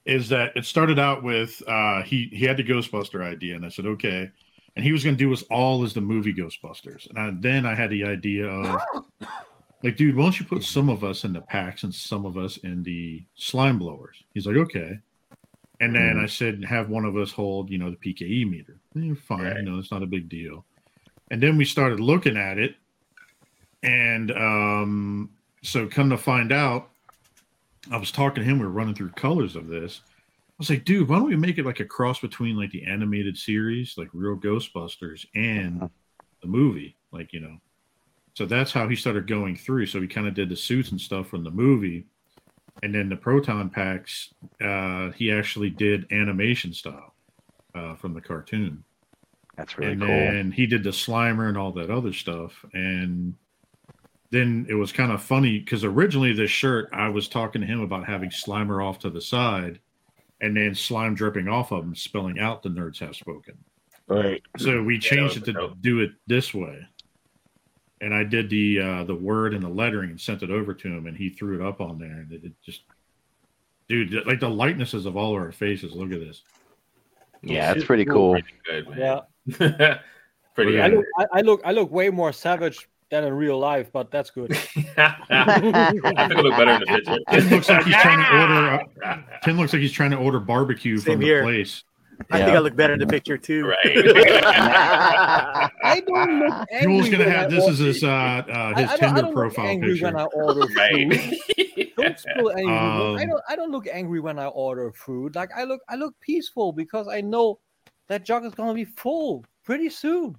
is 0.06 0.28
that 0.30 0.52
it 0.56 0.66
started 0.66 0.98
out 1.00 1.24
with 1.24 1.62
uh 1.68 2.02
he 2.04 2.30
he 2.34 2.46
had 2.46 2.58
the 2.58 2.64
ghostbuster 2.64 3.22
idea 3.22 3.56
and 3.56 3.66
i 3.66 3.70
said 3.70 3.86
okay 3.86 4.30
and 4.76 4.86
he 4.86 4.92
was 4.92 5.04
going 5.04 5.16
to 5.16 5.24
do 5.24 5.32
us 5.34 5.44
all 5.50 5.84
as 5.84 5.94
the 5.94 6.02
movie 6.02 6.34
ghostbusters 6.34 7.10
and 7.10 7.20
I, 7.20 7.32
then 7.40 7.66
i 7.66 7.74
had 7.76 7.90
the 7.90 8.04
idea 8.06 8.46
of 8.48 8.82
like 9.84 9.98
dude 9.98 10.16
why 10.16 10.24
don't 10.24 10.40
you 10.40 10.46
put 10.46 10.64
some 10.64 10.90
of 10.90 11.04
us 11.04 11.24
in 11.24 11.34
the 11.34 11.42
packs 11.42 11.84
and 11.84 11.94
some 11.94 12.26
of 12.26 12.38
us 12.38 12.58
in 12.58 12.84
the 12.84 13.24
slime 13.36 13.80
blowers 13.80 14.24
he's 14.34 14.46
like 14.46 14.58
okay 14.58 15.00
and 15.82 15.96
then 15.96 16.18
i 16.20 16.26
said 16.26 16.64
have 16.66 16.90
one 16.90 17.06
of 17.06 17.16
us 17.18 17.32
hold 17.32 17.70
you 17.70 17.78
know 17.78 17.90
the 17.92 17.98
pke 18.14 18.50
meter 18.50 18.78
Eh, 18.98 19.14
fine 19.28 19.44
Right. 19.44 19.58
you 19.58 19.64
know 19.64 19.78
it's 19.80 19.92
not 19.92 20.04
a 20.04 20.08
big 20.08 20.28
deal 20.30 20.66
and 21.32 21.42
then 21.42 21.58
we 21.58 21.66
started 21.66 22.00
looking 22.00 22.38
at 22.38 22.58
it 22.58 22.76
and 23.84 24.32
um 24.32 25.30
so 25.64 25.88
come 25.88 26.10
to 26.10 26.18
find 26.18 26.52
out 26.52 26.90
I 27.92 27.98
was 27.98 28.12
talking 28.12 28.44
to 28.44 28.48
him. 28.50 28.60
We 28.60 28.66
were 28.66 28.72
running 28.72 28.94
through 28.94 29.10
colors 29.12 29.56
of 29.56 29.68
this. 29.68 30.02
I 30.60 30.62
was 30.62 30.70
like, 30.70 30.84
dude, 30.84 31.08
why 31.08 31.16
don't 31.16 31.30
we 31.30 31.38
make 31.38 31.58
it 31.58 31.66
like 31.66 31.80
a 31.80 31.86
cross 31.86 32.20
between 32.20 32.58
like 32.58 32.72
the 32.72 32.86
animated 32.86 33.38
series, 33.38 33.98
like 33.98 34.10
real 34.12 34.36
Ghostbusters, 34.36 35.26
and 35.34 35.90
the 36.42 36.48
movie? 36.48 36.98
Like, 37.14 37.32
you 37.32 37.40
know. 37.40 37.58
So 38.34 38.46
that's 38.46 38.74
how 38.74 38.90
he 38.90 38.96
started 38.98 39.26
going 39.26 39.56
through. 39.56 39.86
So 39.86 40.02
he 40.02 40.08
kind 40.08 40.28
of 40.28 40.34
did 40.34 40.50
the 40.50 40.58
suits 40.58 40.92
and 40.92 41.00
stuff 41.00 41.28
from 41.28 41.46
the 41.46 41.52
movie. 41.52 42.08
And 42.84 42.94
then 42.94 43.08
the 43.08 43.16
proton 43.16 43.70
packs, 43.70 44.34
uh, 44.62 45.12
he 45.12 45.32
actually 45.32 45.70
did 45.70 46.12
animation 46.12 46.74
style 46.74 47.16
uh, 47.74 47.96
from 47.96 48.14
the 48.14 48.22
cartoon. 48.22 48.84
That's 49.56 49.78
really 49.78 49.94
and 49.94 50.02
cool. 50.02 50.10
then 50.10 50.52
he 50.52 50.66
did 50.66 50.84
the 50.84 50.90
Slimer 50.90 51.48
and 51.48 51.58
all 51.58 51.72
that 51.72 51.90
other 51.90 52.12
stuff. 52.12 52.66
And 52.74 53.34
then 54.30 54.66
it 54.70 54.76
was 54.76 54.92
kind 54.92 55.14
of 55.14 55.22
funny 55.22 55.60
because 55.60 55.86
originally 55.86 56.34
this 56.34 56.52
shirt, 56.52 56.90
I 56.92 57.08
was 57.08 57.30
talking 57.30 57.62
to 57.62 57.68
him 57.68 57.80
about 57.80 58.06
having 58.06 58.30
Slimer 58.30 58.86
off 58.86 59.00
to 59.00 59.10
the 59.10 59.22
side 59.22 59.80
and 60.42 60.56
then 60.56 60.74
slime 60.76 61.16
dripping 61.16 61.48
off 61.48 61.72
of 61.72 61.84
them, 61.84 61.96
spelling 61.96 62.40
out 62.40 62.64
the 62.64 62.70
nerds 62.70 63.00
have 63.00 63.16
spoken. 63.16 63.58
Right. 64.08 64.42
So 64.58 64.82
we 64.82 64.98
changed 64.98 65.36
that 65.36 65.44
it 65.44 65.54
to 65.54 65.54
dope. 65.54 65.82
do 65.82 66.00
it 66.00 66.12
this 66.28 66.54
way. 66.54 66.80
And 68.02 68.14
I 68.14 68.24
did 68.24 68.50
the 68.50 68.80
uh, 68.80 69.04
the 69.04 69.16
word 69.16 69.54
and 69.54 69.62
the 69.62 69.70
lettering 69.70 70.12
and 70.12 70.20
sent 70.22 70.42
it 70.42 70.50
over 70.50 70.74
to 70.74 70.88
him, 70.88 71.06
and 71.08 71.18
he 71.18 71.30
threw 71.30 71.62
it 71.62 71.66
up 71.68 71.82
on 71.82 72.00
there, 72.00 72.12
and 72.12 72.32
it, 72.32 72.46
it 72.46 72.54
just, 72.64 72.84
dude, 73.90 74.26
like 74.26 74.40
the 74.40 74.50
likenesses 74.50 75.06
of 75.06 75.18
all 75.18 75.36
of 75.36 75.42
our 75.42 75.52
faces. 75.52 75.92
Look 75.94 76.14
at 76.14 76.20
this. 76.22 76.44
Yeah, 77.42 77.74
that's 77.74 77.86
pretty 77.86 78.06
cool. 78.06 78.32
Pretty 78.66 78.88
good, 78.88 78.88
Yeah. 78.98 80.00
Pretty 80.56 80.80
I 80.82 80.90
good. 80.90 80.98
look, 80.98 81.06
I, 81.18 81.26
I 81.34 81.42
look, 81.42 81.62
I 81.66 81.72
look 81.72 81.92
way 81.92 82.10
more 82.10 82.32
savage 82.34 82.88
than 83.10 83.24
in 83.24 83.34
real 83.34 83.58
life, 83.58 83.92
but 83.92 84.12
that's 84.12 84.30
good. 84.30 84.52
I 84.98 85.60
think 85.92 86.06
I 86.06 86.28
look 86.42 86.56
better 86.58 86.72
in 86.72 86.80
the 86.82 86.86
picture. 86.86 87.18
Tim 87.32 87.50
looks 87.50 87.70
like 87.70 87.86
he's 87.86 87.96
trying 87.96 88.20
to 88.20 88.42
order. 88.42 88.84
Uh, 89.04 89.18
Tim 89.44 89.58
looks 89.58 89.74
like 89.74 89.82
he's 89.82 89.92
trying 89.92 90.12
to 90.12 90.18
order 90.18 90.40
barbecue 90.40 90.98
Same 90.98 91.14
from 91.14 91.20
the 91.22 91.26
here. 91.26 91.44
place. 91.44 91.84
I 92.32 92.40
think 92.40 92.50
I 92.52 92.60
look 92.60 92.76
better 92.76 92.94
in 92.94 93.00
the 93.00 93.08
picture 93.08 93.38
too. 93.38 93.66
Right. 93.66 93.78
I 95.82 96.04
don't 96.06 96.40
look 96.40 96.68
angry. 96.70 96.94
Jules 96.94 97.10
gonna 97.10 97.24
when 97.24 97.34
have 97.34 97.46
I 97.46 97.50
this 97.50 97.64
order- 97.64 97.72
as 97.72 97.80
his 97.80 98.04
uh, 98.04 98.08
uh 98.08 98.42
his 98.42 98.50
I, 98.52 98.70
I 98.70 98.74
don't, 98.74 98.80
I 98.84 98.98
Tinder 98.98 99.22
don't 99.22 99.26
look 99.28 99.34
profile 99.36 99.68
angry 99.68 99.92
picture. 99.94 100.06
when 100.06 100.18
I 100.18 100.24
order 100.26 100.68
food. 100.68 101.38
Don't 101.98 102.20
spill 102.20 102.52
angry. 102.52 102.76
Um, 102.76 103.16
I 103.16 103.26
don't. 103.26 103.42
I 103.48 103.56
don't 103.56 103.72
look 103.72 103.88
angry 103.88 104.20
when 104.20 104.38
I 104.38 104.48
order 104.48 104.92
food. 104.92 105.36
Like 105.36 105.52
I 105.56 105.64
look. 105.64 105.80
I 105.88 105.96
look 105.96 106.14
peaceful 106.20 106.74
because 106.74 107.08
I 107.08 107.22
know 107.22 107.60
that 108.10 108.26
jug 108.26 108.44
is 108.44 108.54
gonna 108.54 108.74
be 108.74 108.84
full 108.86 109.46
pretty 109.64 109.90
soon. 109.90 110.36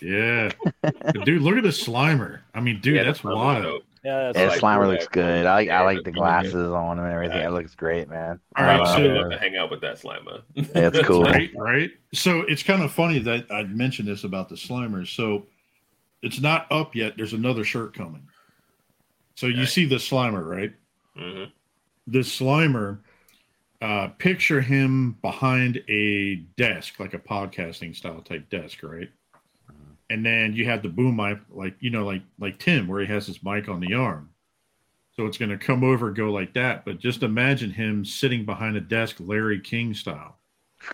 Yeah, 0.00 0.50
dude, 1.24 1.42
look 1.42 1.56
at 1.56 1.62
this 1.62 1.82
Slimer. 1.86 2.40
I 2.54 2.60
mean, 2.60 2.80
dude, 2.80 2.96
Yeah, 2.96 3.04
that's 3.04 3.20
that 3.22 3.34
wild. 3.34 3.62
dope. 3.62 3.82
Yeah, 4.04 4.32
Yeah, 4.34 4.48
like 4.48 4.60
Slimer 4.60 4.82
that. 4.82 4.88
looks 4.88 5.08
good. 5.08 5.46
I 5.46 5.54
like 5.54 5.68
I 5.68 5.82
like 5.82 6.04
the 6.04 6.10
Yeah. 6.10 6.16
glasses 6.16 6.54
on 6.54 6.98
him 6.98 7.04
and 7.04 7.12
everything. 7.12 7.40
It 7.42 7.50
looks 7.50 7.74
great, 7.74 8.08
man. 8.08 8.38
All 8.56 8.64
right, 8.64 8.80
I 8.80 8.96
so- 8.96 9.02
would 9.02 9.10
love 9.12 9.30
to 9.32 9.38
hang 9.38 9.56
out 9.56 9.70
with 9.70 9.80
that 9.80 9.96
Slimer. 10.00 10.42
That's 10.72 11.00
cool. 11.02 11.24
Right, 11.24 11.50
right. 11.56 11.90
So 12.14 12.42
it's 12.42 12.62
kind 12.62 12.82
of 12.82 12.92
funny 12.92 13.18
that 13.20 13.46
I 13.50 13.64
mentioned 13.64 14.06
this 14.08 14.24
about 14.24 14.48
the 14.48 14.54
Slimers. 14.54 15.08
So 15.14 15.46
it's 16.22 16.40
not 16.40 16.70
up 16.70 16.94
yet. 16.94 17.14
There's 17.16 17.32
another 17.32 17.64
shirt 17.64 17.94
coming. 17.94 18.26
So 19.34 19.46
you 19.48 19.66
see 19.66 19.84
the 19.84 19.96
Slimer, 19.96 20.46
right? 20.48 20.72
Mhm. 21.18 21.50
This 22.06 22.38
Slimer, 22.40 23.00
uh, 23.82 24.08
picture 24.18 24.60
him 24.62 25.12
behind 25.20 25.82
a 25.88 26.36
desk, 26.56 26.98
like 27.00 27.12
a 27.12 27.18
podcasting 27.18 27.94
style 27.94 28.22
type 28.22 28.48
desk, 28.48 28.82
right? 28.82 29.10
And 30.08 30.24
then 30.24 30.52
you 30.52 30.66
have 30.66 30.82
the 30.82 30.88
boom 30.88 31.16
mic, 31.16 31.38
like 31.50 31.76
you 31.80 31.90
know, 31.90 32.04
like 32.04 32.22
like 32.38 32.58
Tim, 32.58 32.86
where 32.86 33.00
he 33.00 33.06
has 33.06 33.26
his 33.26 33.42
mic 33.42 33.68
on 33.68 33.80
the 33.80 33.94
arm. 33.94 34.30
So 35.16 35.26
it's 35.26 35.38
going 35.38 35.50
to 35.50 35.58
come 35.58 35.82
over, 35.82 36.10
go 36.10 36.30
like 36.30 36.52
that. 36.54 36.84
But 36.84 36.98
just 36.98 37.22
imagine 37.22 37.70
him 37.70 38.04
sitting 38.04 38.44
behind 38.44 38.76
a 38.76 38.80
desk, 38.80 39.16
Larry 39.18 39.60
King 39.60 39.94
style 39.94 40.36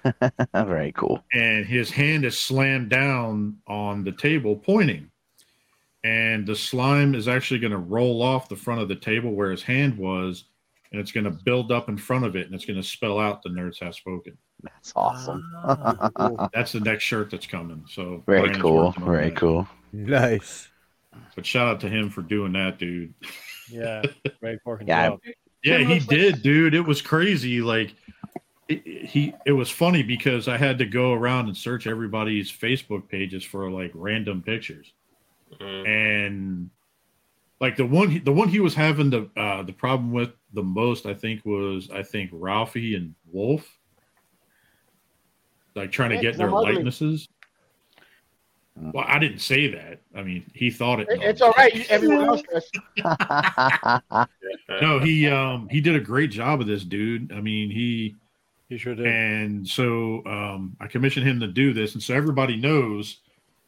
Very 0.54 0.92
cool. 0.92 1.24
and 1.32 1.66
his 1.66 1.90
hand 1.90 2.24
is 2.24 2.38
slammed 2.38 2.88
down 2.88 3.58
on 3.66 4.04
the 4.04 4.12
table 4.12 4.56
pointing 4.56 5.10
and 6.04 6.46
the 6.46 6.56
slime 6.56 7.14
is 7.14 7.28
actually 7.28 7.60
going 7.60 7.72
to 7.72 7.78
roll 7.78 8.22
off 8.22 8.48
the 8.48 8.56
front 8.56 8.80
of 8.80 8.88
the 8.88 8.96
table 8.96 9.32
where 9.32 9.50
his 9.50 9.62
hand 9.62 9.96
was 9.96 10.44
and 10.92 11.00
it's 11.00 11.10
going 11.12 11.24
to 11.24 11.30
build 11.30 11.72
up 11.72 11.88
in 11.88 11.96
front 11.96 12.24
of 12.24 12.36
it 12.36 12.46
and 12.46 12.54
it's 12.54 12.64
going 12.66 12.76
to 12.80 12.86
spell 12.86 13.18
out 13.18 13.42
the 13.42 13.48
nerds 13.48 13.80
have 13.82 13.94
spoken 13.94 14.36
That's 14.62 14.92
awesome. 14.94 15.42
that's 16.52 16.72
the 16.72 16.80
next 16.80 17.04
shirt 17.04 17.30
that's 17.30 17.46
coming 17.46 17.84
so 17.88 18.22
Very 18.26 18.40
Brandon's 18.42 18.62
cool. 18.62 18.90
Very 19.00 19.30
that. 19.30 19.36
cool. 19.36 19.68
Nice. 19.92 20.68
but 21.34 21.44
shout 21.46 21.68
out 21.68 21.80
to 21.80 21.88
him 21.88 22.08
for 22.10 22.22
doing 22.22 22.52
that 22.52 22.78
dude 22.78 23.12
Yeah, 23.68 24.02
great 24.40 24.58
fucking 24.64 24.86
Yeah, 24.88 25.08
job. 25.08 25.20
yeah 25.64 25.78
he 25.78 25.98
did 25.98 26.42
dude 26.42 26.74
it 26.74 26.80
was 26.86 27.00
crazy 27.02 27.60
like 27.60 27.94
it, 28.68 28.82
it- 28.86 29.06
he 29.06 29.34
it 29.44 29.52
was 29.52 29.68
funny 29.70 30.02
because 30.02 30.46
i 30.48 30.56
had 30.56 30.78
to 30.78 30.86
go 30.86 31.12
around 31.12 31.46
and 31.46 31.56
search 31.56 31.86
everybody's 31.86 32.50
facebook 32.50 33.08
pages 33.08 33.42
for 33.44 33.70
like 33.70 33.90
random 33.94 34.42
pictures 34.42 34.92
Mhm. 35.60 35.86
and 36.26 36.70
like 37.62 37.76
the 37.76 37.86
one 37.86 38.10
he- 38.10 38.18
the 38.18 38.32
one 38.32 38.48
he 38.48 38.60
was 38.60 38.74
having 38.74 39.08
the 39.08 39.30
uh 39.36 39.62
the 39.62 39.72
problem 39.72 40.12
with 40.12 40.30
the 40.52 40.62
most 40.62 41.06
i 41.06 41.14
think 41.14 41.42
was 41.46 41.88
i 41.90 42.02
think 42.02 42.28
ralphie 42.34 42.94
and 42.96 43.14
wolf. 43.30 43.78
Like 45.74 45.90
trying 45.90 46.10
to 46.10 46.18
get 46.20 46.36
their 46.36 46.48
I'm 46.48 46.52
likenesses. 46.52 47.28
Well 48.76 49.04
i 49.08 49.18
didn't 49.18 49.38
say 49.40 49.68
that. 49.68 50.00
I 50.14 50.22
mean 50.22 50.44
he 50.54 50.70
thought 50.70 51.00
it. 51.00 51.08
It- 51.08 51.22
It's 51.22 51.40
all 51.40 51.52
right. 51.52 51.74
Everyone 51.90 52.26
else 52.26 52.42
does. 52.52 52.70
no 54.82 54.98
he 54.98 55.28
um 55.28 55.68
he 55.70 55.80
did 55.80 55.94
a 55.96 56.00
great 56.00 56.30
job 56.30 56.60
of 56.60 56.66
this 56.66 56.84
dude. 56.84 57.32
I 57.32 57.40
mean 57.40 57.70
he 57.70 58.16
He 58.68 58.76
sure 58.78 58.94
did. 58.94 59.06
and 59.06 59.66
so 59.68 60.22
um, 60.26 60.76
I 60.80 60.86
commissioned 60.88 61.26
him 61.26 61.40
to 61.40 61.46
do 61.46 61.72
this, 61.72 61.94
and 61.94 62.02
so 62.02 62.14
everybody 62.14 62.56
knows 62.56 63.20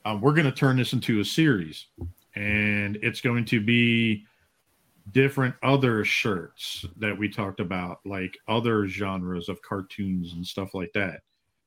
um, 0.07 0.21
we're 0.21 0.35
going 0.35 0.45
to 0.47 0.53
turn 0.53 0.77
this 0.77 0.93
into 0.93 1.21
a 1.21 1.25
series, 1.25 1.87
and 2.35 2.97
it's 3.02 3.20
going 3.20 3.44
to 3.47 3.61
be 3.61 4.24
different 5.12 5.55
other 5.62 6.05
shirts 6.05 6.86
that 6.97 7.16
we 7.16 7.28
talked 7.28 7.61
about, 7.61 8.01
like 8.05 8.36
other 8.48 8.86
genres 8.86 9.48
of 9.48 9.61
cartoons 9.62 10.32
and 10.32 10.47
stuff 10.47 10.74
like 10.74 10.93
that, 10.94 11.20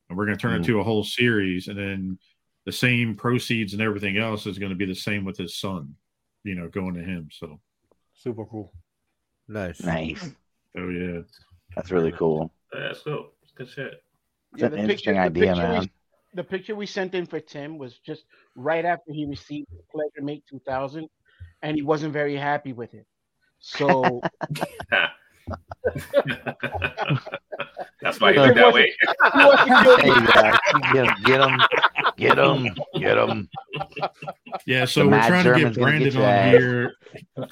and 0.09 0.17
we're 0.17 0.25
going 0.25 0.37
to 0.37 0.41
turn 0.41 0.55
it 0.55 0.63
mm. 0.63 0.67
to 0.67 0.79
a 0.79 0.83
whole 0.83 1.03
series, 1.03 1.67
and 1.67 1.77
then 1.77 2.19
the 2.65 2.71
same 2.71 3.15
proceeds 3.15 3.73
and 3.73 3.81
everything 3.81 4.17
else 4.17 4.45
is 4.45 4.59
going 4.59 4.71
to 4.71 4.75
be 4.75 4.85
the 4.85 4.93
same 4.93 5.23
with 5.23 5.37
his 5.37 5.55
son, 5.55 5.95
you 6.43 6.55
know, 6.55 6.67
going 6.67 6.93
to 6.93 7.01
him. 7.01 7.29
So, 7.31 7.59
Super 8.13 8.45
cool. 8.45 8.73
Nice. 9.47 9.81
Nice. 9.83 10.31
oh 10.77 10.89
yeah, 10.89 11.21
That's 11.75 11.91
really 11.91 12.11
cool. 12.11 12.51
That's 12.73 13.01
cool. 13.01 13.31
It's 13.43 13.51
good 13.51 13.69
shit. 13.69 14.03
It's 14.53 14.63
an 14.63 14.73
interesting 14.73 15.17
idea, 15.17 15.55
man. 15.55 15.89
We, 16.37 16.43
the 16.43 16.47
picture 16.47 16.75
we 16.75 16.85
sent 16.85 17.13
in 17.15 17.25
for 17.25 17.39
Tim 17.39 17.77
was 17.77 17.99
just 17.99 18.25
right 18.55 18.85
after 18.85 19.11
he 19.11 19.25
received 19.25 19.67
his 19.71 19.81
Pleasure 19.91 20.23
Mate 20.23 20.43
2000, 20.49 21.07
and 21.61 21.75
he 21.75 21.81
wasn't 21.83 22.13
very 22.13 22.35
happy 22.35 22.73
with 22.73 22.93
it. 22.93 23.05
So 23.59 24.21
That's 28.01 28.19
why 28.21 28.31
you 28.31 28.41
look 28.41 28.55
that 28.55 28.73
way. 28.73 28.93
He 29.33 29.43
wasn't 29.43 29.83
guilty. 29.83 30.09
Hey, 30.11 30.25
guys, 30.33 30.59
get 31.25 31.41
him, 31.41 31.59
get 32.17 32.37
him, 32.37 32.69
get 32.99 33.17
him. 33.17 33.49
yeah. 34.65 34.85
So 34.85 35.01
The 35.01 35.05
we're 35.07 35.11
mad 35.17 35.27
trying 35.27 35.43
to 35.45 35.53
German's 35.55 35.77
get 35.77 35.83
gonna 35.83 35.99
get 35.99 36.13
Brandon 36.13 36.13
your 36.13 36.23
on 36.23 36.29
ass. 36.29 36.51
here. 36.51 36.93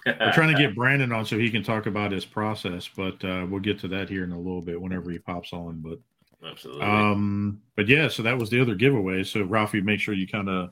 We're 0.06 0.32
trying 0.34 0.56
to 0.56 0.62
get 0.62 0.76
Brandon 0.76 1.12
on 1.12 1.26
so 1.26 1.38
he 1.40 1.50
can 1.50 1.64
talk 1.64 1.86
about 1.88 2.12
his 2.12 2.26
process, 2.26 2.88
but 2.96 3.24
uh, 3.24 3.46
we'll 3.50 3.62
get 3.62 3.80
to 3.80 3.88
that 3.90 4.10
here 4.10 4.24
in 4.24 4.32
a 4.32 4.38
little 4.38 4.62
bit 4.62 4.80
whenever 4.80 5.10
he 5.12 5.18
pops 5.20 5.52
on. 5.54 5.82
But 5.82 6.00
Absolutely. 6.44 6.84
um, 6.84 7.62
but 7.76 7.88
yeah, 7.88 8.08
so 8.08 8.24
that 8.24 8.38
was 8.38 8.50
the 8.50 8.62
other 8.62 8.76
giveaway. 8.76 9.24
So 9.24 9.44
Ralphie, 9.44 9.82
make 9.82 10.00
sure 10.00 10.14
you 10.14 10.28
kind 10.28 10.50
of 10.50 10.72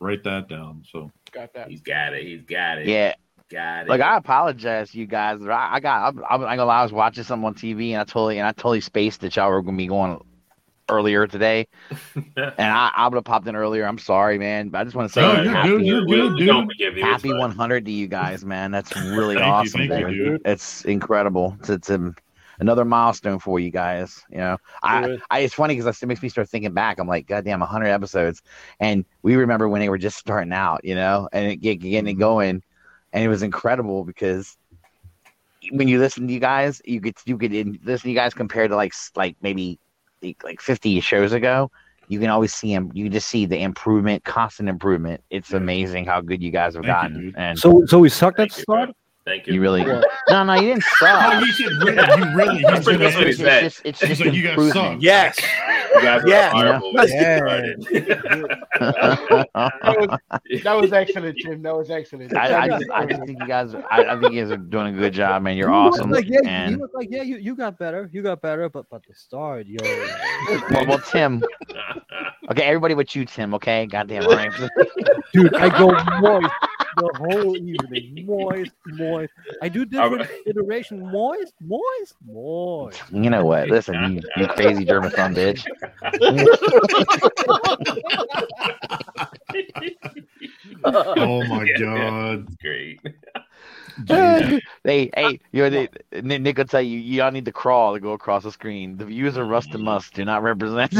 write 0.00 0.24
that 0.24 0.48
down. 0.48 0.84
So 0.90 1.10
got 1.32 1.52
that. 1.54 1.68
He's 1.68 1.80
got 1.80 2.14
it. 2.14 2.24
He's 2.24 2.42
got 2.42 2.78
it. 2.78 2.86
Yeah. 2.86 3.14
Got 3.50 3.86
it. 3.86 3.88
Like 3.90 4.00
I 4.00 4.16
apologize 4.16 4.94
you 4.94 5.06
guys. 5.06 5.38
but 5.40 5.50
I, 5.50 5.74
I 5.74 5.80
got. 5.80 6.08
I'm, 6.14 6.24
I'm 6.28 6.40
not 6.40 6.48
gonna 6.56 6.64
lie. 6.64 6.80
I 6.80 6.82
was 6.82 6.92
watching 6.92 7.24
something 7.24 7.46
on 7.46 7.54
TV 7.54 7.90
and 7.90 8.00
I 8.00 8.04
totally 8.04 8.38
and 8.38 8.46
I 8.48 8.52
totally 8.52 8.80
spaced 8.80 9.20
that 9.20 9.36
y'all 9.36 9.50
were 9.50 9.62
gonna 9.62 9.76
be 9.76 9.86
going 9.86 10.18
earlier 10.90 11.26
today, 11.26 11.66
and 12.14 12.32
I, 12.58 12.90
I 12.94 13.08
would 13.08 13.16
have 13.16 13.24
popped 13.24 13.46
in 13.46 13.56
earlier. 13.56 13.86
I'm 13.86 13.98
sorry, 13.98 14.38
man. 14.38 14.68
But 14.70 14.78
I 14.78 14.84
just 14.84 14.96
want 14.96 15.08
to 15.08 15.12
say 15.12 15.20
No, 15.20 15.42
you're 15.42 15.52
happy, 15.52 15.68
good, 15.68 15.86
you're 15.86 16.04
good, 16.06 16.38
dude. 16.38 16.46
don't 16.46 16.66
forgive 16.66 16.96
you. 16.96 17.04
It's 17.04 17.22
happy 17.22 17.32
100 17.32 17.84
to 17.84 17.90
you 17.90 18.06
guys, 18.06 18.44
man. 18.44 18.70
That's 18.70 18.94
really 18.96 19.36
Thank 19.36 19.46
you, 19.46 19.52
awesome, 19.52 19.88
thank 19.88 20.00
you, 20.00 20.06
dude. 20.08 20.32
dude. 20.32 20.42
It's 20.46 20.84
incredible. 20.84 21.56
It's, 21.60 21.70
it's 21.70 21.90
um, 21.90 22.14
another 22.60 22.84
milestone 22.84 23.38
for 23.38 23.58
you 23.58 23.70
guys. 23.70 24.22
You 24.30 24.38
know, 24.38 24.58
I, 24.82 25.18
I 25.30 25.40
it's 25.40 25.54
funny 25.54 25.76
because 25.76 26.02
it 26.02 26.06
makes 26.06 26.22
me 26.22 26.28
start 26.28 26.48
thinking 26.48 26.72
back. 26.72 26.98
I'm 26.98 27.08
like, 27.08 27.26
goddamn, 27.26 27.60
100 27.60 27.86
episodes, 27.86 28.42
and 28.80 29.04
we 29.22 29.36
remember 29.36 29.68
when 29.68 29.80
they 29.80 29.88
were 29.88 29.98
just 29.98 30.18
starting 30.18 30.52
out, 30.52 30.84
you 30.84 30.94
know, 30.94 31.28
and 31.32 31.52
it, 31.52 31.56
get, 31.56 31.76
getting 31.76 32.06
it 32.06 32.12
mm-hmm. 32.12 32.20
going, 32.20 32.62
and 33.12 33.24
it 33.24 33.28
was 33.28 33.42
incredible 33.42 34.04
because 34.04 34.56
when 35.70 35.88
you 35.88 35.98
listen 35.98 36.26
to 36.26 36.32
you 36.32 36.40
guys, 36.40 36.82
you 36.84 37.00
get 37.00 37.20
you 37.24 37.38
could 37.38 37.52
in- 37.52 37.78
listen 37.84 38.04
to 38.04 38.10
you 38.10 38.16
guys 38.16 38.34
compared 38.34 38.70
to 38.70 38.76
like 38.76 38.92
like 39.16 39.36
maybe 39.40 39.78
like, 40.22 40.42
like 40.44 40.60
50 40.60 41.00
shows 41.00 41.32
ago. 41.32 41.70
You 42.08 42.20
can 42.20 42.28
always 42.28 42.52
see 42.52 42.74
them. 42.74 42.90
You 42.92 43.08
just 43.08 43.28
see 43.28 43.46
the 43.46 43.58
improvement, 43.62 44.24
constant 44.24 44.68
improvement. 44.68 45.22
It's 45.30 45.52
amazing 45.52 46.04
how 46.04 46.20
good 46.20 46.42
you 46.42 46.50
guys 46.50 46.74
have 46.74 46.84
Thank 46.84 46.94
gotten, 46.94 47.20
dude. 47.20 47.34
and 47.36 47.58
So, 47.58 47.86
so 47.86 47.98
we 47.98 48.10
sucked 48.10 48.38
at 48.40 48.50
Thank 48.50 48.52
the 48.52 48.58
you, 48.58 48.62
start. 48.62 48.90
Thank 49.26 49.46
you. 49.46 49.54
you 49.54 49.60
really 49.62 49.82
no, 50.28 50.44
no, 50.44 50.54
you 50.54 50.60
didn't 50.74 50.84
no, 51.02 51.06
suck. 51.08 51.42
he 51.44 51.52
said 51.52 51.66
really, 51.82 52.18
you 52.18 52.36
really. 52.36 52.56
He 52.58 52.62
That's 52.62 52.84
said 52.84 52.98
pretty 52.98 53.04
what 53.16 53.26
he 53.26 53.30
It's 53.30 53.38
just, 53.38 53.80
it's 53.84 53.98
just 54.00 54.20
like, 54.20 54.34
you 54.34 54.42
guys 54.42 54.72
suck. 54.72 54.98
Yes. 55.00 55.38
You 55.94 56.02
guys 56.02 56.22
Yeah. 56.26 56.50
horrible. 56.50 56.92
Yeah. 57.08 57.40
That 58.74 59.96
was, 59.98 60.62
that 60.62 60.72
was 60.74 60.92
excellent, 60.92 61.38
Tim. 61.42 61.62
That 61.62 61.74
was 61.74 61.90
excellent. 61.90 62.36
I, 62.36 62.62
I, 62.62 62.68
just, 62.68 62.90
I 62.90 63.06
just 63.06 63.24
think 63.24 63.40
you 63.40 63.46
guys, 63.46 63.74
I, 63.74 64.04
I 64.04 64.20
think 64.20 64.34
you 64.34 64.42
guys 64.42 64.50
are 64.50 64.56
doing 64.58 64.94
a 64.94 64.98
good 64.98 65.14
job, 65.14 65.42
man. 65.42 65.56
You're 65.56 65.70
awesome. 65.70 66.10
Like, 66.10 66.28
yeah, 66.28 66.40
he 66.42 66.48
and 66.48 66.80
was 66.80 66.90
like, 66.92 67.08
yeah, 67.10 67.22
you, 67.22 67.36
you 67.38 67.56
got 67.56 67.78
better, 67.78 68.10
you 68.12 68.22
got 68.22 68.42
better, 68.42 68.68
but 68.68 68.86
but 68.90 69.02
the 69.06 69.14
start, 69.14 69.66
yo. 69.66 69.78
well, 70.70 70.86
well, 70.86 70.98
Tim. 70.98 71.42
Okay, 72.50 72.62
everybody 72.62 72.94
but 72.94 73.14
you, 73.14 73.24
Tim. 73.24 73.54
Okay, 73.54 73.86
goddamn 73.86 74.26
right. 74.26 74.52
Dude, 75.32 75.54
I 75.54 75.76
go 75.78 75.90
moist 76.20 76.52
the 76.96 77.10
whole 77.16 77.56
evening. 77.56 78.26
Moist, 78.26 78.72
moist. 78.86 79.32
I 79.62 79.68
do 79.68 79.84
different 79.84 80.28
iteration. 80.46 81.10
Moist, 81.10 81.54
moist, 81.60 82.14
moist. 82.26 83.02
You 83.10 83.30
know 83.30 83.44
what? 83.44 83.68
Listen, 83.68 84.14
you, 84.14 84.20
you 84.36 84.46
crazy 84.48 84.84
German 84.84 85.10
son 85.12 85.34
bitch. 85.34 85.64
Oh 90.84 91.44
my 91.44 91.66
god. 91.78 92.46
Great. 92.60 93.00
Dude. 94.04 94.60
hey, 94.82 95.08
hey, 95.14 95.38
you 95.52 95.62
know, 95.62 95.70
they, 95.70 95.88
Nick 96.20 96.42
Nick 96.42 96.58
will 96.58 96.64
tell 96.64 96.82
you, 96.82 96.98
you 96.98 97.22
all 97.22 97.30
need 97.30 97.44
to 97.44 97.52
crawl 97.52 97.94
to 97.94 98.00
go 98.00 98.12
across 98.12 98.42
the 98.42 98.50
screen. 98.50 98.96
The 98.96 99.04
views 99.04 99.36
of 99.36 99.46
Rust 99.46 99.72
and 99.72 99.84
Must 99.84 100.12
do 100.12 100.24
not 100.24 100.42
represent. 100.42 100.92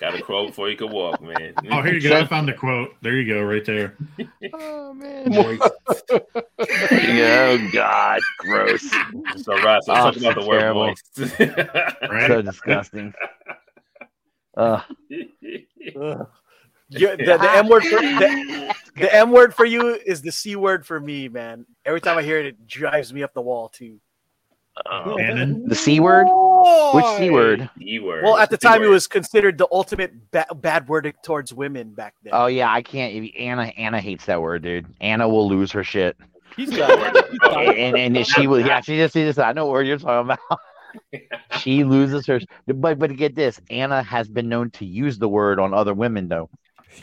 Got 0.00 0.12
to 0.12 0.22
crawl 0.22 0.46
before 0.46 0.70
you 0.70 0.76
can 0.76 0.90
walk, 0.90 1.20
man. 1.20 1.54
Oh, 1.70 1.82
here 1.82 1.92
you 1.92 2.00
go. 2.00 2.18
I 2.18 2.26
found 2.26 2.48
the 2.48 2.54
quote. 2.54 2.94
There 3.02 3.16
you 3.16 3.32
go, 3.32 3.42
right 3.42 3.64
there. 3.64 3.98
oh 4.54 4.94
man. 4.94 5.30
oh 6.10 7.70
God, 7.70 8.20
gross. 8.38 8.82
So, 9.36 9.60
Ross, 9.60 9.86
let's 9.86 10.00
Oh, 10.00 10.10
talk 10.10 10.16
about 10.16 10.34
the 10.36 10.46
word 10.46 10.60
terrible. 10.60 10.94
Right? 12.10 12.28
So 12.28 12.42
disgusting. 12.42 13.12
Uh, 14.56 14.80
You, 15.10 16.18
the, 16.88 17.38
the 17.40 17.54
M 17.54 17.68
word 17.68 17.84
for 17.84 18.00
the, 18.00 18.74
the 18.96 19.14
M 19.14 19.30
word 19.30 19.54
for 19.54 19.64
you 19.64 19.94
is 19.94 20.22
the 20.22 20.32
C 20.32 20.56
word 20.56 20.86
for 20.86 20.98
me, 20.98 21.28
man. 21.28 21.66
Every 21.84 22.00
time 22.00 22.18
I 22.18 22.22
hear 22.22 22.40
it, 22.40 22.46
it 22.46 22.66
drives 22.66 23.12
me 23.12 23.22
up 23.22 23.34
the 23.34 23.42
wall 23.42 23.68
too. 23.68 24.00
Um, 24.88 25.02
oh, 25.06 25.16
Bannon. 25.16 25.68
the 25.68 25.74
C 25.74 26.00
word. 26.00 26.26
Which 26.94 27.04
c 27.18 27.30
word? 27.30 27.68
E 27.80 27.98
word. 27.98 28.24
Well, 28.24 28.36
at 28.36 28.50
the 28.50 28.58
C 28.60 28.66
time, 28.66 28.82
it 28.82 28.88
was 28.88 29.06
considered 29.06 29.58
the 29.58 29.68
ultimate 29.70 30.30
ba- 30.30 30.46
bad 30.54 30.88
word 30.88 31.12
towards 31.22 31.52
women 31.52 31.92
back 31.92 32.14
then. 32.22 32.32
Oh 32.34 32.46
yeah, 32.46 32.72
I 32.72 32.82
can't. 32.82 33.34
Anna 33.36 33.64
Anna 33.76 34.00
hates 34.00 34.26
that 34.26 34.40
word, 34.40 34.62
dude. 34.62 34.86
Anna 35.00 35.28
will 35.28 35.48
lose 35.48 35.70
her 35.72 35.84
shit. 35.84 36.16
He's 36.56 36.70
got 36.70 36.90
it. 37.16 37.30
He's 37.30 37.38
got 37.40 37.62
it. 37.62 37.78
and 37.78 38.16
and 38.16 38.26
she 38.26 38.46
will. 38.46 38.60
Yeah, 38.60 38.80
she 38.80 38.96
just 38.96 39.14
she 39.14 39.24
just. 39.24 39.38
I 39.38 39.52
know 39.52 39.66
what 39.66 39.86
you're 39.86 39.98
talking 39.98 40.30
about. 40.32 40.60
she 41.58 41.84
loses 41.84 42.26
her. 42.26 42.40
But 42.66 42.98
but 42.98 43.16
get 43.16 43.34
this, 43.34 43.60
Anna 43.70 44.02
has 44.02 44.28
been 44.28 44.48
known 44.48 44.70
to 44.72 44.84
use 44.84 45.18
the 45.18 45.28
word 45.28 45.58
on 45.58 45.74
other 45.74 45.94
women 45.94 46.28
though. 46.28 46.48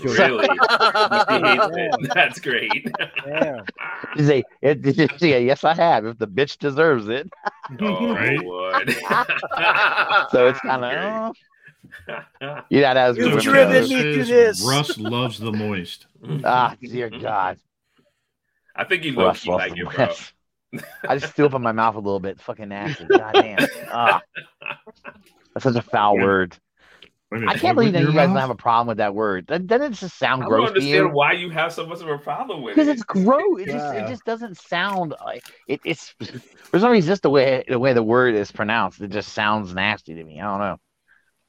Really? 0.03 0.45
She 0.47 0.53
hates 0.53 1.67
it. 1.71 2.11
That's 2.13 2.39
great. 2.39 2.91
Yeah. 3.25 3.61
She 4.15 4.23
say, 4.23 4.43
it, 4.61 4.85
it- 4.85 5.11
she- 5.19 5.37
yes, 5.39 5.63
I 5.63 5.73
have. 5.73 6.05
If 6.05 6.17
the 6.17 6.27
bitch 6.27 6.57
deserves 6.59 7.07
it, 7.07 7.29
Oh, 7.81 8.13
Right. 8.13 8.39
So 10.31 10.47
it's 10.47 10.59
kind 10.59 10.83
of. 10.85 11.35
Oh, 12.41 12.61
you 12.69 12.81
know, 12.81 12.93
that 12.93 13.07
was 13.09 13.17
You've 13.17 13.33
good. 13.33 13.41
driven 13.41 13.83
me 13.89 14.01
to 14.13 14.23
this. 14.25 14.61
Russ 14.65 14.97
loves 14.97 15.39
the 15.39 15.51
moist. 15.51 16.05
Ah, 16.43 16.75
dear 16.81 17.09
God. 17.09 17.57
I 18.75 18.83
think 18.83 19.03
he 19.03 19.11
low 19.11 19.25
Russ 19.27 19.41
key 19.41 19.49
loves 19.51 19.69
like 19.71 19.77
it, 19.79 19.89
bro. 19.89 20.81
I 21.09 21.17
just 21.17 21.33
threw 21.33 21.45
up 21.47 21.53
in 21.55 21.61
my 21.61 21.71
mouth 21.71 21.95
a 21.95 21.99
little 21.99 22.19
bit. 22.19 22.39
Fucking 22.41 22.69
nasty. 22.69 23.05
God 23.05 23.31
damn. 23.33 23.67
Ah. 23.91 24.21
That's 25.53 25.63
such 25.63 25.75
a 25.75 25.81
foul 25.81 26.17
word. 26.17 26.55
Wait 27.29 27.39
a 27.39 27.41
minute, 27.41 27.55
I 27.55 27.59
can't 27.59 27.75
believe 27.75 27.91
that 27.93 28.01
you 28.03 28.13
guys 28.13 28.27
don't 28.29 28.37
have 28.37 28.49
a 28.49 28.55
problem 28.55 28.87
with 28.87 28.97
that 28.97 29.13
word. 29.13 29.47
Doesn't 29.47 29.67
doesn't 29.67 29.93
it 29.93 29.95
just 29.97 30.17
sound 30.17 30.43
I 30.43 30.45
don't 30.45 30.49
gross 30.49 30.69
to 30.69 30.75
understand 30.75 30.93
you? 31.07 31.09
why 31.09 31.33
you 31.33 31.49
have 31.49 31.73
so 31.73 31.85
much 31.85 31.99
of 32.01 32.07
a 32.07 32.17
problem 32.17 32.61
with 32.61 32.71
it. 32.71 32.75
Because 32.75 32.87
it's 32.87 33.03
gross. 33.03 33.59
It 33.61 33.65
just 33.67 33.95
it 33.95 34.07
just 34.07 34.23
doesn't 34.23 34.57
sound 34.57 35.13
like 35.25 35.43
it, 35.67 35.81
it's 35.83 36.15
for 36.63 36.79
some 36.79 36.91
reason 36.91 37.09
just 37.09 37.23
the 37.23 37.29
way 37.29 37.65
the 37.67 37.79
way 37.79 37.91
the 37.91 38.01
word 38.03 38.33
is 38.35 38.49
pronounced. 38.51 39.01
It 39.01 39.09
just 39.11 39.33
sounds 39.33 39.73
nasty 39.73 40.15
to 40.15 40.23
me. 40.23 40.39
I 40.39 40.45
don't 40.45 40.59
know. 40.59 40.77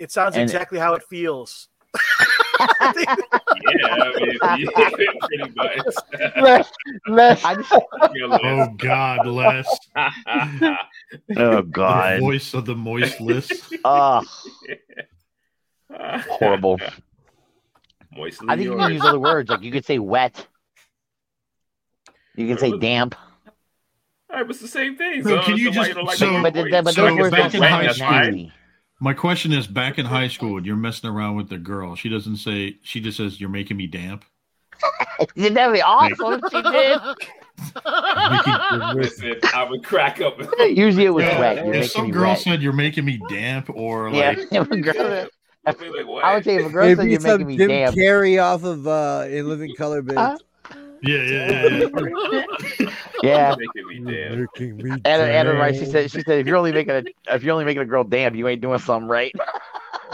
It 0.01 0.11
sounds 0.11 0.35
And- 0.35 0.43
exactly 0.43 0.79
how 0.81 0.95
it 0.95 1.03
feels. 1.09 1.69
Yeah, 2.61 3.15
I 4.43 4.57
mean, 4.57 4.69
yeah, 4.77 4.91
pretty 5.21 5.53
much. 5.55 5.79
Les, 6.37 6.71
Les, 7.07 7.41
just, 7.41 7.73
Oh 7.73 8.67
God, 8.77 9.27
Les. 9.29 9.67
oh 9.97 10.77
The 11.29 11.63
god. 11.71 12.21
voice 12.21 12.55
of 12.55 12.67
the 12.67 12.75
moist 12.75 13.21
list. 13.21 13.73
Oh, 13.85 14.23
horrible. 16.29 16.79
Moistly 18.15 18.47
I 18.49 18.57
think 18.57 18.65
you 18.71 18.77
can 18.77 18.93
use 18.93 19.05
other 19.05 19.19
words. 19.21 19.51
Like 19.51 19.63
you 19.63 19.71
could 19.73 19.85
say 19.85 19.99
wet. 19.99 20.47
You 22.37 22.47
can 22.47 22.59
say 22.59 22.77
damp. 22.79 23.15
All 24.31 24.37
right, 24.37 24.47
was 24.47 24.61
the 24.61 24.69
same 24.69 24.97
thing. 24.97 25.23
No, 25.23 25.37
So, 25.41 25.43
can 25.43 25.57
you 25.57 25.71
just- 25.71 25.95
like 25.97 26.17
so- 26.17 26.27
the 26.33 26.43
But, 26.43 26.55
word 26.55 26.71
th- 26.71 26.85
but 26.85 26.95
So 26.95 27.15
words 27.17 27.31
back 27.31 27.55
in 27.55 27.63
high 27.63 27.89
school- 27.93 28.51
My 29.01 29.15
question 29.15 29.53
is: 29.53 29.67
Back 29.67 29.99
in 29.99 30.07
high 30.07 30.29
school, 30.29 30.65
you're 30.65 30.77
messing 30.77 31.09
around 31.09 31.37
with 31.37 31.49
the 31.49 31.57
girl. 31.59 31.95
She 31.97 32.09
doesn't 32.09 32.37
say. 32.37 32.77
She 32.83 33.01
just 33.01 33.17
says, 33.17 33.41
"You're 33.41 33.49
making 33.49 33.77
me 33.77 33.87
damp." 33.87 34.25
Isn't 35.37 35.55
that 35.55 35.73
be 35.73 35.81
awesome? 35.83 36.41
if 36.45 36.51
She 36.53 36.63
did. 36.63 37.01
Listen, 38.97 39.37
I 39.55 39.67
would 39.69 39.85
crack 39.85 40.21
up. 40.21 40.39
Usually 40.61 41.07
it 41.07 41.11
was 41.11 41.25
Yeah, 41.25 41.39
wet. 41.41 41.65
You're 41.65 41.75
if 41.75 41.91
some 41.91 42.11
girl 42.11 42.31
wet. 42.31 42.39
said, 42.41 42.63
"You're 42.63 42.73
making 42.73 43.05
me 43.05 43.21
damp," 43.29 43.71
or 43.73 44.09
Yeah, 44.11 44.31
like, 44.31 44.39
if 44.53 44.71
a 44.71 44.77
girl- 44.81 45.27
I'd 45.69 45.79
be 45.79 45.91
like, 45.91 46.07
what? 46.07 46.25
I 46.25 46.35
would 46.35 46.45
say 46.45 46.57
if 46.57 46.67
a 46.67 46.71
girl 46.71 46.89
said 46.89 46.99
Maybe 46.99 47.11
you're 47.11 47.21
some 47.21 47.31
making 47.31 47.47
me 47.47 47.57
Jim 47.57 47.69
damp. 47.69 47.97
Carrey 47.97 48.43
off 48.43 48.65
of 48.65 48.87
uh, 48.87 49.27
In 49.29 49.49
Living 49.49 49.75
Color, 49.77 50.03
bitch. 50.05 50.17
Huh? 50.17 50.39
yeah, 51.03 51.23
yeah, 51.23 51.67
yeah, 51.67 51.89
yeah. 52.81 52.91
Yeah. 53.23 53.57
Making 53.59 54.05
me 54.05 54.13
damn. 54.13 54.41
Making 54.41 54.77
me 54.77 54.91
Anna, 55.05 55.25
Anna, 55.25 55.55
right? 55.55 55.75
She 55.75 55.87
said, 55.87 56.11
she 56.11 56.23
said, 56.23 56.39
if 56.39 56.47
you're 56.47 56.57
only 56.57 56.71
making 56.73 56.95
a, 56.95 57.03
if 57.35 57.43
you're 57.43 57.53
only 57.53 57.65
making 57.65 57.83
a 57.83 57.87
girl 57.87 58.05
damp, 58.05 58.37
you 58.37 58.47
ain't 58.47 58.61
doing 58.61 58.79
something 58.79 59.09
right. 59.09 59.35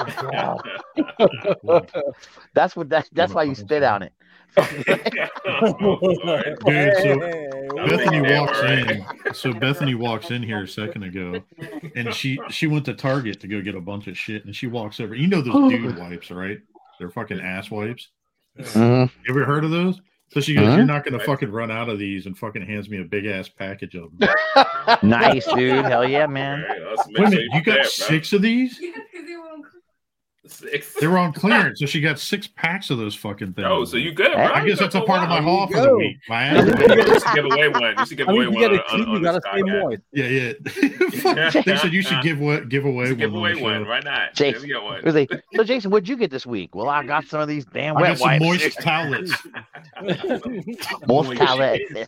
That's 2.54 2.74
what 2.74 2.88
that, 2.88 3.08
that's 3.12 3.32
why 3.32 3.44
you 3.44 3.54
spit 3.54 3.82
on 3.82 4.02
it. 4.02 4.12
Lord. 4.56 6.58
Dude, 6.66 6.96
so 6.96 7.18
Bethany 7.86 8.20
walks 8.22 8.58
in. 8.60 9.04
So 9.34 9.52
Bethany 9.52 9.94
walks 9.94 10.30
in 10.30 10.42
here 10.42 10.62
a 10.62 10.68
second 10.68 11.02
ago, 11.04 11.42
and 11.96 12.14
she 12.14 12.38
she 12.50 12.66
went 12.66 12.84
to 12.86 12.94
Target 12.94 13.40
to 13.40 13.48
go 13.48 13.60
get 13.60 13.74
a 13.74 13.80
bunch 13.80 14.06
of 14.06 14.16
shit, 14.18 14.44
and 14.44 14.54
she 14.54 14.66
walks 14.66 15.00
over. 15.00 15.14
You 15.14 15.26
know 15.26 15.40
those 15.40 15.70
dude 15.70 15.98
wipes, 15.98 16.30
right? 16.30 16.58
They're 16.98 17.10
fucking 17.10 17.40
ass 17.40 17.70
wipes. 17.70 18.08
Mhm. 18.58 19.10
You 19.26 19.34
ever 19.34 19.44
heard 19.44 19.64
of 19.64 19.70
those? 19.70 20.00
So 20.28 20.40
she 20.40 20.54
goes, 20.54 20.68
Mhm. 20.68 20.76
"You're 20.78 20.86
not 20.86 21.04
gonna 21.04 21.18
fucking 21.20 21.50
run 21.50 21.70
out 21.70 21.88
of 21.88 21.98
these," 21.98 22.26
and 22.26 22.36
fucking 22.38 22.66
hands 22.66 22.88
me 22.88 23.00
a 23.00 23.04
big 23.04 23.26
ass 23.26 23.48
package 23.48 23.94
of 23.96 24.16
them. 24.18 24.28
Nice, 25.02 25.46
dude. 25.54 25.84
Hell 25.86 26.06
yeah, 26.08 26.26
man. 26.26 26.62
All 26.62 26.68
right, 26.68 26.98
Wait 27.08 27.18
a 27.18 27.22
minute, 27.22 27.40
you 27.40 27.48
you 27.54 27.62
got 27.62 27.64
there, 27.64 27.74
bro. 27.76 27.82
six 27.84 28.32
of 28.34 28.42
these? 28.42 28.78
Six. 30.46 30.94
They 31.00 31.06
were 31.06 31.16
on 31.16 31.32
clearance, 31.32 31.80
so 31.80 31.86
she 31.86 32.00
got 32.02 32.18
six 32.18 32.46
packs 32.46 32.90
of 32.90 32.98
those 32.98 33.14
fucking 33.14 33.54
things. 33.54 33.66
Oh, 33.68 33.84
so 33.86 33.96
you 33.96 34.12
good, 34.12 34.32
bro? 34.32 34.44
I 34.44 34.66
guess 34.66 34.78
that's 34.78 34.94
a 34.94 35.00
part 35.00 35.22
of 35.22 35.28
my 35.30 35.40
haul 35.40 35.66
for 35.68 35.80
the 35.80 35.96
week. 35.96 36.18
My 36.28 36.52
You 36.52 36.58
ass. 36.72 37.22
should 37.22 37.34
give 37.34 37.44
away 37.46 37.68
one. 37.68 37.94
You 37.98 38.06
should 38.06 38.16
give 38.18 38.28
I 38.28 38.32
away 38.32 38.44
you 38.44 38.50
one. 38.50 38.60
gotta 38.60 38.74
on- 38.92 38.98
keep, 38.98 39.08
on 39.08 39.14
you 39.16 39.22
gotta 39.22 39.40
Sky 39.40 39.50
stay 39.58 39.62
Guy. 39.62 39.80
moist. 39.80 40.02
Yeah, 40.12 40.26
yeah. 40.26 41.62
They 41.64 41.76
said 41.78 41.92
you 41.94 42.02
should 42.02 42.22
give 42.22 42.40
away 42.42 42.62
give 42.66 42.84
away 42.84 43.04
one. 43.06 43.14
give 43.16 43.34
away 43.34 43.54
the 43.54 43.62
one. 43.62 43.84
show. 43.84 43.88
Why 43.88 44.00
not? 44.00 44.34
Jay- 44.34 44.52
There 44.52 44.82
one. 44.82 45.02
Like, 45.02 45.30
so 45.54 45.64
Jason, 45.64 45.90
what'd 45.90 46.08
you 46.08 46.16
get 46.18 46.30
this 46.30 46.46
week? 46.46 46.74
Well, 46.74 46.88
I 46.90 47.04
got 47.04 47.24
some 47.26 47.40
of 47.40 47.48
these 47.48 47.64
damn 47.64 47.96
I 47.96 48.02
wet 48.02 48.10
got 48.10 48.18
some 48.18 48.28
wipes. 48.28 48.44
moist 48.44 48.80
towels. 48.80 49.30
Moist 51.06 51.30
towelettes. 51.40 51.90
Either, 51.90 52.06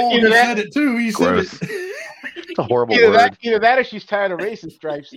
oh, 0.00 0.12
either 0.12 0.26
he 0.28 0.32
that, 0.32 0.46
said 0.46 0.58
it 0.58 0.72
too. 0.74 0.96
He 0.98 1.10
said 1.10 1.24
Gross. 1.24 1.62
it. 1.62 1.94
It's 2.36 2.58
a 2.58 2.62
horrible 2.64 2.94
either 2.94 3.08
word. 3.10 3.18
that, 3.18 3.36
either 3.42 3.58
that, 3.60 3.78
or 3.78 3.84
she's 3.84 4.04
tired 4.04 4.32
of 4.32 4.40
racing 4.40 4.70
stripes. 4.70 5.14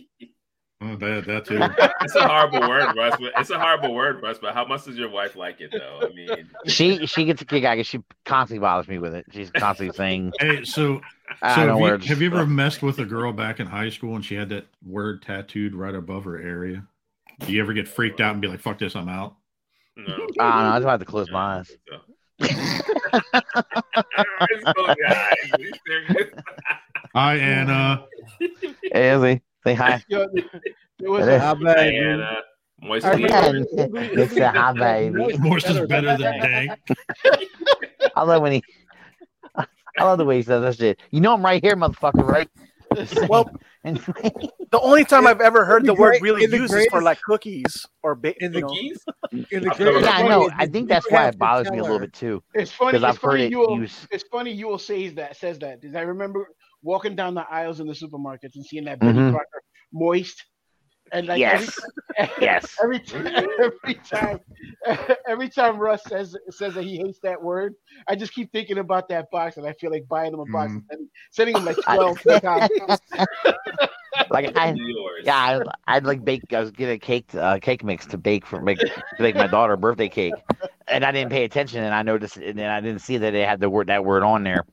Oh, 0.84 0.96
that, 0.96 1.26
that 1.28 1.46
too. 1.46 1.60
It's 2.02 2.16
a 2.16 2.28
horrible 2.28 2.68
word, 2.68 2.96
Russ. 2.96 3.16
But 3.20 3.34
it's 3.38 3.52
a 3.52 3.60
horrible 3.60 3.94
word, 3.94 4.24
Russ. 4.24 4.40
But 4.42 4.56
how 4.56 4.66
much 4.66 4.86
does 4.86 4.98
your 4.98 5.10
wife 5.10 5.36
like 5.36 5.62
it, 5.62 5.70
though? 5.72 6.08
I 6.10 6.12
mean, 6.12 6.50
She 6.66 7.06
she 7.06 7.26
gets 7.26 7.40
a 7.44 7.46
kick 7.46 7.64
out. 7.64 7.78
'cause 7.78 7.86
She 7.86 8.00
constantly 8.26 8.62
bothers 8.62 8.88
me 8.88 8.98
with 8.98 9.14
it. 9.14 9.28
She's 9.32 9.52
constantly 9.52 9.96
saying, 9.96 10.34
Hey, 10.40 10.64
so 10.64 11.00
"I 11.44 11.56
so 11.56 11.68
know 11.68 11.86
have 11.86 12.02
you, 12.02 12.08
have 12.10 12.20
you 12.22 12.32
ever 12.32 12.48
messed 12.48 12.82
with 12.82 12.98
a 12.98 13.06
girl 13.06 13.32
back 13.32 13.60
in 13.60 13.68
high 13.68 13.90
school 13.90 14.16
and 14.16 14.26
she 14.26 14.34
had 14.34 14.50
that 14.50 14.66
word 14.84 15.22
tattooed 15.22 15.76
right 15.76 15.94
above 15.94 16.24
her 16.24 16.42
area? 16.42 16.84
Do 17.42 17.54
you 17.54 17.62
ever 17.62 17.74
get 17.74 17.88
freaked 17.88 18.20
out 18.20 18.32
and 18.34 18.42
be 18.42 18.48
like, 18.48 18.60
"Fuck 18.60 18.80
this, 18.80 18.96
I'm 18.96 19.08
out"? 19.08 19.36
no. 19.98 20.14
I 20.14 20.16
don't 20.16 20.38
know. 20.38 20.44
I 20.72 20.80
just 20.80 20.90
have 20.90 21.00
to 21.00 21.06
close 21.06 21.30
my 21.30 21.60
eyes. 21.60 21.78
It's 22.40 22.56
so 24.76 24.88
guys. 24.88 25.36
He's 25.58 25.80
serious. 25.86 26.30
Hi, 27.14 27.36
Anna. 27.38 28.06
Hey, 28.92 29.12
Izzy, 29.12 29.42
say 29.64 29.74
hi. 29.74 30.04
Yo, 30.10 30.26
there 31.00 31.12
was 31.12 31.28
a, 31.28 31.40
How 31.40 31.56
bad? 31.56 31.76
Diana, 31.76 32.38
moist 32.82 33.06
I 33.06 33.16
to 33.16 33.24
remember- 33.24 34.22
It's 34.22 34.38
a 34.38 34.50
hi, 34.52 34.74
baby. 34.74 35.38
Moist 35.38 35.70
is 35.70 35.88
better 35.88 36.18
than 36.18 36.40
dank. 36.40 36.72
I 38.16 38.24
love 38.24 38.42
when 38.42 38.54
he. 38.54 38.64
I 39.56 40.04
love 40.06 40.18
the 40.18 40.26
way 40.26 40.38
he 40.38 40.42
says 40.44 40.62
that 40.62 40.78
shit. 40.78 41.00
You 41.12 41.20
know 41.22 41.34
I'm 41.34 41.44
right 41.44 41.62
here, 41.62 41.76
motherfucker, 41.76 42.26
right? 42.28 42.50
Well, 43.30 43.50
the 43.86 44.80
only 44.82 45.06
time 45.06 45.26
I've 45.26 45.40
ever 45.40 45.64
heard 45.64 45.84
the 45.84 45.88
the 45.88 45.94
word 45.94 46.10
great- 46.12 46.22
really 46.22 46.44
in 46.44 46.52
the 46.52 46.58
used 46.58 46.74
is 46.74 46.88
for 46.92 47.02
like 47.02 47.22
cookies 47.22 47.86
or 48.04 48.16
ba- 48.16 48.36
In 48.44 48.52
the 48.52 48.60
know. 48.62 48.68
Keys? 48.68 49.04
In 49.32 49.64
the 49.64 49.72
I've 49.72 49.80
never- 49.80 49.92
greatest 49.94 50.04
yeah, 50.06 50.12
I 50.18 50.28
know. 50.28 50.50
I 50.58 50.66
think 50.68 50.90
that's 50.90 51.10
why 51.10 51.28
it 51.30 51.38
bothers 51.40 51.72
me 51.72 51.78
a 51.80 51.84
little 51.84 52.00
bit 52.00 52.12
too. 52.12 52.44
it's 52.54 52.70
funny. 52.72 52.92
Because 52.92 53.04
I've 53.06 53.16
It's 53.16 53.20
funny 53.24 53.40
heard 53.44 53.46
it 53.46 53.52
you 53.52 53.60
will. 53.60 53.78
used. 53.80 54.08
It's 54.12 54.26
funny 54.30 54.52
you 54.52 54.68
will 54.68 54.78
say 54.78 55.08
that 55.08 55.38
says 55.38 55.58
that. 55.60 55.80
Because 55.82 55.96
I 55.96 56.02
remember 56.02 56.50
walking 56.84 57.16
down 57.16 57.34
the 57.36 57.46
aisles 57.50 57.80
in 57.80 57.88
the 57.88 57.94
supermarkets 57.94 58.56
and 58.56 58.66
seeing 58.66 58.86
that 58.86 59.00
Betty 59.00 59.20
Mhm. 59.20 59.32
Crocker 59.32 59.62
moist, 59.94 60.44
and 61.12 61.28
like 61.28 61.40
Yes. 61.40 61.80
every, 62.18 62.30
Yes. 62.42 62.76
every 62.82 63.00
time, 63.00 63.26
every 63.62 63.96
time, 64.10 64.40
every 65.28 65.50
time 65.50 65.78
Russ 65.78 66.04
says 66.06 66.36
says 66.50 66.74
that 66.76 66.84
he 66.84 66.98
hates 66.98 67.20
that 67.24 67.42
word, 67.42 67.74
I 68.08 68.16
just 68.16 68.34
keep 68.34 68.52
thinking 68.52 68.78
about 68.78 69.10
that 69.10 69.30
box, 69.32 69.58
and 69.58 69.68
I 69.68 69.74
feel 69.74 69.92
like 69.92 70.08
buying 70.08 70.34
him 70.34 70.40
a 70.40 70.46
box 70.46 70.74
and 70.74 70.84
sending, 70.90 71.10
sending 71.32 71.56
him 71.58 71.66
like 71.66 71.78
twelve 71.82 72.18
times. 72.42 72.70
Like 74.30 74.56
I, 74.56 74.76
yeah, 75.24 75.36
I'd, 75.36 75.64
I'd 75.88 76.06
like 76.06 76.24
bake. 76.24 76.54
I 76.54 76.60
was 76.62 76.72
getting 76.72 76.96
a 76.96 77.00
cake, 77.00 77.34
uh, 77.36 77.60
cake 77.60 77.84
mix 77.84 78.06
to 78.08 78.18
bake 78.18 78.46
for 78.46 78.62
make 78.62 78.80
to 78.80 79.04
make 79.20 79.36
my 79.36 79.48
daughter 79.48 79.76
birthday 79.76 80.08
cake, 80.08 80.36
and 80.88 81.04
I 81.04 81.12
didn't 81.12 81.32
pay 81.32 81.44
attention, 81.44 81.84
and 81.84 81.94
I 81.94 82.02
noticed, 82.04 82.38
and 82.38 82.58
then 82.58 82.70
I 82.70 82.80
didn't 82.80 83.02
see 83.02 83.18
that 83.18 83.34
it 83.34 83.48
had 83.48 83.60
the 83.60 83.70
word 83.70 83.88
that 83.88 84.06
word 84.06 84.24
on 84.24 84.44
there. 84.44 84.66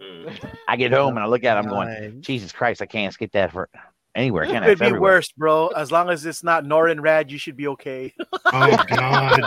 Mm. 0.00 0.54
I 0.68 0.76
get 0.76 0.92
home 0.92 1.16
and 1.16 1.24
I 1.24 1.26
look 1.26 1.44
at 1.44 1.56
it, 1.56 1.60
I'm 1.60 1.68
going, 1.68 2.20
Jesus 2.22 2.52
Christ, 2.52 2.80
I 2.80 2.86
can't 2.86 3.12
skip 3.12 3.32
that 3.32 3.52
for 3.52 3.68
anywhere. 4.14 4.46
Can 4.46 4.62
I? 4.62 4.66
Could 4.66 4.78
be 4.78 4.86
everywhere. 4.86 5.12
worse, 5.12 5.30
bro. 5.32 5.68
As 5.68 5.92
long 5.92 6.08
as 6.10 6.24
it's 6.24 6.42
not 6.42 6.64
Norrin 6.64 7.00
Radd, 7.00 7.30
you 7.30 7.38
should 7.38 7.56
be 7.56 7.68
okay. 7.68 8.14
Oh 8.52 8.76
God, 8.88 9.40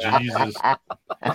Jesus. 0.00 0.56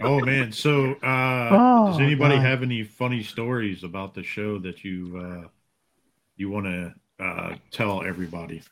Oh 0.00 0.20
man. 0.20 0.52
So, 0.52 0.92
uh, 0.94 1.50
does 1.86 1.98
Oh, 1.98 2.02
anybody 2.02 2.36
God. 2.36 2.46
have 2.46 2.62
any 2.62 2.82
funny 2.82 3.22
stories 3.22 3.84
about 3.84 4.14
the 4.14 4.22
show 4.22 4.58
that 4.60 4.84
you 4.84 5.18
uh, 5.18 5.48
you 6.36 6.50
want 6.50 6.66
to 6.66 6.94
uh, 7.20 7.56
tell 7.70 8.02
everybody? 8.02 8.62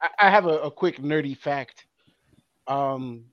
I, 0.00 0.08
I 0.18 0.30
have 0.30 0.46
a, 0.46 0.58
a 0.60 0.70
quick 0.70 0.98
nerdy 0.98 1.36
fact. 1.36 1.86
Um, 2.66 3.24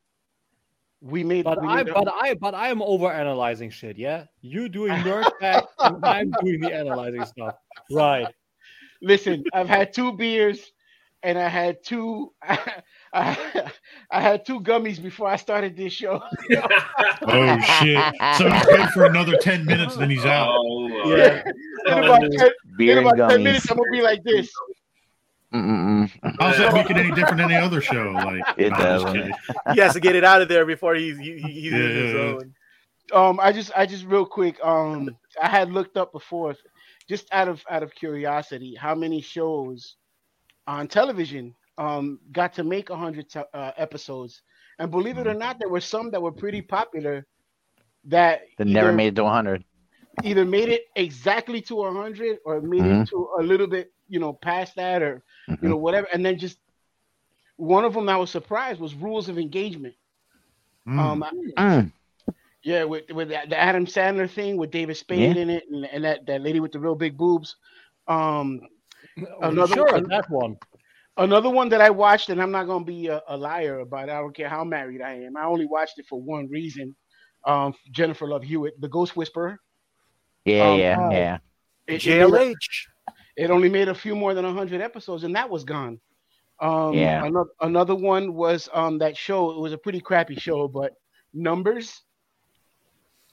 we 1.02 1.24
made. 1.24 1.46
But 1.46 1.62
we 1.62 1.68
I, 1.68 1.84
made 1.84 1.94
but 1.94 2.08
I, 2.12 2.34
but 2.36 2.54
I 2.54 2.70
am 2.70 2.82
over 2.82 3.12
analyzing 3.12 3.70
shit. 3.70 3.98
Yeah, 3.98 4.26
you 4.42 4.70
doing 4.70 4.92
nerd 5.04 5.30
back, 5.40 5.64
and 5.80 6.06
I'm 6.06 6.32
doing 6.44 6.60
the 6.60 6.74
analyzing 6.74 7.26
stuff. 7.26 7.56
Right. 7.92 8.28
Listen, 9.02 9.44
I've 9.54 9.70
had 9.70 9.94
two 9.94 10.12
beers, 10.14 10.72
and 11.24 11.38
I 11.38 11.48
had 11.48 11.84
two. 11.84 12.34
I, 13.12 13.72
I 14.12 14.22
had 14.22 14.46
two 14.46 14.60
gummies 14.60 15.02
before 15.02 15.28
I 15.28 15.36
started 15.36 15.76
this 15.76 15.94
show. 15.94 16.22
Oh 17.22 17.60
shit! 17.60 18.16
So 18.38 18.50
he's 18.50 18.66
good 18.66 18.90
for 18.90 19.06
another 19.06 19.38
ten 19.38 19.66
minutes, 19.66 19.96
then 19.98 20.10
he's 20.10 20.26
out. 20.26 20.52
Oh, 20.56 21.16
Yeah. 21.16 21.44
In 21.86 22.04
about, 22.04 22.22
ten, 22.22 22.50
Beer 22.78 22.94
in 22.94 22.98
and 23.00 23.08
about 23.08 23.30
ten 23.30 23.44
minutes, 23.44 23.70
I'm 23.70 23.78
gonna 23.78 23.92
be 23.92 24.02
like 24.02 24.24
this. 24.24 24.50
Mm-mm-mm. 25.54 26.10
How's 26.40 26.58
that 26.58 26.74
make 26.74 26.90
it 26.92 26.98
any 26.98 27.10
different 27.10 27.38
than 27.38 27.52
any 27.52 27.56
other 27.56 27.82
show? 27.82 28.12
Like, 28.12 28.44
It 28.58 28.70
nah, 28.72 28.78
doesn't. 28.78 29.34
He 29.74 29.80
has 29.80 29.94
to 29.94 30.00
get 30.00 30.16
it 30.16 30.24
out 30.24 30.42
of 30.42 30.48
there 30.48 30.66
before 30.66 30.94
he's 30.96 31.18
he, 31.18 31.40
he- 31.40 31.52
he's 31.62 31.74
in 31.74 31.80
his 31.80 32.14
Yeah. 32.14 32.40
zone. 32.40 32.54
Um, 33.12 33.40
I 33.42 33.52
just, 33.52 33.72
I 33.76 33.88
just 33.88 34.06
real 34.06 34.26
quick. 34.26 34.64
Um, 34.64 35.16
I 35.42 35.48
had 35.50 35.72
looked 35.72 35.98
up 35.98 36.12
before, 36.12 36.56
just 37.08 37.28
out 37.32 37.48
of 37.48 37.64
out 37.70 37.82
of 37.82 37.94
curiosity, 37.96 38.76
how 38.76 38.94
many 38.94 39.22
shows 39.22 39.96
on 40.68 40.88
television 40.88 41.56
um 41.80 42.20
got 42.32 42.54
to 42.54 42.64
make 42.64 42.90
hundred 42.90 43.28
te- 43.30 43.42
uh, 43.54 43.72
episodes, 43.78 44.44
and 44.78 44.92
believe 44.92 45.18
it 45.18 45.26
or 45.26 45.34
not, 45.34 45.58
there 45.58 45.70
were 45.70 45.82
some 45.82 46.12
that 46.12 46.22
were 46.22 46.32
pretty 46.32 46.62
popular 46.62 47.26
that 48.06 48.42
That 48.60 48.68
never 48.68 48.92
made 48.92 49.08
it 49.08 49.16
to 49.16 49.24
100. 49.24 49.64
Either 50.24 50.46
made 50.46 50.70
it 50.70 50.84
exactly 50.96 51.62
to 51.62 51.76
100 51.76 52.40
or 52.46 52.62
made 52.62 52.86
Mhm. 52.86 53.04
it 53.04 53.06
to 53.10 53.30
a 53.40 53.44
little 53.44 53.68
bit 53.68 53.92
you 54.08 54.20
know 54.20 54.34
past 54.34 54.76
that 54.76 55.02
or 55.02 55.24
Mhm. 55.48 55.62
you 55.62 55.70
know 55.70 55.78
whatever 55.78 56.08
and 56.14 56.26
then 56.26 56.38
just 56.38 56.60
one 57.58 57.86
of 57.86 57.94
them 57.94 58.10
i 58.10 58.16
was 58.18 58.30
surprised 58.30 58.80
was 58.80 58.94
rules 58.96 59.30
of 59.30 59.38
engagement 59.38 59.96
Mm. 60.88 61.22
um 61.22 61.24
Mm. 61.58 61.92
yeah 62.64 62.84
with 62.84 63.04
with 63.12 63.30
the 63.30 63.38
the 63.50 63.58
adam 63.58 63.86
sandler 63.86 64.30
thing 64.30 64.58
with 64.58 64.72
david 64.72 64.96
spade 64.96 65.36
Yeah. 65.36 65.36
in 65.36 65.50
it 65.50 65.64
and, 65.70 65.86
and 65.86 66.04
that 66.04 66.26
that 66.26 66.42
lady 66.42 66.60
with 66.60 66.72
the 66.72 66.80
real 66.80 66.96
big 66.96 67.18
boobs 67.18 67.56
um 68.08 68.60
Another 69.42 69.66
Another 69.66 69.76
sure, 69.76 69.86
one- 69.86 70.08
that 70.10 70.30
one. 70.30 70.58
another 71.18 71.50
one 71.50 71.70
that 71.70 71.82
i 71.82 71.90
watched 71.90 72.30
and 72.30 72.42
i'm 72.42 72.52
not 72.52 72.66
going 72.66 72.86
to 72.86 72.92
be 72.92 73.08
a, 73.08 73.22
a 73.28 73.38
liar 73.38 73.80
about 73.80 74.10
it 74.10 74.12
i 74.12 74.20
don't 74.20 74.36
care 74.36 74.50
how 74.50 74.64
married 74.64 75.02
i 75.02 75.14
am 75.14 75.36
i 75.38 75.44
only 75.46 75.66
watched 75.66 75.98
it 76.00 76.06
for 76.08 76.22
one 76.22 76.48
reason 76.50 76.96
um 77.46 77.74
jennifer 77.92 78.28
love 78.28 78.44
hewitt 78.44 78.80
the 78.80 78.88
ghost 78.90 79.16
whisperer 79.16 79.60
Yeah, 80.46 80.70
Um, 80.72 80.80
yeah, 80.80 80.98
oh. 81.00 81.12
yeah. 81.12 81.38
It, 81.88 82.06
it, 82.06 82.20
made 82.20 82.22
a- 82.22 82.28
JLH. 82.28 82.88
it 83.36 83.52
only 83.52 83.70
made 83.70 83.88
a 83.90 83.96
few 83.96 84.16
more 84.16 84.34
than 84.34 84.46
100 84.46 84.82
episodes 84.82 85.24
and 85.24 85.36
that 85.36 85.50
was 85.50 85.64
gone 85.64 86.00
um 86.62 86.94
Yeah. 86.94 87.24
another, 87.26 87.50
another 87.62 87.96
one 87.96 88.34
was 88.34 88.68
um 88.74 88.98
that 89.00 89.16
show 89.18 89.52
it 89.52 89.60
was 89.60 89.74
a 89.74 89.78
pretty 89.78 90.00
crappy 90.02 90.36
show 90.36 90.68
but 90.68 90.94
numbers 91.34 92.02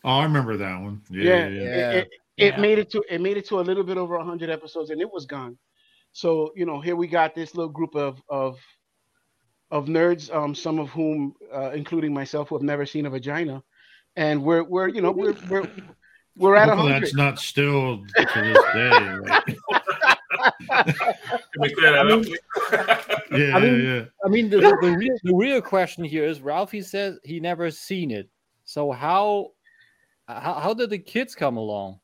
Oh, 0.04 0.10
I 0.20 0.22
remember 0.22 0.56
that 0.58 0.80
one. 0.80 1.02
Yeah, 1.10 1.22
yeah, 1.22 1.48
yeah. 1.48 1.62
yeah. 1.62 1.90
it, 1.90 2.08
it, 2.36 2.44
it 2.54 2.58
made 2.60 2.78
it 2.78 2.90
to 2.92 3.02
it 3.10 3.20
made 3.20 3.36
it 3.36 3.46
to 3.48 3.58
a 3.58 3.62
little 3.62 3.82
bit 3.82 3.98
over 3.98 4.16
100 4.16 4.48
episodes 4.50 4.90
and 4.90 5.00
it 5.00 5.10
was 5.12 5.26
gone 5.26 5.58
so 6.12 6.52
you 6.54 6.64
know 6.66 6.80
here 6.80 6.94
we 6.96 7.06
got 7.08 7.34
this 7.34 7.54
little 7.54 7.72
group 7.72 7.94
of 7.96 8.22
of 8.28 8.58
of 9.72 9.86
nerds 9.86 10.32
um 10.34 10.54
some 10.54 10.78
of 10.78 10.88
whom 10.90 11.34
uh, 11.52 11.70
including 11.72 12.14
myself 12.14 12.48
who 12.48 12.54
have 12.56 12.62
never 12.62 12.86
seen 12.86 13.06
a 13.06 13.10
vagina 13.10 13.60
and 14.14 14.42
we're 14.42 14.62
we're 14.62 14.88
you 14.88 15.00
know 15.02 15.10
we're 15.10 15.34
we're 15.50 15.68
we're 16.36 16.56
at 16.56 16.68
Hopefully 16.68 16.92
100 16.92 17.02
that's 17.02 17.14
not 17.14 17.38
still 17.38 17.98
to 18.16 18.40
this 18.42 18.58
day. 18.74 19.18
Like, 19.18 20.96
Can 21.52 21.60
we 21.60 21.74
clear 21.74 21.92
that 21.92 22.10
up? 22.10 22.24
yeah, 23.32 23.56
I 23.56 23.60
mean- 23.60 23.80
yeah. 23.84 24.04
I 24.24 24.28
mean, 24.28 24.50
the, 24.50 24.58
the, 24.58 24.76
the 24.82 24.96
real 24.96 25.16
the 25.24 25.34
real 25.34 25.60
question 25.62 26.04
here 26.04 26.24
is 26.24 26.40
Ralphie 26.40 26.82
says 26.82 27.18
he 27.24 27.40
never 27.40 27.70
seen 27.70 28.10
it. 28.10 28.28
So 28.64 28.92
how 28.92 29.52
how, 30.28 30.54
how 30.54 30.74
did 30.74 30.90
the 30.90 30.98
kids 30.98 31.34
come 31.34 31.56
along? 31.56 32.00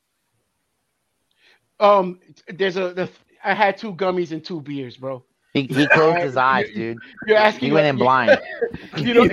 um 1.80 2.20
there's 2.48 2.76
a 2.76 2.92
the, 2.94 3.08
i 3.44 3.52
had 3.52 3.76
two 3.76 3.92
gummies 3.94 4.30
and 4.30 4.44
two 4.44 4.60
beers 4.60 4.96
bro 4.96 5.24
He, 5.54 5.62
he 5.64 5.86
closed 5.88 6.18
his 6.22 6.36
eyes, 6.50 6.68
dude. 6.74 6.98
You're 7.26 7.36
asking. 7.36 7.68
He 7.68 7.72
went 7.72 7.86
in 7.86 7.96
blind. 7.96 8.38
You 8.96 9.14
know. 9.14 9.24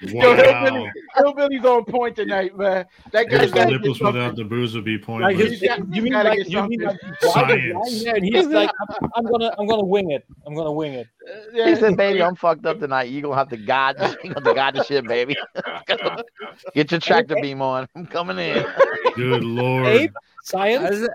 Yo, 0.00 0.14
Wow. 0.14 0.34
Hillbilly, 0.36 0.92
Hillbilly's 1.16 1.64
on 1.64 1.84
point 1.84 2.16
tonight, 2.16 2.56
man. 2.56 2.84
That 3.12 3.28
guy's 3.28 3.50
the 3.50 3.56
got 3.56 3.68
nipples 3.70 4.00
without 4.00 4.36
the 4.36 4.44
booze 4.44 4.74
would 4.74 4.84
be 4.84 4.96
Like 4.96 5.04
pointless. 5.06 5.60
his, 5.60 5.62
you 5.92 6.02
mean 6.02 6.12
like 6.12 6.48
you 6.48 6.62
mean 6.68 6.80
like 6.82 6.98
something. 7.00 7.58
blind- 7.60 7.80
blind 7.80 7.90
Science. 7.90 8.18
he's 8.22 8.46
like, 8.46 8.70
I'm, 9.02 9.10
I'm 9.16 9.24
gonna 9.30 9.54
I'm 9.58 9.66
gonna 9.66 9.84
wing 9.84 10.10
it. 10.10 10.26
I'm 10.46 10.54
gonna 10.54 10.72
wing 10.72 10.92
it. 10.94 11.06
Uh, 11.26 11.66
he 11.66 11.76
said, 11.76 11.96
"Baby, 11.96 12.22
I'm 12.22 12.34
fucked 12.34 12.66
up 12.66 12.78
tonight. 12.80 13.04
You 13.10 13.22
gonna 13.22 13.36
have 13.36 13.48
to 13.50 13.56
guide, 13.56 13.96
you 14.22 14.32
gonna 14.32 14.34
have 14.34 14.44
to 14.44 14.54
guide 14.54 14.74
the 14.74 14.84
shit, 14.84 15.06
baby. 15.06 15.36
Get 16.74 16.90
your 16.90 17.00
tractor 17.00 17.36
beam 17.40 17.62
on. 17.62 17.88
I'm 17.94 18.06
coming 18.06 18.38
in." 18.38 18.64
Good 19.14 19.44
lord. 19.44 19.86
Ape, 19.86 20.12
I 20.14 20.20
science. 20.42 20.98
just, 20.98 21.10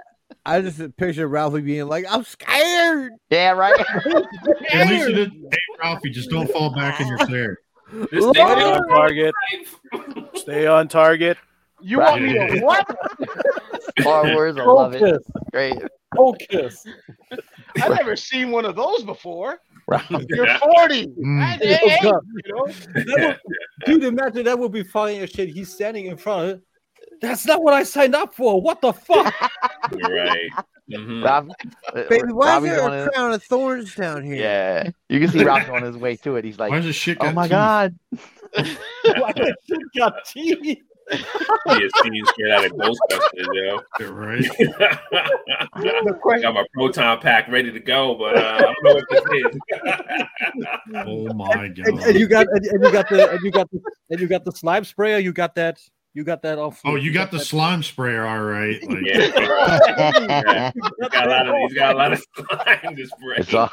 I 0.45 0.61
just 0.61 0.98
picture 0.98 1.27
Ralphie 1.27 1.61
being 1.61 1.88
like, 1.88 2.06
"I'm 2.10 2.23
scared." 2.23 3.14
Yeah, 3.30 3.52
right. 3.52 3.80
At 4.72 4.90
least 4.90 5.10
you 5.10 5.15
did. 5.15 5.31
Hey, 5.31 5.57
Ralphie, 5.81 6.10
just 6.10 6.30
don't 6.30 6.49
fall 6.49 6.73
back 6.73 6.99
in 6.99 7.07
your 7.07 7.18
chair. 7.27 7.57
This 8.11 8.23
Stay 8.26 8.34
thing 8.34 8.64
on 8.64 8.88
target. 8.88 9.34
Stay 10.36 10.68
on 10.68 10.88
target. 10.88 11.38
You 11.81 11.99
want 11.99 12.22
me 12.22 12.34
to 12.34 12.60
what? 12.60 12.86
Star 13.99 14.34
Wars, 14.34 14.57
I 14.57 14.64
love 14.64 14.94
it. 14.94 14.99
Focus. 14.99 15.23
Great. 15.52 15.76
Focus. 16.15 16.86
I've 17.81 17.95
never 17.95 18.15
seen 18.15 18.52
one 18.52 18.65
of 18.65 18.76
those 18.76 19.03
before. 19.03 19.60
Right. 19.90 20.26
You're 20.30 20.48
40. 20.57 21.07
Mm. 21.07 21.41
I- 21.41 21.57
hey, 21.57 21.76
hey, 21.76 21.98
you 22.03 22.11
know? 22.53 22.68
That 22.68 23.40
would- 23.45 23.86
dude, 23.86 24.03
imagine 24.03 24.45
that 24.45 24.57
would 24.60 24.72
be 24.72 24.84
funny 24.84 25.20
as 25.20 25.30
shit. 25.32 25.49
He's 25.49 25.74
standing 25.74 26.06
in 26.06 26.16
front 26.18 26.52
of. 26.52 26.61
That's 27.22 27.45
not 27.45 27.64
what 27.64 27.74
I 27.74 27.84
signed 27.84 28.16
up 28.16 28.34
for. 28.34 28.61
What 28.61 28.82
the 28.82 28.94
fuck? 28.94 29.34
right. 30.10 30.49
Mhm. 30.91 31.24
Rob, 31.24 31.52
Baby, 32.10 32.32
why 32.34 32.48
Robbie's 32.53 32.72
is 32.72 32.78
there 32.78 32.88
a 32.88 32.99
his- 33.03 33.10
crown 33.10 33.32
of 33.34 33.44
thorns 33.44 33.95
down 33.95 34.24
here? 34.24 34.36
Yeah, 34.36 34.90
you 35.10 35.20
can 35.20 35.30
see 35.30 35.44
Robbie 35.44 35.70
on 35.70 35.84
his 35.84 35.98
way 35.98 36.16
to 36.18 36.36
it. 36.38 36.45
He's 36.45 36.57
like, 36.60 36.72
Why 36.72 36.78
is 36.80 36.86
this 36.86 36.95
shit 36.95 37.18
"Oh 37.20 37.32
my 37.32 37.44
teeth? 37.44 37.52
god, 37.52 37.95
Why 38.53 39.32
that 39.34 39.56
shit 39.68 39.80
got 39.98 40.14
teeth? 40.26 40.80
He 41.11 41.84
is 41.84 41.91
seen 42.03 42.26
straight 42.26 42.52
out 42.52 42.65
of 42.65 42.72
Ghostbusters, 42.73 43.48
yo. 43.53 43.80
Right? 44.10 44.44
The 44.57 46.18
question, 46.22 46.41
Got 46.44 46.53
my 46.56 46.65
proton 46.73 47.19
pack 47.19 47.48
ready 47.49 47.72
to 47.72 47.80
go, 47.80 48.15
but 48.15 48.38
uh, 48.38 48.56
I 48.57 48.61
don't 48.61 48.76
know 48.84 48.94
what 48.95 49.06
this 49.10 49.23
is. 49.34 50.26
Oh 50.95 51.34
my 51.34 51.65
And, 51.65 51.77
god. 51.77 52.07
and 52.07 52.19
you 52.19 52.27
got 52.27 52.48
and, 52.52 52.65
and 52.65 52.84
you 52.84 52.91
got 52.91 53.10
the 53.10 53.30
and 53.31 53.40
you 53.44 53.52
got 53.52 53.69
the 53.72 53.80
and 54.10 54.19
you 54.19 54.27
got 54.27 54.44
the 54.45 54.52
slime 54.52 54.84
sprayer. 54.84 55.19
You 55.19 55.31
got 55.34 55.56
that. 55.56 55.80
You 56.20 56.26
got 56.26 56.41
that 56.41 56.58
off. 56.60 56.82
Oh, 56.84 56.96
you 56.96 57.14
got 57.14 57.32
the 57.32 57.40
slime 57.40 57.82
sprayer, 57.82 58.26
all 58.28 58.41
right. 58.41 58.78
Like, 58.90 59.06
yeah. 59.06 60.72
He's 60.76 61.10
got 61.12 61.28
a 61.28 61.30
lot 61.30 61.48
of 61.48 61.56
he's 61.62 61.74
got 61.74 61.96
a 61.96 61.98
lot 61.98 62.12
of 62.12 62.26
slime 62.36 62.96
to 62.98 63.06
spray. 63.08 63.36
it's 63.38 63.54
all, 63.54 63.72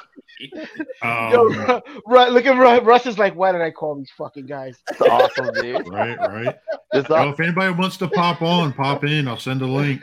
yo, 1.03 1.49
um, 1.49 1.83
look 2.07 2.47
at 2.47 2.57
Russ. 2.57 2.85
Russ 2.85 3.07
is 3.07 3.19
like, 3.19 3.35
why 3.35 3.51
did 3.51 3.63
I 3.63 3.73
call 3.73 3.97
these 3.97 4.13
fucking 4.17 4.47
guys? 4.47 4.79
it's 4.89 5.01
awesome, 5.01 5.53
dude. 5.55 5.89
right, 5.93 6.17
right. 6.21 6.55
This 6.93 7.09
Well, 7.09 7.27
all, 7.27 7.33
if 7.33 7.41
anybody 7.41 7.73
wants 7.75 7.97
to 7.97 8.07
pop 8.07 8.43
on, 8.43 8.73
pop 8.75 9.03
in. 9.03 9.27
I'll 9.27 9.39
send 9.41 9.63
a 9.63 9.67
link. 9.67 10.03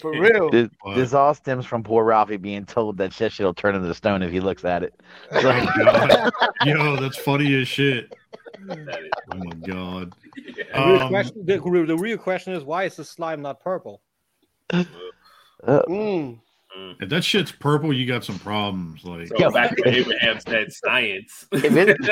For 0.00 0.12
real. 0.12 0.50
this, 0.50 0.68
But- 0.84 0.94
this 0.94 1.14
all 1.14 1.34
stems 1.34 1.66
from 1.66 1.82
poor 1.82 2.04
Ralphie 2.04 2.36
being 2.36 2.64
told 2.64 2.96
that 2.98 3.12
shit 3.12 3.32
shit'll 3.32 3.54
turn 3.54 3.74
into 3.74 3.92
stone 3.92 4.22
if 4.22 4.30
he 4.30 4.38
looks 4.38 4.64
at 4.64 4.84
it. 4.84 4.94
Oh. 5.32 6.30
Yo, 6.64 6.94
that's 6.94 7.18
funny 7.18 7.60
as 7.60 7.66
shit. 7.66 8.14
Oh 8.70 9.34
my 9.34 9.54
god. 9.54 10.12
The 10.74 10.86
real, 10.86 11.00
Um, 11.02 11.08
question, 11.08 11.46
the, 11.46 11.84
the 11.86 11.96
real 11.98 12.18
question 12.18 12.54
is 12.54 12.64
why 12.64 12.84
is 12.84 12.96
the 12.96 13.04
slime 13.04 13.42
not 13.42 13.60
purple? 13.60 14.02
Mm. 15.62 16.40
Mm-hmm. 16.78 17.02
if 17.02 17.08
that 17.10 17.22
shit's 17.22 17.52
purple, 17.52 17.92
you 17.92 18.06
got 18.06 18.24
some 18.24 18.38
problems. 18.38 19.04
Like 19.04 19.28
So 19.28 19.50
back 19.50 19.76
to 19.76 19.88
Abraham 19.88 20.40
said 20.40 20.72
science. 20.72 21.46
If, 21.52 21.64
it, 21.76 21.96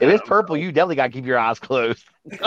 if 0.00 0.02
it's 0.02 0.28
purple, 0.28 0.56
you 0.56 0.72
definitely 0.72 0.96
got 0.96 1.04
to 1.06 1.12
keep 1.12 1.24
your 1.26 1.38
eyes 1.38 1.58
closed. 1.58 2.04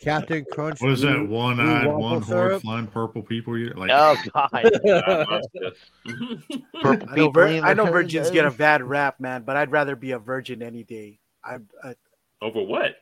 Captain 0.00 0.44
Crunch. 0.52 0.80
what 0.80 0.92
is 0.92 1.00
that? 1.02 1.26
One 1.28 1.56
blue 1.56 1.64
eyed, 1.70 1.86
one 1.86 2.22
horn 2.22 2.24
syrup? 2.24 2.62
flying 2.62 2.86
purple 2.86 3.22
people. 3.22 3.58
You 3.58 3.72
like 3.76 3.90
Oh 3.92 4.16
god, 4.32 4.50
purple 6.82 7.08
I 7.08 7.14
know, 7.14 7.14
people. 7.14 7.32
vir- 7.32 7.46
I 7.62 7.74
know 7.74 7.86
the 7.86 7.90
virgins 7.92 8.30
get 8.30 8.44
a 8.44 8.50
bad 8.50 8.82
rap, 8.82 9.20
man, 9.20 9.42
but 9.42 9.56
I'd 9.56 9.70
rather 9.70 9.96
be 9.96 10.12
a 10.12 10.18
virgin 10.18 10.62
any 10.62 10.84
day. 10.84 11.18
I, 11.44 11.58
I 11.82 11.94
Over 12.42 12.62
what? 12.62 12.96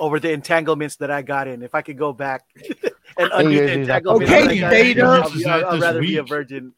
over 0.00 0.18
the 0.18 0.32
entanglements 0.32 0.96
that 0.96 1.12
I 1.12 1.22
got 1.22 1.46
in. 1.46 1.62
If 1.62 1.74
I 1.74 1.82
could 1.82 1.96
go 1.96 2.12
back 2.12 2.42
and 3.18 3.30
Hey, 3.32 3.38
undo 3.44 3.50
you're- 3.52 3.84
like, 3.86 4.06
okay, 4.06 4.24
that 4.26 4.48
I 4.50 4.56
got 4.60 4.72
in, 4.72 4.84
Vader. 4.84 5.06
I'll, 5.06 5.30
be- 5.30 5.38
Is 5.40 5.46
I'll, 5.46 5.58
that 5.60 5.66
I'd 5.68 5.74
this 5.74 5.82
rather 5.82 6.00
be 6.00 6.16
a 6.18 6.22
virgin. 6.22 6.72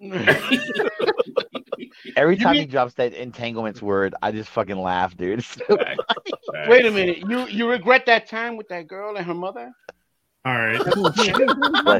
Every 2.16 2.36
time 2.36 2.52
mean- 2.52 2.62
he 2.62 2.66
drops 2.66 2.94
that 2.94 3.12
entanglements 3.14 3.82
word, 3.82 4.14
I 4.22 4.32
just 4.32 4.50
fucking 4.50 4.78
laugh, 4.78 5.16
dude. 5.16 5.38
It's 5.40 5.48
so 5.48 5.76
Fact, 5.76 6.00
fact. 6.52 6.68
Wait 6.70 6.84
a 6.86 6.90
minute. 6.90 7.18
You 7.28 7.46
you 7.46 7.68
regret 7.68 8.06
that 8.06 8.26
time 8.26 8.56
with 8.56 8.68
that 8.68 8.86
girl 8.88 9.16
and 9.16 9.24
her 9.26 9.34
mother? 9.34 9.70
All 10.44 10.54
right. 10.56 10.80
Bless 10.94 11.26
you. 11.26 11.34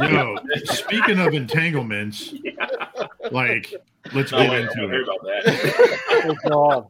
Yo, 0.09 0.37
speaking 0.65 1.19
of 1.21 1.35
entanglements, 1.35 2.33
like 3.31 3.75
let's 4.15 4.33
No, 4.33 4.39
get 4.39 4.51
wait, 4.51 4.61
into 4.63 4.95
it. 4.95 5.03
about 5.03 5.23
that. 5.25 6.01
Oh 6.25 6.37
god. 6.49 6.87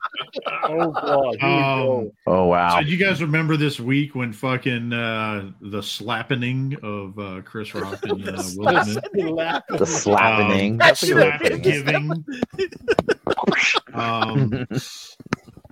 Oh 0.65 0.91
god. 0.93 1.37
Here 1.41 1.49
we 1.49 1.61
go. 1.61 2.01
Um, 2.03 2.11
Oh 2.27 2.45
wow. 2.47 2.75
so 2.75 2.81
you 2.81 2.97
guys 2.97 3.21
remember 3.23 3.57
this 3.57 3.79
week 3.81 4.15
when 4.15 4.33
fucking 4.33 4.93
uh, 4.93 5.51
the 5.61 5.83
slapping 5.83 6.77
of 6.83 7.19
uh, 7.19 7.41
Chris 7.45 7.75
Rock 7.75 7.99
and 8.05 8.29
uh, 8.29 8.33
Will 8.57 8.85
Smith? 8.85 9.05
The 9.69 9.87
slapping. 9.87 10.73
Um, 10.73 10.79
That's 10.79 11.01
slap 11.01 11.41
giving. 11.63 12.25
Um, 13.93 14.67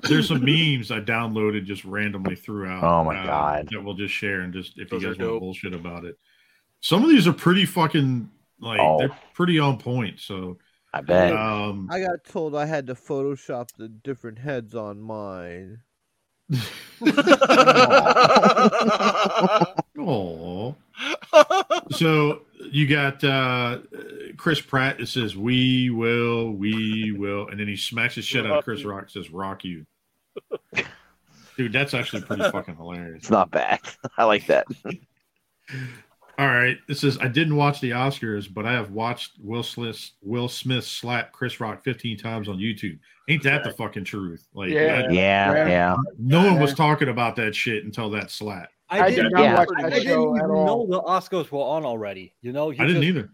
there's 0.03 0.29
some 0.29 0.45
memes 0.45 0.91
I 0.91 1.01
downloaded 1.01 1.65
just 1.65 1.85
randomly 1.85 2.37
throughout. 2.37 2.83
Oh 2.85 3.05
my 3.05 3.17
uh, 3.19 3.27
God. 3.27 3.69
That 3.71 3.83
we'll 3.85 3.95
just 3.95 4.15
share 4.15 4.41
and 4.41 4.53
just 4.53 4.79
if 4.79 4.91
you 4.93 4.99
Those 4.99 5.05
are 5.05 5.09
guys 5.11 5.19
want 5.19 5.31
dope. 5.31 5.41
bullshit 5.41 5.75
about 5.75 6.05
it. 6.05 6.19
Some 6.81 7.03
of 7.03 7.11
these 7.11 7.27
are 7.27 7.33
pretty 7.33 7.65
fucking 7.67 8.29
like 8.61 8.81
Oh. 8.81 8.99
they're 8.99 9.17
pretty 9.35 9.59
on 9.59 9.79
point. 9.79 10.21
So 10.21 10.59
I 10.93 11.01
bet. 11.03 11.33
um, 11.35 11.89
I 11.91 12.01
got 12.01 12.25
told 12.25 12.55
I 12.55 12.67
had 12.67 12.87
to 12.87 12.95
Photoshop 12.95 13.69
the 13.77 13.89
different 13.89 14.39
heads 14.39 14.75
on 14.75 15.01
mine. 15.01 15.81
Oh. 20.01 20.75
so 21.91 22.43
you 22.71 22.87
got 22.87 23.23
uh 23.25 23.79
Chris 24.37 24.61
Pratt. 24.61 25.01
It 25.01 25.09
says 25.09 25.37
"We 25.37 25.91
will, 25.91 26.53
we 26.53 27.13
will," 27.13 27.49
and 27.49 27.61
then 27.61 27.69
he 27.69 27.77
smacks 27.77 28.15
the 28.15 28.23
shit 28.23 28.47
out 28.47 28.59
of 28.59 28.65
Chris 28.65 28.85
Rock. 28.85 29.11
Says 29.11 29.31
"Rock 29.31 29.65
you." 29.65 29.85
Dude, 31.57 31.73
that's 31.73 31.95
actually 31.95 32.23
pretty 32.23 32.45
fucking 32.51 32.77
hilarious. 32.77 33.19
It's 33.19 33.31
not 33.31 33.51
bad. 33.51 33.81
I 34.17 34.25
like 34.25 34.47
that. 34.47 34.67
All 36.39 36.47
right, 36.47 36.79
This 36.87 37.03
is 37.03 37.19
I 37.19 37.27
didn't 37.27 37.57
watch 37.57 37.81
the 37.81 37.91
Oscars, 37.91 38.53
but 38.53 38.65
I 38.65 38.73
have 38.73 38.93
watched 38.93 39.33
Will 39.43 39.65
Smith 39.65 40.11
Will 40.23 40.49
Smith 40.49 40.85
slap 40.85 41.33
Chris 41.33 41.59
Rock 41.59 41.83
15 41.83 42.17
times 42.17 42.49
on 42.49 42.59
YouTube. 42.59 42.97
Ain't 43.29 43.43
that 43.43 43.65
the 43.65 43.73
fucking 43.73 44.05
truth? 44.05 44.47
Like, 44.55 44.71
Yeah. 44.71 45.05
I- 45.09 45.13
Yeah, 45.13 45.53
Yeah. 45.53 45.69
yeah. 45.69 45.97
no 46.17 46.45
one 46.47 46.61
was 46.61 46.75
talking 46.75 47.09
about 47.09 47.35
that 47.37 47.57
shit 47.57 47.85
until 47.85 48.09
that 48.11 48.31
slap. 48.31 48.71
I 48.89 49.11
did 49.11 49.31
not 49.33 49.43
yeah. 49.43 49.55
watch 49.59 49.69
I 49.77 49.83
that 49.83 49.91
didn't 49.91 50.05
show 50.07 50.37
even 50.37 50.41
at 50.43 50.49
know 50.49 50.87
the 50.89 51.03
Oscars 51.03 51.51
were 51.51 51.59
on 51.59 51.85
already. 51.85 52.33
You 52.41 52.53
know, 52.53 52.71
you 52.71 52.83
I 52.83 52.87
didn't 52.87 53.03
just, 53.03 53.09
either. 53.17 53.31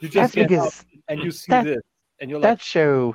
You 0.00 0.08
That's 0.08 0.14
just 0.14 0.34
get 0.34 0.48
because 0.48 0.84
and 1.08 1.20
you 1.22 1.30
see 1.30 1.50
that- 1.50 1.64
this, 1.66 1.82
and 2.20 2.30
you're 2.30 2.40
like 2.40 2.58
that 2.58 2.62
show 2.64 3.14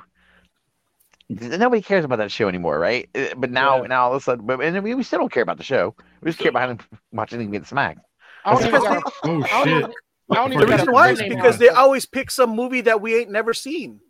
nobody 1.28 1.82
cares 1.82 2.04
about 2.04 2.16
that 2.18 2.30
show 2.30 2.48
anymore, 2.48 2.78
right? 2.78 3.08
Uh, 3.14 3.34
But 3.36 3.50
now, 3.50 3.80
Yeah. 3.82 3.88
now 3.88 4.04
all 4.04 4.10
of 4.12 4.16
a 4.16 4.24
sudden, 4.24 4.46
but 4.46 4.60
and 4.60 4.80
we, 4.84 4.94
we 4.94 5.02
still 5.02 5.18
don't 5.18 5.32
care 5.32 5.42
about 5.42 5.56
the 5.56 5.64
show. 5.64 5.94
We 6.20 6.30
just 6.30 6.38
care 6.38 6.50
about 6.50 6.70
him 6.70 6.78
watching 7.12 7.40
him 7.40 7.50
get 7.50 7.66
smacked. 7.66 8.00
I 8.44 8.52
don't 8.52 8.60
even 8.62 8.72
Because 8.72 8.84
got. 8.84 9.12
Oh 9.24 9.28
I 9.28 9.28
don't 9.28 9.44
oh, 9.44 9.64
shit! 9.64 9.90
I 10.30 10.34
don't 10.36 10.50
The 10.50 10.56
even 10.56 10.68
got 10.68 10.78
reason 10.78 10.92
why 10.92 11.10
is 11.10 11.22
because 11.22 11.58
they 11.58 11.68
always 11.68 12.06
pick 12.06 12.30
some 12.30 12.50
movie 12.50 12.82
that 12.82 13.00
we 13.00 13.16
ain't 13.16 13.30
never 13.30 13.54
seen. 13.54 14.00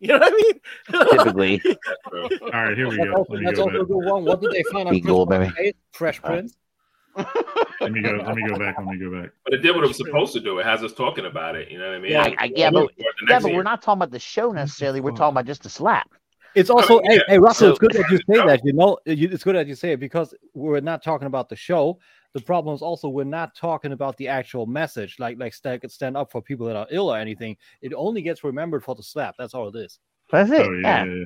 You 0.00 0.08
know 0.08 0.18
what 0.18 0.32
I 0.32 0.36
mean? 0.36 1.10
Typically, 1.10 1.62
All 2.12 2.50
right, 2.52 2.76
here 2.76 2.88
we 2.88 2.96
that's 2.96 3.08
go. 3.10 3.14
also, 3.16 3.32
Let 3.32 3.40
me 3.40 3.46
that's 3.46 3.56
go 3.58 3.64
also 3.64 3.80
a 3.80 3.86
good 3.86 3.96
one. 3.96 4.24
What 4.24 4.40
did 4.40 4.50
they 4.50 4.62
find 4.70 4.88
on 4.88 4.94
Be 4.94 5.00
Chris 5.00 5.26
baby. 5.28 5.74
Fresh 5.92 6.20
Prince. 6.22 6.56
Let 7.16 7.92
me 7.92 8.02
go. 8.02 8.10
Let 8.10 8.34
me 8.34 8.48
go 8.48 8.58
back. 8.58 8.76
Let 8.78 8.86
me 8.86 8.98
go 8.98 9.22
back. 9.22 9.30
But 9.44 9.54
it 9.54 9.58
did 9.58 9.74
what 9.74 9.84
it 9.84 9.88
was 9.88 9.96
supposed 9.96 10.32
to 10.34 10.40
do. 10.40 10.58
It 10.58 10.66
has 10.66 10.82
us 10.82 10.92
talking 10.92 11.26
about 11.26 11.54
it. 11.56 11.70
You 11.70 11.78
know 11.78 11.86
what 11.86 11.94
I 11.96 11.98
mean? 12.00 12.12
Yeah, 12.12 12.22
I, 12.22 12.36
I, 12.38 12.52
yeah, 12.54 12.70
but 12.70 12.90
yeah, 13.28 13.38
but 13.40 13.52
we're 13.52 13.62
not 13.62 13.82
talking 13.82 13.98
about 13.98 14.10
the 14.10 14.18
show 14.18 14.50
necessarily. 14.52 15.00
We're 15.00 15.12
talking 15.12 15.34
about 15.34 15.46
just 15.46 15.62
the 15.62 15.70
slap. 15.70 16.10
It's 16.54 16.70
also, 16.70 17.00
mean, 17.00 17.10
hey, 17.10 17.16
yeah, 17.16 17.22
hey, 17.28 17.38
Russell, 17.38 17.70
it's 17.70 17.78
good 17.80 17.92
that 17.92 18.08
you 18.10 18.16
say 18.30 18.46
that. 18.46 18.60
You 18.64 18.72
know, 18.74 18.98
you- 19.06 19.28
it's 19.30 19.42
good 19.42 19.56
that 19.56 19.66
you 19.66 19.74
say 19.74 19.92
it 19.92 20.00
because 20.00 20.34
we're 20.54 20.80
not 20.80 21.02
talking 21.02 21.26
about 21.26 21.48
the 21.48 21.56
show. 21.56 21.98
The 22.34 22.40
problem 22.40 22.74
is 22.74 22.82
also 22.82 23.08
we're 23.08 23.24
not 23.24 23.54
talking 23.54 23.92
about 23.92 24.16
the 24.16 24.26
actual 24.28 24.66
message, 24.66 25.16
like 25.20 25.38
like 25.38 25.54
stand, 25.54 25.88
stand 25.90 26.16
up 26.16 26.32
for 26.32 26.42
people 26.42 26.66
that 26.66 26.74
are 26.76 26.86
ill 26.90 27.12
or 27.14 27.16
anything. 27.16 27.56
It 27.80 27.92
only 27.94 28.22
gets 28.22 28.42
remembered 28.42 28.82
for 28.84 28.94
the 28.96 29.02
slap. 29.04 29.36
That's 29.38 29.54
all 29.54 29.68
it 29.68 29.76
is. 29.76 30.00
That's 30.32 30.50
it. 30.50 30.66
Oh 30.66 30.72
yeah. 30.72 31.04
yeah, 31.04 31.14
yeah, 31.14 31.24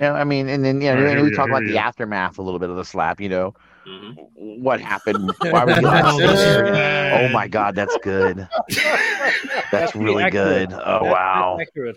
yeah. 0.00 0.12
I 0.12 0.22
mean, 0.22 0.48
and 0.48 0.64
then 0.64 0.80
you 0.80 0.92
know, 0.92 0.96
All 0.98 1.02
right, 1.02 1.10
and 1.16 1.22
we 1.22 1.30
we 1.30 1.36
talk 1.36 1.48
about 1.48 1.62
here 1.64 1.72
the 1.72 1.78
aftermath 1.78 2.38
a 2.38 2.42
little 2.42 2.60
bit 2.60 2.70
of 2.70 2.76
the 2.76 2.84
slap. 2.84 3.20
You 3.20 3.30
know, 3.30 3.54
Mhm. 3.84 4.14
what 4.34 4.80
happened? 4.80 5.32
Why 5.40 5.64
we 5.64 5.74
get 5.74 5.82
that 5.82 6.04
Oh, 6.06 6.18
this 6.18 6.30
is 6.30 6.38
scenario. 6.38 6.72
bad. 6.72 7.24
Oh 7.30 7.32
my 7.32 7.48
god, 7.48 7.74
that's 7.74 7.96
good. 8.02 8.46
That's 9.72 9.92
pretty 9.92 10.04
really 10.06 10.22
accurate. 10.24 10.70
good. 10.70 10.78
Oh 10.84 11.00
that's 11.02 11.12
wow. 11.12 11.58
accurate. 11.60 11.96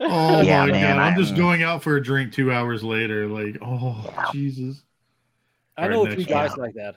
Oh 0.00 0.40
Yeah, 0.42 0.66
my 0.66 0.72
man, 0.72 0.96
god! 0.96 1.02
I'm 1.02 1.14
I- 1.14 1.16
just 1.16 1.34
going 1.34 1.62
out 1.62 1.82
for 1.82 1.96
a 1.96 2.02
drink 2.02 2.32
two 2.32 2.52
hours 2.52 2.84
later. 2.84 3.26
Like, 3.26 3.56
oh 3.62 4.12
Jesus! 4.32 4.82
I 5.76 5.88
know 5.88 6.04
right, 6.04 6.12
a 6.12 6.16
few 6.16 6.24
guys 6.26 6.50
one. 6.50 6.60
like 6.60 6.74
that. 6.74 6.96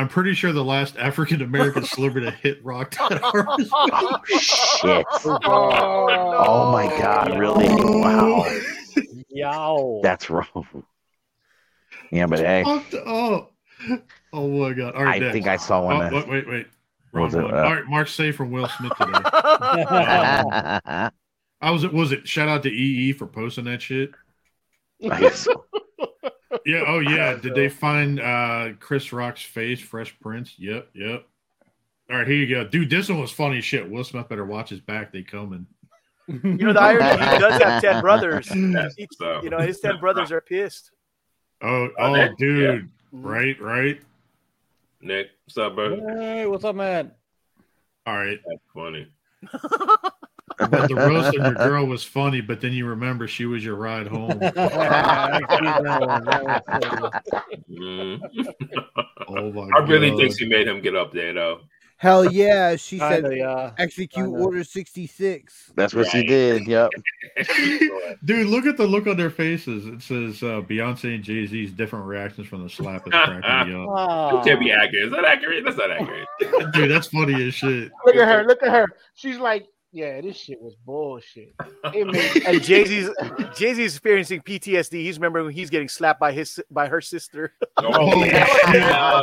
I'm 0.00 0.08
pretty 0.08 0.32
sure 0.32 0.50
the 0.52 0.64
last 0.64 0.96
African 0.96 1.42
American 1.42 1.84
celebrity 1.94 2.26
to 2.30 2.32
hit 2.32 2.64
rock. 2.64 2.94
Oh 2.98 4.18
shit. 4.26 5.04
Oh, 5.26 6.08
Oh 6.38 6.72
my 6.72 6.86
god, 6.98 7.38
really? 7.38 7.68
Wow. 7.68 8.46
Yow. 9.28 10.00
That's 10.02 10.30
wrong. 10.30 10.84
Yeah, 12.10 12.26
but 12.26 12.38
hey, 12.38 12.62
Fucked 12.64 12.94
up. 12.94 13.52
Oh 14.32 14.48
my 14.48 14.72
god! 14.72 14.94
All 14.94 15.04
right, 15.04 15.16
I 15.16 15.18
next. 15.18 15.32
think 15.34 15.46
I 15.46 15.56
saw 15.58 15.80
Oh, 15.82 15.84
one. 15.84 15.98
that- 15.98 16.12
wait, 16.12 16.28
wait, 16.28 16.48
wait. 16.48 16.66
Wrong 17.12 17.24
was 17.26 17.34
it, 17.34 17.42
one. 17.42 17.52
uh, 17.54 17.58
All 17.58 17.74
right, 17.74 17.84
Mark 17.86 18.08
say 18.08 18.32
from 18.32 18.50
Will 18.52 18.68
Smith 18.68 18.92
today. 18.96 19.12
I 19.22 21.10
was 21.70 21.84
it 21.84 21.92
was 21.92 22.12
it 22.12 22.26
shout 22.26 22.48
out 22.48 22.62
to 22.62 22.70
EE 22.70 23.12
for 23.12 23.26
posting 23.26 23.64
that 23.66 23.82
shit. 23.82 24.12
I 25.10 25.20
guess 25.20 25.40
so. 25.40 25.66
Yeah, 26.66 26.84
oh 26.86 26.98
yeah. 27.00 27.34
Did 27.34 27.54
they 27.54 27.68
find 27.68 28.20
uh 28.20 28.70
Chris 28.80 29.12
Rock's 29.12 29.42
face, 29.42 29.80
Fresh 29.80 30.18
Prince? 30.20 30.54
Yep, 30.58 30.88
yep. 30.94 31.24
All 32.10 32.16
right, 32.18 32.26
here 32.26 32.36
you 32.36 32.48
go. 32.48 32.64
Dude, 32.66 32.90
this 32.90 33.08
one 33.08 33.20
was 33.20 33.30
funny 33.30 33.60
shit. 33.60 33.88
Will 33.88 34.02
Smith 34.04 34.28
better 34.28 34.44
watch 34.44 34.70
his 34.70 34.80
back, 34.80 35.12
they 35.12 35.22
coming. 35.22 35.66
You 36.28 36.38
know, 36.54 36.72
the 36.72 36.80
irony 36.80 37.08
he 37.08 37.38
does 37.40 37.60
have 37.60 37.82
ten 37.82 38.00
brothers. 38.02 38.46
That's 38.54 38.94
He- 38.94 39.08
what's 39.18 39.42
you 39.44 39.50
know, 39.50 39.58
his 39.58 39.80
ten 39.80 39.98
brothers 39.98 40.30
are 40.30 40.40
pissed. 40.40 40.92
Oh, 41.60 41.88
Oh, 41.98 42.14
oh 42.14 42.28
dude. 42.38 42.84
Mhm. 42.84 42.88
Right, 43.12 43.60
right. 43.60 44.00
Nick, 45.00 45.30
what's 45.44 45.58
up, 45.58 45.74
bro? 45.74 45.96
Hey, 46.20 46.46
what's 46.46 46.62
up, 46.64 46.76
man? 46.76 47.10
All 48.06 48.16
right. 48.16 48.38
That's 48.46 48.62
funny. 48.72 49.08
But 50.68 50.88
the 50.88 50.94
roast 50.94 51.28
of 51.28 51.42
your 51.44 51.54
girl 51.68 51.86
was 51.86 52.04
funny, 52.04 52.40
but 52.40 52.60
then 52.60 52.72
you 52.72 52.86
remember 52.86 53.26
she 53.26 53.46
was 53.46 53.64
your 53.64 53.76
ride 53.76 54.06
home. 54.06 54.40
Mm. 57.70 58.20
Oh 59.28 59.52
my 59.52 59.68
I 59.76 59.80
really 59.84 60.10
god. 60.10 60.18
think 60.18 60.38
she 60.38 60.48
made 60.48 60.66
him 60.66 60.80
get 60.80 60.96
up 60.96 61.12
there, 61.12 61.32
though. 61.32 61.60
Hell 61.98 62.24
yeah, 62.32 62.74
she 62.76 62.98
said 62.98 63.22
Kinda, 63.22 63.36
yeah. 63.36 63.70
execute 63.78 64.24
Kinda. 64.26 64.38
order 64.40 64.64
66. 64.64 65.72
That's 65.76 65.94
what 65.94 66.08
she 66.08 66.26
did. 66.26 66.66
Yep. 66.66 66.90
Dude, 68.24 68.48
look 68.48 68.66
at 68.66 68.76
the 68.76 68.86
look 68.86 69.06
on 69.06 69.16
their 69.16 69.30
faces. 69.30 69.86
It 69.86 70.02
says 70.02 70.42
uh, 70.42 70.62
Beyonce 70.62 71.14
and 71.14 71.22
Jay 71.22 71.46
Z's 71.46 71.70
different 71.72 72.06
reactions 72.06 72.48
from 72.48 72.62
the 72.64 72.70
slap 72.70 73.06
is 73.06 73.12
cracking 73.12 73.72
me 73.72 73.86
up. 73.88 74.34
It 74.34 74.48
can't 74.48 74.58
be 74.60 74.72
accurate. 74.72 75.04
Is 75.04 75.10
that 75.12 75.24
accurate? 75.24 75.62
That's 75.64 75.76
not 75.76 75.90
accurate. 75.92 76.26
Dude, 76.72 76.90
that's 76.90 77.06
funny 77.08 77.46
as 77.46 77.54
shit. 77.54 77.92
Look 78.04 78.16
at 78.16 78.26
her. 78.26 78.44
Look 78.44 78.62
at 78.64 78.70
her. 78.72 78.86
She's 79.14 79.38
like, 79.38 79.68
yeah, 79.92 80.20
this 80.20 80.36
shit 80.36 80.60
was 80.60 80.74
bullshit. 80.86 81.52
Made, 81.94 82.42
And 82.46 82.62
Jay 82.62 82.84
Z's 82.84 83.10
Jay 83.56 83.74
Z's 83.74 83.94
experiencing 83.94 84.40
PTSD. 84.42 84.92
He's 84.92 85.18
remembering 85.18 85.46
when 85.46 85.54
he's 85.54 85.70
getting 85.70 85.88
slapped 85.88 86.20
by 86.20 86.32
his 86.32 86.60
by 86.70 86.86
her 86.88 87.00
sister. 87.00 87.52
Oh, 87.82 87.88
oh, 87.94 88.24
yeah. 88.24 88.46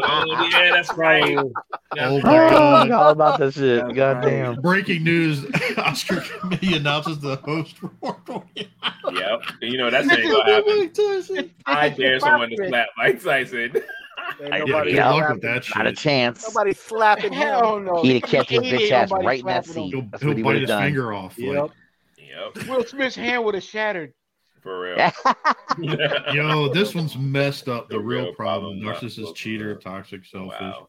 Oh, 0.04 0.50
yeah, 0.52 0.72
that's 0.72 0.92
right. 0.96 1.38
Oh, 1.38 1.52
oh, 1.56 1.62
oh 1.94 1.94
That's 1.96 2.14
Oh, 2.16 2.22
god. 2.22 2.92
all 2.92 3.12
about 3.12 3.40
this 3.40 3.54
shit. 3.54 3.94
God 3.94 4.22
damn. 4.24 4.60
Breaking 4.62 5.04
news 5.04 5.46
Oscar 5.78 6.22
committee 6.22 6.76
announces 6.76 7.20
the 7.20 7.36
host 7.36 7.78
for 7.78 7.92
Yep. 8.56 9.42
You 9.62 9.78
know 9.78 9.92
that's 9.92 10.10
ain't 10.10 10.24
gonna 10.24 10.52
happen. 10.52 11.52
I 11.68 11.90
dare 11.90 12.20
someone 12.20 12.50
to 12.50 12.68
slap 12.68 12.88
Mike 12.98 13.22
Tyson. 13.24 13.74
Ain't 14.42 14.54
I- 14.54 14.58
Yeah, 14.58 14.64
good 14.84 14.96
luck 14.98 15.30
with 15.34 15.42
that 15.42 15.66
Not 15.76 15.88
a 15.88 15.94
chance. 15.94 16.48
nobody 16.48 16.74
slapping 16.74 17.34
him. 17.34 17.42
hell 17.48 17.80
no. 17.80 18.02
He'd 18.04 18.22
have 18.22 18.30
kept 18.30 18.50
his 18.50 18.62
Ain't 18.64 18.82
bitch 18.82 18.92
ass 18.92 19.10
nobody 19.10 19.28
right 19.28 19.40
in 19.42 19.46
that 19.48 19.66
slapping 19.66 19.84
seat. 19.92 19.96
He'll, 19.96 20.08
That's 20.12 20.22
he'll 20.24 20.30
what 20.32 20.38
he 20.38 20.44
bite 20.44 20.56
his 20.62 20.68
done. 20.68 20.84
finger 20.84 21.14
off. 21.14 21.38
Yep. 21.38 21.72
Yep. 22.56 22.68
Will 22.68 22.84
Smith's 22.86 23.16
hand 23.16 23.44
would 23.46 23.56
have 23.56 23.64
shattered. 23.64 24.14
For 24.62 24.82
real. 24.82 25.12
Yo, 26.34 26.70
this 26.74 26.94
one's 26.94 27.18
messed 27.18 27.70
up. 27.70 27.88
The, 27.90 27.96
The 27.96 28.02
real, 28.02 28.26
real 28.26 28.34
problem. 28.36 28.82
problem, 28.82 28.96
Narcissist, 29.10 29.26
not- 29.26 29.36
cheater, 29.36 29.76
toxic, 29.76 30.26
selfish. 30.26 30.60
Wow. 30.60 30.88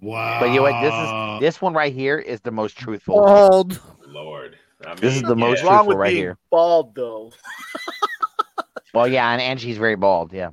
Wow. 0.00 0.40
But 0.40 0.50
you 0.50 0.56
know 0.56 0.62
what? 0.62 0.80
This 0.82 0.94
is 0.94 1.40
this 1.40 1.62
one 1.62 1.72
right 1.74 1.92
here 1.92 2.18
is 2.18 2.40
the 2.42 2.50
most 2.50 2.76
truthful. 2.78 3.16
Bald. 3.24 3.80
Lord. 4.06 4.56
I 4.84 4.88
mean, 4.90 4.96
This 5.00 5.16
is 5.16 5.22
the 5.22 5.34
most 5.34 5.62
yeah. 5.62 5.68
Wrong 5.70 5.84
truthful 5.84 5.96
right 5.98 6.12
here. 6.12 6.36
bald 6.50 6.94
though. 6.94 7.32
Well, 8.94 9.08
yeah, 9.08 9.30
and, 9.32 9.40
and 9.42 9.60
she's 9.60 9.78
very 9.78 9.96
bald. 9.96 10.32
Yeah. 10.32 10.50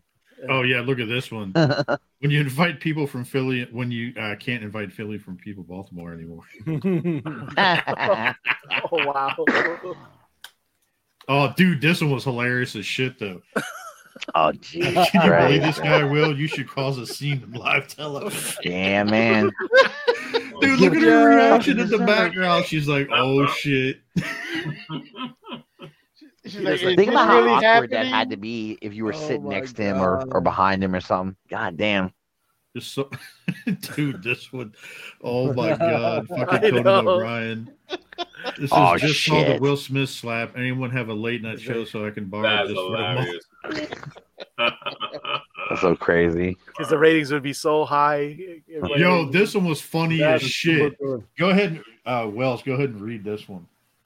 Oh 0.49 0.61
yeah, 0.63 0.81
look 0.81 0.99
at 0.99 1.07
this 1.07 1.31
one. 1.31 1.51
when 2.19 2.31
you 2.31 2.41
invite 2.41 2.79
people 2.79 3.07
from 3.07 3.23
Philly, 3.23 3.67
when 3.71 3.91
you 3.91 4.13
uh, 4.19 4.35
can't 4.35 4.63
invite 4.63 4.91
Philly 4.91 5.17
from 5.17 5.37
people 5.37 5.63
Baltimore 5.63 6.13
anymore. 6.13 6.43
Oh 8.91 9.05
wow. 9.05 9.35
Oh, 11.27 11.53
dude, 11.55 11.81
this 11.81 12.01
one 12.01 12.11
was 12.11 12.23
hilarious 12.23 12.75
as 12.75 12.85
shit 12.85 13.19
though. 13.19 13.41
Oh, 14.35 14.51
Can 14.51 14.59
jeez. 14.59 15.13
you 15.13 15.19
believe 15.19 15.61
this 15.61 15.79
guy, 15.79 16.03
Will? 16.03 16.37
You 16.37 16.47
should 16.47 16.67
cause 16.67 16.97
a 16.97 17.05
scene 17.05 17.43
in 17.43 17.53
live 17.53 17.87
television. 17.87 18.61
Yeah, 18.63 19.03
man. 19.03 19.51
Dude, 20.61 20.79
look 20.79 20.93
at 20.93 21.01
her 21.01 21.29
reaction 21.29 21.79
in 21.79 21.89
the 21.89 21.97
background. 21.99 22.65
She's 22.65 22.87
like, 22.87 23.09
"Oh 23.11 23.47
shit." 23.47 24.01
She's 26.45 26.55
like, 26.57 26.79
Think 26.79 26.83
"Is 26.83 26.95
this 26.97 27.07
about 27.09 27.27
how 27.27 27.39
really 27.41 27.65
awkward 27.65 27.91
that 27.91 28.05
had 28.05 28.29
to 28.31 28.37
be 28.37 28.77
if 28.81 28.93
you 28.93 29.05
were 29.05 29.13
Oh 29.13 29.17
sitting 29.27 29.43
my 29.45 29.51
next 29.51 29.73
to 29.73 29.83
him 29.83 29.97
or, 30.01 30.23
or 30.31 30.41
behind 30.41 30.83
him 30.83 30.93
or 30.93 30.99
something. 31.01 31.35
God 31.49 31.77
damn. 31.77 32.11
Just 32.75 32.93
so, 32.93 33.09
dude, 33.95 34.23
this 34.23 34.51
one, 34.51 34.73
oh 35.21 35.53
my 35.53 35.69
god, 35.77 36.27
I 36.31 36.45
fucking 36.45 36.83
Conan. 36.83 37.07
O'Brien. 37.07 37.71
This 38.57 38.63
is 38.65 38.69
Oh, 38.73 38.97
just 38.97 39.23
saw 39.23 39.43
the. 39.43 39.59
Will 39.59 39.77
Smith 39.77 40.09
slap. 40.09 40.57
Anyone 40.57 40.89
have 40.89 41.09
a 41.09 41.13
late 41.13 41.43
night 41.43 41.61
show 41.61 41.85
so 41.85 42.05
I 42.05 42.09
can 42.09 42.25
borrow 42.25 42.43
That's 42.43 42.69
this 42.69 42.77
for 42.77 42.95
a 42.95 43.11
hilarious. 43.13 43.45
That's 45.69 45.81
so 45.81 45.95
crazy. 45.95 46.57
Because 46.65 46.89
the 46.89 46.97
ratings 46.97 47.31
would 47.31 47.43
be 47.43 47.53
so 47.53 47.85
high. 47.85 48.37
Everybody- 48.75 49.01
Yo, 49.01 49.25
this 49.31 49.55
one 49.55 49.65
was 49.65 49.79
funny 49.79 50.23
as 50.23 50.41
shit. 50.41 50.97
Go 51.37 51.49
ahead, 51.51 51.73
and- 51.73 51.83
uh, 52.05 52.27
Wells. 52.29 52.63
Go 52.63 52.73
ahead 52.73 52.89
and 52.89 53.01
read 53.01 53.23
this 53.23 53.47
one. 53.47 53.65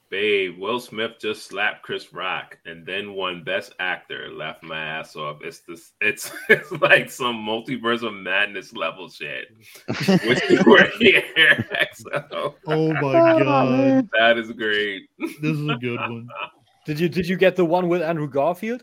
Babe, 0.09 0.57
Will 0.57 0.79
Smith 0.79 1.13
just 1.19 1.45
slapped 1.47 1.83
Chris 1.83 2.13
Rock 2.13 2.57
and 2.65 2.85
then 2.85 3.13
won 3.13 3.43
Best 3.43 3.73
Actor. 3.79 4.29
Laughed 4.31 4.63
my 4.63 4.79
ass 4.79 5.15
off. 5.15 5.39
It's 5.41 5.59
this. 5.61 5.91
It's 5.99 6.31
it's 6.49 6.71
like 6.71 7.09
some 7.11 7.35
multiverse 7.35 8.03
of 8.03 8.13
madness 8.13 8.73
level 8.73 9.09
shit. 9.09 9.47
Wish 9.89 10.49
you 10.49 10.63
were 10.65 10.89
here. 10.99 11.23
XO. 11.35 12.53
Oh 12.67 12.93
my 12.93 13.01
oh, 13.01 13.39
god, 13.43 14.09
That 14.17 14.37
is 14.37 14.51
great. 14.53 15.09
this 15.19 15.57
is 15.57 15.67
a 15.67 15.75
good 15.75 15.99
one. 15.99 16.27
Did 16.85 17.01
you 17.01 17.09
did 17.09 17.27
you 17.27 17.35
get 17.35 17.57
the 17.57 17.65
one 17.65 17.89
with 17.89 18.01
Andrew 18.01 18.29
Garfield? 18.29 18.81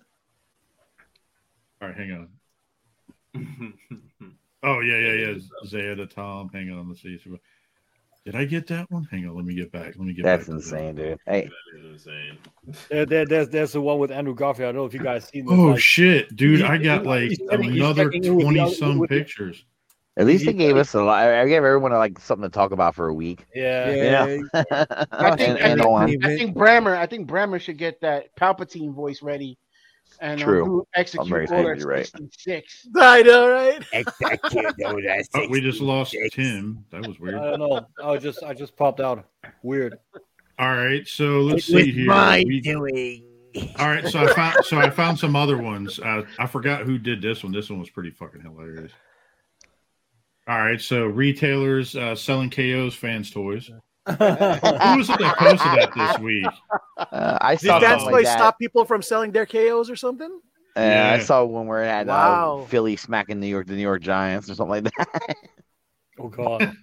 All 1.81 1.89
right, 1.89 1.97
hang 1.97 2.13
on. 2.13 3.75
Oh 4.63 4.81
yeah, 4.81 4.99
yeah, 4.99 5.13
yeah. 5.13 5.35
Zayda 5.65 6.11
Tom. 6.11 6.51
Hang 6.53 6.71
on, 6.71 6.89
let's 6.91 7.01
see. 7.01 7.19
Did 8.25 8.37
I 8.37 8.45
get 8.47 8.67
that 8.69 8.91
one? 8.91 9.05
Hang 9.11 9.27
on, 9.29 9.37
let 9.37 9.45
me 9.45 9.55
get 9.55 9.71
back. 9.71 9.89
Let 9.97 9.99
me 9.99 10.15
get 10.15 10.23
That's 10.25 10.47
back. 10.47 10.47
to 10.47 10.53
that. 10.53 10.57
insane, 10.57 10.95
dude. 10.95 11.19
Hey, 11.27 11.51
That 11.75 11.81
is 11.81 12.07
insane. 12.07 12.39
There, 12.89 13.05
there, 13.07 13.27
there's 13.27 13.49
there's 13.51 13.73
the 13.73 13.81
one 13.83 13.99
with 13.99 14.11
Andrew 14.11 14.35
Garfield. 14.35 14.69
I 14.71 14.73
don't 14.73 14.77
know 14.81 14.87
if 14.87 14.95
you 14.95 15.01
guys 15.01 15.25
seen 15.29 15.45
this. 15.45 15.55
Oh 15.59 15.67
like, 15.73 15.81
shit, 15.81 16.35
dude! 16.35 16.61
he- 16.61 16.65
I 16.65 16.79
got 16.79 17.03
he- 17.03 17.07
like 17.09 17.23
he's 17.31 17.41
another 17.41 18.05
checking 18.05 18.25
in 18.25 18.35
with 18.37 18.39
the 18.39 18.45
twenty 18.45 18.61
other- 18.61 18.75
some 18.75 18.99
with 18.99 19.11
pictures. 19.11 19.65
at 20.17 20.25
least 20.27 20.47
they 20.47 20.55
gave 20.55 20.77
us 20.77 20.95
a 20.95 21.03
lot. 21.03 21.23
I 21.29 21.45
gave 21.47 21.59
everyone 21.65 21.93
like 21.93 22.19
something 22.19 22.49
to 22.49 22.55
talk 22.55 22.73
about 22.73 22.95
for 22.95 23.09
a 23.09 23.15
week. 23.15 23.45
yeah. 23.55 23.91
Yeah. 23.91 24.27
You 24.27 24.49
know? 24.55 24.65
I 25.13 25.37
think, 25.37 25.61
and, 25.61 25.61
I, 25.61 25.75
think, 25.75 25.87
on. 25.87 26.25
I 26.25 26.37
think 26.37 26.57
Brammer. 26.57 26.97
I 26.97 27.05
think 27.07 27.29
Brammer 27.29 27.61
should 27.61 27.77
get 27.77 28.01
that 28.01 28.35
Palpatine 28.37 28.95
voice 28.95 29.21
ready, 29.23 29.59
and 30.21 30.41
um, 30.41 30.47
True. 30.47 30.65
do 30.65 30.87
execute 30.95 31.29
very 31.29 31.47
order 31.49 31.73
excited, 31.73 31.79
you're 31.81 31.89
right. 31.89 32.11
six. 32.39 32.87
I 32.97 33.23
know, 33.23 33.49
right? 33.51 33.85
Oh, 35.35 35.49
we 35.49 35.61
just 35.61 35.81
lost 35.81 36.17
Tim. 36.33 36.85
That 36.91 37.07
was 37.07 37.19
weird. 37.19 37.35
I 37.35 37.51
don't 37.57 37.61
know. 37.61 37.87
I 38.03 38.17
just 38.17 38.43
I 38.43 38.55
just 38.55 38.77
popped 38.77 39.01
out. 39.01 39.25
Weird. 39.63 39.99
All 40.59 40.77
right, 40.77 41.07
so 41.07 41.41
let's 41.41 41.69
What's 41.69 41.85
see 41.87 41.91
here. 41.93 42.07
mine 42.07 42.45
We- 42.47 42.61
doing? 42.61 43.25
all 43.79 43.87
right, 43.89 44.07
so 44.07 44.21
I 44.21 44.33
found 44.35 44.57
so 44.65 44.79
I 44.79 44.91
found 44.91 45.19
some 45.19 45.35
other 45.37 45.59
ones. 45.59 45.99
Uh, 45.99 46.23
I 46.39 46.47
forgot 46.47 46.83
who 46.83 46.99
did 46.99 47.21
this 47.23 47.43
one. 47.43 47.53
This 47.53 47.71
one 47.71 47.81
was 47.81 47.91
pretty 47.91 48.11
fucking 48.11 48.41
hilarious. 48.41 48.93
All 50.47 50.59
right, 50.59 50.81
so 50.81 51.07
retailers 51.07 51.97
uh, 51.97 52.15
selling 52.15 52.51
KO's 52.51 52.95
fans 52.95 53.31
toys. 53.31 53.71
Who 54.07 54.13
was 54.13 55.09
it 55.11 55.19
that 55.19 55.37
posted 55.39 55.61
that 55.73 55.91
this 55.97 56.19
week? 56.19 56.47
Uh, 56.99 57.39
I 57.41 57.55
Did 57.57 57.67
saw 57.67 57.79
that 57.79 57.91
something 58.01 58.07
toy 58.09 58.13
like 58.17 58.25
that. 58.25 58.39
stop 58.39 58.59
people 58.59 58.85
from 58.85 59.01
selling 59.03 59.31
their 59.33 59.47
KOs 59.47 59.89
or 59.91 59.97
something? 59.97 60.41
Uh, 60.77 60.81
Yeah. 60.81 61.13
I 61.15 61.19
saw 61.21 61.45
one 61.45 61.67
where 61.67 61.83
it 61.85 61.87
had 61.89 62.07
Wow. 62.09 62.61
uh, 62.63 62.67
Philly 62.67 62.97
smacking 62.97 63.41
New 63.41 63.47
York, 63.47 63.67
the 63.67 63.75
New 63.75 63.83
York 63.83 64.03
Giants, 64.03 64.51
or 64.51 64.55
something 64.55 64.85
like 64.85 64.95
that. 64.97 65.37
Oh 66.19 66.29
god. 66.29 66.77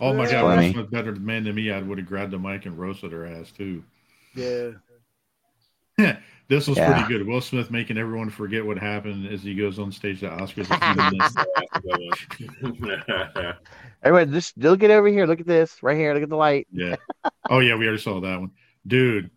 Oh 0.00 0.12
my 0.14 0.28
god, 0.28 0.40
funny. 0.56 0.66
Will 0.68 0.72
Smith 0.72 0.90
better 0.90 1.14
man 1.14 1.44
than 1.44 1.54
me. 1.54 1.70
I 1.70 1.80
would 1.80 1.98
have 1.98 2.08
grabbed 2.08 2.32
the 2.32 2.38
mic 2.38 2.66
and 2.66 2.76
roasted 2.76 3.12
her 3.12 3.24
ass 3.24 3.52
too. 3.52 3.84
Yeah. 4.34 4.70
This 6.48 6.66
was 6.66 6.78
Yeah. 6.78 6.94
pretty 7.04 7.18
good. 7.18 7.26
Will 7.26 7.42
Smith 7.42 7.70
making 7.70 7.98
everyone 7.98 8.30
forget 8.30 8.64
what 8.64 8.78
happened 8.78 9.26
as 9.26 9.42
he 9.42 9.54
goes 9.54 9.78
on 9.78 9.92
stage 9.92 10.24
at 10.24 10.32
Oscars. 10.38 10.66
a 10.70 10.94
few 12.36 12.48
minutes. 12.64 13.58
Everyone, 14.02 14.32
just 14.32 14.56
look 14.56 14.82
at 14.82 14.90
over 14.90 15.08
here. 15.08 15.26
Look 15.26 15.40
at 15.40 15.46
this 15.46 15.82
right 15.82 15.96
here. 15.96 16.14
Look 16.14 16.22
at 16.22 16.30
the 16.30 16.36
light. 16.36 16.66
yeah. 16.72 16.96
Oh 17.50 17.58
yeah, 17.58 17.74
we 17.76 17.84
already 17.86 18.00
saw 18.00 18.18
that 18.20 18.40
one, 18.40 18.50
dude. 18.86 19.30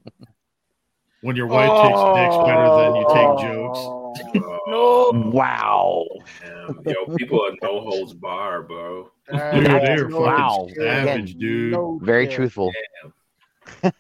When 1.22 1.36
your 1.36 1.48
wife 1.48 1.70
takes 1.82 2.00
dicks 2.16 2.38
better 2.48 2.70
than 2.78 2.96
you 2.96 3.06
take 3.14 3.52
jokes. 3.52 4.48
Oh, 4.74 5.12
Wow. 5.34 6.06
damn. 6.44 6.82
Yo, 6.86 7.16
people 7.18 7.44
are 7.46 7.52
no 7.62 7.82
holds 7.82 8.14
bar, 8.14 8.64
bro. 8.64 9.10
Dude, 9.30 9.66
they're 9.66 10.10
fucking 10.10 10.12
Wow. 10.16 10.68
savage, 10.78 11.36
dude. 11.36 11.74
No 11.74 12.00
Very 12.02 12.28
care. 12.28 12.38
truthful. 12.38 12.72
Yeah. 13.04 13.10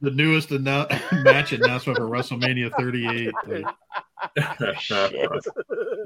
The 0.00 0.10
newest 0.10 0.50
annou- 0.50 0.88
match 1.24 1.52
announcement 1.52 1.98
for 1.98 2.04
WrestleMania 2.06 2.70
38. 2.76 3.32
Like, 3.46 3.66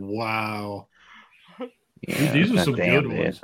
wow. 0.01 0.87
Yeah, 2.07 2.33
these 2.33 2.53
are 2.53 2.59
some 2.59 2.75
damn, 2.75 3.03
good 3.03 3.11
dude. 3.11 3.19
ones. 3.19 3.41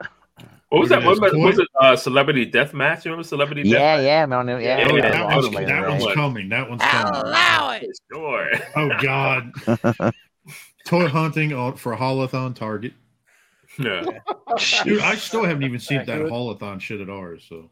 What 0.71 0.81
was 0.81 0.91
Look 0.91 1.01
that? 1.01 1.03
at 1.03 1.07
What 1.07 1.21
was, 1.21 1.33
was 1.33 1.59
it? 1.61 1.69
Uh, 1.81 1.97
Celebrity 1.97 2.45
Death 2.45 2.75
Match? 2.75 3.05
You 3.05 3.13
remember 3.13 3.27
Celebrity 3.27 3.63
Death 3.63 3.73
Yeah, 3.73 4.01
yeah, 4.01 4.27
man. 4.27 4.49
Yeah, 4.49 4.59
Yeah, 4.59 4.89
Oh, 4.91 4.97
yeah, 4.97 5.03
that, 5.03 5.15
yeah. 5.15 5.35
one's, 5.37 5.49
Like 5.55 5.67
that 5.67 5.81
that 5.83 6.01
one's 6.01 6.15
coming. 6.15 6.49
That 6.49 6.69
one's 6.69 6.83
coming. 6.83 7.31
Match? 7.31 7.85
Sure. 8.13 8.51
Oh 8.77 8.91
God. 9.01 9.53
Toy 10.87 11.09
hunting 11.09 11.53
on, 11.53 11.77
for 11.77 11.95
Holothon 11.97 12.55
Target. 12.55 12.93
Yeah. 13.79 14.03
Dude, 14.85 15.01
I 15.01 15.15
still 15.17 15.45
haven't 15.45 15.63
even 15.63 15.79
seen 15.79 15.99
that 15.99 16.09
Accurate. 16.09 16.33
Holothon 16.33 16.81
shit 16.81 17.01
at 17.01 17.09
ours. 17.11 17.47
So, 17.49 17.71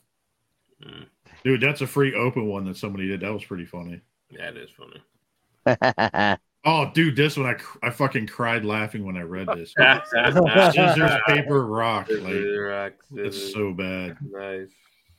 Mm. 0.84 1.06
Dude, 1.47 1.60
that's 1.60 1.81
a 1.81 1.86
free 1.86 2.12
open 2.14 2.47
one 2.48 2.64
that 2.66 2.77
somebody 2.77 3.06
did. 3.06 3.20
That 3.20 3.32
was 3.32 3.44
pretty 3.44 3.64
funny. 3.66 4.01
Yeah, 4.31 4.48
it 4.51 4.56
is 4.56 4.70
funny. 4.77 6.36
Oh, 6.68 6.90
dude, 6.93 7.14
this 7.14 7.36
one 7.36 7.47
I 7.47 7.86
I 7.86 7.90
fucking 7.90 8.27
cried 8.27 8.64
laughing 8.64 9.06
when 9.06 9.16
I 9.16 9.20
read 9.23 9.47
this. 9.55 9.73
Scissors, 9.78 10.74
Scissors, 10.74 11.12
paper, 11.28 11.64
rock. 11.64 12.09
Like 12.10 12.35
rock, 12.59 12.93
it's 13.14 13.52
so 13.52 13.73
bad. 13.73 14.16
nice. 14.20 14.70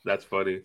That's 0.03 0.25
funny. 0.25 0.63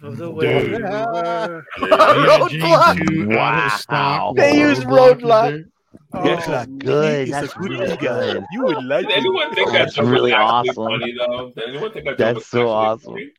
Dude. 0.00 0.84
Uh, 0.84 1.62
Roadblock. 1.78 3.08
2 3.08 3.32
out 3.36 3.66
of 3.66 3.72
stock. 3.80 4.36
They 4.36 4.60
use 4.60 4.78
Roadblock. 4.84 5.54
in 5.54 5.72
That's 6.12 6.46
Oh, 6.46 6.52
not 6.52 6.78
good. 6.78 7.26
he's 7.26 7.36
a 7.36 7.40
That's 7.40 7.54
good 7.54 7.70
really 7.70 7.88
guy. 7.88 7.96
good. 7.96 8.44
You 8.52 8.62
would 8.66 8.84
like 8.84 9.08
Did 9.08 9.16
anyone 9.18 9.52
think 9.52 9.72
that 9.72 9.78
That's 9.86 9.98
really 9.98 10.32
awesome. 10.32 10.74
funny 10.76 11.12
though? 11.18 11.50
Did 11.56 11.68
anyone 11.70 11.92
think 11.92 12.04
that 12.04 12.10
joke 12.10 12.34
That's 12.36 12.46
so 12.46 12.68
awesome. 12.68 13.14
funny? 13.14 13.30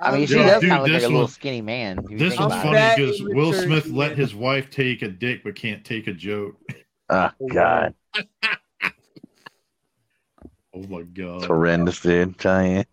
I 0.00 0.16
mean, 0.16 0.26
she 0.26 0.34
Yo, 0.34 0.42
does 0.42 0.62
kind 0.62 0.72
of 0.74 0.82
look 0.82 0.92
like 0.92 1.02
a 1.02 1.06
little 1.06 1.20
one- 1.20 1.28
skinny 1.28 1.60
man. 1.62 1.98
if 2.04 2.10
you 2.10 2.18
This 2.18 2.30
think 2.36 2.40
one's 2.40 2.52
about 2.52 2.64
funny 2.64 3.06
because 3.06 3.22
Will 3.22 3.52
Smith 3.52 3.84
shit. 3.84 3.92
let 3.94 4.16
his 4.18 4.34
wife 4.34 4.70
take 4.70 5.02
a 5.02 5.08
dick 5.08 5.42
but 5.44 5.54
can't 5.54 5.84
take 5.84 6.06
a 6.08 6.12
joke. 6.12 6.56
Oh 7.10 7.30
God, 7.52 7.94
Oh 10.74 10.82
my 10.88 11.00
it's 11.00 11.10
god. 11.12 11.44
horrendous, 11.44 12.00
dude. 12.00 12.28
I'm 12.28 12.34
telling 12.34 12.76
you. 12.76 12.84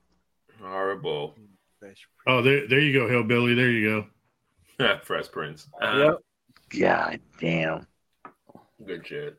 Horrible. 0.62 1.36
Oh, 2.28 2.42
there, 2.42 2.68
there 2.68 2.80
you 2.82 2.92
go, 2.92 3.08
hillbilly. 3.08 3.54
There 3.54 3.70
you 3.72 4.06
go. 4.78 4.98
Fresh 5.04 5.32
Prince. 5.32 5.70
Uh, 5.82 6.18
Yep. 6.74 6.82
God 6.82 7.20
damn. 7.40 7.88
Good 8.86 9.08
shit. 9.08 9.38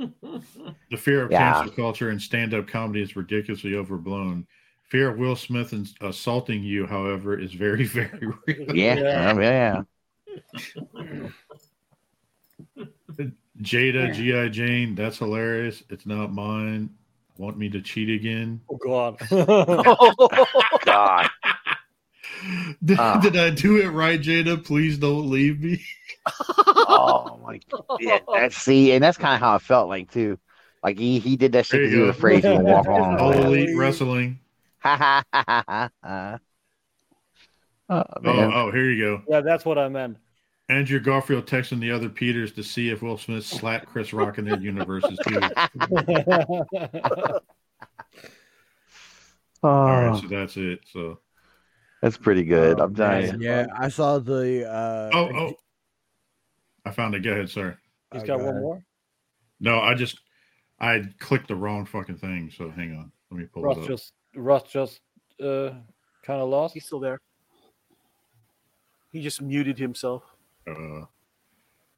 The 0.00 0.96
fear 0.96 1.22
of 1.24 1.30
Yeah. 1.30 1.52
cancel 1.54 1.76
culture 1.76 2.10
and 2.10 2.20
stand-up 2.20 2.66
comedy 2.66 3.02
is 3.02 3.14
ridiculously 3.14 3.76
overblown. 3.76 4.46
Fear 4.88 5.10
of 5.10 5.18
Will 5.18 5.36
Smith 5.36 5.72
ins- 5.72 5.94
assaulting 6.00 6.62
you, 6.62 6.86
however, 6.86 7.38
is 7.38 7.52
very, 7.52 7.84
very 7.86 8.26
real. 8.46 8.74
Yeah, 8.76 8.94
Yeah. 8.96 9.30
um, 9.30 9.42
yeah. 9.42 9.82
Jada, 13.60 14.14
GI 14.14 14.50
Jane, 14.50 14.94
that's 14.94 15.18
hilarious. 15.18 15.82
It's 15.90 16.06
not 16.06 16.32
mine. 16.32 16.90
Want 17.36 17.58
me 17.58 17.68
to 17.70 17.80
cheat 17.80 18.08
again? 18.08 18.60
Oh 18.70 18.76
god. 18.76 19.18
God. 20.84 21.28
Did, 22.84 22.98
Ah. 23.00 23.18
did 23.20 23.36
I 23.36 23.50
do 23.50 23.78
it 23.80 23.88
right, 23.88 24.20
Jada? 24.20 24.64
Please 24.64 24.96
don't 24.98 25.28
leave 25.30 25.60
me. 25.60 25.80
Oh 26.26 27.40
my. 27.44 27.60
God! 27.70 27.84
Yeah, 28.00 28.18
that's 28.32 28.56
see, 28.56 28.92
and 28.92 29.02
that's 29.02 29.16
kind 29.18 29.34
of 29.34 29.40
how 29.40 29.54
I 29.54 29.58
felt 29.58 29.88
like 29.88 30.10
too. 30.12 30.38
Like 30.82 30.98
he 30.98 31.18
he 31.18 31.36
did 31.36 31.52
that 31.52 31.66
shit 31.66 31.78
There 31.78 31.80
because 31.82 31.92
you 31.94 32.00
he 32.02 32.06
was 32.06 32.16
afraid 32.16 32.44
he 32.44 32.50
would 32.50 32.62
walk 32.62 32.86
on. 32.86 33.18
All 33.18 33.34
Oh, 33.34 33.42
Elite 33.42 33.76
Wrestling. 33.76 34.38
Oh, 37.90 38.04
Oh, 38.24 38.34
man. 38.34 38.52
oh, 38.52 38.70
here 38.70 38.90
you 38.90 39.02
go. 39.02 39.22
yeah, 39.30 39.40
that's 39.40 39.64
what 39.64 39.78
I 39.78 39.88
meant. 39.88 40.18
Andrew 40.68 41.00
Garfield 41.00 41.46
texting 41.46 41.80
the 41.80 41.90
other 41.90 42.10
Peters 42.10 42.52
to 42.52 42.62
see 42.62 42.90
if 42.90 43.00
Will 43.00 43.16
Smith 43.16 43.46
slapped 43.46 43.86
Chris 43.86 44.12
Rock 44.12 44.36
in 44.36 44.44
their 44.44 44.58
universes 44.60 45.18
too. 45.26 45.40
All 49.62 49.70
right, 49.86 50.08
Oh, 50.14 50.20
so 50.20 50.28
that's 50.28 50.56
it. 50.58 50.80
So, 50.92 51.20
that's 52.02 52.16
pretty 52.18 52.44
good. 52.44 52.78
I'm 52.80 52.94
telling 52.94 53.40
you. 53.40 53.48
Yeah, 53.48 53.66
I 53.76 53.88
saw 53.88 54.18
the. 54.18 54.70
Uh, 54.70 55.10
oh, 55.14 55.30
oh, 55.34 55.54
I 56.84 56.90
found 56.90 57.14
it. 57.14 57.20
Go 57.20 57.32
ahead, 57.32 57.48
sir. 57.48 57.78
He's 58.12 58.22
got 58.22 58.38
got 58.38 58.46
one 58.46 58.56
it. 58.56 58.60
more. 58.60 58.82
No, 59.60 59.80
I 59.80 59.94
just 59.94 60.20
I 60.78 61.02
clicked 61.18 61.48
the 61.48 61.56
wrong 61.56 61.86
fucking 61.86 62.18
thing. 62.18 62.52
So 62.56 62.70
hang 62.70 62.94
on. 62.94 63.10
Let 63.30 63.40
me 63.40 63.46
pull 63.46 63.62
Russ 63.62 63.78
it 63.78 63.82
up. 63.82 63.88
just 63.88 64.12
Russ 64.38 64.64
just 64.64 65.00
uh 65.42 65.70
kind 66.22 66.40
of 66.40 66.48
lost. 66.48 66.74
He's 66.74 66.86
still 66.86 67.00
there. 67.00 67.20
He 69.12 69.22
just 69.22 69.40
muted 69.40 69.78
himself. 69.78 70.22
Uh, 70.66 71.04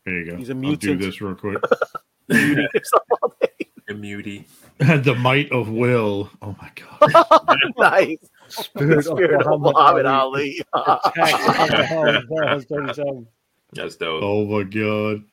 here 0.05 0.21
you 0.21 0.31
go. 0.31 0.37
He's 0.37 0.51
a 0.51 0.55
I'll 0.55 0.77
do 0.77 0.97
this 0.97 1.21
real 1.21 1.35
quick. 1.35 1.59
Muting 2.29 2.69
himself 2.73 3.03
all 3.23 3.35
day. 3.41 3.67
A 3.89 3.95
mutie. 3.95 4.47
the 4.79 5.17
might 5.17 5.51
of 5.51 5.69
will. 5.69 6.31
Oh 6.41 6.55
my 6.61 6.71
god. 6.77 7.59
nice. 7.79 8.19
Spirit, 8.49 9.05
Spirit 9.05 9.47
of 9.47 9.61
Muhammad 9.61 10.07
Ali. 10.07 10.61
Attacks 10.73 11.61
Oklahoma 11.61 12.23
Bears 12.31 12.65
37. 12.67 13.27
That's 13.73 13.97
dope. 13.97 14.23
Oh 14.23 14.45
my 14.47 14.63
god. 14.63 15.25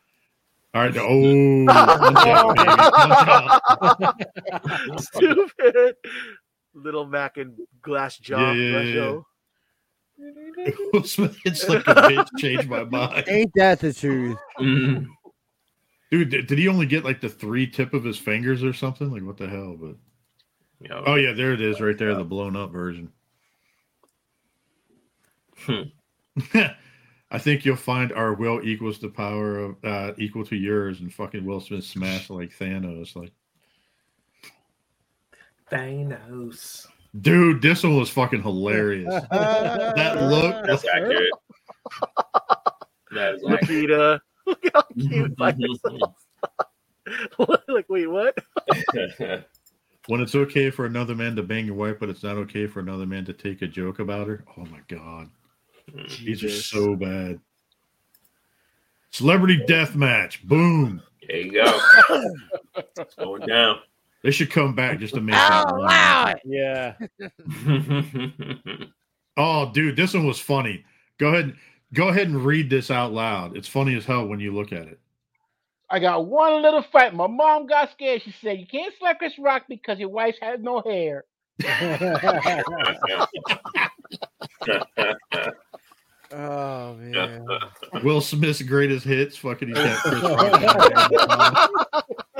All 0.73 0.81
right. 0.81 0.97
Oh, 0.97 1.65
punch 1.97 2.27
out, 2.27 2.55
baby. 2.57 4.25
Punch. 4.67 5.01
Stupid. 5.01 5.95
Little 6.77 7.05
Mac 7.05 7.37
and 7.37 7.57
glass 7.81 8.17
jaw. 8.17 8.51
Yeah, 8.51 8.81
yeah, 8.81 9.19
yeah, 10.17 10.71
Will 10.93 11.03
Smith, 11.03 11.37
it's 11.45 11.67
like 11.67 11.85
a 11.87 11.93
bitch 11.93 12.27
changed 12.37 12.69
my 12.69 12.83
mind. 12.83 13.25
Ain't 13.27 13.51
that 13.55 13.79
the 13.79 13.93
truth? 13.93 14.37
Mhm. 14.59 15.07
Dude, 16.09 16.29
did, 16.29 16.47
did 16.47 16.57
he 16.57 16.67
only 16.67 16.85
get 16.85 17.03
like 17.03 17.21
the 17.21 17.29
three 17.29 17.67
tip 17.67 17.93
of 17.93 18.03
his 18.03 18.17
fingers 18.17 18.63
or 18.63 18.73
something? 18.73 19.11
Like 19.11 19.23
what 19.23 19.37
the 19.37 19.47
hell? 19.47 19.77
But 19.79 19.95
Yo. 20.79 21.03
oh 21.05 21.15
yeah, 21.15 21.33
there 21.33 21.53
it 21.53 21.61
is, 21.61 21.81
right 21.81 21.97
there, 21.97 22.15
the 22.15 22.23
blown 22.23 22.55
up 22.55 22.71
version. 22.71 23.11
Hmm. 25.57 25.81
I 27.29 27.39
think 27.39 27.65
you'll 27.65 27.75
find 27.75 28.13
our 28.13 28.33
will 28.33 28.61
equals 28.63 28.99
the 28.99 29.09
power 29.09 29.59
of 29.59 29.75
uh, 29.83 30.13
equal 30.17 30.45
to 30.45 30.55
yours, 30.55 31.01
and 31.01 31.13
fucking 31.13 31.45
Will 31.45 31.59
Smith 31.59 31.83
smashed 31.83 32.29
like 32.29 32.57
Thanos. 32.57 33.15
Like, 33.15 33.33
Thanos. 35.71 36.87
dude, 37.21 37.61
this 37.61 37.83
one 37.83 37.97
was 37.97 38.09
fucking 38.09 38.41
hilarious. 38.41 39.13
that 39.31 40.23
look, 40.23 40.65
That's 40.65 40.85
accurate. 40.87 41.31
That 43.11 43.35
is 43.35 43.43
accurate. 43.47 43.61
Nikita. 43.61 44.21
Look 44.45 44.63
how 44.73 44.81
cute 44.99 45.35
by 45.37 45.51
herself. 45.53 46.13
like, 47.69 47.85
wait, 47.87 48.07
what? 48.07 48.37
when 50.07 50.19
it's 50.21 50.35
okay 50.35 50.69
for 50.69 50.85
another 50.85 51.15
man 51.15 51.35
to 51.37 51.43
bang 51.43 51.65
your 51.65 51.75
wife, 51.75 51.97
but 52.01 52.09
it's 52.09 52.23
not 52.23 52.35
okay 52.35 52.67
for 52.67 52.81
another 52.81 53.05
man 53.05 53.23
to 53.25 53.33
take 53.33 53.61
a 53.61 53.67
joke 53.67 53.99
about 53.99 54.27
her. 54.27 54.43
Oh 54.57 54.65
my 54.65 54.79
god, 54.89 55.29
these 56.21 56.43
are 56.43 56.49
so 56.49 56.97
bad. 56.97 57.39
Celebrity 59.11 59.63
death 59.67 59.95
match, 59.95 60.45
boom. 60.45 61.01
there 61.27 61.37
you 61.37 61.51
go. 61.53 61.79
It's 62.97 63.15
going 63.15 63.45
down. 63.47 63.79
They 64.27 64.33
should 64.33 64.51
come 64.51 64.75
back 64.75 64.99
just 64.99 65.13
to 65.13 65.21
make 65.21 65.35
that 65.35 65.73
one. 65.73 66.35
Yeah. 66.43 66.95
Oh, 69.39 69.71
dude, 69.71 69.95
this 69.95 70.15
one 70.15 70.25
was 70.25 70.39
funny. 70.39 70.83
Go 71.19 71.27
ahead, 71.27 71.55
go 71.93 72.07
ahead 72.07 72.27
and 72.27 72.43
read 72.43 72.71
this 72.71 72.89
out 72.89 73.13
loud. 73.13 73.55
It's 73.55 73.67
funny 73.67 73.95
as 73.95 74.03
hell 74.03 74.25
when 74.27 74.39
you 74.39 74.51
look 74.53 74.73
at 74.73 74.87
it. 74.87 74.99
I 75.91 75.99
got 75.99 76.25
one 76.25 76.63
little 76.63 76.83
fight. 76.91 77.13
My 77.13 77.27
mom 77.27 77.67
got 77.67 77.91
scared. 77.91 78.23
She 78.23 78.33
said, 78.41 78.59
"You 78.59 78.65
can't 78.65 78.91
slap 78.97 79.19
Chris 79.19 79.37
Rock 79.37 79.65
because 79.69 79.99
your 79.99 80.09
wife 80.09 80.33
has 80.41 80.59
no 80.59 80.81
hair." 80.81 81.23
Oh 86.29 86.93
man. 86.95 87.45
Will 88.03 88.19
Smith's 88.19 88.61
greatest 88.61 89.05
hits, 89.05 89.37
fucking 89.37 89.69
he's 89.69 89.77
got 89.77 89.97
Chris 89.99 90.21
Rock. 90.23 91.71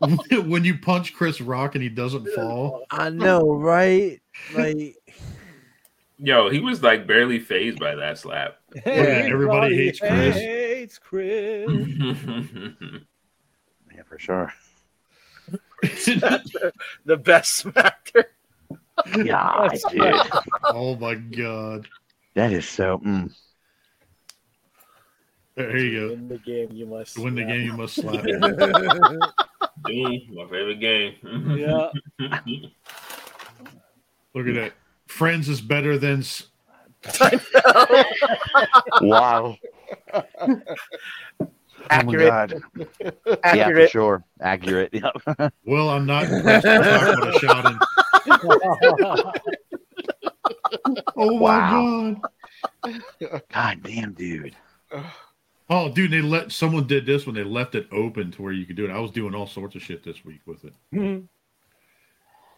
when 0.46 0.64
you 0.64 0.78
punch 0.78 1.14
Chris 1.14 1.40
Rock 1.40 1.74
and 1.74 1.82
he 1.82 1.88
doesn't 1.88 2.28
fall. 2.28 2.84
I 2.90 3.10
know, 3.10 3.52
right? 3.52 4.20
Like 4.54 4.96
Yo, 6.20 6.50
he 6.50 6.58
was 6.58 6.82
like 6.82 7.06
barely 7.06 7.38
phased 7.38 7.78
by 7.78 7.94
that 7.94 8.18
slap. 8.18 8.58
Oh, 8.74 8.90
everybody 8.90 9.76
hates 9.76 10.00
Chris. 10.00 10.36
Hates 10.36 10.98
Chris. 10.98 11.70
Yeah, 13.94 14.04
for 14.04 14.18
sure. 14.18 14.52
the 17.04 17.16
best 17.16 17.64
smacker. 17.64 18.26
Yeah, 19.16 19.68
dude. 19.90 20.14
oh 20.66 20.94
my 20.94 21.14
god. 21.16 21.88
That 22.38 22.52
is 22.52 22.68
so. 22.68 22.98
Mm. 22.98 23.34
There 25.56 25.76
you 25.76 26.12
In 26.12 26.28
the 26.28 26.38
game, 26.38 26.68
you 26.70 26.86
must. 26.86 27.16
To 27.16 27.22
win 27.22 27.34
the 27.34 27.42
game, 27.42 27.62
you 27.62 27.72
must 27.72 27.96
slap. 27.96 28.24
My 29.84 30.46
favorite 30.48 30.78
game. 30.78 31.14
Yeah. 31.58 31.88
Look 34.36 34.46
at 34.46 34.54
that. 34.54 34.72
Friends 35.08 35.48
is 35.48 35.60
better 35.60 35.98
than. 35.98 36.20
s- 36.20 36.46
Wow. 39.00 39.56
Accurate. 41.90 41.90
Oh 41.90 42.04
my 42.04 42.14
god. 42.14 42.62
Yeah, 43.00 43.10
for 43.24 43.38
Accurate. 43.42 43.90
sure. 43.90 44.22
Accurate. 44.40 44.90
Yep. 44.94 45.52
Well, 45.64 45.88
I'm 45.90 46.06
not 46.06 46.26
impressed. 46.30 46.66
with 46.66 46.84
Talk 46.84 47.20
with 47.20 47.34
a 47.34 47.38
shot 47.40 47.66
in. 47.66 49.58
Oh 51.16 51.38
my 51.38 52.20
god. 52.82 53.00
God 53.52 53.82
damn, 53.82 54.12
dude. 54.12 54.54
Oh, 55.70 55.90
dude, 55.90 56.10
they 56.10 56.22
let 56.22 56.50
someone 56.50 56.86
did 56.86 57.04
this 57.04 57.26
when 57.26 57.34
they 57.34 57.44
left 57.44 57.74
it 57.74 57.86
open 57.92 58.30
to 58.32 58.42
where 58.42 58.52
you 58.52 58.64
could 58.64 58.76
do 58.76 58.84
it. 58.86 58.90
I 58.90 58.98
was 58.98 59.10
doing 59.10 59.34
all 59.34 59.46
sorts 59.46 59.74
of 59.76 59.82
shit 59.82 60.02
this 60.02 60.24
week 60.24 60.40
with 60.46 60.64
it. 60.64 60.72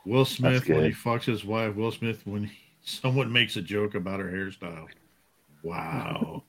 Will 0.07 0.25
Smith 0.25 0.69
when 0.69 0.85
he 0.85 0.91
good. 0.91 0.97
fucks 0.99 1.25
his 1.25 1.45
wife. 1.45 1.75
Will 1.75 1.91
Smith 1.91 2.23
when 2.25 2.45
he, 2.45 2.53
someone 2.83 3.33
makes 3.33 3.57
a 3.57 3.63
joke 3.63 3.95
about 3.95 4.21
her 4.21 4.31
hairstyle. 4.31 4.87
Wow. 5.63 6.43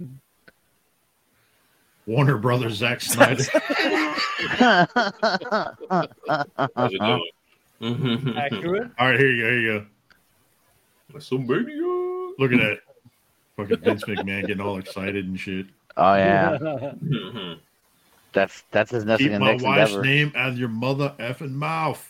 Warner 2.05 2.37
Brothers, 2.37 2.75
Zack 2.75 3.01
Snyder. 3.01 3.43
How's 3.53 4.87
it 6.93 6.99
going? 6.99 7.23
Mhm. 7.81 8.37
Accurate. 8.37 8.91
All 8.99 9.09
right, 9.09 9.19
here 9.19 9.31
you 9.31 9.41
go. 9.41 9.49
Here 9.49 9.59
you 9.59 9.79
go. 9.79 9.85
WrestleMania. 11.13 12.31
Look 12.39 12.51
at 12.53 12.59
that. 12.59 12.79
Fucking 13.57 13.79
Vince 13.79 14.03
McMahon 14.05 14.41
getting 14.47 14.61
all 14.61 14.77
excited 14.77 15.25
and 15.25 15.39
shit. 15.39 15.65
Oh 15.97 16.15
yeah. 16.15 16.57
Mhm. 16.61 17.59
That's 18.33 18.63
that's 18.71 18.91
his 18.91 19.03
nothing 19.05 19.29
Keep 19.29 19.39
my 19.39 19.51
next 19.51 19.63
wife's 19.63 19.91
endeavor. 19.91 20.05
name 20.05 20.31
out 20.35 20.49
of 20.51 20.57
your 20.57 20.69
mother 20.69 21.13
effing 21.19 21.51
mouth. 21.51 22.09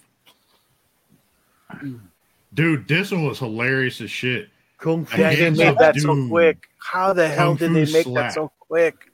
Dude, 2.54 2.88
this 2.88 3.12
one 3.12 3.26
was 3.26 3.40
hilarious 3.40 4.02
as 4.02 4.12
shit. 4.12 4.50
Kung 4.78 5.04
I 5.12 5.16
Fu. 5.16 5.22
Yeah, 5.22 5.36
they 5.36 5.50
made 5.52 5.68
of 5.68 5.78
that 5.78 5.96
so 5.96 6.28
quick. 6.28 6.68
How 6.78 7.14
the 7.14 7.28
hell 7.28 7.56
Kung 7.56 7.74
did 7.74 7.88
they 7.88 7.92
make 7.94 8.04
slap. 8.06 8.26
that 8.30 8.34
so 8.34 8.52
quick? 8.60 9.12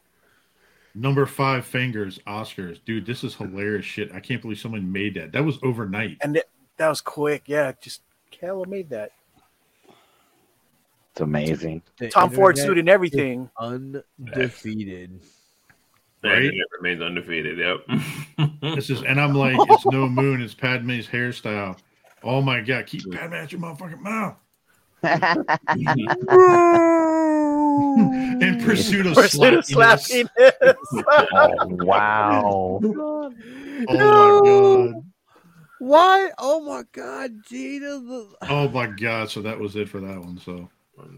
Number 0.96 1.26
five 1.28 1.66
fingers, 1.66 2.20
Oscars. 2.26 2.80
Dude, 2.84 3.06
this 3.06 3.24
is 3.24 3.36
hilarious 3.36 3.86
shit. 3.86 4.12
I 4.14 4.20
can't 4.20 4.42
believe 4.42 4.60
someone 4.60 4.92
made 4.92 5.14
that. 5.14 5.32
That 5.32 5.46
was 5.46 5.60
overnight. 5.62 6.18
And 6.22 6.38
it, 6.38 6.50
that 6.78 6.90
was 6.90 7.02
quick. 7.02 7.44
Yeah, 7.46 7.74
just 7.80 8.02
Kayla 8.32 8.66
made 8.66 8.90
that. 8.90 9.12
It's 11.18 11.22
amazing. 11.24 11.82
the 11.98 12.10
Tom 12.10 12.30
Ford 12.30 12.60
suit 12.60 12.78
and 12.78 12.88
everything. 12.88 13.50
undefeated. 13.60 15.20
Yeah, 16.24 16.32
Right? 16.32 16.44
he 16.44 16.64
remains 16.80 17.02
undefeated. 17.02 17.58
Yep. 17.58 17.88
This 18.76 18.90
is, 18.92 19.02
and 19.04 19.20
I'm 19.20 19.34
like, 19.34 19.56
it's 19.72 19.86
no 19.88 20.08
moon. 20.08 20.42
It's 20.42 20.54
Padme's 20.54 21.08
hairstyle. 21.08 21.76
Oh 22.24 22.40
my 22.42 22.62
god, 22.62 22.86
keep 22.86 23.02
Padme 23.12 23.34
out 23.34 23.52
your 23.52 23.62
motherfucking 23.62 24.00
mouth. 24.02 24.36
In 28.42 28.60
pursuit 28.64 29.06
of 29.08 29.16
Pursuit 29.16 29.54
of 29.56 29.66
slappiness. 29.66 30.30
slappiness. 30.38 30.76
Oh, 31.34 31.68
wow. 31.86 32.80
Oh 32.84 33.34
my 33.90 34.42
god. 34.46 35.04
Why? 35.80 36.30
Oh 36.40 36.60
my 36.62 36.84
God, 36.92 37.32
Gina! 37.48 38.00
Oh 38.50 38.68
my 38.70 38.88
god. 38.88 39.30
So 39.30 39.42
that 39.44 39.60
was 39.60 39.76
it 39.76 39.88
for 39.90 40.00
that 40.02 40.20
one. 40.20 40.40
So 40.40 40.70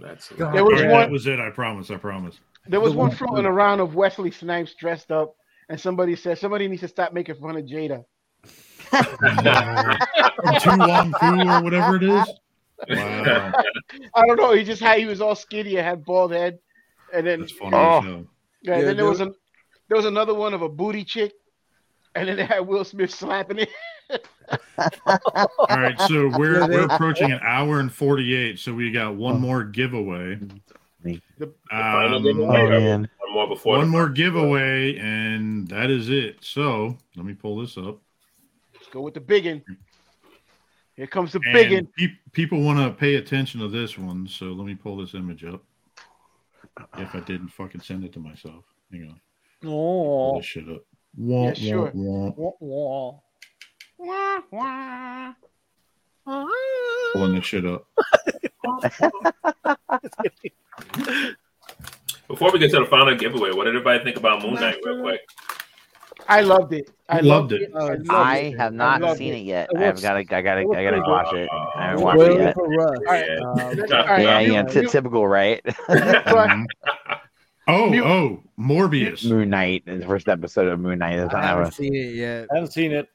That's 0.02 0.30
There 0.30 0.64
was 0.64 0.82
that 0.82 0.92
one. 0.92 1.12
was 1.12 1.28
it. 1.28 1.40
I 1.40 1.50
promise. 1.50 1.90
I 1.92 1.96
promise. 1.98 2.40
There 2.68 2.82
was 2.82 2.94
one 2.94 3.12
floating 3.12 3.46
around 3.46 3.80
of 3.80 3.96
Wesley 3.96 4.32
Snipes 4.32 4.76
dressed 4.76 5.12
up, 5.12 5.36
and 5.70 5.80
somebody 5.80 6.16
said 6.16 6.38
somebody 6.38 6.68
needs 6.68 6.82
to 6.82 6.88
stop 6.88 7.14
making 7.14 7.36
fun 7.36 7.58
of 7.58 7.66
Jada. 7.66 8.04
To 8.92 10.76
Wong 10.80 11.14
Foo 11.20 11.50
or 11.50 11.64
whatever 11.64 11.96
it 11.96 12.04
is. 12.04 12.28
Wow. 12.90 13.52
I 14.16 14.26
don't 14.26 14.38
know. 14.38 14.54
He 14.54 14.64
just 14.64 14.82
had 14.82 15.00
he 15.00 15.06
was 15.06 15.22
all 15.22 15.36
skinny 15.36 15.76
and 15.78 15.86
had 15.86 16.06
bald 16.06 16.32
head, 16.32 16.60
and 17.14 17.26
then 17.26 17.42
That's 17.42 17.52
funny 17.54 17.76
oh, 17.76 18.26
yeah, 18.62 18.78
Yeah, 18.78 18.86
then 18.86 18.98
there 18.98 19.06
was 19.06 19.22
a 19.22 19.32
there 19.88 19.98
was 19.98 20.06
another 20.06 20.34
one 20.34 20.54
of 20.54 20.62
a 20.62 20.70
booty 20.70 21.04
chick. 21.04 21.34
And 22.16 22.28
then 22.28 22.38
they 22.38 22.46
had 22.46 22.62
Will 22.62 22.84
Smith 22.84 23.12
slapping 23.12 23.60
it. 23.60 23.70
All 24.78 25.68
right, 25.70 26.00
so 26.02 26.30
we're 26.38 26.68
we're 26.68 26.86
approaching 26.86 27.32
an 27.32 27.40
hour 27.44 27.80
and 27.80 27.94
forty 27.94 28.34
eight. 28.36 28.60
So 28.60 28.74
we 28.74 28.92
got 28.92 29.16
one 29.16 29.40
more 29.40 29.64
giveaway. 29.64 30.40
final 31.70 32.18
Um, 32.18 32.24
giveaway, 32.24 32.60
or 32.62 32.80
One 32.98 33.10
more 33.34 33.48
before. 33.48 33.78
one 33.78 33.88
more 33.90 34.10
giveaway, 34.10 34.98
and 34.98 35.68
that 35.68 35.90
is 35.92 36.10
it. 36.10 36.38
So 36.44 36.98
let 37.16 37.26
me 37.26 37.34
pull 37.34 37.58
this 37.60 37.78
up. 37.78 38.00
Let's 38.74 38.88
go 38.92 39.02
with 39.02 39.14
the 39.14 39.22
biggin. 39.22 39.64
Here 40.96 41.08
comes 41.08 41.32
the 41.32 41.40
And 41.46 41.54
biggin. 41.54 41.88
pe- 41.98 42.18
people 42.34 42.62
want 42.62 42.80
to 42.80 42.92
pay 42.92 43.16
attention 43.16 43.62
to 43.62 43.68
this 43.70 43.98
one, 43.98 44.28
so 44.28 44.48
let 44.48 44.66
me 44.66 44.76
pull 44.76 44.98
this 44.98 45.14
image 45.14 45.46
up. 45.46 45.64
If 46.98 47.14
I 47.16 47.20
didn't 47.22 47.50
fucking 47.50 47.82
send 47.82 48.04
it 48.04 48.12
to 48.14 48.20
myself, 48.20 48.66
hang 48.92 49.04
on. 49.10 49.22
Pull 49.62 50.34
Oh. 50.34 50.38
this 50.40 50.46
shit 50.46 50.68
up. 50.70 50.82
Wah, 51.18 51.48
Yeah, 51.48 51.54
sure. 51.54 51.92
wah, 51.94 52.32
wah. 52.60 53.20
Wah, 53.98 54.40
wah. 54.52 55.34
Wah, 56.26 56.44
wah. 56.46 56.48
Pulling 57.14 57.36
this 57.36 57.46
shit 57.46 57.66
up. 57.66 57.86
Before 62.28 62.52
we 62.52 62.60
get 62.60 62.70
to 62.72 62.80
the 62.80 62.86
final 62.86 63.16
giveaway, 63.16 63.52
what 63.52 63.64
did 63.66 63.76
everybody 63.76 64.04
think 64.04 64.18
about 64.18 64.44
Moon 64.44 64.54
Knight, 64.56 64.78
real 64.86 65.02
quick? 65.02 65.22
I 66.28 66.42
loved 66.42 66.74
it. 66.74 66.92
I 67.08 67.22
Loved 67.22 67.52
loved 67.52 67.54
it. 67.54 67.62
it. 67.64 67.72
I, 67.76 67.80
loved 67.80 68.10
I 68.12 68.38
it. 68.38 68.58
have 68.60 68.74
not 68.74 69.02
loved 69.02 69.18
seen 69.18 69.34
it 69.34 69.40
yet. 69.46 69.70
It 69.72 69.78
I 69.78 69.82
have 69.86 69.96
looks- 69.96 70.02
got 70.04 70.14
to. 70.14 70.20
I 70.36 70.42
got 70.42 70.56
to. 70.56 70.62
it 70.62 70.78
I 70.78 70.84
got 70.84 70.92
to 70.92 71.02
watch 71.02 71.34
it. 71.34 71.50
I 71.76 71.86
haven't 71.88 72.02
Uh, 72.04 72.06
watched 72.06 72.22
it 72.22 72.40
yet. 72.40 72.54
for 72.54 72.68
Russ. 72.70 72.98
All 73.00 73.04
right. 73.06 73.30
All 73.40 73.56
right, 74.06 74.22
Yeah, 74.22 74.40
yeah. 74.42 74.64
T- 74.64 74.86
typical, 74.86 75.28
right? 75.28 75.62
Oh, 77.72 77.94
oh, 78.04 78.44
Morbius. 78.60 79.28
Moon 79.30 79.50
Knight, 79.50 79.84
the 79.86 80.06
first 80.06 80.28
episode 80.28 80.68
of 80.68 80.80
Moon 80.80 81.00
Knight. 81.00 81.18
Is 81.20 81.30
I 81.34 81.42
haven't 81.42 81.66
our- 81.66 81.72
seen 81.72 81.96
it 81.96 82.16
yet. 82.16 82.48
I 82.52 82.56
haven't 82.56 82.74
seen 82.74 82.92
it. 82.92 83.08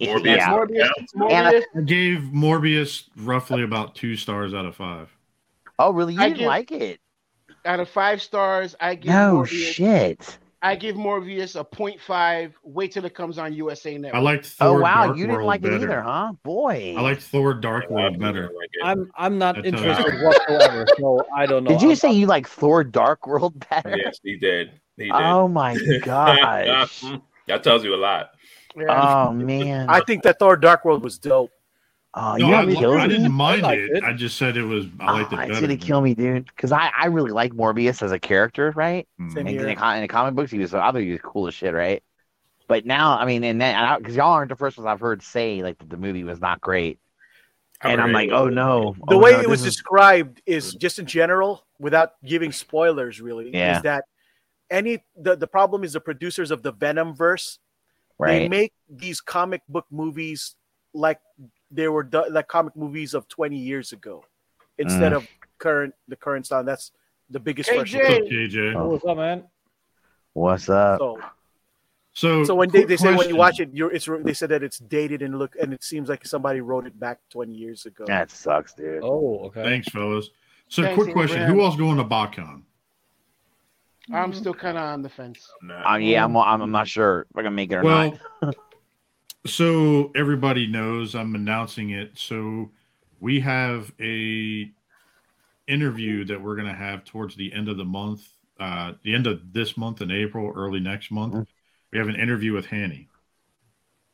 Morbius. 0.00 0.36
Yeah. 0.36 0.48
Morbius. 0.50 0.68
Yeah. 0.70 0.88
Morbius. 1.16 1.62
I 1.76 1.80
gave 1.82 2.18
Morbius 2.32 3.08
roughly 3.16 3.62
about 3.62 3.94
two 3.94 4.16
stars 4.16 4.54
out 4.54 4.64
of 4.64 4.74
five. 4.76 5.08
Oh, 5.78 5.92
really? 5.92 6.14
You 6.14 6.20
I 6.20 6.24
didn't 6.28 6.38
give- 6.38 6.46
like 6.46 6.72
it? 6.72 7.00
Out 7.64 7.80
of 7.80 7.88
five 7.88 8.22
stars, 8.22 8.74
I 8.80 8.94
give 8.94 9.12
No 9.12 9.42
Morbius. 9.42 9.72
shit. 9.72 10.38
I 10.60 10.74
give 10.74 10.96
Morbius 10.96 11.58
a 11.58 11.64
0.5. 11.64 12.52
Wait 12.64 12.90
till 12.92 13.04
it 13.04 13.14
comes 13.14 13.38
on 13.38 13.52
USA 13.52 13.96
Network. 13.96 14.18
I 14.18 14.22
liked 14.22 14.46
oh, 14.60 14.64
Thor 14.64 14.72
World. 14.72 14.80
Oh 14.80 14.82
wow, 14.82 15.06
Dark 15.06 15.16
you 15.16 15.22
didn't 15.24 15.36
World 15.36 15.46
like 15.46 15.60
better. 15.60 15.76
it 15.76 15.82
either, 15.82 16.00
huh? 16.02 16.32
Boy. 16.42 16.94
I 16.96 17.00
liked 17.00 17.22
Thor 17.22 17.54
Dark 17.54 17.88
World 17.90 18.18
better. 18.18 18.50
I'm 18.82 19.10
I'm 19.16 19.38
not 19.38 19.56
That 19.56 19.66
interested 19.66 20.14
you. 20.14 20.24
whatsoever. 20.24 20.86
So 20.98 21.24
I 21.36 21.46
don't 21.46 21.62
know. 21.64 21.70
Did 21.70 21.82
you 21.82 21.88
I'm- 21.90 21.96
say 21.96 22.12
you 22.12 22.26
like 22.26 22.48
Thor 22.48 22.82
Dark 22.82 23.26
World 23.26 23.64
better? 23.70 23.96
Yes, 23.96 24.18
he 24.22 24.36
did. 24.36 24.72
He 24.96 25.04
did. 25.04 25.12
Oh 25.12 25.46
my 25.46 25.78
gosh. 26.02 27.04
that 27.46 27.62
tells 27.62 27.84
you 27.84 27.94
a 27.94 27.96
lot. 27.96 28.30
Yeah. 28.76 29.26
oh 29.28 29.32
man. 29.32 29.88
I 29.88 30.00
think 30.00 30.24
that 30.24 30.40
Thor 30.40 30.56
Dark 30.56 30.84
World 30.84 31.04
was 31.04 31.18
dope. 31.18 31.50
Oh, 32.14 32.36
No, 32.36 32.46
you 32.48 32.54
I, 32.54 32.60
know 32.64 32.66
what 32.74 32.78
kills 32.78 32.96
I 32.96 33.06
me? 33.06 33.14
didn't 33.14 33.32
mind 33.32 33.62
liked 33.62 33.80
it. 33.82 33.90
it. 33.98 34.04
I 34.04 34.12
just 34.12 34.36
said 34.36 34.56
it 34.56 34.62
was. 34.64 34.86
I 35.00 35.12
liked 35.12 35.32
Oh, 35.32 35.36
it 35.36 35.38
ah, 35.38 35.42
it's 35.42 35.48
better. 35.54 35.60
gonna 35.62 35.76
kill 35.76 36.00
me, 36.00 36.14
dude. 36.14 36.46
Because 36.46 36.72
I, 36.72 36.90
I 36.98 37.06
really 37.06 37.30
like 37.32 37.52
Morbius 37.52 38.02
as 38.02 38.12
a 38.12 38.18
character, 38.18 38.72
right? 38.76 39.06
Same 39.18 39.38
In, 39.38 39.46
in, 39.48 39.54
here. 39.54 39.64
the, 39.66 39.74
com- 39.76 39.96
in 39.96 40.02
the 40.02 40.08
comic 40.08 40.34
books, 40.34 40.50
he 40.50 40.58
was 40.58 40.74
I 40.74 40.90
thought 40.90 40.96
he 40.96 41.12
was 41.12 41.20
cool 41.22 41.46
as 41.48 41.54
shit, 41.54 41.74
right? 41.74 42.02
But 42.66 42.84
now, 42.84 43.18
I 43.18 43.24
mean, 43.24 43.42
and 43.44 43.60
then 43.60 43.98
because 43.98 44.14
y'all 44.14 44.32
aren't 44.32 44.50
the 44.50 44.56
first 44.56 44.76
ones 44.76 44.86
I've 44.86 45.00
heard 45.00 45.22
say 45.22 45.62
like 45.62 45.78
that 45.78 45.88
the 45.88 45.96
movie 45.96 46.24
was 46.24 46.38
not 46.40 46.60
great, 46.60 46.98
and 47.82 48.00
I'm 48.00 48.12
like, 48.12 48.30
oh 48.30 48.48
no. 48.48 48.94
The 49.08 49.14
oh, 49.14 49.18
way 49.18 49.32
no, 49.32 49.40
it 49.40 49.48
was 49.48 49.60
is- 49.64 49.74
described 49.74 50.42
is 50.44 50.74
just 50.74 50.98
in 50.98 51.06
general, 51.06 51.64
without 51.78 52.12
giving 52.24 52.52
spoilers, 52.52 53.20
really, 53.22 53.50
Yeah. 53.54 53.76
is 53.78 53.82
that 53.84 54.04
any 54.70 55.02
the, 55.16 55.34
the 55.34 55.46
problem 55.46 55.82
is 55.82 55.94
the 55.94 56.00
producers 56.00 56.50
of 56.50 56.62
the 56.62 56.72
Venom 56.72 57.14
verse 57.14 57.58
Right. 58.18 58.40
they 58.40 58.48
make 58.48 58.72
these 58.90 59.20
comic 59.22 59.62
book 59.68 59.86
movies 59.90 60.56
like 60.92 61.20
they 61.70 61.88
were 61.88 62.02
do- 62.02 62.28
like 62.30 62.48
comic 62.48 62.74
movies 62.76 63.14
of 63.14 63.28
20 63.28 63.56
years 63.56 63.92
ago 63.92 64.24
instead 64.78 65.12
Mm. 65.12 65.16
of 65.16 65.28
current 65.58 65.94
the 66.08 66.16
current 66.16 66.46
style. 66.46 66.64
That's 66.64 66.92
the 67.30 67.40
biggest 67.40 67.68
KJ. 67.70 67.76
What's 67.78 67.94
up. 67.94 68.00
KJ? 68.24 68.74
Oh, 68.76 68.88
what's 68.88 69.04
up, 69.04 69.16
man? 69.16 69.44
What's 70.32 70.68
up? 70.68 70.98
So, 71.00 71.20
So, 72.12 72.44
so 72.44 72.54
when 72.54 72.70
they, 72.70 72.80
quick 72.80 72.88
they 72.88 72.96
say 72.96 73.14
when 73.14 73.28
you 73.28 73.36
watch 73.36 73.60
it, 73.60 73.70
you're 73.72 73.92
it's 73.92 74.08
they 74.24 74.32
said 74.34 74.48
that 74.50 74.62
it's 74.62 74.78
dated 74.78 75.22
and 75.22 75.38
look 75.38 75.54
and 75.60 75.72
it 75.72 75.84
seems 75.84 76.08
like 76.08 76.24
somebody 76.26 76.60
wrote 76.60 76.86
it 76.86 76.98
back 76.98 77.18
20 77.30 77.52
years 77.52 77.86
ago. 77.86 78.04
That 78.06 78.30
sucks, 78.30 78.72
dude. 78.74 79.00
Oh, 79.02 79.40
okay. 79.46 79.62
Thanks, 79.62 79.88
fellas. 79.88 80.30
So, 80.68 80.82
Thanks, 80.82 81.02
quick 81.02 81.12
question: 81.14 81.42
Who 81.50 81.62
else 81.62 81.76
going 81.76 81.96
to 81.98 82.04
BotCon? 82.04 82.62
I'm 84.12 84.32
still 84.32 84.54
kind 84.54 84.78
of 84.78 84.84
on 84.84 85.02
the 85.02 85.08
fence. 85.10 85.50
Nah. 85.62 85.92
Uh, 85.92 85.96
yeah, 85.98 86.24
I'm, 86.24 86.34
I'm 86.36 86.62
I'm 86.62 86.70
not 86.70 86.88
sure 86.88 87.26
if 87.30 87.36
I 87.36 87.42
can 87.42 87.54
make 87.54 87.70
it 87.72 87.76
or 87.76 87.82
Well, 87.82 88.18
not. 88.42 88.56
so 89.48 90.12
everybody 90.14 90.66
knows 90.66 91.14
I'm 91.14 91.34
announcing 91.34 91.90
it. 91.90 92.12
So 92.18 92.70
we 93.20 93.40
have 93.40 93.92
a 94.00 94.70
interview 95.66 96.24
that 96.24 96.40
we're 96.40 96.56
going 96.56 96.68
to 96.68 96.74
have 96.74 97.04
towards 97.04 97.34
the 97.36 97.52
end 97.52 97.68
of 97.68 97.76
the 97.76 97.84
month, 97.84 98.26
uh, 98.60 98.92
the 99.02 99.14
end 99.14 99.26
of 99.26 99.52
this 99.52 99.76
month 99.76 100.00
in 100.00 100.10
April, 100.10 100.52
early 100.56 100.80
next 100.80 101.10
month. 101.10 101.34
Mhm. 101.34 101.46
We 101.92 101.98
have 101.98 102.08
an 102.08 102.16
interview 102.16 102.52
with 102.52 102.66
Hanny, 102.66 103.08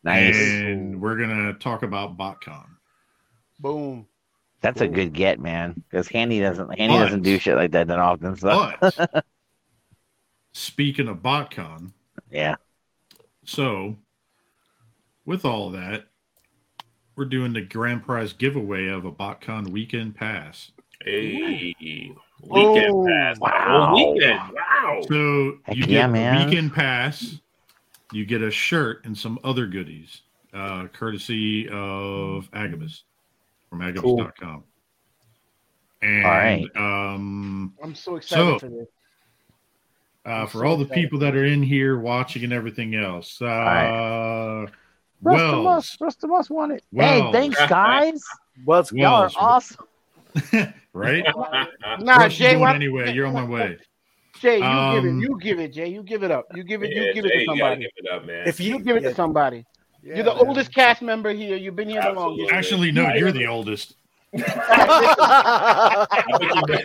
Nice. 0.03 0.37
and 0.37 1.01
we're 1.01 1.17
going 1.17 1.31
to 1.53 1.55
talk 1.59 1.83
about 1.83 2.17
BotCon. 2.17 2.67
Boom. 3.61 4.07
That's 4.61 4.81
a 4.81 4.89
good 4.89 5.13
get, 5.13 5.39
man. 5.41 5.83
Because 5.91 6.09
Hanny 6.09 6.41
doesn't 6.41 6.77
Hanny 6.79 6.95
But- 6.95 7.05
doesn't 7.05 7.23
do 7.23 7.39
shit 7.39 7.57
like 7.57 7.73
that 7.73 7.87
that 7.89 7.99
often. 7.99 8.37
So 8.37 8.73
But 8.81 9.25
speaking 10.53 11.09
of 11.09 11.19
BotCon, 11.19 11.93
yeah. 12.31 12.57
So, 13.45 13.97
with 15.27 15.45
all 15.45 15.71
that, 15.71 16.07
we're 17.17 17.25
doing 17.25 17.53
the 17.53 17.61
grand 17.63 18.05
prize 18.05 18.33
giveaway 18.33 18.89
of 18.89 19.05
a 19.05 19.13
BotCon 19.13 19.69
weekend 19.69 20.17
pass. 20.17 20.73
Hey, 21.05 21.75
weekend 22.41 22.91
Oh, 22.95 23.07
pass. 23.07 23.39
wow. 23.39 23.95
Weekend. 23.95 24.41
Wow. 24.53 25.01
So 25.09 25.59
Heck 25.65 25.77
you 25.77 25.85
yeah, 25.85 26.03
get 26.07 26.11
man. 26.11 26.43
a 26.43 26.47
weekend 26.47 26.73
pass, 26.75 27.41
you 28.13 28.25
get 28.27 28.43
a 28.43 28.51
shirt 28.51 29.05
and 29.05 29.17
some 29.17 29.39
other 29.45 29.67
goodies, 29.67 30.23
uh, 30.53 30.87
courtesy 30.89 31.69
of 31.69 32.51
Agabyss 32.53 33.03
from 33.71 33.81
Agabyss.com. 33.81 34.65
And 36.03 36.25
All 36.25 36.31
right. 36.33 36.77
um, 36.77 37.75
I'm 37.83 37.95
so 37.95 38.17
excited 38.17 38.43
So- 38.45 38.59
for 38.59 38.69
this. 38.69 38.87
uh, 40.27 40.47
for 40.47 40.59
so 40.59 40.67
all 40.67 40.77
the 40.77 40.83
excited. 40.85 41.01
people 41.03 41.19
that 41.21 41.35
are 41.37 41.45
in 41.45 41.63
here 41.63 41.99
watching 41.99 42.45
and 42.45 42.53
everything 42.53 42.95
else, 42.95 43.41
uh, 43.41 44.67
right. 45.25 45.37
well, 45.65 45.85
Rust 46.01 46.25
of 46.25 46.33
Us 46.33 46.51
won 46.51 46.71
it. 46.71 46.83
Wells. 46.93 47.23
Hey, 47.23 47.33
thanks 47.33 47.57
guys. 47.69 48.23
Well, 48.67 48.81
it's 48.81 48.93
Y'all 48.93 49.23
are 49.25 49.31
awesome. 49.37 49.85
right? 50.93 51.25
Nah, 52.01 52.17
Russ 52.17 52.33
is 52.33 52.39
Jay, 52.39 52.55
going 52.55 52.75
anyway. 52.75 53.13
You're 53.13 53.27
on 53.27 53.35
my 53.35 53.45
way. 53.45 53.79
Jay, 54.41 54.59
you 54.59 54.65
Um, 54.65 54.95
give 54.95 55.05
it. 55.05 55.21
You 55.21 55.39
give 55.41 55.61
it, 55.61 55.73
Jay. 55.73 55.89
You 55.89 56.03
give 56.03 56.23
it 56.25 56.31
up. 56.31 56.47
You 56.55 56.65
give 56.65 56.83
it. 56.83 56.91
Yeah, 56.95 57.03
you 57.03 57.15
give 57.15 57.25
it 57.25 57.29
Jay, 57.33 57.39
to 57.41 57.47
gotta 57.47 57.59
somebody. 57.61 57.81
give 57.83 57.91
it 57.97 58.11
up, 58.13 58.27
man. 58.27 58.47
if 58.49 58.61
You 58.61 58.79
you 58.79 58.85
give 58.85 58.97
it 58.97 59.03
yeah, 59.05 59.09
to 59.11 59.15
somebody. 59.15 59.65
yeah, 60.03 60.17
You're 60.17 60.25
the 60.25 60.35
man. 60.35 60.47
oldest 60.47 60.75
cast 60.75 61.03
member 61.03 61.33
here. 61.33 61.57
You've 61.57 61.77
been 61.77 61.89
here 61.89 62.01
the 62.03 62.09
Absolutely. 62.09 62.37
longest. 62.45 62.53
Actually, 62.53 62.93
no, 62.93 63.15
you're 63.15 63.33
the 63.33 63.47
oldest. 63.47 63.95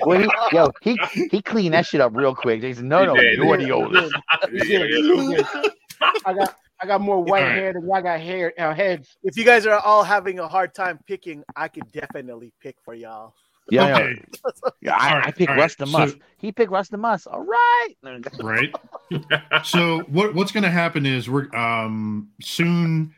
Well, 0.06 0.20
he, 0.20 0.28
yo, 0.52 0.72
he 0.82 0.98
he 1.32 1.41
cleaned 1.41 1.74
that 1.74 1.86
shit 1.86 2.02
up 2.02 2.16
real 2.16 2.36
quick. 2.36 2.61
Jason, 2.61 2.88
no, 2.88 3.03
no, 3.06 3.16
you're 3.16 3.57
the 3.57 3.72
oldest. 3.72 4.14
You 4.52 4.60
did, 4.60 4.90
you 4.91 5.36
did. 5.36 5.45
I 6.26 6.34
got 6.34 6.56
I 6.81 6.85
got 6.88 7.01
more 7.01 7.22
white 7.23 7.41
All 7.41 7.47
right. 7.49 7.56
hair 7.57 7.73
than 7.73 7.84
y'all 7.84 8.01
got 8.01 8.19
hair 8.19 8.53
uh, 8.57 8.73
heads. 8.73 9.18
if 9.23 9.35
you 9.38 9.43
guys 9.43 9.65
are 9.65 9.80
all 9.80 10.03
having 10.03 10.39
a 10.39 10.47
hard 10.47 10.73
time 10.73 10.99
picking, 11.07 11.43
I 11.56 11.68
could 11.68 11.91
definitely 11.91 12.53
pick 12.61 12.76
for 12.84 12.93
y'all. 12.93 13.34
Yeah, 13.72 13.97
Okay, 13.97 14.22
yeah. 14.81 14.95
I, 14.95 15.07
I 15.10 15.11
Alright, 15.14 15.35
picked 15.35 15.49
alright, 15.49 15.61
Rust 15.64 15.77
the 15.77 15.85
so- 15.85 16.15
he 16.38 16.51
picked 16.51 16.72
Rust 16.72 16.91
the 16.91 16.97
Muss. 16.97 17.27
All 17.27 17.43
right. 17.43 17.89
right. 18.41 18.73
So 19.64 19.99
what 20.03 20.34
what's 20.34 20.51
going 20.51 20.64
to 20.64 20.72
happen 20.72 21.06
is 21.06 21.30
we're 21.30 21.53
um 21.56 22.30
soon 22.41 23.14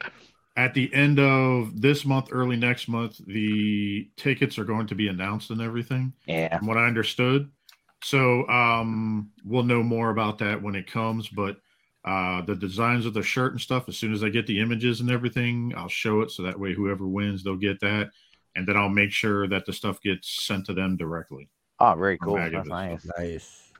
at 0.57 0.73
the 0.73 0.93
end 0.93 1.19
of 1.19 1.79
this 1.81 2.03
month, 2.05 2.27
early 2.31 2.57
next 2.57 2.89
month, 2.89 3.21
the 3.25 4.09
tickets 4.17 4.59
are 4.59 4.65
going 4.65 4.87
to 4.87 4.95
be 4.95 5.07
announced 5.07 5.51
and 5.51 5.61
everything. 5.61 6.11
Yeah. 6.25 6.57
From 6.57 6.67
what 6.67 6.77
I 6.77 6.85
understood, 6.85 7.49
so 8.03 8.45
um 8.49 9.31
we'll 9.45 9.63
know 9.63 9.83
more 9.83 10.09
about 10.09 10.39
that 10.39 10.61
when 10.61 10.75
it 10.75 10.91
comes. 10.91 11.29
But 11.29 11.57
uh 12.03 12.41
the 12.41 12.55
designs 12.55 13.05
of 13.05 13.13
the 13.13 13.21
shirt 13.23 13.51
and 13.51 13.61
stuff, 13.61 13.87
as 13.87 13.97
soon 13.97 14.13
as 14.13 14.23
I 14.23 14.29
get 14.29 14.47
the 14.47 14.59
images 14.59 15.01
and 15.01 15.11
everything, 15.11 15.73
I'll 15.77 15.87
show 15.87 16.21
it 16.21 16.31
so 16.31 16.43
that 16.43 16.59
way 16.59 16.73
whoever 16.73 17.05
wins, 17.07 17.43
they'll 17.43 17.55
get 17.55 17.79
that, 17.81 18.09
and 18.55 18.67
then 18.67 18.75
I'll 18.77 18.89
make 18.89 19.11
sure 19.11 19.47
that 19.47 19.65
the 19.65 19.73
stuff 19.73 20.01
gets 20.01 20.43
sent 20.45 20.65
to 20.67 20.73
them 20.73 20.97
directly. 20.97 21.49
Oh, 21.79 21.95
very 21.95 22.17
cool. 22.17 22.35
That's 22.35 22.53
of 22.55 22.67
nice. 22.67 23.07
Nice. 23.17 23.71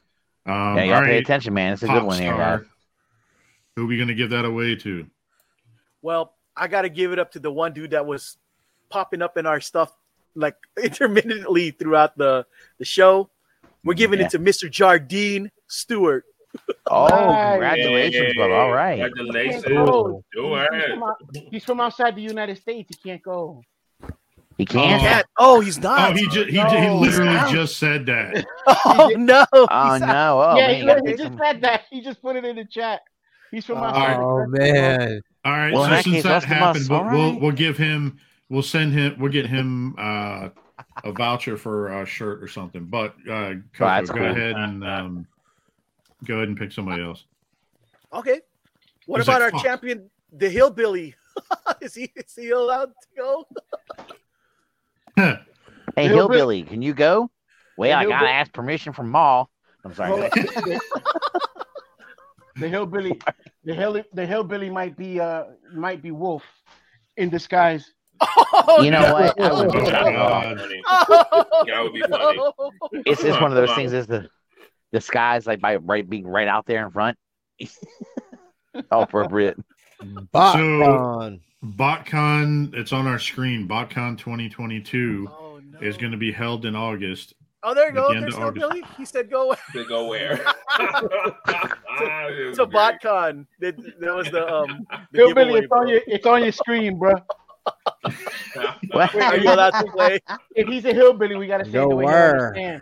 Um, 0.46 0.76
Yeah, 0.78 0.84
you 0.84 0.92
all 0.94 0.98
gotta 0.98 1.06
pay 1.06 1.12
right, 1.14 1.24
attention, 1.24 1.54
man. 1.54 1.74
It's 1.74 1.84
a 1.84 1.88
good 1.88 2.04
one 2.04 2.20
here, 2.22 2.32
Popstar, 2.34 2.60
guys. 2.60 2.68
Who 3.76 3.84
are 3.84 3.88
we 3.88 3.96
going 3.96 4.08
to 4.10 4.16
give 4.16 4.32
that 4.32 4.44
away 4.44 4.76
to? 4.76 5.06
Well, 6.02 6.34
I 6.58 6.68
got 6.68 6.82
to 6.82 6.90
give 6.90 7.12
it 7.14 7.20
up 7.20 7.32
to 7.34 7.40
the 7.40 7.52
one 7.52 7.74
dude 7.74 7.92
that 7.92 8.06
was 8.06 8.38
popping 8.90 9.22
up 9.22 9.38
in 9.38 9.46
our 9.46 9.62
stuff 9.62 9.96
like 10.36 10.56
intermittently 10.84 11.72
throughout 11.72 12.18
the 12.18 12.46
the 12.80 12.86
show. 12.86 13.30
We're 13.84 13.94
giving 13.94 14.20
Yeah. 14.20 14.26
it 14.26 14.32
to 14.32 14.40
Mr. 14.40 14.70
Jardine 14.70 15.52
Stewart 15.68 16.26
Oh, 16.88 17.08
Right. 17.08 17.52
congratulations, 17.52 18.34
brother. 18.36 18.54
All 18.54 18.72
right. 18.72 19.00
Congratulations. 19.02 19.64
Can't. 19.64 19.86
Do 19.88 20.24
He's 20.34 20.84
it. 20.84 20.98
from, 21.00 21.14
he's 21.52 21.64
from 21.64 21.80
outside 21.80 22.16
the 22.16 22.22
United 22.22 22.58
States. 22.58 22.90
He 23.02 23.10
can't 23.10 23.22
go. 23.22 23.62
He 24.58 24.66
can't. 24.66 25.02
Can't- 25.02 25.26
Oh, 25.40 25.62
he's 25.62 25.80
not. 25.80 26.12
Oh, 26.12 26.16
he 26.16 26.26
just 26.28 26.50
he, 26.50 26.60
he 26.60 26.90
literally 26.90 27.08
he's 27.08 27.20
out. 27.20 27.52
just 27.52 27.78
said 27.80 28.06
that. 28.08 28.46
Oh 28.86 29.10
no. 29.18 29.46
Oh 29.54 29.62
He's 29.94 30.02
out. 30.02 30.08
no! 30.08 30.42
Oh 30.42 30.58
yeah, 30.58 30.84
man, 30.86 31.06
he, 31.06 31.12
he 31.12 31.18
just 31.18 31.30
some- 31.30 31.38
said 31.38 31.62
that. 31.62 31.84
He 31.90 32.02
just 32.02 32.22
put 32.22 32.36
it 32.36 32.44
in 32.46 32.58
the 32.58 32.66
chat. 32.66 33.02
He's 33.52 33.66
from 33.66 33.78
outside. 33.78 34.18
the 34.18 34.22
Oh 34.22 34.46
man. 34.48 35.22
All 35.44 35.52
right, 35.54 35.74
Well, 35.74 35.86
so 35.86 35.90
that 35.90 36.04
since 36.04 36.16
case, 36.18 36.24
that 36.24 36.44
happened, 36.44 36.88
we'll, 36.90 37.00
All 37.00 37.10
we'll 37.10 37.40
we'll 37.40 37.52
give 37.52 37.78
him 37.78 38.20
we'll 38.50 38.62
send 38.62 38.94
him 38.94 39.16
we'll 39.18 39.32
get 39.32 39.48
him 39.48 39.96
uh, 39.98 40.50
a 41.04 41.12
voucher 41.14 41.58
for 41.58 41.88
a 42.02 42.06
shirt 42.06 42.44
or 42.44 42.48
something. 42.48 42.86
But 42.86 43.16
uh, 43.30 43.54
Coco, 43.74 43.86
that's 43.86 44.10
go 44.12 44.18
cool. 44.18 44.28
ahead 44.28 44.56
and 44.56 44.84
um, 44.84 45.28
go 46.26 46.36
ahead 46.36 46.48
and 46.48 46.58
pick 46.58 46.72
somebody 46.72 47.04
else. 47.04 47.26
Okay. 48.14 48.42
What 49.06 49.18
He's 49.20 49.28
about 49.28 49.42
like, 49.42 49.54
our 49.54 49.60
"Fuck." 49.60 49.64
champion, 49.64 50.10
the 50.32 50.50
hillbilly? 50.50 51.16
is 51.82 51.94
he 51.96 52.12
is 52.16 52.36
he 52.36 52.50
allowed 52.52 52.92
to 53.02 53.08
go? 53.18 53.46
Hey, 55.98 56.08
Hillbilly- 56.08 56.38
hillbilly, 56.38 56.64
can 56.64 56.82
you 56.82 56.94
go? 56.94 57.30
Well, 57.78 57.98
I 57.98 58.06
gotta 58.06 58.30
ask 58.30 58.54
permission 58.54 58.94
from 58.94 59.10
Maul. 59.10 59.50
I'm 59.84 59.94
sorry. 59.94 60.10
Hold 60.12 60.32
the 62.58 62.68
hillbilly, 62.70 63.20
the 63.66 63.74
hill, 63.74 64.02
the 64.14 64.26
hillbilly 64.26 64.70
might 64.70 64.96
be 64.98 65.20
uh 65.20 65.46
might 65.74 66.02
be 66.02 66.12
Wolf 66.12 66.44
in 67.18 67.30
disguise. 67.30 67.92
Oh, 68.22 68.82
You 68.84 68.92
know 68.92 69.02
no. 69.02 69.14
what? 69.14 69.42
I 69.42 69.52
wouldn't 69.52 69.76
Oh, 69.76 69.86
that 69.86 69.94
at 70.08 70.16
all. 70.16 70.30
God. 70.42 70.60
Funny. 70.60 70.82
Oh, 70.88 71.66
That 71.68 71.84
would 71.84 71.94
be 71.94 72.02
funny. 72.02 72.38
no. 72.38 72.54
It's 73.06 73.22
just 73.24 73.42
one 73.42 73.52
of 73.52 73.58
those 73.58 73.74
things. 73.76 73.92
Is 73.94 74.06
the 74.08 74.30
the 74.92 75.02
sky's 75.02 75.48
like 75.48 75.62
by 75.62 75.76
right 75.78 76.08
being 76.10 76.26
right 76.28 76.48
out 76.48 76.66
there 76.66 76.86
in 76.86 76.92
front. 76.92 77.18
All 78.92 79.04
appropriate. 79.04 79.58
Botcon. 80.34 81.40
BotCon, 81.64 82.74
it's 82.74 82.92
on 82.92 83.06
our 83.08 83.20
screen. 83.20 83.68
BotCon 83.68 84.18
2022 84.18 85.28
Oh, 85.30 85.60
no. 85.64 85.80
is 85.80 85.96
going 85.98 86.12
to 86.12 86.18
be 86.18 86.32
held 86.32 86.66
in 86.66 86.76
August. 86.76 87.36
Oh, 87.64 87.76
there 87.76 87.90
you 87.90 87.94
go. 87.94 88.06
At 88.06 88.10
the 88.10 88.16
end 88.16 88.24
There's 88.24 88.34
of 88.36 88.42
August. 88.42 88.60
hillbilly. 88.66 88.84
He 88.98 89.06
said 89.06 89.30
go. 89.30 89.54
To 89.74 89.86
go 89.88 90.08
where? 90.08 90.44
It's 90.80 92.60
a 92.60 92.66
BotCon. 92.66 93.46
That, 93.60 93.76
that 94.00 94.16
was 94.16 94.30
the 94.32 94.48
um. 94.52 94.88
The 95.12 95.18
Hillbilly, 95.20 95.62
giveaway, 95.62 95.62
it's 95.64 95.72
on 95.72 95.88
your 95.88 96.02
it's 96.08 96.26
on 96.26 96.44
your 96.44 96.52
screen, 96.52 96.98
bro. 96.98 97.14
What? 98.92 99.14
Are 99.16 99.38
you 99.38 99.52
allowed 99.54 99.72
to 99.72 99.86
play? 99.92 100.20
If 100.56 100.68
he's 100.68 100.86
a 100.86 100.94
hillbilly, 100.94 101.36
we 101.36 101.46
gotta 101.48 101.66
say 101.66 101.72
No 101.72 101.86
it 101.86 101.90
the 101.90 101.96
way 101.98 102.04
you 102.06 102.08
where. 102.10 102.40
understand. 102.48 102.82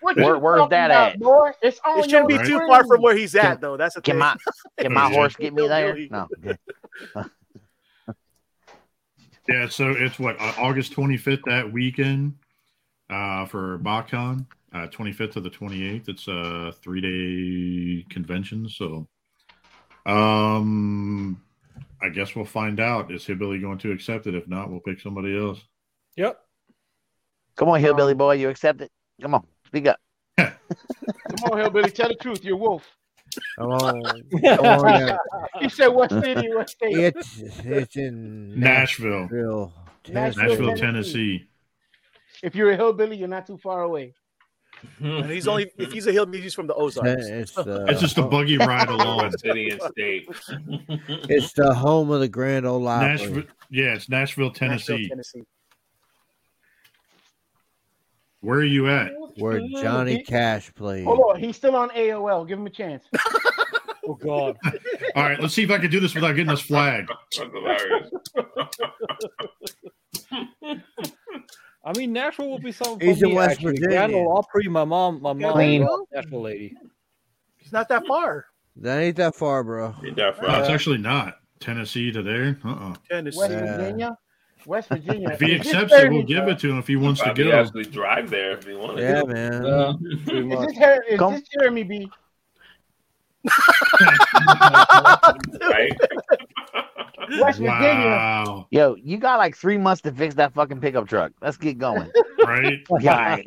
What 0.00 0.16
Where- 0.16 0.34
you 0.34 0.38
where's 0.40 0.68
that 0.70 0.90
about, 0.90 1.12
at? 1.12 1.20
boy? 1.20 1.50
It's 1.62 1.78
on 1.86 1.98
It 2.00 2.10
shouldn't 2.10 2.28
be 2.28 2.34
your 2.34 2.44
too 2.44 2.58
far 2.66 2.86
from 2.86 3.02
where 3.02 3.14
he's 3.16 3.34
at, 3.34 3.42
Can- 3.42 3.60
though. 3.60 3.76
That's 3.76 3.94
the 3.94 4.00
Can 4.00 4.12
thing. 4.12 4.18
my 4.20 4.36
can 4.78 4.92
my 4.92 5.10
horse 5.12 5.36
get 5.36 5.52
me 5.54 5.66
there? 5.68 5.96
No. 6.10 6.28
Yeah, 9.48 9.66
so 9.68 9.90
it's 9.90 10.18
what 10.18 10.40
uh, 10.40 10.52
August 10.58 10.92
25th 10.94 11.42
that 11.46 11.72
weekend 11.72 12.34
uh, 13.08 13.46
for 13.46 13.80
BotCon, 13.80 14.46
uh, 14.72 14.86
25th 14.86 15.32
to 15.32 15.40
the 15.40 15.50
28th. 15.50 16.08
It's 16.08 16.28
a 16.28 16.72
three 16.82 17.00
day 17.00 18.06
convention. 18.10 18.68
So, 18.68 19.08
um, 20.06 21.42
I 22.00 22.10
guess 22.10 22.36
we'll 22.36 22.44
find 22.44 22.78
out. 22.78 23.10
Is 23.10 23.26
Hillbilly 23.26 23.58
going 23.58 23.78
to 23.78 23.90
accept 23.90 24.28
it? 24.28 24.36
If 24.36 24.46
not, 24.46 24.70
we'll 24.70 24.78
pick 24.80 25.00
somebody 25.00 25.36
else. 25.36 25.58
Yep. 26.16 26.38
Come 27.56 27.70
on, 27.70 27.80
hillbilly 27.80 28.14
boy, 28.14 28.34
you 28.34 28.50
accept 28.50 28.82
it? 28.82 28.92
Come 29.20 29.34
on, 29.34 29.44
speak 29.70 29.86
up. 29.86 29.98
Come 30.36 31.52
on, 31.52 31.58
hillbilly, 31.58 31.90
tell 31.90 32.08
the 32.08 32.14
truth. 32.16 32.44
You're 32.44 32.56
Wolf. 32.56 32.86
Come 33.58 33.70
on. 33.70 34.02
Come 34.42 34.66
on 34.66 35.06
now. 35.06 35.18
He 35.60 35.68
said, 35.68 35.88
"What 35.88 36.10
city? 36.10 36.48
What 36.52 36.68
state?" 36.68 36.96
It's 36.96 37.38
it's 37.64 37.96
in 37.96 38.58
Nashville, 38.58 39.22
Nashville. 39.22 39.72
Nashville, 40.08 40.42
Nashville, 40.48 40.76
Tennessee. 40.76 40.80
Tennessee. 40.80 41.46
If 42.42 42.54
you're 42.56 42.70
a 42.72 42.76
hillbilly, 42.76 43.16
you're 43.16 43.28
not 43.28 43.46
too 43.46 43.58
far 43.58 43.82
away. 43.82 44.14
And 44.98 45.30
he's 45.30 45.46
only 45.46 45.70
if 45.78 45.92
he's 45.92 46.06
a 46.06 46.12
hillbilly, 46.12 46.40
he's 46.40 46.54
from 46.54 46.66
the 46.66 46.74
Ozarks. 46.74 47.26
It's, 47.26 47.56
uh, 47.56 47.84
It's 47.88 48.00
just 48.00 48.18
a 48.18 48.22
buggy 48.22 48.56
ride 48.56 48.88
along. 48.88 49.30
City 49.38 49.68
and 49.70 49.82
state. 49.82 50.26
it's 51.28 51.52
the 51.52 51.72
home 51.72 52.10
of 52.10 52.20
the 52.20 52.28
Grand 52.28 52.66
Ole 52.66 52.88
Opry. 52.88 53.08
Nashville, 53.08 53.42
yeah, 53.70 53.94
it's 53.94 54.08
Nashville, 54.08 54.46
Nashville, 54.46 54.50
Tennessee. 54.52 55.08
Tennessee. 55.08 55.42
Where 58.40 58.58
are 58.58 58.64
you 58.64 58.88
at? 58.88 59.12
Where 59.36 59.60
Johnny 59.80 60.22
Cash 60.22 60.72
played. 60.74 61.04
Hold 61.04 61.20
on, 61.30 61.38
he's 61.40 61.56
still 61.56 61.76
on 61.76 61.90
AOL. 61.90 62.46
Give 62.46 62.58
him 62.58 62.66
a 62.66 62.70
chance. 62.70 63.04
Oh 64.08 64.14
God. 64.14 64.56
All 65.14 65.22
right, 65.22 65.38
let's 65.40 65.54
see 65.54 65.62
if 65.62 65.70
I 65.70 65.78
can 65.78 65.90
do 65.90 66.00
this 66.00 66.14
without 66.14 66.32
getting 66.32 66.50
us 66.50 66.62
flagged. 66.62 67.10
That's 67.36 67.50
hilarious. 67.52 68.10
I 71.84 71.96
mean, 71.96 72.12
Nashville 72.12 72.48
will 72.50 72.58
be 72.58 72.72
something. 72.72 73.06
He's 73.06 73.18
for 73.20 73.26
in 73.26 73.30
me, 73.32 73.36
West 73.36 73.50
actually. 73.52 73.72
Virginia. 73.72 73.88
Grand 73.98 74.14
Ole 74.14 74.36
Opry. 74.38 74.68
My 74.68 74.84
mom, 74.84 75.22
my 75.22 75.32
mom, 75.32 75.52
Clean. 75.52 75.82
a 75.82 75.96
Nashville 76.14 76.42
lady. 76.42 76.74
He's 77.58 77.72
not 77.72 77.88
that 77.88 78.06
far. 78.06 78.46
That 78.76 78.98
ain't 78.98 79.16
that 79.16 79.34
far, 79.36 79.62
bro. 79.64 79.94
Ain't 80.04 80.16
that 80.16 80.40
No, 80.42 80.48
it's 80.60 80.68
uh, 80.68 80.72
actually 80.72 80.98
not 80.98 81.36
Tennessee 81.60 82.10
to 82.12 82.22
there. 82.22 82.58
Uh-uh. 82.64 82.94
Tennessee. 83.08 83.38
West 83.38 83.52
Yeah. 83.52 83.76
Virginia. 83.76 84.18
West 84.66 84.88
Virginia. 84.88 85.30
If 85.30 85.40
he 85.40 85.54
accepts 85.54 85.92
it, 85.92 86.10
we'll 86.10 86.22
give 86.22 86.48
it 86.48 86.58
to 86.60 86.70
him 86.70 86.78
if 86.78 86.86
he 86.86 86.96
wants 86.96 87.20
to 87.20 87.26
Probably 87.26 87.44
go. 87.44 87.52
actually 87.60 87.84
drive 87.84 88.30
there 88.30 88.52
if 88.58 88.66
he 88.66 88.74
wanted 88.74 89.02
Yeah, 89.02 89.20
to. 89.22 89.26
man. 89.26 89.64
Yeah, 89.64 89.92
pretty 90.26 90.50
Is 90.52 90.66
this, 90.66 90.78
Har- 90.78 91.02
is 91.08 91.18
Come- 91.18 91.32
this 91.34 91.42
Jeremy 91.48 91.82
B? 91.84 92.10
Right? 95.60 95.92
West 97.40 97.58
Virginia. 97.60 98.64
Yo, 98.70 98.96
you 98.96 99.16
got 99.18 99.38
like 99.38 99.56
three 99.56 99.78
months 99.78 100.02
to 100.02 100.12
fix 100.12 100.34
that 100.34 100.52
fucking 100.52 100.80
pickup 100.80 101.08
truck. 101.08 101.32
Let's 101.40 101.56
get 101.56 101.78
going. 101.78 102.10
Right? 102.46 102.78
Guy. 103.02 103.44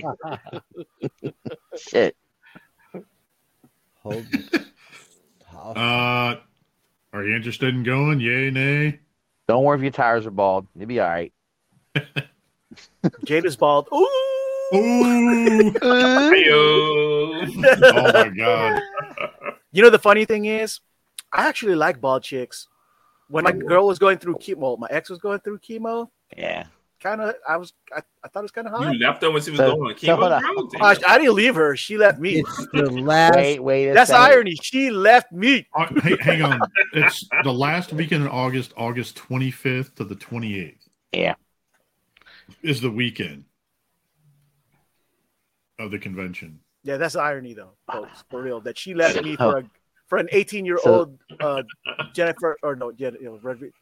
Shit. 1.77 2.15
Hold. 4.03 4.25
Uh, 5.51 6.35
are 7.11 7.23
you 7.23 7.35
interested 7.35 7.73
in 7.73 7.83
going? 7.83 8.19
Yay, 8.19 8.51
nay? 8.51 8.99
Don't 9.53 9.65
worry 9.65 9.77
if 9.77 9.83
your 9.83 9.91
tires 9.91 10.25
are 10.25 10.31
bald. 10.31 10.65
You'll 10.75 10.87
be 10.87 10.99
all 10.99 11.07
right. 11.07 11.31
Jade 13.23 13.45
is 13.45 13.55
bald. 13.55 13.87
Ooh. 13.93 14.09
Ooh. 14.73 15.73
Oh 17.83 18.11
my 18.11 18.29
god. 18.35 18.81
You 19.71 19.83
know 19.83 19.91
the 19.91 19.99
funny 19.99 20.25
thing 20.25 20.45
is, 20.45 20.79
I 21.31 21.47
actually 21.47 21.75
like 21.75 22.01
bald 22.01 22.23
chicks. 22.23 22.67
When 23.27 23.43
my 23.43 23.51
girl 23.51 23.85
was 23.85 23.99
going 23.99 24.17
through 24.17 24.37
chemo, 24.37 24.79
my 24.79 24.87
ex 24.89 25.11
was 25.11 25.19
going 25.19 25.41
through 25.41 25.59
chemo. 25.59 26.09
Yeah. 26.35 26.65
Kind 27.03 27.19
of, 27.19 27.35
I 27.45 27.57
was, 27.57 27.73
I, 27.93 28.01
I 28.23 28.29
thought 28.29 28.39
it 28.39 28.43
was 28.43 28.51
kind 28.51 28.65
of 28.67 28.73
hot. 28.73 28.93
You 28.93 28.99
left 29.05 29.21
her 29.21 29.29
when 29.29 29.41
she 29.41 29.51
was 29.51 29.57
So- 29.59 29.75
going 29.75 29.91
on 29.93 29.97
so 29.99 30.13
on. 30.23 30.33
I, 30.81 30.95
I 31.05 31.17
didn't 31.17 31.35
leave 31.35 31.53
her. 31.55 31.75
She 31.75 31.97
left 31.97 32.17
me. 32.17 32.35
It's 32.39 32.67
the 32.71 32.83
last. 32.91 33.35
Wait, 33.35 33.59
wait. 33.59 33.91
That's 33.91 34.09
second. 34.09 34.25
irony. 34.31 34.55
She 34.61 34.89
left 34.89 35.29
me. 35.33 35.67
Uh, 35.75 35.87
hey, 36.01 36.15
hang 36.21 36.41
on. 36.43 36.61
It's 36.93 37.27
the 37.43 37.51
last 37.51 37.91
weekend 37.91 38.23
in 38.23 38.29
August, 38.29 38.71
August 38.77 39.17
25th 39.17 39.95
to 39.95 40.05
the 40.05 40.15
28th 40.15 40.77
Yeah. 41.11 41.35
is 42.61 42.79
the 42.79 42.89
weekend 42.91 43.43
of 45.79 45.91
the 45.91 45.99
convention. 45.99 46.59
Yeah, 46.83 46.97
that's 46.97 47.15
irony, 47.17 47.53
though, 47.53 47.71
folks. 47.91 48.23
For 48.29 48.41
real, 48.41 48.61
that 48.61 48.77
she 48.77 48.93
left 48.93 49.21
me 49.23 49.35
for 49.35 49.57
a 49.59 49.63
for 50.13 50.17
an 50.17 50.29
18 50.31 50.63
year 50.65 50.77
So- 50.83 50.93
old 50.93 51.19
uh, 51.39 51.63
Jennifer 52.13 52.55
or 52.61 52.75
no, 52.75 52.91
Jen, 52.91 53.15
you 53.19 53.25
know, 53.25 53.39
Rodriguez. 53.41 53.73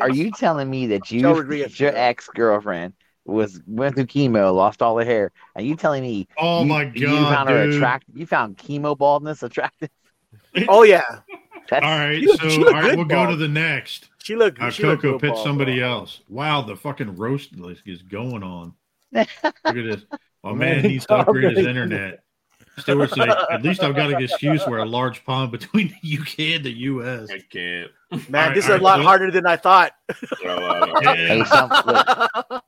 Are 0.00 0.10
you 0.10 0.32
telling 0.32 0.68
me 0.68 0.88
that 0.88 1.12
you, 1.12 1.20
your 1.76 1.96
ex 1.96 2.28
girlfriend, 2.34 2.94
was 3.24 3.60
went 3.68 3.94
through 3.94 4.06
chemo, 4.06 4.52
lost 4.52 4.82
all 4.82 4.98
her 4.98 5.04
hair, 5.04 5.30
and 5.54 5.64
you 5.64 5.76
telling 5.76 6.02
me 6.02 6.26
Oh 6.38 6.62
you, 6.62 6.66
my 6.66 6.84
god, 6.86 6.96
you 6.98 7.06
found 7.06 7.48
her 7.50 7.62
attractive? 7.70 8.16
You 8.18 8.26
found 8.26 8.58
chemo 8.58 8.98
baldness 8.98 9.42
attractive? 9.44 9.90
Oh 10.68 10.82
yeah, 10.82 11.02
That's, 11.70 11.84
All 11.84 11.98
right, 11.98 12.18
She 12.20 12.26
look- 12.26 12.40
so 12.40 12.48
she 12.48 12.56
all 12.58 12.62
look 12.64 12.72
right, 12.74 12.84
good, 12.84 12.96
we'll 12.96 13.06
go 13.06 13.30
to 13.30 13.36
the 13.36 13.46
next. 13.48 14.10
she 14.18 14.34
looked. 14.34 14.60
Uh, 14.60 14.70
she 14.70 14.82
Coco 14.82 15.12
good 15.12 15.20
pick 15.20 15.30
bald, 15.34 15.44
somebody 15.46 15.78
bro. 15.78 15.88
else. 15.88 16.20
Wow, 16.28 16.62
the 16.62 16.74
fucking 16.76 17.14
roast 17.16 17.54
list 17.56 17.82
is 17.86 18.02
going 18.02 18.42
on. 18.42 18.74
That's 19.12 19.30
Look 19.44 19.54
at 19.64 19.74
this. 19.74 20.04
My 20.42 20.50
Man, 20.50 20.58
man 20.58 20.80
he 20.80 20.88
needs 20.88 21.06
to 21.06 21.14
upgrade 21.14 21.56
his 21.56 21.66
internet. 21.66 22.23
Stewart's 22.78 23.16
like, 23.16 23.30
at 23.50 23.62
least 23.62 23.82
I've 23.82 23.94
got 23.94 24.12
an 24.12 24.22
excuse 24.22 24.66
where 24.66 24.80
a 24.80 24.84
large 24.84 25.24
pond 25.24 25.52
between 25.52 25.94
the 26.02 26.18
UK 26.18 26.38
and 26.56 26.64
the 26.64 26.72
US. 26.72 27.30
I 27.30 27.38
can't. 27.50 27.90
Man, 28.28 28.48
All 28.48 28.54
this 28.54 28.64
is 28.64 28.70
right, 28.70 28.80
a 28.80 28.82
lot 28.84 28.96
so- 28.98 29.02
harder 29.04 29.30
than 29.30 29.46
I 29.46 29.56
thought. 29.56 29.92
So, 30.42 30.48
uh, 30.48 31.00
Hey, 31.14 31.44
some, 31.44 31.70
look, 31.86 32.64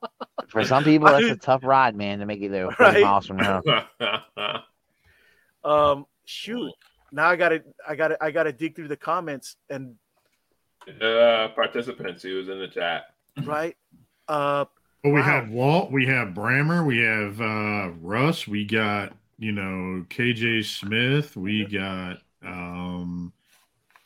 for 0.49 0.63
some 0.65 0.83
people, 0.83 1.07
that's 1.07 1.25
a 1.25 1.35
tough 1.41 1.63
ride, 1.63 1.95
man, 1.95 2.19
to 2.19 2.25
make 2.25 2.41
it 2.41 2.49
there 2.51 2.71
30 2.71 2.83
Right. 2.83 3.03
miles 3.03 3.25
from 3.27 3.37
now. 3.37 3.61
Um, 5.63 6.05
shoot. 6.25 6.71
Now 7.11 7.27
I 7.29 7.35
gotta, 7.35 7.63
I 7.87 7.95
gotta, 7.95 8.17
I 8.23 8.31
gotta 8.31 8.51
dig 8.53 8.75
through 8.75 8.87
the 8.87 8.95
comments 8.97 9.55
and 9.69 9.95
uh, 11.01 11.49
participants, 11.55 12.23
he 12.23 12.31
was 12.33 12.47
in 12.47 12.59
the 12.59 12.67
chat. 12.67 13.05
right. 13.43 13.75
Uh, 14.27 14.65
Well, 15.03 15.13
we 15.13 15.19
Wow. 15.19 15.25
have 15.25 15.49
Walt, 15.49 15.91
we 15.91 16.05
have 16.05 16.29
Brammer, 16.29 16.85
we 16.85 16.99
have 16.99 17.41
uh, 17.41 17.91
Russ, 18.01 18.47
we 18.47 18.65
got 18.65 19.13
you 19.37 19.51
know 19.51 20.05
KJ 20.09 20.65
Smith, 20.65 21.35
we 21.35 21.65
got 21.65 22.17
um, 22.45 23.33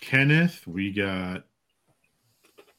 Kenneth. 0.01 0.65
We 0.67 0.91
got 0.91 1.43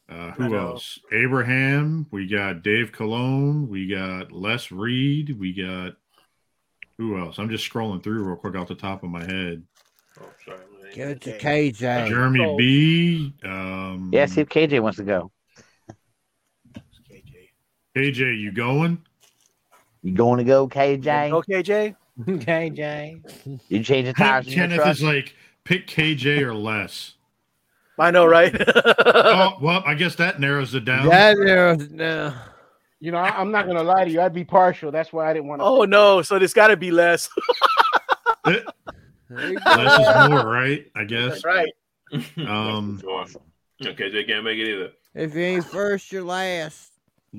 uh, 0.09 0.31
who 0.31 0.55
else? 0.55 0.99
Abraham. 1.11 2.05
We 2.11 2.27
got 2.27 2.61
Dave 2.61 2.91
Cologne. 2.91 3.67
We 3.67 3.87
got 3.87 4.31
Les 4.31 4.71
Reed. 4.71 5.39
We 5.39 5.53
got 5.53 5.93
who 6.97 7.17
else? 7.17 7.39
I'm 7.39 7.49
just 7.49 7.69
scrolling 7.71 8.03
through 8.03 8.23
real 8.23 8.35
quick 8.35 8.55
off 8.55 8.67
the 8.67 8.75
top 8.75 9.03
of 9.03 9.09
my 9.09 9.23
head. 9.23 9.63
Oh, 10.21 10.25
sorry. 10.45 10.59
man. 10.59 10.93
Give 10.93 11.09
it 11.09 11.21
to 11.21 11.39
KJ. 11.39 12.07
Jeremy 12.07 12.45
Oh. 12.45 12.57
B. 12.57 13.33
Um, 13.43 14.11
Yeah, 14.13 14.27
see 14.27 14.41
if 14.41 14.49
KJ 14.49 14.79
wants 14.81 14.97
to 14.97 15.03
go. 15.03 15.31
KJ, 17.95 18.39
you 18.39 18.51
going? 18.51 18.99
You 20.01 20.13
going 20.13 20.39
to 20.39 20.43
go, 20.43 20.67
KJ? 20.67 21.31
Okay, 21.31 21.63
Jay. 21.63 21.95
KJ. 22.19 23.59
You 23.69 23.83
change 23.83 24.07
the 24.07 24.13
tires 24.13 24.47
in 24.47 24.53
Kenneth 24.53 24.77
truck? 24.77 24.89
is 24.89 25.03
like 25.03 25.35
pick 25.63 25.87
KJ 25.87 26.41
or 26.41 26.53
less. 26.53 27.15
I 27.99 28.11
know, 28.11 28.25
right? 28.25 28.53
oh 29.05 29.57
well, 29.61 29.83
I 29.85 29.93
guess 29.95 30.15
that 30.15 30.39
narrows 30.39 30.73
it 30.75 30.85
down. 30.85 31.07
That 31.09 31.37
narrows 31.37 31.81
it 31.83 31.97
down. 31.97 32.35
You 32.99 33.11
know, 33.11 33.17
I, 33.17 33.29
I'm 33.29 33.51
not 33.51 33.67
gonna 33.67 33.83
lie 33.83 34.05
to 34.05 34.11
you. 34.11 34.21
I'd 34.21 34.33
be 34.33 34.45
partial. 34.45 34.91
That's 34.91 35.11
why 35.11 35.29
I 35.29 35.33
didn't 35.33 35.47
want 35.47 35.61
to. 35.61 35.65
oh 35.65 35.83
no! 35.83 36.21
So 36.21 36.39
there's 36.39 36.53
got 36.53 36.67
to 36.67 36.77
be 36.77 36.91
less. 36.91 37.29
Less 38.45 40.25
is 40.25 40.29
more, 40.29 40.45
right? 40.47 40.85
I 40.95 41.05
guess. 41.05 41.41
That's 41.41 41.45
right. 41.45 41.73
Um, 42.45 42.99
Sure. 43.01 43.25
Okay, 43.83 44.09
they 44.11 44.23
can't 44.23 44.43
make 44.43 44.59
it 44.59 44.67
either. 44.67 44.91
If 45.15 45.33
you 45.33 45.41
ain't 45.41 45.65
first, 45.65 46.11
you're 46.11 46.23
last. 46.23 46.91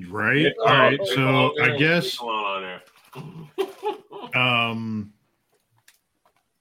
right. 0.09 0.51
All 0.59 0.73
right. 0.73 0.99
So 1.05 1.53
I 1.61 1.77
guess 1.77 2.17
Come 2.17 2.27
on 2.27 2.61
there. 2.63 2.81
um 4.35 5.11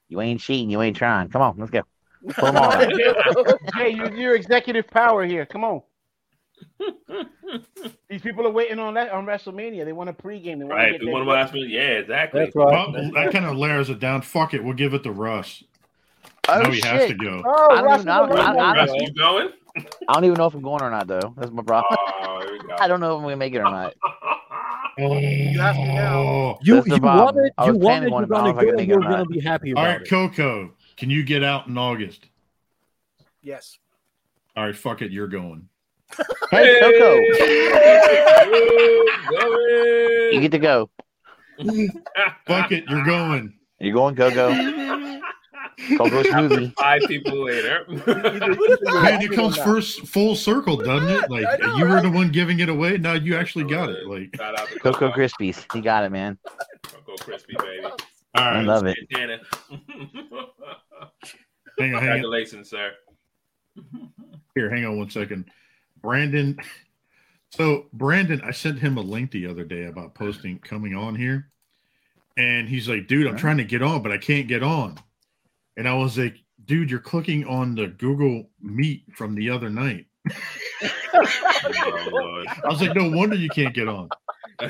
You 0.09 0.20
ain't 0.20 0.40
cheating. 0.40 0.70
You 0.70 0.82
ain't 0.82 0.97
trying. 0.97 1.28
Come 1.28 1.43
on, 1.43 1.56
let's 1.59 1.70
go. 1.70 1.82
Pull 2.31 2.48
'em 2.48 2.56
on. 2.56 2.90
Jay, 3.76 3.90
you, 3.90 4.10
you're 4.14 4.35
executive 4.35 4.86
power 4.89 5.24
here. 5.26 5.44
Come 5.47 5.64
on. 5.64 5.82
These 8.09 8.22
people 8.22 8.47
are 8.47 8.51
waiting 8.51 8.78
on 8.78 8.94
that 8.94 9.10
on 9.10 9.26
WrestleMania. 9.26 9.85
They 9.85 9.93
want 9.93 10.09
a 10.09 10.12
pregame. 10.12 10.59
They 10.59 10.64
want 10.64 10.70
Right. 10.70 10.93
to 10.93 10.98
We 10.98 11.06
get 11.06 11.12
want 11.12 11.24
to 11.26 11.31
last 11.31 11.52
minute. 11.52 11.68
Yeah, 11.70 11.81
exactly. 11.98 12.44
That's 12.44 12.56
right. 12.56 12.90
well, 12.93 13.10
that 13.12 13.32
kind 13.32 13.44
of 13.44 13.56
layers 13.56 13.90
it 13.90 14.01
down. 14.01 14.22
Fuck 14.22 14.55
it, 14.55 14.62
we'll 14.64 14.74
give 14.74 14.94
it 14.94 15.02
to 15.02 15.12
Russ. 15.12 15.62
Oh, 16.48 16.60
no, 16.62 16.70
he 16.70 16.81
has 16.82 17.09
to 17.09 17.14
go. 17.14 17.43
Oh, 17.44 17.68
I 17.70 17.76
don't 17.76 17.85
Russ 17.85 18.01
even- 18.01 18.09
I 18.10 18.18
don't- 18.18 18.32
is 18.32 18.39
I- 18.40 18.55
one 18.55 18.59
I- 18.59 18.74
Russ, 18.76 18.90
you 18.94 19.12
going? 19.14 19.48
I 19.76 20.14
don't 20.14 20.24
even 20.24 20.39
know 20.39 20.47
if 20.47 20.55
I'm 20.55 20.62
going 20.62 20.82
or 20.82 20.90
not, 20.90 21.06
though. 21.09 21.35
That's 21.36 21.51
my 21.51 21.62
problem. 21.62 21.97
Oh, 22.22 22.40
here 22.44 22.52
we 22.52 22.59
go. 22.60 22.76
I 22.78 22.86
don't 22.86 23.01
know 23.01 23.12
if 23.14 23.16
I'm 23.16 23.22
going 23.22 23.32
to 23.32 23.36
make 23.36 23.55
it 23.55 23.59
or 23.59 23.64
not. 23.64 23.94
You 24.98 25.60
have 25.60 25.76
to 25.76 25.84
now. 25.84 26.18
Oh. 26.20 26.58
You 26.62 26.76
That's 26.76 26.86
you 26.88 26.98
problem. 27.00 27.36
want 27.36 27.46
it. 27.46 27.52
You 27.66 27.74
want 27.74 28.04
it. 28.04 28.10
You're 28.10 28.22
it, 28.22 28.28
but 28.28 28.34
I 28.34 28.42
gonna 28.42 28.44
don't 28.44 28.44
know 28.44 28.50
if 28.50 28.56
I 28.56 28.60
go. 28.62 28.66
can 28.68 28.76
make 28.76 28.88
it 28.88 28.88
You're 28.88 29.00
gonna 29.00 29.24
be 29.26 29.40
happy 29.40 29.72
All 29.72 29.82
about 29.82 29.92
right, 29.92 30.00
it. 30.02 30.08
Coco, 30.08 30.74
can 30.96 31.10
you 31.10 31.22
get 31.24 31.42
out 31.42 31.66
in 31.66 31.76
August? 31.76 32.26
Yes. 33.42 33.78
All 34.56 34.64
right, 34.64 34.76
fuck 34.76 35.02
it, 35.02 35.10
you're 35.10 35.26
going. 35.28 35.68
Hey, 36.50 36.78
Coco, 36.80 37.14
you 40.30 40.40
get 40.40 40.52
to 40.52 40.58
go. 40.58 40.90
Fuck 42.46 42.70
it, 42.72 42.84
you're 42.88 43.04
going. 43.04 43.54
You 43.80 43.92
going, 43.92 44.14
Coco? 44.14 44.50
Coco 45.96 46.22
smoothie. 46.22 46.72
Five 46.74 47.02
people 47.06 47.44
later. 47.44 47.84
Man, 47.88 49.22
it 49.22 49.32
comes 49.32 49.56
first 49.56 50.06
full 50.06 50.36
circle, 50.36 50.76
doesn't 50.76 51.09
it? 51.09 51.30
Like 51.30 51.60
know, 51.60 51.76
you 51.76 51.84
were 51.84 51.94
right? 51.94 52.02
the 52.02 52.10
one 52.10 52.30
giving 52.30 52.60
it 52.60 52.68
away. 52.68 52.98
Now 52.98 53.14
you 53.14 53.36
actually 53.36 53.64
got 53.64 53.90
it. 53.90 54.06
Like, 54.06 54.34
Shout 54.36 54.59
out 54.59 54.68
to 54.68 54.78
Coco 54.78 55.10
Krispies. 55.10 55.64
You 55.74 55.82
got 55.82 56.05
it, 56.05 56.10
man. 56.10 56.38
Coco 56.82 57.16
Crispy, 57.16 57.56
baby. 57.59 57.84
all 57.84 57.96
I 58.34 58.62
love 58.62 58.86
it. 58.86 58.96
Hang 59.10 59.30
on, 59.30 59.40
hang 61.78 61.94
on. 61.94 62.01
Congratulations, 62.01 62.70
sir. 62.70 62.92
Here, 64.55 64.70
hang 64.70 64.84
on 64.84 64.98
one 64.98 65.10
second. 65.10 65.51
Brandon. 66.01 66.59
So 67.51 67.86
Brandon, 67.92 68.40
I 68.44 68.51
sent 68.52 68.78
him 68.78 68.98
a 68.98 69.01
link 69.01 69.30
the 69.30 69.46
other 69.46 69.64
day 69.64 69.86
about 69.86 70.14
posting 70.14 70.59
coming 70.59 70.94
on 70.94 71.14
here, 71.14 71.51
and 72.36 72.68
he's 72.68 72.88
like, 72.88 73.06
"Dude, 73.06 73.26
I'm 73.26 73.36
trying 73.36 73.59
to 73.59 73.64
get 73.64 73.82
on, 73.82 74.02
but 74.02 74.12
I 74.12 74.18
can't 74.18 74.48
get 74.48 74.62
on." 74.62 74.98
And 75.76 75.88
I 75.88 75.94
was 75.94 76.16
like, 76.18 76.36
"Dude, 76.64 76.90
you're 76.90 77.01
clicking 77.01 77.44
on 77.46 77.74
the 77.74 77.88
Google 77.88 78.48
Meet 78.60 79.05
from 79.14 79.34
the 79.34 79.51
other 79.51 79.70
night." 79.70 80.06
Oh, 81.14 82.44
I 82.64 82.68
was 82.68 82.80
like, 82.80 82.94
"No 82.96 83.10
wonder 83.10 83.36
you 83.36 83.48
can't 83.48 83.74
get 83.74 83.88
on." 83.88 84.09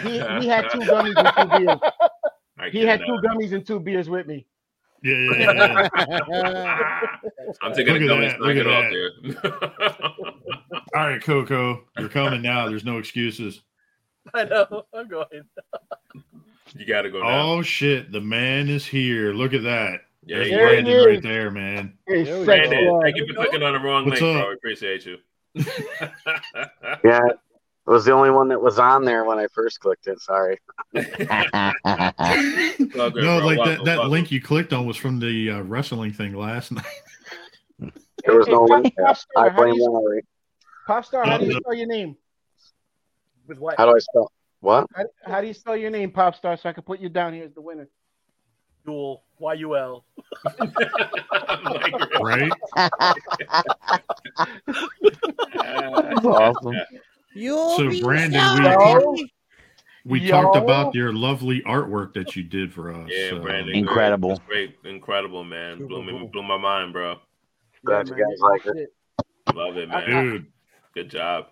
He, 0.02 0.12
he 0.12 0.48
had 0.48 0.70
two 0.70 0.80
gummies 0.80 1.16
and 1.16 1.26
two 1.36 1.58
beers. 1.58 1.78
I 2.58 2.68
He 2.70 2.80
had 2.86 3.00
cannot. 3.00 3.22
two 3.22 3.28
gummies 3.28 3.52
and 3.52 3.66
two 3.66 3.80
beers 3.80 4.08
with 4.08 4.26
me. 4.26 4.46
Yeah, 5.02 5.16
yeah, 5.38 5.88
yeah. 5.98 6.18
yeah. 6.30 7.00
I'm 7.62 7.74
taking 7.74 7.96
a 7.96 7.98
Look 7.98 8.08
gummy 8.08 8.26
at 8.26 8.38
that, 8.40 8.56
it 8.56 8.66
off 8.66 8.90
there. 9.42 10.20
All 10.94 11.06
right, 11.08 11.22
Coco, 11.22 11.84
you're 11.98 12.08
coming 12.08 12.40
now. 12.40 12.66
There's 12.68 12.84
no 12.86 12.96
excuses. 12.98 13.60
I 14.32 14.44
know. 14.44 14.84
I'm 14.94 15.06
going. 15.08 15.26
you 16.74 16.86
got 16.86 17.02
to 17.02 17.10
go 17.10 17.20
now. 17.22 17.42
Oh 17.52 17.62
shit, 17.62 18.10
the 18.12 18.20
man 18.22 18.70
is 18.70 18.86
here. 18.86 19.34
Look 19.34 19.52
at 19.52 19.62
that. 19.64 20.00
Yeah, 20.26 20.36
There's 20.38 20.48
he 20.48 20.54
There 20.54 20.66
Brandon 20.68 20.92
is. 20.94 21.06
right 21.06 21.22
there, 21.22 21.50
man. 21.50 21.98
It's 22.06 22.28
There. 22.30 22.44
Brandon, 22.44 22.86
love. 22.88 23.02
thank 23.02 23.16
you 23.16 23.26
for 23.26 23.34
clicking 23.34 23.62
on 23.62 23.72
the 23.74 23.80
wrong 23.80 24.06
What's 24.06 24.20
link, 24.20 24.36
up? 24.36 24.42
bro. 24.42 24.48
We 24.50 24.54
appreciate 24.54 25.06
you. 25.06 25.18
Yeah, 27.04 27.20
it 27.26 27.90
was 27.90 28.04
the 28.06 28.12
only 28.12 28.30
one 28.30 28.48
that 28.48 28.60
was 28.62 28.78
on 28.78 29.04
there 29.04 29.24
when 29.24 29.38
I 29.38 29.46
first 29.48 29.78
clicked 29.80 30.06
it. 30.06 30.18
Sorry. 30.20 30.58
Good, 30.94 31.28
No, 32.96 33.10
bro. 33.10 33.38
like 33.44 33.58
Welcome, 33.58 33.84
that, 33.84 33.84
that 33.84 34.08
link 34.08 34.30
you 34.32 34.40
clicked 34.40 34.72
on 34.72 34.86
was 34.86 34.96
from 34.96 35.20
the 35.20 35.50
uh, 35.50 35.60
wrestling 35.62 36.12
thing 36.12 36.34
last 36.34 36.72
night. 36.78 36.84
There 38.24 38.36
was 38.36 38.46
no 38.48 38.66
Pop- 38.66 38.82
link 38.82 38.94
there. 38.96 39.06
Popstar, 39.06 39.26
I 39.36 39.42
how 39.42 39.48
do 39.50 39.54
blame 39.62 39.74
you- 39.74 39.92
Mallory. 39.92 40.22
Popstar, 40.88 41.24
how 41.26 41.38
do 41.38 41.44
you 41.44 41.50
No, 41.50 41.54
no. 41.56 41.60
spell 41.60 41.74
your 41.74 41.86
name? 41.86 42.16
With 43.46 43.58
what? 43.58 43.76
How 43.76 43.86
do 43.86 43.94
I 43.94 43.98
spell? 43.98 44.32
What? 44.60 44.86
How, 44.94 45.04
how 45.26 45.40
do 45.42 45.46
you 45.46 45.54
spell 45.54 45.76
your 45.76 45.90
name, 45.90 46.10
Popstar, 46.10 46.58
so 46.60 46.68
I 46.68 46.72
can 46.72 46.82
put 46.84 47.00
you 47.00 47.08
down 47.10 47.34
here 47.34 47.44
as 47.44 47.52
the 47.52 47.60
winner? 47.60 47.88
Dual. 48.84 49.22
Y 49.38 49.54
U 49.54 49.76
L. 49.76 50.04
Right? 52.20 52.50
That's 55.54 56.24
awesome. 56.24 56.74
You'll 57.34 57.76
So 57.76 57.90
be 57.90 58.00
Brandon, 58.02 58.40
sorry. 58.40 59.04
we 59.06 59.30
we 60.06 60.20
Yo. 60.20 60.30
talked 60.42 60.56
about 60.56 60.94
your 60.94 61.12
lovely 61.12 61.62
artwork 61.62 62.12
that 62.14 62.36
you 62.36 62.42
did 62.42 62.72
for 62.72 62.92
us. 62.92 63.08
Yeah, 63.10 63.30
so- 63.30 63.40
Brandon. 63.40 63.74
Incredible. 63.74 64.40
Great. 64.46 64.80
Great. 64.82 64.94
Incredible, 64.94 65.44
man. 65.44 65.86
Blew, 65.86 66.02
me, 66.04 66.28
blew 66.32 66.42
my 66.42 66.58
mind, 66.58 66.92
bro. 66.92 67.16
Glad 67.84 68.08
you 68.08 68.14
guys 68.14 68.38
like 68.40 68.66
it. 68.66 68.92
Love 69.54 69.76
it, 69.76 69.88
man. 69.88 70.08
dude. 70.26 70.46
Good 70.94 71.10
job. 71.10 71.46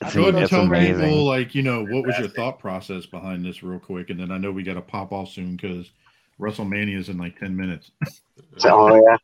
That's, 0.00 0.14
Go 0.14 0.22
ahead 0.22 0.34
and 0.34 0.48
tell 0.50 0.62
amazing. 0.62 0.96
people, 1.00 1.24
like, 1.24 1.54
you 1.54 1.62
know, 1.62 1.84
what 1.84 2.04
was 2.04 2.18
your 2.18 2.28
thought 2.28 2.58
process 2.58 3.06
behind 3.06 3.44
this, 3.44 3.62
real 3.62 3.78
quick, 3.78 4.10
and 4.10 4.18
then 4.18 4.32
I 4.32 4.38
know 4.38 4.50
we 4.50 4.64
got 4.64 4.74
to 4.74 4.80
pop 4.82 5.12
off 5.12 5.28
soon 5.30 5.54
because 5.56 5.92
WrestleMania 6.40 6.98
is 6.98 7.08
in 7.08 7.18
like 7.18 7.38
ten 7.38 7.56
minutes. 7.56 7.90
Oh 8.64 8.94
yeah. 8.94 9.16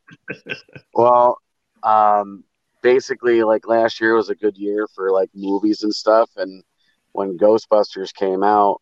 Well, 0.93 1.37
um, 1.83 2.43
basically, 2.81 3.43
like 3.43 3.67
last 3.67 3.99
year 3.99 4.15
was 4.15 4.29
a 4.29 4.35
good 4.35 4.57
year 4.57 4.87
for 4.95 5.11
like 5.11 5.29
movies 5.33 5.83
and 5.83 5.93
stuff, 5.93 6.29
and 6.37 6.63
when 7.11 7.37
Ghostbusters 7.37 8.13
came 8.13 8.43
out, 8.43 8.81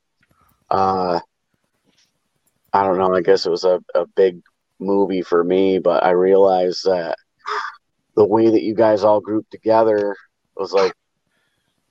uh, 0.70 1.20
I 2.74 2.84
don't 2.84 2.98
know. 2.98 3.16
I 3.16 3.22
guess 3.22 3.45
it 3.45 3.49
was 3.49 3.64
a, 3.64 3.82
a 3.95 4.06
big 4.16 4.41
movie 4.80 5.22
for 5.22 5.44
me, 5.44 5.80
but 5.80 6.04
I 6.04 6.12
realized 6.12 6.84
that 6.86 7.18
the 8.16 8.26
way 8.26 8.49
that 8.49 8.64
you 8.64 8.76
guys 8.76 9.04
all 9.04 9.22
grouped 9.22 9.52
together 9.52 10.16
was 10.56 10.74
like 10.74 10.94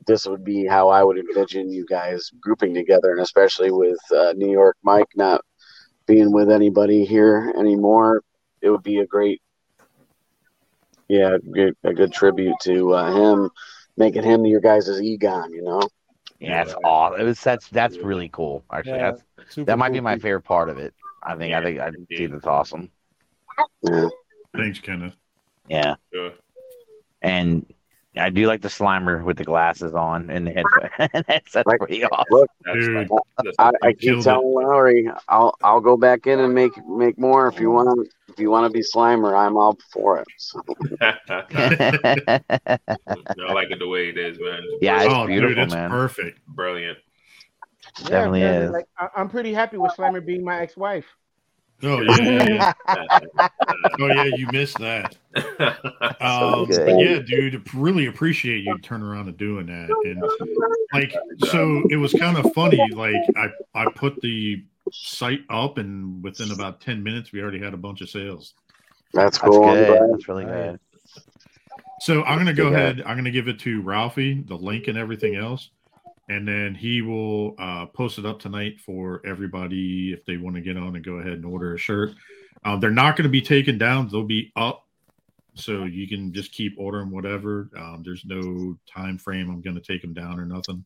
this 0.06 0.26
would 0.26 0.44
be 0.44 0.66
how 0.66 0.88
I 0.88 1.02
would 1.02 1.18
envision 1.18 1.72
you 1.72 1.84
guys 1.84 2.30
grouping 2.40 2.74
together, 2.74 3.10
and 3.12 3.20
especially 3.20 3.72
with 3.72 3.98
uh, 4.12 4.34
New 4.36 4.50
York 4.50 4.76
Mike 4.82 5.08
not 5.16 5.40
being 6.06 6.32
with 6.32 6.50
anybody 6.50 7.04
here 7.04 7.52
anymore, 7.58 8.22
it 8.60 8.70
would 8.70 8.82
be 8.82 8.98
a 8.98 9.06
great, 9.06 9.42
yeah, 11.08 11.36
good, 11.52 11.76
a 11.84 11.92
good 11.92 12.12
tribute 12.12 12.54
to 12.62 12.94
uh, 12.94 13.12
him, 13.12 13.50
making 13.96 14.22
him 14.22 14.46
your 14.46 14.60
guys' 14.60 15.00
Egon, 15.00 15.52
you 15.52 15.62
know. 15.62 15.82
Yeah, 16.38 16.64
that's 16.64 16.76
awesome. 16.84 17.20
It 17.20 17.24
was, 17.24 17.40
that's 17.40 17.68
that's 17.68 17.96
really 17.98 18.28
cool. 18.28 18.64
Actually, 18.70 18.98
Yeah, 18.98 19.12
that's 19.36 19.54
that 19.56 19.78
might 19.78 19.92
be 19.92 20.00
my 20.00 20.18
favorite 20.18 20.42
part 20.42 20.68
of 20.68 20.78
it. 20.78 20.94
I 21.22 21.34
think. 21.36 21.54
I 21.54 21.62
think. 21.62 21.80
I 21.80 21.90
think 21.90 22.30
that's 22.32 22.46
awesome. 22.46 22.90
Yeah. 23.82 24.08
Thanks, 24.54 24.78
Kenneth. 24.78 25.14
Yeah, 25.68 25.96
Sure. 26.12 26.32
and 27.22 27.66
I 28.16 28.30
do 28.30 28.46
like 28.46 28.62
the 28.62 28.68
Slimer 28.68 29.22
with 29.24 29.36
the 29.36 29.44
glasses 29.44 29.94
on 29.94 30.30
and 30.30 30.46
the 30.46 30.52
headset. 30.52 31.24
that's 31.28 31.52
that's 31.52 31.66
Like, 31.66 31.78
pretty 31.78 32.04
awesome. 32.04 32.24
Look, 32.30 32.50
That's 32.64 32.78
Dude. 32.78 32.88
like, 32.88 33.08
that's 33.42 33.56
I, 33.58 33.70
I 33.82 33.92
keep 33.92 33.92
killed 33.92 34.20
it. 34.24 34.24
telling 34.24 34.54
Lowery, 34.54 35.08
I'll 35.28 35.54
I'll 35.62 35.80
go 35.80 35.96
back 35.96 36.26
in 36.26 36.40
and 36.40 36.54
make 36.54 36.72
make 36.86 37.18
more 37.18 37.46
if 37.48 37.60
you 37.60 37.70
want. 37.70 38.08
If 38.28 38.40
you 38.40 38.50
want 38.50 38.66
to 38.66 38.70
be 38.70 38.82
Slimer, 38.84 39.36
I'm 39.38 39.56
all 39.56 39.78
for 39.92 40.18
it. 40.20 40.26
So, 40.36 40.60
I 41.00 41.14
like 43.52 43.70
it 43.70 43.78
the 43.78 43.88
way 43.88 44.08
it 44.10 44.18
is, 44.18 44.38
man. 44.40 44.60
yeah, 44.80 45.02
it's 45.04 45.14
oh, 45.14 45.26
beautiful, 45.26 45.54
dude, 45.54 45.58
it's 45.58 45.74
man. 45.74 45.90
Brilliant. 46.48 46.98
Yeah, 47.98 48.08
Definitely 48.08 48.40
man, 48.40 48.62
is. 48.62 48.70
Like, 48.70 48.86
I, 48.98 49.08
I'm 49.16 49.28
pretty 49.28 49.54
happy 49.54 49.78
with 49.78 49.92
Slimer 49.92 50.24
being 50.24 50.44
my 50.44 50.60
ex-wife. 50.60 51.06
Oh 51.82 52.00
yeah, 52.00 52.20
yeah, 52.20 52.72
yeah. 52.88 53.48
oh 54.00 54.06
yeah, 54.06 54.24
you 54.24 54.46
missed 54.50 54.78
that. 54.78 55.16
Um, 56.18 56.64
good. 56.64 56.86
but 56.86 56.98
yeah, 56.98 57.18
dude, 57.18 57.74
really 57.74 58.06
appreciate 58.06 58.64
you 58.64 58.78
turning 58.78 59.06
around 59.06 59.28
and 59.28 59.36
doing 59.36 59.66
that. 59.66 59.90
And 60.04 60.22
like, 60.94 61.14
so 61.38 61.82
it 61.90 61.96
was 61.96 62.14
kind 62.14 62.38
of 62.38 62.52
funny. 62.54 62.88
Like, 62.94 63.14
I 63.36 63.48
I 63.74 63.90
put 63.90 64.20
the 64.22 64.64
site 64.90 65.42
up, 65.50 65.76
and 65.76 66.22
within 66.22 66.52
about 66.52 66.80
ten 66.80 67.02
minutes, 67.02 67.32
we 67.32 67.42
already 67.42 67.58
had 67.58 67.74
a 67.74 67.76
bunch 67.76 68.00
of 68.00 68.08
sales. 68.08 68.54
That's 69.12 69.38
That's 69.38 69.50
cool. 69.56 69.68
I'm 69.68 69.76
good. 69.76 70.10
That's 70.12 70.28
really 70.28 70.44
good. 70.46 70.80
So 72.00 72.22
I'm 72.24 72.38
gonna 72.38 72.54
go 72.54 72.70
Yeah. 72.70 72.76
ahead. 72.76 73.02
I'm 73.04 73.16
gonna 73.16 73.30
give 73.30 73.48
it 73.48 73.58
to 73.60 73.82
Ralphie, 73.82 74.42
the 74.46 74.56
link 74.56 74.88
and 74.88 74.96
everything 74.96 75.34
else, 75.36 75.70
and 76.28 76.46
then 76.46 76.74
he 76.74 77.02
will 77.02 77.54
uh, 77.58 77.86
post 77.86 78.18
it 78.18 78.26
up 78.26 78.40
tonight 78.40 78.80
for 78.80 79.20
everybody 79.24 80.12
if 80.12 80.24
they 80.24 80.36
want 80.36 80.56
to 80.56 80.62
get 80.62 80.76
on 80.76 80.96
and 80.96 81.04
go 81.04 81.14
ahead 81.14 81.34
and 81.34 81.44
order 81.44 81.74
a 81.74 81.78
shirt. 81.78 82.12
Um, 82.64 82.80
they're 82.80 82.90
not 82.90 83.16
going 83.16 83.24
to 83.24 83.30
be 83.30 83.42
taken 83.42 83.78
down; 83.78 84.08
they'll 84.08 84.24
be 84.24 84.52
up, 84.56 84.84
so 85.54 85.84
you 85.84 86.08
can 86.08 86.32
just 86.32 86.52
keep 86.52 86.74
ordering 86.78 87.10
whatever. 87.10 87.70
Um, 87.76 88.02
there's 88.04 88.24
no 88.24 88.76
time 88.92 89.18
frame. 89.18 89.50
I'm 89.50 89.60
going 89.60 89.76
to 89.76 89.82
take 89.82 90.02
them 90.02 90.14
down 90.14 90.40
or 90.40 90.46
nothing. 90.46 90.84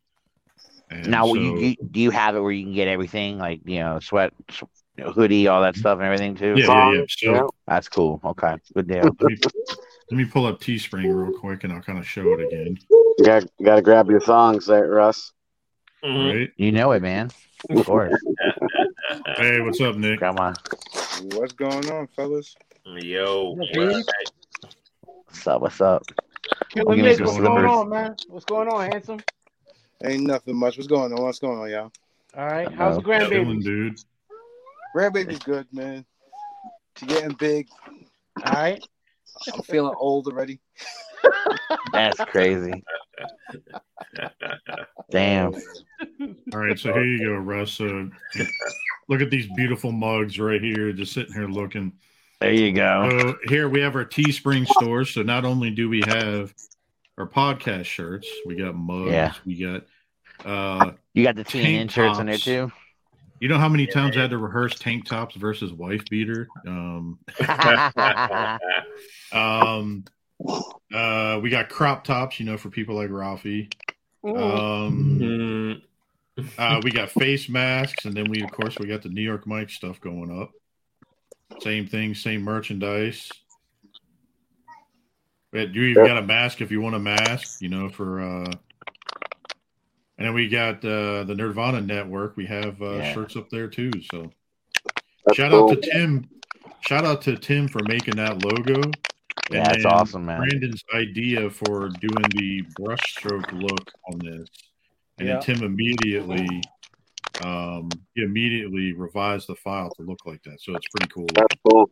And 0.91 1.11
Now, 1.11 1.27
so, 1.27 1.35
you, 1.35 1.59
you, 1.59 1.77
do 1.91 2.01
you 2.01 2.11
have 2.11 2.37
it 2.37 2.41
where 2.41 2.53
you 2.53 2.65
can 2.65 2.75
get 2.75 2.89
everything, 2.89 3.39
like 3.39 3.61
you 3.65 3.79
know, 3.79 3.99
sweat, 4.01 4.35
you 4.61 5.05
know, 5.05 5.13
hoodie, 5.13 5.49
all 5.49 5.63
that 5.63 5.77
stuff, 5.77 5.99
and 5.99 6.07
everything 6.07 6.35
too? 6.35 6.57
yeah, 6.59 6.93
yeah, 6.93 7.05
yeah. 7.23 7.39
So 7.39 7.51
That's 7.67 7.89
cool. 7.89 8.21
Okay, 8.25 8.57
good 8.75 8.89
deal. 8.89 9.17
let 10.11 10.17
me, 10.17 10.25
pull 10.25 10.47
up 10.47 10.61
Teespring 10.61 11.05
real 11.05 11.39
quick, 11.39 11.65
and 11.65 11.73
I'll 11.73 11.83
kind 11.83 11.99
of 11.99 12.07
show 12.07 12.33
it 12.33 12.41
again. 12.47 12.79
You 12.91 13.25
got 13.25 13.45
got 13.63 13.77
to 13.77 13.83
grab 13.83 14.11
your 14.11 14.21
thongs 14.21 14.67
there, 14.67 14.89
Russ. 14.89 15.33
Mm-hmm. 16.05 16.39
Right? 16.39 16.51
You 16.57 16.73
know 16.73 16.93
it, 16.93 17.03
man. 17.03 17.31
Of 17.69 17.87
course. 17.87 18.15
Hey, 19.37 19.61
what's 19.61 19.81
up, 19.81 19.97
Nick? 19.97 20.21
Come 20.21 20.37
on. 20.39 20.55
What's 21.33 21.53
going 21.53 21.91
on, 21.91 22.07
fellas? 22.09 22.55
Yo. 22.87 23.57
What's 23.57 25.47
up? 25.47 25.61
What's 25.61 25.81
up? 25.81 26.05
Killer 26.71 26.95
Give 26.95 27.05
me 27.05 27.11
Nick, 27.11 27.21
what's 27.21 27.39
going 27.39 27.65
on, 27.65 27.89
man? 27.89 28.17
What's 28.29 28.45
going 28.45 28.69
on, 28.69 28.91
handsome? 28.93 29.21
Ain't 30.05 30.23
nothing 30.23 30.57
much. 30.57 30.77
What's 30.77 30.87
going 30.87 31.13
on? 31.13 31.23
What's 31.23 31.41
going 31.41 31.59
on, 31.59 31.71
y'all? 31.71 31.93
All 32.37 32.47
right, 32.47 32.73
how's 32.73 32.97
the 32.97 33.03
Chilling, 33.03 33.61
grandbaby? 33.61 33.65
dude. 33.65 34.01
Grandbaby's 34.95 35.41
good, 35.41 35.67
man. 35.73 36.05
She 36.97 37.07
getting 37.07 37.33
big. 37.33 37.69
All 38.45 38.53
right. 38.53 38.85
I'm 39.53 39.63
feeling 39.63 39.95
old 39.99 40.27
already. 40.27 40.61
That's 41.93 42.19
crazy. 42.27 42.83
Damn. 45.11 45.55
All 46.53 46.59
right, 46.59 46.79
so 46.79 46.93
here 46.93 47.05
you 47.05 47.25
go, 47.27 47.35
Russ. 47.35 47.73
So 47.73 48.11
look 49.09 49.21
at 49.21 49.31
these 49.31 49.47
beautiful 49.57 49.93
mugs 49.93 50.39
right 50.39 50.63
here, 50.63 50.93
just 50.93 51.13
sitting 51.13 51.35
here 51.35 51.49
looking. 51.49 51.93
There 52.41 52.53
you 52.53 52.73
go. 52.73 53.09
So 53.11 53.37
here 53.49 53.69
we 53.69 53.81
have 53.81 53.97
our 53.97 54.05
Teespring 54.05 54.67
store. 54.67 55.05
So 55.05 55.23
not 55.23 55.45
only 55.45 55.71
do 55.71 55.89
we 55.91 56.03
have 56.07 56.55
our 57.19 57.27
podcast 57.27 57.85
shirts, 57.85 58.29
we 58.47 58.57
got 58.57 58.75
mugs, 58.75 59.11
Yeah. 59.11 59.35
we 59.45 59.57
got 59.61 59.83
uh 60.47 60.93
You 61.13 61.23
got 61.23 61.37
the 61.37 61.45
TNN 61.45 61.63
tank 61.63 61.91
shirts 61.91 62.19
in 62.19 62.27
there 62.27 62.39
too. 62.39 62.73
You 63.41 63.49
know 63.49 63.59
how 63.59 63.69
many 63.69 63.87
times 63.87 64.17
I 64.17 64.21
had 64.23 64.31
to 64.31 64.39
rehearse 64.39 64.75
tank 64.79 65.05
tops 65.07 65.35
versus 65.35 65.71
wife 65.73 66.03
beater? 66.11 66.49
Um 66.67 67.19
um 69.33 70.05
uh 70.93 71.39
we 71.43 71.51
got 71.51 71.69
crop 71.69 72.05
tops, 72.05 72.41
you 72.41 72.47
know, 72.47 72.57
for 72.57 72.71
people 72.71 72.95
like 72.97 73.11
Ralphie. 73.11 73.71
Um 74.25 75.83
uh, 76.59 76.81
we 76.83 76.91
got 76.91 77.11
face 77.11 77.49
masks, 77.49 78.05
and 78.05 78.15
then 78.17 78.29
we, 78.31 78.43
of 78.45 78.51
course, 78.51 78.79
we 78.79 78.87
got 78.87 79.03
the 79.03 79.09
New 79.09 79.23
York 79.23 79.47
Mike 79.47 79.71
stuff 79.71 80.01
going 80.01 80.31
up. 80.41 80.51
Same 81.61 81.87
thing, 81.87 82.15
same 82.15 82.43
merchandise. 82.43 83.31
But 85.53 85.75
you 85.75 85.83
even 85.83 86.05
got 86.07 86.17
a 86.17 86.23
mask 86.23 86.61
if 86.61 86.71
you 86.71 86.81
want 86.81 86.95
a 86.95 87.01
mask, 87.01 87.61
you 87.61 87.69
know, 87.69 87.89
for. 87.89 88.21
uh 88.21 88.45
And 90.19 90.27
then 90.27 90.35
we 90.35 90.49
got 90.49 90.85
uh 90.85 91.25
the 91.25 91.35
Nerdvana 91.35 91.85
Network. 91.85 92.37
We 92.37 92.47
have 92.47 92.81
uh 92.81 92.99
Yeah. 92.99 93.15
shirts 93.15 93.37
up 93.37 93.51
there 93.51 93.69
too. 93.69 94.01
So 94.03 94.31
That's 95.25 95.37
shout 95.37 95.51
cool. 95.51 95.71
out 95.73 95.83
to 95.83 95.91
Tim. 95.91 96.29
Shout 96.83 97.05
out 97.05 97.23
to 97.23 97.37
Tim 97.37 97.69
for 97.69 97.81
making 97.87 98.17
that 98.17 98.43
logo. 98.43 98.91
Yeah, 99.51 99.65
that's 99.65 99.85
awesome, 99.85 100.27
man. 100.27 100.39
Brandon's 100.39 100.83
idea 100.95 101.51
for 101.51 101.89
doing 101.89 102.25
the 102.37 102.63
brushstroke 102.79 103.51
look 103.53 103.93
on 104.13 104.19
this. 104.19 104.49
And 105.19 105.29
Yeah. 105.29 105.35
then 105.35 105.43
Tim 105.57 105.63
immediately 105.65 106.47
um 107.43 107.89
he 108.15 108.23
immediately 108.23 108.93
revised 108.93 109.47
the 109.49 109.55
file 109.57 109.91
to 109.91 110.03
look 110.03 110.19
like 110.27 110.43
that. 110.43 110.61
So 110.61 110.75
it's 110.75 110.87
pretty 110.89 111.11
cool. 111.13 111.27
That's 111.35 111.57
cool. 111.69 111.91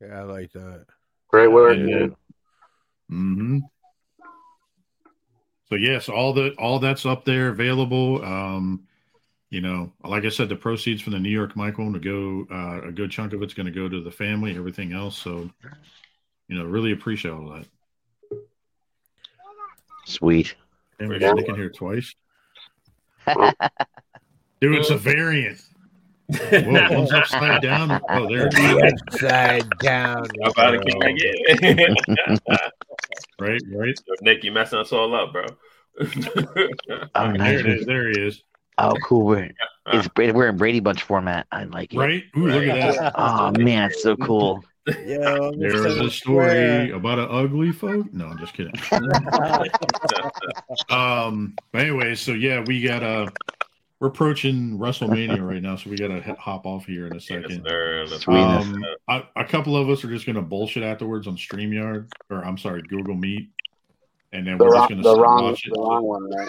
Yeah, 0.00 0.20
I 0.20 0.22
like 0.22 0.52
that. 0.52 0.86
Great 1.28 1.48
work, 1.48 1.76
And 1.76 1.86
dude. 1.88 2.10
then- 2.10 2.16
Mhm. 3.10 3.60
So 5.68 5.76
yes, 5.76 6.08
all 6.08 6.32
the 6.32 6.52
all 6.58 6.78
that's 6.78 7.06
up 7.06 7.24
there 7.24 7.48
available. 7.48 8.24
Um, 8.24 8.86
you 9.52 9.60
know, 9.60 9.92
like 10.02 10.24
I 10.24 10.30
said, 10.30 10.48
the 10.48 10.56
proceeds 10.56 11.02
from 11.02 11.12
the 11.12 11.18
New 11.18 11.28
York 11.28 11.54
microphone 11.56 11.92
to 11.92 11.98
go 11.98 12.46
uh, 12.50 12.88
a 12.88 12.90
good 12.90 13.10
chunk 13.10 13.34
of 13.34 13.42
it's 13.42 13.52
going 13.52 13.66
to 13.66 13.70
go 13.72 13.86
to 13.86 14.02
the 14.02 14.10
family, 14.10 14.56
everything 14.56 14.94
else. 14.94 15.14
So, 15.18 15.50
you 16.48 16.56
know, 16.58 16.64
really 16.64 16.92
appreciate 16.92 17.32
all 17.32 17.50
that. 17.50 17.66
Sweet. 20.06 20.54
And 20.98 21.10
we're 21.10 21.18
Yeah. 21.18 21.34
here 21.54 21.68
twice. 21.68 22.14
Dude, 23.26 24.78
it's 24.78 24.88
a 24.88 24.96
variant. 24.96 25.60
Whoa, 26.32 26.88
one's 26.90 27.12
upside 27.12 27.60
down. 27.60 28.00
Oh, 28.08 28.26
there 28.26 28.46
it 28.46 28.54
is. 28.58 29.02
Upside 29.12 29.68
down. 29.80 30.26
I'm 30.42 30.50
about 30.50 30.70
to 30.70 30.78
keep 30.80 31.02
again. 31.02 31.94
Right, 33.38 33.60
right. 33.74 33.94
Nick, 34.20 34.44
you 34.44 34.52
messing 34.52 34.78
us 34.78 34.92
all 34.92 35.14
up, 35.16 35.32
bro. 35.32 35.44
Oh, 36.00 36.04
There 36.04 37.32
nice. 37.32 37.58
it 37.60 37.66
is. 37.66 37.86
There 37.86 38.08
he 38.08 38.18
is. 38.20 38.42
Oh, 38.78 38.94
cool. 39.04 39.24
We're, 39.26 39.50
it's, 39.86 40.08
Brady- 40.08 40.32
we're 40.32 40.48
in 40.48 40.56
Brady 40.56 40.80
Bunch 40.80 41.02
format. 41.02 41.46
I 41.52 41.64
like 41.64 41.94
it. 41.94 41.98
Right? 41.98 42.24
Ooh, 42.36 42.48
look 42.48 42.64
at 42.64 42.94
that. 42.96 43.12
Oh 43.16 43.52
man, 43.52 43.90
it's 43.90 44.02
so 44.02 44.16
cool. 44.16 44.64
Yeah, 44.86 45.50
There 45.58 45.86
is 45.86 45.98
a 45.98 46.10
story 46.10 46.90
about 46.90 47.20
an 47.20 47.28
ugly 47.30 47.70
folk. 47.70 48.12
No, 48.12 48.26
I'm 48.26 48.38
just 48.38 48.54
kidding. 48.54 48.72
um. 50.90 51.54
But 51.72 51.82
anyway, 51.82 52.14
so 52.14 52.32
yeah, 52.32 52.62
we 52.66 52.82
got 52.82 53.02
uh 53.02 53.28
we're 54.00 54.08
approaching 54.08 54.78
WrestleMania 54.78 55.40
right 55.48 55.62
now, 55.62 55.76
so 55.76 55.88
we 55.88 55.96
got 55.96 56.08
to 56.08 56.20
hop 56.34 56.66
off 56.66 56.84
here 56.86 57.06
in 57.06 57.14
a 57.16 57.20
second. 57.20 57.64
sir. 57.64 58.04
Um, 58.26 58.84
a, 59.08 59.22
a 59.36 59.44
couple 59.44 59.76
of 59.76 59.88
us 59.88 60.04
are 60.04 60.08
just 60.08 60.26
gonna 60.26 60.42
bullshit 60.42 60.82
afterwards 60.82 61.26
on 61.28 61.36
Streamyard, 61.36 62.10
or 62.28 62.44
I'm 62.44 62.58
sorry, 62.58 62.82
Google 62.82 63.14
Meet, 63.14 63.48
and 64.32 64.46
then 64.46 64.58
The 64.58 64.64
we're 64.64 64.70
wrong, 64.72 64.80
just 64.80 64.90
gonna 64.90 65.02
the 65.02 65.14
sit 65.14 65.20
wrong, 65.22 65.44
watch 65.44 65.66
it. 65.66 65.72
the 65.74 65.80
wrong 65.80 66.02
one, 66.02 66.30
right? 66.36 66.48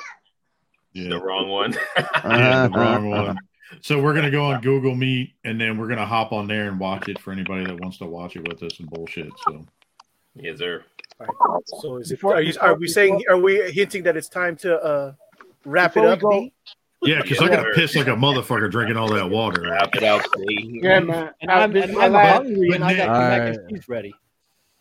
Yeah, 0.94 1.10
the 1.10 1.20
wrong 1.22 1.50
one. 1.50 1.74
yeah, 1.98 2.68
the 2.72 2.78
wrong 2.78 3.10
one. 3.10 3.38
So 3.82 4.00
we're 4.02 4.14
gonna 4.14 4.30
go 4.32 4.46
on 4.46 4.62
Google 4.62 4.96
Meet, 4.96 5.34
and 5.44 5.60
then 5.60 5.78
we're 5.78 5.88
gonna 5.88 6.06
hop 6.06 6.32
on 6.32 6.48
there 6.48 6.68
and 6.70 6.80
watch 6.80 7.10
it 7.10 7.20
for 7.20 7.32
anybody 7.32 7.66
that 7.66 7.80
wants 7.80 7.98
to 7.98 8.06
watch 8.06 8.36
it 8.36 8.48
with 8.48 8.62
us 8.64 8.80
and 8.80 8.90
bullshit. 8.90 9.32
So 9.48 9.66
yes, 10.36 10.60
sir. 10.60 10.84
So 11.82 11.98
is 11.98 12.12
it? 12.12 12.16
Before- 12.16 12.36
Are, 12.36 12.42
you, 12.42 12.54
are 12.62 12.76
we 12.76 12.88
saying? 12.88 13.24
Are 13.30 13.38
we 13.38 13.72
hinting 13.72 14.04
that 14.04 14.16
it's 14.18 14.30
time 14.30 14.56
to 14.58 14.78
uh, 14.80 15.14
wrap 15.66 15.94
Before 15.94 16.10
it 16.10 16.14
up? 16.14 16.20
go- 16.20 16.50
yeah, 17.02 17.22
because 17.22 17.40
I 17.40 17.48
gotta 17.50 17.72
piss 17.74 17.96
like 17.96 18.08
a 18.08 18.12
motherfucker 18.12 18.70
drinking 18.72 18.96
all 18.98 19.10
that 19.14 19.30
water. 19.30 19.64
Wrap 19.64 19.94
it 19.96 20.04
out, 20.04 20.24
please. 20.32 20.80
Yeah, 20.84 21.00
man. 21.00 21.32
And 21.42 21.52
I'm, 21.52 21.76
and 21.76 21.90
is 21.90 21.96
my 21.96 22.06
I'm 22.06 22.14
last- 22.14 22.44
hungry, 22.44 22.70
and 22.76 22.84
I 22.84 22.96
got 22.96 23.10
All 23.10 23.16
mac 23.22 23.42
right. 23.42 23.70
cheese 23.70 23.90
ready. 23.90 24.14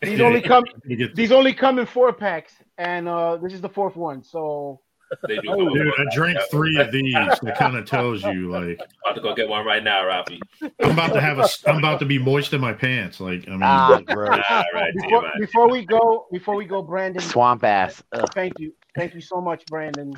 These 0.01 0.21
only 0.21 0.41
come. 0.41 0.63
These 0.85 1.31
only 1.31 1.53
come 1.53 1.79
in 1.79 1.85
four 1.85 2.13
packs, 2.13 2.53
and 2.77 3.07
uh, 3.07 3.37
this 3.37 3.53
is 3.53 3.61
the 3.61 3.69
fourth 3.69 3.95
one. 3.95 4.23
So 4.23 4.79
They 5.27 5.37
do 5.39 5.69
Dude, 5.73 5.93
I 5.97 6.05
drank 6.15 6.37
three 6.51 6.79
of 6.79 6.91
these. 6.91 7.39
That 7.41 7.55
kind 7.57 7.75
of 7.77 7.85
tells 7.85 8.23
you, 8.23 8.49
like, 8.51 8.79
I'm 8.79 8.87
About 9.05 9.15
to 9.15 9.21
go 9.21 9.35
get 9.35 9.47
one 9.47 9.65
right 9.65 9.83
now, 9.83 10.03
Rafi. 10.03 10.39
I'm 10.81 10.91
about 10.91 11.13
to 11.13 11.21
have 11.21 11.39
a. 11.39 11.47
I'm 11.67 11.77
about 11.77 11.99
to 11.99 12.05
be 12.05 12.17
moist 12.17 12.53
in 12.53 12.61
my 12.61 12.73
pants. 12.73 13.19
Like, 13.19 13.47
I 13.47 13.51
mean, 13.51 13.61
Ah, 13.63 13.99
gross. 14.05 14.43
Ah, 14.49 14.63
right, 14.73 14.93
before, 14.93 15.21
man. 15.21 15.31
before 15.39 15.69
we 15.69 15.85
go, 15.85 16.25
before 16.31 16.55
we 16.55 16.65
go, 16.65 16.81
Brandon, 16.81 17.21
Swamp 17.21 17.63
ass. 17.63 18.01
Ugh. 18.13 18.29
thank 18.33 18.59
you, 18.59 18.73
thank 18.95 19.13
you 19.13 19.21
so 19.21 19.39
much, 19.41 19.65
Brandon, 19.67 20.13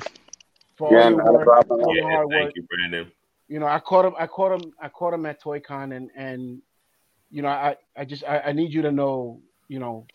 for 0.76 0.92
Yeah, 0.92 1.04
all 1.04 1.10
your 1.10 1.24
not 1.24 1.32
work, 1.34 1.44
problem. 1.44 1.80
all 1.84 1.96
Yeah, 1.96 2.02
hard 2.02 2.28
thank 2.30 2.44
work. 2.46 2.52
you, 2.56 2.66
Brandon. 2.70 3.12
You 3.48 3.60
know, 3.60 3.66
I 3.66 3.78
caught 3.78 4.04
him, 4.04 4.14
I 4.18 4.26
caught 4.26 4.52
him, 4.60 4.72
I 4.80 4.88
caught 4.88 5.14
him 5.14 5.24
at 5.26 5.42
ToyCon, 5.42 5.94
and 5.96 6.10
and 6.16 6.60
you 7.30 7.42
know, 7.42 7.48
I 7.48 7.76
I 7.96 8.04
just 8.04 8.24
I, 8.24 8.38
I 8.46 8.52
need 8.52 8.72
you 8.72 8.82
to 8.82 8.92
know, 8.92 9.40
you 9.68 9.78
know, 9.78 10.06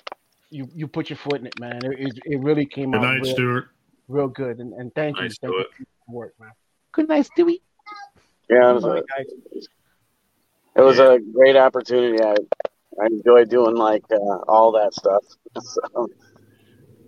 you 0.49 0.67
you 0.75 0.87
put 0.87 1.09
your 1.09 1.17
foot 1.17 1.39
in 1.39 1.47
it, 1.47 1.59
man. 1.59 1.79
It 1.83 1.99
it, 1.99 2.19
it 2.25 2.39
really 2.41 2.65
came 2.65 2.91
good 2.91 2.97
out 2.97 3.03
night, 3.03 3.21
real, 3.23 3.33
Stuart. 3.33 3.65
Real 4.07 4.27
good, 4.27 4.59
and, 4.59 4.73
and 4.73 4.93
thank 4.93 5.17
Nice 5.17 5.37
you, 5.41 5.49
thank 5.49 5.53
you 5.53 5.59
it. 5.59 5.67
for 5.75 5.83
your 6.09 6.15
work, 6.15 6.33
man. 6.39 6.51
Good 6.91 7.07
night, 7.07 7.27
Stewie. 7.37 7.61
Yeah, 8.49 8.71
it 8.71 8.73
was 8.73 8.83
a, 8.83 9.03
it 10.75 10.81
was 10.81 10.99
a 10.99 11.19
great 11.33 11.55
opportunity. 11.55 12.21
I, 12.23 12.35
I 13.01 13.05
enjoy 13.05 13.45
doing 13.45 13.75
like 13.75 14.03
uh, 14.11 14.37
all 14.47 14.71
that 14.73 14.93
stuff. 14.93 15.23
So 15.61 16.07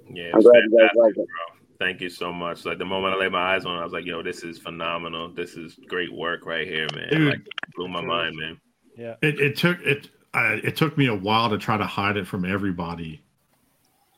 Yeah, 0.09 0.31
I'm 0.33 0.41
glad 0.41 0.63
you 0.69 0.77
guys 0.77 0.89
like 0.95 1.11
it. 1.11 1.15
bro. 1.15 1.59
Thank 1.79 2.01
you 2.01 2.09
so 2.09 2.31
much. 2.31 2.65
Like 2.65 2.77
the 2.77 2.85
moment 2.85 3.15
I 3.15 3.17
laid 3.17 3.31
my 3.31 3.55
eyes 3.55 3.65
on 3.65 3.77
it, 3.77 3.81
I 3.81 3.83
was 3.83 3.93
like, 3.93 4.05
yo, 4.05 4.21
this 4.21 4.43
is 4.43 4.57
phenomenal. 4.57 5.33
This 5.33 5.55
is 5.55 5.77
great 5.87 6.13
work 6.13 6.45
right 6.45 6.67
here, 6.67 6.87
man. 6.93 7.09
Dude. 7.09 7.29
Like 7.29 7.47
blew 7.75 7.87
my 7.87 8.01
mind, 8.01 8.35
man. 8.37 8.59
Yeah. 8.97 9.15
It, 9.21 9.39
it 9.39 9.57
took 9.57 9.79
it. 9.81 10.09
Uh, 10.33 10.57
it 10.63 10.75
took 10.75 10.97
me 10.97 11.07
a 11.07 11.15
while 11.15 11.49
to 11.49 11.57
try 11.57 11.77
to 11.77 11.85
hide 11.85 12.17
it 12.17 12.25
from 12.25 12.43
everybody, 12.43 13.22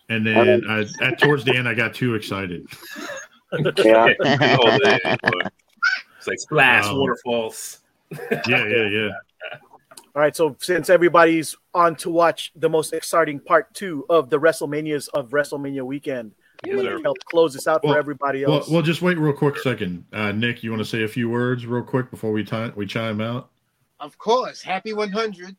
and 0.10 0.26
then 0.26 0.64
uh, 0.70 0.86
at 1.02 1.20
towards 1.20 1.44
the 1.44 1.56
end, 1.56 1.68
I 1.68 1.74
got 1.74 1.94
too 1.94 2.16
excited. 2.16 2.66
Yeah. 3.78 4.08
Man, 4.24 5.18
boy. 5.24 5.40
it's 6.18 6.28
like 6.28 6.40
splash 6.40 6.86
Um, 6.86 6.98
waterfalls. 6.98 7.80
Yeah, 8.12 8.40
yeah, 8.48 8.88
yeah. 8.90 9.10
All 10.16 10.22
right, 10.22 10.36
so 10.36 10.56
since 10.62 10.90
everybody's 10.90 11.56
on 11.74 11.96
to 11.98 12.10
watch 12.10 12.52
the 12.56 12.70
most 12.70 12.94
exciting 12.94 13.40
part 13.40 13.74
two 13.74 14.06
of 14.10 14.30
the 14.30 14.40
WrestleManias 14.40 15.10
of 15.14 15.30
WrestleMania 15.32 15.84
weekend, 15.84 16.32
I'm 16.64 16.76
gonna 16.78 17.02
help 17.04 17.18
close 17.26 17.54
this 17.54 17.68
out 17.68 17.82
for 17.82 17.90
Well- 17.90 17.98
everybody 17.98 18.46
Well, 18.46 18.58
else. 18.60 18.70
well, 18.70 18.82
just 18.82 19.02
wait 19.02 19.18
real 19.18 19.34
quick 19.34 19.58
second. 19.58 20.06
Uh, 20.14 20.32
Nick, 20.32 20.64
you 20.64 20.72
want 20.72 20.82
to 20.82 20.90
say 20.90 21.04
a 21.04 21.08
few 21.08 21.30
words 21.30 21.66
real 21.66 21.84
quick 21.84 22.10
before 22.12 22.32
we 22.32 22.44
time 22.46 22.72
we 22.78 22.86
chime 22.86 23.20
out? 23.20 23.50
Of 24.00 24.18
course, 24.18 24.62
happy 24.62 24.94
100. 24.94 25.56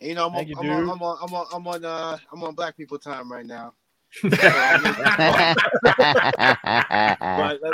You 0.00 0.14
know, 0.14 0.26
I'm 0.26 0.34
on, 0.34 0.46
you, 0.46 0.54
I'm, 0.58 0.68
on. 0.70 0.88
I'm 0.90 1.02
on, 1.02 1.18
I'm 1.22 1.34
on, 1.34 1.46
I'm 1.52 1.66
on, 1.66 1.84
uh, 1.84 2.18
I'm 2.32 2.42
on 2.44 2.54
Black 2.54 2.76
people 2.76 2.98
time 2.98 3.30
right 3.32 3.46
now. 3.46 3.72
I 4.22 4.28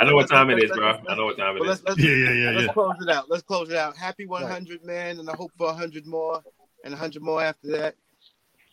know 0.05 0.15
what 0.15 0.29
time 0.29 0.49
it 0.49 0.63
is, 0.63 0.71
bro. 0.71 0.99
I 1.07 1.15
know 1.15 1.25
what 1.25 1.37
time 1.37 1.57
it 1.57 1.61
is. 1.61 1.67
Let's, 1.67 1.83
let's, 1.83 1.99
Yeah, 1.99 2.11
yeah, 2.11 2.31
yeah, 2.31 2.49
let's 2.51 2.67
yeah. 2.67 2.73
close 2.73 2.95
it 3.01 3.09
out. 3.09 3.29
Let's 3.29 3.43
close 3.43 3.69
it 3.69 3.75
out. 3.75 3.95
Happy 3.97 4.25
100, 4.25 4.83
man, 4.83 5.19
and 5.19 5.29
I 5.29 5.35
hope 5.35 5.51
for 5.57 5.67
100 5.67 6.05
more 6.05 6.41
and 6.83 6.93
100 6.93 7.21
more 7.21 7.41
after 7.43 7.67
that. 7.71 7.95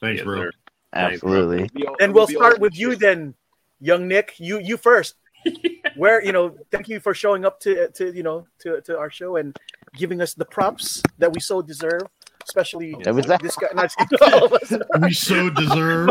Thanks, 0.00 0.18
Yes, 0.18 0.24
bro. 0.24 0.36
sir. 0.42 0.50
Absolutely. 0.92 1.68
Be 1.74 1.86
o- 1.86 1.94
and 2.00 2.12
we'll 2.14 2.26
start 2.26 2.58
with 2.58 2.76
you 2.76 2.96
then, 2.96 3.34
young 3.80 4.08
Nick. 4.08 4.34
You 4.38 4.58
you 4.58 4.76
first. 4.76 5.14
Where 5.96 6.22
you 6.24 6.32
know, 6.32 6.56
thank 6.72 6.88
you 6.88 6.98
for 7.00 7.14
showing 7.14 7.44
up 7.44 7.60
to 7.60 7.88
to 7.90 8.12
you 8.14 8.22
know 8.24 8.46
to, 8.60 8.80
to 8.82 8.98
our 8.98 9.08
show 9.08 9.36
and 9.36 9.56
giving 9.96 10.20
us 10.20 10.34
the 10.34 10.44
props 10.44 11.00
that 11.18 11.32
we 11.32 11.40
so 11.40 11.62
deserve, 11.62 12.02
especially 12.50 12.94
That 13.04 13.14
was 13.14 13.26
that- 13.26 13.42
this 13.42 13.56
guy. 13.56 13.68
Not 13.74 13.92
all. 14.20 15.00
We 15.00 15.12
so 15.12 15.48
deserve. 15.50 16.10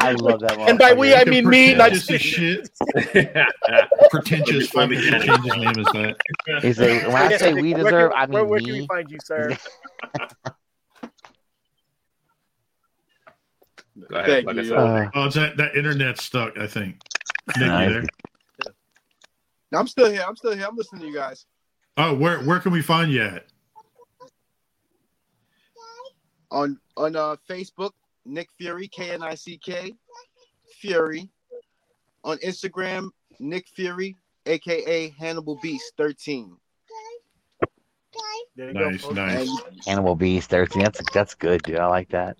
I 0.00 0.12
love 0.12 0.40
that. 0.40 0.56
One. 0.58 0.70
And 0.70 0.78
by 0.78 0.94
we, 0.94 1.14
I 1.14 1.24
mean 1.24 1.48
me. 1.48 1.74
Not 1.74 1.90
Pretentious 1.92 2.10
as 2.10 2.20
shit. 2.22 2.70
yeah, 3.14 3.44
Pretentious. 4.10 4.70
Fucking 4.70 4.98
should 5.00 5.22
change 5.22 5.44
his 5.44 5.56
name 5.56 5.78
as 5.78 5.86
that. 5.92 6.16
He 6.62 6.72
said, 6.72 7.06
when 7.08 7.16
I 7.16 7.36
say 7.36 7.52
we 7.52 7.74
Where 7.74 7.82
can- 7.82 7.84
deserve, 7.84 8.12
I 8.12 8.26
where, 8.26 8.42
mean 8.42 8.50
where 8.50 8.60
can 8.60 8.72
we 8.72 8.86
find 8.86 9.10
you, 9.10 9.18
sir? 9.22 9.56
Go 14.08 14.16
ahead. 14.16 14.44
Thank 14.44 14.46
like 14.46 14.56
you. 14.66 14.74
Uh, 14.74 15.10
oh, 15.14 15.28
that 15.28 15.56
that 15.58 15.76
internet 15.76 16.18
stuck? 16.18 16.56
I 16.58 16.66
think. 16.66 16.96
Nick, 17.58 17.66
nice. 17.68 17.90
there? 17.92 18.04
I'm 19.74 19.86
still 19.86 20.10
here. 20.10 20.24
I'm 20.26 20.36
still 20.36 20.56
here. 20.56 20.66
I'm 20.66 20.76
listening 20.76 21.02
to 21.02 21.08
you 21.08 21.14
guys. 21.14 21.44
Oh, 21.96 22.14
where 22.14 22.38
where 22.40 22.60
can 22.60 22.72
we 22.72 22.80
find 22.82 23.12
you 23.12 23.22
at? 23.22 23.46
On 26.50 26.78
on 26.96 27.16
uh 27.16 27.36
Facebook, 27.48 27.92
Nick 28.24 28.48
Fury, 28.58 28.88
K 28.88 29.10
N 29.10 29.22
I 29.22 29.34
C 29.34 29.58
K 29.58 29.94
Fury. 30.80 31.28
On 32.22 32.36
Instagram, 32.38 33.08
Nick 33.38 33.66
Fury, 33.68 34.14
aka 34.44 35.08
Hannibal 35.10 35.58
Beast 35.62 35.92
13. 35.96 36.54
Nice, 38.56 39.02
go. 39.02 39.10
nice. 39.10 39.48
And 39.48 39.88
Animal 39.88 40.16
Beast 40.16 40.50
13. 40.50 40.82
That's 40.82 41.00
that's 41.14 41.34
good, 41.34 41.62
dude. 41.62 41.78
I 41.78 41.86
like 41.86 42.10
that. 42.10 42.36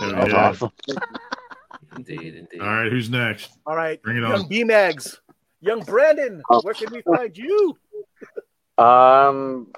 That's 0.00 0.32
yeah. 0.32 0.48
awesome. 0.48 0.70
Indeed, 1.96 2.36
indeed. 2.36 2.60
All 2.60 2.66
right, 2.66 2.90
who's 2.90 3.10
next? 3.10 3.50
All 3.66 3.74
right, 3.74 4.00
Bring 4.02 4.18
it 4.18 4.20
young 4.20 4.32
on. 4.32 4.48
B 4.48 4.64
Mags, 4.64 5.20
young 5.60 5.80
Brandon. 5.80 6.42
Oh. 6.50 6.60
Where 6.60 6.74
can 6.74 6.92
we 6.92 7.02
find 7.02 7.36
you? 7.36 7.76
Um, 8.78 9.68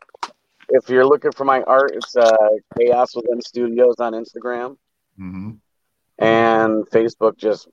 if 0.71 0.89
you're 0.89 1.07
looking 1.07 1.33
for 1.33 1.45
my 1.45 1.63
art, 1.63 1.93
it's 1.95 2.17
uh, 2.17 2.37
Chaos 2.79 3.15
Within 3.17 3.41
Studios 3.43 3.97
on 3.99 4.13
Instagram 4.13 4.77
hmm 5.17 5.51
and 6.19 6.85
Facebook. 6.91 7.37
Just 7.37 7.69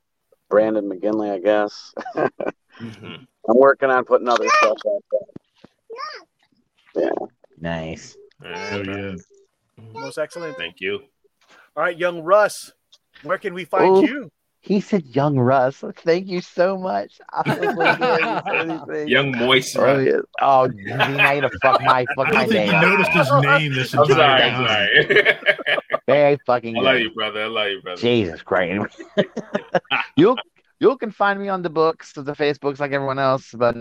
Brandon 0.48 0.88
McGinley, 0.88 1.30
I 1.32 1.38
guess. 1.38 1.92
Mhm. 2.14 3.26
I'm 3.48 3.56
working 3.58 3.90
on 3.90 4.04
putting 4.04 4.28
other 4.28 4.48
stuff 4.48 4.78
out 4.86 5.04
there. 5.12 7.02
Yeah. 7.04 7.26
Nice. 7.58 8.16
Hell 8.42 8.84
yeah. 8.86 9.14
Most 9.92 10.18
excellent. 10.18 10.56
Thank 10.56 10.80
you. 10.80 11.00
All 11.76 11.82
right, 11.82 11.96
young 11.96 12.22
Russ. 12.22 12.72
Where 13.22 13.38
can 13.38 13.54
we 13.54 13.64
find 13.64 13.96
Oh. 13.96 14.02
you? 14.02 14.30
He 14.66 14.80
said, 14.80 15.06
"Young 15.06 15.38
Russ." 15.38 15.84
Thank 15.98 16.26
you 16.26 16.40
so 16.40 16.76
much. 16.76 17.20
I 17.32 17.56
was 17.56 17.76
like, 17.76 18.00
yeah, 18.00 18.18
you 18.18 18.40
said 18.44 18.68
these 18.68 18.80
things. 18.88 19.10
Young 19.10 19.30
moist. 19.38 19.76
Oh, 19.78 19.82
Russ. 19.84 20.06
yeah. 20.06 20.18
oh 20.40 20.64
you 20.76 20.96
now 20.96 21.32
you 21.32 21.40
to 21.42 21.50
fuck 21.62 21.80
my 21.82 22.04
fuck 22.16 22.32
my 22.34 22.46
don't 22.46 22.66
you 22.66 22.72
noticed 22.72 23.12
his 23.12 23.30
name 23.32 23.74
this 23.74 23.94
I'm 23.94 24.02
entire 24.02 24.40
sorry. 24.40 24.42
I'm 24.42 24.66
time. 24.66 24.66
sorry. 24.66 25.38
Very 26.08 26.38
fucking 26.46 26.76
I 26.76 26.80
love 26.80 26.94
good. 26.96 27.02
you, 27.02 27.10
brother. 27.14 27.42
I 27.44 27.46
love 27.46 27.68
you, 27.68 27.80
brother. 27.82 28.00
Jesus 28.00 28.42
Christ. 28.42 29.02
you 30.16 30.36
you 30.80 30.96
can 30.96 31.12
find 31.12 31.40
me 31.40 31.48
on 31.48 31.62
the 31.62 31.70
books, 31.70 32.12
the 32.12 32.24
Facebooks, 32.24 32.80
like 32.80 32.92
everyone 32.92 33.20
else, 33.20 33.52
but 33.56 33.76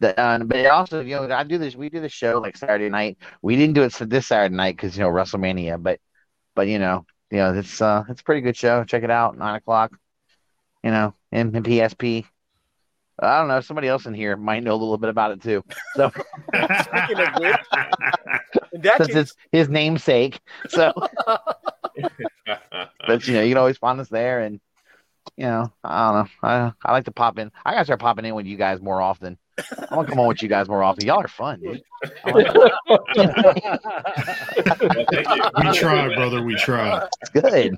the, 0.00 0.18
uh, 0.18 0.38
but 0.38 0.66
also 0.66 1.00
you 1.00 1.16
know 1.16 1.30
I 1.30 1.44
do 1.44 1.58
this. 1.58 1.76
We 1.76 1.90
do 1.90 2.00
the 2.00 2.08
show 2.08 2.40
like 2.40 2.56
Saturday 2.56 2.88
night. 2.88 3.18
We 3.42 3.56
didn't 3.56 3.74
do 3.74 3.82
it 3.82 3.92
for 3.92 4.06
this 4.06 4.28
Saturday 4.28 4.54
night 4.54 4.76
because 4.76 4.96
you 4.96 5.04
know 5.04 5.10
WrestleMania, 5.10 5.82
but 5.82 6.00
but 6.54 6.66
you 6.66 6.78
know 6.78 7.04
you 7.30 7.38
know 7.38 7.54
it's 7.54 7.82
uh 7.82 8.04
it's 8.08 8.22
a 8.22 8.24
pretty 8.24 8.40
good 8.40 8.56
show. 8.56 8.84
Check 8.84 9.02
it 9.02 9.10
out, 9.10 9.36
nine 9.36 9.56
o'clock. 9.56 9.92
You 10.84 10.90
know, 10.90 11.14
in, 11.32 11.56
in 11.56 11.62
PSP. 11.64 12.26
I 13.18 13.38
don't 13.38 13.48
know. 13.48 13.60
Somebody 13.60 13.88
else 13.88 14.06
in 14.06 14.14
here 14.14 14.36
might 14.36 14.62
know 14.62 14.72
a 14.72 14.76
little 14.76 14.98
bit 14.98 15.08
about 15.08 15.32
it 15.32 15.42
too. 15.42 15.64
So 15.96 16.10
Speaking 16.54 17.20
of 17.20 17.28
which, 17.38 17.56
in 18.72 18.80
that 18.82 18.98
since 18.98 19.14
it's 19.14 19.34
his 19.50 19.68
namesake, 19.68 20.40
so 20.68 20.92
but 23.06 23.26
you 23.26 23.34
know 23.34 23.42
you 23.42 23.50
can 23.50 23.58
always 23.58 23.78
find 23.78 24.00
us 24.00 24.08
there 24.08 24.40
and 24.40 24.60
you 25.36 25.44
know 25.44 25.72
i 25.82 26.12
don't 26.12 26.24
know 26.24 26.48
i, 26.48 26.72
I 26.84 26.92
like 26.92 27.04
to 27.04 27.12
pop 27.12 27.38
in 27.38 27.50
i 27.64 27.72
gotta 27.72 27.84
start 27.84 28.00
popping 28.00 28.24
in 28.24 28.34
with 28.34 28.46
you 28.46 28.56
guys 28.56 28.80
more 28.80 29.00
often 29.00 29.38
i 29.90 29.94
want 29.94 30.08
to 30.08 30.12
come 30.12 30.20
on 30.20 30.28
with 30.28 30.42
you 30.42 30.48
guys 30.48 30.68
more 30.68 30.82
often 30.82 31.06
y'all 31.06 31.20
are 31.20 31.28
fun 31.28 31.60
dude 31.60 31.82
like 32.26 32.46
Well, 32.86 33.04
thank 35.10 35.28
you. 35.28 35.42
We 35.58 35.78
try, 35.78 36.14
brother. 36.14 36.42
We 36.42 36.54
try. 36.56 37.06
it's 37.22 37.30
good 37.30 37.76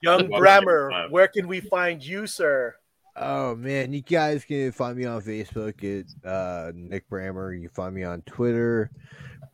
young 0.00 0.28
Brammer. 0.28 1.10
Where 1.10 1.28
can 1.28 1.46
we 1.48 1.60
find 1.60 2.04
you, 2.04 2.26
sir? 2.26 2.74
Oh 3.16 3.54
man, 3.56 3.92
you 3.92 4.02
guys 4.02 4.44
can 4.44 4.72
find 4.72 4.96
me 4.96 5.04
on 5.04 5.20
Facebook 5.22 5.84
at 5.84 6.28
uh, 6.28 6.72
Nick 6.74 7.08
Brammer. 7.10 7.54
You 7.54 7.68
can 7.68 7.74
find 7.74 7.94
me 7.94 8.04
on 8.04 8.22
Twitter, 8.22 8.90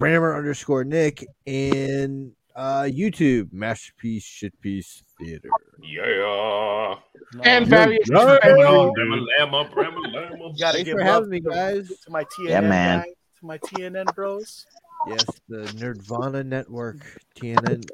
Brammer 0.01 0.36
underscore 0.36 0.85
Nick, 0.85 1.27
and 1.47 2.32
uh, 2.55 2.82
YouTube 2.82 3.52
Masterpiece 3.52 4.24
Shitpiece 4.24 5.02
Theater. 5.19 5.49
Yeah. 5.83 6.95
And 7.43 7.69
No. 7.69 7.77
various 7.77 8.09
Thanks 8.09 8.23
for 8.25 8.39
coming 8.41 8.65
on, 8.65 8.93
Brahma, 8.93 9.17
dude. 9.17 9.29
Llama, 9.39 9.71
Brahma, 9.73 10.01
Llama. 10.09 10.37
You 10.37 10.55
gotta 10.59 10.73
Thanks 10.79 10.85
give 10.85 10.99
for 10.99 11.05
love 11.05 11.15
having 11.15 11.31
me, 11.31 11.41
guys. 11.41 11.89
To 12.05 12.11
my 12.11 12.25
TNN 12.25 12.49
Yeah, 12.51 12.61
man. 12.61 12.99
guys, 13.01 13.15
to 13.41 13.47
my 13.47 13.59
TNN 13.59 14.15
bros. 14.15 14.67
Yes, 15.09 15.25
the 15.49 15.59
Nerdvana 15.79 16.45
Network, 16.45 16.97
TNN. 17.37 17.85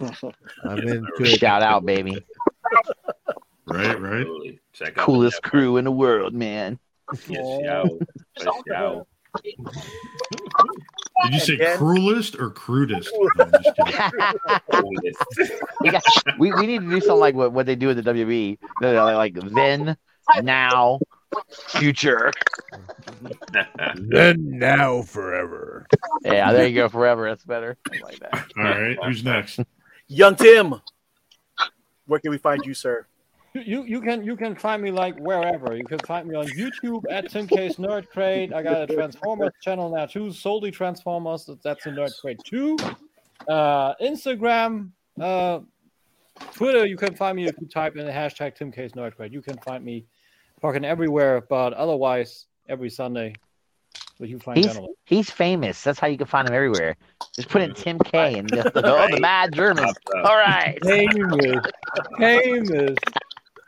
I'm 0.64 0.78
into 0.78 1.06
it. 1.20 1.38
shout 1.38 1.62
out 1.62 1.84
baby 1.86 2.24
Right, 3.66 3.98
right. 4.00 4.20
Absolutely. 4.20 4.60
Check 4.72 4.98
out 4.98 5.04
coolest 5.06 5.42
crew 5.42 5.76
in 5.76 5.84
the 5.84 5.92
world 5.92 6.34
man 6.34 6.78
Yes, 7.28 7.60
yo. 7.62 7.98
Yes, 8.38 8.46
yo. 8.66 9.06
Did 11.24 11.34
you 11.34 11.40
say 11.40 11.54
Again? 11.54 11.78
cruelest 11.78 12.36
or 12.36 12.50
crudest? 12.50 13.10
No, 13.14 13.30
I'm 13.40 13.52
just 13.52 13.76
kidding. 15.36 16.00
We, 16.38 16.50
we, 16.50 16.52
we 16.52 16.66
need 16.66 16.80
to 16.80 16.90
do 16.90 17.00
something 17.00 17.20
like 17.20 17.34
what, 17.34 17.52
what 17.52 17.66
they 17.66 17.76
do 17.76 17.88
with 17.88 18.02
the 18.02 18.14
WWE. 18.14 18.58
They're 18.80 19.02
like 19.14 19.34
then, 19.34 19.96
now, 20.42 21.00
future. 21.68 22.32
Then 23.94 24.58
now 24.58 25.02
forever. 25.02 25.86
Yeah, 26.24 26.52
there 26.52 26.66
you 26.66 26.74
go. 26.74 26.88
Forever. 26.88 27.28
That's 27.28 27.44
better. 27.44 27.78
Like 28.02 28.18
that. 28.20 28.46
All 28.56 28.64
right, 28.64 28.98
who's 29.04 29.22
next? 29.24 29.60
Young 30.08 30.36
Tim. 30.36 30.74
Where 32.06 32.20
can 32.20 32.30
we 32.30 32.38
find 32.38 32.64
you, 32.64 32.74
sir? 32.74 33.06
You 33.54 33.84
you 33.84 34.00
can 34.00 34.24
you 34.24 34.36
can 34.36 34.54
find 34.54 34.82
me 34.82 34.90
like 34.90 35.18
wherever. 35.18 35.76
You 35.76 35.84
can 35.84 35.98
find 36.00 36.26
me 36.26 36.34
on 36.34 36.46
YouTube 36.46 37.04
at 37.10 37.30
Tim 37.30 37.46
K's 37.46 37.76
Nerd 37.76 38.08
Crate. 38.08 38.52
I 38.52 38.62
got 38.62 38.90
a 38.90 38.94
Transformers 38.94 39.52
channel 39.60 39.90
now 39.94 40.06
too, 40.06 40.32
solely 40.32 40.70
Transformers. 40.70 41.48
That's 41.62 41.84
a 41.84 41.90
Nerd 41.90 42.18
Crate 42.20 42.40
too. 42.44 42.78
Uh, 43.46 43.94
Instagram, 43.96 44.90
uh, 45.20 45.60
Twitter. 46.54 46.86
You 46.86 46.96
can 46.96 47.14
find 47.14 47.36
me 47.36 47.46
if 47.46 47.54
you 47.60 47.66
type 47.66 47.96
in 47.96 48.06
the 48.06 48.12
hashtag 48.12 48.54
Tim 48.54 48.72
K's 48.72 48.92
Nerd 48.92 49.16
Crate. 49.16 49.32
You 49.32 49.42
can 49.42 49.58
find 49.58 49.84
me 49.84 50.06
fucking 50.62 50.84
everywhere, 50.84 51.42
but 51.42 51.74
otherwise 51.74 52.46
every 52.68 52.88
Sunday. 52.88 53.34
So 54.18 54.24
you 54.24 54.38
find 54.38 54.58
He's 54.58 54.78
he's 55.04 55.30
famous. 55.30 55.82
That's 55.82 55.98
how 55.98 56.06
you 56.06 56.16
can 56.16 56.26
find 56.26 56.48
him 56.48 56.54
everywhere. 56.54 56.96
Just 57.34 57.48
put 57.48 57.60
in 57.60 57.74
Tim 57.74 57.98
K 57.98 58.38
and 58.38 58.48
just, 58.48 58.68
oh, 58.74 59.08
the 59.10 59.20
mad 59.20 59.52
German. 59.52 59.92
All 60.24 60.36
right. 60.36 60.78
Famous, 60.84 61.66
famous. 62.18 62.96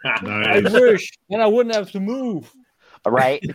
I 0.04 0.60
wish, 0.62 1.10
and 1.30 1.42
I 1.42 1.46
wouldn't 1.46 1.74
have 1.74 1.90
to 1.92 2.00
move. 2.00 2.52
All 3.04 3.12
right. 3.12 3.42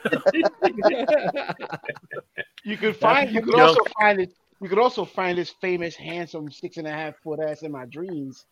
You 2.65 2.75
can 2.77 2.93
find. 2.93 3.31
You 3.31 3.41
can 3.41 3.51
Young- 3.51 3.61
also 3.61 3.81
find 3.99 4.19
it. 4.19 4.33
You 4.61 4.67
could 4.67 4.79
also 4.79 5.05
find 5.05 5.37
this 5.37 5.51
famous, 5.61 5.95
handsome, 5.95 6.51
six 6.51 6.75
and 6.77 6.85
a 6.85 6.91
half 6.91 7.15
foot 7.23 7.39
ass 7.39 7.61
in 7.61 7.71
my 7.71 7.85
dreams. 7.85 8.45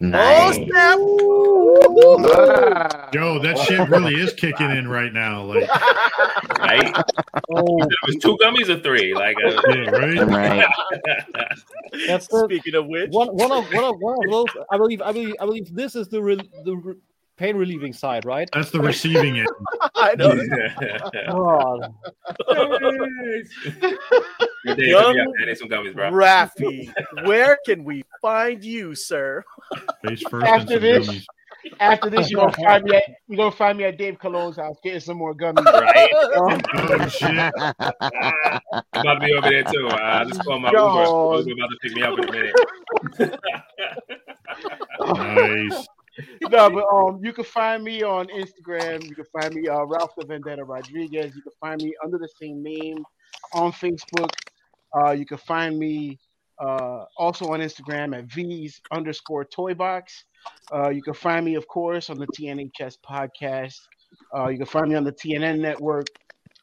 Nice. 0.00 0.58
Yo, 0.58 0.66
that 3.38 3.56
shit 3.64 3.88
really 3.88 4.16
is 4.16 4.32
kicking 4.32 4.70
in 4.70 4.88
right 4.88 5.12
now. 5.12 5.44
Like, 5.44 5.68
right? 6.58 6.92
Oh, 7.54 7.78
It 7.84 7.94
was 8.04 8.16
two 8.16 8.36
gummies 8.38 8.68
or 8.68 8.80
three. 8.80 9.14
Like, 9.14 9.36
uh, 9.36 9.62
yeah, 9.68 9.90
right? 9.90 10.26
Right. 10.26 10.66
That's 12.08 12.26
the, 12.30 12.44
Speaking 12.46 12.74
of 12.74 12.88
which, 12.88 13.10
one 13.10 13.28
one 13.28 13.52
of 13.52 13.72
one 13.72 13.84
of 13.84 13.94
one 14.00 14.16
of 14.24 14.30
those. 14.30 14.46
I 14.72 14.76
believe 14.76 15.00
I 15.02 15.12
believe 15.12 15.34
I 15.40 15.44
believe 15.46 15.72
this 15.72 15.94
is 15.94 16.08
the 16.08 16.20
re, 16.20 16.36
the 16.64 16.76
re, 16.76 16.94
pain 17.36 17.56
relieving 17.56 17.92
side, 17.92 18.24
right? 18.24 18.48
That's 18.52 18.70
the 18.70 18.80
receiving 18.80 19.38
end. 19.38 19.48
I 19.94 20.14
know. 20.14 20.34
God. 21.28 21.94
Good 24.64 24.76
day, 24.76 24.90
Young 24.90 25.16
yeah, 25.16 25.24
I 25.50 25.54
some 25.54 25.68
gummies, 25.68 25.94
bro. 25.94 26.10
Rafi, 26.10 26.92
where 27.26 27.58
can 27.66 27.84
we 27.84 28.04
find 28.20 28.62
you, 28.62 28.94
sir? 28.94 29.42
Face 30.04 30.22
first 30.28 30.46
After 30.46 30.78
this, 30.78 31.08
gummies. 31.08 31.26
after 31.80 32.10
this, 32.10 32.30
you're 32.30 32.40
gonna 32.42 32.52
find 32.52 32.84
me 32.84 32.96
at 32.96 33.02
you're 33.28 33.36
gonna 33.36 33.50
find 33.50 33.78
me 33.78 33.84
at 33.84 33.98
Dave 33.98 34.18
Cologne's 34.18 34.56
house 34.56 34.76
getting 34.84 35.00
some 35.00 35.16
more 35.16 35.34
gummies. 35.34 35.64
Right? 35.64 36.12
Um, 36.36 36.60
Oh 36.74 37.08
shit! 37.08 37.28
I'm 37.28 39.00
about 39.00 39.14
to 39.14 39.20
be 39.20 39.32
over 39.32 39.48
there 39.50 39.64
too. 39.64 39.88
Uh, 39.88 39.96
I 40.00 40.24
just 40.24 40.44
called 40.44 40.62
my 40.62 40.70
Yo. 40.70 41.36
Uber. 41.38 41.50
Uber 41.50 41.64
about 41.64 41.70
to 41.70 41.76
pick 41.82 41.92
me 41.94 42.02
up 42.02 42.18
in 42.18 42.28
a 42.28 42.32
minute. 42.32 43.40
Nice. 45.00 45.86
no, 46.42 46.70
but 46.70 46.84
um, 46.92 47.20
you 47.22 47.32
can 47.32 47.44
find 47.44 47.82
me 47.82 48.02
on 48.02 48.26
Instagram. 48.28 49.04
You 49.08 49.14
can 49.14 49.24
find 49.40 49.54
me 49.54 49.68
uh, 49.68 49.84
Ralph 49.84 50.12
the 50.16 50.26
Vendetta 50.26 50.64
Rodriguez. 50.64 51.34
You 51.34 51.42
can 51.42 51.52
find 51.60 51.82
me 51.82 51.94
under 52.04 52.18
the 52.18 52.28
same 52.40 52.62
name 52.62 53.04
on 53.54 53.72
Facebook. 53.72 54.30
Uh, 54.94 55.12
you 55.12 55.24
can 55.24 55.38
find 55.38 55.78
me 55.78 56.18
uh, 56.60 57.04
also 57.16 57.46
on 57.48 57.60
Instagram 57.60 58.16
at 58.16 58.24
V's 58.26 58.80
underscore 58.92 59.44
Toy 59.44 59.74
Box. 59.74 60.24
Uh, 60.72 60.90
you 60.90 61.02
can 61.02 61.14
find 61.14 61.44
me, 61.44 61.54
of 61.54 61.66
course, 61.66 62.10
on 62.10 62.18
the 62.18 62.26
TNHS 62.26 62.96
podcast. 63.08 63.78
Uh, 64.36 64.48
you 64.48 64.58
can 64.58 64.66
find 64.66 64.88
me 64.88 64.94
on 64.96 65.04
the 65.04 65.12
TNN 65.12 65.60
network. 65.60 66.06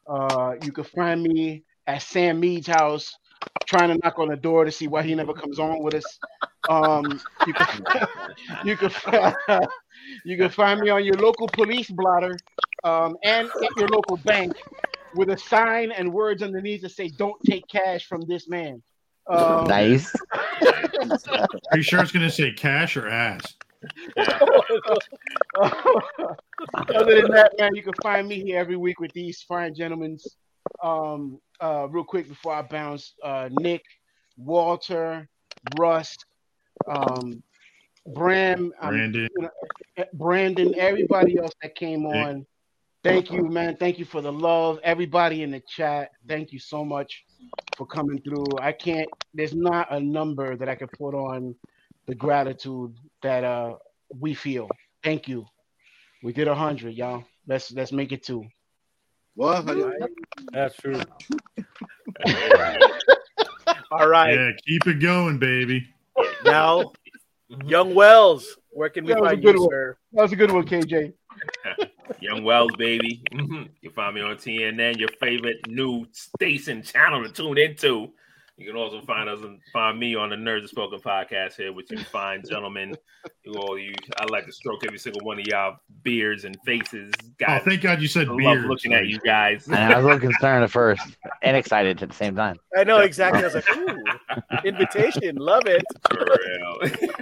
Uh, 0.06 0.54
you 0.62 0.72
can 0.72 0.84
find 0.84 1.22
me 1.22 1.64
at 1.86 2.02
Sam 2.02 2.40
Mead's 2.40 2.66
house, 2.66 3.14
trying 3.66 3.88
to 3.88 3.98
knock 4.02 4.18
on 4.18 4.28
the 4.28 4.36
door 4.36 4.64
to 4.64 4.72
see 4.72 4.88
why 4.88 5.02
he 5.02 5.14
never 5.14 5.32
comes 5.32 5.58
on 5.58 5.82
with 5.82 5.94
us. 5.94 6.18
Um, 6.68 7.20
you 7.46 7.54
can 7.54 7.86
you 8.64 8.76
can 8.76 8.90
you 10.24 10.36
can 10.36 10.50
find 10.50 10.80
me 10.80 10.90
on 10.90 11.04
your 11.04 11.16
local 11.16 11.48
police 11.48 11.90
blotter 11.90 12.36
um, 12.84 13.16
and 13.24 13.48
at 13.48 13.76
your 13.76 13.88
local 13.88 14.16
bank 14.18 14.56
with 15.14 15.30
a 15.30 15.38
sign 15.38 15.92
and 15.92 16.12
words 16.12 16.42
underneath 16.42 16.82
that 16.82 16.90
say 16.90 17.08
"Don't 17.08 17.40
take 17.44 17.66
cash 17.68 18.06
from 18.06 18.22
this 18.22 18.48
man." 18.48 18.82
Um, 19.28 19.66
Nice. 19.66 20.12
Are 20.62 21.76
you 21.76 21.82
sure 21.82 22.00
it's 22.00 22.12
gonna 22.12 22.30
say 22.30 22.52
cash 22.52 22.96
or 22.96 23.08
ass? 23.08 23.54
Other 26.96 27.20
than 27.20 27.30
that, 27.30 27.52
man, 27.58 27.74
you 27.74 27.82
can 27.82 27.94
find 28.02 28.28
me 28.28 28.42
here 28.42 28.58
every 28.58 28.76
week 28.76 29.00
with 29.00 29.12
these 29.12 29.42
fine 29.42 29.74
gentlemen. 29.74 30.18
Um, 30.82 31.40
uh, 31.60 31.88
real 31.90 32.04
quick 32.04 32.28
before 32.28 32.54
I 32.54 32.62
bounce, 32.62 33.14
uh, 33.22 33.48
Nick, 33.52 33.82
Walter, 34.36 35.28
Russ, 35.76 36.16
um, 36.88 37.42
Bram, 38.06 38.72
um, 38.80 38.90
Brandon. 38.90 39.28
you 39.36 39.42
know, 39.42 39.50
eh, 39.98 40.04
Brandon, 40.14 40.74
everybody 40.76 41.38
else 41.38 41.52
that 41.62 41.74
came 41.74 42.06
on. 42.06 42.46
Thank 43.02 43.30
you, 43.30 43.48
man. 43.48 43.76
Thank 43.76 43.98
you 43.98 44.04
for 44.04 44.20
the 44.20 44.32
love. 44.32 44.78
Everybody 44.82 45.42
in 45.42 45.50
the 45.50 45.62
chat, 45.68 46.10
thank 46.28 46.52
you 46.52 46.58
so 46.58 46.84
much 46.84 47.24
for 47.76 47.86
coming 47.86 48.20
through. 48.22 48.58
I 48.60 48.72
can't. 48.72 49.08
There's 49.32 49.54
not 49.54 49.90
a 49.90 50.00
number 50.00 50.56
that 50.56 50.68
I 50.68 50.74
can 50.74 50.88
put 50.88 51.14
on 51.14 51.54
the 52.06 52.14
gratitude 52.14 52.94
that 53.22 53.44
uh 53.44 53.74
we 54.18 54.34
feel. 54.34 54.68
Thank 55.02 55.28
you. 55.28 55.46
We 56.22 56.32
did 56.32 56.48
a 56.48 56.54
hundred, 56.54 56.94
y'all. 56.94 57.24
Let's 57.46 57.72
let's 57.72 57.92
make 57.92 58.12
it 58.12 58.22
two. 58.22 58.44
What? 59.34 59.66
That's 60.52 60.76
true. 60.76 61.00
All 63.90 64.08
right. 64.08 64.34
Yeah, 64.34 64.50
keep 64.66 64.86
it 64.86 65.00
going, 65.00 65.38
baby. 65.38 65.88
Now, 66.44 66.92
Young 67.64 67.94
Wells, 67.94 68.56
where 68.70 68.88
can 68.88 69.04
we 69.04 69.12
That 69.12 69.20
was 69.20 69.26
a 69.28 69.30
find 69.32 69.42
good 69.42 69.54
you, 69.54 69.60
one. 69.62 69.70
sir? 69.70 69.96
That 70.12 70.22
was 70.22 70.32
a 70.32 70.36
good 70.36 70.50
one, 70.52 70.64
KJ. 70.66 71.12
Young 72.20 72.44
Wells, 72.44 72.72
baby. 72.76 73.22
Mm-hmm. 73.32 73.62
you 73.80 73.90
find 73.90 74.14
me 74.14 74.20
on 74.20 74.36
TNN, 74.36 74.98
your 74.98 75.08
favorite 75.20 75.66
new 75.68 76.06
station 76.12 76.82
channel 76.82 77.22
to 77.24 77.30
tune 77.32 77.58
into. 77.58 78.10
You 78.60 78.66
can 78.66 78.76
also 78.76 79.00
find 79.00 79.26
us 79.26 79.40
and 79.40 79.58
find 79.72 79.98
me 79.98 80.14
on 80.14 80.28
the 80.28 80.36
Nerds 80.36 80.60
Have 80.60 80.68
Spoken 80.68 81.00
podcast 81.00 81.54
here 81.54 81.72
with 81.72 81.90
you 81.90 81.98
fine 82.04 82.42
gentlemen. 82.46 82.94
You 83.42 83.54
all 83.54 83.78
you 83.78 83.94
I 84.18 84.26
like 84.26 84.44
to 84.44 84.52
stroke 84.52 84.84
every 84.84 84.98
single 84.98 85.24
one 85.24 85.40
of 85.40 85.46
y'all 85.46 85.78
beards 86.02 86.44
and 86.44 86.58
faces. 86.66 87.10
Oh, 87.48 87.58
thank 87.60 87.80
God 87.80 88.02
you 88.02 88.06
said 88.06 88.28
I 88.28 88.32
love 88.32 88.38
beard. 88.38 88.66
looking 88.66 88.92
at 88.92 89.06
you 89.06 89.18
guys. 89.20 89.66
And 89.66 89.76
I 89.76 89.96
was 89.96 90.04
a 90.04 90.08
little 90.08 90.20
concerned 90.20 90.62
at 90.62 90.70
first 90.70 91.00
and 91.40 91.56
excited 91.56 92.02
at 92.02 92.10
the 92.10 92.14
same 92.14 92.36
time. 92.36 92.58
I 92.76 92.84
know 92.84 92.98
exactly. 92.98 93.40
I 93.40 93.44
was 93.46 93.54
like, 93.54 93.76
ooh, 93.78 94.04
invitation, 94.62 95.36
love 95.36 95.62
it. 95.64 95.82
For 96.10 96.18
real. 96.18 97.16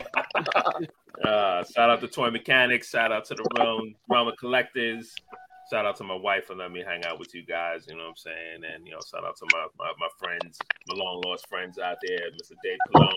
uh, 1.24 1.62
shout 1.62 1.88
out 1.88 2.00
to 2.00 2.08
Toy 2.08 2.30
Mechanics. 2.32 2.90
Shout 2.90 3.12
out 3.12 3.26
to 3.26 3.36
the 3.36 3.46
Realm, 3.56 3.94
Realm 4.10 4.26
of 4.26 4.36
Collectors. 4.38 5.14
Shout 5.70 5.84
out 5.84 5.96
to 5.96 6.04
my 6.04 6.14
wife 6.14 6.46
for 6.46 6.54
letting 6.54 6.72
me 6.72 6.82
hang 6.86 7.04
out 7.04 7.18
with 7.18 7.34
you 7.34 7.44
guys. 7.44 7.84
You 7.88 7.94
know 7.96 8.04
what 8.04 8.10
I'm 8.10 8.16
saying? 8.16 8.60
And, 8.74 8.86
you 8.86 8.92
know, 8.92 9.00
shout 9.10 9.24
out 9.24 9.36
to 9.36 9.46
my, 9.52 9.66
my, 9.78 9.92
my 9.98 10.08
friends, 10.18 10.58
my 10.88 10.94
long 10.96 11.20
lost 11.26 11.46
friends 11.48 11.78
out 11.78 11.98
there, 12.06 12.18
Mr. 12.32 12.52
Dave 12.62 12.78
Cologne, 12.90 13.12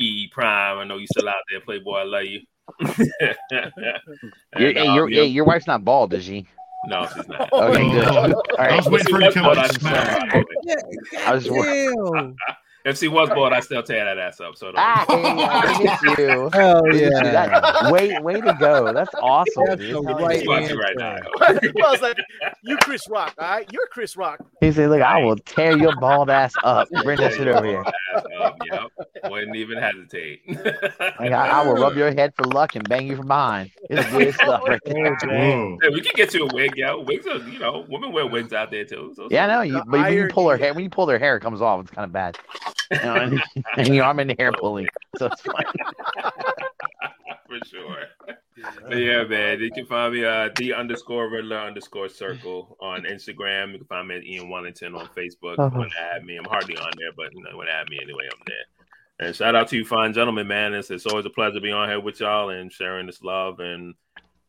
E 0.00 0.28
Prime. 0.32 0.78
I 0.78 0.84
know 0.84 0.96
you 0.98 1.06
still 1.08 1.28
out 1.28 1.34
there, 1.50 1.60
Playboy. 1.60 1.94
I 1.98 2.04
love 2.04 2.24
you. 2.24 2.40
Your, 3.50 4.68
And, 4.68 4.78
hey, 4.78 4.86
um, 4.86 4.94
your, 4.94 5.08
you 5.08 5.16
know- 5.16 5.22
hey, 5.22 5.26
your 5.28 5.44
wife's 5.44 5.66
not 5.66 5.84
bald, 5.84 6.14
is 6.14 6.24
she? 6.24 6.46
no, 6.86 7.08
she's 7.14 7.26
not. 7.28 7.52
Okay, 7.52 7.90
good. 7.90 8.04
All 8.08 8.42
I 8.58 8.76
was 8.76 8.88
waiting 8.88 9.08
for 9.08 9.20
her 9.20 9.28
to 9.28 9.32
come 9.32 9.44
But 9.44 9.58
out 9.58 9.84
I 9.84 10.38
and. 10.38 10.46
I 11.26 11.34
was 11.34 11.44
just 11.44 11.56
If 12.84 12.98
she 12.98 13.08
was 13.08 13.28
bald, 13.28 13.52
I 13.52 13.60
still 13.60 13.82
tear 13.82 14.04
that 14.04 14.18
ass 14.18 14.40
up. 14.40 14.56
So 14.56 14.66
don't 14.66 14.76
Ah, 14.78 15.04
hey, 15.08 15.22
I 15.24 15.82
miss 15.82 16.18
you. 16.18 16.50
Hell 16.52 16.82
Look 16.84 16.94
at 16.94 16.94
you. 16.94 17.10
yeah. 17.10 17.22
That- 17.48 17.92
way, 17.92 18.18
way 18.20 18.40
to 18.40 18.56
go. 18.58 18.92
That's 18.92 19.14
awesome. 19.20 19.64
That's 19.66 19.80
dude. 19.80 19.94
the 19.94 20.14
right 20.14 20.44
yeah. 20.44 20.68
you 20.68 20.80
right 20.80 20.96
now. 20.96 21.16
I 21.40 21.90
was 21.90 22.00
like, 22.02 22.16
you 22.64 22.76
Chris 22.78 23.02
Rock, 23.08 23.34
all 23.38 23.48
right? 23.48 23.68
You're 23.72 23.86
Chris 23.90 24.16
Rock. 24.16 24.40
He 24.60 24.72
said, 24.72 24.90
"Look, 24.90 25.00
I 25.02 25.22
will 25.22 25.36
tear 25.36 25.76
your 25.76 25.94
bald 26.00 26.30
ass 26.30 26.52
up. 26.64 26.88
Bring 27.04 27.18
that 27.18 27.32
shit 27.34 27.48
over 27.48 27.64
here. 27.66 27.84
Ass 28.16 28.24
up, 28.40 28.56
yep. 28.70 29.30
Wouldn't 29.30 29.56
even 29.56 29.78
hesitate. 29.78 30.40
Like, 31.18 31.32
I, 31.32 31.48
I 31.62 31.66
will 31.66 31.74
rub 31.74 31.94
your 31.96 32.10
head 32.12 32.32
for 32.36 32.44
luck 32.44 32.74
and 32.74 32.88
bang 32.88 33.06
you 33.06 33.16
from 33.16 33.28
behind. 33.28 33.70
It's 33.90 34.08
good 34.10 34.34
stuff 34.34 34.62
right 34.66 34.80
there. 34.86 35.14
Whoa. 35.24 35.78
Hey, 35.82 35.88
we 35.90 36.00
can 36.00 36.12
get 36.14 36.34
you 36.34 36.46
a 36.48 36.54
wig, 36.54 36.72
yo. 36.76 37.00
Wigs 37.00 37.26
are, 37.26 37.38
you 37.48 37.58
know, 37.58 37.84
women 37.88 38.12
wear 38.12 38.26
wigs 38.26 38.52
out 38.52 38.70
there 38.70 38.84
too. 38.84 39.12
So 39.14 39.28
Yeah, 39.30 39.44
I 39.44 39.48
know. 39.48 39.60
You, 39.62 39.82
but 39.86 40.00
when 40.00 40.12
you 40.12 40.28
pull 40.28 40.48
her 40.48 40.56
hair, 40.56 40.74
when 40.74 40.82
you 40.84 40.90
pull 40.90 41.06
their 41.06 41.18
hair, 41.18 41.36
it 41.36 41.40
comes 41.40 41.60
off. 41.60 41.80
It's 41.82 41.90
kind 41.90 42.04
of 42.04 42.12
bad. 42.12 42.38
And, 42.90 43.42
and 43.76 43.94
your 43.94 44.04
arm 44.04 44.20
in 44.20 44.28
the 44.28 44.36
hair 44.38 44.52
pulling, 44.52 44.86
so 45.16 45.26
it's 45.26 45.40
fine. 45.40 45.64
for 47.48 47.66
sure. 47.66 48.04
But 48.88 48.98
yeah, 48.98 49.24
man. 49.24 49.60
You 49.60 49.70
can 49.70 49.86
find 49.86 50.14
me 50.14 50.24
uh 50.24 50.50
the 50.56 50.74
underscore 50.74 51.28
Riddler 51.28 51.58
underscore 51.58 52.08
circle 52.08 52.76
on 52.80 53.02
Instagram. 53.02 53.72
You 53.72 53.78
can 53.78 53.86
find 53.86 54.08
me 54.08 54.16
at 54.16 54.24
Ian 54.24 54.48
Wellington 54.48 54.94
on 54.94 55.06
Facebook. 55.08 55.58
Uh-huh. 55.58 55.70
You 55.72 55.78
want 55.78 55.92
to 55.92 56.00
add 56.14 56.24
me? 56.24 56.36
I'm 56.36 56.44
hardly 56.44 56.76
on 56.76 56.92
there, 56.98 57.12
but 57.16 57.32
you 57.32 57.42
know, 57.42 57.56
want 57.56 57.68
to 57.68 57.74
add 57.74 57.88
me 57.88 57.98
anyway, 58.02 58.24
I'm 58.32 58.42
there. 58.46 59.26
And 59.26 59.36
shout 59.36 59.54
out 59.54 59.68
to 59.68 59.76
you, 59.76 59.84
fine 59.84 60.12
gentlemen, 60.12 60.48
man. 60.48 60.74
It's, 60.74 60.90
it's 60.90 61.06
always 61.06 61.26
a 61.26 61.30
pleasure 61.30 61.54
to 61.54 61.60
be 61.60 61.70
on 61.70 61.88
here 61.88 62.00
with 62.00 62.20
y'all 62.20 62.50
and 62.50 62.72
sharing 62.72 63.06
this 63.06 63.22
love 63.22 63.60
and 63.60 63.94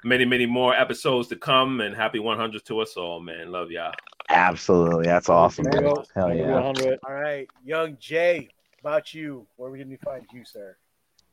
many, 0.04 0.26
many 0.26 0.46
more 0.46 0.74
episodes 0.74 1.28
to 1.30 1.36
come. 1.36 1.82
And 1.82 1.96
happy 1.96 2.20
100 2.20 2.66
to 2.66 2.80
us 2.80 2.98
all, 2.98 3.20
man. 3.20 3.52
Love 3.52 3.70
y'all. 3.72 3.94
Absolutely, 4.34 5.06
that's 5.06 5.30
awesome. 5.30 5.66
Dude. 5.66 5.94
Hell 6.16 6.36
yeah. 6.36 6.52
100. 6.52 7.00
All 7.08 7.14
right, 7.14 7.48
Young 7.64 7.98
Jay, 8.00 8.50
about 8.80 9.14
you. 9.14 9.48
Where 9.58 9.70
we 9.70 9.80
can 9.80 9.90
we 9.90 9.98
find 9.98 10.26
you, 10.34 10.44
sir? 10.44 10.76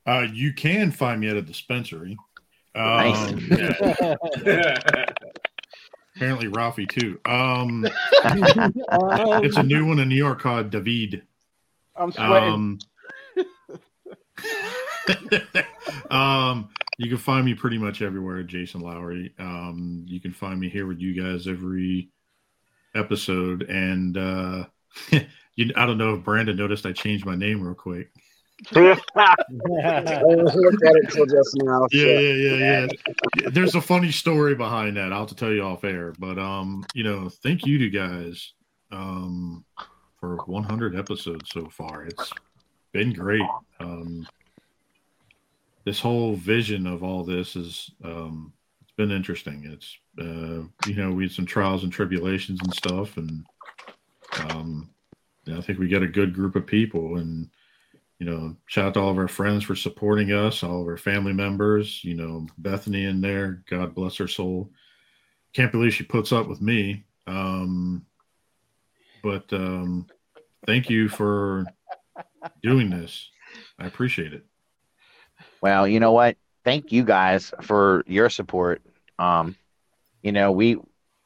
Uh, 0.07 0.27
you 0.33 0.53
can 0.53 0.91
find 0.93 1.21
me 1.21 1.29
at 1.29 1.37
a 1.37 1.43
dispensary. 1.43 2.17
Nice. 2.75 3.33
Um, 3.33 3.49
apparently 6.17 6.49
Ralphie 6.49 6.87
too. 6.87 7.19
Um, 7.25 7.87
Um, 8.25 8.73
it's 9.43 9.57
a 9.57 9.63
new 9.63 9.87
one 9.87 9.99
in 9.99 10.09
New 10.09 10.17
York 10.17 10.41
called 10.41 10.71
David. 10.71 11.23
I'm 11.97 12.13
sweating. 12.13 12.53
Um, 12.53 12.79
um, 16.11 16.69
you 16.99 17.09
can 17.09 17.19
find 17.19 17.45
me 17.45 17.55
pretty 17.55 17.79
much 17.79 18.03
everywhere, 18.03 18.43
Jason 18.43 18.83
Lowery. 18.83 19.35
Um, 19.39 20.05
you 20.07 20.21
can 20.21 20.33
find 20.33 20.61
me 20.61 20.69
here 20.69 20.87
with 20.87 21.01
you 21.01 21.21
guys 21.21 21.47
every 21.47 22.11
episode, 22.95 23.63
and 23.63 24.17
uh, 24.17 24.65
you, 25.57 25.73
I 25.77 25.87
don't 25.87 25.99
know 25.99 26.15
if 26.15 26.25
Brandon 26.25 26.57
noticed 26.57 26.87
I 26.87 26.93
changed 26.93 27.27
my 27.27 27.37
name 27.37 27.63
real 27.63 27.75
quick. 27.75 28.11
I 28.75 28.95
looked 29.17 30.85
at 30.85 30.97
it 30.97 31.11
till 31.11 31.27
just 31.27 31.57
now. 31.57 31.87
Yeah, 31.93 32.05
shit. 32.05 32.37
yeah, 32.37 32.55
yeah, 32.55 32.87
yeah. 33.41 33.49
There's 33.51 33.75
a 33.75 33.81
funny 33.81 34.13
story 34.13 34.55
behind 34.55 34.97
that. 34.97 35.13
I'll 35.13 35.21
have 35.21 35.29
to 35.31 35.35
tell 35.35 35.53
you 35.53 35.63
off 35.63 35.85
air, 35.85 36.13
but 36.19 36.39
um, 36.39 36.85
you 36.95 37.05
know, 37.05 37.31
thank 37.43 37.65
you 37.65 37.79
to 37.79 37.91
guys 37.91 38.53
um 38.93 39.65
for 40.19 40.37
100 40.45 40.97
episodes 40.97 41.51
so 41.51 41.69
far. 41.71 42.05
It's 42.05 42.33
been 42.93 43.13
great. 43.13 43.47
Um, 43.79 44.27
this 45.85 46.01
whole 46.01 46.35
vision 46.35 46.87
of 46.87 47.03
all 47.03 47.25
this 47.25 47.57
is 47.57 47.91
um, 48.05 48.53
it's 48.53 48.60
been 49.01 49.11
interesting. 49.11 49.63
It's 49.65 49.97
uh, 50.21 50.67
you 50.87 50.95
know 50.95 51.11
we 51.11 51.25
had 51.25 51.33
some 51.33 51.47
trials 51.47 51.85
and 51.85 51.93
tribulations 51.93 52.61
and 52.63 52.75
stuff, 52.75 53.17
and 53.17 53.47
um, 54.51 54.91
I 55.51 55.63
think 55.63 55.79
we 55.79 55.89
got 55.89 56.03
a 56.03 56.07
good 56.07 56.35
group 56.35 56.55
of 56.55 56.67
people. 56.67 57.17
And 57.17 57.49
you 58.19 58.27
know, 58.27 58.55
shout 58.67 58.89
out 58.89 58.95
to 58.95 59.01
all 59.01 59.11
of 59.11 59.17
our 59.17 59.27
friends 59.27 59.65
for 59.65 59.75
supporting 59.75 60.33
us, 60.33 60.63
all 60.63 60.83
of 60.83 60.87
our 60.87 60.99
family 60.99 61.33
members. 61.33 62.05
You 62.05 62.15
know, 62.15 62.47
Bethany 62.59 63.07
in 63.07 63.23
there, 63.23 63.63
God 63.71 63.95
bless 63.95 64.17
her 64.19 64.29
soul. 64.29 64.71
Can't 65.55 65.73
believe 65.73 65.95
she 65.95 66.05
puts 66.05 66.31
up 66.31 66.47
with 66.47 66.61
me. 66.61 67.05
Um, 67.27 68.05
but 69.23 69.51
um, 69.51 70.09
thank 70.67 70.91
you 70.91 71.09
for 71.09 71.65
doing 72.63 72.91
this. 72.91 73.31
I 73.79 73.87
appreciate 73.87 74.35
it. 74.35 74.45
Well, 75.63 75.89
you 75.89 76.01
know 76.01 76.13
what? 76.13 76.37
Thank 76.65 76.93
you 76.93 77.03
guys 77.03 77.55
for 77.63 78.05
your 78.07 78.29
support. 78.29 78.83
Um, 79.21 79.57
you 80.23 80.33
know, 80.33 80.53
we 80.53 80.77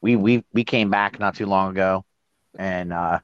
we 0.01 0.15
we 0.15 0.43
we 0.53 0.63
came 0.63 0.89
back 0.89 1.19
not 1.19 1.35
too 1.35 1.45
long 1.45 1.71
ago, 1.71 2.05
and 2.57 2.93
uh, 2.93 3.19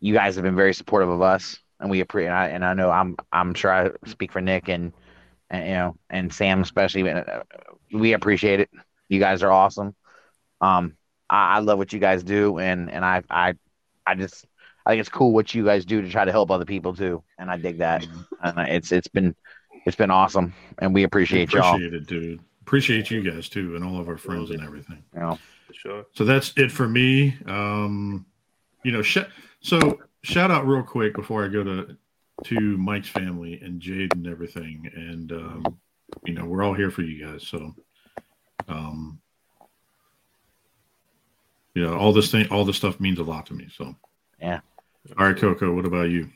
you 0.00 0.12
guys 0.12 0.34
have 0.36 0.44
been 0.44 0.56
very 0.56 0.74
supportive 0.74 1.08
of 1.08 1.22
us, 1.22 1.58
and 1.80 1.90
we 1.90 2.00
appreciate. 2.00 2.28
And 2.28 2.36
I, 2.36 2.46
and 2.48 2.64
I 2.64 2.74
know 2.74 2.90
I'm 2.90 3.16
I'm 3.32 3.54
sure 3.54 3.72
I 3.72 3.90
speak 4.06 4.32
for 4.32 4.40
Nick 4.40 4.68
and, 4.68 4.92
and 5.50 5.66
you 5.66 5.74
know 5.74 5.96
and 6.10 6.32
Sam 6.32 6.62
especially. 6.62 7.08
uh, 7.10 7.42
We 7.92 8.12
appreciate 8.12 8.60
it. 8.60 8.70
You 9.08 9.20
guys 9.20 9.42
are 9.42 9.52
awesome. 9.52 9.94
Um, 10.60 10.96
I, 11.30 11.56
I 11.56 11.58
love 11.60 11.78
what 11.78 11.92
you 11.92 11.98
guys 12.00 12.22
do, 12.22 12.58
and 12.58 12.90
and 12.90 13.04
I 13.04 13.22
I 13.30 13.54
I 14.06 14.14
just 14.14 14.44
I 14.84 14.90
think 14.90 15.00
it's 15.00 15.08
cool 15.08 15.32
what 15.32 15.54
you 15.54 15.64
guys 15.64 15.84
do 15.84 16.02
to 16.02 16.08
try 16.08 16.24
to 16.24 16.32
help 16.32 16.50
other 16.50 16.64
people 16.64 16.94
too, 16.94 17.22
and 17.38 17.50
I 17.50 17.56
dig 17.56 17.78
that. 17.78 18.06
And 18.42 18.58
it's 18.68 18.92
it's 18.92 19.08
been 19.08 19.34
it's 19.84 19.96
been 19.96 20.10
awesome, 20.10 20.54
and 20.78 20.92
we 20.94 21.04
appreciate 21.04 21.52
y'all. 21.52 21.74
Appreciate 21.74 21.94
it, 21.94 22.06
dude. 22.06 22.40
Appreciate 22.66 23.12
you 23.12 23.22
guys 23.22 23.48
too, 23.48 23.76
and 23.76 23.84
all 23.84 24.00
of 24.00 24.08
our 24.08 24.18
friends 24.18 24.50
and 24.50 24.60
everything. 24.60 25.00
Yeah. 25.14 25.36
Sure. 25.70 26.04
So 26.14 26.24
that's 26.24 26.52
it 26.56 26.72
for 26.72 26.88
me. 26.88 27.36
Um, 27.46 28.26
you 28.82 28.90
know, 28.90 29.02
sh- 29.02 29.18
so 29.60 30.00
shout 30.22 30.50
out 30.50 30.66
real 30.66 30.82
quick 30.82 31.14
before 31.14 31.44
I 31.44 31.48
go 31.48 31.62
to 31.62 31.96
to 32.46 32.60
Mike's 32.76 33.08
family 33.08 33.60
and 33.62 33.80
Jade 33.80 34.12
and 34.16 34.26
everything, 34.26 34.90
and 34.96 35.30
um, 35.30 35.78
you 36.24 36.34
know 36.34 36.44
we're 36.44 36.64
all 36.64 36.74
here 36.74 36.90
for 36.90 37.02
you 37.02 37.24
guys. 37.24 37.46
So, 37.46 37.72
um, 38.66 39.20
you 41.76 41.84
know, 41.86 41.96
all 41.96 42.12
this 42.12 42.32
thing, 42.32 42.48
all 42.48 42.64
this 42.64 42.76
stuff 42.76 42.98
means 42.98 43.20
a 43.20 43.22
lot 43.22 43.46
to 43.46 43.54
me. 43.54 43.68
So, 43.76 43.94
yeah. 44.40 44.58
All 45.16 45.26
right, 45.26 45.36
Coco, 45.36 45.72
what 45.72 45.86
about 45.86 46.10
you? 46.10 46.30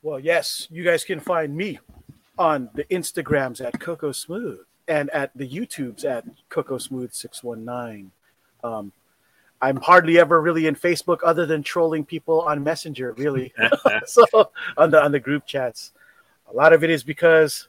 Well, 0.00 0.18
yes, 0.18 0.68
you 0.70 0.82
guys 0.82 1.04
can 1.04 1.20
find 1.20 1.54
me 1.54 1.80
on 2.38 2.70
the 2.72 2.84
Instagrams 2.84 3.62
at 3.62 3.78
Coco 3.78 4.10
Smooth 4.10 4.60
and 4.88 5.10
at 5.10 5.30
the 5.36 5.48
YouTubes 5.48 6.04
at 6.04 6.24
Coco 6.48 6.78
Smooth 6.78 7.12
six 7.12 7.42
one 7.42 7.64
nine. 7.64 8.10
Um, 8.64 8.92
I'm 9.60 9.76
hardly 9.76 10.18
ever 10.18 10.40
really 10.40 10.66
in 10.66 10.74
Facebook 10.74 11.18
other 11.24 11.46
than 11.46 11.62
trolling 11.62 12.04
people 12.04 12.40
on 12.40 12.64
Messenger, 12.64 13.12
really. 13.12 13.52
so 14.06 14.24
on 14.76 14.90
the 14.90 15.02
on 15.02 15.12
the 15.12 15.20
group 15.20 15.46
chats, 15.46 15.92
a 16.50 16.52
lot 16.54 16.72
of 16.72 16.82
it 16.82 16.90
is 16.90 17.02
because 17.02 17.68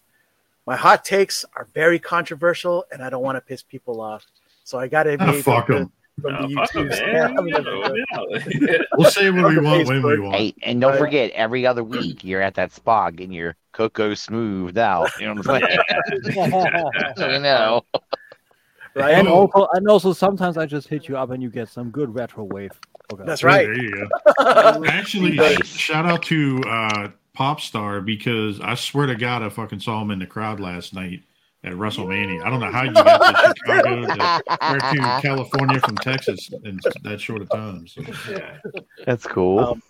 my 0.66 0.76
hot 0.76 1.06
takes 1.06 1.46
are 1.56 1.68
very 1.74 2.00
controversial 2.00 2.86
and 2.92 3.04
I 3.04 3.10
don't 3.10 3.24
want 3.24 3.36
to 3.36 3.42
piss 3.42 3.62
people 3.62 4.02
off. 4.02 4.26
So 4.64 4.80
I 4.80 4.88
got 4.88 5.04
to 5.04 5.18
fuck 5.18 5.44
fuck 5.44 5.70
'em. 5.70 5.92
From 6.22 6.34
the 6.42 6.48
Nah, 6.56 6.66
fuck 6.66 6.76
'em, 6.76 6.90
YouTubes. 6.90 6.90
man. 6.90 7.14
Yeah, 7.14 7.28
I 7.28 7.42
mean, 7.42 8.62
You 8.62 8.78
know, 8.78 8.86
We'll 8.98 9.10
say 9.12 9.30
what 9.32 9.50
we 9.50 9.60
want 9.60 9.88
when 9.88 10.04
we 10.04 10.20
want. 10.20 10.36
Hey, 10.36 10.54
and 10.64 10.80
don't 10.82 10.98
forget, 10.98 11.32
every 11.32 11.66
other 11.66 11.84
week 11.84 12.24
you're 12.24 12.42
at 12.42 12.56
that 12.56 12.72
spa 12.72 13.10
getting 13.10 13.32
your 13.34 13.56
cocoa 13.72 14.14
smoothed 14.14 14.78
out. 14.78 15.10
You 15.20 15.28
know 15.34 15.42
what 15.42 15.64
I'm 15.64 16.24
saying? 16.26 16.44
you 17.34 17.40
know. 17.40 17.84
Right? 18.96 19.16
And 19.16 19.28
also, 19.28 19.68
and 19.74 19.88
also, 19.88 20.14
sometimes 20.14 20.56
I 20.58 20.68
just 20.68 20.88
hit 20.88 21.08
you 21.08 21.18
up 21.18 21.32
and 21.32 21.42
you 21.42 21.50
get 21.50 21.68
some 21.68 21.90
good 21.90 22.14
retro 22.14 22.44
wave. 22.44 22.72
Okay. 23.12 23.24
That's 23.26 23.44
right. 23.44 23.66
There 23.66 23.84
you 23.84 24.08
go. 24.38 24.84
Actually, 24.86 25.32
Nice. 25.36 25.66
shout 25.68 26.06
out 26.06 26.22
to 26.24 26.62
uh, 26.68 27.08
Popstar 27.36 28.06
because 28.06 28.62
I 28.62 28.76
swear 28.76 29.08
to 29.08 29.16
God, 29.16 29.42
I 29.42 29.50
fucking 29.50 29.80
saw 29.80 30.00
him 30.02 30.12
in 30.12 30.20
the 30.20 30.28
crowd 30.28 30.60
last 30.60 30.94
night 30.94 31.24
at 31.64 31.74
WrestleMania. 31.74 32.44
I 32.44 32.50
don't 32.50 32.60
know 32.60 32.72
how 32.72 32.84
you 32.84 32.92
got 32.94 33.32
to 33.32 33.54
Chicago 33.58 34.06
to, 34.06 34.44
or 34.62 34.80
to 34.80 35.20
California 35.22 35.80
from 35.80 35.96
Texas 35.98 36.52
in 36.64 36.80
that 37.04 37.22
short 37.22 37.42
of 37.42 37.50
time. 37.50 37.88
So. 37.88 38.02
That's 39.06 39.26
cool. 39.26 39.60
Um, 39.60 39.84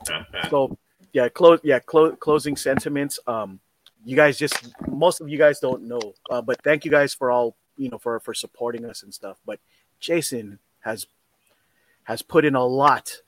so 0.50 0.76
yeah, 1.12 1.28
close 1.28 1.60
yeah, 1.62 1.78
clo- 1.80 2.16
closing 2.16 2.56
sentiments. 2.56 3.18
Um, 3.26 3.60
you 4.04 4.16
guys 4.16 4.38
just 4.38 4.74
most 4.88 5.20
of 5.20 5.28
you 5.28 5.38
guys 5.38 5.60
don't 5.60 5.82
know, 5.82 6.00
uh, 6.30 6.40
but 6.40 6.62
thank 6.62 6.84
you 6.84 6.90
guys 6.90 7.12
for 7.14 7.30
all 7.30 7.56
you 7.76 7.88
know 7.90 7.98
for 7.98 8.18
for 8.20 8.32
supporting 8.32 8.84
us 8.84 9.02
and 9.02 9.12
stuff. 9.12 9.38
But 9.44 9.60
Jason 10.00 10.58
has 10.80 11.06
has 12.04 12.22
put 12.22 12.44
in 12.44 12.54
a 12.54 12.64
lot 12.64 13.18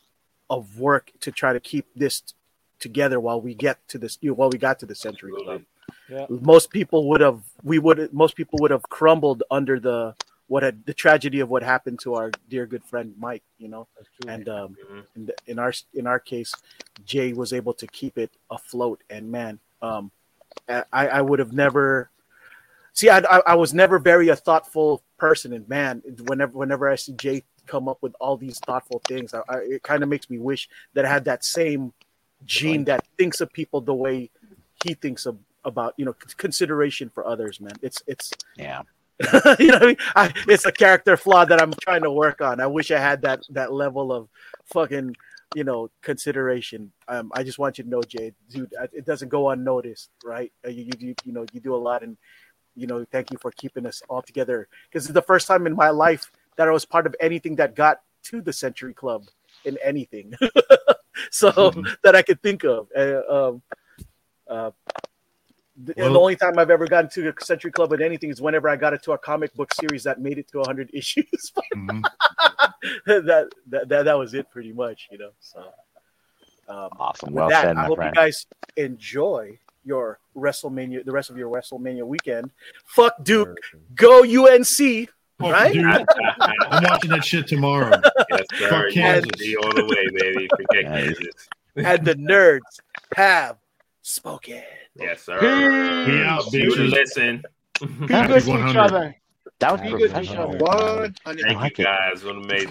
of 0.48 0.78
work 0.78 1.12
to 1.20 1.30
try 1.30 1.52
to 1.52 1.60
keep 1.60 1.86
this 1.94 2.20
t- 2.20 2.34
together 2.78 3.20
while 3.20 3.40
we 3.40 3.54
get 3.54 3.86
to 3.88 3.98
this 3.98 4.18
you 4.20 4.30
know, 4.30 4.34
while 4.34 4.50
we 4.50 4.58
got 4.58 4.78
to 4.78 4.86
the 4.86 4.94
Century 4.94 5.32
Club. 5.44 5.62
Yeah. 6.08 6.26
Most 6.28 6.70
people 6.70 7.08
would 7.08 7.20
have 7.20 7.40
we 7.62 7.78
would 7.78 8.12
most 8.12 8.36
people 8.36 8.58
would 8.60 8.70
have 8.70 8.82
crumbled 8.84 9.42
under 9.50 9.78
the 9.80 10.14
what 10.50 10.64
had 10.64 10.84
the 10.84 10.92
tragedy 10.92 11.38
of 11.38 11.48
what 11.48 11.62
happened 11.62 12.00
to 12.00 12.14
our 12.14 12.32
dear 12.48 12.66
good 12.66 12.82
friend 12.84 13.14
Mike, 13.16 13.44
you 13.58 13.68
know. 13.68 13.86
And 14.26 14.48
um, 14.48 14.76
in, 15.14 15.26
the, 15.26 15.34
in 15.46 15.58
our 15.60 15.72
in 15.94 16.08
our 16.08 16.18
case, 16.18 16.52
Jay 17.04 17.32
was 17.32 17.52
able 17.52 17.72
to 17.74 17.86
keep 17.86 18.18
it 18.18 18.32
afloat. 18.50 19.00
And 19.08 19.30
man, 19.30 19.60
um, 19.80 20.10
I, 20.68 20.84
I 20.92 21.20
would 21.22 21.38
have 21.38 21.52
never. 21.52 22.10
See, 22.92 23.08
I, 23.08 23.18
I 23.18 23.42
I 23.46 23.54
was 23.54 23.72
never 23.72 24.00
very 24.00 24.28
a 24.28 24.34
thoughtful 24.34 25.04
person, 25.18 25.52
and 25.52 25.68
man, 25.68 26.02
whenever 26.24 26.58
whenever 26.58 26.88
I 26.88 26.96
see 26.96 27.12
Jay 27.12 27.44
come 27.66 27.88
up 27.88 27.98
with 28.02 28.14
all 28.18 28.36
these 28.36 28.58
thoughtful 28.58 29.00
things, 29.06 29.32
I, 29.32 29.42
I, 29.48 29.56
it 29.58 29.82
kind 29.84 30.02
of 30.02 30.08
makes 30.08 30.28
me 30.28 30.38
wish 30.38 30.68
that 30.94 31.04
I 31.04 31.08
had 31.08 31.26
that 31.26 31.44
same 31.44 31.92
gene 32.44 32.84
that 32.86 33.06
thinks 33.16 33.40
of 33.40 33.52
people 33.52 33.80
the 33.80 33.94
way 33.94 34.30
he 34.84 34.94
thinks 34.94 35.26
of 35.26 35.38
about 35.64 35.94
you 35.96 36.04
know 36.04 36.14
consideration 36.36 37.10
for 37.10 37.26
others. 37.26 37.60
Man, 37.60 37.72
it's 37.82 38.02
it's 38.06 38.32
yeah. 38.56 38.82
you 39.58 39.66
know, 39.66 39.78
I 39.80 39.86
mean? 39.86 39.96
I, 40.16 40.32
it's 40.48 40.64
a 40.64 40.72
character 40.72 41.16
flaw 41.16 41.44
that 41.44 41.60
I'm 41.60 41.74
trying 41.82 42.02
to 42.02 42.10
work 42.10 42.40
on. 42.40 42.60
I 42.60 42.66
wish 42.66 42.90
I 42.90 42.98
had 42.98 43.22
that 43.22 43.42
that 43.50 43.72
level 43.72 44.12
of 44.12 44.28
fucking, 44.72 45.14
you 45.54 45.64
know, 45.64 45.90
consideration. 46.00 46.90
Um, 47.06 47.30
I 47.34 47.42
just 47.42 47.58
want 47.58 47.76
you 47.76 47.84
to 47.84 47.90
know, 47.90 48.02
Jade, 48.02 48.34
dude, 48.48 48.72
it 48.92 49.04
doesn't 49.04 49.28
go 49.28 49.50
unnoticed, 49.50 50.10
right? 50.24 50.50
Uh, 50.64 50.70
You, 50.70 50.84
you, 50.84 50.92
you, 50.98 51.14
you 51.26 51.32
know, 51.32 51.44
you 51.52 51.60
do 51.60 51.74
a 51.74 51.76
lot, 51.76 52.02
and 52.02 52.16
you 52.74 52.86
know, 52.86 53.04
thank 53.12 53.30
you 53.30 53.36
for 53.38 53.50
keeping 53.50 53.84
us 53.84 54.02
all 54.08 54.22
together. 54.22 54.68
Because 54.88 55.04
it's 55.04 55.14
the 55.14 55.22
first 55.22 55.46
time 55.46 55.66
in 55.66 55.76
my 55.76 55.90
life 55.90 56.32
that 56.56 56.66
I 56.66 56.70
was 56.70 56.86
part 56.86 57.06
of 57.06 57.14
anything 57.20 57.56
that 57.56 57.74
got 57.74 58.00
to 58.24 58.40
the 58.40 58.54
Century 58.54 58.94
Club 58.94 59.24
in 59.66 59.76
anything, 59.84 60.32
so 61.30 61.50
that 62.02 62.16
I 62.16 62.22
could 62.22 62.40
think 62.42 62.64
of. 62.64 62.88
Uh, 62.96 63.20
um, 63.28 63.62
uh, 64.48 64.70
the- 65.84 65.94
and 66.04 66.14
the 66.14 66.18
only 66.20 66.36
time 66.36 66.58
I've 66.58 66.70
ever 66.70 66.86
gotten 66.86 67.10
to 67.10 67.28
a 67.28 67.44
Century 67.44 67.70
Club 67.70 67.90
with 67.90 68.00
anything 68.00 68.30
is 68.30 68.40
whenever 68.40 68.68
I 68.68 68.76
got 68.76 68.92
it 68.92 69.02
to 69.04 69.12
a 69.12 69.18
comic 69.18 69.52
book 69.54 69.72
series 69.74 70.04
that 70.04 70.20
made 70.20 70.38
it 70.38 70.48
to 70.48 70.58
100 70.58 70.90
issues. 70.94 71.52
Mhm. 71.74 72.02
that, 73.06 73.24
that 73.68 73.88
that 73.88 74.04
that 74.04 74.18
was 74.18 74.34
it, 74.34 74.50
pretty 74.50 74.72
much, 74.72 75.08
you 75.10 75.18
know. 75.18 75.30
So, 75.40 75.60
um, 76.68 76.88
Awesome. 76.98 77.32
Well 77.34 77.48
that, 77.48 77.62
said, 77.62 77.76
I 77.76 77.84
hope 77.84 77.96
friend. 77.98 78.14
you 78.14 78.20
guys 78.22 78.46
enjoy 78.76 79.58
your 79.84 80.18
WrestleMania, 80.36 81.04
the 81.04 81.12
rest 81.12 81.30
of 81.30 81.36
your 81.38 81.50
WrestleMania 81.50 82.06
weekend. 82.06 82.50
Fuck 82.84 83.24
Duke, 83.24 83.56
go 83.94 84.22
UNC, 84.24 85.08
right? 85.40 85.72
Dude, 85.72 85.84
I'm 86.40 86.84
watching 86.84 87.10
that 87.10 87.24
shit 87.24 87.46
tomorrow. 87.48 88.00
Yes. 88.30 88.44
Fuck 88.68 88.90
Kansas. 88.92 89.30
be 89.38 89.56
all 89.56 89.72
the 89.74 89.84
way, 89.86 90.20
baby. 90.20 90.48
Forget 90.54 90.84
Kansas. 90.92 91.48
and 91.76 92.04
the 92.06 92.14
nerds 92.16 92.60
have 93.16 93.56
spoken. 94.02 94.62
Yes, 94.96 95.22
sir. 95.22 95.38
We 95.40 96.22
out, 96.22 96.52
You 96.52 96.70
bitches. 96.70 96.90
listen. 96.90 97.42
Be 97.80 97.86
good 98.06 98.42
to 98.44 98.68
each 98.70 98.76
other. 98.76 99.16
That 99.60 99.72
was 99.72 99.80
Be 99.80 99.88
good 99.90 99.98
to 99.98 100.04
each 100.04 100.10
professional. 100.32 100.48
other. 100.48 100.58
One 100.58 101.14
hundred. 101.24 101.42
Thank 101.46 101.78
you 101.78 101.84
guys. 101.84 102.24
What 102.24 102.36
amazing. 102.36 102.68